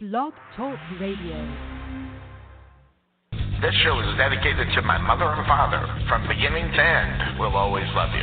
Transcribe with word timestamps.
Blog 0.00 0.32
Talk 0.54 0.78
Radio. 1.00 1.34
This 3.58 3.74
show 3.82 3.98
is 3.98 4.14
dedicated 4.14 4.70
to 4.76 4.82
my 4.82 4.94
mother 4.96 5.26
and 5.26 5.42
father. 5.42 5.82
From 6.06 6.22
beginning 6.28 6.70
to 6.70 6.78
end, 6.78 7.34
we'll 7.40 7.56
always 7.58 7.82
love 7.98 8.14
you. 8.14 8.22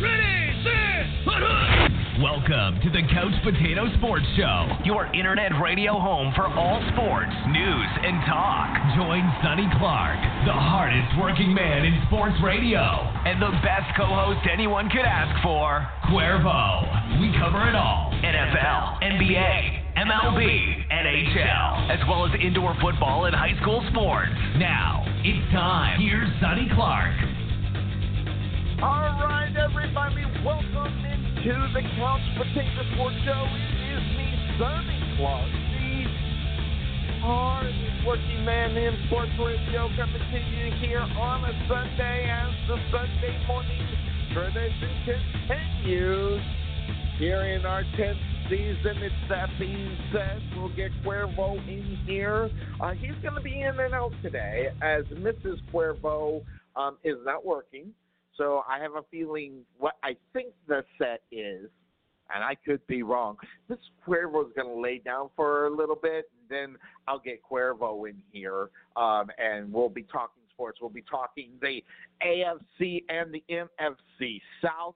Ready, 0.00 0.56
set, 0.64 1.04
put 1.28 1.42
up! 1.44 1.92
Welcome 2.16 2.80
to 2.80 2.88
the 2.88 3.04
Couch 3.12 3.36
Potato 3.44 3.92
Sports 4.00 4.24
Show, 4.40 4.72
your 4.88 5.04
internet 5.12 5.52
radio 5.60 6.00
home 6.00 6.32
for 6.32 6.48
all 6.48 6.80
sports, 6.96 7.36
news, 7.52 7.90
and 8.08 8.16
talk. 8.24 8.72
Join 8.96 9.20
Sonny 9.44 9.68
Clark, 9.76 10.16
the 10.48 10.56
hardest 10.56 11.12
working 11.20 11.52
man 11.52 11.84
in 11.84 11.92
sports 12.08 12.40
radio, 12.40 12.80
and 13.28 13.36
the 13.36 13.52
best 13.60 13.92
co 14.00 14.08
host 14.08 14.48
anyone 14.48 14.88
could 14.88 15.04
ask 15.04 15.36
for, 15.44 15.84
Cuervo. 16.08 17.20
We 17.20 17.36
cover 17.36 17.68
it 17.68 17.76
all 17.76 18.16
NFL, 18.24 19.04
NBA, 19.04 19.81
MLB, 19.96 20.88
NHL, 20.88 21.92
as 21.92 22.00
well 22.08 22.24
as 22.24 22.32
indoor 22.40 22.74
football 22.80 23.26
and 23.26 23.36
high 23.36 23.52
school 23.60 23.84
sports. 23.92 24.32
Now, 24.56 25.04
it's 25.20 25.52
time. 25.52 26.00
Here's 26.00 26.32
Sonny 26.40 26.66
Clark. 26.72 27.12
All 28.80 29.20
right, 29.20 29.52
everybody, 29.52 30.24
welcome 30.40 30.96
into 31.04 31.54
the 31.76 31.84
Couch 32.00 32.24
Potato 32.40 32.88
Sports 32.96 33.20
Show. 33.28 33.44
It 33.52 33.92
is 33.92 34.04
me, 34.16 34.28
Sonny 34.56 34.96
Clark, 35.20 35.52
the 35.52 36.08
hardest 37.20 38.06
working 38.06 38.44
man 38.48 38.72
in 38.72 38.96
sports 39.06 39.32
radio, 39.36 39.92
coming 39.92 40.24
to 40.24 40.38
you 40.40 40.72
here 40.80 41.04
on 41.04 41.44
a 41.44 41.52
Sunday 41.68 42.32
as 42.32 42.48
the 42.66 42.80
Sunday 42.90 43.36
morning 43.46 43.86
tradition 44.32 44.88
continues. 45.04 46.40
Here 47.18 47.44
in 47.44 47.66
our 47.66 47.84
10th 47.94 48.31
season, 48.52 49.02
it's 49.02 49.14
that 49.30 49.48
being 49.58 49.96
said, 50.12 50.38
we'll 50.54 50.76
get 50.76 50.90
Cuervo 51.02 51.56
in 51.66 51.96
here. 52.04 52.50
Uh, 52.82 52.90
he's 52.90 53.14
going 53.22 53.34
to 53.34 53.40
be 53.40 53.62
in 53.62 53.80
and 53.80 53.94
out 53.94 54.12
today 54.22 54.68
as 54.82 55.04
Mrs. 55.06 55.56
Cuervo 55.72 56.42
um, 56.76 56.98
is 57.02 57.16
not 57.24 57.46
working. 57.46 57.94
So 58.36 58.62
I 58.68 58.78
have 58.78 58.92
a 58.92 59.04
feeling 59.10 59.60
what 59.78 59.94
I 60.02 60.16
think 60.34 60.48
the 60.68 60.84
set 60.98 61.22
is, 61.32 61.70
and 62.34 62.44
I 62.44 62.54
could 62.54 62.86
be 62.88 63.02
wrong. 63.02 63.38
This 63.70 63.78
Cuervo 64.06 64.46
is 64.46 64.52
going 64.54 64.68
to 64.68 64.78
lay 64.78 64.98
down 64.98 65.30
for 65.34 65.68
a 65.68 65.74
little 65.74 65.96
bit, 65.96 66.30
and 66.38 66.50
then 66.50 66.76
I'll 67.08 67.20
get 67.20 67.40
Cuervo 67.42 68.06
in 68.06 68.16
here, 68.32 68.68
um, 68.96 69.28
and 69.38 69.72
we'll 69.72 69.88
be 69.88 70.02
talking 70.02 70.42
sports. 70.52 70.78
We'll 70.78 70.90
be 70.90 71.04
talking 71.10 71.52
the 71.62 71.82
AFC 72.22 73.04
and 73.08 73.32
the 73.32 73.42
NFC 73.50 74.42
South. 74.60 74.94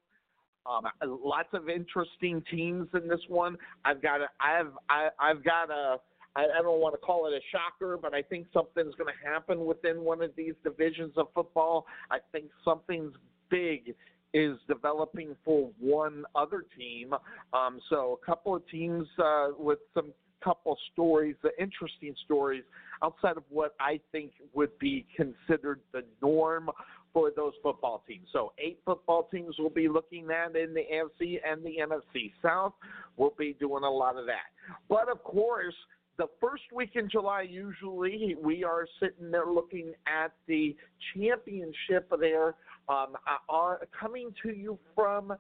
Um, 0.69 1.21
lots 1.25 1.49
of 1.53 1.69
interesting 1.69 2.43
teams 2.51 2.89
in 2.95 3.09
this 3.09 3.21
one. 3.29 3.57
I've 3.85 4.03
got 4.03 4.21
a, 4.21 4.27
I've 4.41 4.73
I, 4.89 5.09
I've 5.21 5.45
got 5.45 5.71
a 5.71 5.99
I, 6.37 6.45
I 6.59 6.63
don't 6.63 6.81
want 6.81 6.95
to 6.95 6.99
call 6.99 7.27
it 7.27 7.33
a 7.33 7.41
shocker, 7.51 7.99
but 8.01 8.15
I 8.15 8.23
think 8.23 8.47
something's 8.53 8.95
going 8.95 9.13
to 9.13 9.29
happen 9.29 9.65
within 9.65 10.03
one 10.03 10.23
of 10.23 10.31
these 10.37 10.55
divisions 10.63 11.13
of 11.17 11.29
football. 11.35 11.87
I 12.11 12.19
think 12.33 12.47
something's 12.65 13.15
big 13.51 13.95
is 14.35 14.59
developing 14.69 15.35
for 15.45 15.71
one 15.81 16.25
other 16.35 16.65
team. 16.77 17.15
Um, 17.53 17.81
so 17.89 18.19
a 18.23 18.27
couple 18.27 18.55
of 18.55 18.69
teams 18.69 19.07
uh, 19.19 19.49
with 19.59 19.79
some 19.95 20.13
couple 20.45 20.77
stories, 20.93 21.35
the 21.43 21.51
interesting 21.59 22.15
stories 22.25 22.63
outside 23.03 23.37
of 23.37 23.45
what 23.49 23.75
I 23.81 23.99
think 24.13 24.33
would 24.55 24.79
be 24.79 25.07
considered 25.17 25.81
the 25.93 26.05
norm 26.23 26.71
for 27.17 27.33
those 27.35 27.55
football 27.63 28.05
teams. 28.07 28.27
So 28.31 28.53
eight 28.59 28.79
football 28.85 29.27
teams 29.33 29.55
will 29.59 29.71
be 29.71 29.89
looking 29.89 30.29
at 30.31 30.55
in 30.55 30.75
the 30.75 30.83
AFC 30.83 31.39
and 31.51 31.65
the 31.65 31.77
NFC 31.81 32.31
South. 32.43 32.75
We'll 33.17 33.33
be 33.39 33.57
doing 33.59 33.85
a 33.85 33.91
lot 33.91 34.19
of 34.19 34.27
that. 34.27 34.53
But 34.91 35.09
of 35.09 35.25
course, 35.25 35.73
the 36.19 36.27
first 36.43 36.65
week 36.75 36.91
in 36.95 37.09
July, 37.09 37.47
usually 37.49 38.37
we 38.39 38.65
are 38.65 38.87
sitting 39.01 39.31
there 39.31 39.47
looking 39.47 39.95
at 40.07 40.33
the 40.47 40.77
championship 41.15 42.13
there, 42.21 42.49
um, 42.91 43.15
are 43.49 43.81
coming 43.99 44.35
to 44.43 44.51
you 44.51 44.79
from 44.95 45.33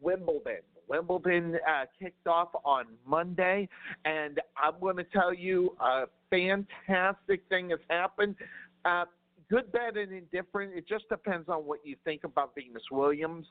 Wimbledon. 0.00 0.62
Wimbledon 0.88 1.56
uh, 1.68 1.86
kicked 2.00 2.28
off 2.28 2.50
on 2.64 2.84
Monday, 3.04 3.68
and 4.04 4.40
I'm 4.56 4.78
going 4.80 4.98
to 4.98 5.04
tell 5.12 5.34
you 5.34 5.74
a 5.80 6.04
fantastic 6.30 7.42
thing 7.48 7.70
has 7.70 7.80
happened. 7.90 8.36
Uh, 8.84 9.06
good, 9.48 9.70
bad, 9.72 9.96
and 9.96 10.12
indifferent. 10.12 10.74
It 10.74 10.88
just 10.88 11.08
depends 11.08 11.48
on 11.48 11.60
what 11.60 11.80
you 11.84 11.96
think 12.04 12.24
about 12.24 12.54
Venus 12.54 12.82
Williams 12.90 13.46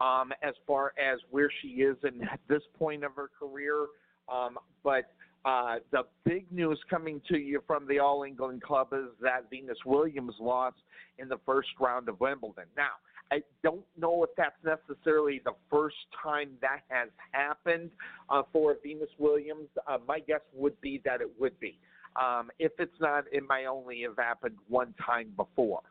um, 0.00 0.32
as 0.42 0.54
far 0.66 0.92
as 0.98 1.18
where 1.30 1.50
she 1.62 1.68
is 1.68 1.96
in 2.04 2.22
at 2.22 2.40
this 2.48 2.62
point 2.78 3.04
of 3.04 3.12
her 3.16 3.30
career. 3.38 3.86
Um, 4.32 4.58
but 4.84 5.12
uh, 5.44 5.76
the 5.92 6.02
big 6.24 6.50
news 6.52 6.78
coming 6.90 7.20
to 7.28 7.38
you 7.38 7.62
from 7.66 7.86
the 7.86 7.98
All 7.98 8.24
England 8.24 8.62
Club 8.62 8.88
is 8.92 9.08
that 9.20 9.48
Venus 9.50 9.78
Williams 9.86 10.34
lost 10.40 10.76
in 11.18 11.28
the 11.28 11.38
first 11.46 11.68
round 11.80 12.08
of 12.08 12.20
Wimbledon. 12.20 12.64
Now, 12.76 12.90
I 13.30 13.42
don't 13.62 13.84
know 13.96 14.24
if 14.24 14.30
that's 14.36 14.56
necessarily 14.64 15.40
the 15.44 15.52
first 15.70 15.96
time 16.22 16.50
that 16.60 16.80
has 16.88 17.08
happened 17.32 17.90
uh, 18.30 18.42
for 18.52 18.76
Venus 18.82 19.10
Williams. 19.18 19.68
Uh, 19.86 19.98
my 20.06 20.18
guess 20.20 20.40
would 20.54 20.80
be 20.80 21.00
that 21.04 21.20
it 21.20 21.30
would 21.38 21.58
be. 21.60 21.78
Um, 22.20 22.50
if 22.58 22.72
it's 22.78 23.00
not, 23.00 23.24
it 23.30 23.44
might 23.48 23.66
only 23.66 24.02
have 24.02 24.16
happened 24.16 24.56
one 24.68 24.94
time 25.04 25.32
before. 25.36 25.82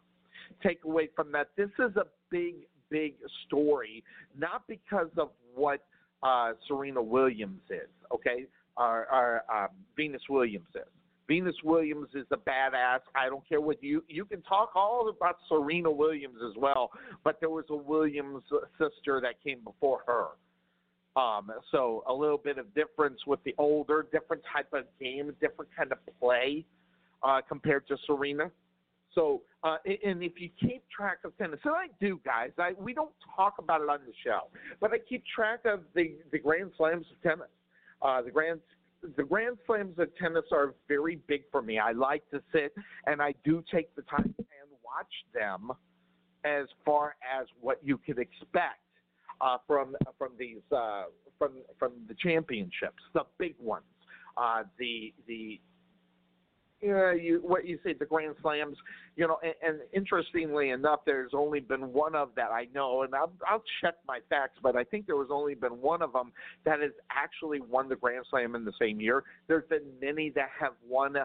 Take 0.62 0.84
away 0.84 1.10
from 1.16 1.32
that, 1.32 1.50
this 1.58 1.70
is 1.80 1.96
a 1.96 2.06
big, 2.30 2.56
big 2.90 3.16
story, 3.46 4.04
not 4.38 4.68
because 4.68 5.10
of 5.18 5.30
what 5.56 5.86
uh, 6.24 6.54
Serena 6.68 7.02
Williams 7.02 7.62
is, 7.70 7.90
okay? 8.14 8.46
Or, 8.76 9.08
or 9.12 9.44
um, 9.54 9.70
Venus 9.96 10.22
Williams 10.30 10.68
is. 10.76 10.88
Venus 11.28 11.56
Williams 11.64 12.08
is 12.14 12.26
a 12.32 12.38
badass. 12.38 13.00
I 13.14 13.28
don't 13.28 13.48
care 13.48 13.60
what 13.60 13.84
you 13.84 14.02
you 14.08 14.24
can 14.24 14.42
talk 14.44 14.72
all 14.76 15.10
about 15.10 15.38
Serena 15.50 15.92
Williams 15.92 16.38
as 16.48 16.56
well, 16.56 16.92
but 17.24 17.40
there 17.42 17.50
was 17.50 17.66
a 17.70 17.76
Williams 17.76 18.44
sister 18.78 19.20
that 19.22 19.44
came 19.44 19.60
before 19.64 20.04
her. 20.08 20.28
Um, 21.18 21.52
so 21.72 22.04
a 22.08 22.14
little 22.14 22.38
bit 22.38 22.60
of 22.60 22.72
difference 22.76 23.20
with 23.26 23.44
the 23.44 23.56
older, 23.58 24.06
different 24.12 24.44
type 24.54 24.72
of 24.72 24.84
game, 25.02 25.34
different 25.42 25.72
kind 25.76 25.92
of 25.92 25.98
play 26.20 26.64
uh, 27.24 27.42
compared 27.50 27.88
to 27.88 27.98
Serena. 28.06 28.52
So, 29.16 29.42
uh, 29.64 29.78
and 29.86 30.22
if 30.22 30.34
you 30.40 30.50
keep 30.60 30.84
track 30.96 31.20
of 31.26 31.36
tennis, 31.40 31.60
and 31.64 31.74
I 31.74 31.88
do, 32.00 32.20
guys, 32.24 32.52
I, 32.60 32.74
we 32.80 32.94
don't 32.94 33.14
talk 33.36 33.56
about 33.58 33.82
it 33.82 33.90
on 33.90 34.02
the 34.06 34.14
show, 34.24 34.42
but 34.80 34.92
I 34.92 35.00
keep 35.00 35.24
track 35.26 35.62
of 35.66 35.80
the 35.96 36.14
the 36.32 36.38
Grand 36.38 36.72
Slams 36.78 37.08
of 37.12 37.22
tennis. 37.24 37.50
Uh, 38.04 38.22
the 38.22 38.30
Grand 38.30 38.60
the 39.16 39.24
Grand 39.24 39.58
Slams 39.66 39.98
of 39.98 40.16
tennis 40.18 40.46
are 40.52 40.76
very 40.88 41.16
big 41.28 41.44
for 41.52 41.64
me. 41.64 41.80
I 41.80 41.94
like 41.94 42.30
to 42.30 42.42
sit 42.52 42.76
and 43.08 43.22
I 43.24 43.34
do 43.44 43.64
take 43.72 43.96
the 43.96 44.04
time 44.04 44.36
and 44.38 44.70
watch 44.86 45.14
them 45.34 45.72
as 46.46 46.68
far 46.86 47.16
as 47.40 47.48
what 47.60 47.80
you 47.84 47.98
could 47.98 48.20
expect 48.20 48.82
uh, 49.42 49.58
from 49.66 49.96
from 50.18 50.32
these 50.38 50.62
uh, 50.76 51.04
from 51.38 51.52
from 51.80 51.94
the 52.08 52.16
championships, 52.16 53.04
the 53.14 53.24
big 53.38 53.56
ones, 53.60 53.86
uh, 54.38 54.64
the 54.80 55.14
the 55.28 55.60
yeah, 56.82 57.12
you 57.12 57.40
what 57.42 57.66
you 57.66 57.80
say 57.84 57.94
the 57.94 58.06
Grand 58.06 58.36
Slams, 58.42 58.78
you 59.16 59.28
know, 59.28 59.38
and, 59.42 59.54
and 59.64 59.80
interestingly 59.94 60.70
enough, 60.70 61.00
there's 61.08 61.32
only 61.34 61.60
been 61.60 61.92
one 61.92 62.14
of 62.14 62.30
that 62.36 62.52
I 62.52 62.68
know, 62.74 63.02
and 63.02 63.16
I'll, 63.16 63.32
I'll 63.48 63.64
check 63.82 63.96
my 64.08 64.20
facts, 64.30 64.60
but 64.62 64.76
I 64.76 64.84
think 64.84 65.08
there 65.08 65.16
was 65.16 65.30
only 65.32 65.56
been 65.56 65.82
one 65.82 66.04
of 66.04 66.14
them 66.14 66.32
that 66.66 66.80
has 66.82 66.92
actually 67.10 67.62
won 67.62 67.90
the 67.90 67.96
Grand 67.96 68.26
Slam 68.30 68.54
in 68.54 68.64
the 68.64 68.74
same 68.80 69.02
year. 69.02 69.24
There's 69.48 69.68
been 69.68 69.86
many 70.00 70.30
that 70.36 70.50
have 70.60 70.74
won 70.88 71.16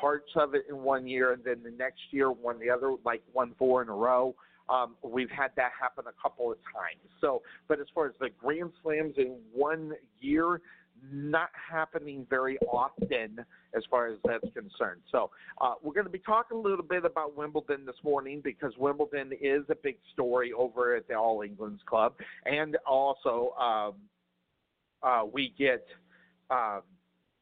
parts 0.00 0.30
of 0.34 0.54
it 0.54 0.62
in 0.70 0.78
one 0.78 1.06
year, 1.06 1.34
and 1.34 1.44
then 1.44 1.62
the 1.62 1.72
next 1.72 2.00
year 2.10 2.32
won 2.32 2.58
the 2.58 2.70
other, 2.70 2.94
like 3.04 3.22
won 3.34 3.54
four 3.58 3.82
in 3.82 3.90
a 3.90 3.94
row. 3.94 4.34
Um, 4.72 4.96
we've 5.02 5.30
had 5.30 5.50
that 5.56 5.72
happen 5.78 6.04
a 6.08 6.22
couple 6.22 6.50
of 6.50 6.58
times. 6.72 7.02
So, 7.20 7.42
but 7.68 7.78
as 7.78 7.86
far 7.94 8.06
as 8.06 8.12
the 8.20 8.30
Grand 8.40 8.72
Slams 8.82 9.14
in 9.18 9.36
one 9.52 9.92
year, 10.20 10.60
not 11.10 11.50
happening 11.70 12.26
very 12.30 12.58
often 12.70 13.44
as 13.76 13.82
far 13.90 14.06
as 14.06 14.18
that's 14.24 14.46
concerned. 14.54 15.00
So 15.10 15.30
uh, 15.60 15.74
we're 15.82 15.94
going 15.94 16.06
to 16.06 16.12
be 16.12 16.20
talking 16.20 16.56
a 16.56 16.60
little 16.60 16.84
bit 16.84 17.04
about 17.04 17.36
Wimbledon 17.36 17.84
this 17.84 17.96
morning 18.04 18.40
because 18.42 18.72
Wimbledon 18.78 19.32
is 19.40 19.64
a 19.68 19.74
big 19.74 19.96
story 20.12 20.52
over 20.52 20.94
at 20.94 21.08
the 21.08 21.14
All 21.14 21.42
England's 21.42 21.82
Club, 21.86 22.14
and 22.46 22.76
also 22.86 23.54
um, 23.60 23.94
uh, 25.02 25.24
we 25.30 25.52
get. 25.58 25.84
Uh, 26.50 26.80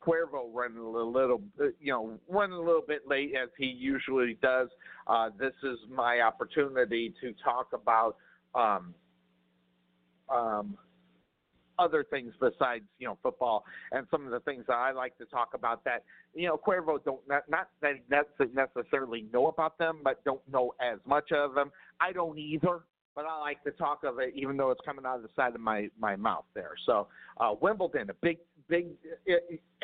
Cuervo 0.04 0.48
running 0.52 0.78
a 0.78 0.88
little, 0.88 1.42
you 1.80 1.92
know, 1.92 2.18
running 2.28 2.56
a 2.56 2.60
little 2.60 2.84
bit 2.86 3.06
late 3.06 3.34
as 3.40 3.48
he 3.58 3.66
usually 3.66 4.38
does. 4.42 4.68
Uh, 5.06 5.30
this 5.38 5.52
is 5.62 5.78
my 5.90 6.20
opportunity 6.20 7.14
to 7.20 7.34
talk 7.44 7.68
about 7.72 8.16
um, 8.54 8.94
um, 10.28 10.76
other 11.80 12.04
things 12.04 12.32
besides 12.38 12.84
you 12.98 13.06
know 13.06 13.16
football 13.22 13.64
and 13.92 14.06
some 14.10 14.26
of 14.26 14.30
the 14.30 14.40
things 14.40 14.64
that 14.68 14.74
I 14.74 14.92
like 14.92 15.16
to 15.18 15.24
talk 15.24 15.50
about 15.54 15.82
that 15.84 16.04
you 16.34 16.46
know 16.46 16.58
Cuervo 16.58 17.02
don't 17.02 17.26
not, 17.26 17.44
not 17.48 17.68
that 17.80 17.94
necessarily 18.54 19.26
know 19.32 19.46
about 19.46 19.78
them 19.78 20.00
but 20.04 20.22
don't 20.24 20.46
know 20.50 20.74
as 20.80 20.98
much 21.06 21.32
of 21.32 21.54
them. 21.54 21.72
I 21.98 22.12
don't 22.12 22.38
either, 22.38 22.80
but 23.14 23.24
I 23.24 23.40
like 23.40 23.64
to 23.64 23.70
talk 23.70 24.04
of 24.04 24.18
it 24.18 24.34
even 24.36 24.56
though 24.58 24.70
it's 24.70 24.82
coming 24.84 25.06
out 25.06 25.16
of 25.16 25.22
the 25.22 25.30
side 25.34 25.54
of 25.54 25.60
my 25.60 25.88
my 25.98 26.16
mouth 26.16 26.44
there. 26.54 26.72
So 26.84 27.08
uh, 27.38 27.54
Wimbledon, 27.60 28.10
a 28.10 28.14
big 28.14 28.38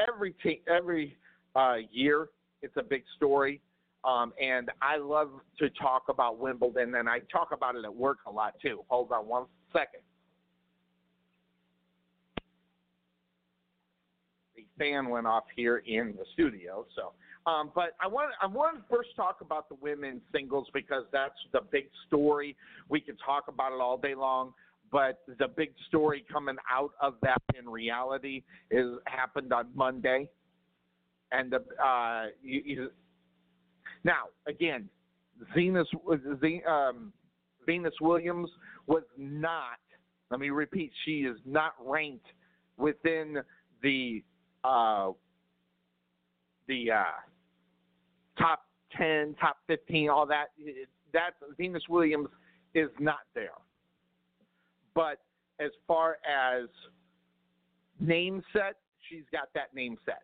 every 0.09 0.35
te- 0.43 0.63
every 0.69 1.17
uh, 1.55 1.77
year 1.91 2.29
it's 2.63 2.77
a 2.77 2.83
big 2.83 3.05
story. 3.17 3.61
Um, 4.05 4.33
and 4.41 4.71
I 4.81 4.99
love 4.99 5.31
to 5.59 5.69
talk 5.71 6.05
about 6.09 6.39
Wimbledon, 6.39 6.95
and 6.95 7.09
I 7.09 7.21
talk 7.33 7.49
about 7.53 7.75
it 7.75 7.85
at 7.85 7.95
work 7.95 8.19
a 8.27 8.31
lot 8.31 8.55
too. 8.63 8.83
Hold 8.89 9.11
on 9.11 9.27
one 9.27 9.47
second. 9.73 10.01
The 14.55 14.65
fan 14.79 15.09
went 15.09 15.27
off 15.27 15.45
here 15.55 15.79
in 15.87 16.15
the 16.17 16.25
studio, 16.35 16.87
so. 16.95 17.13
Um, 17.51 17.71
but 17.77 17.97
I 18.01 18.09
want 18.09 18.33
I 18.43 18.47
want 18.47 18.77
to 18.77 18.95
first 18.95 19.11
talk 19.15 19.41
about 19.41 19.69
the 19.69 19.77
women's 19.77 20.23
singles 20.33 20.67
because 20.75 21.05
that's 21.13 21.39
the 21.53 21.61
big 21.71 21.87
story. 22.09 22.57
We 22.89 23.01
can 23.01 23.17
talk 23.25 23.45
about 23.47 23.73
it 23.73 23.81
all 23.81 23.99
day 23.99 24.17
long, 24.17 24.53
but 24.91 25.21
the 25.39 25.49
big 25.49 25.71
story 25.89 26.25
coming 26.31 26.57
out 26.71 26.93
of 27.01 27.15
that 27.23 27.43
in 27.59 27.69
reality 27.69 28.43
is 28.71 28.93
happened 29.07 29.53
on 29.53 29.69
Monday, 29.75 30.29
and 31.33 31.53
the 31.53 31.65
uh, 31.85 32.27
you, 32.43 32.63
you, 32.65 32.91
now 34.05 34.25
again, 34.47 34.89
Venus 35.55 35.89
um, 36.69 37.13
Venus 37.67 37.95
Williams 38.01 38.51
was 38.87 39.03
not. 39.17 39.79
Let 40.31 40.41
me 40.41 40.51
repeat, 40.51 40.93
she 41.05 41.21
is 41.21 41.37
not 41.45 41.75
ranked 41.85 42.27
within 42.77 43.39
the 43.83 44.23
uh, 44.65 45.13
the 46.67 46.91
uh, 46.91 47.05
top 48.39 48.65
10, 48.97 49.37
top 49.41 49.59
15, 49.67 50.09
all 50.11 50.27
that. 50.27 50.47
That 51.13 51.31
Venus 51.57 51.83
Williams 51.89 52.29
is 52.75 52.89
not 52.99 53.21
there. 53.35 53.51
But 54.97 55.19
as 55.61 55.71
far 55.87 56.17
as 56.27 56.69
name 58.01 58.43
set, 58.53 58.77
she's 59.09 59.25
got 59.31 59.49
that 59.55 59.75
name 59.75 59.99
set. 60.07 60.23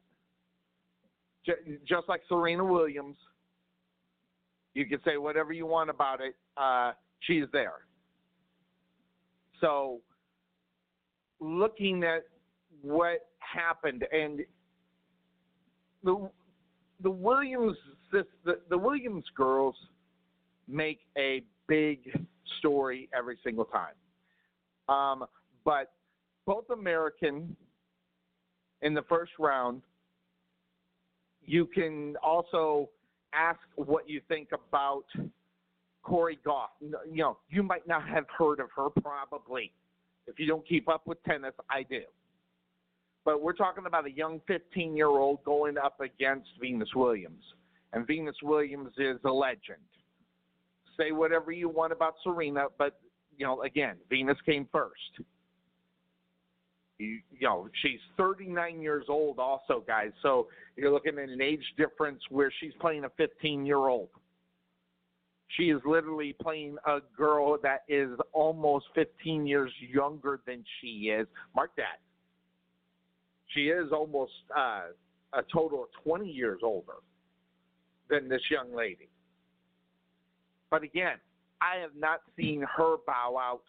Just 1.87 2.09
like 2.09 2.23
Serena 2.29 2.65
Williams, 2.65 3.17
you 4.75 4.87
can 4.87 4.99
say 5.05 5.19
whatever 5.19 5.53
you 5.53 5.67
want 5.67 5.91
about 5.91 6.21
it. 6.23 6.35
Uh, 6.57 6.93
she's 7.21 7.45
there. 7.53 7.81
So, 9.61 10.01
looking 11.39 12.03
at 12.05 12.23
what 12.81 13.29
happened, 13.39 14.07
and 14.11 14.41
the 16.03 16.31
the 17.03 17.11
Williams 17.11 17.77
the, 18.13 18.25
the 18.71 18.79
Williams 18.79 19.25
girls 19.37 19.75
make 20.69 21.01
a 21.19 21.43
big 21.69 22.09
story 22.59 23.09
every 23.17 23.39
single 23.45 23.65
time. 23.65 23.95
Um, 24.93 25.25
but 25.65 25.93
both 26.47 26.65
American 26.71 27.57
in 28.83 28.95
the 28.95 29.03
first 29.03 29.33
round. 29.39 29.83
You 31.45 31.67
can 31.67 32.17
also 32.23 32.91
ask 33.33 33.61
what 33.77 34.09
you 34.09 34.21
think 34.29 34.49
about 34.53 35.05
Cori 36.03 36.39
Gauff. 36.47 36.69
You 36.81 37.17
know, 37.17 37.39
you 37.49 37.63
might 37.63 37.87
not 37.87 38.07
have 38.09 38.25
heard 38.37 38.61
of 38.61 38.69
her 38.77 38.91
probably. 38.91 39.73
If 40.27 40.39
you 40.39 40.47
don't 40.47 40.67
keep 40.67 40.89
up 40.89 41.07
with 41.07 41.23
tennis, 41.25 41.55
I 41.71 41.83
do. 41.85 42.03
But 43.25 43.41
we're 43.41 43.53
talking 43.53 43.87
about 43.87 44.07
a 44.07 44.11
young 44.11 44.41
15 44.47 44.97
year 44.97 45.09
old 45.09 45.43
going 45.45 45.79
up 45.79 46.01
against 46.01 46.49
Venus 46.61 46.89
Williams. 46.95 47.43
And 47.93 48.07
Venus 48.07 48.37
Williams 48.43 48.93
is 48.99 49.19
a 49.25 49.31
legend. 49.31 49.79
Say 50.97 51.13
whatever 51.13 51.53
you 51.53 51.69
want 51.69 51.93
about 51.93 52.15
Serena, 52.23 52.67
but, 52.79 52.99
you 53.37 53.47
know, 53.47 53.63
again, 53.63 53.97
Venus 54.09 54.39
came 54.45 54.69
first. 54.71 55.25
You, 56.99 57.19
you 57.31 57.49
know, 57.49 57.69
she's 57.83 57.99
39 58.17 58.81
years 58.81 59.07
old, 59.09 59.39
also, 59.39 59.83
guys. 59.87 60.11
So 60.23 60.49
you're 60.77 60.93
looking 60.93 61.19
at 61.19 61.29
an 61.29 61.41
age 61.43 61.65
difference 61.77 62.21
where 62.29 62.53
she's 62.61 62.73
playing 62.81 63.05
a 63.05 63.11
15 63.17 63.67
year 63.67 63.77
old. 63.77 64.09
She 65.57 65.65
is 65.65 65.81
literally 65.85 66.35
playing 66.41 66.77
a 66.87 67.01
girl 67.17 67.59
that 67.63 67.83
is 67.89 68.11
almost 68.33 68.87
15 68.95 69.47
years 69.47 69.71
younger 69.81 70.41
than 70.47 70.65
she 70.81 71.11
is. 71.11 71.27
Mark 71.55 71.73
that. 71.77 72.01
She 73.49 73.67
is 73.67 73.93
almost 73.93 74.33
uh, 74.57 74.85
a 75.35 75.43
total 75.53 75.83
of 75.83 75.89
20 76.05 76.27
years 76.27 76.61
older 76.63 76.95
than 78.09 78.29
this 78.29 78.41
young 78.51 78.75
lady. 78.75 79.09
But 80.71 80.83
again, 80.83 81.17
I 81.63 81.81
have 81.81 81.95
not 81.97 82.21
seen 82.37 82.65
her 82.77 82.97
bow 83.07 83.37
out 83.39 83.63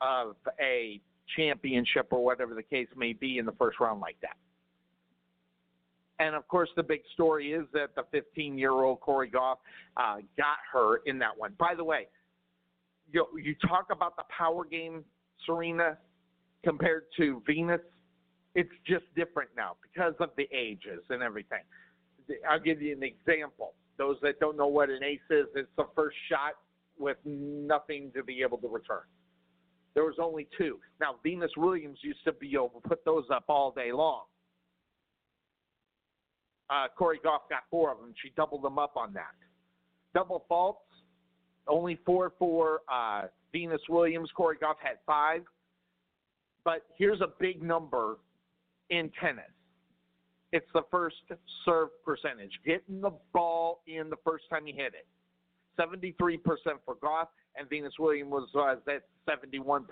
of 0.00 0.36
a 0.60 1.00
championship 1.36 2.08
or 2.10 2.24
whatever 2.24 2.54
the 2.54 2.62
case 2.62 2.88
may 2.96 3.12
be 3.12 3.38
in 3.38 3.46
the 3.46 3.52
first 3.52 3.80
round 3.80 4.00
like 4.00 4.16
that. 4.22 4.36
And 6.20 6.36
of 6.36 6.46
course, 6.46 6.68
the 6.76 6.82
big 6.82 7.00
story 7.12 7.52
is 7.52 7.64
that 7.72 7.94
the 7.96 8.04
15 8.12 8.56
year 8.56 8.70
old 8.70 9.00
Cori 9.00 9.30
Gauff 9.30 9.56
uh, 9.96 10.16
got 10.36 10.58
her 10.72 10.98
in 11.06 11.18
that 11.18 11.36
one. 11.36 11.54
By 11.58 11.74
the 11.74 11.82
way, 11.82 12.06
you, 13.12 13.26
you 13.42 13.54
talk 13.66 13.88
about 13.90 14.16
the 14.16 14.22
power 14.36 14.64
game, 14.64 15.04
Serena, 15.44 15.98
compared 16.62 17.04
to 17.16 17.42
Venus 17.46 17.80
it's 18.54 18.70
just 18.86 19.04
different 19.16 19.50
now 19.56 19.76
because 19.82 20.14
of 20.20 20.30
the 20.36 20.48
ages 20.52 21.02
and 21.10 21.22
everything. 21.22 21.62
I'll 22.48 22.60
give 22.60 22.80
you 22.80 22.96
an 22.96 23.02
example. 23.02 23.74
Those 23.96 24.16
that 24.22 24.40
don't 24.40 24.56
know 24.56 24.66
what 24.66 24.90
an 24.90 25.02
ace 25.04 25.20
is, 25.30 25.46
it's 25.54 25.68
the 25.76 25.86
first 25.94 26.16
shot 26.28 26.54
with 26.98 27.16
nothing 27.24 28.10
to 28.14 28.22
be 28.22 28.42
able 28.42 28.58
to 28.58 28.68
return. 28.68 29.02
There 29.94 30.04
was 30.04 30.16
only 30.20 30.48
two. 30.58 30.78
Now 31.00 31.16
Venus 31.22 31.50
Williams 31.56 31.98
used 32.02 32.24
to 32.24 32.32
be 32.32 32.52
able 32.54 32.80
to 32.82 32.88
put 32.88 33.04
those 33.04 33.24
up 33.32 33.44
all 33.48 33.70
day 33.70 33.92
long. 33.92 34.24
Uh, 36.68 36.86
Cori 36.96 37.18
Gauff 37.24 37.48
got 37.48 37.64
four 37.70 37.92
of 37.92 37.98
them. 37.98 38.12
She 38.22 38.32
doubled 38.36 38.62
them 38.62 38.78
up 38.78 38.96
on 38.96 39.12
that. 39.14 39.34
Double 40.14 40.44
faults, 40.48 40.80
only 41.68 41.98
four 42.04 42.32
for 42.38 42.80
uh, 42.92 43.22
Venus 43.52 43.82
Williams. 43.88 44.30
Cori 44.36 44.56
Gauff 44.56 44.76
had 44.82 44.96
five. 45.06 45.42
But 46.64 46.82
here's 46.96 47.20
a 47.20 47.28
big 47.38 47.62
number 47.62 48.16
in 48.90 49.10
tennis. 49.20 49.44
It's 50.54 50.70
the 50.72 50.82
first 50.88 51.16
serve 51.64 51.88
percentage, 52.04 52.52
getting 52.64 53.00
the 53.00 53.10
ball 53.32 53.82
in 53.88 54.08
the 54.08 54.16
first 54.24 54.44
time 54.48 54.68
you 54.68 54.74
hit 54.74 54.94
it. 54.94 55.04
73% 55.76 56.14
for 56.86 56.94
Gauff, 56.94 57.26
and 57.56 57.68
Venus 57.68 57.94
Williams 57.98 58.30
was 58.30 58.48
uh, 58.54 58.76
at 58.88 59.02
71%. 59.28 59.82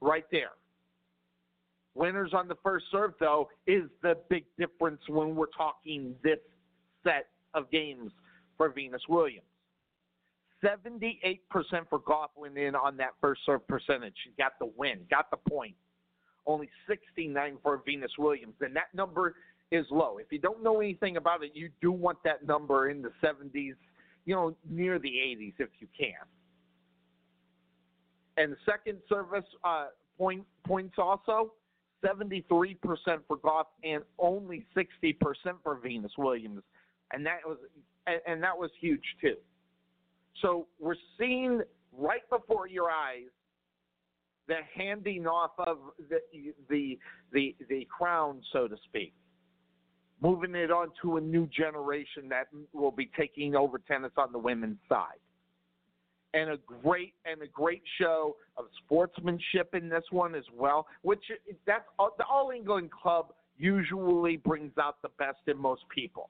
Right 0.00 0.24
there. 0.32 0.52
Winners 1.94 2.30
on 2.32 2.48
the 2.48 2.56
first 2.62 2.86
serve, 2.90 3.12
though, 3.20 3.50
is 3.66 3.82
the 4.02 4.16
big 4.30 4.46
difference 4.58 5.02
when 5.08 5.36
we're 5.36 5.44
talking 5.54 6.14
this 6.24 6.38
set 7.04 7.26
of 7.52 7.70
games 7.70 8.10
for 8.56 8.70
Venus 8.70 9.02
Williams. 9.10 9.44
78% 10.64 11.40
for 11.90 11.98
Gauff 11.98 12.28
went 12.34 12.56
in 12.56 12.74
on 12.74 12.96
that 12.96 13.10
first 13.20 13.42
serve 13.44 13.68
percentage. 13.68 14.14
She 14.24 14.30
got 14.38 14.52
the 14.58 14.72
win, 14.74 15.00
got 15.10 15.30
the 15.30 15.36
point 15.36 15.74
only 16.48 16.68
69 16.88 17.58
for 17.62 17.82
Venus 17.84 18.10
Williams. 18.18 18.54
And 18.60 18.74
that 18.74 18.88
number 18.94 19.36
is 19.70 19.86
low. 19.90 20.18
If 20.18 20.26
you 20.30 20.38
don't 20.38 20.62
know 20.62 20.80
anything 20.80 21.16
about 21.16 21.42
it, 21.44 21.52
you 21.54 21.70
do 21.80 21.92
want 21.92 22.18
that 22.24 22.46
number 22.46 22.88
in 22.88 23.02
the 23.02 23.10
70s, 23.22 23.74
you 24.24 24.34
know, 24.34 24.56
near 24.68 24.98
the 24.98 25.08
80s 25.08 25.54
if 25.58 25.68
you 25.78 25.86
can. 25.98 26.14
And 28.36 28.56
second 28.64 28.98
service 29.08 29.44
uh, 29.64 29.86
point 30.16 30.44
points 30.64 30.94
also 30.98 31.52
73% 32.04 32.44
for 33.26 33.36
Gauff 33.38 33.64
and 33.82 34.02
only 34.18 34.64
60% 34.76 35.16
for 35.62 35.76
Venus 35.76 36.12
Williams, 36.16 36.62
and 37.12 37.26
that 37.26 37.40
was 37.44 37.58
and, 38.06 38.20
and 38.26 38.42
that 38.42 38.56
was 38.56 38.70
huge 38.80 39.02
too. 39.20 39.34
So 40.40 40.68
we're 40.78 40.94
seeing 41.18 41.62
right 41.92 42.28
before 42.30 42.68
your 42.68 42.90
eyes 42.90 43.26
the 44.46 44.56
handing 44.74 45.26
off 45.26 45.52
of 45.58 45.78
the 46.08 46.20
the 46.68 46.98
the, 47.32 47.56
the 47.68 47.86
crown, 47.90 48.40
so 48.52 48.68
to 48.68 48.76
speak, 48.84 49.12
moving 50.22 50.54
it 50.54 50.70
on 50.70 50.88
to 51.02 51.16
a 51.16 51.20
new 51.20 51.46
generation 51.46 52.28
that 52.28 52.48
will 52.72 52.90
be 52.90 53.10
taking 53.16 53.54
over 53.54 53.78
tennis 53.78 54.12
on 54.16 54.32
the 54.32 54.38
women's 54.38 54.78
side. 54.88 55.18
And 56.34 56.50
a 56.50 56.58
great 56.82 57.14
and 57.24 57.40
a 57.40 57.46
great 57.46 57.82
show 57.98 58.36
of 58.56 58.66
sportsmanship 58.84 59.74
in 59.74 59.88
this 59.88 60.04
one 60.10 60.34
as 60.34 60.44
well, 60.54 60.86
which 61.02 61.22
that's 61.66 61.84
all, 61.98 62.14
the 62.18 62.24
All 62.26 62.50
England 62.50 62.90
Club 62.90 63.32
usually 63.56 64.36
brings 64.36 64.72
out 64.78 65.00
the 65.02 65.08
best 65.18 65.38
in 65.46 65.56
most 65.56 65.82
people. 65.94 66.28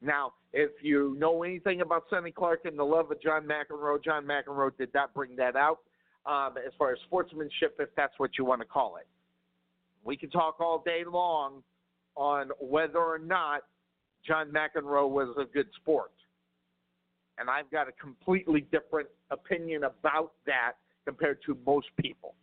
Now, 0.00 0.34
if 0.52 0.70
you 0.82 1.16
know 1.18 1.42
anything 1.42 1.80
about 1.80 2.04
Sonny 2.10 2.30
Clark 2.30 2.60
and 2.64 2.78
the 2.78 2.84
love 2.84 3.10
of 3.10 3.20
John 3.20 3.46
McEnroe, 3.46 4.02
John 4.02 4.24
McEnroe 4.24 4.76
did 4.76 4.92
not 4.94 5.12
bring 5.14 5.34
that 5.36 5.56
out 5.56 5.80
um, 6.26 6.54
as 6.64 6.72
far 6.78 6.92
as 6.92 6.98
sportsmanship, 7.06 7.76
if 7.78 7.88
that's 7.96 8.14
what 8.18 8.30
you 8.38 8.44
want 8.44 8.60
to 8.60 8.66
call 8.66 8.96
it. 8.96 9.06
We 10.04 10.16
can 10.16 10.30
talk 10.30 10.60
all 10.60 10.82
day 10.84 11.02
long 11.10 11.62
on 12.16 12.50
whether 12.60 12.98
or 12.98 13.18
not 13.18 13.62
John 14.26 14.50
McEnroe 14.50 15.08
was 15.08 15.34
a 15.38 15.44
good 15.44 15.68
sport. 15.80 16.12
And 17.38 17.50
I've 17.50 17.70
got 17.70 17.86
a 17.88 17.92
completely 17.92 18.66
different 18.72 19.08
opinion 19.30 19.84
about 19.84 20.32
that 20.46 20.72
compared 21.04 21.38
to 21.46 21.56
most 21.66 21.88
people. 22.00 22.34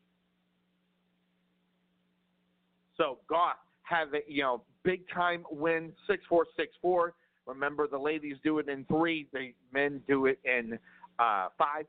So 2.95 3.17
Gauff 3.29 3.53
have 3.83 4.13
a 4.13 4.19
you 4.27 4.43
know 4.43 4.61
big 4.83 5.01
time 5.09 5.43
win 5.51 5.91
six 6.07 6.23
four 6.29 6.45
six 6.55 6.73
four. 6.81 7.13
Remember, 7.45 7.87
the 7.87 7.97
ladies 7.97 8.37
do 8.43 8.59
it 8.59 8.69
in 8.69 8.85
three, 8.85 9.27
the 9.33 9.51
men 9.73 10.01
do 10.07 10.27
it 10.27 10.39
in 10.45 10.79
uh, 11.19 11.47
five. 11.57 11.85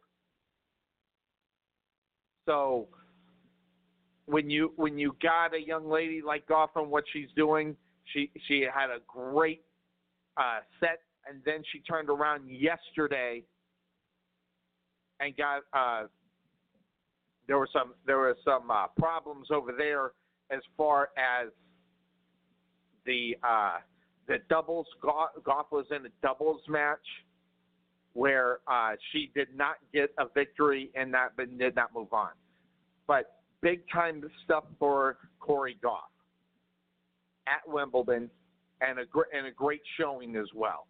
So 2.46 2.88
when 4.26 4.48
you 4.48 4.72
when 4.76 4.98
you 4.98 5.14
got 5.22 5.54
a 5.54 5.60
young 5.60 5.88
lady 5.88 6.22
like 6.22 6.44
and 6.76 6.90
what 6.90 7.04
she's 7.12 7.28
doing, 7.36 7.76
she 8.12 8.30
she 8.46 8.62
had 8.62 8.90
a 8.90 8.98
great 9.06 9.62
uh, 10.36 10.60
set, 10.80 11.00
and 11.28 11.40
then 11.44 11.62
she 11.72 11.80
turned 11.80 12.08
around 12.08 12.48
yesterday 12.48 13.42
and 15.20 15.36
got 15.36 15.62
uh, 15.72 16.06
there 17.46 17.58
were 17.58 17.68
some 17.72 17.94
there 18.06 18.18
were 18.18 18.36
some 18.44 18.70
uh, 18.70 18.86
problems 18.98 19.48
over 19.50 19.72
there 19.76 20.12
as 20.50 20.62
far 20.76 21.10
as 21.18 21.48
the 23.06 23.36
uh, 23.42 23.78
the 24.26 24.38
doubles. 24.48 24.86
Gauff 25.02 25.70
was 25.70 25.86
in 25.90 26.06
a 26.06 26.10
doubles 26.22 26.62
match 26.68 27.06
where 28.14 28.60
uh, 28.68 28.92
she 29.12 29.30
did 29.34 29.48
not 29.54 29.76
get 29.92 30.10
a 30.18 30.26
victory 30.32 30.90
and 30.94 31.12
that 31.12 31.32
but 31.36 31.56
did 31.58 31.74
not 31.74 31.92
move 31.94 32.12
on. 32.12 32.30
But 33.06 33.43
big 33.64 33.80
time 33.90 34.22
stuff 34.44 34.64
for 34.78 35.16
Cori 35.40 35.78
Gauff 35.82 36.12
at 37.48 37.66
Wimbledon 37.66 38.30
and 38.82 38.98
a 38.98 39.06
gr- 39.06 39.32
and 39.34 39.46
a 39.46 39.50
great 39.50 39.80
showing 39.98 40.36
as 40.36 40.46
well. 40.54 40.86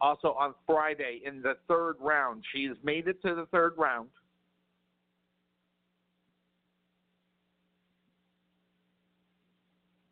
Also 0.00 0.28
on 0.28 0.54
Friday 0.66 1.20
in 1.24 1.42
the 1.42 1.54
third 1.68 1.96
round, 2.00 2.42
she 2.52 2.64
has 2.64 2.76
made 2.82 3.06
it 3.06 3.20
to 3.22 3.34
the 3.34 3.46
third 3.52 3.74
round. 3.76 4.08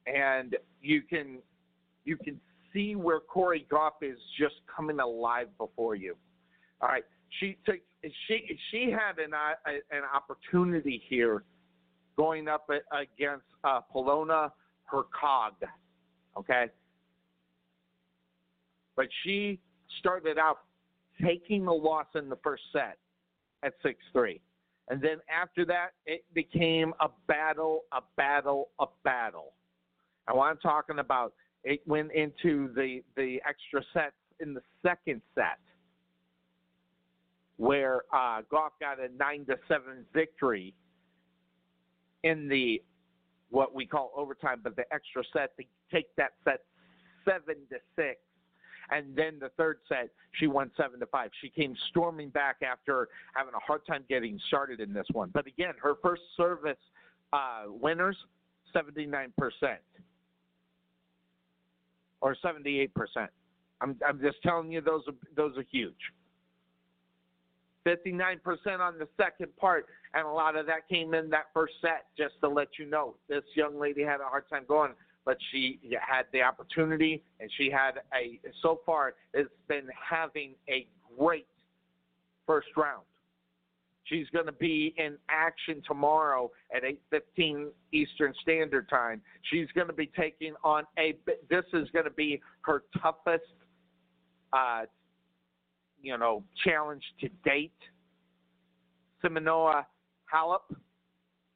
And 0.06 0.56
you 0.82 1.00
can 1.00 1.38
you 2.04 2.18
can 2.18 2.38
see 2.74 2.94
where 2.94 3.20
Cori 3.20 3.66
Gauff 3.72 4.02
is 4.02 4.18
just 4.38 4.56
coming 4.74 5.00
alive 5.00 5.48
before 5.56 5.94
you. 5.94 6.14
All 6.82 6.88
right, 6.88 7.04
she 7.38 7.56
took 7.64 7.76
she 8.26 8.58
she 8.70 8.90
had 8.90 9.18
an 9.18 9.32
uh, 9.34 9.70
an 9.90 10.02
opportunity 10.14 11.02
here 11.08 11.44
going 12.16 12.48
up 12.48 12.68
against 12.92 13.44
uh, 13.64 13.80
Polona 13.94 14.50
Hercog, 14.92 15.52
okay, 16.36 16.66
but 18.96 19.06
she 19.22 19.58
started 20.00 20.38
out 20.38 20.58
taking 21.22 21.64
the 21.64 21.72
loss 21.72 22.06
in 22.14 22.28
the 22.28 22.36
first 22.42 22.62
set 22.72 22.98
at 23.62 23.74
six 23.82 23.98
three, 24.12 24.40
and 24.88 25.00
then 25.00 25.18
after 25.30 25.64
that 25.66 25.90
it 26.06 26.24
became 26.34 26.92
a 27.00 27.08
battle, 27.28 27.82
a 27.92 28.00
battle, 28.16 28.68
a 28.80 28.86
battle. 29.04 29.52
And 30.26 30.36
what 30.36 30.46
I'm 30.46 30.58
talking 30.58 30.98
about, 30.98 31.32
it 31.64 31.80
went 31.86 32.12
into 32.12 32.72
the 32.74 33.02
the 33.16 33.40
extra 33.48 33.82
sets 33.92 34.14
in 34.40 34.54
the 34.54 34.62
second 34.82 35.22
set 35.34 35.58
where 37.60 38.00
uh, 38.10 38.40
Gauff 38.50 38.70
got 38.80 38.98
a 38.98 39.14
nine 39.18 39.44
to 39.44 39.56
seven 39.68 40.06
victory 40.14 40.72
in 42.22 42.48
the 42.48 42.82
what 43.50 43.74
we 43.74 43.84
call 43.84 44.12
overtime, 44.16 44.60
but 44.64 44.76
the 44.76 44.84
extra 44.90 45.22
set 45.30 45.54
to 45.58 45.64
take 45.92 46.06
that 46.16 46.30
set 46.42 46.62
seven 47.22 47.56
to 47.68 47.76
six. 47.96 48.18
And 48.90 49.14
then 49.14 49.38
the 49.38 49.50
third 49.58 49.80
set, 49.90 50.08
she 50.32 50.46
won 50.46 50.70
seven 50.74 50.98
to 51.00 51.06
five. 51.06 51.30
She 51.42 51.50
came 51.50 51.76
storming 51.90 52.30
back 52.30 52.56
after 52.62 53.08
having 53.34 53.52
a 53.54 53.60
hard 53.60 53.84
time 53.86 54.04
getting 54.08 54.40
started 54.48 54.80
in 54.80 54.94
this 54.94 55.06
one. 55.12 55.28
But 55.32 55.46
again, 55.46 55.74
her 55.82 55.96
first 56.02 56.22
service 56.38 56.78
uh, 57.34 57.64
winners, 57.66 58.16
seventy 58.72 59.04
nine 59.04 59.34
percent 59.36 59.80
or 62.22 62.34
seventy 62.40 62.80
eight 62.80 62.94
percent. 62.94 63.28
I'm 63.82 63.96
I'm 64.08 64.18
just 64.18 64.40
telling 64.42 64.72
you 64.72 64.80
those 64.80 65.02
are 65.08 65.14
those 65.36 65.58
are 65.58 65.64
huge. 65.70 65.94
59% 67.86 68.38
on 68.80 68.98
the 68.98 69.08
second 69.16 69.56
part, 69.56 69.86
and 70.14 70.26
a 70.26 70.30
lot 70.30 70.56
of 70.56 70.66
that 70.66 70.88
came 70.88 71.14
in 71.14 71.30
that 71.30 71.46
first 71.54 71.74
set, 71.80 72.06
just 72.16 72.34
to 72.40 72.48
let 72.48 72.68
you 72.78 72.86
know. 72.86 73.14
This 73.28 73.44
young 73.54 73.78
lady 73.78 74.02
had 74.02 74.20
a 74.20 74.24
hard 74.24 74.48
time 74.50 74.64
going, 74.68 74.92
but 75.24 75.36
she 75.50 75.78
had 76.00 76.24
the 76.32 76.42
opportunity, 76.42 77.22
and 77.40 77.50
she 77.56 77.70
had 77.70 78.00
a, 78.14 78.38
so 78.62 78.80
far, 78.84 79.14
it's 79.32 79.50
been 79.68 79.88
having 80.10 80.54
a 80.68 80.86
great 81.18 81.46
first 82.46 82.68
round. 82.76 83.02
She's 84.04 84.26
going 84.32 84.46
to 84.46 84.52
be 84.52 84.92
in 84.98 85.16
action 85.28 85.82
tomorrow 85.86 86.50
at 86.74 86.82
8:15 86.82 87.68
Eastern 87.92 88.34
Standard 88.42 88.88
Time. 88.88 89.22
She's 89.42 89.68
going 89.72 89.86
to 89.86 89.92
be 89.92 90.10
taking 90.18 90.54
on 90.64 90.84
a. 90.98 91.16
This 91.48 91.64
is 91.72 91.88
going 91.90 92.06
to 92.06 92.10
be 92.10 92.40
her 92.62 92.82
toughest 93.00 93.44
uh, 94.52 94.82
you 96.02 96.16
know, 96.16 96.42
challenge 96.64 97.02
to 97.20 97.28
date. 97.44 97.72
Simona 99.22 99.84
Halep 100.32 100.76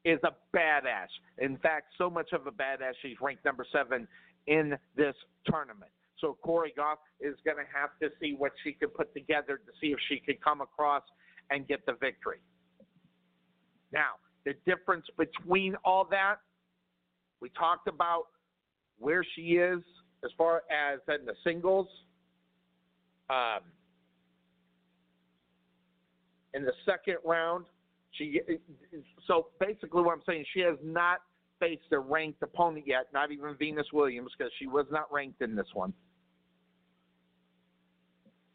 is 0.03 0.19
a 0.23 0.35
badass. 0.55 1.07
In 1.39 1.57
fact, 1.57 1.87
so 1.97 2.09
much 2.09 2.31
of 2.31 2.47
a 2.47 2.51
badass, 2.51 2.93
she's 3.01 3.17
ranked 3.21 3.43
number 3.43 3.65
seven 3.71 4.07
in 4.47 4.77
this 4.95 5.15
tournament. 5.47 5.91
So 6.19 6.37
Cori 6.43 6.73
Gauff 6.77 6.97
is 7.19 7.35
going 7.43 7.57
to 7.57 7.63
have 7.73 7.89
to 8.01 8.09
see 8.21 8.35
what 8.37 8.51
she 8.63 8.73
can 8.73 8.89
put 8.89 9.13
together 9.13 9.57
to 9.57 9.71
see 9.81 9.87
if 9.87 9.99
she 10.07 10.19
can 10.19 10.35
come 10.43 10.61
across 10.61 11.03
and 11.49 11.67
get 11.67 11.85
the 11.85 11.93
victory. 11.93 12.37
Now, 13.91 14.13
the 14.45 14.53
difference 14.65 15.05
between 15.17 15.75
all 15.83 16.07
that, 16.11 16.35
we 17.41 17.49
talked 17.49 17.87
about 17.87 18.25
where 18.97 19.25
she 19.35 19.57
is 19.57 19.79
as 20.23 20.31
far 20.37 20.63
as 20.71 20.99
in 21.07 21.25
the 21.25 21.33
singles. 21.43 21.87
Um, 23.29 23.59
in 26.55 26.63
the 26.63 26.73
second 26.85 27.17
round. 27.23 27.65
She 28.11 28.41
so 29.27 29.47
basically 29.59 30.01
what 30.01 30.13
I'm 30.13 30.23
saying, 30.25 30.45
she 30.53 30.61
has 30.61 30.77
not 30.81 31.19
faced 31.59 31.91
a 31.91 31.99
ranked 31.99 32.41
opponent 32.41 32.85
yet, 32.87 33.07
not 33.13 33.31
even 33.31 33.55
Venus 33.57 33.87
Williams, 33.93 34.31
because 34.37 34.51
she 34.57 34.67
was 34.67 34.85
not 34.89 35.11
ranked 35.11 35.41
in 35.41 35.55
this 35.55 35.67
one. 35.73 35.93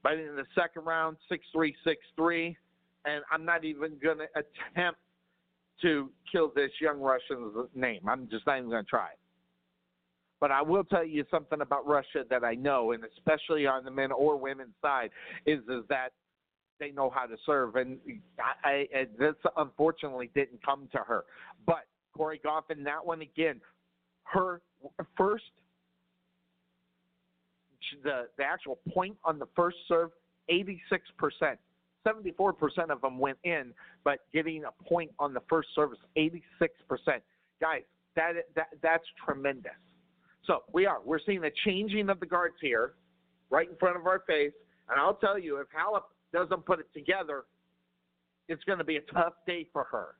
But 0.02 0.14
in 0.14 0.35
the 0.35 0.47
second 0.54 0.87
round, 0.87 1.19
six 1.28 1.45
three 1.52 1.76
six 1.85 2.00
three, 2.16 2.57
and 3.04 3.23
I'm 3.30 3.45
not 3.45 3.64
even 3.64 3.92
going 4.02 4.19
to 4.19 4.26
attempt 4.35 4.99
to 5.83 6.11
kill 6.30 6.52
this 6.54 6.71
young 6.80 7.00
Russian's 7.00 7.54
name. 7.75 8.09
I'm 8.09 8.28
just 8.30 8.47
not 8.47 8.59
even 8.59 8.71
going 8.71 8.85
to 8.85 8.88
try. 8.88 9.11
But 10.40 10.50
I 10.50 10.62
will 10.62 10.85
tell 10.85 11.04
you 11.04 11.25
something 11.30 11.61
about 11.61 11.87
Russia 11.87 12.25
that 12.30 12.45
I 12.45 12.54
know, 12.54 12.92
and 12.92 13.04
especially 13.16 13.66
on 13.66 13.85
the 13.85 13.90
men 13.90 14.11
or 14.11 14.37
women's 14.37 14.75
side, 14.80 15.11
is 15.45 15.61
is 15.69 15.85
that 15.90 16.12
they 16.80 16.90
know 16.90 17.10
how 17.10 17.26
to 17.26 17.37
serve, 17.46 17.76
and 17.76 17.99
I, 18.64 18.88
I, 18.94 19.06
this 19.18 19.34
unfortunately 19.56 20.30
didn't 20.34 20.64
come 20.64 20.88
to 20.92 20.99
her. 20.99 21.25
But 21.66 21.87
Cori 22.16 22.40
Gauff 22.44 22.70
in 22.70 22.82
that 22.84 23.04
one 23.04 23.20
again, 23.20 23.60
her 24.25 24.60
first, 25.16 25.44
the 28.02 28.28
the 28.38 28.44
actual 28.44 28.78
point 28.92 29.16
on 29.25 29.38
the 29.38 29.46
first 29.54 29.76
serve, 29.87 30.10
eighty 30.49 30.80
six 30.90 31.04
percent. 31.16 31.58
74% 32.06 32.54
of 32.88 33.02
them 33.02 33.18
went 33.18 33.37
in, 33.44 33.75
but 34.04 34.20
getting 34.32 34.64
a 34.64 34.84
point 34.84 35.10
on 35.18 35.34
the 35.34 35.42
first 35.50 35.68
service, 35.75 35.99
86%. 36.16 36.30
Guys, 37.60 37.82
that, 38.16 38.32
that 38.54 38.68
that's 38.82 39.04
tremendous. 39.22 39.72
So 40.46 40.60
we 40.72 40.87
are. 40.87 40.99
We're 41.04 41.20
seeing 41.25 41.44
a 41.44 41.50
changing 41.64 42.08
of 42.08 42.18
the 42.18 42.26
guards 42.26 42.54
here, 42.60 42.94
right 43.50 43.68
in 43.68 43.76
front 43.76 43.96
of 43.96 44.06
our 44.06 44.20
face. 44.26 44.52
And 44.88 44.99
I'll 44.99 45.14
tell 45.14 45.38
you, 45.38 45.58
if 45.58 45.66
Halep 45.68 46.02
doesn't 46.32 46.64
put 46.66 46.80
it 46.80 46.87
together, 46.94 47.44
it's 48.49 48.62
going 48.64 48.78
to 48.78 48.84
be 48.84 48.96
a 48.96 49.12
tough 49.12 49.34
day 49.46 49.66
for 49.72 49.84
her. 49.84 50.14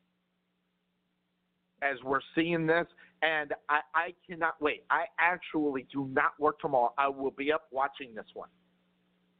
As 1.83 1.97
we're 2.05 2.21
seeing 2.35 2.67
this, 2.67 2.87
and 3.23 3.52
I, 3.69 3.81
I 3.95 4.14
cannot 4.29 4.61
wait. 4.61 4.85
I 4.90 5.05
actually 5.19 5.87
do 5.93 6.09
not 6.12 6.33
work 6.38 6.59
tomorrow. 6.61 6.93
I 6.99 7.09
will 7.09 7.31
be 7.31 7.52
up 7.52 7.69
watching 7.71 8.14
this 8.14 8.26
one. 8.35 8.49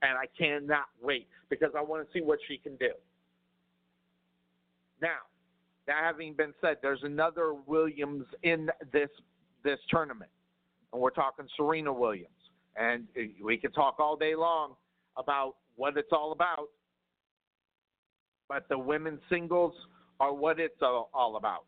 And 0.03 0.13
I 0.17 0.25
cannot 0.39 0.87
wait 1.03 1.29
because 1.51 1.71
I 1.77 1.83
want 1.83 2.07
to 2.07 2.19
see 2.19 2.23
what 2.23 2.39
she 2.49 2.57
can 2.57 2.77
do. 2.77 2.91
Now, 5.03 5.19
that 5.87 5.97
having 6.03 6.35
been 6.35 6.55
said, 6.61 6.77
there's 6.83 7.03
another 7.03 7.55
Williams 7.67 8.25
in 8.43 8.71
this 8.93 9.11
this 9.63 9.79
tournament, 9.91 10.31
and 10.93 11.03
we're 11.03 11.11
talking 11.11 11.47
Serena 11.57 11.93
Williams. 11.93 12.29
And 12.77 13.07
eh, 13.17 13.27
we 13.43 13.59
can 13.59 13.73
talk 13.73 13.97
all 13.99 14.17
day 14.17 14.35
long 14.35 14.75
about 15.19 15.57
what 15.77 15.97
it's 15.97 16.13
all 16.13 16.33
about. 16.33 16.69
But 18.49 18.69
the 18.69 18.79
women's 18.79 19.21
singles 19.31 19.75
are 20.19 20.35
what 20.35 20.59
it's 20.59 20.83
all 20.83 21.37
about. 21.37 21.67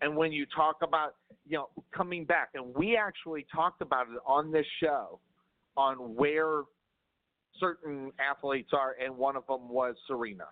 And 0.00 0.16
when 0.16 0.32
you 0.32 0.44
talk 0.54 0.76
about, 0.82 1.14
you 1.46 1.56
know, 1.56 1.70
coming 1.94 2.24
back, 2.24 2.50
and 2.54 2.74
we 2.74 2.96
actually 2.96 3.46
talked 3.54 3.80
about 3.80 4.06
it 4.08 4.18
on 4.26 4.52
this 4.52 4.66
show 4.82 5.18
on 5.76 6.14
where 6.14 6.62
certain 7.58 8.12
athletes 8.20 8.70
are, 8.72 8.96
and 9.02 9.16
one 9.16 9.34
of 9.34 9.46
them 9.46 9.68
was 9.68 9.94
Serena. 10.06 10.44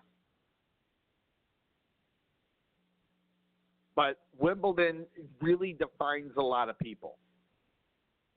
But 3.95 4.19
Wimbledon 4.39 5.05
really 5.39 5.73
defines 5.73 6.31
a 6.35 6.41
lot 6.41 6.67
of 6.67 6.79
people 6.79 7.17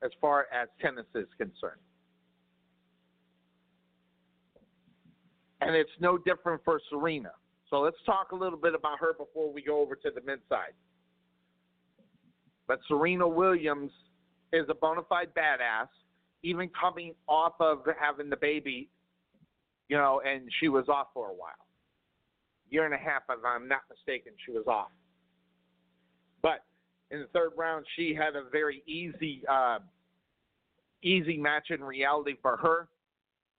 as 0.05 0.11
far 0.21 0.47
as 0.53 0.69
tennis 0.81 1.07
is 1.15 1.27
concerned. 1.39 1.81
And 5.61 5.75
it's 5.75 5.91
no 6.01 6.19
different 6.19 6.63
for 6.65 6.81
Serena. 6.91 7.33
So 7.71 7.81
let's 7.81 7.97
talk 8.05 8.33
a 8.33 8.37
little 8.37 8.59
bit 8.59 8.75
about 8.75 8.99
her 9.01 9.15
before 9.15 9.53
we 9.53 9.63
go 9.63 9.81
over 9.81 9.97
to 9.97 10.11
the 10.15 10.21
men's 10.25 10.43
side. 10.49 10.75
But 12.69 12.81
Serena 12.89 13.27
Williams 13.27 13.91
is 14.53 14.67
a 14.69 14.75
bona 14.75 15.03
fide 15.09 15.29
badass, 15.35 15.89
even 16.43 16.71
coming 16.79 17.15
off 17.29 17.55
of 17.61 17.83
having 17.99 18.29
the 18.29 18.37
baby, 18.37 18.89
you 19.89 19.97
know, 19.97 20.21
and 20.27 20.43
she 20.61 20.69
was 20.69 20.89
off 20.89 21.09
for 21.15 21.29
a 21.31 21.35
while. 21.35 21.53
Year 22.69 22.85
and 22.85 22.95
a 22.95 22.99
half, 22.99 23.23
if 23.31 23.45
I'm 23.45 23.69
not 23.69 23.83
mistaken, 23.89 24.33
she 24.45 24.53
was 24.53 24.67
off. 24.67 24.91
But 26.43 26.65
in 27.11 27.21
the 27.21 27.27
third 27.33 27.51
round, 27.57 27.87
she 27.97 28.15
had 28.15 28.37
a 28.37 28.49
very 28.51 28.83
easy, 28.87 29.43
uh, 29.49 29.79
easy 31.03 31.37
match 31.37 31.71
in 31.71 31.83
reality 31.83 32.37
for 32.43 32.57
her, 32.57 32.89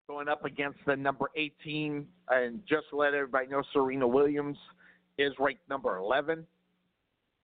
going 0.08 0.28
up 0.28 0.46
against 0.46 0.80
the 0.86 0.96
number 0.96 1.30
18. 1.36 2.06
And 2.30 2.62
just 2.68 2.88
let 2.92 3.14
everybody 3.14 3.48
know, 3.48 3.64
Serena 3.74 4.08
Williams 4.08 4.58
is 5.18 5.34
ranked 5.40 5.68
number 5.70 5.98
11. 5.98 6.46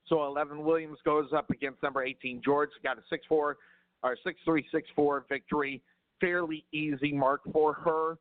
So 0.08 0.26
11 0.26 0.64
Williams 0.64 0.98
goes 1.06 1.28
up 1.36 1.50
against 1.50 1.82
number 1.82 2.04
18 2.04 2.42
George. 2.44 2.70
Got 2.84 2.98
a 2.98 3.02
6 3.10 3.26
4 3.28 3.58
or 4.04 4.18
6 4.24 4.40
3 4.44 4.66
6 4.72 4.90
4 4.96 5.26
victory. 5.30 5.82
Fairly 6.20 6.66
easy 6.72 7.14
mark 7.14 7.42
for 7.52 7.74
her 7.74 8.18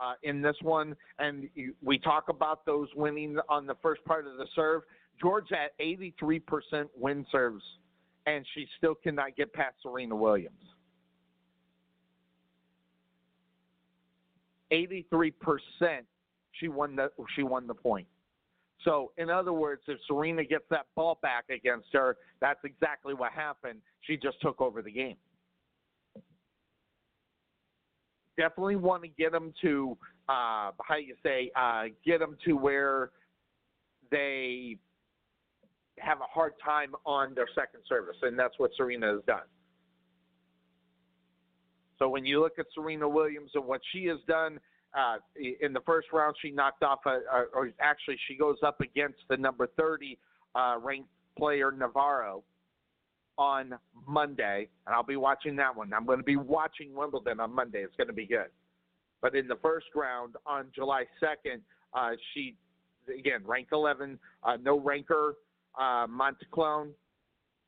uh, 0.00 0.14
in 0.22 0.42
this 0.42 0.56
one. 0.62 0.96
And 1.18 1.48
we 1.82 1.98
talk 1.98 2.28
about 2.28 2.64
those 2.64 2.88
winning 2.96 3.38
on 3.48 3.66
the 3.66 3.76
first 3.82 4.04
part 4.04 4.26
of 4.26 4.36
the 4.38 4.46
serve. 4.54 4.82
George 5.20 5.50
at 5.52 5.78
83% 5.78 6.88
win 6.96 7.26
serves, 7.32 7.62
and 8.26 8.44
she 8.54 8.66
still 8.76 8.94
cannot 8.94 9.36
get 9.36 9.52
past 9.52 9.76
Serena 9.82 10.14
Williams. 10.14 10.54
83% 14.72 15.32
she 16.52 16.68
won 16.68 16.96
the 16.96 17.10
she 17.34 17.42
won 17.42 17.66
the 17.66 17.74
point. 17.74 18.06
So, 18.82 19.12
in 19.16 19.30
other 19.30 19.52
words, 19.52 19.82
if 19.88 19.98
Serena 20.06 20.44
gets 20.44 20.64
that 20.70 20.86
ball 20.94 21.18
back 21.22 21.44
against 21.50 21.88
her, 21.92 22.16
that's 22.40 22.60
exactly 22.64 23.14
what 23.14 23.32
happened. 23.32 23.80
She 24.02 24.16
just 24.16 24.40
took 24.40 24.60
over 24.60 24.82
the 24.82 24.90
game. 24.90 25.16
Definitely 28.36 28.76
want 28.76 29.02
to 29.02 29.08
get 29.08 29.32
them 29.32 29.54
to, 29.62 29.96
uh, 30.28 30.70
how 30.82 30.96
do 30.96 31.02
you 31.02 31.16
say, 31.22 31.50
uh, 31.56 31.84
get 32.04 32.20
them 32.20 32.36
to 32.44 32.52
where 32.52 33.10
they 34.10 34.76
have 35.98 36.20
a 36.20 36.24
hard 36.24 36.52
time 36.62 36.94
on 37.04 37.34
their 37.34 37.48
second 37.54 37.80
service, 37.88 38.16
and 38.22 38.38
that's 38.38 38.58
what 38.58 38.70
Serena 38.76 39.12
has 39.12 39.22
done. 39.26 39.46
So 41.98 42.08
when 42.08 42.26
you 42.26 42.40
look 42.40 42.58
at 42.58 42.66
Serena 42.74 43.08
Williams 43.08 43.50
and 43.54 43.64
what 43.64 43.80
she 43.92 44.04
has 44.06 44.18
done, 44.28 44.60
uh, 44.94 45.16
in 45.60 45.72
the 45.72 45.80
first 45.80 46.08
round, 46.12 46.36
she 46.40 46.50
knocked 46.50 46.82
off, 46.82 47.00
a, 47.06 47.10
a, 47.10 47.44
or 47.54 47.70
actually, 47.80 48.16
she 48.28 48.36
goes 48.36 48.56
up 48.64 48.80
against 48.80 49.18
the 49.28 49.36
number 49.36 49.66
30 49.76 50.18
uh, 50.54 50.76
ranked 50.82 51.08
player 51.36 51.70
Navarro 51.70 52.42
on 53.38 53.74
Monday, 54.06 54.68
and 54.86 54.94
I'll 54.94 55.02
be 55.02 55.16
watching 55.16 55.56
that 55.56 55.74
one. 55.74 55.92
I'm 55.92 56.06
going 56.06 56.18
to 56.18 56.24
be 56.24 56.36
watching 56.36 56.94
Wimbledon 56.94 57.40
on 57.40 57.54
Monday. 57.54 57.80
It's 57.80 57.96
going 57.96 58.06
to 58.06 58.14
be 58.14 58.26
good. 58.26 58.48
But 59.20 59.34
in 59.34 59.48
the 59.48 59.56
first 59.56 59.86
round 59.94 60.36
on 60.46 60.66
July 60.74 61.04
2nd, 61.22 61.60
uh, 61.92 62.12
she 62.32 62.56
again 63.18 63.40
ranked 63.44 63.72
11, 63.72 64.18
uh, 64.42 64.56
no 64.62 64.80
ranker, 64.80 65.34
uh, 65.78 66.06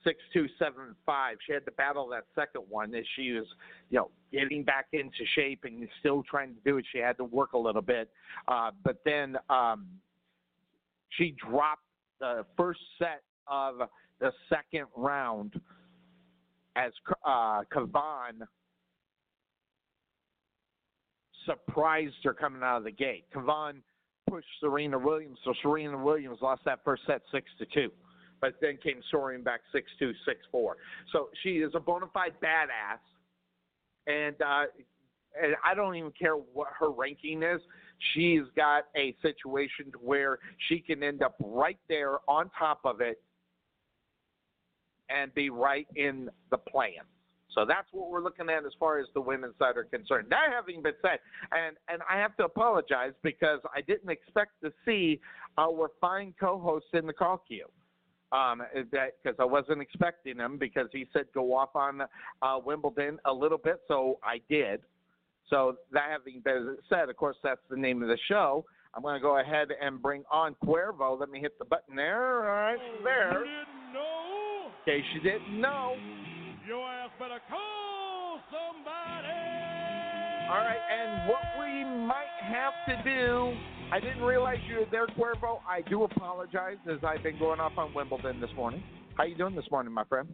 six 0.05 0.19
two 0.33 0.47
seven 0.59 0.95
five. 1.05 1.37
She 1.47 1.53
had 1.53 1.65
to 1.67 1.73
battle 1.73 2.09
that 2.09 2.25
second 2.35 2.63
one 2.69 2.95
as 2.95 3.05
she 3.17 3.33
was, 3.33 3.47
you 3.91 3.99
know, 3.99 4.11
getting 4.33 4.65
back 4.65 4.87
into 4.93 5.25
shape 5.35 5.61
and 5.65 5.89
still 6.01 6.23
trying 6.23 6.55
to 6.55 6.61
do 6.65 6.79
it. 6.79 6.85
She 6.93 6.99
had 6.99 7.17
to 7.19 7.25
work 7.25 7.53
a 7.53 7.59
little 7.59 7.83
bit, 7.83 8.09
uh, 8.47 8.71
but 8.85 8.99
then 9.05 9.37
um, 9.51 9.87
she 11.11 11.35
dropped 11.51 11.83
the 12.21 12.45
first 12.57 12.81
set 12.99 13.23
of 13.47 13.77
the 14.21 14.33
second 14.49 14.87
round 14.97 15.61
as 16.77 16.93
uh, 17.25 17.63
Kavan 17.73 18.47
surprised 21.45 22.15
her 22.25 22.35
coming 22.35 22.63
out 22.63 22.79
of 22.79 22.85
the 22.85 22.91
gate. 22.91 23.25
Kavan 23.35 23.77
pushed 24.29 24.47
Serena 24.61 24.99
Williams, 24.99 25.39
so 25.45 25.53
Serena 25.63 25.97
Williams 26.03 26.39
lost 26.41 26.63
that 26.65 26.81
first 26.85 27.03
set 27.07 27.23
six 27.33 27.47
to 27.59 27.67
two 27.67 27.91
but 28.41 28.55
then 28.61 28.79
came 28.83 29.01
soaring 29.11 29.43
back 29.43 29.61
six 29.73 29.91
two, 29.99 30.13
six 30.27 30.41
four. 30.51 30.77
So 31.13 31.29
she 31.43 31.59
is 31.59 31.73
a 31.75 31.81
bona 31.81 32.07
fide 32.13 32.35
badass, 32.43 33.01
and 34.07 34.37
uh, 34.41 34.65
and 35.41 35.55
I 35.65 35.75
don't 35.75 35.95
even 35.97 36.13
care 36.19 36.35
what 36.35 36.69
her 36.79 36.91
ranking 36.91 37.43
is. 37.43 37.61
She's 38.15 38.43
got 38.57 38.85
a 38.97 39.15
situation 39.23 39.93
where 40.01 40.39
she 40.69 40.81
can 40.81 41.03
end 41.03 41.23
up 41.23 41.35
right 41.41 41.79
there 41.89 42.19
on 42.29 42.51
top 42.59 42.81
of 42.85 43.01
it 43.01 43.21
and 45.11 45.35
be 45.35 45.51
right 45.51 45.87
in 45.97 46.31
the 46.51 46.59
plan. 46.59 47.05
So 47.55 47.65
that's 47.67 47.89
what 47.93 48.11
we're 48.11 48.23
looking 48.23 48.51
at 48.51 48.65
as 48.65 48.73
far 48.79 48.99
as 48.99 49.07
the 49.15 49.21
women's 49.21 49.55
side 49.59 49.77
are 49.77 49.85
concerned. 49.85 50.27
That 50.31 50.51
having 50.55 50.83
been 50.83 50.95
said, 51.03 51.19
and 51.53 51.77
and 51.89 52.03
I 52.09 52.19
have 52.19 52.37
to 52.37 52.45
apologize 52.45 53.13
because 53.23 53.61
I 53.75 53.81
didn't 53.81 54.11
expect 54.11 54.53
to 54.63 54.73
see 54.85 55.21
our 55.57 55.91
fine 56.01 56.35
co-host 56.39 56.87
in 56.93 57.07
the 57.07 57.13
call 57.13 57.43
queue 57.49 57.67
um, 58.33 58.63
that 58.93 59.15
because 59.23 59.37
I 59.41 59.45
wasn't 59.45 59.81
expecting 59.81 60.37
him 60.37 60.59
because 60.59 60.89
he 60.93 61.07
said 61.13 61.27
go 61.35 61.55
off 61.55 61.75
on 61.75 62.03
uh, 62.43 62.59
Wimbledon 62.65 63.19
a 63.25 63.33
little 63.33 63.59
bit, 63.59 63.81
so 63.89 64.19
I 64.23 64.41
did. 64.49 64.81
So 65.49 65.77
that 65.93 66.11
having 66.11 66.41
been 66.41 66.77
said, 66.89 67.09
of 67.09 67.17
course, 67.17 67.37
that's 67.43 67.61
the 67.71 67.77
name 67.77 68.03
of 68.03 68.09
the 68.09 68.19
show. 68.29 68.67
I'm 68.95 69.03
going 69.03 69.15
to 69.15 69.21
go 69.21 69.39
ahead 69.39 69.69
and 69.81 70.01
bring 70.01 70.25
on 70.31 70.57
Cuervo. 70.65 71.19
Let 71.19 71.31
me 71.31 71.41
hit 71.41 71.59
the 71.59 71.65
button 71.65 71.97
there. 71.97 72.49
All 72.49 72.75
right, 72.75 72.79
there. 73.03 73.45
In 73.45 74.85
case 74.85 75.05
you 75.15 75.21
didn't 75.21 75.61
know. 75.61 75.95
All 80.49 80.55
right, 80.57 80.79
and 80.91 81.29
what 81.29 81.43
we 81.61 81.85
might 81.85 82.25
have 82.41 82.73
to 82.89 83.03
do, 83.05 83.53
I 83.93 84.01
didn't 84.01 84.23
realize 84.23 84.57
you 84.67 84.77
were 84.77 84.87
there, 84.91 85.07
Cuervo. 85.09 85.61
I 85.69 85.83
do 85.83 86.05
apologize 86.05 86.79
as 86.91 86.99
I've 87.05 87.23
been 87.23 87.39
going 87.39 87.61
off 87.61 87.73
on 87.77 87.93
Wimbledon 87.93 88.41
this 88.41 88.49
morning. 88.57 88.83
How 89.17 89.25
you 89.25 89.35
doing 89.35 89.55
this 89.55 89.71
morning, 89.71 89.93
my 89.93 90.05
friend? 90.05 90.27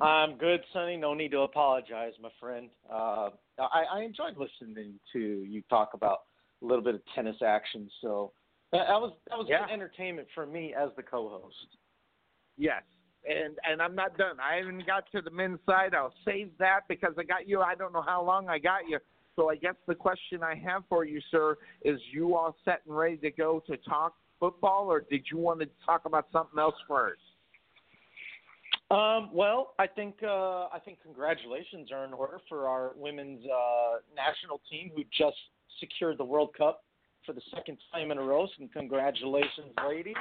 I'm 0.00 0.36
good, 0.36 0.60
Sonny. 0.72 0.96
No 0.96 1.12
need 1.12 1.32
to 1.32 1.40
apologize, 1.40 2.12
my 2.22 2.28
friend. 2.38 2.68
Uh, 2.88 3.30
I, 3.58 3.84
I 3.92 4.02
enjoyed 4.02 4.36
listening 4.36 4.94
to 5.12 5.18
you 5.18 5.62
talk 5.68 5.94
about 5.94 6.18
a 6.62 6.66
little 6.66 6.84
bit 6.84 6.94
of 6.94 7.00
tennis 7.16 7.36
action. 7.44 7.90
So 8.00 8.32
that, 8.70 8.86
that 8.86 9.00
was 9.00 9.12
that 9.28 9.38
was 9.38 9.48
Yeah. 9.50 9.66
good 9.66 9.72
entertainment 9.72 10.28
for 10.36 10.46
me 10.46 10.72
as 10.72 10.90
the 10.96 11.02
co-host. 11.02 11.56
Yes. 12.56 12.82
And 13.28 13.56
and 13.68 13.82
I'm 13.82 13.94
not 13.94 14.16
done. 14.16 14.36
I 14.40 14.56
haven't 14.58 14.86
got 14.86 15.10
to 15.12 15.20
the 15.20 15.30
men's 15.30 15.58
side. 15.66 15.94
I'll 15.94 16.14
save 16.24 16.50
that 16.58 16.82
because 16.88 17.14
I 17.18 17.24
got 17.24 17.48
you. 17.48 17.60
I 17.60 17.74
don't 17.74 17.92
know 17.92 18.02
how 18.02 18.22
long 18.22 18.48
I 18.48 18.58
got 18.58 18.88
you. 18.88 18.98
So 19.34 19.50
I 19.50 19.56
guess 19.56 19.74
the 19.86 19.94
question 19.94 20.42
I 20.42 20.54
have 20.54 20.84
for 20.88 21.04
you, 21.04 21.20
sir, 21.30 21.56
is 21.82 22.00
you 22.12 22.36
all 22.36 22.56
set 22.64 22.82
and 22.86 22.96
ready 22.96 23.16
to 23.18 23.30
go 23.30 23.62
to 23.66 23.76
talk 23.78 24.14
football, 24.40 24.86
or 24.90 25.00
did 25.00 25.24
you 25.30 25.38
want 25.38 25.60
to 25.60 25.68
talk 25.84 26.02
about 26.06 26.26
something 26.32 26.58
else 26.58 26.74
first? 26.88 27.20
Um, 28.90 29.30
well, 29.34 29.74
I 29.78 29.88
think 29.88 30.16
uh, 30.22 30.68
I 30.68 30.78
think 30.84 30.98
congratulations 31.02 31.90
are 31.90 32.04
in 32.04 32.12
order 32.12 32.38
for 32.48 32.68
our 32.68 32.92
women's 32.96 33.44
uh, 33.44 33.98
national 34.14 34.60
team 34.70 34.92
who 34.94 35.02
just 35.18 35.36
secured 35.80 36.18
the 36.18 36.24
World 36.24 36.50
Cup 36.56 36.84
for 37.26 37.32
the 37.32 37.42
second 37.54 37.78
time 37.92 38.12
in 38.12 38.18
a 38.18 38.22
row. 38.22 38.46
So 38.56 38.68
congratulations, 38.72 39.74
ladies. 39.86 40.14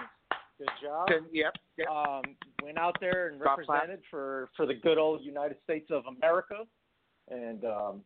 Good 0.58 0.70
job. 0.82 1.08
Then- 1.10 1.26
yep. 1.32 1.54
yep. 1.78 1.88
um, 1.90 2.24
went 2.64 2.78
out 2.78 2.96
there 3.02 3.28
and 3.28 3.40
Drop 3.40 3.60
clap. 3.64 3.82
represented 3.82 4.04
for 4.10 4.50
for 4.56 4.66
the 4.66 4.74
good 4.74 4.98
old 4.98 5.22
United 5.22 5.58
States 5.64 5.90
of 5.92 6.04
America, 6.06 6.64
and 7.30 7.64
um, 7.66 8.04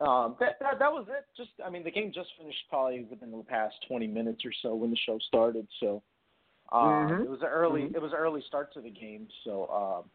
um, 0.00 0.36
that, 0.40 0.58
that 0.60 0.78
that 0.78 0.92
was 0.92 1.06
it. 1.08 1.24
Just 1.36 1.50
I 1.64 1.70
mean, 1.70 1.84
the 1.84 1.90
game 1.90 2.12
just 2.12 2.30
finished 2.38 2.58
probably 2.68 3.04
within 3.08 3.30
the 3.30 3.42
past 3.44 3.74
20 3.88 4.06
minutes 4.08 4.44
or 4.44 4.52
so 4.62 4.74
when 4.74 4.90
the 4.90 4.96
show 5.06 5.18
started. 5.28 5.66
So 5.80 6.02
uh, 6.72 6.82
Mhm. 6.82 7.22
it 7.24 7.30
was 7.30 7.40
an 7.42 7.48
early 7.48 7.82
Mhm. 7.82 7.94
it 7.94 8.02
was 8.02 8.12
an 8.12 8.18
early 8.18 8.42
start 8.42 8.72
to 8.74 8.80
the 8.80 8.90
game. 8.90 9.28
So 9.44 9.68
um, 9.70 10.10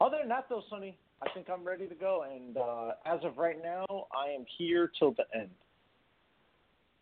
other 0.00 0.18
than 0.18 0.28
that, 0.28 0.46
though, 0.50 0.62
Sonny, 0.68 0.98
I 1.22 1.30
think 1.30 1.48
I'm 1.48 1.64
ready 1.64 1.88
to 1.88 1.94
go. 1.94 2.22
And 2.22 2.58
uh, 2.58 2.92
as 3.06 3.24
of 3.24 3.38
right 3.38 3.60
now, 3.62 3.86
I 4.14 4.28
am 4.28 4.44
here 4.58 4.92
till 4.98 5.12
the 5.12 5.24
end. 5.34 5.50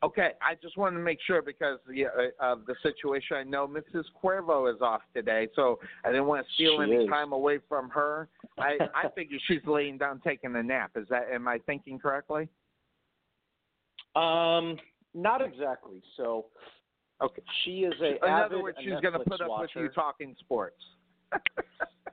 Okay, 0.05 0.33
I 0.43 0.55
just 0.61 0.77
wanted 0.77 0.97
to 0.99 1.03
make 1.03 1.19
sure 1.27 1.41
because 1.41 1.79
the, 1.89 2.05
uh, 2.07 2.09
of 2.41 2.67
the 2.67 2.75
situation. 2.83 3.37
I 3.39 3.43
know 3.45 3.67
Mrs. 3.67 4.05
Cuervo 4.23 4.73
is 4.75 4.83
off 4.83 5.01
today, 5.15 5.49
so 5.57 5.79
I 6.05 6.09
didn't 6.11 6.27
want 6.27 6.47
to 6.47 6.53
steal 6.55 6.77
She 6.79 6.93
any 6.93 7.05
is. 7.05 7.09
time 7.09 7.33
away 7.33 7.59
from 7.69 7.89
her. 7.89 8.29
I 8.59 8.77
I 8.95 9.09
figure 9.15 9.39
she's 9.47 9.65
laying 9.67 9.97
down 9.97 10.21
taking 10.23 10.55
a 10.57 10.63
nap. 10.63 10.91
Is 10.97 11.07
that 11.09 11.29
am 11.33 11.49
I 11.49 11.59
thinking 11.65 11.99
correctly? 11.99 12.49
Um, 14.15 14.77
not 15.15 15.41
exactly. 15.41 16.03
So 16.17 16.47
Okay. 17.23 17.43
She 17.65 17.81
is 17.85 17.95
a 18.03 18.17
In 18.17 18.25
avid 18.25 18.45
other 18.45 18.63
words, 18.63 18.77
she's 18.81 19.01
going 19.01 19.15
to 19.15 19.21
put 19.21 19.41
up 19.41 19.49
watcher. 19.49 19.81
with 19.81 19.85
you 19.85 19.89
talking 19.91 20.35
sports. 20.41 20.77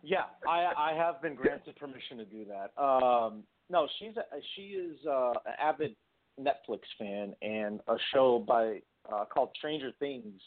Yeah, 0.03 0.23
I 0.49 0.71
I 0.75 0.93
have 0.95 1.21
been 1.21 1.35
granted 1.35 1.75
permission 1.75 2.17
to 2.17 2.25
do 2.25 2.43
that. 2.45 2.81
Um, 2.81 3.43
no, 3.69 3.87
she's 3.99 4.17
a, 4.17 4.23
she 4.55 4.61
is 4.69 4.97
uh, 5.05 5.33
an 5.45 5.53
avid 5.61 5.95
Netflix 6.39 6.79
fan, 6.97 7.33
and 7.41 7.79
a 7.87 7.95
show 8.13 8.39
by 8.45 8.79
uh, 9.11 9.25
called 9.25 9.49
Stranger 9.57 9.91
Things 9.99 10.41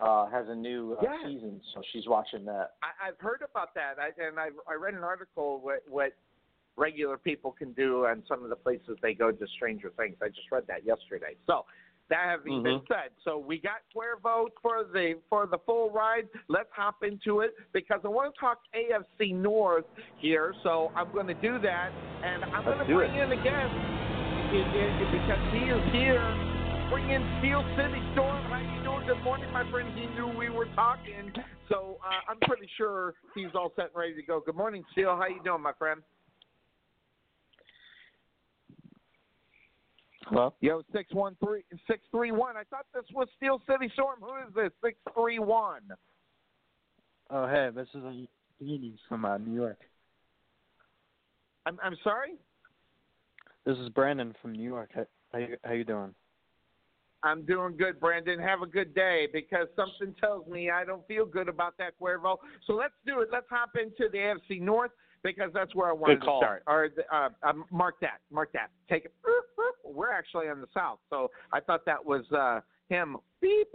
uh, 0.00 0.26
has 0.30 0.46
a 0.48 0.54
new 0.54 0.94
uh, 0.94 1.02
Yes. 1.02 1.14
season, 1.26 1.60
so 1.74 1.82
she's 1.92 2.06
watching 2.06 2.44
that. 2.46 2.72
I, 2.82 3.08
I've 3.08 3.20
heard 3.20 3.42
about 3.48 3.74
that, 3.74 3.94
I, 3.98 4.10
and 4.22 4.38
I, 4.38 4.48
I 4.68 4.74
read 4.74 4.94
an 4.94 5.04
article 5.04 5.60
what 5.62 5.82
what 5.88 6.12
regular 6.76 7.16
people 7.16 7.52
can 7.52 7.72
do 7.72 8.04
on 8.06 8.24
some 8.26 8.42
of 8.42 8.50
the 8.50 8.56
places 8.56 8.98
they 9.00 9.14
go 9.14 9.30
to 9.30 9.46
Stranger 9.54 9.92
Things. 9.96 10.16
I 10.20 10.28
just 10.28 10.50
read 10.50 10.64
that 10.66 10.84
yesterday. 10.84 11.36
So 11.46 11.64
that 12.10 12.24
having 12.24 12.62
been 12.62 12.80
Mhm. 12.80 12.88
said, 12.88 13.10
so 13.24 13.38
we 13.38 13.58
got 13.58 13.82
Cuervo 13.94 14.48
for 14.60 14.84
the 14.84 15.20
for 15.30 15.46
the 15.46 15.58
full 15.58 15.90
ride. 15.90 16.28
Let's 16.48 16.68
hop 16.72 17.02
into 17.04 17.40
it 17.40 17.54
because 17.72 18.00
I 18.04 18.08
want 18.08 18.34
to 18.34 18.40
talk 18.40 18.58
AFC 18.74 19.32
North 19.32 19.86
here. 20.18 20.54
So 20.64 20.90
I'm 20.96 21.10
going 21.12 21.28
to 21.28 21.34
do 21.34 21.58
that, 21.60 21.90
and 22.24 22.44
I'm 22.44 22.64
going 22.64 22.78
to 22.78 22.84
bring 22.84 23.14
it. 23.14 23.22
in 23.22 23.38
a 23.38 23.42
guest 23.42 24.03
it, 24.54 25.02
it, 25.02 25.10
because 25.10 25.42
he 25.52 25.66
is 25.66 25.82
here. 25.92 26.22
Bring 26.90 27.10
in 27.10 27.22
Steel 27.40 27.64
City 27.76 27.98
Storm. 28.12 28.44
How 28.44 28.60
you 28.60 28.82
doing? 28.84 29.06
Good 29.06 29.22
morning, 29.24 29.50
my 29.52 29.68
friend. 29.70 29.88
He 29.98 30.06
knew 30.14 30.28
we 30.28 30.48
were 30.48 30.66
talking, 30.76 31.32
so 31.68 31.98
uh, 32.04 32.30
I'm 32.30 32.38
pretty 32.42 32.68
sure 32.76 33.14
he's 33.34 33.48
all 33.54 33.72
set 33.74 33.86
and 33.86 33.96
ready 33.96 34.14
to 34.14 34.22
go. 34.22 34.40
Good 34.44 34.54
morning, 34.54 34.84
Steel. 34.92 35.16
How 35.16 35.26
you 35.26 35.42
doing, 35.42 35.62
my 35.62 35.72
friend? 35.72 36.02
Hello? 40.26 40.54
Yo, 40.60 40.82
six 40.92 41.12
one 41.12 41.36
three 41.44 41.64
six 41.86 42.02
three 42.10 42.30
one. 42.30 42.56
I 42.56 42.62
thought 42.64 42.86
this 42.94 43.04
was 43.12 43.28
Steel 43.36 43.60
City 43.68 43.90
Storm. 43.94 44.20
Who 44.20 44.36
is 44.46 44.54
this? 44.54 44.70
Six 44.84 44.96
three 45.18 45.38
one. 45.38 45.82
Oh, 47.30 47.48
hey, 47.48 47.70
this 47.74 47.88
is 47.94 48.02
Ian 48.62 48.98
from 49.08 49.24
uh, 49.24 49.36
New 49.38 49.54
York. 49.54 49.80
I'm 51.66 51.78
I'm 51.82 51.96
sorry. 52.04 52.34
This 53.64 53.78
is 53.78 53.88
Brandon 53.90 54.34
from 54.42 54.52
New 54.52 54.62
York. 54.62 54.90
How, 54.94 55.06
how, 55.32 55.38
you, 55.38 55.56
how 55.64 55.72
you 55.72 55.84
doing? 55.84 56.14
I'm 57.22 57.46
doing 57.46 57.76
good, 57.76 57.98
Brandon. 57.98 58.38
Have 58.38 58.60
a 58.60 58.66
good 58.66 58.94
day 58.94 59.28
because 59.32 59.66
something 59.74 60.14
tells 60.20 60.46
me 60.46 60.70
I 60.70 60.84
don't 60.84 61.06
feel 61.08 61.24
good 61.24 61.48
about 61.48 61.74
that 61.78 61.94
Cuervo. 61.98 62.36
So 62.66 62.74
let's 62.74 62.92
do 63.06 63.20
it. 63.20 63.30
Let's 63.32 63.46
hop 63.48 63.70
into 63.80 64.10
the 64.12 64.18
AFC 64.18 64.60
North 64.60 64.90
because 65.22 65.50
that's 65.54 65.74
where 65.74 65.88
I 65.88 65.92
wanted 65.92 66.16
to 66.16 66.38
start. 66.38 66.62
Or 66.66 66.90
uh, 67.10 67.30
um, 67.42 67.64
mark 67.70 67.94
that. 68.02 68.20
Mark 68.30 68.52
that. 68.52 68.70
Take 68.90 69.06
it. 69.06 69.14
We're 69.82 70.12
actually 70.12 70.48
on 70.48 70.60
the 70.60 70.66
South, 70.74 70.98
so 71.08 71.30
I 71.52 71.60
thought 71.60 71.86
that 71.86 72.04
was 72.04 72.24
uh, 72.32 72.60
him. 72.88 73.16
Beep, 73.40 73.68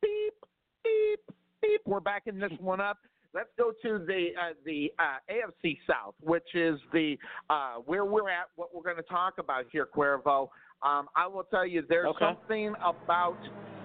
beep, 0.00 0.34
beep, 0.82 1.20
beep. 1.60 1.80
We're 1.84 2.00
backing 2.00 2.38
this 2.38 2.52
one 2.58 2.80
up. 2.80 2.98
Let's 3.34 3.50
go 3.58 3.72
to 3.82 4.04
the 4.04 4.28
uh, 4.40 4.52
the 4.64 4.92
uh, 4.98 5.18
AFC 5.32 5.78
South, 5.88 6.14
which 6.20 6.54
is 6.54 6.78
the 6.92 7.16
uh, 7.50 7.76
where 7.84 8.04
we're 8.04 8.30
at. 8.30 8.46
What 8.56 8.74
we're 8.74 8.82
going 8.82 8.96
to 8.96 9.02
talk 9.02 9.34
about 9.38 9.64
here, 9.72 9.88
Cuervo. 9.94 10.48
Um, 10.82 11.08
I 11.16 11.26
will 11.26 11.44
tell 11.44 11.66
you, 11.66 11.82
there's 11.88 12.06
Okay. 12.08 12.24
something 12.24 12.74
about 12.84 13.38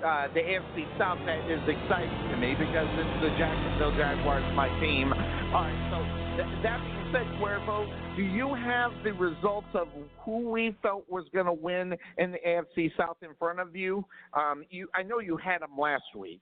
uh, 0.05 0.27
the 0.33 0.39
AFC 0.41 0.85
South 0.97 1.17
that 1.25 1.39
is 1.49 1.62
exciting 1.67 2.29
to 2.29 2.38
me 2.38 2.55
because 2.59 2.88
it's 2.91 3.21
the 3.23 3.29
Jacksonville 3.39 3.95
Jaguars, 3.97 4.43
my 4.55 4.67
team. 4.79 5.12
All 5.13 5.63
right, 5.63 5.79
so 5.91 5.97
th- 6.38 6.63
that 6.63 6.79
being 6.83 7.09
said, 7.13 7.27
Cuervo, 7.39 7.88
do 8.15 8.21
you 8.23 8.53
have 8.53 8.91
the 9.03 9.13
results 9.13 9.67
of 9.73 9.88
who 10.25 10.49
we 10.49 10.75
felt 10.81 11.05
was 11.09 11.25
going 11.33 11.45
to 11.47 11.53
win 11.53 11.95
in 12.17 12.31
the 12.31 12.38
AFC 12.45 12.91
South 12.97 13.17
in 13.21 13.29
front 13.39 13.59
of 13.59 13.75
you? 13.75 14.05
Um, 14.33 14.63
you, 14.69 14.88
I 14.93 15.03
know 15.03 15.19
you 15.19 15.38
had 15.38 15.62
them 15.62 15.77
last 15.77 16.03
week. 16.15 16.41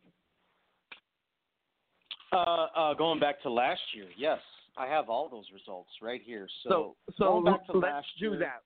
Uh, 2.31 2.67
uh, 2.75 2.93
going 2.93 3.19
back 3.19 3.41
to 3.41 3.49
last 3.49 3.81
year, 3.93 4.07
yes, 4.17 4.39
I 4.77 4.85
have 4.87 5.09
all 5.09 5.29
those 5.29 5.45
results 5.53 5.89
right 6.01 6.21
here. 6.23 6.47
So, 6.63 6.69
So, 6.69 6.95
so 7.17 7.23
going 7.25 7.45
back 7.45 7.65
to 7.67 7.73
let's 7.73 7.83
last 7.83 8.07
do 8.19 8.31
year, 8.31 8.39
that. 8.39 8.63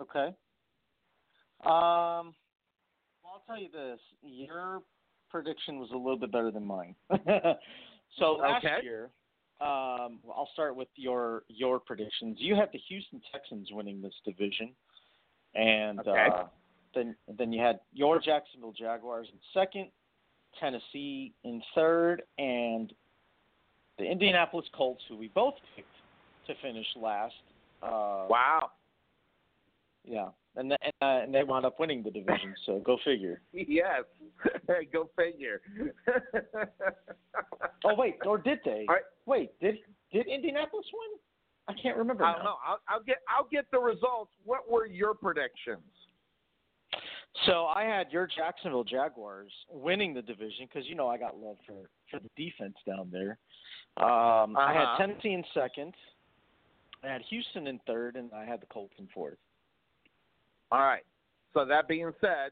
Okay. 0.00 0.34
Um, 1.64 2.34
well, 3.24 3.34
I'll 3.34 3.42
tell 3.46 3.58
you 3.58 3.70
this: 3.70 3.98
your 4.22 4.82
prediction 5.30 5.78
was 5.78 5.90
a 5.92 5.96
little 5.96 6.18
bit 6.18 6.30
better 6.30 6.50
than 6.50 6.66
mine. 6.66 6.94
so 8.18 8.32
last 8.32 8.64
Okay. 8.64 8.82
year, 8.82 9.10
um, 9.60 10.20
I'll 10.28 10.50
start 10.52 10.76
with 10.76 10.88
your 10.96 11.44
your 11.48 11.80
predictions. 11.80 12.36
You 12.38 12.54
had 12.54 12.68
the 12.72 12.78
Houston 12.88 13.22
Texans 13.32 13.68
winning 13.72 14.02
this 14.02 14.14
division, 14.24 14.74
and 15.54 16.00
Okay. 16.00 16.28
uh, 16.34 16.44
then 16.94 17.16
then 17.38 17.52
you 17.52 17.62
had 17.62 17.80
your 17.92 18.20
Jacksonville 18.20 18.72
Jaguars 18.72 19.28
in 19.32 19.38
second, 19.54 19.88
Tennessee 20.60 21.32
in 21.44 21.62
third, 21.74 22.22
and 22.38 22.92
the 23.98 24.04
Indianapolis 24.04 24.66
Colts, 24.76 25.02
who 25.08 25.16
we 25.16 25.28
both 25.28 25.54
picked 25.74 25.88
to 26.46 26.54
finish 26.62 26.86
last. 26.96 27.34
Uh, 27.82 28.26
Wow. 28.28 28.70
yeah, 30.04 30.28
and 30.56 30.70
the, 30.70 30.78
and, 30.82 30.92
uh, 31.02 31.22
and 31.24 31.34
they 31.34 31.44
wound 31.44 31.64
up 31.66 31.78
winning 31.80 32.02
the 32.02 32.10
division. 32.10 32.54
So 32.64 32.78
go 32.80 32.98
figure. 33.04 33.40
Yes. 33.52 34.02
Go 34.92 35.08
figure. 35.16 35.60
Oh 37.84 37.94
wait, 37.94 38.16
or 38.24 38.38
did 38.38 38.58
they? 38.64 38.84
Right. 38.88 39.02
Wait, 39.26 39.58
did 39.60 39.76
did 40.12 40.26
Indianapolis 40.26 40.86
win? 40.92 41.18
I 41.68 41.80
can't 41.80 41.96
remember. 41.96 42.24
I 42.24 42.32
don't 42.34 42.44
know. 42.44 42.56
I'll, 42.66 42.80
I'll 42.88 43.02
get 43.02 43.18
I'll 43.28 43.48
get 43.50 43.66
the 43.70 43.78
results. 43.78 44.30
What 44.44 44.70
were 44.70 44.86
your 44.86 45.14
predictions? 45.14 45.82
So 47.44 47.66
I 47.66 47.84
had 47.84 48.10
your 48.10 48.26
Jacksonville 48.26 48.84
Jaguars 48.84 49.52
winning 49.70 50.14
the 50.14 50.22
division 50.22 50.66
because 50.72 50.88
you 50.88 50.94
know 50.94 51.08
I 51.08 51.18
got 51.18 51.36
love 51.38 51.56
for 51.66 51.88
for 52.10 52.18
the 52.20 52.30
defense 52.36 52.76
down 52.86 53.10
there. 53.12 53.38
Um, 53.98 54.56
I 54.56 54.70
Uh-huh. 54.70 54.72
had 54.72 54.96
Tennessee 54.96 55.32
in 55.32 55.44
second. 55.52 55.94
I 57.02 57.08
had 57.08 57.22
Houston 57.22 57.66
in 57.66 57.78
third, 57.80 58.16
and 58.16 58.32
I 58.32 58.44
had 58.44 58.60
the 58.60 58.66
Colts 58.66 58.94
in 58.98 59.06
fourth. 59.08 59.38
All 60.72 60.80
right. 60.80 61.04
So 61.52 61.64
that 61.64 61.88
being 61.88 62.12
said, 62.20 62.50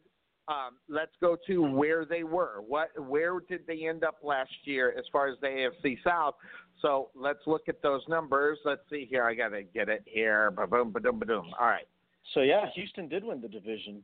um, 0.49 0.77
let's 0.89 1.13
go 1.21 1.37
to 1.47 1.63
where 1.63 2.05
they 2.05 2.23
were. 2.25 2.61
What 2.67 2.91
where 3.09 3.41
did 3.41 3.67
they 3.67 3.87
end 3.87 4.05
up 4.05 4.19
last 4.23 4.53
year 4.65 4.95
as 4.99 5.05
far 5.11 5.29
as 5.29 5.39
the 5.41 5.47
AFC 5.49 5.99
South? 6.05 6.35
So 6.83 7.11
let's 7.15 7.47
look 7.47 7.69
at 7.69 7.81
those 7.83 8.03
numbers. 8.09 8.59
Let's 8.65 8.83
see 8.91 9.07
here. 9.07 9.25
I 9.25 9.35
gotta 9.35 9.63
get 9.63 9.89
it 9.89 10.03
here. 10.07 10.51
Ba 10.51 10.67
boom, 10.67 10.91
ba 10.93 11.01
doom, 11.01 11.19
ba 11.19 11.27
doom. 11.27 11.51
All 11.59 11.67
right. 11.67 11.89
So 12.35 12.41
yeah, 12.41 12.67
Houston 12.75 13.09
did 13.09 13.25
win 13.25 13.41
the 13.41 13.49
division. 13.49 14.03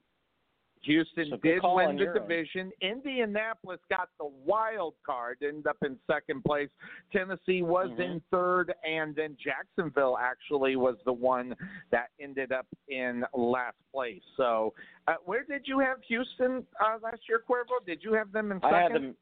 Houston 0.82 1.28
So 1.30 1.36
did 1.36 1.62
win 1.62 1.96
the 1.96 2.06
division. 2.06 2.72
Indianapolis 2.80 3.80
got 3.90 4.08
the 4.18 4.24
wild 4.24 4.94
card, 5.04 5.38
ended 5.42 5.66
up 5.66 5.76
in 5.84 5.98
second 6.10 6.42
place. 6.42 6.70
Tennessee 7.12 7.62
was 7.62 7.90
Mhm. 7.90 8.00
in 8.00 8.20
third, 8.30 8.74
and 8.84 9.14
then 9.14 9.36
Jacksonville 9.36 10.16
actually 10.16 10.76
was 10.76 10.96
the 11.04 11.12
one 11.12 11.54
that 11.90 12.10
ended 12.18 12.52
up 12.52 12.66
in 12.88 13.26
last 13.34 13.76
place. 13.92 14.22
So, 14.36 14.74
uh, 15.06 15.16
where 15.24 15.44
did 15.44 15.68
you 15.68 15.78
have 15.80 16.02
Houston 16.04 16.66
uh, 16.80 16.98
last 17.02 17.28
year, 17.28 17.40
Cuervo? 17.46 17.84
Did 17.84 18.02
you 18.02 18.14
have 18.14 18.32
them 18.32 18.50
in 18.52 18.60
second? 18.60 18.74
I 18.74 18.82
had 18.82 18.92
them 18.92 19.16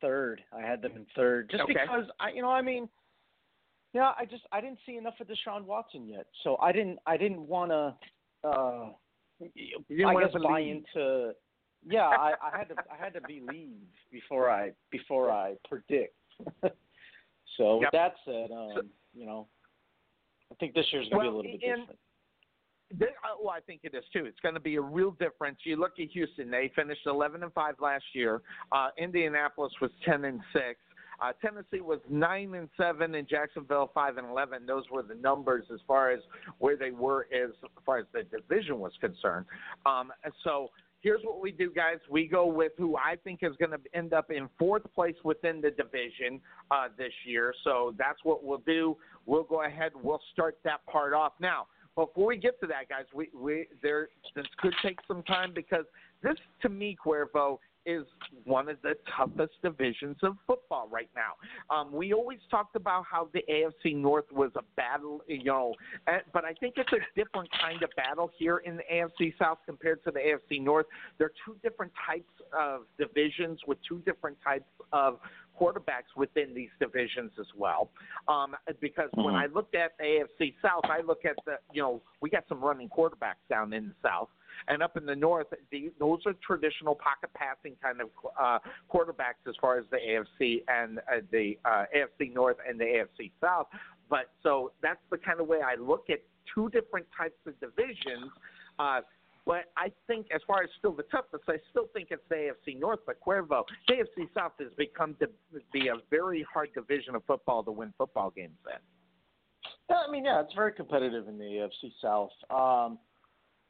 third. 0.00 0.44
I 0.52 0.60
had 0.60 0.82
them 0.82 0.92
in 0.96 1.06
third, 1.16 1.48
just 1.50 1.62
Okay. 1.64 1.72
because 1.72 2.10
I, 2.20 2.30
you 2.30 2.42
know, 2.42 2.50
I 2.50 2.62
mean, 2.62 2.88
yeah, 3.94 4.12
I 4.18 4.26
just 4.26 4.46
I 4.52 4.60
didn't 4.60 4.80
see 4.84 4.96
enough 4.96 5.18
of 5.18 5.28
Deshaun 5.28 5.64
Watson 5.64 6.06
yet, 6.06 6.26
so 6.42 6.58
I 6.58 6.72
didn't 6.72 6.98
I 7.06 7.16
didn't 7.16 7.46
want 7.48 7.70
to, 7.70 7.96
uh, 8.46 8.92
I 9.40 10.20
guess 10.20 10.42
buy 10.42 10.60
into. 10.60 11.32
Yeah, 11.86 12.06
I, 12.06 12.32
I 12.42 12.58
had 12.58 12.68
to 12.68 12.74
I 12.90 13.02
had 13.02 13.14
to 13.14 13.20
believe 13.26 13.76
before 14.10 14.50
I 14.50 14.72
before 14.90 15.30
I 15.30 15.54
predict. 15.68 16.14
so 17.56 17.76
with 17.78 17.88
that 17.92 18.14
said, 18.24 18.50
um, 18.50 18.90
you 19.14 19.26
know, 19.26 19.46
I 20.50 20.54
think 20.56 20.74
this 20.74 20.86
year's 20.92 21.08
gonna 21.10 21.22
be 21.22 21.28
a 21.28 21.30
little 21.30 21.42
bit 21.42 21.52
and- 21.52 21.80
different. 21.82 21.98
They, 22.90 23.04
uh, 23.06 23.36
well, 23.38 23.50
I 23.50 23.60
think 23.60 23.80
it 23.82 23.94
is 23.94 24.04
too. 24.14 24.24
It's 24.24 24.40
going 24.40 24.54
to 24.54 24.60
be 24.60 24.76
a 24.76 24.80
real 24.80 25.10
difference. 25.10 25.58
You 25.64 25.76
look 25.76 26.00
at 26.00 26.08
Houston; 26.08 26.50
they 26.50 26.72
finished 26.74 27.02
11 27.04 27.42
and 27.42 27.52
five 27.52 27.74
last 27.80 28.04
year. 28.14 28.40
Uh, 28.72 28.88
Indianapolis 28.96 29.74
was 29.82 29.90
10 30.06 30.24
and 30.24 30.40
six. 30.54 30.78
Uh, 31.20 31.32
Tennessee 31.42 31.80
was 31.80 32.00
nine 32.08 32.54
and 32.54 32.68
seven, 32.76 33.14
and 33.14 33.28
Jacksonville 33.28 33.90
five 33.94 34.16
and 34.16 34.28
11. 34.28 34.66
Those 34.66 34.84
were 34.90 35.02
the 35.02 35.14
numbers 35.16 35.64
as 35.72 35.80
far 35.86 36.10
as 36.10 36.20
where 36.58 36.76
they 36.76 36.90
were 36.90 37.26
as 37.34 37.50
far 37.84 37.98
as 37.98 38.06
the 38.12 38.22
division 38.24 38.78
was 38.78 38.92
concerned. 39.00 39.46
Um, 39.86 40.12
so. 40.44 40.68
Here's 41.00 41.22
what 41.22 41.40
we 41.40 41.52
do, 41.52 41.70
guys. 41.70 41.98
We 42.10 42.26
go 42.26 42.44
with 42.46 42.72
who 42.76 42.96
I 42.96 43.14
think 43.22 43.44
is 43.44 43.52
going 43.60 43.70
to 43.70 43.78
end 43.94 44.12
up 44.12 44.32
in 44.32 44.48
fourth 44.58 44.82
place 44.96 45.14
within 45.22 45.60
the 45.60 45.70
division 45.70 46.40
uh, 46.72 46.88
this 46.98 47.12
year. 47.24 47.54
So 47.62 47.94
that's 47.96 48.18
what 48.24 48.42
we'll 48.42 48.64
do. 48.66 48.96
We'll 49.24 49.44
go 49.44 49.62
ahead. 49.62 49.92
We'll 49.94 50.20
start 50.32 50.58
that 50.64 50.84
part 50.86 51.12
off 51.12 51.34
now 51.38 51.68
before 51.98 52.28
we 52.28 52.36
get 52.36 52.60
to 52.60 52.66
that, 52.68 52.88
guys, 52.88 53.06
we, 53.12 53.28
we 53.34 53.66
there 53.82 54.08
this 54.36 54.46
could 54.58 54.74
take 54.82 54.98
some 55.08 55.22
time 55.24 55.52
because 55.52 55.84
this 56.22 56.36
to 56.62 56.68
me, 56.68 56.96
Cuervo, 57.04 57.58
is 57.88 58.04
one 58.44 58.68
of 58.68 58.76
the 58.82 58.94
toughest 59.16 59.54
divisions 59.62 60.16
of 60.22 60.36
football 60.46 60.88
right 60.90 61.08
now. 61.16 61.74
Um, 61.74 61.90
we 61.90 62.12
always 62.12 62.38
talked 62.50 62.76
about 62.76 63.04
how 63.10 63.28
the 63.32 63.42
AFC 63.50 63.96
North 63.96 64.26
was 64.30 64.50
a 64.56 64.62
battle, 64.76 65.22
you 65.26 65.44
know, 65.44 65.74
but 66.32 66.44
I 66.44 66.52
think 66.52 66.74
it's 66.76 66.92
a 66.92 67.00
different 67.16 67.48
kind 67.60 67.82
of 67.82 67.88
battle 67.96 68.30
here 68.38 68.58
in 68.58 68.76
the 68.76 68.82
AFC 68.92 69.32
South 69.38 69.58
compared 69.64 70.04
to 70.04 70.10
the 70.10 70.20
AFC 70.20 70.62
North. 70.62 70.86
There 71.16 71.28
are 71.28 71.32
two 71.46 71.56
different 71.62 71.92
types 72.06 72.30
of 72.52 72.82
divisions 72.98 73.60
with 73.66 73.78
two 73.88 74.02
different 74.04 74.36
types 74.44 74.68
of 74.92 75.18
quarterbacks 75.58 76.14
within 76.16 76.54
these 76.54 76.70
divisions 76.78 77.32
as 77.40 77.46
well. 77.56 77.90
Um, 78.28 78.54
because 78.80 79.08
when 79.14 79.34
I 79.34 79.46
looked 79.46 79.74
at 79.74 79.92
the 79.98 80.04
AFC 80.04 80.54
South, 80.62 80.84
I 80.84 81.00
look 81.00 81.24
at 81.24 81.36
the, 81.46 81.56
you 81.72 81.82
know, 81.82 82.02
we 82.20 82.30
got 82.30 82.44
some 82.48 82.62
running 82.62 82.88
quarterbacks 82.88 83.42
down 83.48 83.72
in 83.72 83.88
the 83.88 84.08
South. 84.08 84.28
And 84.66 84.82
up 84.82 84.96
in 84.96 85.06
the 85.06 85.14
north, 85.14 85.46
the, 85.70 85.92
those 85.98 86.20
are 86.26 86.34
traditional 86.44 86.94
pocket 86.94 87.30
passing 87.34 87.76
kind 87.82 88.00
of 88.00 88.08
uh, 88.38 88.58
quarterbacks 88.92 89.48
as 89.48 89.54
far 89.60 89.78
as 89.78 89.84
the 89.90 89.98
AFC 89.98 90.62
and 90.68 90.98
uh, 90.98 91.20
the 91.30 91.58
uh, 91.64 91.84
AFC 91.94 92.34
North 92.34 92.56
and 92.68 92.78
the 92.78 92.84
AFC 92.84 93.30
South. 93.40 93.68
But 94.10 94.30
so 94.42 94.72
that's 94.82 95.00
the 95.10 95.18
kind 95.18 95.40
of 95.40 95.46
way 95.46 95.58
I 95.62 95.80
look 95.80 96.10
at 96.10 96.20
two 96.54 96.68
different 96.70 97.06
types 97.16 97.38
of 97.46 97.54
divisions. 97.60 98.30
Uh, 98.78 99.00
but 99.46 99.64
I 99.78 99.90
think, 100.06 100.26
as 100.34 100.42
far 100.46 100.62
as 100.62 100.68
still 100.78 100.92
the 100.92 101.04
toughest, 101.04 101.44
I 101.48 101.56
still 101.70 101.86
think 101.94 102.08
it's 102.10 102.22
the 102.28 102.52
AFC 102.52 102.78
North. 102.78 103.00
But 103.06 103.16
Cuervo, 103.26 103.64
AFC 103.88 104.28
South 104.34 104.52
has 104.58 104.68
become 104.76 105.16
to 105.20 105.28
be 105.72 105.88
a 105.88 105.94
very 106.10 106.44
hard 106.52 106.68
division 106.74 107.14
of 107.14 107.24
football 107.24 107.62
to 107.64 107.72
win 107.72 107.94
football 107.96 108.30
games 108.30 108.58
in. 108.66 108.78
Yeah, 109.88 110.02
I 110.06 110.10
mean, 110.10 110.26
yeah, 110.26 110.42
it's 110.42 110.52
very 110.52 110.72
competitive 110.72 111.28
in 111.28 111.38
the 111.38 111.44
AFC 111.44 111.92
South. 112.02 112.30
Um, 112.50 112.98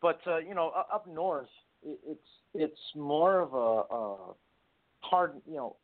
but 0.01 0.21
uh, 0.27 0.39
you 0.39 0.55
know, 0.55 0.73
up 0.93 1.07
north, 1.07 1.49
it, 1.83 1.99
it's 2.07 2.29
it's 2.55 2.81
more 2.95 3.41
of 3.41 3.55
a, 3.55 3.95
a 3.95 4.17
hard, 5.01 5.33
you 5.47 5.57
know, 5.57 5.77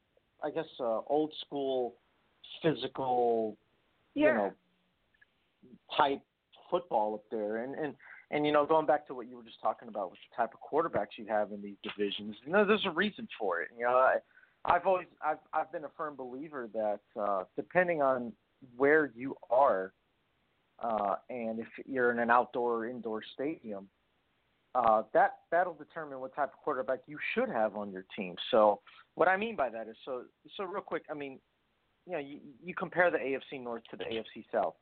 I 0.43 0.51
guess 0.51 0.67
uh, 0.81 1.01
old 1.07 1.33
school, 1.45 1.97
physical, 2.63 3.57
you 4.15 4.35
know, 4.35 4.53
type 5.97 6.21
football 6.71 7.15
up 7.15 7.25
there, 7.31 7.59
and 7.59 7.75
and 7.75 7.95
and 8.31 8.47
you 8.47 8.53
know, 8.53 8.67
going 8.67 8.87
back 8.87 9.07
to 9.09 9.15
what 9.15 9.29
you 9.29 9.37
were 9.37 9.43
just 9.43 9.61
talking 9.61 9.89
about 9.89 10.11
with 10.11 10.21
the 10.31 10.43
type 10.43 10.53
of 10.55 10.61
quarterbacks 10.61 11.17
you 11.17 11.27
have 11.29 11.53
in 11.53 11.63
these 11.63 11.77
divisions, 11.83 12.37
you 12.45 12.53
know, 12.53 12.65
there's 12.65 12.87
a 12.87 12.91
reason 12.91 13.29
for 13.39 13.63
it. 13.63 13.69
You 13.77 13.85
know, 13.85 13.97
I, 13.97 14.17
I've 14.65 14.87
always 14.87 15.07
I've 15.25 15.39
I've 15.53 15.71
been 15.73 15.85
a 15.85 15.91
firm 15.97 16.17
believer 16.17 16.69
that 16.73 17.01
uh, 17.21 17.45
depending 17.57 18.03
on 18.03 18.33
where 18.77 19.13
you 19.15 19.37
are, 19.51 19.93
uh, 20.83 21.17
and 21.29 21.59
if 21.59 21.67
you're 21.87 22.11
in 22.11 22.19
an 22.19 22.31
outdoor 22.31 22.79
or 22.79 22.89
indoor 22.89 23.23
stadium, 23.35 23.89
uh, 24.75 25.03
that 25.13 25.37
that'll 25.51 25.75
determine 25.75 26.21
what 26.21 26.35
type 26.35 26.53
of 26.53 26.59
quarterback 26.63 27.01
you 27.07 27.19
should 27.35 27.49
have 27.49 27.77
on 27.77 27.93
your 27.93 28.05
team. 28.17 28.35
So 28.51 28.81
what 29.15 29.29
I 29.29 29.37
mean 29.37 29.57
by 29.57 29.69
that 29.71 29.89
is 29.89 29.97
so 30.05 30.23
so 30.57 30.65
real 30.65 30.83
quick. 30.83 31.05
I 31.11 31.15
mean, 31.15 31.39
you 32.07 32.13
know, 32.13 32.19
you, 32.19 32.39
you 32.63 32.75
compare 32.75 33.11
the 33.11 33.19
AFC 33.19 33.63
North 33.63 33.83
to 33.91 33.97
the 33.97 34.05
AFC 34.05 34.45
South. 34.53 34.75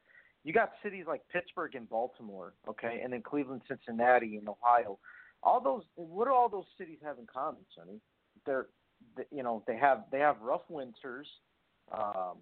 You 0.45 0.53
got 0.53 0.73
cities 0.83 1.05
like 1.07 1.23
Pittsburgh 1.33 1.75
and 1.75 1.89
Baltimore, 1.89 2.55
okay, 2.69 3.01
and 3.05 3.13
then 3.13 3.23
Cleveland, 3.23 3.63
Cincinnati, 3.69 4.37
and 4.37 4.49
Ohio. 4.49 4.99
All 5.43 5.61
those, 5.61 5.83
what 5.95 6.25
do 6.25 6.33
all 6.33 6.49
those 6.49 6.65
cities 6.79 6.99
have 7.05 7.19
in 7.19 7.27
common, 7.33 7.61
Sonny? 7.77 8.01
They're, 8.45 8.67
they, 9.17 9.25
you 9.31 9.43
know, 9.43 9.63
they 9.67 9.77
have 9.77 10.05
they 10.11 10.19
have 10.19 10.37
rough 10.41 10.63
winters, 10.69 11.27
um, 11.93 12.39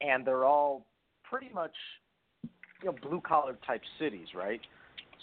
and 0.00 0.26
they're 0.26 0.44
all 0.44 0.86
pretty 1.24 1.48
much, 1.54 1.74
you 2.82 2.86
know, 2.86 2.96
blue 3.02 3.22
collar 3.26 3.56
type 3.66 3.82
cities, 3.98 4.28
right? 4.34 4.60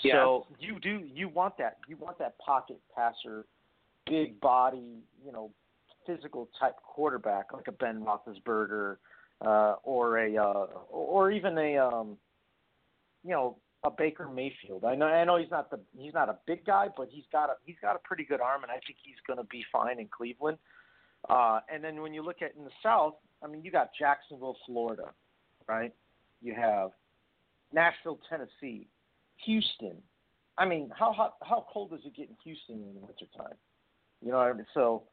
Yeah. 0.04 0.14
So 0.14 0.48
you 0.60 0.80
do 0.80 1.02
you 1.14 1.30
want 1.30 1.58
that 1.58 1.78
you 1.88 1.98
want 1.98 2.20
that 2.20 2.38
pocket 2.40 2.80
passer, 2.96 3.46
big 4.06 4.40
body, 4.40 5.04
you 5.26 5.32
know, 5.32 5.52
physical 6.06 6.50
type 6.60 6.76
quarterback 6.84 7.54
like 7.54 7.68
a 7.68 7.72
Ben 7.72 8.04
Roethlisberger, 8.04 8.98
uh, 9.46 9.76
or 9.84 10.20
a 10.20 10.38
uh, 10.38 10.68
or 10.90 11.32
even 11.32 11.58
a 11.58 11.78
um, 11.78 12.18
you 13.24 13.32
know 13.32 13.58
a 13.84 13.92
Baker 13.92 14.28
Mayfield. 14.28 14.86
I 14.86 14.96
know 14.96 15.06
I 15.06 15.24
know 15.24 15.38
he's 15.38 15.52
not 15.52 15.70
the 15.70 15.80
he's 15.98 16.14
not 16.14 16.30
a 16.30 16.38
big 16.46 16.66
guy, 16.66 16.88
but 16.96 17.10
he's 17.12 17.26
got 17.32 17.50
a 17.50 17.54
he's 17.66 17.76
got 17.82 17.96
a 17.96 18.00
pretty 18.00 18.24
good 18.24 18.42
arm, 18.42 18.64
and 18.64 18.72
I 18.72 18.80
think 18.86 18.98
he's 19.04 19.16
going 19.26 19.38
to 19.38 19.46
be 19.46 19.64
fine 19.72 20.00
in 20.00 20.08
Cleveland. 20.08 20.58
Uh, 21.30 21.60
and 21.74 21.84
then 21.84 22.02
when 22.02 22.14
you 22.14 22.24
look 22.24 22.42
at 22.42 22.56
in 22.56 22.64
the 22.64 22.72
South, 22.82 23.16
I 23.44 23.48
mean, 23.48 23.64
you 23.64 23.72
got 23.72 23.90
Jacksonville, 23.98 24.58
Florida, 24.66 25.10
right? 25.68 25.94
You 26.42 26.54
have 26.54 26.92
Nashville, 27.74 28.20
Tennessee, 28.30 28.88
Houston. 29.46 29.98
I 30.58 30.66
mean, 30.66 30.90
how 30.98 31.14
hot, 31.14 31.36
how 31.44 31.66
cold 31.72 31.92
does 31.92 32.02
it 32.06 32.16
get 32.16 32.30
in 32.30 32.36
Houston 32.44 32.76
in 32.76 32.94
the 32.96 33.00
wintertime? 33.00 33.58
You 34.22 34.32
know 34.32 34.38
what 34.38 34.48
I 34.48 34.54
mean? 34.54 34.66
So, 34.74 35.04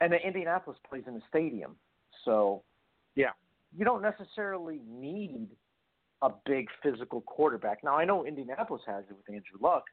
and 0.00 0.12
then 0.12 0.20
Indianapolis 0.24 0.78
plays 0.88 1.04
in 1.06 1.16
a 1.16 1.22
stadium, 1.28 1.76
so 2.24 2.62
Yeah. 3.14 3.30
you 3.74 3.84
don't 3.84 4.02
necessarily 4.02 4.80
need 4.86 5.48
a 6.22 6.30
big 6.44 6.68
physical 6.82 7.22
quarterback. 7.22 7.82
Now 7.82 7.96
I 7.96 8.04
know 8.04 8.26
Indianapolis 8.26 8.82
has 8.86 9.04
it 9.08 9.16
with 9.16 9.28
Andrew 9.28 9.58
Luck, 9.60 9.84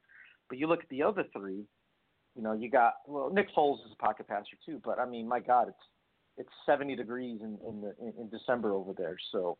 but 0.49 0.57
you 0.57 0.67
look 0.67 0.81
at 0.83 0.89
the 0.89 1.03
other 1.03 1.25
three. 1.35 1.65
You 2.35 2.41
know, 2.41 2.53
you 2.53 2.69
got 2.69 2.95
well, 3.07 3.29
Nick 3.29 3.53
Foles 3.55 3.85
is 3.85 3.91
a 3.93 4.03
pocket 4.03 4.27
passer 4.27 4.57
too, 4.65 4.81
but 4.83 4.99
I 4.99 5.05
mean, 5.05 5.27
my 5.27 5.39
God, 5.39 5.69
it's 5.69 5.77
it's 6.37 6.49
70 6.65 6.95
degrees 6.95 7.39
in 7.41 7.57
in, 7.67 7.81
the, 7.81 7.95
in, 8.01 8.13
in 8.19 8.29
December 8.29 8.73
over 8.73 8.93
there, 8.93 9.15
so 9.31 9.57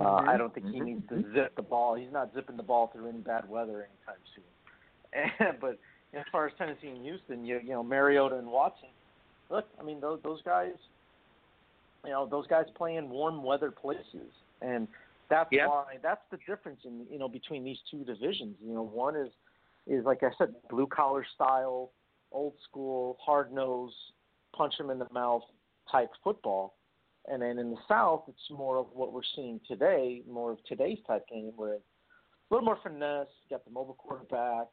uh, 0.00 0.20
Mhm. 0.22 0.28
I 0.28 0.36
don't 0.36 0.52
think 0.54 0.66
he 0.70 0.80
needs 0.80 1.08
to 1.08 1.32
zip 1.32 1.54
the 1.56 1.62
ball. 1.62 1.94
He's 1.94 2.12
not 2.12 2.32
zipping 2.34 2.56
the 2.56 2.62
ball 2.62 2.88
through 2.88 3.08
any 3.08 3.20
bad 3.20 3.48
weather 3.48 3.88
anytime 3.88 4.22
soon. 4.34 5.58
but 5.60 5.78
as 6.12 6.24
far 6.30 6.46
as 6.46 6.52
Tennessee 6.58 6.88
and 6.88 7.02
Houston, 7.04 7.44
you 7.44 7.60
you 7.62 7.70
know 7.70 7.82
Mariota 7.82 8.36
and 8.36 8.48
Watson, 8.48 8.88
look, 9.50 9.68
I 9.78 9.82
mean 9.82 10.00
those 10.00 10.20
those 10.22 10.42
guys, 10.42 10.74
you 12.04 12.10
know 12.10 12.26
those 12.26 12.46
guys 12.46 12.66
play 12.74 12.96
in 12.96 13.08
warm 13.08 13.42
weather 13.42 13.70
places, 13.70 14.32
and 14.62 14.88
that's 15.28 15.50
Yeah. 15.52 15.66
why 15.68 15.98
that's 16.02 16.22
the 16.30 16.38
difference 16.46 16.84
in 16.84 17.06
you 17.10 17.18
know 17.18 17.28
between 17.28 17.64
these 17.64 17.80
two 17.90 18.04
divisions. 18.04 18.56
You 18.60 18.74
know, 18.74 18.82
one 18.82 19.16
is 19.16 19.32
is 19.86 20.04
like 20.04 20.22
I 20.22 20.30
said, 20.38 20.54
blue 20.68 20.86
collar 20.86 21.24
style, 21.34 21.92
old 22.32 22.54
school, 22.68 23.18
hard 23.20 23.52
nose, 23.52 23.94
punch 24.52 24.76
them 24.78 24.90
in 24.90 24.98
the 24.98 25.08
mouth 25.12 25.42
type 25.90 26.10
football. 26.22 26.75
And 27.30 27.42
then 27.42 27.58
in 27.58 27.70
the 27.70 27.78
South, 27.88 28.24
it's 28.28 28.50
more 28.50 28.76
of 28.78 28.86
what 28.92 29.12
we're 29.12 29.20
seeing 29.34 29.60
today, 29.66 30.22
more 30.30 30.52
of 30.52 30.58
today's 30.64 30.98
type 31.06 31.28
game, 31.28 31.52
where 31.56 31.74
it's 31.74 31.84
a 32.50 32.54
little 32.54 32.64
more 32.64 32.78
finesse. 32.82 33.26
Got 33.50 33.64
the 33.64 33.70
mobile 33.70 33.94
quarterback, 33.94 34.66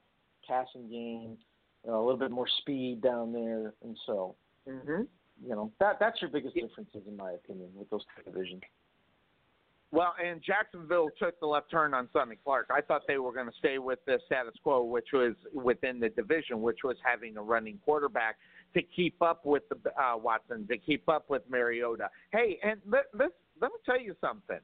passing 0.47 0.89
game, 0.89 1.37
you 1.83 1.91
know, 1.91 1.99
a 1.99 2.03
little 2.03 2.19
bit 2.19 2.31
more 2.31 2.47
speed 2.59 3.01
down 3.01 3.33
there, 3.33 3.73
and 3.83 3.97
so 4.05 4.35
Mm-hmm. 4.69 5.01
you 5.45 5.49
know 5.49 5.71
that 5.81 5.97
that's 5.99 6.21
your 6.21 6.29
biggest 6.29 6.55
differences, 6.55 7.01
in 7.05 7.17
my 7.17 7.31
opinion, 7.33 7.67
with 7.75 7.89
those 7.89 8.01
two 8.15 8.31
divisions. 8.31 8.61
Well, 9.91 10.15
and 10.23 10.41
Jacksonville 10.41 11.09
took 11.19 11.39
the 11.39 11.45
left 11.45 11.69
turn 11.69 11.93
on 11.93 12.07
Sonny 12.13 12.37
Clark. 12.43 12.69
I 12.71 12.81
thought 12.81 13.01
they 13.07 13.17
were 13.17 13.33
going 13.33 13.47
to 13.47 13.57
stay 13.59 13.77
with 13.77 13.99
the 14.07 14.19
status 14.25 14.55
quo, 14.63 14.83
which 14.83 15.09
was 15.13 15.33
within 15.53 15.99
the 15.99 16.09
division, 16.09 16.61
which 16.61 16.79
was 16.83 16.95
having 17.03 17.37
a 17.37 17.41
running 17.43 17.77
quarterback 17.85 18.37
to 18.73 18.81
keep 18.81 19.21
up 19.21 19.45
with 19.45 19.63
the 19.69 19.77
uh, 19.91 20.17
Watson, 20.17 20.67
to 20.67 20.77
keep 20.77 21.07
up 21.07 21.29
with 21.29 21.43
Mariota. 21.49 22.09
Hey, 22.31 22.59
and 22.63 22.79
let, 22.87 23.05
let 23.13 23.29
let 23.61 23.71
me 23.71 23.77
tell 23.85 23.99
you 23.99 24.15
something. 24.19 24.59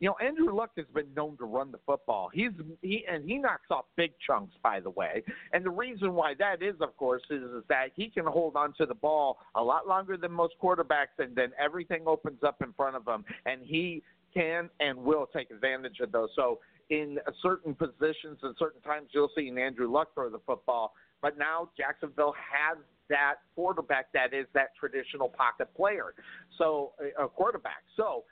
You 0.00 0.08
know, 0.08 0.16
Andrew 0.26 0.54
Luck 0.54 0.70
has 0.76 0.86
been 0.92 1.06
known 1.14 1.36
to 1.38 1.44
run 1.44 1.70
the 1.72 1.78
football. 1.86 2.28
He's 2.32 2.50
he 2.82 3.04
and 3.10 3.24
he 3.24 3.38
knocks 3.38 3.70
off 3.70 3.86
big 3.96 4.12
chunks, 4.26 4.54
by 4.62 4.80
the 4.80 4.90
way. 4.90 5.22
And 5.52 5.64
the 5.64 5.70
reason 5.70 6.14
why 6.14 6.34
that 6.38 6.62
is, 6.62 6.74
of 6.80 6.96
course, 6.96 7.22
is, 7.30 7.42
is 7.42 7.64
that 7.68 7.86
he 7.94 8.08
can 8.08 8.26
hold 8.26 8.56
on 8.56 8.74
to 8.78 8.86
the 8.86 8.94
ball 8.94 9.38
a 9.54 9.62
lot 9.62 9.86
longer 9.86 10.16
than 10.16 10.32
most 10.32 10.54
quarterbacks, 10.62 11.18
and 11.18 11.34
then 11.34 11.52
everything 11.62 12.02
opens 12.06 12.42
up 12.42 12.60
in 12.60 12.72
front 12.72 12.96
of 12.96 13.06
him, 13.06 13.24
and 13.46 13.62
he 13.62 14.02
can 14.34 14.68
and 14.80 14.98
will 14.98 15.26
take 15.32 15.50
advantage 15.50 16.00
of 16.00 16.10
those. 16.10 16.28
So 16.34 16.58
in 16.90 17.18
certain 17.40 17.74
positions 17.74 18.38
and 18.42 18.54
certain 18.58 18.82
times, 18.82 19.08
you'll 19.12 19.30
see 19.36 19.48
an 19.48 19.58
Andrew 19.58 19.90
Luck 19.90 20.12
throw 20.14 20.28
the 20.28 20.40
football. 20.44 20.94
But 21.22 21.38
now 21.38 21.70
Jacksonville 21.76 22.34
has 22.34 22.76
that 23.08 23.36
quarterback 23.54 24.12
that 24.12 24.32
is 24.32 24.46
that 24.54 24.68
traditional 24.78 25.28
pocket 25.28 25.68
player, 25.76 26.14
so 26.58 26.92
a 27.18 27.28
quarterback. 27.28 27.82
So 27.96 28.24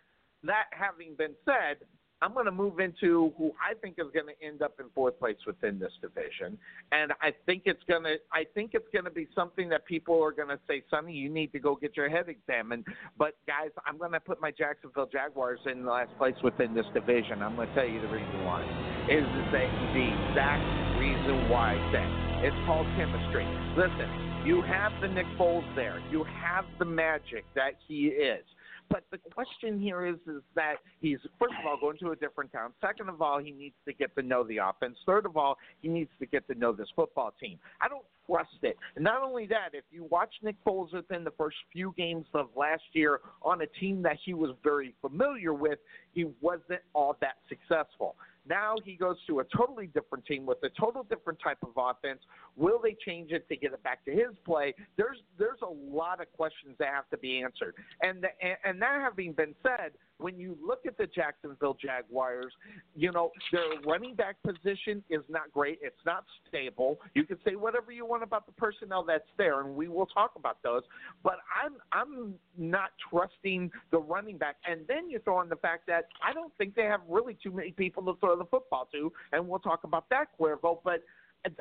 that 0.45 0.65
having 0.73 1.15
been 1.17 1.35
said, 1.45 1.87
I'm 2.23 2.35
going 2.35 2.47
to 2.47 2.53
move 2.53 2.79
into 2.79 3.33
who 3.37 3.51
I 3.59 3.75
think 3.75 3.97
is 3.99 4.07
going 4.15 4.27
to 4.27 4.47
end 4.47 4.63
up 4.63 4.79
in 4.79 4.87
fourth 4.95 5.19
place 5.19 5.37
within 5.45 5.81
this 5.81 5.91
division, 6.01 6.57
and 6.93 7.13
I 7.21 7.33
think 7.47 7.63
it's 7.67 7.83
going 7.89 8.05
to 8.05 8.15
I 8.33 8.45
think 8.55 8.73
it's 8.75 8.87
going 8.93 9.05
to 9.05 9.11
be 9.11 9.27
something 9.35 9.69
that 9.71 9.85
people 9.87 10.23
are 10.23 10.31
going 10.31 10.49
to 10.49 10.59
say, 10.69 10.85
Sonny, 10.89 11.13
you 11.13 11.29
need 11.29 11.53
to 11.53 11.59
go 11.59 11.75
get 11.75 11.97
your 11.97 12.09
head 12.09 12.29
examined. 12.29 12.87
But 13.19 13.35
guys, 13.47 13.71
I'm 13.87 13.99
going 13.99 14.13
to 14.13 14.21
put 14.21 14.41
my 14.41 14.53
Jacksonville 14.53 15.09
Jaguars 15.11 15.59
in 15.67 15.85
last 15.85 16.17
place 16.17 16.37
within 16.45 16.75
this 16.75 16.87
division. 16.95 17.43
I'm 17.43 17.57
going 17.57 17.69
to 17.69 17.75
tell 17.75 17.87
you 17.87 18.01
the 18.01 18.09
reason 18.09 18.45
why. 18.45 18.63
Is 19.11 19.27
the, 19.51 19.67
exact 19.99 20.63
reason 21.03 21.51
why 21.51 21.75
say 21.91 22.47
it's 22.47 22.57
called 22.67 22.87
chemistry. 22.95 23.47
Listen, 23.75 24.32
you 24.45 24.61
have 24.63 24.93
the 25.01 25.07
Nick 25.07 25.27
Foles 25.39 25.65
there. 25.77 26.03
You 26.11 26.25
have 26.25 26.65
the 26.81 26.85
magic 26.85 27.45
that 27.55 27.75
he 27.87 28.07
is. 28.07 28.45
But 28.91 29.05
the 29.11 29.19
question 29.33 29.81
here 29.81 30.05
is 30.05 30.17
is 30.27 30.43
that 30.55 30.75
he's 31.01 31.19
first 31.39 31.55
of 31.61 31.67
all 31.67 31.79
going 31.81 31.97
to 31.99 32.11
a 32.11 32.17
different 32.17 32.53
town. 32.53 32.73
Second 32.81 33.09
of 33.09 33.23
all, 33.23 33.39
he 33.39 33.53
needs 33.53 33.77
to 33.87 33.95
get 33.95 34.15
to 34.17 34.23
know 34.23 34.43
the 34.45 34.59
offense. 34.59 34.97
Third 35.07 35.27
of 35.27 35.37
all, 35.37 35.57
he 35.81 35.89
needs 35.89 36.11
to 36.19 36.27
get 36.27 36.47
to 36.49 36.55
know 36.57 36.73
this 36.73 36.89
football 36.95 37.33
team. 37.41 37.59
I 37.81 37.89
don't 37.89 38.05
trust 38.27 38.51
it. 38.63 38.77
And 38.97 39.05
not 39.05 39.23
only 39.23 39.47
that, 39.47 39.71
if 39.73 39.85
you 39.91 40.05
watch 40.11 40.35
Nick 40.43 40.57
Foles 40.67 40.93
within 40.93 41.25
the 41.25 41.31
first 41.39 41.57
few 41.73 41.95
games 41.97 42.27
of 42.35 42.49
last 42.57 42.83
year 42.93 43.21
on 43.43 43.63
a 43.63 43.67
team 43.81 44.03
that 44.03 44.19
he 44.25 44.35
was 44.35 44.51
very 44.63 44.93
familiar 45.01 45.55
with, 45.55 45.79
he 46.13 46.27
wasn't 46.41 46.81
all 46.95 47.17
that 47.21 47.37
successful. 47.49 48.17
Now 48.49 48.75
he 48.85 48.97
goes 48.97 49.17
to 49.29 49.41
a 49.41 49.45
totally 49.57 49.87
different 49.87 50.27
team 50.27 50.47
with 50.47 50.59
a 50.63 50.69
total 50.79 51.05
different 51.05 51.39
type 51.43 51.59
of 51.63 51.71
offense. 51.77 52.21
Will 52.57 52.81
they 52.83 52.97
change 53.05 53.31
it 53.31 53.49
to 53.49 53.57
get 53.57 53.73
it 53.73 53.83
back 53.83 54.05
to 54.07 54.11
his 54.11 54.37
play? 54.45 54.75
There's 54.97 55.19
there's 55.39 55.61
a 55.63 55.71
lot 55.71 56.21
of 56.21 56.33
questions 56.33 56.75
that 56.79 56.89
have 56.89 57.09
to 57.11 57.19
be 57.19 57.43
answered. 57.43 57.75
And 58.03 58.23
the, 58.23 58.29
and, 58.45 58.57
and 58.65 58.83
that 58.83 59.01
having 59.01 59.33
been 59.33 59.55
said, 59.63 59.93
when 60.19 60.39
you 60.39 60.57
look 60.65 60.81
at 60.87 60.97
the 60.97 61.07
Jacksonville 61.07 61.77
Jaguars, 61.81 62.53
you 62.95 63.11
know 63.13 63.31
their 63.51 63.63
running 63.87 64.15
back 64.15 64.37
position 64.43 65.03
is 65.11 65.23
not 65.29 65.53
great. 65.53 65.79
It's 65.83 65.97
not 66.07 66.25
stable. 66.49 66.99
You 67.15 67.25
can 67.25 67.39
say 67.45 67.57
whatever 67.57 67.93
you 67.93 68.07
want 68.07 68.23
about 68.23 68.47
the 68.47 68.53
personnel 68.53 69.05
that's 69.05 69.29
there, 69.39 69.61
and 69.61 69.75
we 69.75 69.89
will 69.89 70.07
talk 70.07 70.33
about 70.37 70.63
those. 70.63 70.83
But 71.23 71.39
I'm 71.63 71.75
I'm 71.93 72.35
not 72.57 72.91
trusting 73.11 73.71
the 73.91 73.99
running 73.99 74.39
back. 74.39 74.57
And 74.69 74.81
then 74.87 75.11
you 75.11 75.19
throw 75.19 75.41
in 75.41 75.49
the 75.49 75.57
fact 75.57 75.87
that 75.89 76.07
I 76.27 76.33
don't 76.33 76.53
think 76.59 76.75
they 76.75 76.85
have 76.85 77.01
really 77.09 77.37
too 77.43 77.51
many 77.51 77.73
people 77.73 78.03
to 78.05 78.19
throw 78.21 78.37
the 78.37 78.45
football 78.45 78.89
to, 78.93 79.13
and 79.33 79.47
we'll 79.47 79.61
talk 79.61 79.85
about 79.85 80.09
that, 80.11 80.27
Cuervo. 80.39 80.79
But 80.85 81.03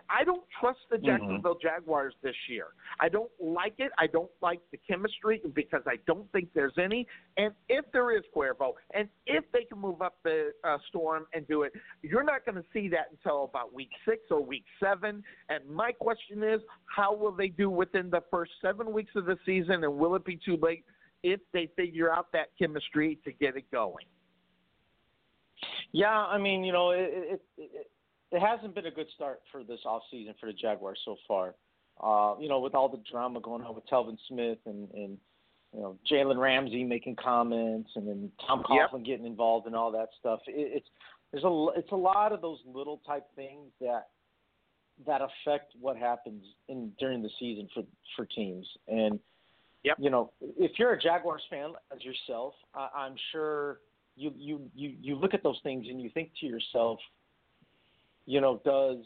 I 0.09 0.23
don't 0.23 0.43
trust 0.59 0.79
the 0.91 0.99
Jacksonville 0.99 1.57
Jaguars 1.59 2.13
this 2.21 2.35
year. 2.47 2.67
I 2.99 3.09
don't 3.09 3.31
like 3.39 3.73
it. 3.79 3.91
I 3.97 4.05
don't 4.05 4.29
like 4.41 4.59
the 4.71 4.77
chemistry 4.87 5.41
because 5.55 5.81
I 5.87 5.95
don't 6.05 6.31
think 6.31 6.49
there's 6.53 6.77
any. 6.79 7.07
And 7.37 7.53
if 7.67 7.85
there 7.91 8.15
is 8.15 8.23
Cuervo, 8.35 8.73
and 8.93 9.09
if 9.25 9.43
they 9.51 9.63
can 9.63 9.79
move 9.79 10.03
up 10.03 10.17
the 10.23 10.51
uh, 10.63 10.77
storm 10.89 11.25
and 11.33 11.47
do 11.47 11.63
it, 11.63 11.73
you're 12.03 12.23
not 12.23 12.45
going 12.45 12.55
to 12.55 12.65
see 12.71 12.89
that 12.89 13.07
until 13.11 13.45
about 13.45 13.73
week 13.73 13.89
six 14.07 14.21
or 14.29 14.43
week 14.43 14.65
seven. 14.79 15.23
And 15.49 15.67
my 15.67 15.91
question 15.91 16.43
is, 16.43 16.61
how 16.85 17.15
will 17.15 17.31
they 17.31 17.47
do 17.47 17.69
within 17.69 18.11
the 18.11 18.21
first 18.29 18.51
seven 18.61 18.93
weeks 18.93 19.11
of 19.15 19.25
the 19.25 19.37
season? 19.47 19.83
And 19.83 19.97
will 19.97 20.15
it 20.15 20.23
be 20.23 20.39
too 20.45 20.57
late 20.61 20.85
if 21.23 21.39
they 21.53 21.69
figure 21.75 22.11
out 22.11 22.31
that 22.33 22.49
chemistry 22.59 23.17
to 23.25 23.31
get 23.31 23.55
it 23.57 23.69
going? 23.71 24.05
Yeah, 25.91 26.09
I 26.09 26.37
mean, 26.37 26.63
you 26.63 26.71
know, 26.71 26.91
it, 26.91 27.09
it, 27.11 27.41
it 27.57 27.87
it 28.31 28.39
hasn't 28.39 28.75
been 28.75 28.85
a 28.85 28.91
good 28.91 29.07
start 29.15 29.41
for 29.51 29.63
this 29.63 29.79
off 29.85 30.03
season 30.09 30.33
for 30.39 30.45
the 30.45 30.53
Jaguars 30.53 30.99
so 31.05 31.17
far. 31.27 31.55
Uh, 32.01 32.35
you 32.39 32.49
know, 32.49 32.59
with 32.59 32.73
all 32.73 32.89
the 32.89 33.01
drama 33.11 33.39
going 33.39 33.61
on 33.61 33.75
with 33.75 33.87
Telvin 33.87 34.17
Smith 34.27 34.57
and, 34.65 34.89
and 34.93 35.17
you 35.73 35.81
know 35.81 35.97
Jalen 36.11 36.37
Ramsey 36.39 36.83
making 36.83 37.15
comments 37.17 37.91
and 37.95 38.07
then 38.07 38.31
Tom 38.47 38.63
Coughlin 38.63 38.99
Yep. 38.99 39.05
getting 39.05 39.25
involved 39.25 39.67
and 39.67 39.75
all 39.75 39.91
that 39.91 40.09
stuff. 40.19 40.39
It, 40.47 40.71
it's 40.77 40.87
there's 41.31 41.43
a 41.43 41.67
it's 41.75 41.91
a 41.91 41.95
lot 41.95 42.31
of 42.31 42.41
those 42.41 42.59
little 42.65 43.01
type 43.05 43.27
things 43.35 43.71
that 43.79 44.07
that 45.05 45.21
affect 45.21 45.73
what 45.79 45.97
happens 45.97 46.43
in 46.67 46.91
during 46.99 47.21
the 47.21 47.29
season 47.39 47.67
for 47.73 47.83
for 48.15 48.25
teams. 48.25 48.67
And 48.87 49.19
Yep. 49.83 49.97
you 49.99 50.09
know, 50.11 50.31
if 50.41 50.77
you're 50.77 50.93
a 50.93 50.99
Jaguars 51.01 51.41
fan 51.49 51.71
as 51.91 52.03
yourself, 52.03 52.53
I, 52.75 52.87
I'm 52.95 53.15
sure 53.31 53.79
you 54.15 54.31
you 54.37 54.69
you 54.75 54.93
you 55.01 55.15
look 55.15 55.33
at 55.33 55.41
those 55.41 55.59
things 55.63 55.87
and 55.89 55.99
you 55.99 56.09
think 56.13 56.31
to 56.39 56.45
yourself, 56.45 56.99
you 58.31 58.39
know, 58.39 58.61
does 58.63 59.03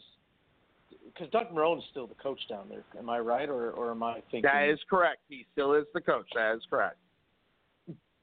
because 1.04 1.28
Doug 1.32 1.52
Marrone 1.52 1.78
is 1.78 1.84
still 1.90 2.06
the 2.06 2.14
coach 2.14 2.38
down 2.48 2.68
there. 2.68 2.84
Am 2.96 3.10
I 3.10 3.18
right, 3.18 3.48
or 3.48 3.72
or 3.72 3.90
am 3.90 4.04
I 4.04 4.20
thinking 4.30 4.42
That 4.42 4.68
is 4.68 4.78
correct. 4.88 5.18
He 5.28 5.44
still 5.52 5.74
is 5.74 5.84
the 5.94 6.00
coach. 6.00 6.28
That 6.36 6.54
is 6.54 6.62
correct. 6.70 6.96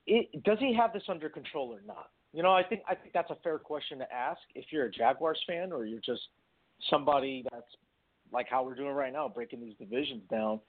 it, 0.08 0.44
does 0.46 0.60
he 0.60 0.74
have 0.74 0.94
this 0.94 1.04
under 1.10 1.28
control 1.28 1.74
or 1.74 1.82
not? 1.86 2.12
You 2.32 2.42
know, 2.42 2.54
I 2.54 2.64
think 2.64 2.84
I 2.88 2.96
think 2.96 3.12
that's 3.14 3.32
a 3.32 3.38
fair 3.44 3.60
question 3.60 4.00
to 4.00 4.14
ask 4.14 4.40
if 4.56 4.66
you're 4.70 4.86
a 4.86 4.92
Jaguars 4.92 5.44
fan 5.46 5.74
or 5.74 5.86
you're 5.86 6.00
just 6.00 6.22
somebody 6.90 7.44
that's 7.52 7.76
like 8.32 8.48
how 8.50 8.64
we're 8.64 8.76
doing 8.76 8.94
right 8.94 9.12
now, 9.12 9.28
breaking 9.28 9.60
these 9.60 9.76
divisions 9.78 10.24
down. 10.32 10.62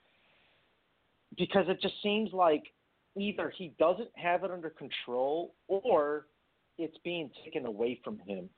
Because 1.37 1.65
it 1.69 1.81
just 1.81 1.95
seems 2.03 2.33
like 2.33 2.63
either 3.17 3.53
he 3.57 3.73
doesn't 3.79 4.09
have 4.15 4.43
it 4.43 4.51
under 4.51 4.69
control 4.69 5.53
or 5.69 6.27
it's 6.77 6.97
being 7.05 7.29
taken 7.45 7.65
away 7.65 8.01
from 8.03 8.19
him. 8.19 8.49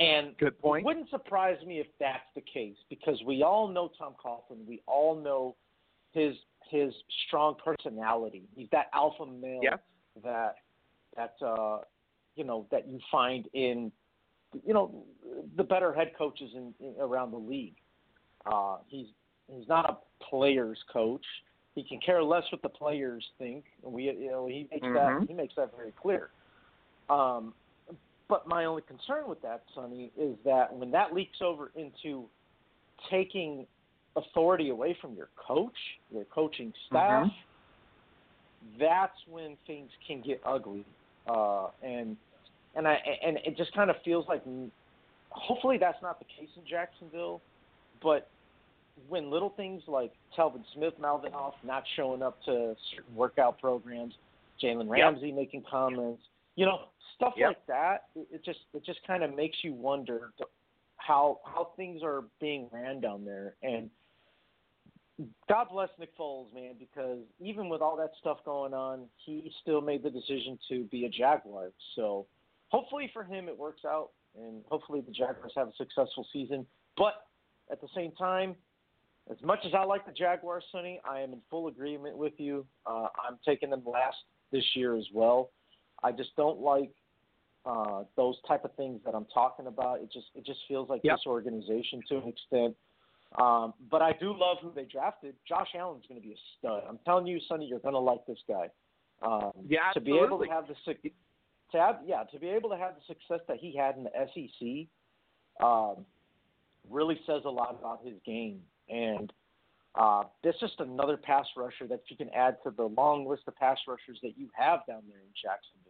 And 0.00 0.36
Good 0.38 0.58
point. 0.58 0.82
it 0.82 0.86
wouldn't 0.86 1.10
surprise 1.10 1.58
me 1.66 1.78
if 1.78 1.86
that's 2.00 2.24
the 2.34 2.40
case 2.40 2.76
because 2.88 3.22
we 3.26 3.42
all 3.42 3.68
know 3.68 3.90
Tom 3.98 4.14
Coughlin. 4.22 4.66
We 4.66 4.80
all 4.86 5.14
know 5.14 5.56
his 6.12 6.34
his 6.70 6.94
strong 7.26 7.56
personality. 7.62 8.44
He's 8.56 8.68
that 8.72 8.86
alpha 8.94 9.26
male 9.26 9.60
Yes. 9.62 9.78
that 10.24 10.54
that 11.16 11.34
uh, 11.44 11.80
you 12.34 12.44
know 12.44 12.66
that 12.70 12.88
you 12.88 12.98
find 13.12 13.46
in 13.52 13.92
you 14.66 14.72
know 14.72 15.04
the 15.56 15.64
better 15.64 15.92
head 15.92 16.12
coaches 16.16 16.50
in, 16.54 16.72
in 16.80 16.94
around 16.98 17.32
the 17.32 17.38
league. 17.38 17.76
Uh, 18.46 18.78
he's 18.88 19.08
he's 19.54 19.68
not 19.68 19.88
a 19.90 20.24
players 20.24 20.78
coach. 20.90 21.24
He 21.74 21.84
can 21.84 22.00
care 22.00 22.22
less 22.22 22.44
what 22.50 22.62
the 22.62 22.70
players 22.70 23.24
think. 23.38 23.64
We 23.82 24.04
you 24.04 24.30
know 24.30 24.46
he 24.46 24.66
makes 24.70 24.86
Mhm. 24.86 24.94
that 24.94 25.28
he 25.28 25.34
makes 25.34 25.54
that 25.56 25.76
very 25.76 25.92
clear. 25.92 26.30
Um, 27.10 27.52
but 28.30 28.46
my 28.46 28.64
only 28.64 28.82
concern 28.82 29.28
with 29.28 29.42
that, 29.42 29.64
Sonny, 29.74 30.12
is 30.16 30.36
that 30.44 30.72
when 30.72 30.90
that 30.92 31.12
leaks 31.12 31.38
over 31.42 31.72
into 31.74 32.24
taking 33.10 33.66
authority 34.16 34.70
away 34.70 34.96
from 35.00 35.14
your 35.14 35.28
coach, 35.36 35.76
your 36.10 36.24
coaching 36.24 36.72
staff, 36.86 37.26
that's 38.78 39.16
when 39.28 39.56
things 39.66 39.90
can 40.06 40.22
get 40.22 40.40
ugly. 40.46 40.84
Uh, 41.28 41.68
and 41.82 42.16
and 42.76 42.86
I 42.86 42.98
and 43.26 43.38
it 43.44 43.56
just 43.56 43.74
kind 43.74 43.90
of 43.90 43.96
feels 44.04 44.26
like 44.28 44.42
hopefully 45.30 45.76
that's 45.78 46.00
not 46.00 46.18
the 46.18 46.24
case 46.24 46.48
in 46.56 46.62
Jacksonville, 46.68 47.40
but 48.02 48.28
when 49.08 49.30
little 49.30 49.50
things 49.56 49.82
like 49.88 50.12
Telvin 50.38 50.62
Smith 50.74 50.94
mouthing 51.00 51.32
off, 51.32 51.54
not 51.64 51.82
showing 51.96 52.22
up 52.22 52.38
to 52.44 52.76
certain 52.94 53.14
workout 53.14 53.60
programs, 53.60 54.14
Jalen 54.62 54.88
Ramsey 54.88 55.32
making 55.32 55.64
comments, 55.68 56.22
you 56.60 56.66
know, 56.66 56.88
stuff 57.16 57.32
Yep. 57.38 57.48
like 57.48 57.66
that, 57.68 58.08
it, 58.14 58.44
just 58.44 58.58
it 58.74 58.84
just 58.84 59.00
kind 59.06 59.22
of 59.22 59.34
makes 59.34 59.56
you 59.64 59.72
wonder 59.72 60.34
how 60.96 61.40
how 61.46 61.70
things 61.74 62.02
are 62.02 62.24
being 62.38 62.68
ran 62.70 63.00
down 63.00 63.24
there. 63.24 63.56
And 63.62 63.88
God 65.48 65.68
bless 65.72 65.88
Nick 65.98 66.14
Foles, 66.18 66.52
man, 66.54 66.74
because 66.78 67.20
even 67.40 67.70
with 67.70 67.80
all 67.80 67.96
that 67.96 68.10
stuff 68.20 68.44
going 68.44 68.74
on, 68.74 69.06
he 69.16 69.50
still 69.62 69.80
made 69.80 70.02
the 70.02 70.10
decision 70.10 70.58
to 70.68 70.84
be 70.84 71.06
a 71.06 71.08
Jaguar. 71.08 71.72
So 71.96 72.26
hopefully 72.68 73.08
for 73.14 73.24
him 73.24 73.48
it 73.48 73.56
works 73.56 73.86
out, 73.86 74.10
and 74.38 74.62
hopefully 74.70 75.00
the 75.00 75.12
Jaguars 75.12 75.52
have 75.56 75.68
a 75.68 75.74
successful 75.78 76.26
season. 76.30 76.66
But 76.98 77.24
at 77.72 77.80
the 77.80 77.88
same 77.94 78.12
time, 78.12 78.54
as 79.30 79.38
much 79.42 79.60
as 79.64 79.72
I 79.72 79.84
like 79.84 80.04
the 80.04 80.12
Jaguars, 80.12 80.64
Sonny, 80.70 81.00
I 81.08 81.20
am 81.20 81.32
in 81.32 81.40
full 81.48 81.68
agreement 81.68 82.18
with 82.18 82.34
you. 82.36 82.66
Uh, 82.84 83.08
I'm 83.26 83.38
taking 83.46 83.70
them 83.70 83.82
last 83.86 84.18
this 84.52 84.64
year 84.74 84.94
as 84.98 85.06
well. 85.14 85.52
I 86.02 86.12
just 86.12 86.34
don't 86.36 86.60
like 86.60 86.92
uh, 87.66 88.04
those 88.16 88.36
type 88.48 88.64
of 88.64 88.74
things 88.74 89.00
that 89.04 89.14
I'm 89.14 89.26
talking 89.32 89.66
about. 89.66 90.00
It 90.00 90.10
just 90.12 90.26
it 90.34 90.44
just 90.44 90.60
feels 90.68 90.88
like 90.88 91.02
Yep. 91.04 91.18
disorganization 91.18 92.02
to 92.08 92.16
an 92.18 92.28
extent. 92.28 92.76
Um, 93.40 93.74
but 93.90 94.02
I 94.02 94.12
do 94.12 94.32
love 94.36 94.58
who 94.60 94.72
they 94.74 94.84
drafted. 94.84 95.36
Josh 95.46 95.68
Allen's 95.76 96.04
going 96.08 96.20
to 96.20 96.26
be 96.26 96.32
a 96.32 96.40
stud. 96.58 96.82
I'm 96.88 96.98
telling 97.04 97.26
you, 97.26 97.38
Sonny, 97.46 97.66
you're 97.66 97.78
going 97.78 97.94
to 97.94 98.00
like 98.00 98.26
this 98.26 98.40
guy. 98.48 98.68
Um, 99.22 99.52
Yeah, 99.68 99.92
to 99.94 100.00
be 100.00 100.18
able 100.18 100.38
to 100.40 100.50
have 100.50 100.66
the 100.66 100.74
to 100.94 101.78
have 101.78 102.00
yeah 102.04 102.24
to 102.24 102.38
be 102.38 102.48
able 102.48 102.70
to 102.70 102.76
have 102.76 102.94
the 102.94 103.02
success 103.06 103.40
that 103.46 103.58
he 103.58 103.76
had 103.76 103.96
in 103.96 104.04
the 104.04 104.10
SEC 104.34 105.64
um, 105.64 106.04
really 106.88 107.20
says 107.26 107.42
a 107.44 107.50
lot 107.50 107.76
about 107.78 108.04
his 108.04 108.14
game. 108.24 108.62
And 108.88 109.32
uh, 109.94 110.24
there's 110.42 110.58
just 110.60 110.80
another 110.80 111.16
pass 111.16 111.46
rusher 111.56 111.86
that 111.88 112.02
you 112.08 112.16
can 112.16 112.30
add 112.30 112.56
to 112.64 112.70
the 112.70 112.84
long 112.84 113.28
list 113.28 113.42
of 113.46 113.56
pass 113.56 113.78
rushers 113.86 114.18
that 114.22 114.36
you 114.36 114.48
have 114.56 114.80
down 114.86 115.02
there 115.08 115.18
in 115.20 115.30
Jacksonville. 115.40 115.89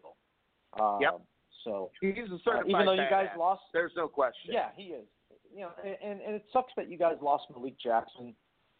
Um, 0.79 0.99
Yep. 1.01 1.21
So 1.65 1.91
He's 2.01 2.15
a 2.17 2.51
uh, 2.51 2.63
even 2.67 2.87
though 2.87 2.93
you 2.93 3.07
guys 3.11 3.29
badass. 3.35 3.39
lost, 3.39 3.63
There's 3.73 3.93
no 3.97 4.09
question. 4.09 4.53
yeah, 4.53 4.69
he 4.77 4.85
is. 4.85 5.07
You 5.55 5.63
know, 5.63 5.71
and, 5.85 5.97
and 6.03 6.21
and 6.23 6.35
it 6.37 6.45
sucks 6.53 6.73
that 6.77 6.89
you 6.89 6.97
guys 6.97 7.17
lost 7.21 7.45
Malik 7.55 7.75
Jackson 7.83 8.35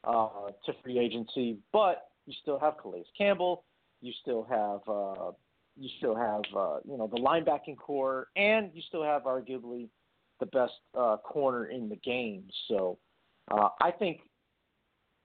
uh, 0.05 0.29
to 0.65 0.73
free 0.83 0.99
agency, 0.99 1.59
but 1.73 2.09
you 2.27 2.35
still 2.41 2.59
have 2.59 2.79
Calais 2.81 3.05
Campbell. 3.19 3.65
You 4.01 4.13
still 4.23 4.45
have 4.45 4.81
uh, 4.89 5.33
you 5.77 5.89
still 5.99 6.15
have 6.15 6.43
uh, 6.57 6.79
you 6.89 6.97
know 6.97 7.09
the 7.09 7.19
linebacking 7.19 7.77
core, 7.77 8.29
and 8.37 8.71
you 8.73 8.83
still 8.89 9.03
have 9.03 9.23
arguably 9.25 9.89
the 10.39 10.47
best 10.47 10.73
uh, 10.97 11.17
corner 11.19 11.67
in 11.67 11.89
the 11.89 11.97
game. 11.97 12.45
So 12.69 12.99
uh, 13.51 13.69
I 13.83 13.91
think 13.91 14.21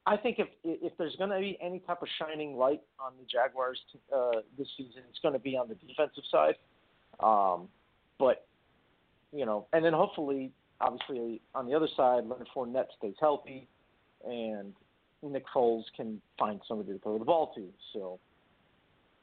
I 0.07 0.17
think 0.17 0.39
if 0.39 0.47
if 0.63 0.93
there's 0.97 1.15
going 1.15 1.31
to 1.31 1.39
be 1.39 1.57
any 1.61 1.79
type 1.79 2.01
of 2.01 2.07
shining 2.19 2.55
light 2.57 2.81
on 2.99 3.13
the 3.19 3.25
Jaguars 3.25 3.79
uh, 4.15 4.41
this 4.57 4.67
season, 4.77 5.01
it's 5.09 5.19
going 5.19 5.33
to 5.33 5.39
be 5.39 5.57
on 5.57 5.67
the 5.67 5.75
defensive 5.75 6.23
side. 6.31 6.55
Um, 7.19 7.67
but 8.19 8.45
you 9.33 9.45
know, 9.45 9.67
and 9.73 9.83
then 9.83 9.93
hopefully, 9.93 10.51
obviously, 10.79 11.41
on 11.55 11.65
the 11.65 11.73
other 11.73 11.87
side, 11.97 12.25
Leonard 12.25 12.47
Fournette 12.55 12.87
stays 12.97 13.15
healthy, 13.19 13.67
and 14.23 14.73
Nick 15.23 15.45
Foles 15.53 15.83
can 15.95 16.21
find 16.37 16.61
somebody 16.67 16.93
to 16.93 16.99
throw 16.99 17.17
the 17.17 17.25
ball 17.25 17.53
to. 17.55 17.67
So 17.93 18.19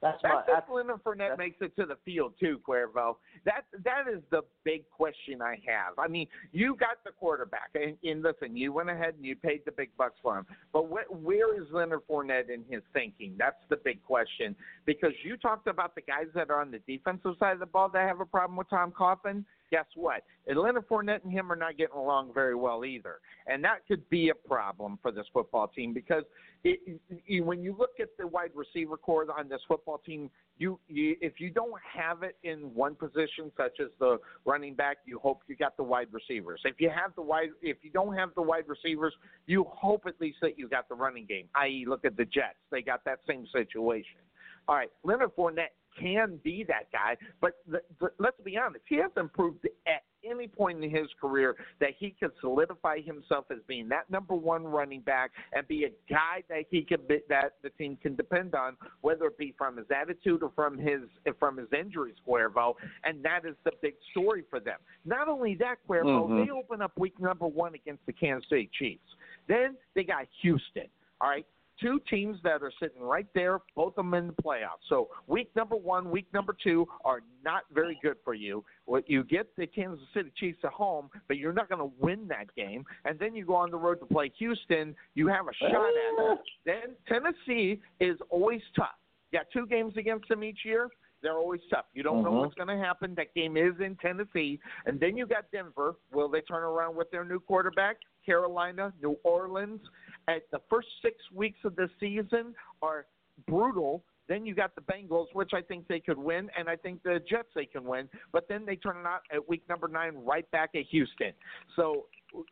That's, 0.02 0.18
That's 0.20 0.34
my 0.34 0.40
if 0.40 0.46
that's, 0.46 0.68
Leonard 0.68 1.04
Fournette 1.04 1.38
makes 1.38 1.58
it 1.60 1.76
to 1.76 1.86
the 1.86 1.96
field 2.04 2.34
too, 2.40 2.60
Cuervo. 2.68 3.16
That 3.44 3.62
that 3.84 4.12
is 4.12 4.20
the 4.30 4.42
big 4.64 4.82
question 4.90 5.40
I 5.40 5.60
have. 5.64 5.96
I 5.96 6.08
mean, 6.08 6.26
you 6.50 6.74
got 6.74 7.04
the 7.04 7.12
quarterback, 7.12 7.70
and, 7.74 7.96
and 8.02 8.22
listen, 8.22 8.56
you 8.56 8.72
went 8.72 8.90
ahead 8.90 9.14
and 9.14 9.24
you 9.24 9.36
paid 9.36 9.60
the 9.64 9.70
big 9.70 9.90
bucks 9.96 10.18
for 10.20 10.38
him. 10.38 10.46
But 10.72 10.82
wh- 10.82 11.24
where 11.24 11.60
is 11.60 11.68
Leonard 11.70 12.00
Fournette 12.10 12.50
in 12.50 12.64
his 12.68 12.82
thinking? 12.92 13.36
That's 13.38 13.56
the 13.70 13.76
big 13.76 14.02
question. 14.02 14.56
Because 14.86 15.12
you 15.22 15.36
talked 15.36 15.68
about 15.68 15.94
the 15.94 16.02
guys 16.02 16.26
that 16.34 16.50
are 16.50 16.60
on 16.60 16.72
the 16.72 16.80
defensive 16.80 17.36
side 17.38 17.52
of 17.52 17.60
the 17.60 17.66
ball 17.66 17.88
that 17.90 18.08
have 18.08 18.20
a 18.20 18.26
problem 18.26 18.56
with 18.56 18.68
Tom 18.70 18.90
Coughlin. 18.90 19.44
Guess 19.72 19.86
what? 19.94 20.22
Leonard 20.54 20.86
Fournette 20.86 21.24
and 21.24 21.32
him 21.32 21.50
are 21.50 21.56
not 21.56 21.78
getting 21.78 21.96
along 21.96 22.34
very 22.34 22.54
well 22.54 22.84
either, 22.84 23.20
and 23.46 23.64
that 23.64 23.86
could 23.88 24.06
be 24.10 24.28
a 24.28 24.34
problem 24.34 24.98
for 25.00 25.10
this 25.10 25.24
football 25.32 25.66
team 25.66 25.94
because 25.94 26.24
it, 26.62 27.00
it, 27.26 27.40
when 27.40 27.62
you 27.62 27.74
look 27.78 27.92
at 27.98 28.08
the 28.18 28.26
wide 28.26 28.50
receiver 28.54 28.98
core 28.98 29.24
on 29.34 29.48
this 29.48 29.62
football 29.66 29.96
team, 29.96 30.30
you, 30.58 30.78
you 30.88 31.16
if 31.22 31.40
you 31.40 31.48
don't 31.48 31.72
have 31.90 32.22
it 32.22 32.36
in 32.42 32.74
one 32.74 32.94
position, 32.94 33.50
such 33.56 33.80
as 33.80 33.88
the 33.98 34.18
running 34.44 34.74
back, 34.74 34.98
you 35.06 35.18
hope 35.18 35.40
you 35.48 35.56
got 35.56 35.74
the 35.78 35.82
wide 35.82 36.08
receivers. 36.12 36.60
If 36.66 36.74
you 36.78 36.90
have 36.90 37.14
the 37.14 37.22
wide, 37.22 37.48
if 37.62 37.78
you 37.80 37.90
don't 37.90 38.14
have 38.14 38.34
the 38.34 38.42
wide 38.42 38.64
receivers, 38.68 39.14
you 39.46 39.64
hope 39.70 40.02
at 40.06 40.20
least 40.20 40.36
that 40.42 40.58
you 40.58 40.68
got 40.68 40.86
the 40.90 40.96
running 40.96 41.24
game. 41.24 41.46
I.e., 41.56 41.86
look 41.88 42.04
at 42.04 42.18
the 42.18 42.26
Jets; 42.26 42.58
they 42.70 42.82
got 42.82 43.06
that 43.06 43.20
same 43.26 43.46
situation. 43.50 44.20
All 44.68 44.76
right, 44.76 44.90
Leonard 45.02 45.34
Fournette 45.34 45.72
can 45.98 46.38
be 46.42 46.64
that 46.68 46.90
guy, 46.92 47.16
but 47.40 47.58
the, 47.68 47.80
the, 48.00 48.10
let's 48.18 48.40
be 48.44 48.56
honest, 48.56 48.84
he 48.88 48.96
hasn't 48.96 49.32
proved 49.32 49.66
at 49.86 50.02
any 50.24 50.46
point 50.46 50.82
in 50.82 50.90
his 50.90 51.08
career 51.20 51.56
that 51.80 51.90
he 51.98 52.14
could 52.18 52.30
solidify 52.40 53.00
himself 53.00 53.46
as 53.50 53.58
being 53.66 53.88
that 53.88 54.08
number 54.10 54.34
one 54.34 54.64
running 54.64 55.00
back 55.00 55.32
and 55.52 55.66
be 55.66 55.84
a 55.84 55.90
guy 56.12 56.42
that 56.48 56.64
he 56.70 56.82
could 56.82 57.06
be, 57.08 57.18
that 57.28 57.54
the 57.62 57.70
team 57.70 57.98
can 58.00 58.14
depend 58.14 58.54
on, 58.54 58.76
whether 59.00 59.26
it 59.26 59.38
be 59.38 59.54
from 59.58 59.76
his 59.76 59.86
attitude 59.94 60.42
or 60.42 60.52
from 60.54 60.78
his 60.78 61.00
from 61.38 61.56
his 61.56 61.68
injuries, 61.76 62.14
Cuervo. 62.26 62.74
And 63.04 63.24
that 63.24 63.44
is 63.44 63.56
the 63.64 63.72
big 63.80 63.94
story 64.10 64.44
for 64.48 64.60
them. 64.60 64.78
Not 65.04 65.28
only 65.28 65.56
that, 65.56 65.76
Cuervo, 65.88 66.28
Mhm. 66.28 66.44
they 66.44 66.50
open 66.50 66.80
up 66.82 66.92
week 66.98 67.18
number 67.18 67.46
one 67.46 67.74
against 67.74 68.04
the 68.06 68.12
Kansas 68.12 68.48
City 68.48 68.70
Chiefs. 68.72 69.16
Then 69.48 69.76
they 69.94 70.04
got 70.04 70.26
Houston. 70.40 70.88
All 71.20 71.30
right, 71.30 71.46
two 71.82 72.00
teams 72.08 72.38
that 72.44 72.62
are 72.62 72.72
sitting 72.80 73.02
right 73.02 73.26
there, 73.34 73.58
both 73.74 73.94
of 73.98 74.04
them 74.04 74.14
in 74.14 74.28
the 74.28 74.42
playoffs. 74.42 74.88
So 74.88 75.08
week 75.26 75.50
number 75.54 75.76
one, 75.76 76.10
week 76.10 76.26
number 76.32 76.56
two 76.62 76.86
are 77.04 77.20
not 77.44 77.62
very 77.72 77.98
good 78.02 78.16
for 78.24 78.34
you. 78.34 78.64
What 78.86 79.08
you 79.10 79.24
get 79.24 79.48
the 79.56 79.66
Kansas 79.66 80.06
City 80.14 80.30
Chiefs 80.38 80.60
at 80.64 80.72
home, 80.72 81.10
but 81.28 81.36
you're 81.36 81.52
not 81.52 81.68
going 81.68 81.80
to 81.80 81.94
win 81.98 82.26
that 82.28 82.54
game. 82.54 82.84
And 83.04 83.18
then 83.18 83.34
you 83.34 83.44
go 83.44 83.56
on 83.56 83.70
the 83.70 83.76
road 83.76 84.00
to 84.00 84.06
play 84.06 84.30
Houston. 84.38 84.94
You 85.14 85.28
have 85.28 85.46
a 85.48 85.54
shot 85.54 85.70
at 85.70 86.32
it. 86.32 86.38
Then 86.64 86.96
Tennessee 87.08 87.80
is 88.00 88.18
always 88.30 88.62
tough. 88.76 88.96
You 89.30 89.38
got 89.38 89.46
two 89.52 89.66
games 89.66 89.96
against 89.96 90.28
them 90.28 90.44
each 90.44 90.60
year. 90.64 90.88
They're 91.22 91.38
always 91.38 91.60
tough. 91.70 91.84
You 91.94 92.02
don't 92.02 92.24
know 92.24 92.32
Mhm. 92.32 92.40
what's 92.40 92.54
going 92.54 92.66
to 92.68 92.76
happen. 92.76 93.14
That 93.14 93.32
game 93.32 93.56
is 93.56 93.78
in 93.78 93.94
Tennessee, 93.96 94.58
and 94.86 94.98
then 94.98 95.16
you 95.16 95.24
got 95.24 95.48
Denver. 95.52 95.94
Will 96.12 96.28
they 96.28 96.40
turn 96.40 96.64
around 96.64 96.96
with 96.96 97.10
their 97.12 97.24
new 97.24 97.38
quarterback? 97.38 97.98
Carolina, 98.26 98.92
New 99.00 99.16
Orleans. 99.22 99.80
At 100.28 100.42
the 100.50 100.60
first 100.70 100.88
six 101.02 101.16
weeks 101.34 101.58
of 101.64 101.76
the 101.76 101.88
season 101.98 102.54
are 102.80 103.06
brutal. 103.46 104.04
Then 104.28 104.46
you 104.46 104.54
got 104.54 104.74
the 104.74 104.80
Bengals, 104.82 105.26
which 105.32 105.50
I 105.52 105.60
think 105.60 105.88
they 105.88 105.98
could 105.98 106.16
win, 106.16 106.48
and 106.56 106.68
I 106.68 106.76
think 106.76 107.02
the 107.02 107.20
Jets 107.28 107.48
they 107.54 107.66
can 107.66 107.84
win. 107.84 108.08
But 108.32 108.46
then 108.48 108.64
they 108.64 108.76
turn 108.76 108.98
it 108.98 109.06
out 109.06 109.22
at 109.34 109.46
week 109.48 109.62
number 109.68 109.88
nine, 109.88 110.14
right 110.24 110.48
back 110.52 110.70
at 110.76 110.84
Houston. 110.90 111.32
So 111.74 112.06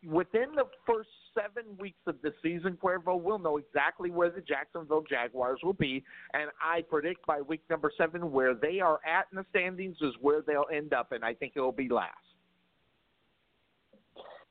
within 0.04 0.54
the 0.56 0.64
first 0.84 1.08
seven 1.32 1.64
weeks 1.78 2.00
of 2.06 2.16
the 2.22 2.32
season, 2.42 2.76
Cuervo 2.82 3.20
will 3.22 3.38
know 3.38 3.56
exactly 3.56 4.10
where 4.10 4.30
the 4.30 4.40
Jacksonville 4.40 5.04
Jaguars 5.08 5.60
will 5.62 5.72
be, 5.72 6.04
and 6.34 6.50
I 6.60 6.82
predict 6.82 7.24
by 7.24 7.40
week 7.40 7.62
number 7.70 7.92
seven 7.96 8.32
where 8.32 8.54
they 8.54 8.80
are 8.80 8.98
at 9.06 9.26
in 9.30 9.36
the 9.36 9.46
standings 9.50 9.96
is 10.00 10.12
where 10.20 10.42
they'll 10.42 10.66
end 10.74 10.92
up, 10.92 11.12
and 11.12 11.24
I 11.24 11.34
think 11.34 11.52
it 11.54 11.60
will 11.60 11.72
be 11.72 11.88
last. 11.88 12.16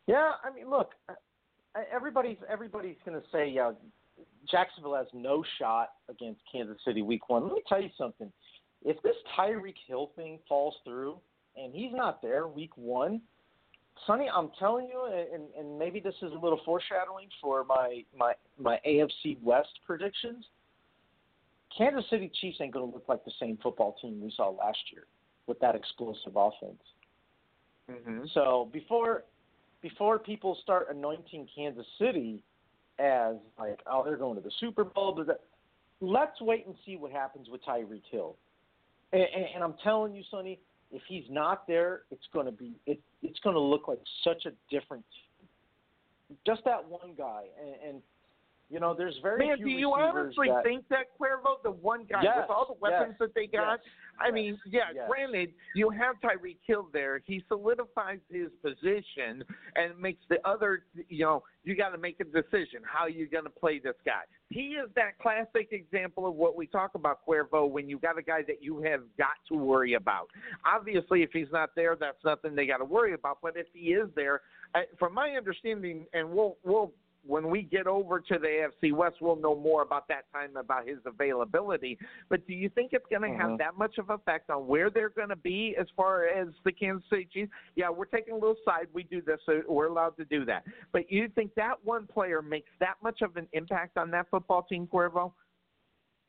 Yeah, 0.08 0.32
I 0.44 0.52
mean, 0.56 0.70
look, 0.70 0.94
everybody's 1.92 2.38
everybody's 2.50 2.98
going 3.06 3.20
to 3.20 3.28
say, 3.32 3.50
yeah, 3.50 3.72
Jacksonville 4.50 4.96
has 4.96 5.08
no 5.14 5.44
shot 5.58 5.90
against 6.10 6.42
Kansas 6.52 6.78
City 6.86 7.02
week 7.02 7.30
one. 7.30 7.44
Let 7.44 7.54
me 7.54 7.62
tell 7.68 7.82
you 7.82 7.90
something. 7.98 8.32
If 8.84 9.02
this 9.04 9.16
Tyreek 9.38 9.76
Hill 9.88 10.12
thing 10.16 10.40
falls 10.48 10.76
through 10.86 11.18
and 11.58 11.74
he's 11.74 11.92
not 11.94 12.22
there 12.22 12.48
week 12.48 12.72
one, 12.76 13.22
Sonny, 14.08 14.30
I'm 14.34 14.50
telling 14.58 14.88
you, 14.88 15.06
and, 15.34 15.44
and 15.58 15.78
maybe 15.78 16.00
this 16.00 16.16
is 16.22 16.32
a 16.32 16.38
little 16.40 16.62
foreshadowing 16.66 17.28
for 17.42 17.64
my 17.66 18.04
my 18.18 18.34
my 18.58 18.80
AFC 18.88 19.42
West 19.42 19.80
predictions. 19.86 20.46
Kansas 21.78 22.06
City 22.10 22.32
Chiefs 22.42 22.58
ain't 22.62 22.74
going 22.74 22.90
to 22.90 22.94
look 22.94 23.08
like 23.08 23.24
the 23.26 23.32
same 23.40 23.58
football 23.62 23.96
team 24.02 24.20
we 24.22 24.34
saw 24.36 24.50
last 24.50 24.80
year 24.92 25.04
with 25.48 25.60
that 25.60 25.76
explosive 25.76 26.36
offense. 26.36 26.82
Mm-hmm. 27.92 28.26
So 28.34 28.70
before 28.72 29.24
before 29.82 30.20
people 30.20 30.58
start 30.62 30.88
anointing 30.90 31.48
Kansas 31.56 31.86
City 32.00 32.44
as 33.00 33.36
like, 33.58 33.80
oh, 33.90 34.04
they're 34.04 34.18
going 34.18 34.36
to 34.36 34.42
the 34.42 34.52
Super 34.60 34.84
Bowl, 34.84 35.14
blah, 35.14 35.24
blah, 35.24 35.34
let's 36.02 36.40
wait 36.42 36.66
and 36.66 36.76
see 36.86 36.96
what 36.98 37.12
happens 37.12 37.48
with 37.50 37.64
Tyreek 37.64 38.04
Hill. 38.12 38.36
And, 39.14 39.22
and, 39.22 39.46
and 39.56 39.64
I'm 39.64 39.76
telling 39.84 40.14
you, 40.14 40.24
Sonny, 40.30 40.60
if 40.92 41.02
he's 41.08 41.24
not 41.30 41.68
there, 41.68 42.02
it's 42.12 42.28
going 42.34 42.46
to 42.46 42.52
be 42.52 42.74
it. 42.86 43.00
It's 43.22 43.40
going 43.40 43.56
to 43.56 43.62
look 43.62 43.88
like 43.88 44.00
such 44.24 44.46
a 44.46 44.52
different. 44.74 45.06
Just 46.46 46.62
that 46.66 46.88
one 46.88 47.14
guy, 47.18 47.44
and, 47.60 47.90
and 47.90 48.02
you 48.70 48.80
know, 48.80 48.94
there's 48.94 49.16
very 49.24 49.48
Man, 49.48 49.58
few 49.58 49.66
do 49.66 49.72
you 49.72 49.94
honestly 49.94 50.48
that, 50.48 50.64
think 50.64 50.88
that 50.90 51.08
Cuervo, 51.20 51.62
the 51.64 51.72
one 51.72 52.06
guy 52.10 52.22
Yes, 52.24 52.38
with 52.38 52.50
all 52.50 52.68
the 52.68 52.80
weapons 52.80 53.16
yes, 53.20 53.20
that 53.20 53.36
they 53.36 53.48
got? 53.48 53.80
yes, 53.84 53.94
I 54.20 54.32
mean, 54.32 54.60
yeah, 54.66 55.08
granted, 55.08 55.54
you 55.76 55.90
have 55.90 56.18
Tyreek 56.24 56.58
Hill 56.66 56.88
there. 56.94 57.22
He 57.26 57.44
solidifies 57.48 58.20
his 58.30 58.50
position 58.62 59.44
and 59.76 59.98
makes 60.00 60.22
the 60.30 60.38
other, 60.48 60.84
you 61.08 61.26
know, 61.26 61.44
you 61.64 61.76
got 61.76 61.90
to 61.90 61.98
make 61.98 62.20
a 62.20 62.26
decision 62.26 62.82
how 62.84 63.08
you're 63.08 63.28
going 63.28 63.46
to 63.46 63.50
play 63.50 63.80
this 63.80 63.96
guy. 64.06 64.22
He 64.50 64.76
is 64.76 64.90
that 64.96 65.18
classic 65.20 65.70
example 65.72 66.28
of 66.28 66.36
what 66.36 66.56
we 66.56 66.68
talk 66.68 66.96
about, 66.96 67.20
Cuervo, 67.28 67.70
when 67.70 67.90
you 67.90 67.98
got 67.98 68.18
a 68.18 68.22
guy 68.22 68.42
that 68.48 68.62
you 68.62 68.82
have 68.84 69.02
got 69.18 69.38
to 69.50 69.58
worry 69.58 69.94
about. 69.94 70.30
Obviously, 70.66 71.24
if 71.24 71.32
he's 71.32 71.52
not 71.52 71.70
there, 71.76 71.96
that's 72.00 72.24
nothing 72.24 72.56
they 72.56 72.68
got 72.68 72.78
to 72.78 72.86
worry 72.86 73.14
about. 73.14 73.40
But 73.42 73.58
if 73.58 73.68
he 73.74 73.94
is 73.94 74.10
there, 74.16 74.42
I, 74.76 74.84
from 74.98 75.14
my 75.14 75.32
understanding, 75.32 76.06
and 76.14 76.30
we'll 76.30 76.58
we'll 76.64 76.92
when 77.26 77.50
we 77.50 77.62
get 77.62 77.88
over 77.88 78.20
to 78.20 78.40
the 78.40 78.70
AFC 78.84 78.94
West, 78.94 79.18
we'll 79.22 79.36
know 79.36 79.56
more 79.56 79.82
about 79.82 80.08
that 80.08 80.32
time 80.32 80.56
about 80.56 80.88
his 80.88 80.98
availability. 81.06 81.98
But 82.30 82.46
do 82.48 82.54
you 82.54 82.70
think 82.70 82.94
it's 82.94 83.06
going 83.08 83.22
to 83.24 83.28
Mhm. 83.28 83.38
have 83.38 83.58
that 83.60 83.78
much 83.78 83.98
of 83.98 84.10
effect 84.10 84.50
on 84.50 84.68
where 84.68 84.90
they're 84.90 85.10
going 85.10 85.30
to 85.30 85.36
be 85.36 85.76
as 85.76 85.90
far 85.92 86.26
as 86.26 86.48
the 86.64 86.72
Kansas 86.72 87.08
City 87.10 87.26
Chiefs? 87.26 87.52
Yeah, 87.76 87.90
we're 87.90 88.06
taking 88.06 88.34
a 88.34 88.38
little 88.38 88.58
side. 88.64 88.88
We 88.94 89.04
do 89.04 89.22
this, 89.22 89.40
so 89.46 89.64
we're 89.68 89.88
allowed 89.88 90.16
to 90.18 90.26
do 90.26 90.46
that. 90.46 90.66
But 90.92 91.12
you 91.12 91.28
think 91.30 91.54
that 91.56 91.84
one 91.84 92.08
player 92.08 92.42
makes 92.42 92.72
that 92.80 93.02
much 93.02 93.22
of 93.22 93.36
an 93.38 93.48
impact 93.54 93.98
on 93.98 94.12
that 94.12 94.30
football 94.30 94.64
team, 94.64 94.88
Cuervo? 94.88 95.34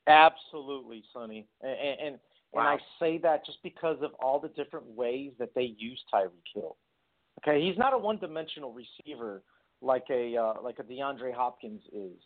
Absolutely, 0.06 1.04
Sonny. 1.12 1.46
And 1.60 1.78
and, 1.78 2.00
and 2.00 2.20
Wow. 2.52 2.62
I 2.62 2.78
say 2.98 3.18
that 3.18 3.46
just 3.46 3.62
because 3.62 4.02
of 4.02 4.12
all 4.14 4.40
the 4.40 4.48
different 4.48 4.86
ways 4.86 5.32
that 5.38 5.54
they 5.54 5.62
use 5.78 6.04
Tyreek 6.12 6.30
Hill. 6.52 6.76
Okay, 7.38 7.62
he's 7.64 7.78
not 7.78 7.94
a 7.94 7.98
one-dimensional 7.98 8.72
receiver 8.72 9.44
like 9.82 10.04
a 10.10 10.36
uh, 10.36 10.54
like 10.62 10.78
a 10.78 10.82
DeAndre 10.82 11.34
Hopkins 11.34 11.82
is, 11.92 12.16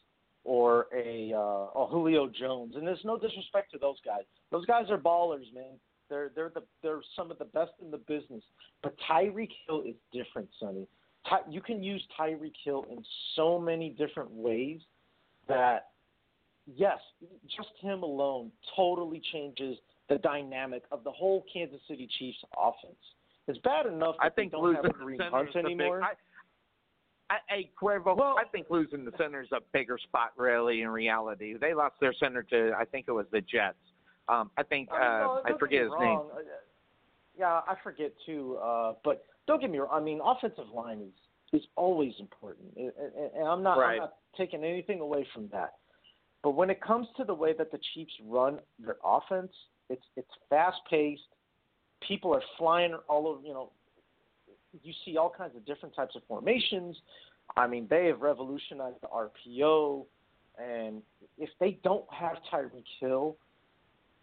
or 0.44 0.86
a 0.94 1.32
uh, 1.34 1.80
a 1.80 1.86
Julio 1.90 2.28
Jones. 2.28 2.74
And 2.76 2.86
there's 2.86 3.04
no 3.04 3.18
disrespect 3.18 3.72
to 3.72 3.78
those 3.78 3.96
guys. 4.04 4.22
Those 4.50 4.66
guys 4.66 4.90
are 4.90 4.98
ballers, 4.98 5.52
man. 5.54 5.78
They're 6.08 6.30
they're 6.34 6.52
the 6.54 6.62
they're 6.82 7.00
some 7.16 7.30
of 7.30 7.38
the 7.38 7.46
best 7.46 7.72
in 7.82 7.90
the 7.90 7.98
business. 7.98 8.42
But 8.82 8.94
Tyreek 9.10 9.50
Hill 9.66 9.82
is 9.86 9.94
different, 10.12 10.48
Sonny. 10.60 10.86
Ty, 11.28 11.38
you 11.48 11.60
can 11.60 11.82
use 11.82 12.02
Tyreek 12.18 12.54
Hill 12.64 12.84
in 12.90 13.02
so 13.36 13.58
many 13.58 13.90
different 13.90 14.30
ways 14.30 14.80
that 15.48 15.88
yes, 16.66 16.98
just 17.56 17.70
him 17.80 18.02
alone 18.02 18.50
totally 18.76 19.22
changes 19.32 19.78
the 20.08 20.18
dynamic 20.18 20.82
of 20.92 21.04
the 21.04 21.10
whole 21.10 21.44
Kansas 21.52 21.80
City 21.88 22.08
Chiefs 22.18 22.38
offense. 22.58 22.94
It's 23.46 23.58
bad 23.58 23.86
enough 23.86 24.16
that 24.18 24.26
I 24.26 24.30
think 24.30 24.52
they 24.52 24.58
don't 24.58 24.74
have 24.74 24.84
center 24.84 25.30
Hunt 25.30 25.48
the 25.52 25.62
big. 25.62 25.64
anymore. 25.66 26.02
I, 26.02 26.12
I, 27.30 27.36
hey, 27.48 27.70
Cuervo, 27.80 28.18
I 28.18 28.44
think 28.52 28.66
losing 28.68 29.04
the 29.04 29.12
center 29.16 29.40
is 29.40 29.48
a 29.52 29.60
bigger 29.72 29.98
spot, 29.98 30.32
really. 30.36 30.82
In 30.82 30.88
reality, 30.88 31.56
they 31.58 31.72
lost 31.72 31.94
their 32.00 32.12
center 32.12 32.42
to 32.44 32.72
I 32.78 32.84
think 32.84 33.06
it 33.08 33.12
was 33.12 33.26
the 33.32 33.40
Jets. 33.40 33.76
Um, 34.28 34.50
I 34.56 34.62
think 34.62 34.88
uh, 34.92 34.94
I, 34.94 35.00
mean, 35.00 35.20
no, 35.20 35.42
I 35.54 35.58
forget 35.58 35.82
his 35.82 35.90
me 35.98 36.06
name. 36.06 36.18
Uh, 36.18 36.40
Yeah, 37.38 37.60
I 37.66 37.74
forget 37.82 38.12
too. 38.26 38.58
Uh, 38.62 38.92
but 39.04 39.24
don't 39.46 39.60
get 39.60 39.70
me 39.70 39.78
wrong. 39.78 39.90
I 39.92 40.00
mean, 40.00 40.20
offensive 40.24 40.68
line 40.74 41.00
is 41.00 41.60
is 41.60 41.66
always 41.76 42.12
important, 42.18 42.66
and, 42.76 42.92
and, 42.98 43.30
and 43.36 43.48
I'm 43.48 43.62
not 43.62 43.78
Right. 43.78 43.92
I'm 43.94 43.98
not 43.98 44.14
taking 44.36 44.64
anything 44.64 45.00
away 45.00 45.26
from 45.32 45.48
that. 45.48 45.74
But 46.42 46.50
when 46.50 46.68
it 46.68 46.80
comes 46.82 47.06
to 47.16 47.24
the 47.24 47.34
way 47.34 47.54
that 47.56 47.70
the 47.70 47.78
Chiefs 47.94 48.12
run 48.22 48.58
their 48.78 48.96
offense, 49.04 49.52
it's 49.88 50.04
it's 50.16 50.30
fast 50.50 50.78
paced. 50.90 51.22
People 52.06 52.34
are 52.34 52.42
flying 52.58 52.94
all 53.08 53.26
over. 53.28 53.40
You 53.42 53.54
know, 53.54 53.72
you 54.82 54.92
see 55.04 55.16
all 55.16 55.30
kinds 55.30 55.56
of 55.56 55.64
different 55.66 55.94
types 55.94 56.16
of 56.16 56.22
formations. 56.26 56.96
I 57.56 57.66
mean, 57.66 57.86
they 57.88 58.06
have 58.06 58.20
revolutionized 58.20 58.96
the 59.02 59.08
RPO, 59.08 60.04
and 60.58 61.02
if 61.38 61.50
they 61.60 61.78
don't 61.84 62.04
have 62.12 62.36
Tyreek 62.52 62.84
Hill, 63.00 63.36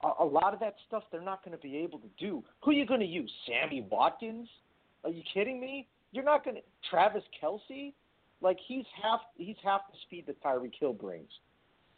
a, 0.04 0.24
a 0.24 0.26
lot 0.26 0.54
of 0.54 0.60
that 0.60 0.76
stuff 0.88 1.04
they're 1.12 1.22
not 1.22 1.44
going 1.46 1.56
to 1.56 1.62
be 1.62 1.78
able 1.78 2.00
to 2.00 2.10
do. 2.18 2.44
Who 2.64 2.72
are 2.72 2.74
you 2.74 2.86
going 2.86 3.00
to 3.00 3.06
use? 3.06 3.32
Sammy 3.48 3.86
Watkins? 3.90 4.48
Are 5.04 5.12
you 5.12 5.24
kidding 5.34 5.60
me? 5.60 5.88
You're 6.12 6.24
not 6.24 6.44
going 6.44 6.58
to 6.58 6.62
Travis 6.90 7.24
Kelce? 7.42 7.94
Like 8.42 8.58
he's 8.68 8.86
half 9.02 9.22
he's 9.36 9.56
half 9.64 9.82
the 9.92 9.98
speed 10.02 10.26
that 10.28 10.42
Tyreek 10.44 10.74
Hill 10.80 10.94
brings, 10.94 11.30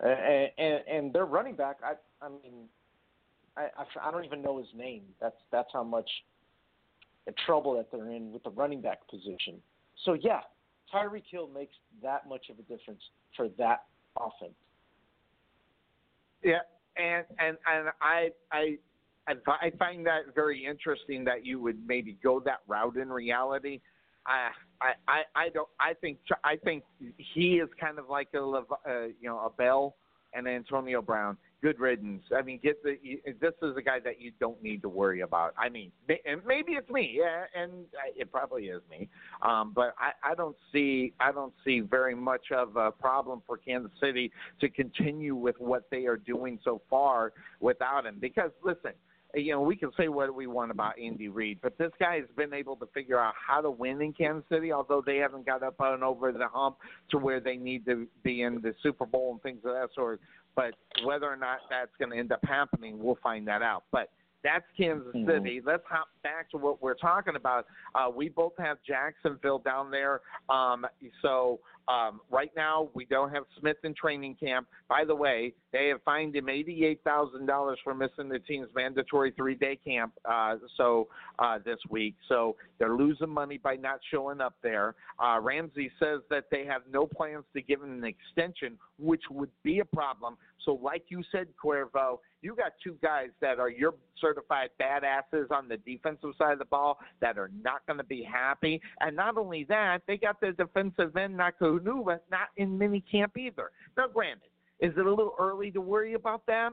and, 0.01 0.49
and 0.58 0.80
and 0.91 1.14
their 1.14 1.26
running 1.26 1.56
back. 1.56 1.78
I 1.82 1.93
I 2.24 2.30
mean, 2.30 2.68
I, 3.56 3.68
I 3.78 4.08
I 4.10 4.12
don't 4.12 4.26
even 4.26 4.41
know 4.41 4.58
his 4.58 4.68
name. 4.76 5.04
That's 5.22 5.38
that's 5.51 5.70
how 5.72 5.84
much 5.84 6.10
trouble 7.32 7.76
that 7.78 7.92
they're 7.92 8.12
in 8.12 8.32
with 8.32 8.44
the 8.44 8.52
running 8.52 8.82
back 8.82 9.08
position. 9.10 9.56
So 10.06 10.14
yeah, 10.14 10.42
Tyreek 10.94 11.24
Hill 11.30 11.50
makes 11.54 11.76
that 12.02 12.28
much 12.28 12.50
of 12.50 12.60
a 12.60 12.64
difference 12.64 13.02
for 13.36 13.50
that 13.58 13.84
offense. 14.20 14.54
Yeah, 16.44 16.60
and 16.98 17.26
and 17.40 17.58
and 17.72 17.90
I 18.02 18.30
I 18.52 18.78
I 19.28 19.72
find 19.80 20.06
that 20.06 20.36
very 20.36 20.66
interesting 20.66 21.24
that 21.24 21.46
you 21.46 21.62
would 21.62 21.78
maybe 21.88 22.18
go 22.22 22.42
that 22.42 22.60
route 22.68 22.98
in 22.98 23.10
reality. 23.10 23.80
I 24.26 24.50
I 25.08 25.22
I 25.36 25.50
don't 25.50 25.68
I 25.80 25.94
think 25.94 26.20
I 26.44 26.58
think 26.58 26.84
he 27.18 27.56
is 27.56 27.70
kind 27.80 28.00
of 28.00 28.10
like 28.10 28.30
a 28.34 28.40
uh, 28.40 29.08
you 29.20 29.30
know 29.30 29.40
a 29.40 29.50
Bell 29.50 29.96
and 30.34 30.48
Antonio 30.48 31.02
Brown 31.02 31.38
good 31.64 31.80
riddance. 31.80 32.24
I 32.38 32.41
mean, 32.41 32.59
get 32.61 32.84
the 32.84 32.97
this 33.39 33.53
is 33.64 33.78
a 33.78 33.82
guy 33.82 33.99
that 34.03 34.20
you 34.20 34.32
don't 34.39 34.61
need 34.61 34.82
to 34.82 34.89
worry 34.89 35.22
about. 35.22 35.53
I 35.57 35.70
mean, 35.70 35.91
maybe 36.07 36.74
it's 36.74 36.89
me, 36.89 37.18
yeah, 37.18 37.45
and 37.55 37.86
it 38.18 38.32
probably 38.32 38.66
is 38.66 38.82
me. 38.91 39.07
Um, 39.41 39.72
but 39.74 39.95
I, 39.97 40.32
I 40.32 40.36
don't 40.36 40.57
see 40.74 41.14
I 41.22 41.32
don't 41.32 41.53
see 41.64 41.80
very 41.80 42.16
much 42.16 42.51
of 42.51 42.76
a 42.76 42.91
problem 42.91 43.41
for 43.47 43.57
Kansas 43.57 43.91
City 44.01 44.30
to 44.59 44.70
continue 44.70 45.36
with 45.36 45.55
what 45.57 45.86
they 45.89 46.05
are 46.05 46.18
doing 46.18 46.59
so 46.66 46.82
far 46.89 47.32
without 47.61 48.05
him. 48.05 48.18
Because 48.20 48.51
listen, 48.64 48.91
you 49.34 49.53
know, 49.53 49.61
we 49.61 49.76
can 49.76 49.91
say 49.97 50.09
what 50.09 50.36
we 50.36 50.47
want 50.47 50.70
about 50.70 50.99
Andy 50.99 51.28
Reid, 51.28 51.59
but 51.61 51.78
this 51.78 51.91
guy 51.99 52.18
has 52.18 52.30
been 52.36 52.53
able 52.53 52.76
to 52.76 52.86
figure 52.93 53.20
out 53.20 53.34
how 53.36 53.61
to 53.61 53.72
win 53.72 54.01
in 54.01 54.14
Kansas 54.14 54.43
City, 54.51 54.72
although 54.72 55.01
they 55.03 55.18
haven't 55.18 55.45
got 55.45 55.64
up 55.64 55.76
and 55.80 56.03
over 56.03 56.32
the 56.32 56.47
hump 56.47 56.78
to 57.09 57.18
where 57.18 57.39
they 57.39 57.55
need 57.55 57.86
to 57.86 58.05
be 58.22 58.43
in 58.43 58.55
the 58.61 58.76
Super 58.84 59.05
Bowl 59.05 59.32
and 59.32 59.41
things 59.41 59.59
of 59.66 59.74
that 59.74 59.89
sort. 59.95 60.20
But 60.56 60.76
whether 61.04 61.26
or 61.26 61.36
not 61.36 61.60
that's 61.70 61.91
going 61.97 62.12
to 62.12 62.18
end 62.18 62.32
up 62.32 62.43
happening, 62.43 63.01
we'll 63.01 63.18
find 63.24 63.47
that 63.47 63.62
out. 63.62 63.84
But 63.91 64.10
that's 64.43 64.66
Kansas 64.78 65.08
mm-hmm. 65.16 65.30
City. 65.30 65.62
Let's 65.66 65.84
hop 65.89 66.08
back 66.22 66.51
to 66.51 66.58
what 66.58 66.82
we're 66.82 66.95
talking 66.95 67.36
about. 67.36 67.66
Uh, 67.95 68.10
we 68.14 68.30
both 68.30 68.54
have 68.60 68.78
Jacksonville 68.86 69.60
down 69.60 69.89
there. 69.89 70.22
Um, 70.49 70.86
so 71.22 71.60
um, 71.88 72.22
right 72.30 72.52
now, 72.56 72.90
we 72.94 73.06
don't 73.06 73.32
have 73.32 73.44
Smith 73.60 73.78
in 73.84 73.94
training 73.94 74.36
camp. 74.36 74.68
By 74.88 75.04
the 75.06 75.16
way, 75.16 75.54
they 75.72 75.88
have 75.90 76.02
fined 76.04 76.36
him 76.36 76.50
eighty-eight 76.50 77.02
thousand 77.04 77.46
dollars 77.46 77.80
for 77.84 77.94
missing 77.94 78.30
the 78.30 78.40
team's 78.40 78.70
mandatory 78.76 79.32
three-day 79.32 79.80
camp. 79.84 80.14
Uh, 80.24 80.56
so 80.78 81.08
uh, 81.40 81.60
this 81.66 81.80
week, 81.90 82.16
so 82.30 82.56
they're 82.80 82.96
losing 82.96 83.30
money 83.30 83.58
by 83.58 83.76
not 83.76 84.00
showing 84.12 84.40
up 84.40 84.56
there. 84.62 84.96
Uh, 85.20 85.40
Ramsey 85.42 85.92
says 86.00 86.20
that 86.30 86.46
they 86.52 86.66
have 86.66 86.82
no 86.92 87.06
plans 87.06 87.44
to 87.56 87.62
give 87.62 87.82
him 87.82 87.92
an 87.92 88.04
extension, 88.04 88.78
which 89.00 89.24
would 89.30 89.52
be 89.64 89.80
a 89.80 89.86
problem. 89.86 90.38
So, 90.66 90.80
like 90.82 91.04
you 91.10 91.24
said, 91.30 91.48
Cuervo, 91.62 92.20
you 92.42 92.56
got 92.56 92.72
two 92.82 92.98
guys 93.02 93.30
that 93.42 93.60
are 93.60 93.70
your 93.70 93.96
certified 94.20 94.70
badasses 94.82 95.52
on 95.52 95.68
the 95.68 95.76
defensive 95.78 96.30
side 96.38 96.54
of 96.54 96.60
the 96.60 96.66
ball 96.66 97.00
that 97.20 97.38
are 97.38 97.52
not 97.62 97.86
going 97.86 97.98
to 97.98 98.06
be 98.06 98.24
happy. 98.24 98.82
And 99.02 99.14
not 99.16 99.38
only 99.38 99.66
that, 99.66 100.04
they 100.08 100.16
got 100.16 100.40
the 100.40 100.54
defensive 100.54 101.18
end 101.18 101.36
Nakunuba 101.80 102.20
not 102.32 102.50
in 102.58 102.78
mini 102.78 103.04
camp 103.12 103.38
either. 103.38 103.72
Now, 103.98 104.08
granted, 104.08 104.50
is 104.80 104.94
it 104.98 105.06
a 105.06 105.10
little 105.10 105.36
early 105.40 105.72
to 105.72 105.82
worry 105.82 106.14
about 106.14 106.46
that? 106.48 106.72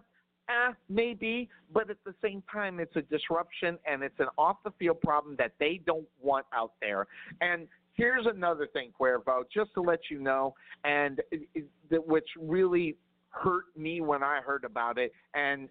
Eh, 0.49 0.73
maybe, 0.89 1.49
but 1.73 1.91
at 1.91 1.99
the 2.05 2.15
same 2.23 2.43
time, 2.51 2.81
it's 2.81 2.97
a 2.97 3.03
disruption 3.03 3.79
and 3.87 4.03
it's 4.03 4.19
an 4.19 4.27
off 4.37 4.57
the 4.65 4.73
field 4.79 5.01
problem 5.01 5.37
that 5.39 5.53
they 5.61 5.81
don't 5.87 6.09
want 6.21 6.45
out 6.53 6.73
there. 6.81 7.07
And 7.41 7.69
here's 7.95 8.27
another 8.27 8.67
thing, 8.67 8.91
Cuervo, 8.99 9.45
just 9.53 9.73
to 9.75 9.81
let 9.81 10.01
you 10.11 10.19
know, 10.19 10.55
and 10.83 11.21
which 11.91 12.27
really 12.37 12.97
hurt 13.31 13.65
me 13.77 14.01
when 14.01 14.25
I 14.25 14.41
heard 14.41 14.65
about 14.65 14.99
it 14.99 15.13
and 15.35 15.69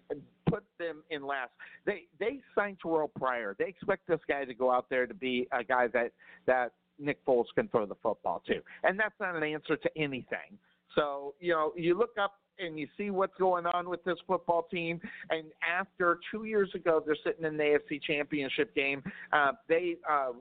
put 0.48 0.64
them 0.78 1.02
in 1.10 1.26
last. 1.26 1.50
They 1.84 2.04
they 2.18 2.40
signed 2.54 2.78
Terrell 2.82 3.08
Pryor. 3.08 3.54
They 3.58 3.66
expect 3.66 4.06
this 4.08 4.20
guy 4.26 4.44
to 4.44 4.54
go 4.54 4.70
out 4.70 4.86
there 4.88 5.06
to 5.06 5.14
be 5.14 5.46
a 5.52 5.62
guy 5.62 5.86
that 5.88 6.12
that 6.46 6.72
Nick 7.00 7.24
Foles 7.24 7.46
can 7.54 7.68
throw 7.68 7.86
the 7.86 7.96
football 8.02 8.42
to, 8.46 8.60
and 8.84 8.98
that's 8.98 9.14
not 9.20 9.36
an 9.36 9.42
answer 9.42 9.76
to 9.76 9.90
anything. 9.96 10.58
So 10.94 11.34
you 11.40 11.52
know, 11.52 11.72
you 11.76 11.96
look 11.96 12.16
up 12.20 12.34
and 12.58 12.78
you 12.78 12.86
see 12.96 13.10
what's 13.10 13.36
going 13.38 13.66
on 13.66 13.88
with 13.88 14.04
this 14.04 14.18
football 14.26 14.66
team. 14.70 15.00
And 15.30 15.46
after 15.66 16.18
two 16.30 16.44
years 16.44 16.70
ago, 16.74 17.02
they're 17.04 17.16
sitting 17.24 17.44
in 17.44 17.56
the 17.56 17.62
AFC 17.62 18.02
Championship 18.02 18.74
game. 18.74 19.02
Uh, 19.32 19.52
they 19.68 19.96
uh, 20.08 20.32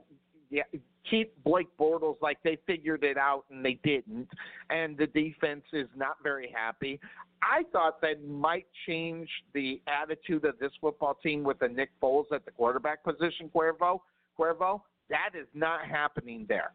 yeah, 0.50 0.64
keep 1.10 1.42
Blake 1.44 1.70
Bortles 1.80 2.18
like 2.22 2.38
they 2.44 2.58
figured 2.66 3.04
it 3.04 3.18
out 3.18 3.46
and 3.50 3.64
they 3.64 3.80
didn't, 3.84 4.28
and 4.70 4.98
the 4.98 5.08
defense 5.08 5.64
is 5.74 5.88
not 5.96 6.18
very 6.24 6.54
happy. 6.54 7.00
I 7.42 7.64
thought 7.72 8.02
that 8.02 8.28
might 8.28 8.66
change 8.86 9.30
the 9.54 9.82
attitude 9.88 10.46
of 10.46 10.60
this 10.60 10.72
football 10.82 11.18
team 11.22 11.44
with 11.44 11.60
the 11.60 11.68
Nick 11.68 11.90
Foles 12.02 12.26
at 12.34 12.46
the 12.46 12.52
quarterback 12.52 13.04
position, 13.04 13.50
Cuervo. 13.56 14.00
Cuervo, 14.38 14.82
that 15.10 15.32
is 15.40 15.48
not 15.54 15.86
happening 15.86 16.46
there. 16.48 16.72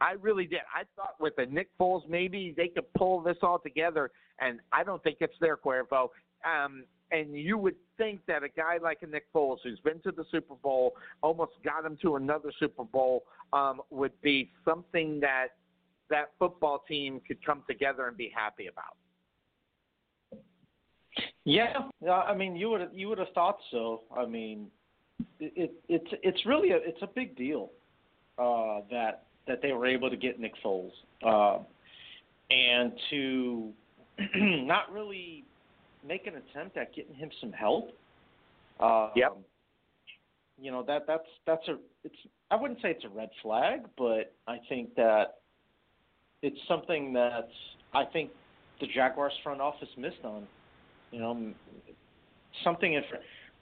I 0.00 0.12
really 0.12 0.46
did. 0.46 0.60
I 0.74 0.82
thought 0.96 1.14
with 1.20 1.36
the 1.36 1.46
Nick 1.46 1.68
Foles, 1.78 2.08
maybe 2.08 2.52
they 2.56 2.68
could 2.68 2.92
pull 2.94 3.20
this 3.20 3.36
all 3.42 3.58
together, 3.58 4.10
and 4.40 4.58
I 4.72 4.82
don't 4.82 5.02
think 5.02 5.18
it's 5.20 5.36
there, 5.40 5.56
Cuervo. 5.56 6.08
Um, 6.44 6.84
and 7.12 7.36
you 7.36 7.56
would 7.58 7.76
think 7.98 8.20
that 8.26 8.42
a 8.42 8.48
guy 8.48 8.78
like 8.82 8.98
a 9.02 9.06
Nick 9.06 9.32
Foles, 9.32 9.58
who's 9.62 9.78
been 9.80 10.00
to 10.00 10.10
the 10.10 10.24
Super 10.30 10.54
Bowl, 10.56 10.94
almost 11.22 11.52
got 11.64 11.84
him 11.84 11.96
to 12.02 12.16
another 12.16 12.50
Super 12.58 12.84
Bowl, 12.84 13.24
um, 13.52 13.80
would 13.90 14.18
be 14.22 14.50
something 14.64 15.20
that 15.20 15.48
that 16.10 16.32
football 16.38 16.84
team 16.88 17.20
could 17.26 17.44
come 17.44 17.62
together 17.68 18.08
and 18.08 18.16
be 18.16 18.32
happy 18.34 18.66
about. 18.66 18.96
Yeah, 21.44 21.88
I 22.10 22.34
mean, 22.34 22.56
you 22.56 22.70
would 22.70 22.90
you 22.92 23.08
would 23.08 23.18
have 23.18 23.32
thought 23.34 23.58
so. 23.70 24.02
I 24.16 24.26
mean, 24.26 24.68
it, 25.42 25.52
it 25.56 25.72
it's 25.88 26.20
it's 26.22 26.46
really 26.46 26.70
a 26.70 26.76
it's 26.76 27.02
a 27.02 27.06
big 27.06 27.36
deal 27.36 27.70
uh, 28.38 28.80
that 28.90 29.24
that 29.48 29.60
they 29.60 29.72
were 29.72 29.86
able 29.86 30.08
to 30.08 30.16
get 30.16 30.38
Nick 30.38 30.52
Foles 30.64 30.92
uh, 31.26 31.58
and 32.50 32.92
to 33.10 33.72
not 34.36 34.92
really 34.92 35.44
make 36.06 36.26
an 36.26 36.34
attempt 36.34 36.76
at 36.76 36.94
getting 36.94 37.14
him 37.14 37.30
some 37.40 37.52
help. 37.52 37.90
Um, 38.80 39.10
yep. 39.16 39.36
You 40.60 40.70
know 40.70 40.84
that 40.84 41.06
that's 41.06 41.26
that's 41.46 41.66
a 41.68 41.76
it's 42.04 42.14
I 42.50 42.56
wouldn't 42.56 42.80
say 42.80 42.90
it's 42.90 43.04
a 43.04 43.08
red 43.08 43.30
flag, 43.42 43.80
but 43.98 44.34
I 44.46 44.58
think 44.68 44.94
that 44.94 45.38
it's 46.42 46.58
something 46.68 47.12
that 47.14 47.48
I 47.94 48.04
think 48.04 48.30
the 48.80 48.86
Jaguars 48.86 49.32
front 49.42 49.60
office 49.60 49.88
missed 49.96 50.24
on. 50.24 50.46
You 51.10 51.20
know, 51.20 51.52
something 52.64 52.94
if 52.94 53.04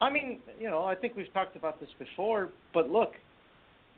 I 0.01 0.11
mean, 0.11 0.41
you 0.59 0.71
know, 0.71 0.85
I 0.85 0.95
think 0.95 1.17
we've 1.17 1.33
talked 1.33 1.57
about 1.57 1.81
this 1.81 1.91
before, 1.99 2.51
but 2.73 2.91
look, 2.91 3.13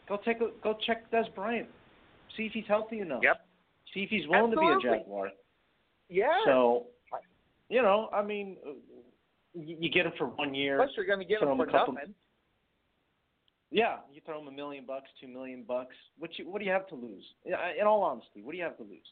go 0.08 0.18
take 0.24 0.40
a 0.40 0.48
go 0.62 0.76
check 0.86 1.10
Dez 1.10 1.32
Bryant, 1.34 1.68
see 2.36 2.44
if 2.44 2.52
he's 2.52 2.64
healthy 2.66 3.00
enough. 3.00 3.20
Yep. 3.22 3.46
See 3.94 4.00
if 4.00 4.10
he's 4.10 4.26
willing 4.26 4.52
Absolutely. 4.52 4.74
to 4.74 4.80
be 4.80 4.88
a 4.88 4.98
Jaguar. 4.98 5.28
Yeah. 6.08 6.26
So 6.44 6.86
you 7.68 7.80
know, 7.80 8.10
I 8.12 8.22
mean, 8.22 8.56
you 9.54 9.90
get 9.90 10.06
him 10.06 10.12
for 10.18 10.26
one 10.26 10.54
year. 10.54 10.76
Plus, 10.76 10.90
you're 10.96 11.06
going 11.06 11.20
to 11.20 11.24
get 11.24 11.40
him 11.40 11.56
for 11.56 11.66
couple, 11.66 11.94
nothing. 11.94 12.14
Yeah, 13.70 13.96
you 14.12 14.20
throw 14.26 14.40
him 14.42 14.48
a 14.48 14.52
million 14.52 14.84
bucks, 14.86 15.08
two 15.18 15.28
million 15.28 15.64
bucks. 15.66 15.94
What 16.18 16.38
you, 16.38 16.50
what 16.50 16.58
do 16.58 16.66
you 16.66 16.70
have 16.70 16.86
to 16.88 16.94
lose? 16.94 17.24
In 17.46 17.86
all 17.86 18.02
honesty, 18.02 18.42
what 18.42 18.52
do 18.52 18.58
you 18.58 18.64
have 18.64 18.76
to 18.76 18.82
lose? 18.82 19.06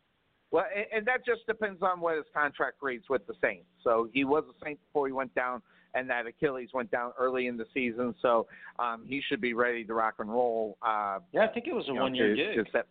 Well, 0.51 0.67
and 0.95 1.07
that 1.07 1.25
just 1.25 1.47
depends 1.47 1.81
on 1.83 2.01
what 2.01 2.17
his 2.17 2.27
contract 2.35 2.77
reads 2.83 3.05
with 3.09 3.27
the 3.27 3.35
Saints. 3.41 3.65
So 3.83 4.09
he 4.13 4.25
was 4.25 4.45
a 4.51 4.65
Saint 4.65 4.79
before 4.89 5.07
he 5.07 5.13
went 5.13 5.35
down, 5.35 5.63
and 5.95 6.09
that 6.11 6.27
Achilles 6.27 6.69
went 6.73 6.91
down 6.91 7.13
early 7.19 7.47
in 7.47 7.57
the 7.57 7.67
season. 7.75 8.15
So 8.23 8.47
um, 8.79 9.05
he 9.07 9.23
should 9.29 9.41
be 9.41 9.55
ready 9.55 9.85
to 9.85 9.95
rock 9.95 10.15
and 10.19 10.31
roll. 10.31 10.79
Uh, 10.83 11.19
yeah, 11.33 11.45
I 11.45 11.49
think 11.49 11.67
it 11.67 11.75
was 11.75 11.87
a 11.89 11.95
one-year 11.95 12.37
gig. 12.37 12.65
To 12.65 12.71
set, 12.73 12.87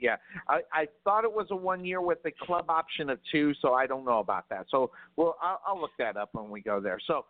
yeah, 0.00 0.16
I, 0.48 0.60
I 0.72 0.86
thought 1.04 1.24
it 1.24 1.32
was 1.32 1.46
a 1.50 1.56
one 1.56 1.84
year 1.84 2.00
with 2.00 2.22
the 2.22 2.30
club 2.42 2.66
option 2.68 3.10
of 3.10 3.18
two, 3.32 3.52
so 3.60 3.74
I 3.74 3.86
don't 3.86 4.04
know 4.04 4.18
about 4.18 4.48
that. 4.50 4.66
So 4.70 4.90
well, 5.16 5.36
I'll, 5.42 5.60
I'll 5.66 5.80
look 5.80 5.92
that 5.98 6.16
up 6.16 6.30
when 6.32 6.50
we 6.50 6.60
go 6.60 6.80
there. 6.80 6.98
So, 7.04 7.26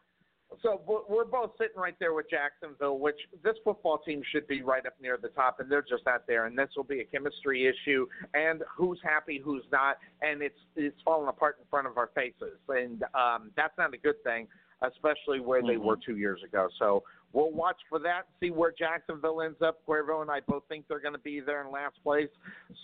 so 0.62 0.80
we're 1.08 1.24
both 1.24 1.52
sitting 1.58 1.76
right 1.76 1.94
there 2.00 2.14
with 2.14 2.26
Jacksonville, 2.30 2.98
which 2.98 3.18
this 3.42 3.54
football 3.64 3.98
team 3.98 4.22
should 4.32 4.46
be 4.46 4.62
right 4.62 4.84
up 4.86 4.94
near 5.00 5.18
the 5.20 5.28
top, 5.28 5.60
and 5.60 5.70
they're 5.70 5.82
just 5.82 6.04
not 6.06 6.26
there. 6.26 6.46
And 6.46 6.58
this 6.58 6.68
will 6.76 6.84
be 6.84 7.00
a 7.00 7.04
chemistry 7.04 7.66
issue, 7.66 8.06
and 8.34 8.62
who's 8.76 8.98
happy, 9.02 9.40
who's 9.42 9.64
not, 9.72 9.96
and 10.22 10.42
it's 10.42 10.60
it's 10.76 10.96
falling 11.04 11.28
apart 11.28 11.56
in 11.60 11.66
front 11.70 11.86
of 11.86 11.96
our 11.96 12.10
faces, 12.14 12.58
and 12.68 13.02
um, 13.14 13.50
that's 13.56 13.76
not 13.78 13.94
a 13.94 13.98
good 13.98 14.22
thing 14.24 14.46
especially 14.82 15.40
where 15.40 15.62
they 15.62 15.74
mm-hmm. 15.74 15.84
were 15.84 15.96
two 16.04 16.16
years 16.16 16.40
ago. 16.44 16.68
So 16.78 17.02
we'll 17.32 17.52
watch 17.52 17.76
for 17.88 17.98
that, 18.00 18.22
see 18.40 18.50
where 18.50 18.72
Jacksonville 18.76 19.42
ends 19.42 19.58
up. 19.62 19.80
Cuervo 19.86 20.22
and 20.22 20.30
I 20.30 20.40
both 20.40 20.62
think 20.68 20.86
they're 20.88 21.00
going 21.00 21.14
to 21.14 21.20
be 21.20 21.40
there 21.40 21.64
in 21.64 21.72
last 21.72 21.96
place. 22.02 22.28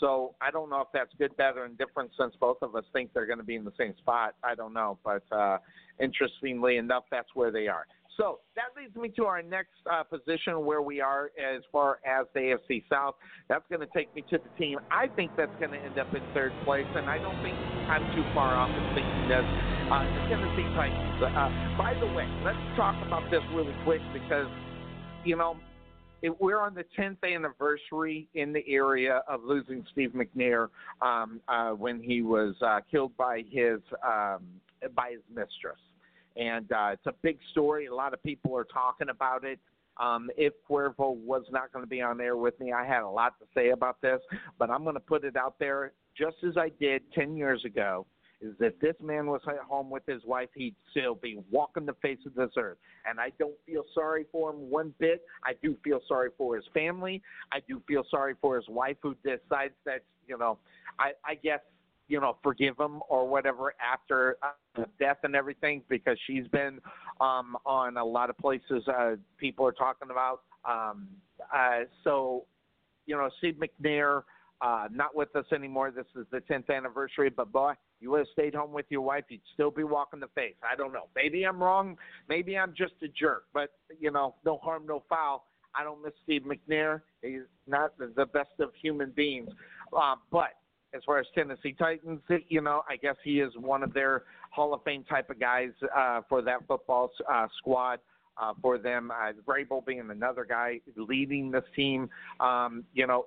So 0.00 0.34
I 0.40 0.50
don't 0.50 0.70
know 0.70 0.80
if 0.80 0.88
that's 0.92 1.10
good, 1.18 1.36
bad, 1.36 1.56
or 1.56 1.66
indifferent 1.66 2.10
since 2.18 2.34
both 2.40 2.58
of 2.62 2.74
us 2.74 2.84
think 2.92 3.12
they're 3.12 3.26
going 3.26 3.38
to 3.38 3.44
be 3.44 3.56
in 3.56 3.64
the 3.64 3.72
same 3.78 3.94
spot. 3.98 4.34
I 4.42 4.54
don't 4.54 4.72
know. 4.72 4.98
But 5.04 5.22
uh, 5.32 5.58
interestingly 6.00 6.76
enough, 6.76 7.04
that's 7.10 7.28
where 7.34 7.50
they 7.50 7.68
are. 7.68 7.86
So 8.16 8.40
that 8.54 8.80
leads 8.80 8.94
me 8.94 9.08
to 9.16 9.24
our 9.24 9.42
next 9.42 9.74
uh, 9.90 10.04
position 10.04 10.64
where 10.64 10.82
we 10.82 11.00
are 11.00 11.32
as 11.34 11.62
far 11.72 11.98
as 12.06 12.26
the 12.32 12.54
AFC 12.70 12.84
South. 12.88 13.16
That's 13.48 13.64
going 13.68 13.80
to 13.80 13.92
take 13.92 14.14
me 14.14 14.22
to 14.30 14.38
the 14.38 14.48
team. 14.56 14.78
I 14.90 15.08
think 15.08 15.32
that's 15.36 15.54
going 15.58 15.72
to 15.72 15.78
end 15.78 15.98
up 15.98 16.14
in 16.14 16.22
third 16.32 16.52
place, 16.64 16.86
and 16.94 17.10
I 17.10 17.18
don't 17.18 17.40
think 17.42 17.56
I'm 17.90 18.14
too 18.14 18.24
far 18.32 18.54
off 18.54 18.70
in 18.70 18.94
thinking 18.94 19.28
this. 19.28 19.73
Uh, 19.90 20.04
the 20.04 20.28
Tennessee 20.28 20.68
Titans. 20.74 21.22
Uh, 21.22 21.76
by 21.76 21.94
the 22.00 22.06
way, 22.06 22.26
let's 22.44 22.56
talk 22.76 22.96
about 23.06 23.30
this 23.30 23.42
really 23.52 23.74
quick 23.84 24.00
because, 24.12 24.48
you 25.24 25.36
know, 25.36 25.56
it, 26.22 26.40
we're 26.40 26.60
on 26.60 26.74
the 26.74 26.84
10th 26.98 27.18
anniversary 27.22 28.28
in 28.34 28.52
the 28.52 28.62
area 28.66 29.22
of 29.28 29.44
losing 29.44 29.84
Steve 29.92 30.12
McNair 30.14 30.68
um, 31.02 31.40
uh, 31.48 31.70
when 31.70 32.02
he 32.02 32.22
was 32.22 32.54
uh, 32.62 32.80
killed 32.90 33.16
by 33.16 33.42
his 33.50 33.80
um, 34.02 34.42
by 34.94 35.12
his 35.12 35.20
mistress 35.34 35.78
and 36.36 36.70
uh, 36.72 36.90
it's 36.92 37.06
a 37.06 37.14
big 37.22 37.38
story. 37.52 37.86
A 37.86 37.94
lot 37.94 38.12
of 38.12 38.22
people 38.22 38.56
are 38.56 38.64
talking 38.64 39.08
about 39.08 39.44
it. 39.44 39.58
Um, 39.98 40.28
if 40.36 40.52
Cuervo 40.68 41.16
was 41.16 41.44
not 41.50 41.72
going 41.72 41.84
to 41.84 41.88
be 41.88 42.02
on 42.02 42.20
air 42.20 42.36
with 42.36 42.58
me, 42.58 42.72
I 42.72 42.84
had 42.84 43.02
a 43.02 43.08
lot 43.08 43.38
to 43.38 43.46
say 43.54 43.70
about 43.70 44.00
this, 44.00 44.20
but 44.58 44.70
I'm 44.70 44.82
going 44.82 44.94
to 44.94 45.00
put 45.00 45.24
it 45.24 45.36
out 45.36 45.56
there 45.60 45.92
just 46.16 46.36
as 46.46 46.56
I 46.56 46.72
did 46.80 47.02
10 47.12 47.36
years 47.36 47.64
ago. 47.64 48.06
Is 48.44 48.54
if 48.60 48.78
this 48.80 48.94
man 49.02 49.26
was 49.26 49.40
at 49.48 49.58
home 49.58 49.90
with 49.90 50.04
his 50.06 50.22
wife, 50.24 50.48
he'd 50.54 50.76
still 50.90 51.14
be 51.14 51.40
walking 51.50 51.86
the 51.86 51.94
face 52.02 52.18
of 52.26 52.34
this 52.34 52.50
earth. 52.56 52.78
And 53.08 53.18
I 53.18 53.30
don't 53.38 53.56
feel 53.66 53.84
sorry 53.94 54.26
for 54.30 54.50
him 54.50 54.70
one 54.70 54.94
bit. 54.98 55.22
I 55.44 55.52
do 55.62 55.76
feel 55.82 56.00
sorry 56.06 56.30
for 56.36 56.54
his 56.56 56.64
family. 56.74 57.22
I 57.52 57.58
do 57.68 57.82
feel 57.88 58.04
sorry 58.10 58.34
for 58.40 58.56
his 58.56 58.68
wife 58.68 58.96
who 59.02 59.16
decides 59.24 59.74
that, 59.84 60.02
you 60.26 60.38
know, 60.38 60.58
I, 60.98 61.12
I 61.24 61.34
guess 61.34 61.60
you 62.08 62.20
know, 62.20 62.36
forgive 62.42 62.78
him 62.78 63.00
or 63.08 63.26
whatever 63.26 63.74
after 63.80 64.36
uh, 64.42 64.84
death 64.98 65.18
and 65.22 65.34
everything 65.34 65.82
because 65.88 66.18
she's 66.26 66.46
been 66.48 66.80
um, 67.20 67.56
on 67.64 67.96
a 67.96 68.04
lot 68.04 68.30
of 68.30 68.36
places 68.38 68.86
uh, 68.88 69.14
people 69.38 69.66
are 69.66 69.72
talking 69.72 70.10
about. 70.10 70.42
Um, 70.68 71.08
uh, 71.54 71.84
so, 72.02 72.44
you 73.06 73.16
know, 73.16 73.30
Steve 73.38 73.56
McNair, 73.56 74.22
uh, 74.60 74.88
not 74.90 75.16
with 75.16 75.34
us 75.34 75.46
anymore. 75.52 75.90
This 75.90 76.06
is 76.16 76.26
the 76.30 76.40
10th 76.40 76.74
anniversary, 76.74 77.30
but 77.30 77.50
boy, 77.52 77.72
you 78.04 78.10
would 78.10 78.18
have 78.18 78.28
stayed 78.34 78.54
home 78.54 78.70
with 78.70 78.84
your 78.90 79.00
wife, 79.00 79.24
you'd 79.30 79.40
still 79.54 79.70
be 79.70 79.82
walking 79.82 80.20
the 80.20 80.28
face. 80.34 80.56
I 80.62 80.76
don't 80.76 80.92
know. 80.92 81.08
Maybe 81.16 81.44
I'm 81.44 81.62
wrong. 81.62 81.96
Maybe 82.28 82.58
I'm 82.58 82.74
just 82.76 82.92
a 83.02 83.08
jerk, 83.08 83.44
but, 83.54 83.70
you 83.98 84.10
know, 84.10 84.34
no 84.44 84.58
harm, 84.58 84.84
no 84.86 85.02
foul. 85.08 85.46
I 85.74 85.82
don't 85.84 86.04
miss 86.04 86.12
Steve 86.22 86.42
McNair. 86.42 87.00
He's 87.22 87.48
not 87.66 87.94
the 87.98 88.26
best 88.26 88.50
of 88.60 88.72
human 88.80 89.10
beings. 89.10 89.48
Uh, 89.90 90.16
but 90.30 90.50
as 90.94 91.00
far 91.06 91.18
as 91.18 91.24
Tennessee 91.34 91.72
Titans, 91.72 92.20
you 92.48 92.60
know, 92.60 92.82
I 92.90 92.96
guess 92.96 93.16
he 93.24 93.40
is 93.40 93.54
one 93.56 93.82
of 93.82 93.94
their 93.94 94.24
Hall 94.50 94.74
of 94.74 94.82
Fame 94.84 95.04
type 95.04 95.30
of 95.30 95.40
guys 95.40 95.70
uh, 95.96 96.20
for 96.28 96.42
that 96.42 96.58
football 96.68 97.10
uh, 97.32 97.46
squad. 97.56 98.00
Uh, 98.36 98.52
for 98.60 98.78
them, 98.78 99.12
uh, 99.12 99.30
Vrabel 99.46 99.86
being 99.86 100.10
another 100.10 100.44
guy 100.44 100.80
leading 100.96 101.52
this 101.52 101.62
team, 101.76 102.10
um, 102.40 102.82
you 102.92 103.06
know, 103.06 103.26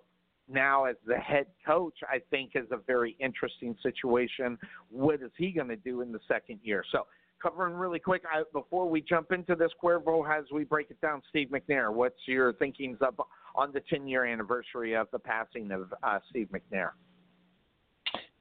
now 0.49 0.85
as 0.85 0.95
the 1.05 1.17
head 1.17 1.47
coach, 1.65 1.95
I 2.09 2.19
think 2.29 2.51
is 2.55 2.67
a 2.71 2.77
very 2.77 3.15
interesting 3.19 3.75
situation. 3.83 4.57
What 4.89 5.15
is 5.15 5.31
he 5.37 5.51
going 5.51 5.67
to 5.69 5.75
do 5.75 6.01
in 6.01 6.11
the 6.11 6.19
second 6.27 6.59
year? 6.63 6.83
So, 6.91 7.07
covering 7.41 7.75
really 7.75 7.99
quick 7.99 8.23
I, 8.31 8.43
before 8.51 8.89
we 8.89 9.01
jump 9.01 9.31
into 9.31 9.55
this 9.55 9.71
Cuervo, 9.83 10.27
as 10.27 10.45
we 10.51 10.63
break 10.63 10.89
it 10.89 10.99
down, 11.01 11.21
Steve 11.29 11.49
McNair, 11.49 11.93
what's 11.93 12.19
your 12.25 12.53
thinkings 12.53 12.97
up 13.01 13.19
on 13.55 13.71
the 13.73 13.81
10 13.89 14.07
year 14.07 14.25
anniversary 14.25 14.95
of 14.95 15.07
the 15.11 15.19
passing 15.19 15.71
of 15.71 15.93
uh, 16.03 16.19
Steve 16.29 16.49
McNair? 16.53 16.91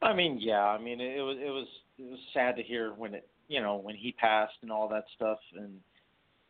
I 0.02 0.14
mean, 0.14 0.38
yeah. 0.40 0.64
I 0.64 0.78
mean, 0.78 1.00
it, 1.00 1.20
was 1.20 1.36
it 1.40 1.50
was 1.50 1.66
it 1.98 2.11
was 2.11 2.18
sad 2.34 2.57
to 2.57 2.62
hear 2.62 2.92
when 2.92 3.14
it 3.14 3.28
you 3.48 3.61
know 3.61 3.76
when 3.76 3.94
he 3.94 4.12
passed 4.12 4.54
and 4.62 4.70
all 4.70 4.88
that 4.88 5.04
stuff, 5.14 5.38
and 5.57 5.80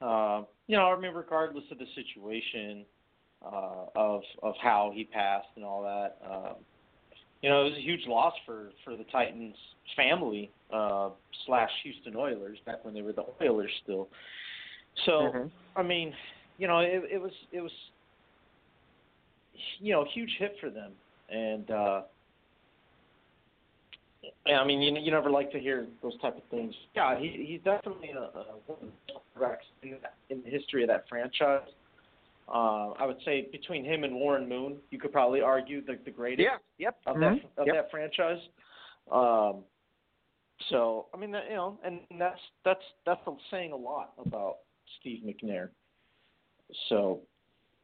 uh, 0.00 0.42
you 0.66 0.76
know, 0.76 0.92
I 0.92 0.98
mean, 0.98 1.14
regardless 1.14 1.64
of 1.70 1.78
the 1.78 1.86
situation 1.94 2.84
uh, 3.52 3.86
of 3.94 4.22
of 4.42 4.54
how 4.62 4.92
he 4.94 5.04
passed 5.04 5.48
and 5.56 5.64
all 5.64 5.82
that, 5.82 6.18
uh, 6.28 6.54
you 7.42 7.48
know, 7.48 7.62
it 7.62 7.70
was 7.70 7.78
a 7.78 7.82
huge 7.82 8.06
loss 8.06 8.34
for 8.44 8.70
for 8.84 8.96
the 8.96 9.04
Titans 9.04 9.56
family 9.96 10.50
uh, 10.72 11.10
slash 11.46 11.70
Houston 11.84 12.16
Oilers 12.16 12.58
back 12.66 12.84
when 12.84 12.94
they 12.94 13.02
were 13.02 13.12
the 13.12 13.24
Oilers 13.42 13.70
still. 13.82 14.08
So, 15.04 15.12
mm-hmm. 15.12 15.48
I 15.78 15.82
mean, 15.82 16.12
you 16.58 16.66
know, 16.66 16.78
it, 16.80 17.02
it 17.12 17.20
was 17.20 17.32
it 17.52 17.60
was 17.60 17.72
you 19.78 19.92
know 19.92 20.02
a 20.02 20.08
huge 20.08 20.34
hit 20.38 20.56
for 20.60 20.70
them, 20.70 20.92
and. 21.30 21.70
uh 21.70 22.02
I 24.46 24.64
mean, 24.64 24.80
you 24.80 24.96
you 25.00 25.10
never 25.10 25.30
like 25.30 25.50
to 25.52 25.58
hear 25.58 25.86
those 26.02 26.18
type 26.20 26.36
of 26.36 26.42
things. 26.50 26.74
Yeah, 26.94 27.18
he 27.18 27.46
he's 27.46 27.60
definitely 27.62 28.10
a, 28.10 28.38
a 28.38 28.44
one 28.66 28.92
in 30.30 30.42
the 30.42 30.50
history 30.50 30.82
of 30.82 30.88
that 30.88 31.04
franchise. 31.08 31.68
Uh, 32.48 32.90
I 32.90 33.06
would 33.06 33.18
say 33.24 33.48
between 33.50 33.84
him 33.84 34.04
and 34.04 34.14
Warren 34.14 34.48
Moon, 34.48 34.76
you 34.90 34.98
could 34.98 35.12
probably 35.12 35.40
argue 35.40 35.84
the 35.84 35.98
the 36.04 36.10
greatest 36.10 36.46
yeah, 36.46 36.58
yep. 36.78 36.96
of 37.06 37.16
mm-hmm. 37.16 37.44
that 37.56 37.62
of 37.62 37.66
yep. 37.66 37.76
that 37.76 37.90
franchise. 37.90 38.38
Um, 39.10 39.64
so 40.70 41.06
I 41.12 41.16
mean, 41.16 41.30
you 41.30 41.56
know, 41.56 41.78
and 41.84 42.00
that's 42.18 42.40
that's 42.64 42.84
that's 43.04 43.20
saying 43.50 43.72
a 43.72 43.76
lot 43.76 44.12
about 44.24 44.58
Steve 45.00 45.22
McNair. 45.24 45.70
So, 46.88 47.20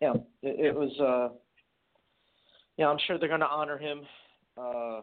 yeah, 0.00 0.14
it, 0.42 0.66
it 0.66 0.74
was. 0.74 0.92
Uh, 1.00 1.34
yeah, 2.78 2.88
I'm 2.88 2.98
sure 3.06 3.18
they're 3.18 3.28
going 3.28 3.40
to 3.40 3.46
honor 3.46 3.78
him 3.78 4.00
uh, 4.56 5.00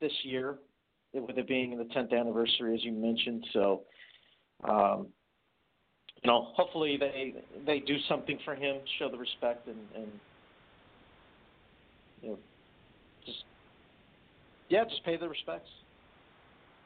this 0.00 0.12
year 0.22 0.58
with 1.12 1.36
it 1.36 1.48
being 1.48 1.76
the 1.76 1.84
10th 1.84 2.18
anniversary, 2.18 2.74
as 2.74 2.84
you 2.84 2.92
mentioned. 2.92 3.44
So, 3.52 3.82
um, 4.62 5.08
you 6.22 6.28
know, 6.30 6.48
hopefully 6.54 6.98
they 6.98 7.34
they 7.66 7.80
do 7.80 7.96
something 8.08 8.38
for 8.44 8.54
him, 8.54 8.76
show 8.98 9.10
the 9.10 9.18
respect, 9.18 9.66
and, 9.66 9.78
and 9.96 10.06
you 12.22 12.28
know, 12.30 12.38
just 13.24 13.44
yeah, 14.68 14.84
just 14.84 15.04
pay 15.04 15.16
the 15.16 15.28
respects. 15.28 15.68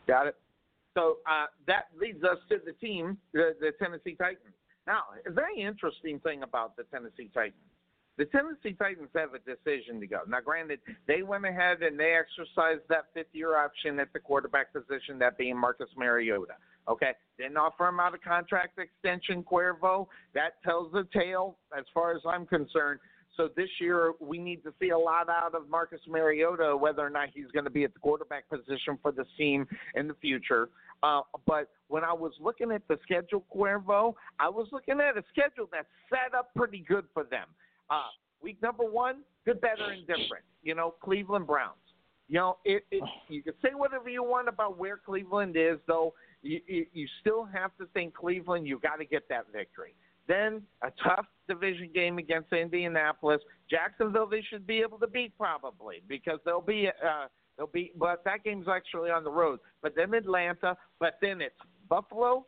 Got 0.07 0.29
it. 0.29 0.37
So 0.95 1.17
uh, 1.29 1.47
that 1.67 1.87
leads 2.01 2.23
us 2.23 2.39
to 2.51 2.59
the 2.65 2.73
team, 2.73 3.19
the, 3.33 3.57
the 3.61 3.73
Tennessee 3.83 4.15
Titans. 4.15 4.55
Now, 4.87 5.01
a 5.27 5.31
very 5.31 5.61
interesting 5.61 6.21
thing 6.21 6.43
about 6.45 6.77
the 6.77 6.85
Tennessee 6.85 7.31
Titans 7.35 7.57
the 8.17 8.27
Tennessee 8.27 8.75
Titans 8.79 9.09
have 9.15 9.31
a 9.35 9.39
decision 9.39 9.99
to 10.01 10.07
go. 10.07 10.21
Now, 10.29 10.41
granted, 10.41 10.81
they 11.07 11.23
went 11.23 11.45
ahead 11.45 11.83
and 11.83 11.99
they 11.99 12.17
exercised 12.17 12.83
that 12.89 13.07
fifth 13.13 13.33
year 13.33 13.57
option 13.57 13.99
at 13.99 14.13
the 14.13 14.21
quarterback 14.21 14.73
position, 14.73 15.19
that 15.19 15.37
being 15.37 15.59
Marcus 15.59 15.89
Mariota. 15.97 16.55
Okay, 16.89 17.13
didn't 17.39 17.57
offer 17.57 17.87
him 17.87 17.99
out 17.99 18.15
a 18.15 18.19
contract 18.19 18.79
extension, 18.79 19.43
Cuervo. 19.43 20.07
That 20.35 20.63
tells 20.63 20.93
the 20.93 21.07
tale 21.13 21.57
as 21.77 21.85
far 21.95 22.15
as 22.15 22.23
I'm 22.27 22.47
concerned. 22.47 23.01
So 23.37 23.49
this 23.57 23.69
year 23.81 24.13
we 24.21 24.39
need 24.39 24.63
to 24.63 24.73
see 24.81 24.91
a 24.91 24.99
lot 24.99 25.29
out 25.29 25.55
of 25.55 25.69
Marcus 25.69 26.01
Mariota, 26.07 26.77
whether 26.77 27.05
or 27.05 27.11
not 27.11 27.31
he's 27.35 27.51
going 27.53 27.65
to 27.65 27.71
be 27.71 27.85
at 27.85 27.93
the 27.93 28.01
quarterback 28.01 28.49
position 28.49 28.99
for 29.03 29.13
this 29.13 29.27
team 29.37 29.67
in 29.95 30.07
the 30.07 30.15
future. 30.15 30.69
Uh, 31.03 31.23
but 31.47 31.71
when 31.89 32.05
I 32.05 32.13
was 32.13 32.33
looking 32.41 32.71
at 32.71 32.87
the 32.89 32.99
schedule, 33.03 33.45
Cuervo, 33.55 34.15
I 34.39 34.49
was 34.49 34.69
looking 34.73 35.01
at 35.01 35.17
a 35.17 35.25
schedule 35.31 35.69
that's 35.73 35.89
set 36.09 36.37
up 36.37 36.51
pretty 36.55 36.85
good 36.87 37.07
for 37.13 37.25
them. 37.25 37.49
Uh, 37.91 38.03
week 38.43 38.63
number 38.63 38.85
one, 38.85 39.23
good, 39.45 39.61
better, 39.61 39.91
and 39.91 40.07
different. 40.07 40.45
You 40.63 40.75
know, 40.75 40.95
Cleveland 41.03 41.47
Browns. 41.47 41.77
You 42.29 42.37
know, 42.37 42.57
it, 42.65 42.85
it, 42.91 43.03
you 43.29 43.43
can 43.43 43.53
say 43.63 43.71
whatever 43.75 44.09
you 44.09 44.23
want 44.23 44.49
about 44.49 44.79
where 44.79 44.97
Cleveland 44.97 45.57
is, 45.59 45.79
though. 45.87 46.15
You, 46.45 46.87
you, 46.93 47.07
still 47.21 47.45
have 47.45 47.75
to 47.79 47.87
think 47.95 48.15
Cleveland. 48.15 48.67
You 48.67 48.79
got 48.79 48.97
to 48.97 49.07
get 49.07 49.29
that 49.31 49.47
victory. 49.51 49.95
Then 50.29 50.63
a 50.83 50.91
tough 51.03 51.27
division 51.49 51.89
game 51.95 52.19
against 52.19 52.53
Indianapolis. 52.53 53.41
Jacksonville, 53.71 54.27
they 54.27 54.43
should 54.43 54.67
be 54.67 54.81
able 54.81 54.99
to 54.99 55.07
beat 55.07 55.37
probably 55.39 56.03
because 56.07 56.39
they'll 56.45 56.61
be 56.61 56.89
uh, 56.89 57.27
they'll 57.57 57.67
be. 57.67 57.93
But 57.97 58.25
that 58.25 58.45
game's 58.45 58.67
actually 58.69 59.11
on 59.11 59.25
the 59.25 59.31
road. 59.31 59.59
But 59.83 59.95
then 59.97 60.13
Atlanta. 60.13 60.77
But 61.01 61.19
then 61.23 61.41
it's 61.41 61.57
Buffalo, 61.89 62.47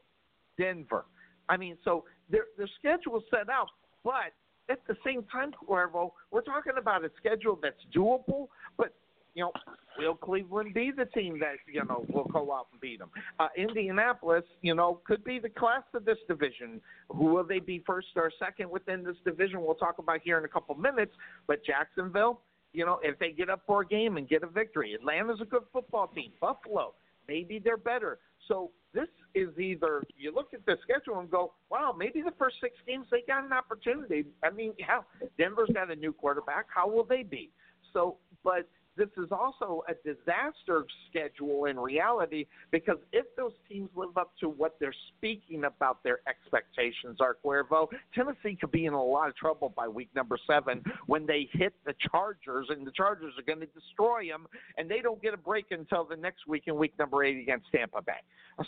Denver. 0.59 1.07
I 1.49 1.57
mean, 1.57 1.79
so 1.83 2.05
their 2.31 2.45
their 2.59 2.69
schedule 2.79 3.17
is 3.19 3.25
set 3.31 3.49
out. 3.49 3.69
But 4.05 4.33
at 4.69 4.81
the 4.89 4.97
same 5.05 5.23
time, 5.25 5.53
Cuervo, 5.53 6.13
we're 6.31 6.43
talking 6.43 6.75
about 6.79 7.05
a 7.05 7.11
schedule 7.17 7.59
that's 7.63 7.81
doable, 7.95 8.49
but 8.77 8.95
you 9.37 9.43
know, 9.43 9.53
will 9.99 10.15
Cleveland 10.15 10.73
be 10.73 10.91
the 10.97 11.05
team 11.05 11.39
that 11.41 11.57
you 11.71 11.85
know 11.85 12.07
will 12.09 12.25
go 12.25 12.53
out 12.53 12.69
and 12.73 12.81
beat 12.81 12.99
them? 12.99 13.11
Uh, 13.39 13.49
Indianapolis, 13.57 14.45
you 14.63 14.75
know, 14.75 15.01
could 15.05 15.23
be 15.25 15.39
the 15.39 15.51
class 15.51 15.83
of 15.95 16.07
this 16.07 16.17
division. 16.27 16.81
Who 17.11 17.27
will 17.27 17.45
they 17.45 17.59
be 17.59 17.83
first 17.87 18.09
or 18.17 18.33
second 18.39 18.71
within 18.71 19.05
this 19.05 19.17
division? 19.27 19.63
We'll 19.63 19.75
talk 19.75 19.99
about 19.99 20.21
here 20.25 20.39
in 20.39 20.45
a 20.47 20.49
couple 20.49 20.75
minutes. 20.75 21.13
But 21.47 21.63
Jacksonville, 21.65 22.41
you 22.73 22.87
know, 22.87 22.99
if 23.03 23.19
they 23.19 23.31
get 23.31 23.51
up 23.51 23.63
for 23.67 23.83
a 23.83 23.87
game 23.87 24.17
and 24.17 24.27
get 24.27 24.43
a 24.43 24.47
victory, 24.47 24.95
Atlanta's 24.95 25.41
a 25.43 25.45
good 25.45 25.65
football 25.71 26.09
team. 26.09 26.33
Buffalo, 26.41 26.95
maybe 27.29 27.61
they're 27.63 27.77
better. 27.77 28.19
So 28.49 28.71
this 28.95 29.09
is 29.35 29.51
either 29.59 30.03
you 30.17 30.35
look 30.35 30.55
at 30.55 30.65
the 30.65 30.79
schedule 30.83 31.21
and 31.21 31.31
go, 31.31 31.53
wow, 31.71 31.95
maybe 31.97 32.23
the 32.23 32.33
first 32.39 32.57
six 32.63 32.75
games 32.87 33.07
they 33.11 33.23
got 33.27 33.45
an 33.45 33.53
opportunity. 33.53 34.25
I 34.43 34.49
mean, 34.49 34.73
hell, 34.81 35.05
Denver's 35.37 35.71
got 35.75 35.91
a 35.91 35.97
new 35.97 36.15
quarterback. 36.15 36.67
How 36.75 36.89
will 36.89 37.05
they 37.05 37.23
be? 37.23 37.51
So, 37.93 38.17
but 38.43 38.69
this 38.97 39.09
is 39.17 39.31
also 39.31 39.83
a 39.89 39.95
disaster 40.09 40.85
schedule 41.09 41.67
in 41.67 41.79
reality 41.79 42.47
because 42.71 42.99
if 43.13 43.27
those 43.37 43.53
teams 43.69 43.91
live 43.95 44.17
up 44.17 44.33
to 44.41 44.49
what 44.49 44.77
they're 44.81 44.95
speaking 45.17 45.65
about 45.65 46.03
their 46.03 46.21
expectations 46.29 47.19
are, 47.21 47.37
Cuervo, 47.45 47.89
Tennessee 48.15 48.57
could 48.59 48.71
be 48.71 48.87
in 48.87 48.95
a 48.95 49.03
lot 49.03 49.29
of 49.29 49.37
trouble 49.37 49.73
by 49.77 49.87
week 49.87 50.09
number 50.15 50.39
seven 50.47 50.83
when 51.07 51.27
they 51.27 51.49
hit 51.53 51.75
the 51.85 51.95
Chargers, 52.11 52.69
and 52.71 52.87
the 52.87 52.93
Chargers 52.93 53.35
are 53.39 53.43
going 53.43 53.61
to 53.61 53.67
destroy 53.67 54.29
them, 54.29 54.47
and 54.79 54.91
they 54.91 55.01
don't 55.01 55.21
get 55.23 55.35
a 55.35 55.39
break 55.39 55.67
until 55.71 56.05
the 56.05 56.17
next 56.17 56.47
week 56.47 56.65
in 56.67 56.77
week 56.77 56.95
number 56.99 57.25
eight 57.25 57.39
against 57.39 57.67
Tampa 57.73 58.03
Bay. 58.03 58.13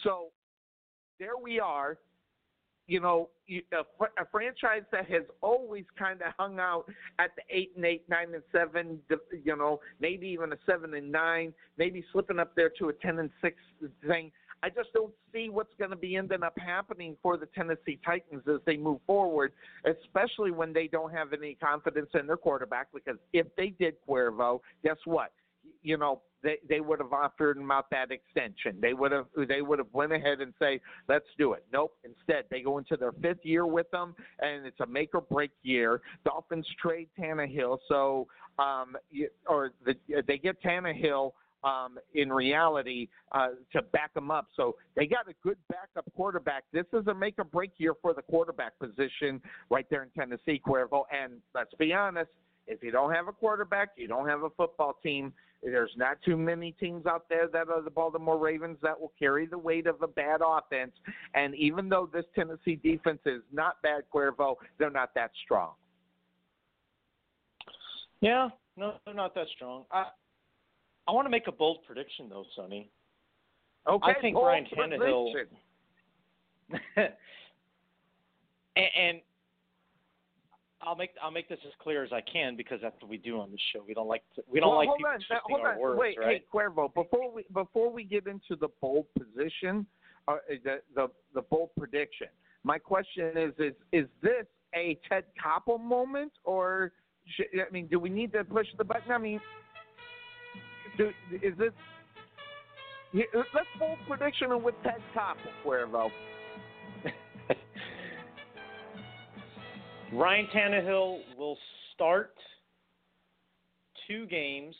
So 0.03 0.29
there 1.19 1.37
we 1.41 1.59
are 1.59 1.99
you 2.89 3.01
know, 3.01 3.29
a, 3.51 4.05
a 4.21 4.27
franchise 4.33 4.83
that 4.91 5.09
has 5.11 5.23
always 5.43 5.85
kind 5.97 6.21
of 6.23 6.33
hung 6.39 6.59
out 6.59 6.87
at 7.19 7.31
the 7.37 7.43
eight 7.55 7.73
and 7.77 7.85
eight, 7.85 8.03
nine 8.09 8.35
and 8.35 8.43
seven, 8.51 8.99
you 9.45 9.55
know, 9.55 9.79
maybe 10.01 10.27
even 10.27 10.53
a 10.53 10.57
seven 10.67 10.95
and 10.95 11.13
nine, 11.13 11.53
maybe 11.77 12.03
slipping 12.13 12.39
up 12.39 12.57
there 12.57 12.71
to 12.79 12.89
a 12.89 12.93
ten 12.95 13.19
and 13.19 13.31
six 13.41 13.57
thing. 14.07 14.33
I 14.63 14.71
just 14.71 14.93
don't 14.93 15.13
see 15.33 15.51
what's 15.51 15.73
going 15.79 15.91
to 15.91 15.97
be 15.97 16.17
ending 16.17 16.43
up 16.43 16.59
happening 16.59 17.17
for 17.23 17.37
the 17.37 17.47
Tennessee 17.47 18.01
Titans 18.05 18.43
as 18.49 18.59
they 18.67 18.77
move 18.77 18.99
forward, 19.07 19.53
especially 19.85 20.51
when 20.51 20.73
they 20.73 20.89
don't 20.89 21.13
have 21.13 21.33
any 21.33 21.55
confidence 21.55 22.09
in 22.19 22.27
their 22.27 22.37
quarterback. 22.37 22.89
Because 22.93 23.19
if 23.33 23.47
they 23.57 23.69
did 23.69 23.95
Cuervo, 24.09 24.61
guess 24.83 24.97
what? 25.05 25.31
You 25.83 25.97
know, 25.97 26.23
they 26.43 26.59
they 26.69 26.81
would 26.81 27.01
have 27.01 27.13
offered 27.13 27.57
him 27.57 27.71
out 27.71 27.91
that 27.91 28.11
extension. 28.11 28.79
They 28.81 28.95
would 28.95 29.13
have 29.13 29.27
they 29.49 29.63
would 29.63 29.79
have 29.79 29.93
went 29.93 30.13
ahead 30.13 30.41
and 30.41 30.53
say, 30.59 30.81
let's 31.09 31.27
do 31.37 31.53
it. 31.53 31.65
Nope. 31.73 31.93
Instead, 32.05 32.45
they 32.51 32.63
go 32.63 32.79
into 32.79 32.97
their 32.97 33.13
fifth 33.13 33.45
year 33.45 33.67
with 33.67 33.91
them, 33.91 34.15
and 34.41 34.67
it's 34.67 34.81
a 34.81 34.87
make 34.87 35.11
or 35.15 35.21
break 35.21 35.51
year. 35.63 36.01
Dolphins 36.25 36.67
trade 36.81 37.09
Tannehill, 37.19 37.79
so 37.89 38.27
um, 38.59 38.97
or 39.47 39.71
the, 39.85 39.95
they 40.27 40.39
get 40.39 40.63
Tannehill. 40.63 41.33
Um, 41.65 41.99
in 42.15 42.33
reality, 42.33 43.09
uh, 43.33 43.49
to 43.73 43.83
back 43.83 44.15
them 44.15 44.31
up. 44.31 44.47
So 44.55 44.77
they 44.95 45.09
got 45.09 45.29
a 45.29 45.33
good 45.43 45.59
backup 45.69 46.05
quarterback. 46.15 46.63
This 46.73 46.85
is 46.93 47.09
a 47.09 47.15
make 47.15 47.35
or 47.39 47.43
break 47.43 47.73
year 47.79 47.95
for 48.01 48.15
the 48.15 48.23
quarterback 48.23 48.79
position 48.79 49.43
right 49.69 49.85
there 49.91 50.05
in 50.05 50.11
Tennessee, 50.11 50.63
Cuervo. 50.65 51.03
And 51.11 51.43
let's 51.57 51.75
be 51.75 51.93
honest, 51.93 52.31
if 52.69 52.83
you 52.83 52.91
don't 52.91 53.13
have 53.13 53.27
a 53.27 53.33
quarterback, 53.33 53.91
you 53.97 54.07
don't 54.07 54.29
have 54.29 54.43
a 54.43 54.51
football 54.51 54.99
team. 55.03 55.33
There's 55.63 55.91
not 55.97 56.19
too 56.25 56.37
many 56.37 56.73
teams 56.73 57.07
out 57.07 57.29
there 57.29 57.49
that 57.49 57.69
are 57.69 57.83
the 57.83 57.91
Baltimore 57.91 58.39
Ravens 58.39 58.79
that 58.83 58.99
will 58.99 59.13
carry 59.19 59.47
the 59.47 59.59
weight 59.59 59.87
of 59.87 60.03
a 60.03 60.07
bad 60.07 60.41
offense. 60.47 60.93
And 61.35 61.55
even 61.57 61.89
though 61.89 62.09
this 62.13 62.27
Tennessee 62.35 62.77
defense 62.77 63.21
is 63.27 63.43
not 63.53 63.83
bad, 63.83 64.05
Cuervo, 64.15 64.55
they're 64.79 64.91
not 64.91 65.15
that 65.15 65.33
strong. 65.45 65.73
Yeah, 68.21 68.51
no, 68.77 68.95
they're 69.05 69.15
not 69.15 69.35
that 69.35 69.47
strong. 69.57 69.85
I 69.91 70.07
I 71.09 71.13
want 71.13 71.25
to 71.27 71.31
make 71.31 71.47
a 71.47 71.53
bold 71.53 71.79
prediction 71.87 72.29
though, 72.29 72.45
Sonny. 72.55 72.91
Okay, 73.89 74.13
I 74.13 74.21
think 74.21 74.37
Ryan 74.37 74.67
Tannehill. 74.67 75.33
and, 76.97 77.09
and 78.77 79.21
I'll 80.81 80.95
make 80.95 81.11
I'll 81.23 81.31
make 81.31 81.49
this 81.49 81.59
as 81.67 81.73
clear 81.83 82.05
as 82.05 82.13
I 82.13 82.21
can 82.21 82.57
because 82.57 82.79
that's 82.81 82.95
what 83.01 83.11
we 83.11 83.17
do 83.17 83.41
on 83.41 83.51
this 83.51 83.61
show. 83.73 83.83
We 83.87 83.95
don't 83.95 84.07
like 84.07 84.23
to, 84.37 84.43
we 84.49 84.61
don't 84.61 84.71
well, 84.71 84.79
like 84.79 84.89
hold 84.89 84.99
people 84.99 85.11
on, 85.11 85.17
twisting 85.17 85.39
hold 85.45 85.61
our 85.61 85.73
on. 85.73 85.81
words, 85.81 85.99
Wait, 85.99 86.19
right? 86.19 86.29
hey 86.29 86.45
Cuervo, 86.53 86.95
before 86.95 87.33
we 87.33 87.45
before 87.53 87.91
we 87.91 88.05
get 88.05 88.27
into 88.27 88.55
the 88.61 88.69
bold 88.81 89.07
position, 89.19 89.87
uh, 90.29 90.37
the 90.65 90.81
the 90.95 91.09
the 91.35 91.43
bold 91.43 91.71
prediction, 91.77 92.29
my 92.63 92.79
question 92.79 93.37
is 93.37 93.53
is 93.59 93.75
is 93.93 94.07
this 94.23 94.47
a 94.75 94.99
Ted 95.09 95.25
Koppel 95.43 95.81
moment 95.81 96.33
or 96.45 96.93
should, 97.37 97.47
I 97.55 97.71
mean, 97.73 97.87
do 97.89 97.99
we 97.99 98.09
need 98.09 98.33
to 98.33 98.45
push 98.45 98.67
the 98.77 98.85
button? 98.85 99.11
I 99.11 99.19
mean, 99.19 99.41
do, 100.97 101.11
is 101.43 101.57
this? 101.59 101.73
Let's 103.15 103.67
bold 103.79 103.99
prediction 104.07 104.63
with 104.63 104.75
Ted 104.83 105.01
Koppel, 105.17 105.37
Cuervo. 105.65 106.11
Ryan 110.13 110.49
Tannehill 110.55 111.21
will 111.37 111.59
start 111.95 112.35
two 114.07 114.27
games 114.27 114.75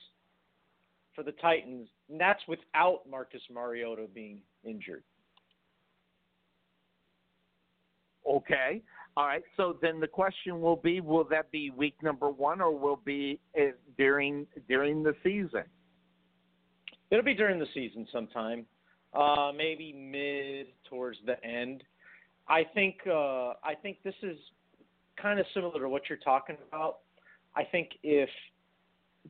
for 1.15 1.23
the 1.23 1.33
Titans, 1.33 1.89
and 2.09 2.21
that's 2.21 2.41
without 2.49 3.01
Marcus 3.09 3.43
Mariota 3.53 4.07
being 4.15 4.41
injured. 4.65 5.03
Okay. 8.29 8.83
All 9.17 9.27
right. 9.27 9.43
So 9.57 9.77
then 9.83 10.01
the 10.01 10.07
question 10.07 10.61
will 10.61 10.77
be: 10.77 11.01
Will 11.01 11.25
that 11.25 11.51
be 11.51 11.71
week 11.71 11.97
number 12.03 12.31
one, 12.31 12.61
or 12.61 12.77
will 12.77 13.01
be 13.05 13.41
uh, 13.59 13.73
during 13.97 14.47
during 14.69 15.03
the 15.03 15.15
season? 15.23 15.65
It'll 17.11 17.25
be 17.25 17.35
during 17.35 17.59
the 17.59 17.67
season 17.75 18.07
sometime, 18.13 18.67
uh, 19.15 19.51
maybe 19.57 19.93
mid 19.93 20.69
towards 20.89 21.19
the 21.27 21.43
end. 21.45 21.83
I 22.49 22.65
think 22.75 22.97
uh, 23.07 23.55
I 23.65 23.75
think 23.83 23.99
this 24.05 24.15
is 24.23 24.37
kind 25.21 25.39
of 25.39 25.47
similar 25.55 25.81
to 25.81 25.89
what 25.89 26.03
you're 26.09 26.19
talking 26.19 26.57
about. 26.69 26.99
I 27.57 27.65
think 27.65 27.91
if 28.03 28.29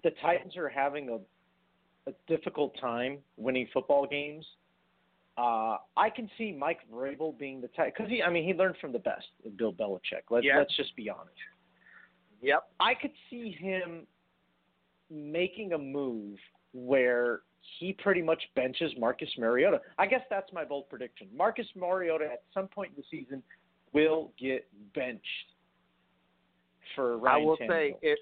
the 0.02 0.10
Titans 0.22 0.56
are 0.56 0.68
having 0.68 1.08
a, 1.08 2.10
a 2.10 2.14
difficult 2.26 2.76
time 2.80 3.18
winning 3.36 3.68
football 3.72 4.06
games, 4.06 4.44
uh, 5.36 5.76
I 5.96 6.10
can 6.10 6.28
see 6.36 6.52
Mike 6.52 6.80
Vrabel 6.92 7.38
being 7.38 7.60
the 7.60 7.68
type 7.68 7.94
because 7.96 8.10
he, 8.10 8.22
I 8.22 8.30
mean, 8.30 8.44
he 8.44 8.54
learned 8.54 8.76
from 8.80 8.92
the 8.92 8.98
best, 8.98 9.26
Bill 9.56 9.72
Belichick. 9.72 10.24
Let's 10.30 10.44
Yeah. 10.44 10.58
let's 10.58 10.76
just 10.76 10.94
be 10.96 11.08
honest. 11.08 11.36
Yep. 12.42 12.68
I 12.80 12.94
could 12.94 13.12
see 13.30 13.50
him 13.52 14.06
making 15.10 15.72
a 15.72 15.78
move 15.78 16.38
where 16.72 17.40
he 17.78 17.92
pretty 17.92 18.22
much 18.22 18.42
benches 18.54 18.92
Marcus 18.98 19.30
Mariota. 19.38 19.80
I 19.98 20.06
guess 20.06 20.22
that's 20.30 20.52
my 20.52 20.64
bold 20.64 20.88
prediction. 20.88 21.28
Marcus 21.34 21.66
Mariota 21.74 22.24
at 22.24 22.42
some 22.52 22.68
point 22.68 22.92
in 22.96 23.02
the 23.02 23.18
season 23.18 23.42
will 23.92 24.32
get 24.38 24.68
benched 24.94 25.24
for 26.94 27.18
Ryan 27.18 27.42
I 27.42 27.44
will 27.44 27.56
Tannehill. 27.56 27.68
say 27.68 27.96
if 28.02 28.18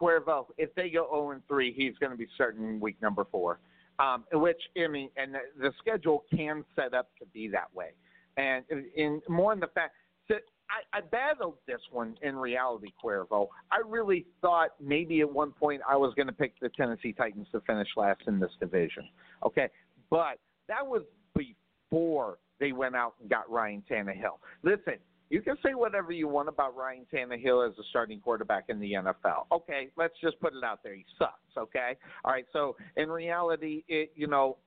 Cuervo, 0.00 0.46
if 0.58 0.74
they 0.74 0.90
go 0.90 1.06
0 1.10 1.30
and 1.32 1.42
3, 1.46 1.72
he's 1.72 1.96
going 1.98 2.10
to 2.12 2.18
be 2.18 2.26
starting 2.34 2.80
week 2.80 3.00
number 3.00 3.24
four. 3.30 3.58
Um, 3.98 4.24
which 4.32 4.60
I 4.82 4.88
mean, 4.88 5.10
and 5.16 5.34
the, 5.34 5.40
the 5.60 5.72
schedule 5.78 6.24
can 6.34 6.64
set 6.74 6.94
up 6.94 7.10
to 7.20 7.26
be 7.26 7.46
that 7.48 7.72
way, 7.74 7.90
and 8.36 8.64
in 8.96 9.20
more 9.28 9.52
in 9.52 9.60
the 9.60 9.68
fact 9.68 9.94
that 10.30 10.40
I, 10.70 10.98
I 10.98 11.00
battled 11.02 11.56
this 11.66 11.80
one 11.90 12.16
in 12.22 12.34
reality, 12.36 12.92
Cuervo. 13.02 13.48
I 13.70 13.82
really 13.86 14.26
thought 14.40 14.70
maybe 14.80 15.20
at 15.20 15.30
one 15.30 15.52
point 15.52 15.82
I 15.88 15.96
was 15.96 16.14
going 16.14 16.26
to 16.26 16.32
pick 16.32 16.54
the 16.60 16.70
Tennessee 16.70 17.12
Titans 17.12 17.46
to 17.52 17.60
finish 17.60 17.88
last 17.96 18.22
in 18.26 18.40
this 18.40 18.50
division. 18.58 19.08
Okay, 19.44 19.68
but 20.08 20.38
that 20.68 20.84
was 20.84 21.02
before 21.36 22.38
they 22.60 22.72
went 22.72 22.96
out 22.96 23.14
and 23.20 23.28
got 23.28 23.50
Ryan 23.50 23.82
Tannehill. 23.90 24.38
Listen, 24.62 24.94
you 25.32 25.40
can 25.40 25.56
say 25.64 25.72
whatever 25.72 26.12
you 26.12 26.28
want 26.28 26.50
about 26.50 26.76
Ryan 26.76 27.06
Tannehill 27.10 27.66
as 27.66 27.72
a 27.78 27.82
starting 27.88 28.20
quarterback 28.20 28.64
in 28.68 28.78
the 28.78 28.92
NFL. 28.92 29.46
Okay, 29.50 29.88
let's 29.96 30.12
just 30.20 30.38
put 30.40 30.52
it 30.52 30.62
out 30.62 30.82
there. 30.84 30.94
He 30.94 31.06
sucks. 31.18 31.32
Okay, 31.56 31.96
all 32.22 32.32
right. 32.32 32.44
So 32.52 32.76
in 32.98 33.08
reality, 33.08 33.82
it 33.88 34.12
you 34.14 34.26
know, 34.26 34.58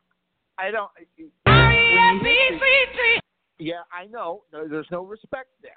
I 0.58 0.72
don't. 0.72 0.90
when 1.46 2.20
you 2.26 2.60
hit 2.60 2.60
the- 2.60 3.22
Yeah, 3.60 3.84
I 3.94 4.08
know. 4.08 4.44
No, 4.52 4.68
There's 4.68 4.90
no 4.90 5.06
respect 5.06 5.50
there. 5.62 5.72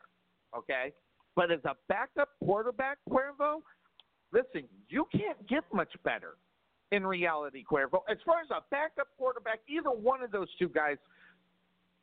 Okay, 0.57 0.95
but 1.37 1.51
as 1.53 1.61
a 1.67 1.77
backup 1.89 2.31
quarterback, 2.43 2.97
Cuervo, 3.11 3.61
listen, 4.33 4.65
you 4.89 5.07
can't 5.13 5.47
get 5.47 5.65
much 5.71 5.93
better 6.03 6.37
in 6.93 7.07
reality, 7.07 7.63
Cuervo. 7.71 8.01
As 8.11 8.17
far 8.25 8.41
as 8.41 8.49
a 8.51 8.63
backup 8.71 9.09
quarterback, 9.19 9.61
either 9.69 9.91
one 9.91 10.23
of 10.23 10.31
those 10.31 10.49
two 10.59 10.71
guys 10.71 10.97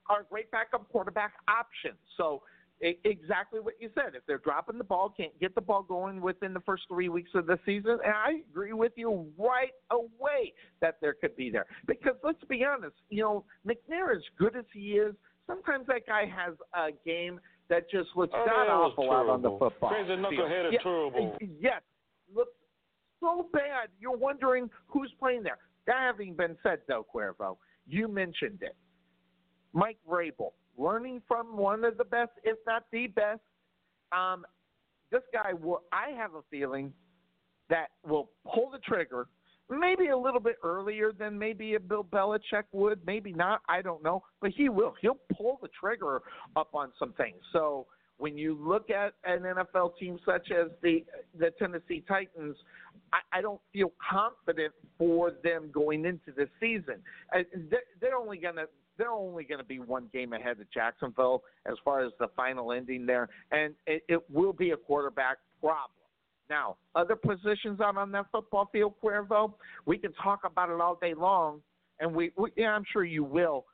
are 0.08 0.22
great 0.30 0.52
backup 0.52 0.88
quarterback 0.92 1.34
options. 1.48 1.98
So 2.16 2.44
exactly 2.82 3.59
what 3.59 3.76
you 3.80 3.89
said. 3.95 4.15
If 4.15 4.26
they're 4.28 4.38
dropping 4.39 4.78
the 4.78 4.84
ball, 4.84 5.13
can't 5.15 5.38
get 5.39 5.55
the 5.55 5.61
ball 5.61 5.84
going 5.84 6.21
within 6.21 6.53
the 6.53 6.59
first 6.61 6.84
three 6.88 7.09
weeks 7.09 7.32
of 7.34 7.45
the 7.45 7.57
season, 7.65 7.97
and 8.03 8.13
I 8.13 8.41
agree 8.49 8.73
with 8.73 8.93
you 8.95 9.28
right 9.38 9.71
away 9.91 10.53
that 10.82 10.97
there 11.01 11.13
could 11.13 11.36
be 11.36 11.49
there. 11.49 11.65
Because 11.88 12.15
let's 12.23 12.43
be 12.49 12.63
honest, 12.63 12.95
you 13.09 13.23
know, 13.23 13.45
McNair, 13.67 14.15
as 14.15 14.21
good 14.38 14.55
as 14.55 14.65
he 14.73 14.93
is, 14.93 15.15
sometimes 15.47 15.88
that 15.88 16.05
guy 16.07 16.26
has 16.26 16.55
a 16.73 16.91
game 17.05 17.39
that 17.69 17.89
just 17.89 18.09
looks 18.15 18.34
Oh, 18.36 18.45
god 18.45 18.65
that 18.65 18.71
awful 18.71 19.11
out 19.11 19.30
on 19.30 19.41
the 19.41 19.49
football. 19.57 19.89
Crazy 19.89 20.07
field. 20.07 20.19
knuckleheaded 20.19 20.73
yeah, 20.73 20.80
terrible. 20.84 21.38
Yes, 21.59 21.82
looks 22.34 22.51
so 23.19 23.47
bad. 23.53 23.89
You're 23.99 24.17
wondering 24.17 24.69
who's 24.88 25.11
playing 25.19 25.43
there. 25.43 25.57
That 25.88 25.97
having 25.97 26.36
been 26.36 26.57
said, 26.63 26.80
though, 26.88 27.05
Cuervo, 27.13 27.57
you 27.88 28.07
mentioned 28.07 28.59
it. 28.61 28.76
Mike 29.73 29.97
Vrabel, 30.09 30.51
learning 30.78 31.21
from 31.28 31.57
one 31.57 31.84
of 31.84 31.97
the 31.97 32.03
best, 32.03 32.32
if 32.43 32.57
not 32.65 32.84
the 32.91 33.07
best. 33.07 33.41
Um, 34.11 34.45
this 35.11 35.23
guy 35.34 35.53
will. 35.53 35.84
I 35.91 36.11
have 36.17 36.34
a 36.36 36.41
feeling 36.49 36.93
that 37.69 37.88
will 38.03 38.30
pull 38.45 38.69
the 38.71 38.80
trigger 38.80 39.28
maybe 39.69 40.07
a 40.09 40.17
little 40.17 40.39
bit 40.39 40.57
earlier 40.63 41.11
than 41.11 41.38
maybe 41.38 41.76
a 41.76 41.80
Bill 41.80 42.03
Belichick 42.03 42.63
would, 42.71 42.99
maybe 43.05 43.34
not. 43.34 43.61
I 43.67 43.82
don't 43.82 44.03
know, 44.03 44.23
but 44.41 44.51
he 44.51 44.69
will. 44.69 44.93
He'll 45.01 45.19
pull 45.36 45.59
the 45.61 45.69
trigger 45.80 46.21
up 46.55 46.69
on 46.73 46.91
some 46.99 47.13
things. 47.13 47.38
So 47.51 47.88
when 48.17 48.38
you 48.38 48.57
look 48.59 48.89
at 48.89 49.13
an 49.23 49.41
NFL 49.41 49.97
team 49.97 50.19
such 50.26 50.51
as 50.51 50.71
the 50.82 51.03
the 51.38 51.51
Tennessee 51.57 52.03
Titans, 52.07 52.55
I, 53.11 53.39
I 53.39 53.41
don't 53.41 53.61
feel 53.73 53.91
confident 54.09 54.73
for 54.97 55.32
them 55.43 55.69
going 55.71 56.05
into 56.05 56.32
the 56.36 56.47
season. 56.59 57.01
Uh, 57.34 57.39
They're, 57.69 57.80
they're 57.99 58.15
only 58.15 58.38
gonna 58.38 58.65
they're 58.98 59.12
only 59.12 59.43
going 59.43 59.60
to 59.60 59.66
be 59.66 59.80
one 59.80 60.10
game 60.14 60.34
ahead 60.34 60.60
of 60.60 60.72
Jacksonville 60.72 61.43
as 61.66 61.76
far 61.84 62.06
as 62.06 62.12
the 62.20 62.28
final 62.36 62.72
ending 62.72 63.06
there, 63.06 63.30
and 63.52 63.74
it, 63.88 64.04
it 64.08 64.22
will 64.30 64.54
be 64.54 64.72
a 64.72 64.78
quarterback 64.78 65.38
problem. 65.60 65.91
Now, 66.50 66.78
other 66.93 67.16
positions 67.16 67.82
out 67.82 67.98
on 67.98 68.12
that 68.12 68.28
football 68.32 68.70
field, 68.72 68.93
Cuervo, 69.04 69.54
we 69.86 69.98
can 69.98 70.14
talk 70.14 70.41
about 70.46 70.70
it 70.70 70.80
all 70.80 70.96
day 70.96 71.14
long, 71.14 71.62
and 72.00 72.14
we, 72.14 72.32
we 72.38 72.52
yeah, 72.56 72.70
I'm 72.70 72.84
sure 72.91 73.04
you 73.04 73.24
will. 73.24 73.66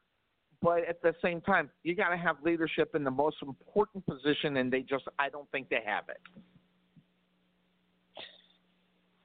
But 0.61 0.87
at 0.87 1.01
the 1.01 1.13
same 1.21 1.41
time, 1.41 1.69
you 1.83 1.95
got 1.95 2.09
to 2.09 2.17
have 2.17 2.37
leadership 2.45 2.93
in 2.95 3.03
the 3.03 3.11
most 3.11 3.37
important 3.41 4.05
position, 4.05 4.57
and 4.57 4.71
they 4.71 4.81
just, 4.81 5.05
I 5.17 5.27
don't 5.27 5.49
think 5.51 5.69
they 5.69 5.81
have 5.85 6.03
it. 6.07 6.21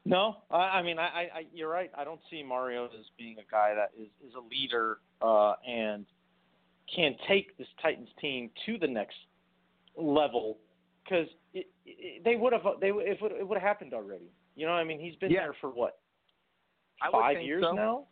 No, 0.06 0.36
I, 0.50 0.56
I 0.56 0.82
mean, 0.82 0.98
I, 0.98 1.02
I, 1.02 1.20
I, 1.34 1.46
you're 1.52 1.68
right. 1.68 1.90
I 1.96 2.04
don't 2.04 2.20
see 2.30 2.42
Mario 2.42 2.86
as 2.86 3.06
being 3.18 3.36
a 3.38 3.50
guy 3.50 3.74
that 3.74 3.90
is, 4.00 4.08
is 4.26 4.34
a 4.34 4.40
leader 4.40 4.98
uh, 5.20 5.54
and 5.68 6.06
can 6.94 7.16
take 7.26 7.56
this 7.58 7.66
Titans 7.82 8.08
team 8.20 8.50
to 8.66 8.78
the 8.78 8.86
next 8.86 9.16
level 9.96 10.58
because 11.02 11.26
they 12.24 12.36
would 12.36 12.52
have 12.52 12.62
they 12.80 12.88
it 12.88 13.20
would 13.20 13.32
it 13.32 13.46
would 13.48 13.58
have 13.58 13.66
happened 13.66 13.94
already. 13.94 14.30
You 14.54 14.66
know, 14.66 14.72
I 14.72 14.84
mean, 14.84 15.00
he's 15.00 15.16
been 15.16 15.30
Yeah. 15.32 15.40
there 15.40 15.56
for 15.60 15.70
what 15.70 15.98
five 17.10 17.42
years 17.42 17.64
so. 17.64 17.72
now. 17.72 18.06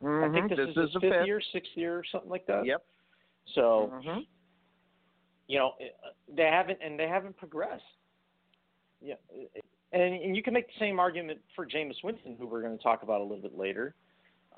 I 0.00 0.04
Mhm. 0.06 0.32
think 0.34 0.48
this, 0.50 0.58
this 0.58 0.68
is 0.68 0.76
his 0.76 0.92
fifth, 0.92 1.12
fifth. 1.12 1.26
year, 1.26 1.40
sixth 1.52 1.76
year, 1.76 1.98
or 1.98 2.04
something 2.04 2.30
like 2.30 2.46
that. 2.46 2.64
Yep. 2.64 2.84
So 3.54 3.92
Mhm. 4.04 4.26
you 5.48 5.58
know 5.58 5.74
it- 5.78 5.96
they 6.28 6.44
haven't 6.44 6.78
and 6.82 6.98
they 6.98 7.08
haven't 7.08 7.36
progressed. 7.36 7.84
Yeah, 9.00 9.16
and 9.94 10.14
and 10.22 10.36
you 10.36 10.42
can 10.42 10.52
make 10.52 10.66
the 10.66 10.78
same 10.78 10.98
argument 10.98 11.38
for 11.54 11.64
Jameis 11.66 12.02
Winston, 12.02 12.36
who 12.38 12.46
we're 12.46 12.62
going 12.62 12.76
to 12.76 12.82
talk 12.82 13.02
about 13.02 13.20
a 13.20 13.24
little 13.24 13.42
bit 13.42 13.56
later. 13.56 13.94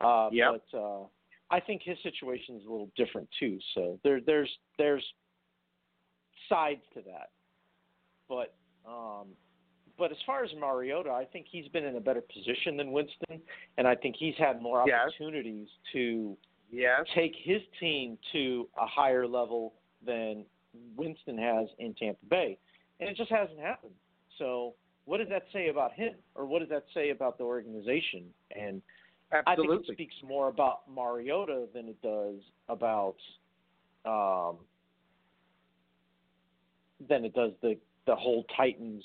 Uh, 0.01 0.29
Yep. 0.33 0.63
But 0.73 0.79
uh, 0.79 1.05
I 1.51 1.61
think 1.61 1.83
his 1.85 1.97
situation 2.03 2.57
is 2.57 2.67
a 2.67 2.71
little 2.71 2.91
different 2.97 3.29
too. 3.39 3.59
So 3.75 3.99
there 4.03 4.21
there's 4.21 4.51
there's 4.79 5.05
sides 6.49 6.83
to 6.95 7.01
that. 7.03 7.31
But 8.29 8.55
um, 8.89 9.29
but 9.99 10.11
as 10.11 10.19
far 10.27 10.45
as 10.45 10.51
Mariota, 10.59 11.11
I 11.11 11.25
think 11.25 11.47
he's 11.51 11.69
been 11.69 11.85
in 11.85 11.97
a 11.97 12.01
better 12.01 12.21
position 12.21 12.77
than 12.77 12.93
Winston, 12.93 13.41
and 13.79 13.87
I 13.87 13.95
think 13.95 14.17
he's 14.19 14.35
had 14.39 14.61
more 14.61 14.85
Yes. 14.87 15.01
opportunities 15.09 15.69
to 15.93 16.37
Yes. 16.71 17.07
take 17.15 17.35
his 17.37 17.63
team 17.81 18.19
to 18.33 18.69
a 18.77 18.87
higher 18.87 19.27
level 19.27 19.75
than 20.05 20.45
Winston 20.97 21.39
has 21.39 21.69
in 21.79 21.95
Tampa 21.95 22.27
Bay. 22.27 22.59
And 23.01 23.09
it 23.09 23.17
just 23.17 23.31
hasn't 23.31 23.59
happened. 23.61 23.95
So 24.39 24.75
what 25.07 25.19
does 25.19 25.29
that 25.29 25.45
say 25.53 25.69
about 25.69 25.93
him? 25.93 26.15
Or 26.35 26.45
what 26.45 26.61
does 26.61 26.69
that 26.69 26.85
say 26.93 27.11
about 27.11 27.39
the 27.39 27.45
organization? 27.45 28.25
And 28.55 28.83
I 29.33 29.57
think 29.57 29.69
it 29.71 29.93
speaks 29.93 30.15
more 30.27 30.49
about 30.49 30.81
Mariota 30.93 31.67
than 31.75 31.89
it 31.89 32.01
does 32.03 32.37
about 32.69 33.17
um 34.05 34.57
than 37.09 37.25
it 37.25 37.35
does 37.35 37.53
the 37.63 37.77
the 38.07 38.15
whole 38.15 38.45
Titans 38.57 39.05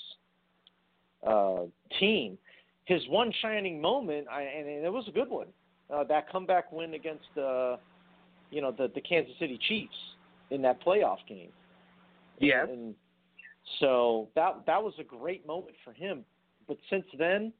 uh 1.26 1.62
team. 1.98 2.38
His 2.84 3.00
one 3.08 3.32
shining 3.40 3.80
moment, 3.80 4.26
I, 4.28 4.42
and 4.42 4.66
it 4.66 4.92
was 4.92 5.06
a 5.08 5.12
good 5.12 5.30
one 5.30 5.46
uh, 5.92 6.04
that 6.04 6.30
comeback 6.30 6.72
win 6.72 6.94
against 6.94 7.24
the, 7.34 7.78
you 8.50 8.60
know 8.60 8.72
the 8.72 8.90
the 8.94 9.00
Kansas 9.00 9.34
City 9.38 9.58
Chiefs 9.68 9.94
in 10.50 10.62
that 10.62 10.82
playoff 10.84 11.18
game. 11.28 11.50
Yes. 12.38 12.66
And, 12.68 12.78
and 12.78 12.94
so 13.80 14.28
that 14.34 14.64
that 14.66 14.82
was 14.82 14.94
a 14.98 15.04
great 15.04 15.46
moment 15.46 15.74
for 15.84 15.92
him. 15.92 16.24
But 16.68 16.78
since 16.90 17.04
then, 17.18 17.52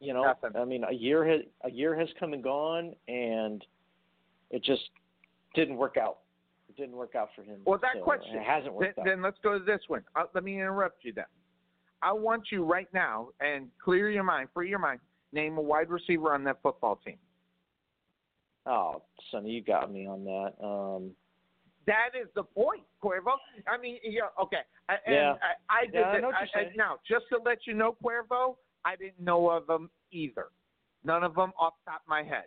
you 0.00 0.12
know, 0.12 0.22
Nothing. 0.24 0.50
I 0.60 0.64
mean, 0.64 0.84
a 0.88 0.92
year 0.92 1.24
has 1.26 1.40
a 1.64 1.70
year 1.70 1.98
has 1.98 2.08
come 2.18 2.32
and 2.32 2.42
gone, 2.42 2.94
and 3.08 3.64
it 4.50 4.62
just 4.62 4.82
didn't 5.54 5.76
work 5.76 5.96
out. 5.96 6.18
It 6.68 6.76
didn't 6.76 6.96
work 6.96 7.14
out 7.14 7.30
for 7.34 7.42
him. 7.42 7.60
Well, 7.64 7.78
that 7.80 7.94
So, 7.94 8.02
question. 8.02 8.36
it 8.36 8.42
hasn't 8.42 8.66
Then, 8.66 8.74
worked 8.74 8.98
out. 8.98 9.04
then 9.04 9.22
let's 9.22 9.38
go 9.42 9.58
to 9.58 9.64
this 9.64 9.80
one. 9.88 10.04
Uh, 10.14 10.24
let 10.34 10.44
me 10.44 10.54
interrupt 10.56 11.04
you 11.04 11.12
then. 11.12 11.24
I 12.02 12.12
want 12.12 12.48
you 12.52 12.64
right 12.64 12.88
now 12.92 13.28
and 13.40 13.70
clear 13.82 14.10
your 14.10 14.22
mind, 14.24 14.48
free 14.52 14.68
your 14.68 14.78
mind. 14.78 15.00
Name 15.32 15.56
a 15.58 15.62
wide 15.62 15.88
receiver 15.88 16.34
on 16.34 16.44
that 16.44 16.58
football 16.62 16.96
team. 17.04 17.16
oh, 18.66 19.02
Sonny, 19.30 19.50
you 19.50 19.62
got 19.62 19.92
me 19.92 20.06
on 20.06 20.24
that. 20.24 20.52
Um, 20.62 21.12
That 21.86 22.10
is 22.20 22.28
the 22.34 22.42
point, 22.42 22.82
Cuervo. 23.02 23.36
I 23.68 23.78
mean, 23.78 23.98
yeah, 24.02 24.22
okay. 24.42 24.62
I, 24.88 24.94
and 25.06 25.14
Yeah. 25.14 25.34
I, 25.68 25.82
I 25.82 25.84
did 25.86 25.94
Yeah, 25.94 26.08
I 26.08 26.12
that- 26.14 26.20
know 26.22 26.26
what 26.28 26.36
I- 26.36 26.40
you're 26.40 26.48
I- 26.48 26.64
saying. 26.64 26.76
now, 26.76 26.98
just 27.08 27.28
to 27.28 27.38
let 27.38 27.66
you 27.66 27.74
know, 27.74 27.96
Cuervo, 28.02 28.56
I 28.84 28.96
didn't 28.96 29.20
know 29.20 29.48
of 29.50 29.66
them 29.66 29.90
either. 30.10 30.48
None 31.04 31.22
of 31.22 31.34
them 31.34 31.52
off 31.58 31.74
the 31.84 31.92
top 31.92 32.02
of 32.02 32.08
my 32.08 32.22
head. 32.22 32.46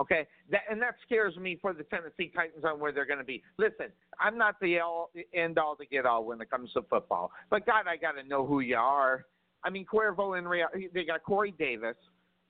Okay, 0.00 0.26
that 0.48 0.62
and 0.70 0.80
that 0.80 0.94
scares 1.02 1.36
me 1.36 1.56
for 1.56 1.74
the 1.74 1.82
Tennessee 1.84 2.28
Titans 2.34 2.64
on 2.64 2.80
where 2.80 2.90
they're 2.90 3.04
going 3.04 3.18
to 3.18 3.24
be. 3.24 3.42
Listen, 3.58 3.92
I'm 4.18 4.38
not 4.38 4.58
the 4.60 4.80
all, 4.80 5.10
end 5.34 5.58
all 5.58 5.76
to 5.76 5.84
get 5.84 6.06
all 6.06 6.24
when 6.24 6.40
it 6.40 6.48
comes 6.48 6.72
to 6.72 6.82
football, 6.82 7.30
but 7.50 7.66
God, 7.66 7.86
I 7.86 7.96
got 7.98 8.12
to 8.12 8.22
know 8.22 8.46
who 8.46 8.60
you 8.60 8.76
are. 8.78 9.26
I 9.62 9.68
mean, 9.68 9.84
Cuervo 9.84 10.38
and 10.38 10.48
Real, 10.48 10.68
they 10.94 11.04
got 11.04 11.22
Corey 11.22 11.50
Davis. 11.58 11.96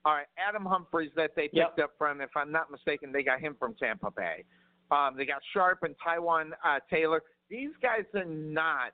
All 0.05 0.13
right, 0.13 0.27
Adam 0.37 0.65
Humphries 0.65 1.11
that 1.17 1.35
they 1.35 1.43
picked 1.49 1.55
Yep. 1.77 1.79
up 1.79 1.91
from, 1.97 2.21
if 2.21 2.29
I'm 2.37 2.51
not 2.53 2.71
mistaken, 2.71 3.11
they 3.11 3.21
got 3.21 3.41
him 3.41 3.55
from 3.59 3.75
Tampa 3.75 4.11
Bay. 4.11 4.45
Um, 4.91 5.15
they 5.17 5.25
got 5.25 5.41
Sharpe 5.53 5.83
and 5.83 5.95
Taywan 6.05 6.51
uh, 6.65 6.79
Taylor. 6.89 7.21
These 7.49 7.71
guys 7.81 8.03
are 8.13 8.25
not. 8.25 8.91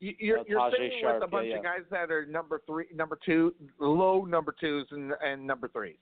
you- 0.00 0.14
You're, 0.18 0.40
Uh, 0.40 0.44
you're 0.46 0.70
sitting 0.72 0.92
Sharpe, 1.00 1.14
with 1.20 1.22
a 1.22 1.26
yeah, 1.26 1.30
bunch 1.30 1.48
yeah. 1.48 1.56
of 1.58 1.62
guys 1.62 1.82
that 1.90 2.10
are 2.10 2.26
number 2.26 2.60
three, 2.66 2.86
number 2.94 3.18
two, 3.24 3.54
low 3.78 4.24
number 4.24 4.54
twos, 4.60 4.86
and 4.90 5.12
and 5.24 5.46
number 5.46 5.68
threes, 5.68 5.96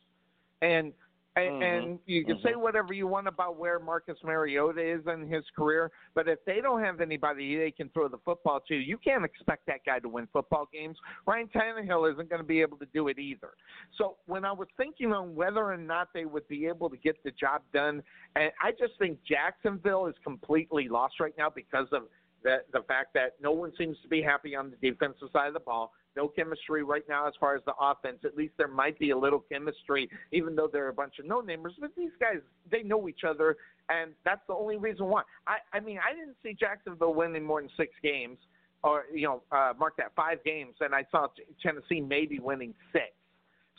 and 0.62 0.92
and, 1.34 1.62
Mhm, 1.62 1.62
and 1.62 1.98
you 2.06 2.24
can 2.24 2.38
say 2.42 2.54
whatever 2.54 2.92
you 2.92 3.06
want 3.06 3.26
about 3.26 3.56
where 3.56 3.78
Marcus 3.78 4.22
Mariota 4.22 4.82
is 4.82 5.06
in 5.06 5.26
his 5.28 5.48
career, 5.50 5.90
but 6.14 6.28
if 6.28 6.44
they 6.44 6.60
don't 6.60 6.82
have 6.82 7.00
anybody 7.00 7.56
they 7.56 7.70
can 7.70 7.88
throw 7.90 8.08
the 8.08 8.18
football 8.18 8.60
to, 8.68 8.74
you 8.74 8.98
can't 8.98 9.24
expect 9.24 9.64
that 9.66 9.84
guy 9.84 9.98
to 9.98 10.08
win 10.08 10.28
football 10.32 10.68
games. 10.72 10.98
Ryan 11.26 11.48
Tannehill 11.48 12.12
isn't 12.12 12.28
going 12.28 12.40
to 12.40 12.46
be 12.46 12.60
able 12.60 12.76
to 12.78 12.86
do 12.86 13.08
it 13.08 13.18
either. 13.18 13.54
So 13.96 14.18
when 14.26 14.44
I 14.44 14.52
was 14.52 14.68
thinking 14.76 15.12
on 15.12 15.34
whether 15.34 15.64
or 15.64 15.76
not 15.78 16.12
they 16.12 16.26
would 16.26 16.46
be 16.48 16.66
able 16.66 16.90
to 16.90 16.96
get 16.98 17.22
the 17.24 17.30
job 17.30 17.62
done, 17.72 18.02
and 18.36 18.52
I 18.62 18.72
just 18.72 18.98
think 18.98 19.18
Jacksonville 19.24 20.06
is 20.06 20.14
completely 20.22 20.88
lost 20.88 21.18
right 21.18 21.34
now 21.38 21.48
because 21.48 21.88
of 21.92 22.02
the 22.43 22.59
the 22.72 22.82
fact 22.82 23.14
that 23.14 23.34
no 23.40 23.53
one 23.53 23.72
seems 23.78 23.97
to 24.03 24.09
be 24.09 24.22
happy 24.22 24.55
on 24.55 24.70
the 24.70 24.90
defensive 24.90 25.28
side 25.32 25.49
of 25.49 25.55
the 25.55 25.61
ball. 25.61 25.93
No 26.14 26.28
chemistry 26.28 26.82
right 26.82 27.05
now 27.09 27.26
as 27.26 27.32
far 27.40 27.57
as 27.57 27.62
the 27.64 27.72
offense. 27.80 28.18
At 28.24 28.36
least 28.36 28.53
there 28.59 28.68
might 28.68 28.99
be 28.99 29.11
a 29.11 29.16
little 29.16 29.40
chemistry, 29.51 30.11
even 30.30 30.55
though 30.55 30.68
they're 30.70 30.88
a 30.88 30.93
bunch 30.93 31.14
of 31.18 31.24
no 31.24 31.40
namers. 31.40 31.72
But 31.80 31.90
these 31.97 32.11
guys, 32.20 32.40
they 32.70 32.82
know 32.82 33.09
each 33.09 33.24
other, 33.26 33.57
and 33.88 34.12
that's 34.24 34.43
the 34.47 34.55
only 34.55 34.76
reason 34.76 35.07
why. 35.07 35.22
I 35.47 35.59
I 35.72 35.80
mean, 35.80 35.99
I 35.99 36.14
didn't 36.14 36.36
see 36.43 36.55
Jacksonville 36.59 37.14
winning 37.14 37.45
more 37.45 37.61
than 37.61 37.70
six 37.76 37.93
games, 38.03 38.38
or 38.82 39.05
you 39.12 39.26
know, 39.26 39.43
uh, 39.51 39.72
mark 39.78 39.97
that 39.97 40.12
five 40.14 40.45
games, 40.45 40.74
and 40.80 40.95
I 40.95 41.05
saw 41.11 41.28
Tennessee 41.62 42.01
maybe 42.01 42.38
winning 42.40 42.74
six. 42.93 43.07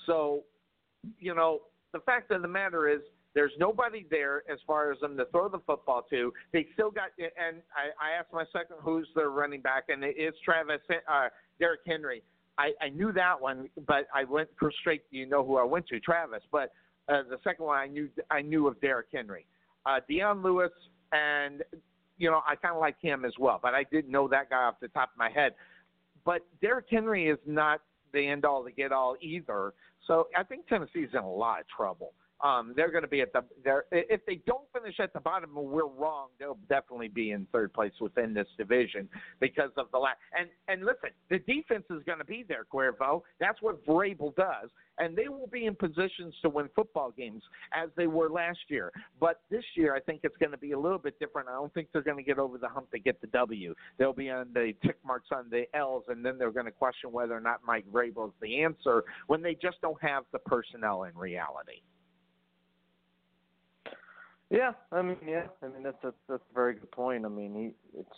So, 0.05 0.43
you 1.19 1.35
know, 1.35 1.61
the 1.93 1.99
fact 1.99 2.31
of 2.31 2.41
the 2.41 2.47
matter 2.47 2.89
is 2.89 3.01
there's 3.35 3.51
nobody 3.57 4.05
there 4.09 4.43
as 4.51 4.59
far 4.65 4.91
as 4.91 4.99
them 4.99 5.17
to 5.17 5.25
throw 5.25 5.49
the 5.49 5.59
football 5.65 6.05
to. 6.09 6.31
They 6.51 6.67
still 6.73 6.91
got, 6.91 7.09
and 7.17 7.57
I, 7.75 8.13
I 8.13 8.17
asked 8.17 8.31
my 8.31 8.45
second 8.51 8.77
who's 8.81 9.07
their 9.15 9.29
running 9.29 9.61
back, 9.61 9.85
and 9.89 10.03
it 10.03 10.15
is 10.17 10.33
Travis, 10.45 10.81
uh, 10.89 11.27
Derrick 11.59 11.81
Henry. 11.85 12.23
I, 12.57 12.71
I 12.81 12.89
knew 12.89 13.11
that 13.13 13.39
one, 13.39 13.69
but 13.87 14.07
I 14.13 14.23
went 14.25 14.49
for 14.59 14.71
straight. 14.81 15.03
You 15.09 15.25
know 15.25 15.43
who 15.43 15.57
I 15.57 15.63
went 15.63 15.87
to, 15.87 15.99
Travis. 15.99 16.43
But 16.51 16.71
uh, 17.09 17.23
the 17.29 17.37
second 17.43 17.65
one, 17.65 17.77
I 17.77 17.87
knew 17.87 18.09
I 18.29 18.41
knew 18.41 18.67
of 18.67 18.79
Derrick 18.79 19.07
Henry, 19.11 19.47
uh, 19.87 19.99
Dion 20.07 20.43
Lewis, 20.43 20.71
and 21.11 21.63
you 22.19 22.29
know 22.29 22.41
I 22.47 22.55
kind 22.55 22.75
of 22.75 22.79
like 22.81 22.95
him 23.01 23.25
as 23.25 23.33
well. 23.39 23.59
But 23.61 23.73
I 23.73 23.83
didn't 23.91 24.11
know 24.11 24.27
that 24.27 24.51
guy 24.51 24.63
off 24.65 24.75
the 24.79 24.87
top 24.89 25.09
of 25.13 25.17
my 25.17 25.31
head. 25.31 25.53
But 26.25 26.41
Derrick 26.61 26.85
Henry 26.89 27.27
is 27.27 27.39
not 27.47 27.81
the 28.13 28.25
end 28.25 28.45
all 28.45 28.63
to 28.63 28.71
get 28.71 28.91
all 28.91 29.15
either. 29.19 29.73
So 30.05 30.27
I 30.37 30.43
think 30.43 30.67
Tennessee's 30.67 31.09
in 31.13 31.19
a 31.19 31.31
lot 31.31 31.61
of 31.61 31.65
trouble. 31.75 32.13
Um, 32.43 32.73
they're 32.75 32.91
going 32.91 33.03
to 33.03 33.09
be 33.09 33.21
at 33.21 33.31
the. 33.31 33.41
They're, 33.63 33.85
if 33.91 34.25
they 34.25 34.41
don't 34.45 34.67
finish 34.77 34.99
at 34.99 35.13
the 35.13 35.21
bottom, 35.21 35.51
we're 35.53 35.87
wrong. 35.87 36.27
They'll 36.37 36.59
definitely 36.67 37.07
be 37.07 37.31
in 37.31 37.47
third 37.53 37.71
place 37.71 37.93
within 38.01 38.33
this 38.33 38.47
division 38.57 39.07
because 39.39 39.71
of 39.77 39.87
the 39.93 39.97
last. 39.97 40.17
And 40.37 40.49
and 40.67 40.81
listen, 40.81 41.11
the 41.29 41.39
defense 41.39 41.85
is 41.89 42.03
going 42.05 42.19
to 42.19 42.25
be 42.25 42.43
there, 42.45 42.65
Cuervo. 42.71 43.21
That's 43.39 43.61
what 43.61 43.85
Vrabel 43.85 44.35
does, 44.35 44.69
and 44.97 45.15
they 45.15 45.29
will 45.29 45.47
be 45.47 45.67
in 45.67 45.75
positions 45.75 46.33
to 46.41 46.49
win 46.49 46.67
football 46.75 47.11
games 47.11 47.43
as 47.73 47.89
they 47.95 48.07
were 48.07 48.29
last 48.29 48.59
year. 48.67 48.91
But 49.21 49.39
this 49.49 49.63
year, 49.75 49.95
I 49.95 50.01
think 50.01 50.21
it's 50.23 50.37
going 50.37 50.51
to 50.51 50.57
be 50.57 50.73
a 50.73 50.79
little 50.79 50.99
bit 50.99 51.17
different. 51.19 51.47
I 51.47 51.53
don't 51.53 51.73
think 51.73 51.87
they're 51.93 52.01
going 52.01 52.17
to 52.17 52.23
get 52.23 52.39
over 52.39 52.57
the 52.57 52.67
hump 52.67 52.91
to 52.91 52.99
get 52.99 53.21
the 53.21 53.27
W. 53.27 53.73
They'll 53.97 54.11
be 54.11 54.29
on 54.29 54.47
the 54.53 54.73
tick 54.85 54.97
marks 55.05 55.29
on 55.31 55.49
the 55.49 55.63
L's, 55.73 56.03
and 56.09 56.25
then 56.25 56.37
they're 56.37 56.51
going 56.51 56.65
to 56.65 56.71
question 56.71 57.13
whether 57.13 57.33
or 57.33 57.41
not 57.41 57.61
Mike 57.65 57.85
Vrabel 57.89 58.27
is 58.27 58.33
the 58.41 58.63
answer 58.63 59.05
when 59.27 59.41
they 59.41 59.55
just 59.55 59.79
don't 59.81 60.01
have 60.01 60.25
the 60.33 60.39
personnel 60.39 61.03
in 61.03 61.15
reality. 61.15 61.81
Yeah, 64.49 64.71
I 64.91 65.01
mean, 65.01 65.17
yeah, 65.25 65.47
I 65.61 65.67
mean 65.67 65.83
that's 65.83 66.03
a 66.03 66.13
that's 66.29 66.43
a 66.49 66.53
very 66.53 66.75
good 66.75 66.91
point. 66.91 67.25
I 67.25 67.29
mean, 67.29 67.53
he 67.55 67.99
it's 67.99 68.09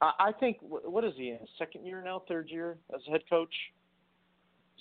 I, 0.00 0.12
I 0.18 0.32
think 0.32 0.58
what 0.60 1.04
is 1.04 1.12
he 1.16 1.30
in 1.30 1.38
his 1.38 1.48
second 1.58 1.86
year 1.86 2.02
now, 2.02 2.22
third 2.28 2.48
year 2.48 2.78
as 2.94 3.00
head 3.10 3.22
coach? 3.28 3.54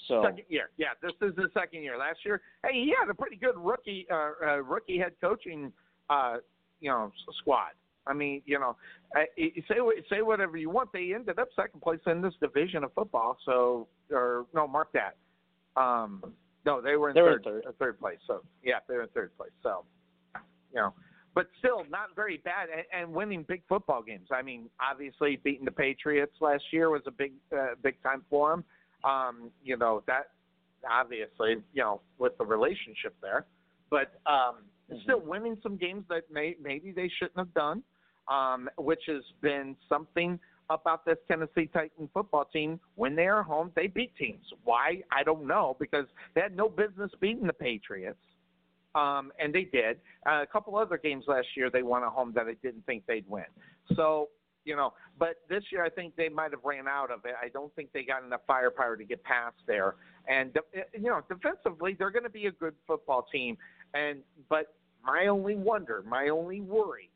So 0.07 0.23
second 0.23 0.45
year, 0.49 0.69
yeah, 0.77 0.89
this 1.01 1.11
is 1.21 1.35
the 1.35 1.47
second 1.53 1.83
year. 1.83 1.97
Last 1.97 2.19
year, 2.25 2.41
hey, 2.63 2.73
he 2.73 2.93
had 2.99 3.09
a 3.09 3.13
pretty 3.13 3.35
good 3.35 3.55
rookie 3.57 4.07
uh, 4.11 4.31
uh, 4.43 4.57
rookie 4.63 4.97
head 4.97 5.13
coaching 5.21 5.71
uh, 6.09 6.37
you 6.79 6.89
know 6.89 7.11
squad. 7.39 7.71
I 8.07 8.13
mean, 8.13 8.41
you 8.45 8.59
know, 8.59 8.75
uh, 9.15 9.21
say 9.37 9.75
say 10.09 10.21
whatever 10.21 10.57
you 10.57 10.69
want. 10.69 10.91
They 10.91 11.13
ended 11.13 11.37
up 11.39 11.49
second 11.55 11.81
place 11.81 11.99
in 12.07 12.21
this 12.21 12.33
division 12.41 12.83
of 12.83 12.93
football. 12.93 13.37
So, 13.45 13.87
or 14.11 14.45
no, 14.53 14.67
mark 14.67 14.89
that. 14.93 15.15
Um, 15.79 16.33
no, 16.65 16.81
they 16.81 16.95
were 16.95 17.09
in 17.09 17.15
they 17.15 17.21
third, 17.21 17.45
were 17.45 17.57
in 17.57 17.61
third. 17.61 17.65
Uh, 17.67 17.71
third 17.79 17.99
place. 17.99 18.17
So, 18.27 18.41
yeah, 18.63 18.79
they're 18.87 19.03
in 19.03 19.09
third 19.09 19.35
place. 19.37 19.51
So, 19.63 19.85
you 20.73 20.79
know, 20.79 20.93
but 21.33 21.47
still 21.59 21.83
not 21.89 22.15
very 22.15 22.37
bad 22.37 22.69
and, 22.69 22.85
and 22.93 23.13
winning 23.13 23.43
big 23.47 23.63
football 23.67 24.01
games. 24.01 24.27
I 24.31 24.41
mean, 24.41 24.69
obviously 24.81 25.39
beating 25.43 25.65
the 25.65 25.71
Patriots 25.71 26.33
last 26.41 26.63
year 26.71 26.89
was 26.89 27.01
a 27.07 27.11
big 27.11 27.33
uh, 27.53 27.75
big 27.81 28.01
time 28.03 28.23
for 28.29 28.51
them. 28.51 28.63
Um, 29.03 29.51
you 29.63 29.77
know 29.77 30.03
that 30.07 30.31
obviously 30.89 31.57
you 31.73 31.83
know 31.83 32.01
with 32.17 32.37
the 32.37 32.45
relationship 32.45 33.15
there, 33.21 33.45
but 33.89 34.19
um, 34.25 34.63
Mm-hmm. 34.91 35.01
still 35.03 35.21
winning 35.21 35.57
some 35.63 35.77
games 35.77 36.03
that 36.09 36.23
may 36.31 36.55
maybe 36.61 36.91
they 36.91 37.09
shouldn't 37.17 37.37
have 37.37 37.53
done, 37.53 37.81
um, 38.27 38.69
which 38.77 39.03
has 39.07 39.23
been 39.41 39.75
something 39.87 40.37
about 40.69 41.05
this 41.05 41.17
Tennessee 41.29 41.69
Titan 41.71 42.09
football 42.13 42.45
team. 42.45 42.79
When 42.95 43.15
they 43.15 43.27
are 43.27 43.43
home, 43.43 43.71
they 43.75 43.87
beat 43.87 44.15
teams. 44.17 44.45
Why? 44.63 45.01
I 45.11 45.23
don't 45.23 45.47
know 45.47 45.77
because 45.79 46.05
they 46.35 46.41
had 46.41 46.55
no 46.55 46.67
business 46.67 47.11
beating 47.21 47.47
the 47.47 47.53
Patriots. 47.53 48.19
Um, 48.93 49.31
and 49.39 49.53
they 49.53 49.63
did. 49.63 49.99
Uh, 50.27 50.41
a 50.41 50.47
couple 50.47 50.75
other 50.75 50.97
games 50.97 51.25
last 51.27 51.47
year 51.55 51.69
they 51.69 51.83
won 51.83 52.03
at 52.03 52.09
home 52.09 52.33
that 52.35 52.47
I 52.47 52.55
didn't 52.61 52.85
think 52.85 53.05
they'd 53.07 53.27
win. 53.29 53.45
So, 53.95 54.29
you 54.65 54.75
know, 54.75 54.93
but 55.17 55.37
this 55.49 55.63
year 55.71 55.83
I 55.83 55.89
think 55.89 56.15
they 56.15 56.29
might 56.29 56.51
have 56.51 56.63
ran 56.63 56.87
out 56.87 57.09
of 57.09 57.25
it. 57.25 57.33
I 57.41 57.47
don't 57.49 57.73
think 57.75 57.91
they 57.93 58.03
got 58.03 58.23
enough 58.23 58.41
firepower 58.45 58.97
to 58.97 59.03
get 59.03 59.23
past 59.23 59.55
there. 59.65 59.95
And 60.27 60.57
you 60.93 61.09
know, 61.09 61.21
defensively 61.29 61.95
they're 61.97 62.11
going 62.11 62.23
to 62.23 62.29
be 62.29 62.47
a 62.47 62.51
good 62.51 62.75
football 62.85 63.25
team. 63.31 63.57
And 63.93 64.19
but 64.49 64.75
my 65.03 65.27
only 65.27 65.55
wonder, 65.55 66.03
my 66.07 66.29
only 66.29 66.61
worry 66.61 67.09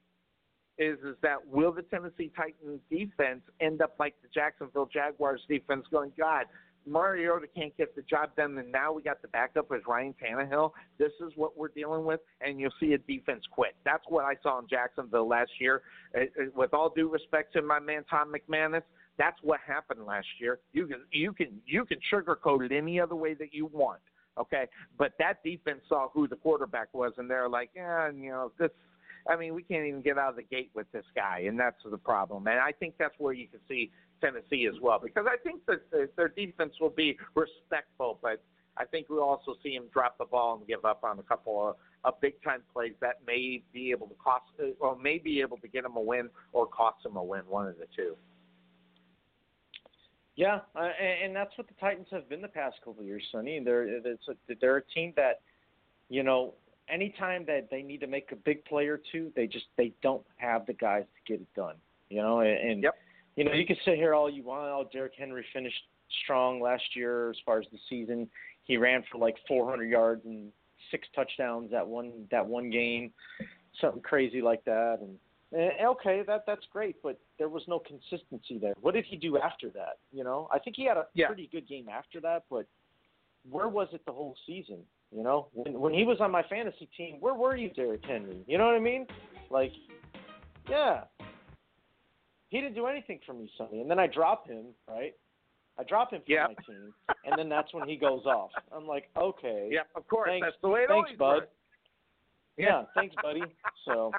is 0.78 0.98
is 1.00 1.16
that 1.22 1.46
will 1.48 1.72
the 1.72 1.84
Tennessee 1.84 2.32
Titans 2.36 2.80
defense 2.90 3.42
end 3.60 3.82
up 3.82 3.96
like 4.00 4.16
the 4.22 4.28
Jacksonville 4.34 4.90
Jaguars 4.92 5.42
defense 5.48 5.86
going, 5.92 6.12
God, 6.18 6.46
Mariota 6.88 7.48
can't 7.56 7.76
get 7.78 7.96
the 7.96 8.02
job 8.04 8.36
done, 8.36 8.58
and 8.58 8.72
now 8.72 8.94
we 8.94 9.02
got 9.02 9.22
the 9.22 9.28
backup 9.28 9.72
as 9.72 9.82
Ryan 9.88 10.14
Tannehill. 10.22 10.72
This 10.98 11.12
is 11.20 11.32
what 11.36 11.58
we're 11.58 11.70
dealing 11.70 12.06
with, 12.06 12.20
and 12.42 12.60
you'll 12.60 12.74
see 12.80 12.94
a 12.94 12.98
defense 12.98 13.44
quit. 13.52 13.76
That's 13.84 14.04
what 14.08 14.26
I 14.26 14.36
saw 14.44 14.60
in 14.60 14.68
Jacksonville 14.68 15.28
last 15.28 15.52
year. 15.60 15.82
Uh, 16.16 16.22
uh, 16.22 16.46
with 16.56 16.74
all 16.74 16.90
due 16.90 17.10
respect 17.10 17.54
to 17.54 17.62
my 17.62 17.80
man 17.80 18.04
Tom 18.10 18.34
McManus, 18.34 18.84
that's 19.18 19.38
what 19.42 19.60
happened 19.66 20.06
last 20.06 20.28
year. 20.40 20.60
You 20.74 20.88
can 20.88 21.02
you 21.12 21.34
can 21.34 21.60
you 21.66 21.86
can 21.86 21.98
sugarcoat 22.14 22.66
it 22.66 22.72
any 22.72 23.00
other 23.00 23.16
way 23.16 23.34
that 23.36 23.54
you 23.54 23.66
want, 23.68 24.02
okay? 24.38 24.66
But 24.98 25.14
that 25.20 25.44
defense 25.44 25.82
saw 25.88 26.10
who 26.10 26.28
the 26.28 26.36
quarterback 26.36 26.94
was, 26.94 27.14
and 27.18 27.30
they're 27.30 27.50
like, 27.50 27.70
yeah, 27.76 28.12
you 28.12 28.30
know 28.30 28.52
this. 28.60 28.72
I 29.28 29.36
mean, 29.36 29.56
we 29.56 29.64
can't 29.64 29.86
even 29.88 30.02
get 30.02 30.20
out 30.20 30.30
of 30.30 30.36
the 30.36 30.44
gate 30.44 30.70
with 30.76 30.92
this 30.92 31.06
guy, 31.16 31.46
and 31.48 31.60
that's 31.60 31.82
the 31.84 31.98
problem. 31.98 32.46
And 32.46 32.60
I 32.60 32.72
think 32.72 32.94
that's 33.00 33.16
where 33.18 33.34
you 33.34 33.48
can 33.48 33.60
see 33.68 33.90
Tennessee 34.22 34.68
as 34.68 34.80
well, 34.82 35.00
because 35.02 35.26
I 35.30 35.38
think 35.38 35.66
that 35.68 35.82
their 36.16 36.30
defense 36.30 36.74
will 36.80 36.90
be 36.90 37.18
respectful, 37.36 38.20
but 38.22 38.44
I 38.78 38.86
think 38.86 39.08
we'll 39.10 39.24
also 39.24 39.56
see 39.64 39.76
them 39.76 39.86
drop 39.94 40.18
the 40.18 40.26
ball 40.26 40.58
and 40.58 40.68
give 40.68 40.84
up 40.84 41.04
on 41.04 41.20
a 41.20 41.24
couple 41.24 41.70
of, 41.70 41.76
of 42.04 42.20
big 42.22 42.42
time 42.44 42.62
plays 42.74 42.94
that 43.02 43.22
may 43.26 43.62
be 43.74 43.92
able 43.92 44.08
to 44.08 44.16
cost, 44.16 44.46
or 44.80 44.98
may 44.98 45.18
be 45.18 45.42
able 45.42 45.58
to 45.58 45.68
get 45.68 45.84
them 45.84 45.96
a 45.96 46.02
win 46.02 46.30
or 46.52 46.66
cost 46.66 47.04
them 47.04 47.16
a 47.16 47.24
win, 47.24 47.42
one 47.48 47.68
of 47.68 47.78
the 47.78 47.88
two. 47.96 48.16
Yeah, 50.36 50.60
uh, 50.76 50.90
and, 51.02 51.28
and 51.28 51.36
that's 51.36 51.58
what 51.58 51.68
the 51.68 51.74
Titans 51.80 52.08
have 52.12 52.28
been 52.28 52.42
the 52.42 52.50
past 52.50 52.76
couple 52.84 53.00
of 53.00 53.06
years, 53.06 53.24
Sonny. 53.32 53.62
They're 53.64 53.88
it's 53.88 54.28
a, 54.28 54.34
they're 54.60 54.78
a 54.78 54.86
team 54.94 55.14
that, 55.16 55.42
you 56.10 56.24
know, 56.24 56.56
anytime 56.90 57.46
that 57.46 57.70
they 57.72 57.82
need 57.82 58.02
to 58.02 58.08
make 58.08 58.34
a 58.34 58.36
big 58.36 58.66
play 58.66 58.88
or 58.88 59.00
two, 59.12 59.32
they 59.36 59.48
just 59.48 59.66
they 59.78 59.94
don't 60.04 60.26
have 60.36 60.66
the 60.66 60.74
guys 60.74 61.04
to 61.04 61.32
get 61.32 61.42
it 61.42 61.48
done. 61.56 61.76
You 62.10 62.22
know, 62.22 62.42
and, 62.42 62.70
and 62.70 62.84
Yep. 62.84 62.96
You 63.36 63.44
know 63.44 63.54
you 63.54 63.66
can 63.66 63.78
sit 63.86 63.96
here 63.96 64.14
all 64.14 64.30
you 64.30 64.44
want. 64.44 64.64
Oh, 64.70 64.90
Derrick 64.92 65.14
Henry 65.18 65.46
finished 65.54 65.82
strong 66.24 66.62
last 66.62 66.84
year 66.96 67.30
as 67.30 67.38
far 67.46 67.60
as 67.60 67.66
the 67.72 67.80
season. 67.90 68.30
He 68.64 68.78
ran 68.78 69.04
for 69.12 69.18
like 69.18 69.36
400 69.48 69.86
yards 69.86 70.22
and 70.26 70.52
six 70.92 71.08
touchdowns 71.16 71.72
that 71.72 71.86
one 71.88 72.12
that 72.32 72.46
one 72.46 72.70
game, 72.70 73.12
something 73.82 74.02
crazy 74.02 74.42
like 74.42 74.64
that. 74.66 75.00
And, 75.02 75.18
and 75.52 75.88
okay, 75.88 76.24
that 76.28 76.44
that's 76.48 76.66
great, 76.72 76.96
but 77.04 77.20
there 77.38 77.50
was 77.50 77.64
no 77.68 77.80
consistency 77.80 78.58
there. 78.60 78.74
What 78.82 78.94
did 78.94 79.06
he 79.06 79.16
do 79.18 79.38
after 79.38 79.70
that? 79.72 79.98
You 80.12 80.24
know, 80.24 80.48
I 80.52 80.60
think 80.60 80.76
he 80.76 80.86
had 80.86 80.98
a 80.98 81.08
Yeah. 81.14 81.28
pretty 81.28 81.48
good 81.52 81.68
game 81.68 81.88
after 81.90 82.20
that, 82.22 82.44
but 82.50 82.66
where 83.50 83.70
was 83.70 83.88
it 83.94 84.04
the 84.06 84.12
whole 84.12 84.36
season? 84.48 84.80
You 85.16 85.24
know, 85.24 85.48
when 85.54 85.80
when 85.80 85.94
he 85.94 86.04
was 86.04 86.20
on 86.20 86.32
my 86.32 86.44
fantasy 86.44 86.90
team, 86.98 87.18
where 87.20 87.36
were 87.36 87.56
you, 87.56 87.70
Derrick 87.70 88.04
Henry? 88.06 88.44
You 88.48 88.58
know 88.58 88.66
what 88.66 88.76
I 88.76 88.80
mean? 88.80 89.06
Like, 89.50 89.72
yeah, 90.70 91.02
he 92.50 92.62
didn't 92.62 92.76
do 92.76 92.88
anything 92.88 93.20
for 93.26 93.34
me, 93.34 93.50
Sonny. 93.58 93.82
And 93.82 93.90
then 93.90 94.00
I 94.00 94.08
drop 94.08 94.48
him, 94.48 94.66
right? 94.88 95.14
I 95.78 95.84
drop 95.84 96.12
him 96.12 96.22
from 96.22 96.34
Yeah. 96.34 96.48
my 96.48 96.54
team, 96.66 96.94
and 97.26 97.38
then 97.38 97.50
that's 97.50 97.74
when 97.74 97.88
he 97.88 97.98
goes 97.98 98.26
off. 98.26 98.52
I'm 98.72 98.88
like, 98.88 99.10
okay, 99.18 99.68
yeah, 99.72 99.82
of 99.96 100.08
course. 100.08 100.30
Thanks- 100.30 100.46
That's 100.48 100.62
the 100.62 100.70
way 100.70 100.84
it 100.84 100.88
thanks, 100.90 101.08
always 101.10 101.18
bud. 101.18 101.34
works. 101.42 101.52
yeah, 102.58 102.86
thanks, 102.96 103.14
buddy. 103.22 103.44
So, 103.84 104.12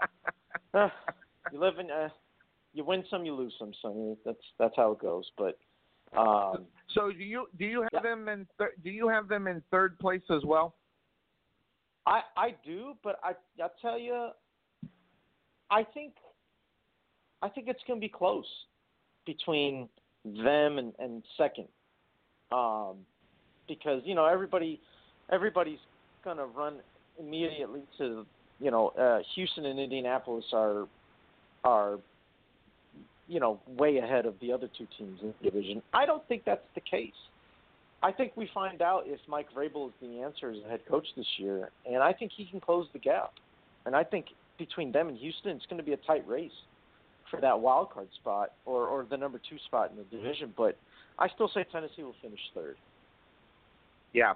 uh, 0.74 0.88
you 1.52 1.58
live 1.60 1.78
in, 1.78 1.90
uh, 1.90 2.08
you 2.72 2.84
win 2.84 3.04
some, 3.10 3.24
you 3.26 3.34
lose 3.34 3.54
some, 3.58 3.72
Sonny. 3.82 4.16
That's 4.24 4.42
that's 4.58 4.76
how 4.76 4.92
it 4.92 4.98
goes. 4.98 5.30
But, 5.36 5.58
um, 6.16 6.66
So 6.88 7.10
do 7.12 7.18
you 7.22 7.48
do 7.58 7.66
you 7.66 7.82
have 7.82 7.90
Yeah. 7.92 8.00
them 8.00 8.28
in 8.28 8.46
thir- 8.56 8.74
do 8.82 8.90
you 8.90 9.08
have 9.08 9.28
them 9.28 9.46
in 9.46 9.60
third 9.70 9.98
place 9.98 10.22
as 10.30 10.44
well? 10.44 10.74
I 12.06 12.22
I 12.36 12.50
do, 12.64 12.94
but 13.02 13.20
I 13.22 13.34
I 13.62 13.68
tell 13.82 13.98
you, 13.98 14.30
I 15.70 15.84
think 15.84 16.14
I 17.42 17.48
think 17.48 17.68
it's 17.68 17.80
going 17.86 18.00
to 18.00 18.04
be 18.04 18.12
close 18.12 18.46
between 19.26 19.88
them 20.24 20.78
and 20.78 20.92
and 20.98 21.22
second, 21.36 21.68
um, 22.52 22.96
because 23.68 24.02
you 24.04 24.14
know 24.14 24.26
everybody 24.26 24.80
everybody's 25.30 25.78
going 26.24 26.38
to 26.38 26.46
run 26.46 26.76
immediately 27.18 27.82
to 27.98 28.26
you 28.58 28.70
know 28.70 28.88
uh, 28.88 29.20
Houston 29.34 29.66
and 29.66 29.78
Indianapolis 29.78 30.44
are 30.52 30.86
are 31.64 31.98
you 33.28 33.40
know 33.40 33.60
way 33.66 33.98
ahead 33.98 34.26
of 34.26 34.34
the 34.40 34.52
other 34.52 34.68
two 34.76 34.86
teams 34.98 35.20
in 35.22 35.32
the 35.40 35.50
division. 35.50 35.82
I 35.92 36.06
don't 36.06 36.26
think 36.26 36.44
that's 36.44 36.66
the 36.74 36.80
case. 36.80 37.12
I 38.02 38.12
think 38.12 38.32
we 38.36 38.48
find 38.54 38.80
out 38.80 39.04
if 39.06 39.18
Mike 39.28 39.48
Vrabel 39.54 39.88
is 39.88 39.94
the 40.00 40.20
answer 40.20 40.50
as 40.50 40.58
a 40.64 40.68
head 40.68 40.80
coach 40.88 41.06
this 41.16 41.26
year, 41.36 41.70
and 41.84 42.02
I 42.02 42.12
think 42.12 42.30
he 42.36 42.46
can 42.46 42.60
close 42.60 42.86
the 42.92 42.98
gap. 42.98 43.32
And 43.86 43.96
I 43.96 44.04
think 44.04 44.26
between 44.56 44.92
them 44.92 45.08
and 45.08 45.18
Houston, 45.18 45.56
it's 45.56 45.66
going 45.66 45.78
to 45.78 45.84
be 45.84 45.94
a 45.94 45.96
tight 45.98 46.26
race 46.28 46.52
for 47.30 47.40
that 47.40 47.58
wild 47.58 47.90
card 47.90 48.08
spot 48.20 48.52
or 48.64 48.86
or 48.86 49.06
the 49.08 49.16
number 49.16 49.40
two 49.48 49.56
spot 49.66 49.90
in 49.90 49.96
the 49.96 50.04
division. 50.04 50.52
But 50.56 50.78
I 51.18 51.28
still 51.28 51.50
say 51.52 51.64
Tennessee 51.70 52.02
will 52.02 52.14
finish 52.22 52.40
third. 52.54 52.76
Yeah. 54.12 54.34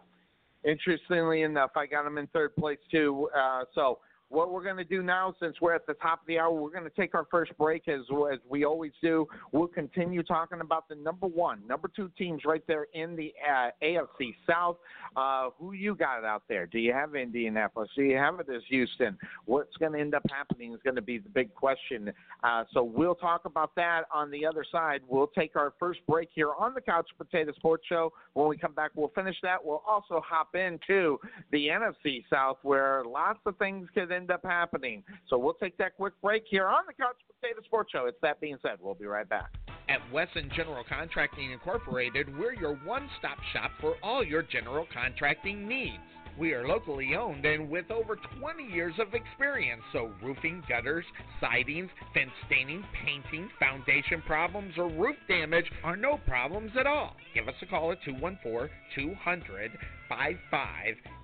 Interestingly 0.65 1.43
enough, 1.43 1.73
I 1.77 1.87
got 1.87 2.05
them 2.05 2.19
in 2.19 2.29
third 2.29 2.55
place 2.57 2.79
too. 2.91 3.29
Uh, 3.37 3.65
so 3.75 3.99
what 4.33 4.51
we're 4.51 4.63
going 4.63 4.79
to 4.79 4.85
do 4.85 5.03
now, 5.03 5.35
since 5.41 5.61
we're 5.61 5.75
at 5.75 5.87
the 5.87 5.95
top 5.95 6.23
of 6.23 6.27
the 6.27 6.39
hour, 6.39 6.53
we're 6.53 6.71
going 6.71 6.85
to 6.85 6.91
take 6.91 7.15
our 7.15 7.27
first 7.31 7.57
break 7.59 7.87
as 7.89 8.01
as 8.33 8.39
we 8.49 8.65
always 8.65 8.93
do. 9.03 9.27
We'll 9.53 9.69
continue 9.69 10.23
talking 10.23 10.61
about 10.61 10.89
the 10.89 10.95
number 10.95 11.27
one, 11.27 11.61
number 11.67 11.91
two 11.95 12.11
teams 12.17 12.43
right 12.45 12.63
there 12.67 12.87
in 12.95 13.15
the 13.15 13.33
uh, 13.47 13.71
AFC 13.83 14.35
South. 14.49 14.77
Uh, 15.17 15.51
who 15.59 15.73
you 15.73 15.95
got 15.95 16.25
out 16.25 16.45
there? 16.49 16.67
Do 16.67 16.79
you 16.79 16.93
have 16.93 17.15
Indianapolis? 17.15 17.91
Do 17.95 18.03
you 18.03 18.17
have 18.17 18.41
it 18.41 18.47
as 18.49 18.63
Houston? 18.71 19.19
What's 19.45 19.77
going 19.77 19.93
to 19.93 20.01
end 20.01 20.15
up 20.15 20.23
happening 20.31 20.73
is 20.73 20.81
going 20.83 20.97
to 20.97 21.03
be 21.03 21.19
the 21.19 21.29
big 21.29 21.55
question. 21.55 22.11
Uh, 22.43 22.65
so 22.73 22.83
we'll 22.83 23.15
talk 23.15 23.45
about 23.45 23.75
that 23.77 24.03
on 24.15 24.31
the 24.31 24.47
other 24.47 24.65
side. 24.71 25.03
We'll 25.07 25.27
take 25.27 25.57
our 25.57 25.75
first 25.79 26.01
break 26.09 26.31
here 26.33 26.53
on 26.59 26.73
the 26.73 26.81
Couch 26.81 27.09
Potato 27.19 27.53
Sports 27.53 27.85
Show. 27.87 28.13
When 28.33 28.49
we 28.49 28.57
come 28.57 28.73
back, 28.73 28.93
we'll 28.95 29.13
finish 29.15 29.37
that. 29.43 29.63
We'll 29.63 29.83
also 29.87 30.23
hop 30.27 30.55
into 30.55 31.19
the 31.51 31.69
NFC 31.69 32.25
South, 32.31 32.57
where 32.63 33.05
lots 33.05 33.41
of 33.45 33.59
things 33.59 33.89
end 34.22 34.22
up 34.31 34.45
happening. 34.45 35.03
So 35.29 35.39
we'll 35.39 35.55
take 35.55 35.77
that 35.79 35.97
quick 35.97 36.15
break 36.23 36.45
here 36.49 36.67
on 36.67 36.83
the 36.87 36.93
Couch 36.93 37.17
Potato 37.41 37.63
Sports 37.65 37.93
Show. 37.93 38.07
It's 38.07 38.19
that 38.23 38.41
being 38.41 38.57
said, 38.63 38.77
we'll 38.81 38.95
be 38.95 39.07
right 39.07 39.29
back. 39.29 39.51
At 39.89 40.01
Wesson 40.13 40.51
General 40.55 40.85
Contracting 40.89 41.51
Incorporated, 41.51 42.37
we're 42.39 42.55
your 42.55 42.77
one 42.85 43.09
stop 43.19 43.39
shop 43.53 43.73
for 43.81 43.97
all 44.03 44.25
your 44.25 44.43
general 44.43 44.87
contracting 44.93 45.67
needs. 45.67 46.03
We 46.39 46.55
are 46.55 46.67
locally 46.67 47.15
owned 47.15 47.45
and 47.45 47.69
with 47.69 47.91
over 47.91 48.17
20 48.41 48.65
years 48.65 48.95
of 48.99 49.13
experience, 49.13 49.83
so 49.93 50.11
roofing, 50.23 50.63
gutters, 50.67 51.05
sidings, 51.41 51.91
fence 52.15 52.31
staining, 52.47 52.83
painting, 53.05 53.51
foundation 53.59 54.23
problems, 54.27 54.75
or 54.79 54.89
roof 54.89 55.17
damage 55.29 55.71
are 55.85 55.97
no 55.97 56.19
problems 56.27 56.73
at 56.79 56.87
all. 56.87 57.17
Give 57.35 57.49
us 57.49 57.55
a 57.61 57.67
call 57.67 57.93
at 57.93 58.03
214 58.05 58.71
200 58.95 59.73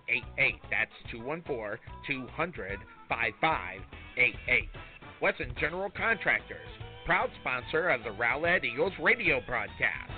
5588. 0.09 0.61
That's 0.71 0.91
214 1.13 1.79
200 2.07 2.79
5588. 3.09 4.69
Wesson 5.21 5.55
General 5.59 5.91
Contractors, 5.91 6.69
proud 7.05 7.31
sponsor 7.41 7.89
of 7.89 8.03
the 8.05 8.11
Rowlett 8.11 8.65
Eagles 8.65 8.93
radio 9.01 9.41
broadcast. 9.47 10.13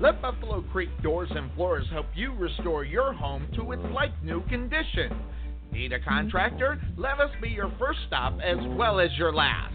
Let 0.00 0.22
Buffalo 0.22 0.62
Creek 0.70 0.90
Doors 1.02 1.30
and 1.32 1.52
Floors 1.54 1.86
help 1.90 2.06
you 2.14 2.32
restore 2.34 2.84
your 2.84 3.12
home 3.12 3.48
to 3.56 3.72
its 3.72 3.82
like 3.92 4.12
new 4.22 4.46
condition. 4.46 5.10
Need 5.72 5.92
a 5.92 6.00
contractor? 6.00 6.80
Let 6.96 7.18
us 7.18 7.30
be 7.42 7.48
your 7.48 7.72
first 7.78 7.98
stop 8.06 8.38
as 8.42 8.58
well 8.76 9.00
as 9.00 9.10
your 9.18 9.32
last. 9.32 9.74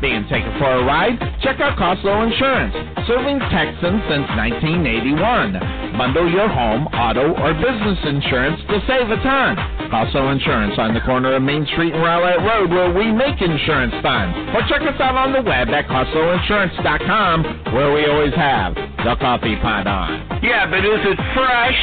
Being 0.00 0.24
taken 0.32 0.48
for 0.56 0.64
a 0.64 0.84
ride? 0.84 1.20
Check 1.42 1.60
out 1.60 1.76
Coslow 1.76 2.24
Insurance, 2.24 2.72
serving 3.06 3.38
Texans 3.52 4.00
since 4.08 4.24
1981. 4.32 5.92
Bundle 5.98 6.24
your 6.30 6.48
home, 6.48 6.88
auto, 6.96 7.36
or 7.36 7.52
business 7.52 7.98
insurance 8.08 8.60
to 8.72 8.80
save 8.88 9.10
a 9.12 9.20
ton. 9.20 9.56
Coslow 9.92 10.32
Insurance 10.32 10.78
on 10.78 10.94
the 10.94 11.00
corner 11.02 11.34
of 11.36 11.42
Main 11.42 11.66
Street 11.76 11.92
and 11.92 12.02
Rowlett 12.02 12.40
Road 12.40 12.70
where 12.70 12.92
we 12.94 13.12
make 13.12 13.42
insurance 13.42 13.92
fun. 14.00 14.32
Or 14.56 14.62
check 14.72 14.80
us 14.88 14.98
out 15.00 15.16
on 15.16 15.32
the 15.36 15.42
web 15.42 15.68
at 15.68 15.84
CoslowInsurance.com 15.86 17.74
where 17.74 17.92
we 17.92 18.06
always 18.06 18.32
have 18.34 18.74
the 18.74 19.16
coffee 19.20 19.56
pot 19.60 19.86
on. 19.86 20.40
Yeah, 20.42 20.64
but 20.70 20.80
is 20.80 21.00
it 21.04 21.18
fresh? 21.36 21.76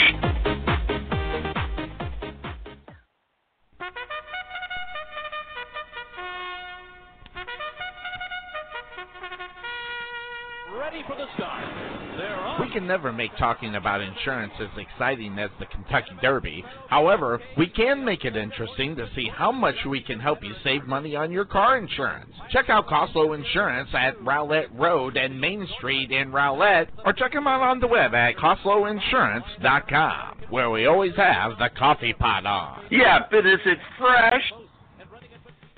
Ready 10.75 11.01
for 11.07 11.15
the 11.15 11.25
start. 11.35 11.63
They're 12.17 12.35
on. 12.35 12.61
We 12.61 12.69
can 12.73 12.85
never 12.85 13.13
make 13.13 13.31
talking 13.37 13.75
about 13.75 14.01
insurance 14.01 14.51
as 14.59 14.67
exciting 14.77 15.39
as 15.39 15.49
the 15.59 15.65
Kentucky 15.65 16.11
Derby. 16.21 16.63
However, 16.89 17.39
we 17.57 17.67
can 17.67 18.03
make 18.03 18.25
it 18.25 18.35
interesting 18.35 18.93
to 18.97 19.07
see 19.15 19.29
how 19.33 19.49
much 19.51 19.75
we 19.87 20.01
can 20.01 20.19
help 20.19 20.43
you 20.43 20.53
save 20.65 20.85
money 20.85 21.15
on 21.15 21.31
your 21.31 21.45
car 21.45 21.77
insurance. 21.77 22.33
Check 22.51 22.69
out 22.69 22.87
Coslow 22.87 23.33
Insurance 23.33 23.89
at 23.93 24.21
Rowlett 24.21 24.67
Road 24.73 25.15
and 25.15 25.39
Main 25.39 25.65
Street 25.77 26.11
in 26.11 26.33
Rowlett, 26.33 26.89
or 27.05 27.13
check 27.13 27.31
them 27.31 27.47
out 27.47 27.61
on 27.61 27.79
the 27.79 27.87
web 27.87 28.13
at 28.13 28.35
CoslowInsurance.com, 28.35 30.37
where 30.49 30.69
we 30.69 30.85
always 30.85 31.15
have 31.15 31.57
the 31.59 31.69
coffee 31.77 32.13
pot 32.13 32.45
on. 32.45 32.87
Yeah, 32.91 33.19
but 33.31 33.45
is 33.45 33.59
it 33.65 33.77
fresh? 33.97 34.51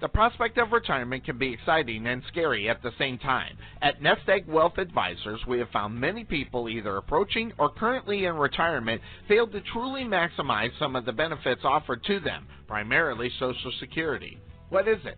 The 0.02 0.08
prospect 0.08 0.58
of 0.58 0.72
retirement 0.72 1.26
can 1.26 1.38
be 1.38 1.52
exciting 1.52 2.08
and 2.08 2.24
scary 2.30 2.70
at 2.70 2.82
the 2.82 2.94
same 2.98 3.18
time. 3.18 3.58
At 3.82 4.02
Nest 4.02 4.30
Egg 4.30 4.48
Wealth 4.48 4.78
Advisors, 4.78 5.46
we 5.46 5.60
have 5.60 5.70
found 5.72 6.00
many 6.00 6.24
people 6.24 6.70
either 6.70 6.96
approaching 6.96 7.52
or 7.58 7.70
currently 7.70 8.24
in 8.24 8.36
retirement 8.36 9.02
fail 9.28 9.46
to 9.48 9.60
truly 9.74 10.06
maximize 10.06 10.72
some 10.80 10.96
of 10.96 11.04
the 11.04 11.12
benefits 11.12 11.66
offered 11.66 12.02
to 12.06 12.22
them, 12.22 12.48
primarily 12.66 13.30
Social 13.40 13.74
Security. 13.82 14.38
What 14.70 14.88
is 14.88 15.00
it? 15.04 15.18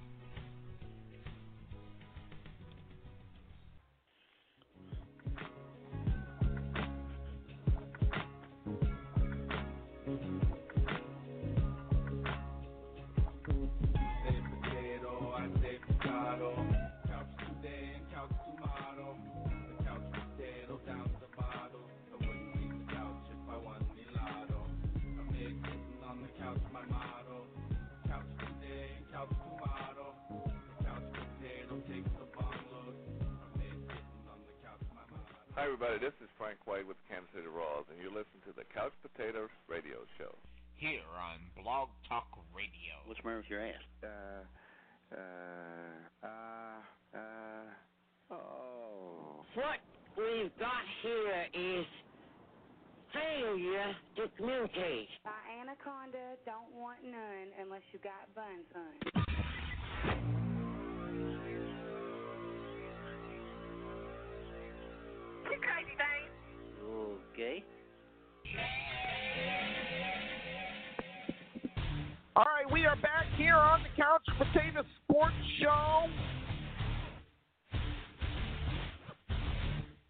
Hi, 35.61 35.69
everybody. 35.69 36.01
This 36.01 36.17
is 36.25 36.29
Frank 36.41 36.57
White 36.65 36.89
with 36.89 36.97
Kansas 37.05 37.29
City 37.37 37.45
Royals, 37.45 37.85
and 37.93 38.01
you're 38.01 38.09
listening 38.09 38.41
to 38.49 38.53
the 38.57 38.65
Couch 38.73 38.97
Potatoes 39.05 39.53
Radio 39.69 40.09
Show. 40.17 40.33
Here 40.73 41.05
on 41.13 41.37
Blog 41.61 41.93
Talk 42.09 42.25
Radio. 42.49 42.97
What's 43.05 43.21
the 43.21 43.29
matter 43.29 43.45
with 43.45 43.51
your 43.53 43.61
ass? 43.61 43.85
Uh, 44.01 44.41
uh, 45.13 46.25
uh, 46.25 46.81
uh, 47.13 48.33
oh. 48.33 49.45
What 49.53 49.85
we've 50.17 50.49
got 50.57 50.81
here 51.05 51.45
is 51.53 51.85
failure 53.13 53.93
to 54.17 54.33
communicate. 54.41 55.13
My 55.21 55.61
anaconda 55.61 56.41
don't 56.41 56.73
want 56.73 57.05
none 57.05 57.53
unless 57.61 57.85
you 57.93 58.01
got 58.01 58.25
buns, 58.33 58.65
hun. 58.73 60.40
You 65.45 65.57
crazy 65.59 65.95
thing. 65.97 66.23
Okay. 67.33 67.63
All 72.35 72.45
right, 72.45 72.71
we 72.71 72.85
are 72.85 72.95
back 72.97 73.25
here 73.37 73.55
on 73.55 73.81
the 73.83 73.89
Couch 74.01 74.25
Potato 74.37 74.83
Sports 75.03 75.35
Show. 75.59 76.07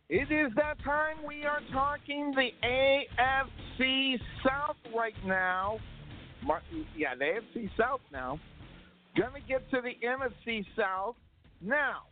It 0.10 0.30
is 0.32 0.52
that 0.58 0.78
time 0.84 1.26
we 1.26 1.46
are 1.46 1.62
talking 1.72 2.34
the 2.36 2.50
AFC 2.68 4.20
South 4.46 4.76
right 4.96 5.16
now. 5.26 5.80
Yeah, 6.98 7.16
the 7.18 7.26
AFC 7.26 7.70
South 7.78 8.02
now. 8.12 8.40
Gonna 9.18 9.40
get 9.48 9.70
to 9.72 9.82
the 9.82 9.96
NFC 10.06 10.66
South 10.78 11.16
now. 11.62 12.11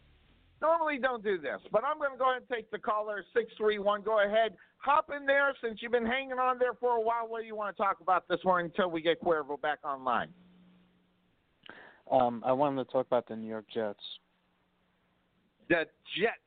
Normally 0.61 0.97
don't 0.97 1.23
do 1.23 1.37
this, 1.37 1.59
but 1.71 1.83
I'm 1.85 1.97
going 1.97 2.11
to 2.11 2.17
go 2.17 2.31
ahead 2.31 2.43
and 2.47 2.49
take 2.49 2.69
the 2.69 2.77
caller 2.77 3.23
631. 3.33 4.01
Go 4.01 4.23
ahead, 4.23 4.55
hop 4.77 5.09
in 5.15 5.25
there 5.25 5.53
since 5.63 5.79
you've 5.81 5.93
been 5.93 6.05
hanging 6.05 6.33
on 6.33 6.59
there 6.59 6.73
for 6.73 6.97
a 6.97 7.01
while. 7.01 7.27
What 7.27 7.41
do 7.41 7.47
you 7.47 7.55
want 7.55 7.75
to 7.75 7.81
talk 7.81 8.01
about 8.01 8.27
this 8.27 8.39
morning 8.43 8.71
until 8.75 8.91
we 8.91 9.01
get 9.01 9.21
Cuervo 9.21 9.59
back 9.61 9.79
online? 9.85 10.29
Um, 12.11 12.43
I 12.45 12.51
wanted 12.51 12.85
to 12.85 12.91
talk 12.91 13.05
about 13.05 13.27
the 13.27 13.35
New 13.35 13.47
York 13.47 13.65
Jets. 13.73 13.99
The 15.69 15.85
Jets. 16.19 16.39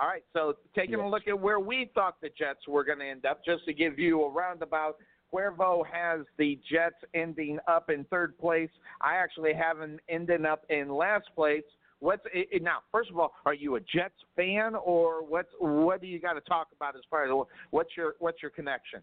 All 0.00 0.06
right, 0.06 0.24
so 0.32 0.54
taking 0.74 0.94
a 0.94 1.06
look 1.08 1.28
at 1.28 1.38
where 1.38 1.60
we 1.60 1.90
thought 1.94 2.20
the 2.22 2.30
Jets 2.38 2.66
were 2.66 2.84
going 2.84 3.00
to 3.00 3.04
end 3.04 3.26
up, 3.26 3.44
just 3.44 3.66
to 3.66 3.74
give 3.74 3.98
you 3.98 4.22
a 4.22 4.30
roundabout. 4.30 4.96
Cuervo 5.32 5.84
has 5.86 6.20
the 6.38 6.58
Jets 6.70 6.96
ending 7.12 7.58
up 7.68 7.90
in 7.90 8.04
third 8.04 8.38
place. 8.38 8.70
I 9.00 9.16
actually 9.16 9.52
have 9.52 9.78
them 9.78 9.98
ending 10.08 10.46
up 10.46 10.64
in 10.70 10.88
last 10.88 11.28
place. 11.34 11.64
What's 12.00 12.22
it, 12.34 12.48
it- 12.50 12.62
now? 12.62 12.78
First 12.90 13.10
of 13.10 13.18
all, 13.18 13.32
are 13.46 13.54
you 13.54 13.76
a 13.76 13.80
Jets 13.80 14.14
fan, 14.34 14.74
or 14.74 15.24
what's 15.24 15.50
what 15.58 16.00
do 16.00 16.06
you 16.06 16.18
got 16.18 16.32
to 16.34 16.40
talk 16.42 16.68
about 16.74 16.96
as 16.96 17.02
far 17.08 17.24
as 17.24 17.46
what's 17.70 17.96
your 17.96 18.14
what's 18.18 18.42
your 18.42 18.50
connection? 18.50 19.00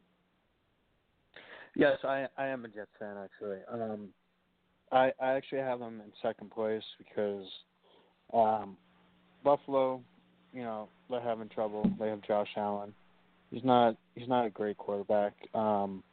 Yes, 1.76 1.98
I 2.04 2.28
I 2.38 2.48
am 2.48 2.66
a 2.66 2.68
Jets 2.68 2.92
fan 3.00 3.16
actually. 3.24 3.60
Um, 3.72 4.10
I 4.92 5.12
I 5.22 5.34
actually 5.34 5.60
have 5.60 5.80
them 5.80 6.02
in 6.04 6.12
second 6.22 6.52
place 6.52 6.84
because 6.98 7.46
um, 8.34 8.78
Buffalo, 9.44 10.02
you 10.54 10.64
know, 10.64 10.90
they're 11.10 11.22
having 11.22 11.50
trouble. 11.50 11.90
They 12.00 12.10
have 12.10 12.22
Josh 12.24 12.50
Allen. 12.58 12.94
He's 13.52 13.64
not 13.64 13.96
he's 14.16 14.28
not 14.28 14.46
a 14.46 14.50
great 14.50 14.78
quarterback. 14.78 15.34
Um, 15.54 16.04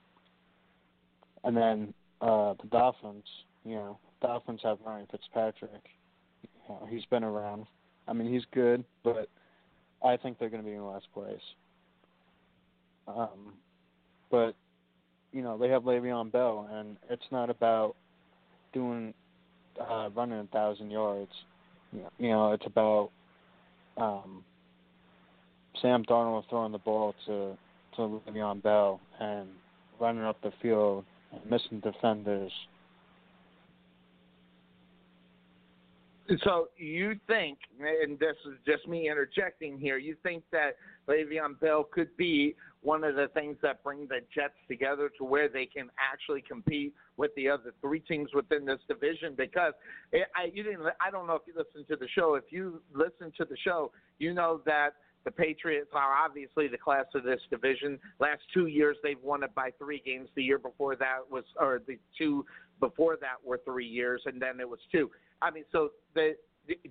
and 1.45 1.57
then 1.57 1.95
uh, 2.21 2.55
the 2.61 2.69
Dolphins, 2.71 3.25
you 3.65 3.75
know, 3.75 3.99
Dolphins 4.21 4.61
have 4.65 4.79
Ryan 4.85 5.07
Fitzpatrick. 5.11 5.83
Know, 6.69 6.87
he's 6.89 7.05
been 7.07 7.25
around. 7.25 7.67
I 8.09 8.13
mean, 8.13 8.33
he's 8.33 8.45
good, 8.53 8.85
but 9.03 9.29
I 10.05 10.17
think 10.17 10.39
they're 10.39 10.51
going 10.51 10.63
to 10.63 10.69
be 10.69 10.75
in 10.75 10.85
last 10.85 11.07
place. 11.15 11.41
Um, 13.09 13.55
but 14.31 14.55
you 15.33 15.43
know 15.43 15.59
they 15.59 15.69
have 15.69 15.83
Le'Veon 15.83 16.33
Bell, 16.33 16.69
and 16.73 16.97
it's 17.11 17.27
not 17.31 17.51
about 17.51 17.97
doing 18.73 19.13
uh, 19.81 20.09
running 20.15 20.39
a 20.39 20.45
thousand 20.45 20.91
yards. 20.91 21.31
You 21.93 22.01
know, 22.01 22.11
you 22.19 22.29
know, 22.31 22.53
it's 22.53 22.67
about 22.67 23.11
um, 23.97 24.45
Sam 25.81 26.05
Darnold 26.05 26.49
throwing 26.49 26.73
the 26.73 26.79
ball 26.79 27.15
to 27.27 27.57
to 27.97 28.21
Le'Veon 28.27 28.63
Bell 28.63 29.01
and 29.21 29.49
running 30.01 30.25
up 30.25 30.41
the 30.43 30.53
field 30.63 31.05
and 31.33 31.51
missing 31.51 31.81
defenders. 31.81 32.53
So 36.43 36.69
you 36.79 37.17
think, 37.27 37.59
and 37.79 38.19
this 38.19 38.37
is 38.47 38.55
just 38.67 38.89
me 38.89 39.11
interjecting 39.11 39.79
here, 39.79 39.99
you 39.99 40.17
think 40.23 40.43
that 40.53 40.77
Le'Veon 41.07 41.61
Bell 41.61 41.85
could 41.85 42.17
be 42.17 42.57
one 42.81 43.05
of 43.05 43.15
the 43.15 43.29
things 43.35 43.57
that 43.63 43.83
bring 43.85 44.07
the 44.09 44.21
Jets 44.35 44.55
together 44.67 45.11
to 45.19 45.25
where 45.25 45.49
they 45.49 45.67
can 45.67 45.91
actually 45.99 46.43
compete 46.43 46.95
with 47.19 47.31
the 47.37 47.49
other 47.49 47.75
three 47.81 48.01
teams 48.01 48.31
within 48.35 48.65
this 48.65 48.81
division? 48.89 49.35
Because 49.37 49.75
I, 50.15 50.51
you 50.53 50.63
didn't, 50.63 50.83
I 51.01 51.11
don't 51.11 51.27
know 51.27 51.35
if 51.35 51.43
you 51.47 51.53
listened 51.57 51.89
to 51.89 51.97
the 51.97 52.09
show. 52.15 52.37
If 52.37 52.45
you 52.51 52.81
listen 52.95 53.31
to 53.37 53.45
the 53.45 53.57
show, 53.63 53.93
you 54.19 54.33
know 54.33 54.63
that 54.65 54.91
the 55.25 55.31
Patriots 55.31 55.91
are 55.95 56.13
obviously 56.15 56.69
the 56.69 56.79
class 56.79 57.07
of 57.15 57.25
this 57.25 57.41
division. 57.51 57.99
Last 58.19 58.43
two 58.53 58.67
years, 58.67 58.97
they've 59.03 59.23
won 59.23 59.43
it 59.43 59.55
by 59.55 59.71
three 59.79 60.03
games. 60.05 60.29
The 60.35 60.43
year 60.43 60.59
before 60.59 60.97
that 60.97 61.21
was, 61.31 61.45
or 61.59 61.81
the 61.87 61.99
two 62.17 62.45
before 62.81 63.17
that 63.21 63.37
were 63.45 63.61
three 63.65 63.87
years, 63.87 64.23
and 64.27 64.41
then 64.41 64.61
it 64.61 64.69
was 64.69 64.81
two. 64.91 65.11
I 65.43 65.51
mean, 65.51 65.65
so 65.73 65.91
the, 66.15 66.35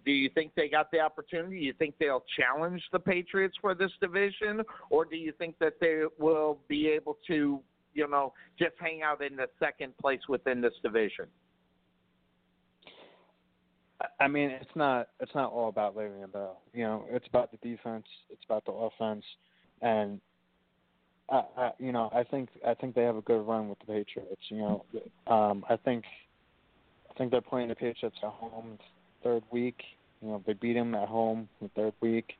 do 0.06 0.12
you 0.12 0.30
think 0.30 0.52
they 0.56 0.70
got 0.70 0.92
the 0.92 1.00
opportunity? 1.00 1.60
Do 1.60 1.66
you 1.66 1.74
think 1.74 1.96
they'll 2.00 2.24
challenge 2.38 2.82
the 2.92 3.00
Patriots 3.00 3.56
for 3.60 3.74
this 3.74 3.92
division, 4.02 4.62
or 4.90 5.06
do 5.06 5.16
you 5.16 5.34
think 5.38 5.58
that 5.60 5.74
they 5.80 6.04
will 6.20 6.60
be 6.68 6.88
able 6.88 7.18
to, 7.28 7.60
you 7.94 8.08
know, 8.08 8.34
just 8.58 8.74
hang 8.80 9.02
out 9.02 9.24
in 9.24 9.36
the 9.36 9.48
second 9.60 9.98
place 9.98 10.22
within 10.30 10.62
this 10.62 10.74
division? 10.84 11.26
I 14.20 14.28
mean, 14.28 14.50
it's 14.50 14.76
not 14.76 15.10
it's 15.20 15.34
not 15.34 15.52
all 15.52 15.70
about 15.70 15.96
Le'Veon 15.96 16.32
Bell. 16.32 16.62
You 16.74 16.84
know, 16.84 17.06
it's 17.10 17.28
about 17.28 17.52
the 17.52 17.58
defense, 17.58 18.06
it's 18.30 18.44
about 18.46 18.66
the 18.66 18.72
offense, 18.72 19.24
and 19.82 20.20
I, 21.34 21.44
I 21.58 21.72
you 21.80 21.92
know 21.92 22.10
I 22.14 22.24
think 22.24 22.50
I 22.66 22.74
think 22.76 22.96
they 22.96 23.04
have 23.04 23.16
a 23.16 23.22
good 23.22 23.42
run 23.48 23.68
with 23.70 23.80
the 23.80 23.86
Patriots. 23.86 24.42
You 24.50 24.58
know, 24.58 24.86
um, 25.28 25.66
I 25.70 25.76
think 25.78 26.04
I 27.10 27.14
think 27.18 27.32
they're 27.32 27.42
playing 27.42 27.70
the 27.70 27.76
Patriots 27.76 28.18
at 28.22 28.30
home 28.30 28.78
third 29.24 29.44
week. 29.52 29.82
You 30.22 30.30
know, 30.30 30.44
they 30.46 30.54
beat 30.54 30.74
them 30.74 30.96
at 30.96 31.08
home 31.08 31.50
the 31.62 31.70
third 31.76 31.94
week. 32.02 32.34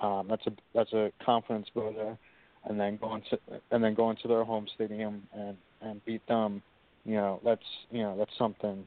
Um, 0.00 0.26
that's 0.28 0.46
a 0.46 0.52
that's 0.74 0.92
a 0.92 1.10
confidence 1.24 1.66
builder, 1.74 2.16
and 2.64 2.78
then 2.78 2.98
going 2.98 3.22
to 3.30 3.38
and 3.70 3.82
then 3.82 3.94
going 3.94 4.16
to 4.22 4.28
their 4.28 4.44
home 4.44 4.66
stadium 4.74 5.22
and 5.32 5.56
and 5.82 6.04
beat 6.04 6.26
them. 6.28 6.62
You 7.04 7.16
know, 7.16 7.40
that's 7.44 7.62
you 7.90 8.02
know 8.02 8.16
that's 8.16 8.36
something 8.38 8.86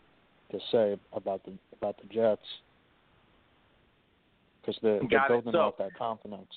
to 0.52 0.60
say 0.72 0.98
about 1.14 1.44
the 1.45 1.52
about 1.77 1.98
the 2.02 2.07
Jets 2.14 2.41
because 4.61 4.80
they're, 4.81 4.99
they're 5.10 5.26
it. 5.26 5.27
building 5.27 5.52
So- 5.53 5.60
off 5.60 5.77
that 5.80 5.95
confidence. 5.98 6.52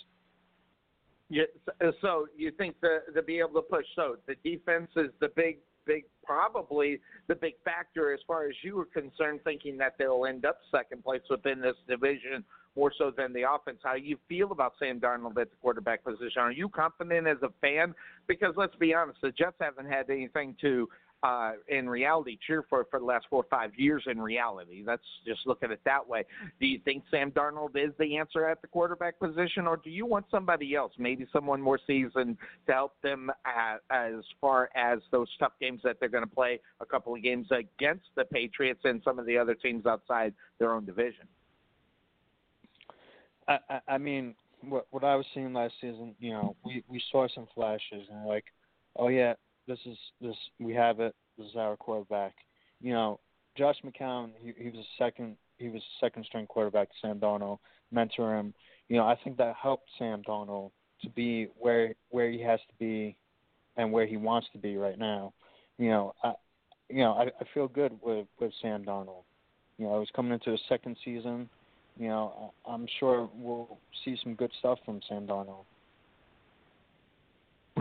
Yeah, 1.32 1.44
so- 1.64 1.88
uh, 1.88 1.92
so 2.02 2.28
you 2.36 2.50
think 2.50 2.78
the 2.82 3.04
to 3.14 3.22
be 3.22 3.38
able 3.38 3.54
to 3.54 3.62
push? 3.62 3.86
So 3.96 4.18
the 4.26 4.34
defense 4.44 4.90
is 4.96 5.10
the 5.18 5.30
big, 5.30 5.60
big, 5.86 6.04
probably 6.22 7.00
the 7.26 7.34
big 7.34 7.54
factor 7.64 8.12
as 8.12 8.20
far 8.26 8.44
as 8.44 8.54
you 8.62 8.76
were 8.76 8.84
concerned, 8.84 9.40
thinking 9.42 9.78
that 9.78 9.96
they'll 9.98 10.26
end 10.26 10.44
up 10.44 10.59
second 10.70 11.02
place 11.02 11.22
within 11.30 11.59
this 11.62 11.76
division 11.88 12.44
more 12.76 12.92
so 12.98 13.10
than 13.10 13.32
the 13.32 13.50
offense. 13.50 13.78
How 13.82 13.94
you 13.94 14.18
feel 14.28 14.52
about 14.52 14.74
Sam 14.78 15.00
Darnold 15.00 15.38
at 15.40 15.48
the 15.48 15.56
quarterback 15.62 16.04
position? 16.04 16.42
Are 16.42 16.52
you 16.52 16.68
confident 16.68 17.26
as 17.26 17.38
a 17.42 17.50
fan? 17.62 17.94
Because 18.26 18.52
let's 18.59 18.76
be 18.76 18.92
honest, 18.92 19.18
the 19.22 19.30
Jets 19.30 19.56
haven't 19.59 19.86
had 19.90 20.10
anything 20.10 20.54
to. 20.60 20.86
Uh, 21.23 21.53
in 21.69 21.89
reality, 21.89 22.36
cheer 22.44 22.65
for 22.69 22.85
for 22.90 22.99
the 22.99 23.05
last 23.05 23.27
four 23.31 23.44
or 23.44 23.47
five 23.49 23.70
years. 23.77 24.03
In 24.11 24.20
reality, 24.20 24.82
let's 24.85 25.05
just 25.24 25.47
look 25.47 25.62
at 25.62 25.70
it 25.70 25.81
that 25.85 26.07
way. 26.07 26.24
Do 26.59 26.66
you 26.66 26.81
think 26.85 27.05
Sam 27.12 27.31
Darnold 27.31 27.77
is 27.77 27.93
the 28.01 28.16
answer 28.16 28.49
at 28.49 28.61
the 28.61 28.66
quarterback 28.66 29.20
position, 29.20 29.69
or 29.69 29.77
do 29.77 29.89
you 29.89 30.05
want 30.05 30.27
somebody 30.32 30.74
else, 30.74 30.93
maybe 30.99 31.24
someone 31.32 31.62
more 31.62 31.78
seasoned, 31.86 32.39
to 32.66 32.73
help 32.73 33.01
them 33.03 33.31
at, 33.47 33.82
as 33.90 34.24
far 34.40 34.69
as 34.74 34.99
those 35.12 35.28
tough 35.39 35.53
games 35.61 35.81
that 35.85 36.01
they're 36.01 36.09
going 36.09 36.24
to 36.24 36.35
play? 36.35 36.59
A 36.81 36.86
couple 36.86 37.15
of 37.15 37.23
games 37.23 37.47
against 37.53 38.07
the 38.16 38.24
Patriots 38.24 38.81
and 38.82 39.01
some 39.05 39.20
of 39.20 39.27
the 39.27 39.39
other 39.39 39.55
teams 39.55 39.86
outside 39.86 40.35
their 40.59 40.73
own 40.73 40.85
division. 40.85 41.28
I, 43.47 43.59
I 43.70 43.81
I 43.86 43.99
mean, 43.99 44.35
what 44.69 44.86
what 44.90 45.05
I 45.05 45.15
was 45.15 45.27
seeing 45.35 45.53
last 45.53 45.74
season, 45.81 46.16
you 46.19 46.32
know, 46.32 46.57
we 46.65 46.82
we 46.89 47.01
saw 47.12 47.28
some 47.32 47.47
flashes 47.55 48.09
and 48.11 48.27
like, 48.27 48.47
oh 48.97 49.07
yeah, 49.07 49.35
this 49.66 49.78
is 49.86 49.97
this 50.20 50.36
we 50.59 50.74
have 50.74 51.01
it. 51.01 51.14
This 51.39 51.48
is 51.48 51.56
our 51.56 51.76
quarterback. 51.76 52.34
You 52.80 52.93
know, 52.93 53.20
Josh 53.56 53.76
McCown, 53.84 54.30
he, 54.43 54.52
he 54.56 54.70
was 54.70 54.78
a 54.78 55.02
second 55.02 55.36
he 55.59 55.68
was 55.68 55.82
a 55.82 56.05
second 56.05 56.24
string 56.24 56.47
quarterback 56.47 56.89
to 56.89 56.94
Sam 57.01 57.20
Darnold, 57.20 57.59
mentor 57.90 58.36
him. 58.36 58.55
You 58.89 58.97
know, 58.97 59.05
I 59.05 59.16
think 59.22 59.36
that 59.39 59.55
helped 59.60 59.89
Sam 59.98 60.22
Darnold 60.22 60.70
to 61.02 61.10
be 61.10 61.48
where 61.59 61.94
where 62.10 62.30
he 62.30 62.40
has 62.43 62.60
to 62.68 62.74
be 62.78 63.16
and 63.76 63.93
where 63.93 64.06
he 64.06 64.16
wants 64.16 64.48
to 64.52 64.59
be 64.59 64.76
right 64.76 64.98
now. 64.98 65.32
You 65.78 65.90
know, 65.90 66.14
I 66.22 66.32
you 66.89 66.98
know, 66.98 67.12
I, 67.12 67.24
I 67.24 67.44
feel 67.55 67.68
good 67.68 67.93
with 68.02 68.26
with 68.40 68.52
Sam 68.60 68.84
Darnold. 68.84 69.24
You 69.78 69.86
know, 69.86 69.94
I 69.94 69.98
was 69.98 70.09
coming 70.14 70.32
into 70.32 70.51
the 70.51 70.59
second 70.68 70.97
season. 71.05 71.48
You 71.98 72.09
know, 72.09 72.52
I'm 72.66 72.86
sure 72.98 73.28
we'll 73.34 73.78
see 74.05 74.16
some 74.22 74.34
good 74.34 74.51
stuff 74.59 74.78
from 74.84 75.01
Sam 75.09 75.26
Darnold. 75.26 75.64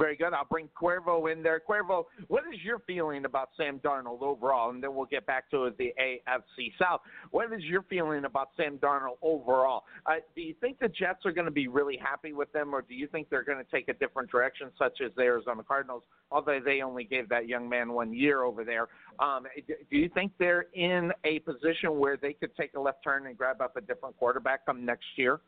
Very 0.01 0.15
good. 0.15 0.33
I'll 0.33 0.45
bring 0.49 0.67
Cuervo 0.69 1.31
in 1.31 1.43
there. 1.43 1.61
Cuervo, 1.69 2.05
what 2.27 2.41
is 2.51 2.59
your 2.63 2.79
feeling 2.87 3.25
about 3.25 3.49
Sam 3.55 3.79
Darnold 3.85 4.23
overall? 4.23 4.71
And 4.71 4.81
then 4.81 4.95
we'll 4.95 5.05
get 5.05 5.27
back 5.27 5.51
to 5.51 5.69
the 5.77 5.93
AFC 6.01 6.71
South. 6.79 7.01
What 7.29 7.53
is 7.53 7.63
your 7.65 7.83
feeling 7.83 8.25
about 8.25 8.49
Sam 8.57 8.79
Darnold 8.79 9.17
overall? 9.21 9.83
Uh, 10.07 10.13
do 10.35 10.41
you 10.41 10.55
think 10.59 10.79
the 10.79 10.87
Jets 10.87 11.23
are 11.23 11.31
going 11.31 11.45
to 11.45 11.51
be 11.51 11.67
really 11.67 11.97
happy 11.97 12.33
with 12.33 12.51
them, 12.51 12.73
or 12.73 12.81
do 12.81 12.95
you 12.95 13.05
think 13.05 13.29
they're 13.29 13.43
going 13.43 13.63
to 13.63 13.71
take 13.71 13.89
a 13.89 13.93
different 13.93 14.31
direction, 14.31 14.71
such 14.75 15.01
as 15.05 15.11
the 15.15 15.21
Arizona 15.21 15.61
Cardinals, 15.61 16.01
although 16.31 16.59
they 16.59 16.81
only 16.81 17.03
gave 17.03 17.29
that 17.29 17.47
young 17.47 17.69
man 17.69 17.93
one 17.93 18.11
year 18.11 18.41
over 18.41 18.63
there? 18.63 18.87
Um, 19.19 19.45
do 19.67 19.97
you 19.97 20.09
think 20.09 20.31
they're 20.39 20.65
in 20.73 21.11
a 21.25 21.39
position 21.39 21.99
where 21.99 22.17
they 22.17 22.33
could 22.33 22.55
take 22.55 22.73
a 22.73 22.79
left 22.79 23.03
turn 23.03 23.27
and 23.27 23.37
grab 23.37 23.61
up 23.61 23.77
a 23.77 23.81
different 23.81 24.17
quarterback 24.17 24.65
come 24.65 24.83
next 24.83 25.05
year? 25.15 25.41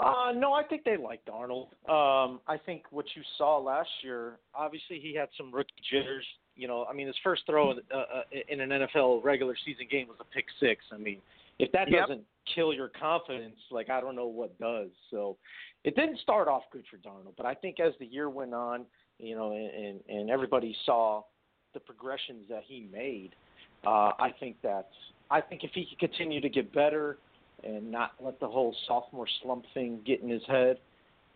Uh, 0.00 0.32
no, 0.32 0.52
I 0.52 0.62
think 0.62 0.84
they 0.84 0.96
liked 0.96 1.28
Arnold. 1.28 1.68
Um, 1.88 2.40
I 2.46 2.56
think 2.64 2.84
what 2.90 3.06
you 3.14 3.22
saw 3.38 3.58
last 3.58 3.88
year, 4.02 4.38
obviously 4.54 4.98
he 5.00 5.14
had 5.14 5.28
some 5.36 5.52
rookie 5.52 5.70
jitters. 5.90 6.24
You 6.56 6.68
know, 6.68 6.86
I 6.90 6.92
mean, 6.92 7.06
his 7.06 7.16
first 7.22 7.42
throw 7.46 7.70
uh, 7.70 7.74
uh, 7.94 8.22
in 8.48 8.60
an 8.60 8.70
NFL 8.70 9.22
regular 9.24 9.54
season 9.64 9.86
game 9.90 10.08
was 10.08 10.16
a 10.20 10.24
pick 10.24 10.46
six. 10.58 10.84
I 10.92 10.96
mean, 10.98 11.20
if 11.58 11.70
that 11.72 11.90
Yep. 11.90 12.00
doesn't 12.00 12.24
kill 12.54 12.72
your 12.72 12.88
confidence, 12.88 13.56
like 13.70 13.90
I 13.90 14.00
don't 14.00 14.16
know 14.16 14.26
what 14.26 14.58
does. 14.58 14.88
So 15.10 15.36
it 15.84 15.94
didn't 15.96 16.18
start 16.20 16.48
off 16.48 16.62
good 16.72 16.84
for 16.90 16.96
Darnold, 16.98 17.34
but 17.36 17.46
I 17.46 17.54
think 17.54 17.80
as 17.80 17.92
the 17.98 18.06
year 18.06 18.28
went 18.28 18.54
on, 18.54 18.86
you 19.18 19.34
know, 19.34 19.52
and 19.52 20.00
and 20.08 20.30
everybody 20.30 20.74
saw 20.84 21.22
the 21.74 21.80
progressions 21.80 22.48
that 22.48 22.62
he 22.66 22.88
made, 22.90 23.34
uh, 23.86 24.12
I 24.18 24.34
think 24.40 24.60
that 24.62 24.88
I 25.30 25.40
think 25.40 25.64
if 25.64 25.70
he 25.72 25.86
could 25.86 25.98
continue 25.98 26.40
to 26.40 26.48
get 26.48 26.72
better 26.72 27.18
and 27.64 27.90
not 27.90 28.12
let 28.20 28.40
the 28.40 28.48
whole 28.48 28.74
sophomore 28.86 29.26
slump 29.42 29.64
thing 29.74 30.00
get 30.04 30.20
in 30.20 30.28
his 30.28 30.42
head, 30.46 30.78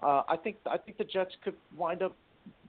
uh, 0.03 0.23
I 0.29 0.37
think 0.37 0.57
I 0.67 0.77
think 0.79 0.99
the 0.99 1.05
Jets 1.05 1.33
could 1.43 1.55
wind 1.77 2.03
up, 2.03 2.15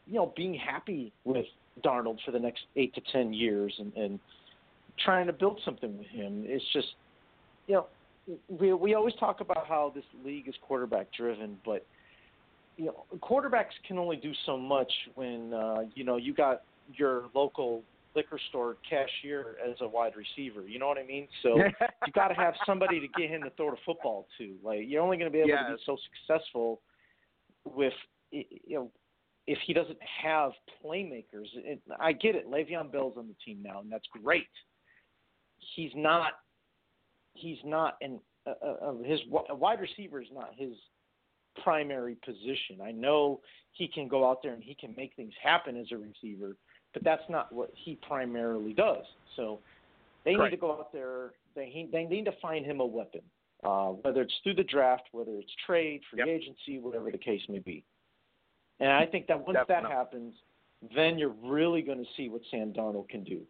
you 0.08 0.16
know, 0.16 0.34
being 0.36 0.54
happy 0.54 1.12
with 1.24 1.46
Darnold 1.84 2.18
for 2.26 2.32
the 2.32 2.40
next 2.40 2.62
eight 2.76 2.94
to 2.96 3.02
ten 3.12 3.34
years 3.34 3.74
and, 3.80 3.94
and 3.96 4.20
trying 5.04 5.28
to 5.28 5.34
build 5.34 5.60
something 5.66 5.98
with 5.98 6.08
him. 6.08 6.44
It's 6.46 6.64
just, 6.74 6.88
you 7.68 7.76
know, 7.76 7.88
we 8.50 8.74
we 8.74 8.94
always 8.94 9.16
talk 9.16 9.42
about 9.42 9.68
how 9.68 9.92
this 9.94 10.06
league 10.24 10.48
is 10.48 10.56
quarterback 10.62 11.08
driven, 11.14 11.58
but 11.66 11.86
you 12.78 12.86
know, 12.86 13.06
quarterbacks 13.20 13.74
can 13.88 13.98
only 13.98 14.18
do 14.18 14.34
so 14.46 14.58
much 14.58 14.92
when 15.16 15.54
uh, 15.54 15.84
you 15.94 16.04
know 16.04 16.18
you 16.18 16.34
got 16.34 16.64
your 16.94 17.26
local 17.34 17.84
liquor 18.16 18.40
store 18.50 18.78
cashier 18.88 19.56
as 19.68 19.76
a 19.82 19.88
wide 19.88 20.14
receiver. 20.16 20.68
You 20.68 20.80
know 20.80 20.88
what 20.88 20.98
I 20.98 21.06
mean? 21.06 21.28
So 21.44 21.58
you 22.06 22.14
got 22.14 22.30
to 22.30 22.34
have 22.34 22.54
somebody 22.66 23.00
to 23.00 23.08
get 23.20 23.30
him 23.30 23.44
to 23.44 23.50
throw 23.52 23.72
the 23.72 23.78
football 23.86 24.28
to. 24.38 24.56
Like 24.64 24.82
you're 24.86 25.02
only 25.02 25.18
going 25.18 25.32
to 25.32 25.34
be 25.34 25.40
able 25.40 25.50
to 25.50 25.76
be 25.76 25.84
so 25.86 25.98
successful 26.28 26.82
with 27.66 27.94
you 28.32 28.76
know 28.76 28.92
if 29.48 29.58
he 29.66 29.74
doesn't 29.74 30.00
have 30.24 30.52
playmakers. 30.84 31.48
And 31.68 31.80
I 32.00 32.14
get 32.14 32.36
it. 32.36 32.50
Le'Veon 32.50 32.92
Bell's 32.92 33.18
on 33.18 33.28
the 33.28 33.36
team 33.46 33.62
now, 33.64 33.82
and 33.82 33.92
that's 33.92 34.08
great. 34.24 34.48
He's 35.76 35.92
not. 35.96 36.34
He's 37.34 37.58
not 37.66 37.98
an 38.02 38.20
uh, 38.48 38.52
uh, 38.66 38.94
his 39.04 39.20
wi- 39.22 39.52
wide 39.52 39.80
receiver 39.80 40.22
is 40.22 40.28
not 40.32 40.52
his 40.56 40.74
primary 41.64 42.16
position. 42.26 42.80
I 42.84 42.92
know 42.92 43.42
he 43.72 43.88
can 43.88 44.08
go 44.08 44.30
out 44.30 44.42
there 44.44 44.54
and 44.54 44.64
he 44.64 44.76
can 44.76 44.94
make 44.96 45.16
things 45.16 45.34
happen 45.42 45.78
as 45.78 45.88
a 45.92 45.98
receiver, 45.98 46.56
but 46.96 47.04
that's 47.04 47.30
not 47.30 47.52
what 47.54 47.70
he 47.76 48.00
primarily 48.08 48.74
does. 48.74 49.04
So 49.36 49.60
they 50.24 50.34
need 50.34 50.50
to 50.50 50.58
go 50.58 50.72
out 50.72 50.92
there. 50.92 51.34
They 51.56 51.88
they 51.92 52.06
need 52.06 52.26
to 52.26 52.32
find 52.42 52.66
him 52.66 52.80
a 52.80 52.86
weapon, 52.86 53.22
uh, 53.64 53.90
whether 53.90 54.22
it's 54.22 54.34
through 54.44 54.56
the 54.56 54.64
draft, 54.64 55.04
whether 55.12 55.32
it's 55.34 55.52
trade, 55.68 56.02
free 56.10 56.20
Yep. 56.20 56.28
agency, 56.28 56.80
whatever 56.80 57.12
the 57.12 57.18
case 57.18 57.42
may 57.50 57.60
be. 57.60 57.84
And 58.80 58.90
I 58.90 59.06
think 59.06 59.28
that 59.28 59.46
once 59.46 59.60
that 59.68 59.84
happens, 59.84 60.34
then 60.96 61.20
you're 61.20 61.36
really 61.44 61.82
going 61.82 62.00
to 62.00 62.10
see 62.18 62.30
what 62.30 62.42
Sam 62.50 62.74
Darnold 62.74 63.10
can 63.10 63.24
do. 63.24 63.42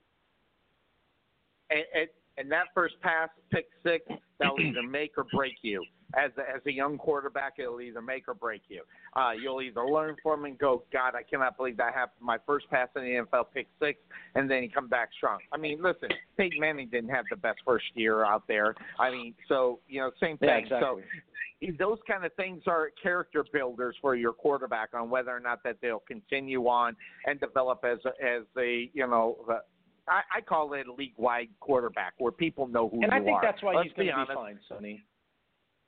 and, 1.69 1.84
and, 1.95 2.07
and 2.38 2.51
that 2.51 2.65
first 2.73 2.99
pass, 3.01 3.30
pick 3.51 3.67
six, 3.84 4.05
that'll 4.39 4.59
either 4.59 4.84
make 4.84 5.17
or 5.17 5.23
break 5.23 5.55
you. 5.61 5.84
As 6.14 6.32
a, 6.38 6.41
as 6.56 6.61
a 6.65 6.72
young 6.72 6.98
quarterback, 6.98 7.53
it'll 7.57 7.82
either 7.82 8.02
make 8.02 8.27
or 8.27 8.34
break 8.34 8.61
you. 8.68 8.84
Uh, 9.15 9.32
you'll 9.32 9.61
either 9.61 9.86
learn 9.86 10.15
from 10.22 10.45
it 10.45 10.49
and 10.49 10.57
go, 10.60 10.84
God, 10.94 11.14
I 11.15 11.23
cannot 11.23 11.57
believe 11.57 11.77
that 11.77 11.94
happened. 11.94 12.26
My 12.26 12.38
first 12.45 12.69
pass 12.69 12.88
in 12.95 13.03
the 13.03 13.26
NFL, 13.26 13.45
pick 13.53 13.68
six, 13.80 13.99
and 14.36 14.49
then 14.49 14.64
you 14.64 14.69
come 14.69 14.88
back 14.88 15.10
strong. 15.18 15.40
I 15.52 15.57
mean, 15.57 15.82
listen, 15.82 16.10
Peyton 16.38 16.60
Manning 16.60 16.90
didn't 16.90 17.10
have 17.10 17.26
the 17.30 17.36
best 17.36 17.60
first 17.65 17.86
year 17.95 18.23
out 18.23 18.44
there. 18.48 18.76
I 18.99 19.11
mean, 19.11 19.34
so 19.48 19.80
you 19.88 19.99
know, 19.99 20.11
same 20.19 20.38
thing. 20.38 20.49
Yeah, 20.49 20.57
exactly. 20.57 21.03
So 21.03 21.72
those 21.80 21.99
kind 22.07 22.26
of 22.26 22.34
things 22.36 22.64
are 22.68 22.91
character 23.02 23.44
builders 23.52 23.95
for 24.02 24.15
your 24.15 24.34
quarterback 24.34 24.90
on 24.94 25.10
whether 25.10 25.32
or 25.32 25.40
not 25.40 25.64
that 25.64 25.77
they'll 25.82 26.03
continue 26.07 26.68
on 26.68 26.95
and 27.26 27.40
develop 27.40 27.84
as 27.84 27.99
a, 28.06 28.26
as 28.26 28.44
a 28.57 28.90
you 28.94 29.07
know 29.07 29.38
the, 29.48 29.61
I, 30.07 30.22
I 30.38 30.41
call 30.41 30.73
it 30.73 30.88
a 30.88 30.94
league 30.94 31.14
wide 31.18 31.49
quarterback 31.60 32.14
where 32.18 32.32
people 32.32 32.68
know 32.68 32.90
who 32.90 33.02
and 33.02 33.11
you 33.11 33.18
I 33.18 33.19
think 33.22 33.38
are. 33.38 33.41
that's 33.41 33.64
why 33.64 33.76
Let's 33.76 33.88
he's 33.88 33.94
going 33.94 34.07
to 34.07 34.14
be 34.14 34.15
honest. 34.15 34.34
fine, 34.34 34.60
Sonny. 34.69 35.03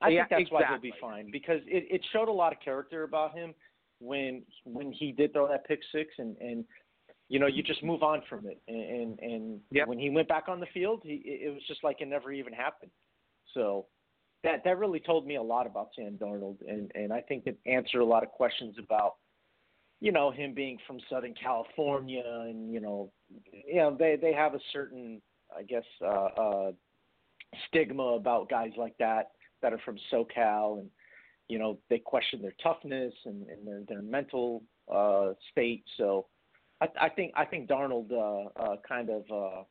I 0.02 0.10
Yeah, 0.10 0.28
think 0.28 0.30
that's 0.48 0.52
why 0.52 0.65
he'll 0.69 0.80
be 0.80 0.94
fine 1.02 1.30
because 1.32 1.61
it, 1.65 1.88
it 1.90 2.02
showed 2.14 2.28
a 2.28 2.32
lot 2.32 2.53
of 2.53 2.60
character 2.60 3.03
about 3.03 3.36
him 3.36 3.53
when 3.99 4.44
when 4.64 4.91
he 4.91 5.11
did 5.11 5.34
throw 5.34 5.48
that 5.48 5.68
pick 5.68 5.80
six 5.91 6.14
and 6.19 6.38
and 6.38 6.65
you 7.30 7.40
know 7.40 7.48
you 7.48 7.64
just 7.64 7.84
move 7.84 8.03
on 8.03 8.22
from 8.30 8.45
it. 8.48 8.61
And 8.68 9.19
and, 9.19 9.19
and 9.19 9.60
Yep. 9.72 9.88
when 9.88 9.99
he 9.99 10.10
went 10.10 10.28
back 10.28 10.45
on 10.48 10.60
the 10.60 10.68
field 10.74 11.02
he 11.03 11.22
it 11.26 11.52
was 11.52 11.64
just 11.68 11.84
like 11.84 12.02
it 12.02 12.07
never 12.07 12.32
even 12.32 12.53
happened. 12.53 12.91
So 13.53 13.88
that 14.44 14.64
that 14.65 14.78
really 14.78 14.99
told 14.99 15.26
me 15.26 15.36
a 15.36 15.41
lot 15.41 15.65
about 15.65 15.90
Sam 15.95 16.18
Darnold 16.22 16.57
and 16.68 16.91
and 16.94 17.11
I 17.11 17.22
think 17.22 17.48
it 17.48 17.57
answered 17.65 18.02
a 18.02 18.06
lot 18.06 18.22
of 18.24 18.30
questions 18.30 18.76
about 18.78 19.15
you 19.99 20.11
know 20.11 20.30
him 20.30 20.53
being 20.53 20.78
from 20.86 20.99
Southern 21.10 21.34
California 21.34 22.24
and 22.24 22.72
you 22.72 22.80
know 22.80 23.11
you 23.52 23.78
know 23.78 23.95
they 23.98 24.15
they 24.15 24.34
have 24.34 24.53
a 24.53 24.60
certain 24.72 25.22
I 25.57 25.64
guess 25.64 25.86
uh 26.03 26.06
uh 26.38 26.72
stigma 27.68 28.03
about 28.03 28.48
guys 28.49 28.72
like 28.78 28.95
that 28.99 29.32
that 29.61 29.73
are 29.73 29.79
from 29.84 29.97
SoCal 30.11 30.79
and 30.79 30.89
you 31.47 31.59
know 31.59 31.79
they 31.89 31.99
question 31.99 32.41
their 32.41 32.55
toughness 32.61 33.13
and, 33.25 33.47
and 33.49 33.67
their 33.67 33.81
their 33.88 34.01
mental 34.01 34.63
uh 34.93 35.34
state. 35.51 35.84
So 35.97 36.27
I, 36.81 36.88
I 37.01 37.09
think 37.09 37.34
I 37.35 37.45
think 37.45 37.69
Darnold 37.69 38.11
uh, 38.11 38.49
uh 38.59 38.75
kind 38.88 39.09
of 39.09 39.23
uh 39.31 39.63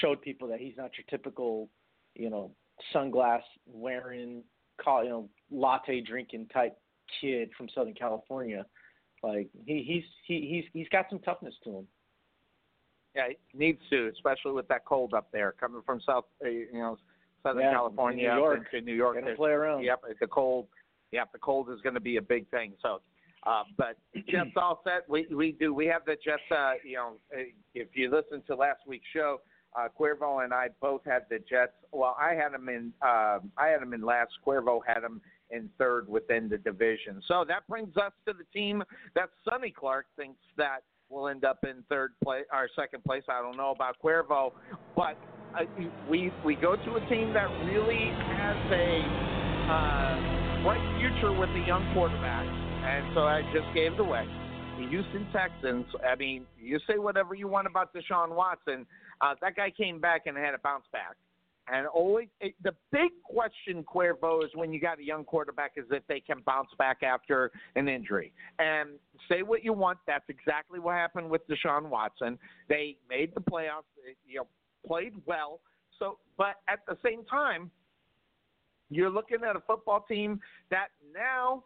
showed 0.00 0.20
people 0.22 0.48
that 0.48 0.60
he's 0.60 0.76
not 0.76 0.90
your 0.96 1.04
typical 1.08 1.68
you 2.14 2.30
know 2.30 2.50
sunglass 2.94 3.42
wearing 3.66 4.42
you 4.86 5.08
know 5.08 5.28
latte 5.50 6.00
drinking 6.00 6.46
type 6.52 6.76
kid 7.20 7.50
from 7.56 7.68
Southern 7.74 7.94
California. 7.94 8.64
Like 9.22 9.48
he 9.66 9.82
he's 9.82 10.04
he 10.26 10.48
he's 10.48 10.64
he's 10.72 10.88
got 10.90 11.06
some 11.10 11.18
toughness 11.20 11.54
to 11.64 11.78
him. 11.78 11.86
Yeah, 13.14 13.28
he 13.28 13.58
needs 13.58 13.80
to, 13.90 14.10
especially 14.12 14.52
with 14.52 14.68
that 14.68 14.84
cold 14.84 15.14
up 15.14 15.28
there 15.32 15.54
coming 15.58 15.82
from 15.84 16.00
South, 16.00 16.26
uh, 16.44 16.48
you 16.48 16.68
know, 16.74 16.96
Southern 17.42 17.62
Yeah, 17.62 17.72
California 17.72 18.28
New 18.30 18.36
York. 18.36 18.58
into 18.72 18.84
New 18.84 18.94
York. 18.94 19.20
Gotta 19.20 19.34
play 19.36 19.50
around. 19.50 19.82
Yep, 19.84 20.02
the 20.20 20.26
cold. 20.26 20.66
Yep, 21.12 21.32
the 21.32 21.38
cold 21.38 21.70
is 21.70 21.80
going 21.80 21.94
to 21.94 22.00
be 22.00 22.16
a 22.16 22.22
big 22.22 22.48
thing. 22.50 22.72
So, 22.82 23.00
uh, 23.46 23.62
but 23.76 23.96
Jets 24.28 24.50
all 24.56 24.82
set. 24.84 25.08
We 25.08 25.26
we 25.34 25.52
do. 25.52 25.72
We 25.72 25.86
have 25.86 26.04
the 26.04 26.16
Jets. 26.22 26.42
Uh, 26.50 26.72
you 26.84 26.96
know, 26.96 27.12
uh, 27.34 27.42
if 27.74 27.88
you 27.94 28.10
listen 28.10 28.42
to 28.46 28.54
last 28.54 28.80
week's 28.86 29.06
show, 29.12 29.40
uh, 29.78 29.88
Cuervo 29.98 30.44
and 30.44 30.52
I 30.52 30.68
both 30.80 31.02
had 31.06 31.22
the 31.30 31.38
Jets. 31.38 31.72
Well, 31.92 32.16
I 32.20 32.34
had 32.34 32.52
them 32.52 32.68
in. 32.68 32.92
Um, 33.02 33.50
I 33.56 33.68
had 33.68 33.80
them 33.80 33.94
in 33.94 34.02
last. 34.02 34.32
Cuervo 34.46 34.80
had 34.86 35.00
them 35.02 35.20
in 35.50 35.70
third 35.78 36.08
within 36.08 36.48
the 36.48 36.58
division. 36.58 37.22
So 37.26 37.44
that 37.48 37.66
brings 37.68 37.96
us 37.96 38.12
to 38.26 38.34
the 38.34 38.44
team 38.52 38.82
that 39.14 39.30
Sonny 39.48 39.70
Clark 39.70 40.04
thinks 40.16 40.40
that 40.58 40.80
will 41.08 41.28
end 41.28 41.44
up 41.44 41.64
in 41.64 41.82
third 41.88 42.12
place 42.22 42.44
or 42.52 42.68
second 42.76 43.02
place. 43.02 43.22
I 43.30 43.40
don't 43.40 43.56
know 43.56 43.70
about 43.70 43.96
Cuervo, 44.04 44.52
but 44.94 45.16
we 46.10 46.32
we 46.44 46.54
go 46.54 46.76
to 46.76 46.94
a 46.96 47.08
team 47.08 47.32
that 47.32 47.48
really 47.64 48.10
has 48.36 48.56
a 48.72 49.02
uh, 49.68 50.62
bright 50.62 50.82
future 50.98 51.32
with 51.32 51.50
a 51.50 51.66
young 51.66 51.88
quarterback, 51.94 52.46
and 52.46 53.14
so 53.14 53.20
I 53.20 53.42
just 53.52 53.66
gave 53.74 53.94
it 53.94 54.00
away. 54.00 54.26
The 54.78 54.88
Houston 54.88 55.26
Texans. 55.32 55.86
I 56.08 56.14
mean, 56.14 56.46
you 56.60 56.78
say 56.86 56.98
whatever 56.98 57.34
you 57.34 57.48
want 57.48 57.66
about 57.66 57.92
Deshaun 57.92 58.34
Watson. 58.34 58.86
Uh, 59.20 59.34
that 59.40 59.56
guy 59.56 59.70
came 59.70 60.00
back 60.00 60.26
and 60.26 60.36
had 60.36 60.54
a 60.54 60.58
bounce 60.58 60.84
back. 60.92 61.16
And 61.70 61.86
always, 61.86 62.28
it, 62.40 62.54
the 62.62 62.72
big 62.92 63.10
question, 63.24 63.84
Cuervo, 63.84 64.42
is 64.42 64.50
when 64.54 64.72
you 64.72 64.80
got 64.80 64.98
a 65.00 65.04
young 65.04 65.24
quarterback, 65.24 65.72
is 65.76 65.84
if 65.90 66.02
they 66.08 66.20
can 66.20 66.38
bounce 66.46 66.70
back 66.78 67.02
after 67.02 67.50
an 67.76 67.88
injury. 67.88 68.32
And 68.58 68.90
say 69.28 69.42
what 69.42 69.62
you 69.62 69.74
want, 69.74 69.98
that's 70.06 70.24
exactly 70.28 70.78
what 70.78 70.94
happened 70.94 71.28
with 71.28 71.42
Deshaun 71.46 71.90
Watson. 71.90 72.38
They 72.68 72.96
made 73.10 73.34
the 73.34 73.42
playoffs, 73.42 73.82
you 74.26 74.38
know, 74.38 74.46
played 74.86 75.14
well. 75.26 75.60
So, 75.98 76.18
but 76.36 76.56
at 76.68 76.80
the 76.86 76.96
same 77.04 77.24
time, 77.24 77.70
you're 78.90 79.10
looking 79.10 79.38
at 79.48 79.56
a 79.56 79.60
football 79.60 80.04
team 80.08 80.40
that 80.70 80.88
now, 81.14 81.64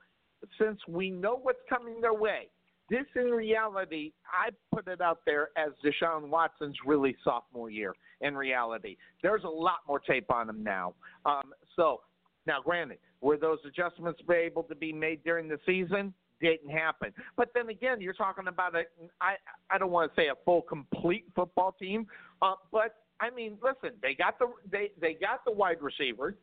since 0.61 0.81
we 0.89 1.11
know 1.11 1.39
what's 1.41 1.61
coming 1.69 2.01
their 2.01 2.15
way, 2.15 2.49
this 2.91 3.07
in 3.17 3.31
reality, 3.31 4.13
I 4.27 4.51
put 4.75 4.89
it 4.89 5.01
out 5.01 5.21
there 5.25 5.51
as 5.57 5.71
Deshaun 5.85 6.29
Watson's 6.29 6.77
really 6.85 7.17
sophomore 7.25 7.71
year. 7.71 7.95
In 8.21 8.37
reality, 8.37 8.97
there's 9.23 9.45
a 9.45 9.49
lot 9.49 9.79
more 9.87 10.01
tape 10.01 10.31
on 10.31 10.49
him 10.49 10.63
now. 10.63 10.95
Um, 11.25 11.55
so 11.77 12.01
now, 12.47 12.61
granted, 12.63 12.99
were 13.21 13.37
those 13.37 13.59
adjustments 13.67 14.21
able 14.31 14.65
to 14.65 14.75
be 14.75 14.93
made 14.93 15.23
during 15.25 15.49
the 15.49 15.59
season? 15.65 16.13
Didn't 16.43 16.70
happen. 16.70 17.12
But 17.36 17.51
then 17.55 17.69
again, 17.69 18.01
you're 18.01 18.12
talking 18.12 18.48
about 18.48 18.74
a 18.74 18.82
I 19.20 19.36
I 19.70 19.78
don't 19.78 19.93
want 19.93 20.12
to 20.12 20.20
say 20.20 20.27
a 20.27 20.35
full 20.44 20.62
complete 20.62 21.24
football 21.36 21.73
team, 21.78 22.06
uh, 22.43 22.55
but 22.73 22.97
I 23.20 23.31
mean, 23.31 23.56
listen, 23.62 23.97
they 24.02 24.14
got 24.14 24.40
the 24.40 24.48
they 24.70 24.90
they 25.01 25.14
got 25.14 25.44
the 25.44 25.52
wide 25.52 25.81
receiver, 25.81 26.35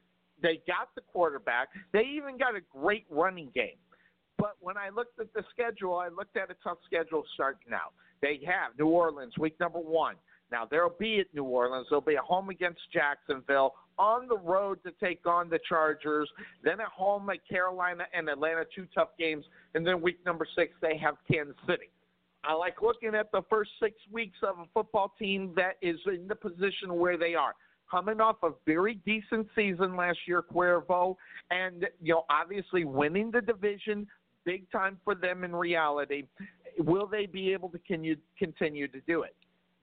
they 0.42 0.62
got 0.66 0.96
the 0.96 1.02
quarterback, 1.02 1.68
they 1.92 2.04
even 2.04 2.38
got 2.38 2.56
a 2.56 2.62
great 2.72 3.06
running 3.10 3.52
game. 3.54 3.78
But 4.38 4.56
when 4.62 4.78
I 4.78 4.88
looked 4.88 5.20
at 5.20 5.34
the 5.34 5.44
schedule, 5.52 5.98
I 5.98 6.08
looked 6.08 6.38
at 6.38 6.50
a 6.50 6.56
tough 6.64 6.78
schedule 6.86 7.26
starting 7.34 7.74
out. 7.74 7.92
They 8.22 8.40
have 8.46 8.80
New 8.80 8.88
Orleans 8.88 9.38
week 9.38 9.60
number 9.60 9.80
one. 9.80 10.16
Now 10.50 10.66
they'll 10.66 10.96
be 10.98 11.20
at 11.20 11.28
New 11.34 11.44
Orleans. 11.44 11.88
They'll 11.90 12.00
be 12.00 12.16
at 12.16 12.24
home 12.24 12.50
against 12.50 12.80
Jacksonville, 12.94 13.74
on 14.00 14.28
the 14.28 14.38
road 14.38 14.80
to 14.84 14.92
take 15.04 15.28
on 15.28 15.50
the 15.50 15.60
Chargers, 15.68 16.30
then 16.64 16.80
at 16.80 16.88
home 16.88 17.30
at 17.30 17.48
Carolina 17.48 18.06
and 18.14 18.30
Atlanta, 18.30 18.64
two 18.74 18.88
tough 18.96 19.10
games, 19.20 19.46
and 19.76 19.86
then 19.86 20.02
week 20.02 20.18
number 20.26 20.48
six 20.56 20.74
they 20.82 20.98
have 20.98 21.16
Kansas 21.30 21.56
City. 21.68 21.90
I 22.44 22.54
like 22.54 22.82
looking 22.82 23.16
at 23.16 23.32
the 23.32 23.42
first 23.50 23.72
six 23.82 23.96
weeks 24.12 24.38
of 24.44 24.60
a 24.60 24.66
football 24.74 25.14
team 25.20 25.54
that 25.58 25.74
is 25.82 25.98
in 26.08 26.28
the 26.28 26.36
position 26.36 26.96
where 26.96 27.18
they 27.18 27.36
are. 27.36 27.54
Coming 27.92 28.22
off 28.22 28.38
a 28.44 28.52
very 28.66 28.96
decent 29.06 29.48
season 29.56 29.96
last 29.96 30.20
year, 30.28 30.42
Cuervo, 30.42 31.16
and 31.52 31.88
you 32.02 32.14
know 32.14 32.24
obviously 32.30 32.86
winning 32.86 33.32
the 33.32 33.42
division, 33.42 34.08
big 34.46 34.70
time 34.72 34.98
for 35.04 35.16
them 35.16 35.44
in 35.44 35.56
reality. 35.56 36.24
Will 36.78 37.08
they 37.08 37.26
be 37.26 37.52
able 37.52 37.68
to 37.70 37.80
continue 37.80 38.16
continue 38.38 38.88
to 38.88 39.02
do 39.02 39.24
it? 39.24 39.36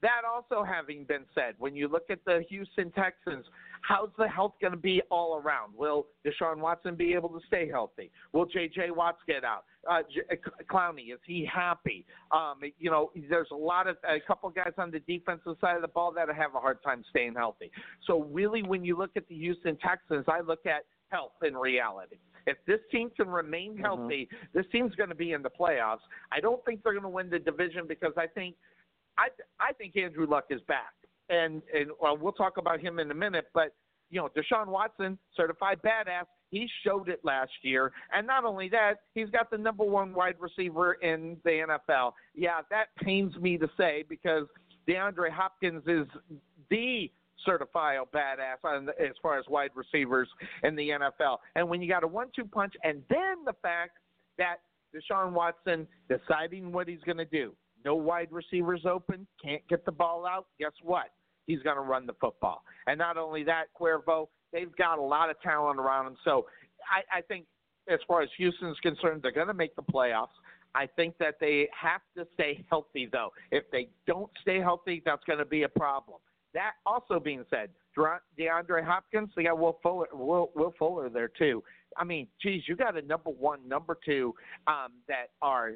That 0.07 0.23
also 0.24 0.62
having 0.62 1.03
been 1.03 1.24
said, 1.35 1.55
when 1.59 1.74
you 1.74 1.89
look 1.89 2.11
at 2.11 2.20
the 2.24 2.45
Houston 2.49 2.93
Texans, 2.93 3.45
how's 3.83 4.11
the 4.16 4.28
health 4.28 4.53
going 4.61 4.73
to 4.73 4.78
be 4.78 5.03
all 5.11 5.43
around? 5.45 5.74
Will 5.77 6.07
Deshaun 6.24 6.59
Watson 6.59 6.95
be 6.95 7.12
able 7.15 7.28
to 7.31 7.41
stay 7.49 7.69
healthy? 7.69 8.12
Will 8.33 8.47
J.J. 8.47 8.93
Watts 8.93 9.19
get 9.27 9.43
out? 9.43 9.65
Uh, 9.91 10.03
J- 10.03 10.39
Clowney, 10.70 11.12
is 11.12 11.19
he 11.27 11.45
happy? 11.53 12.07
Um, 12.31 12.61
you 12.78 12.89
know, 12.89 13.11
there's 13.28 13.49
a 13.51 13.57
lot 13.57 13.89
of 13.89 13.97
a 14.09 14.20
couple 14.24 14.49
guys 14.51 14.74
on 14.78 14.93
the 14.93 15.01
defensive 15.01 15.57
side 15.61 15.74
of 15.74 15.83
the 15.83 15.89
ball 15.89 16.12
that 16.12 16.28
have 16.28 16.55
a 16.55 16.61
hard 16.61 16.81
time 16.85 17.03
staying 17.11 17.35
healthy. 17.35 17.73
So 18.07 18.28
really, 18.31 18.62
when 18.62 18.85
you 18.85 18.97
look 18.97 19.11
at 19.16 19.27
the 19.27 19.35
Houston 19.35 19.77
Texans, 19.77 20.27
I 20.28 20.39
look 20.41 20.66
at 20.66 20.85
health 21.09 21.33
in 21.45 21.57
reality. 21.57 22.19
If 22.47 22.59
this 22.65 22.78
team 22.93 23.11
can 23.16 23.27
remain 23.27 23.77
healthy, 23.77 24.28
mm-hmm. 24.33 24.57
this 24.57 24.66
team's 24.70 24.95
going 24.95 25.09
to 25.09 25.16
be 25.16 25.33
in 25.33 25.43
the 25.43 25.51
playoffs. 25.51 26.07
I 26.31 26.39
don't 26.39 26.65
think 26.65 26.85
they're 26.85 26.93
going 26.93 27.03
to 27.03 27.09
win 27.09 27.28
the 27.28 27.41
division 27.41 27.87
because 27.89 28.12
I 28.16 28.28
think 28.28 28.55
I 29.18 29.28
I 29.60 29.72
think 29.72 29.97
Andrew 29.97 30.26
Luck 30.26 30.47
is 30.51 30.60
back, 30.62 30.94
and 31.28 31.62
and 31.74 31.90
well, 32.01 32.16
we'll 32.16 32.32
talk 32.32 32.56
about 32.56 32.80
him 32.80 32.98
in 32.98 33.10
a 33.10 33.14
minute. 33.14 33.47
But 33.55 33.74
you 34.10 34.20
know, 34.20 34.28
Deshaun 34.36 34.68
Watson, 34.68 35.18
certified 35.36 35.80
badass, 35.82 36.26
he 36.51 36.68
showed 36.84 37.09
it 37.09 37.20
last 37.24 37.52
year, 37.62 37.93
and 38.12 38.26
not 38.26 38.44
only 38.44 38.68
that, 38.68 39.01
he's 39.14 39.30
got 39.30 39.51
the 39.51 39.59
number 39.59 39.84
one 39.84 40.14
wide 40.14 40.36
receiver 40.38 40.94
in 40.94 41.36
the 41.44 41.64
NFL. 41.68 42.12
Yeah, 42.34 42.60
that 42.70 42.86
pains 43.02 43.34
me 43.36 43.59
to 43.59 43.68
say 43.76 44.05
because 44.09 44.47
DeAndre 44.88 45.30
Hopkins 45.30 45.82
is 45.86 46.06
the 46.70 47.10
certified 47.44 47.98
badass 48.14 48.64
on 48.64 48.86
the, 48.86 48.93
as 49.01 49.14
far 49.22 49.38
as 49.38 49.44
wide 49.48 49.70
receivers 49.74 50.28
in 50.62 50.76
the 50.76 50.90
NFL. 50.90 51.38
And 51.55 51.68
when 51.68 51.82
you 51.82 51.88
got 51.88 52.05
a 52.05 52.06
one-two 52.06 52.44
punch, 52.44 52.74
and 52.82 53.02
then 53.10 53.44
the 53.44 53.55
fact 53.62 53.98
that 54.38 54.56
Deshaun 54.94 55.32
Watson 55.32 55.86
deciding 56.09 56.72
what 56.72 56.88
he's 56.88 57.01
going 57.05 57.18
to 57.18 57.24
do, 57.24 57.52
no 57.87 57.95
wide 57.95 58.29
receivers 58.33 58.85
open, 58.85 59.27
can't 59.43 59.67
get 59.69 59.87
the 59.87 59.93
ball 59.93 60.27
out, 60.27 60.49
guess 60.59 60.73
what? 60.83 61.07
He's 61.47 61.63
going 61.63 61.77
to 61.77 61.83
run 61.83 62.05
the 62.05 62.15
football. 62.21 62.65
And 62.89 62.99
not 62.99 63.17
only 63.17 63.45
that, 63.45 63.67
Cuervo, 63.81 64.27
they've 64.53 64.75
got 64.77 64.99
a 64.99 65.03
lot 65.03 65.31
of 65.31 65.41
talent 65.41 65.79
around 65.79 66.07
them. 66.07 66.17
So 66.25 66.47
I, 66.91 67.19
I 67.19 67.23
think 67.23 67.47
as 67.89 68.01
far 68.09 68.23
as 68.23 68.29
Houston's 68.37 68.77
concerned, 68.81 69.21
they're 69.23 69.31
going 69.31 69.47
to 69.47 69.55
make 69.55 69.77
the 69.77 69.83
playoffs. 69.83 70.35
I 70.75 70.87
think 70.97 71.17
that 71.19 71.37
they 71.41 71.69
have 71.81 72.01
to 72.17 72.27
stay 72.35 72.65
healthy, 72.69 73.09
though. 73.11 73.31
If 73.53 73.71
they 73.71 73.89
don't 74.09 74.31
stay 74.43 74.59
healthy, 74.59 75.01
that's 75.07 75.23
going 75.25 75.39
to 75.39 75.47
be 75.47 75.63
a 75.63 75.69
problem. 75.69 76.19
That 76.53 76.73
also 76.85 77.21
being 77.21 77.45
said, 77.49 77.71
DeAndre 77.97 78.85
Hopkins, 78.85 79.31
they 79.37 79.45
got 79.45 79.59
Will 79.59 79.79
Fuller, 79.83 80.09
Will, 80.13 80.51
Will 80.57 80.75
Fuller 80.79 81.09
there 81.09 81.29
too. 81.29 81.63
I 81.97 82.05
mean, 82.05 82.27
geez, 82.43 82.63
you 82.67 82.77
got 82.77 82.97
a 82.99 83.03
number 83.03 83.31
one, 83.31 83.67
number 83.67 83.97
two 84.05 84.35
um, 84.67 84.93
that 85.09 85.29
are 85.41 85.73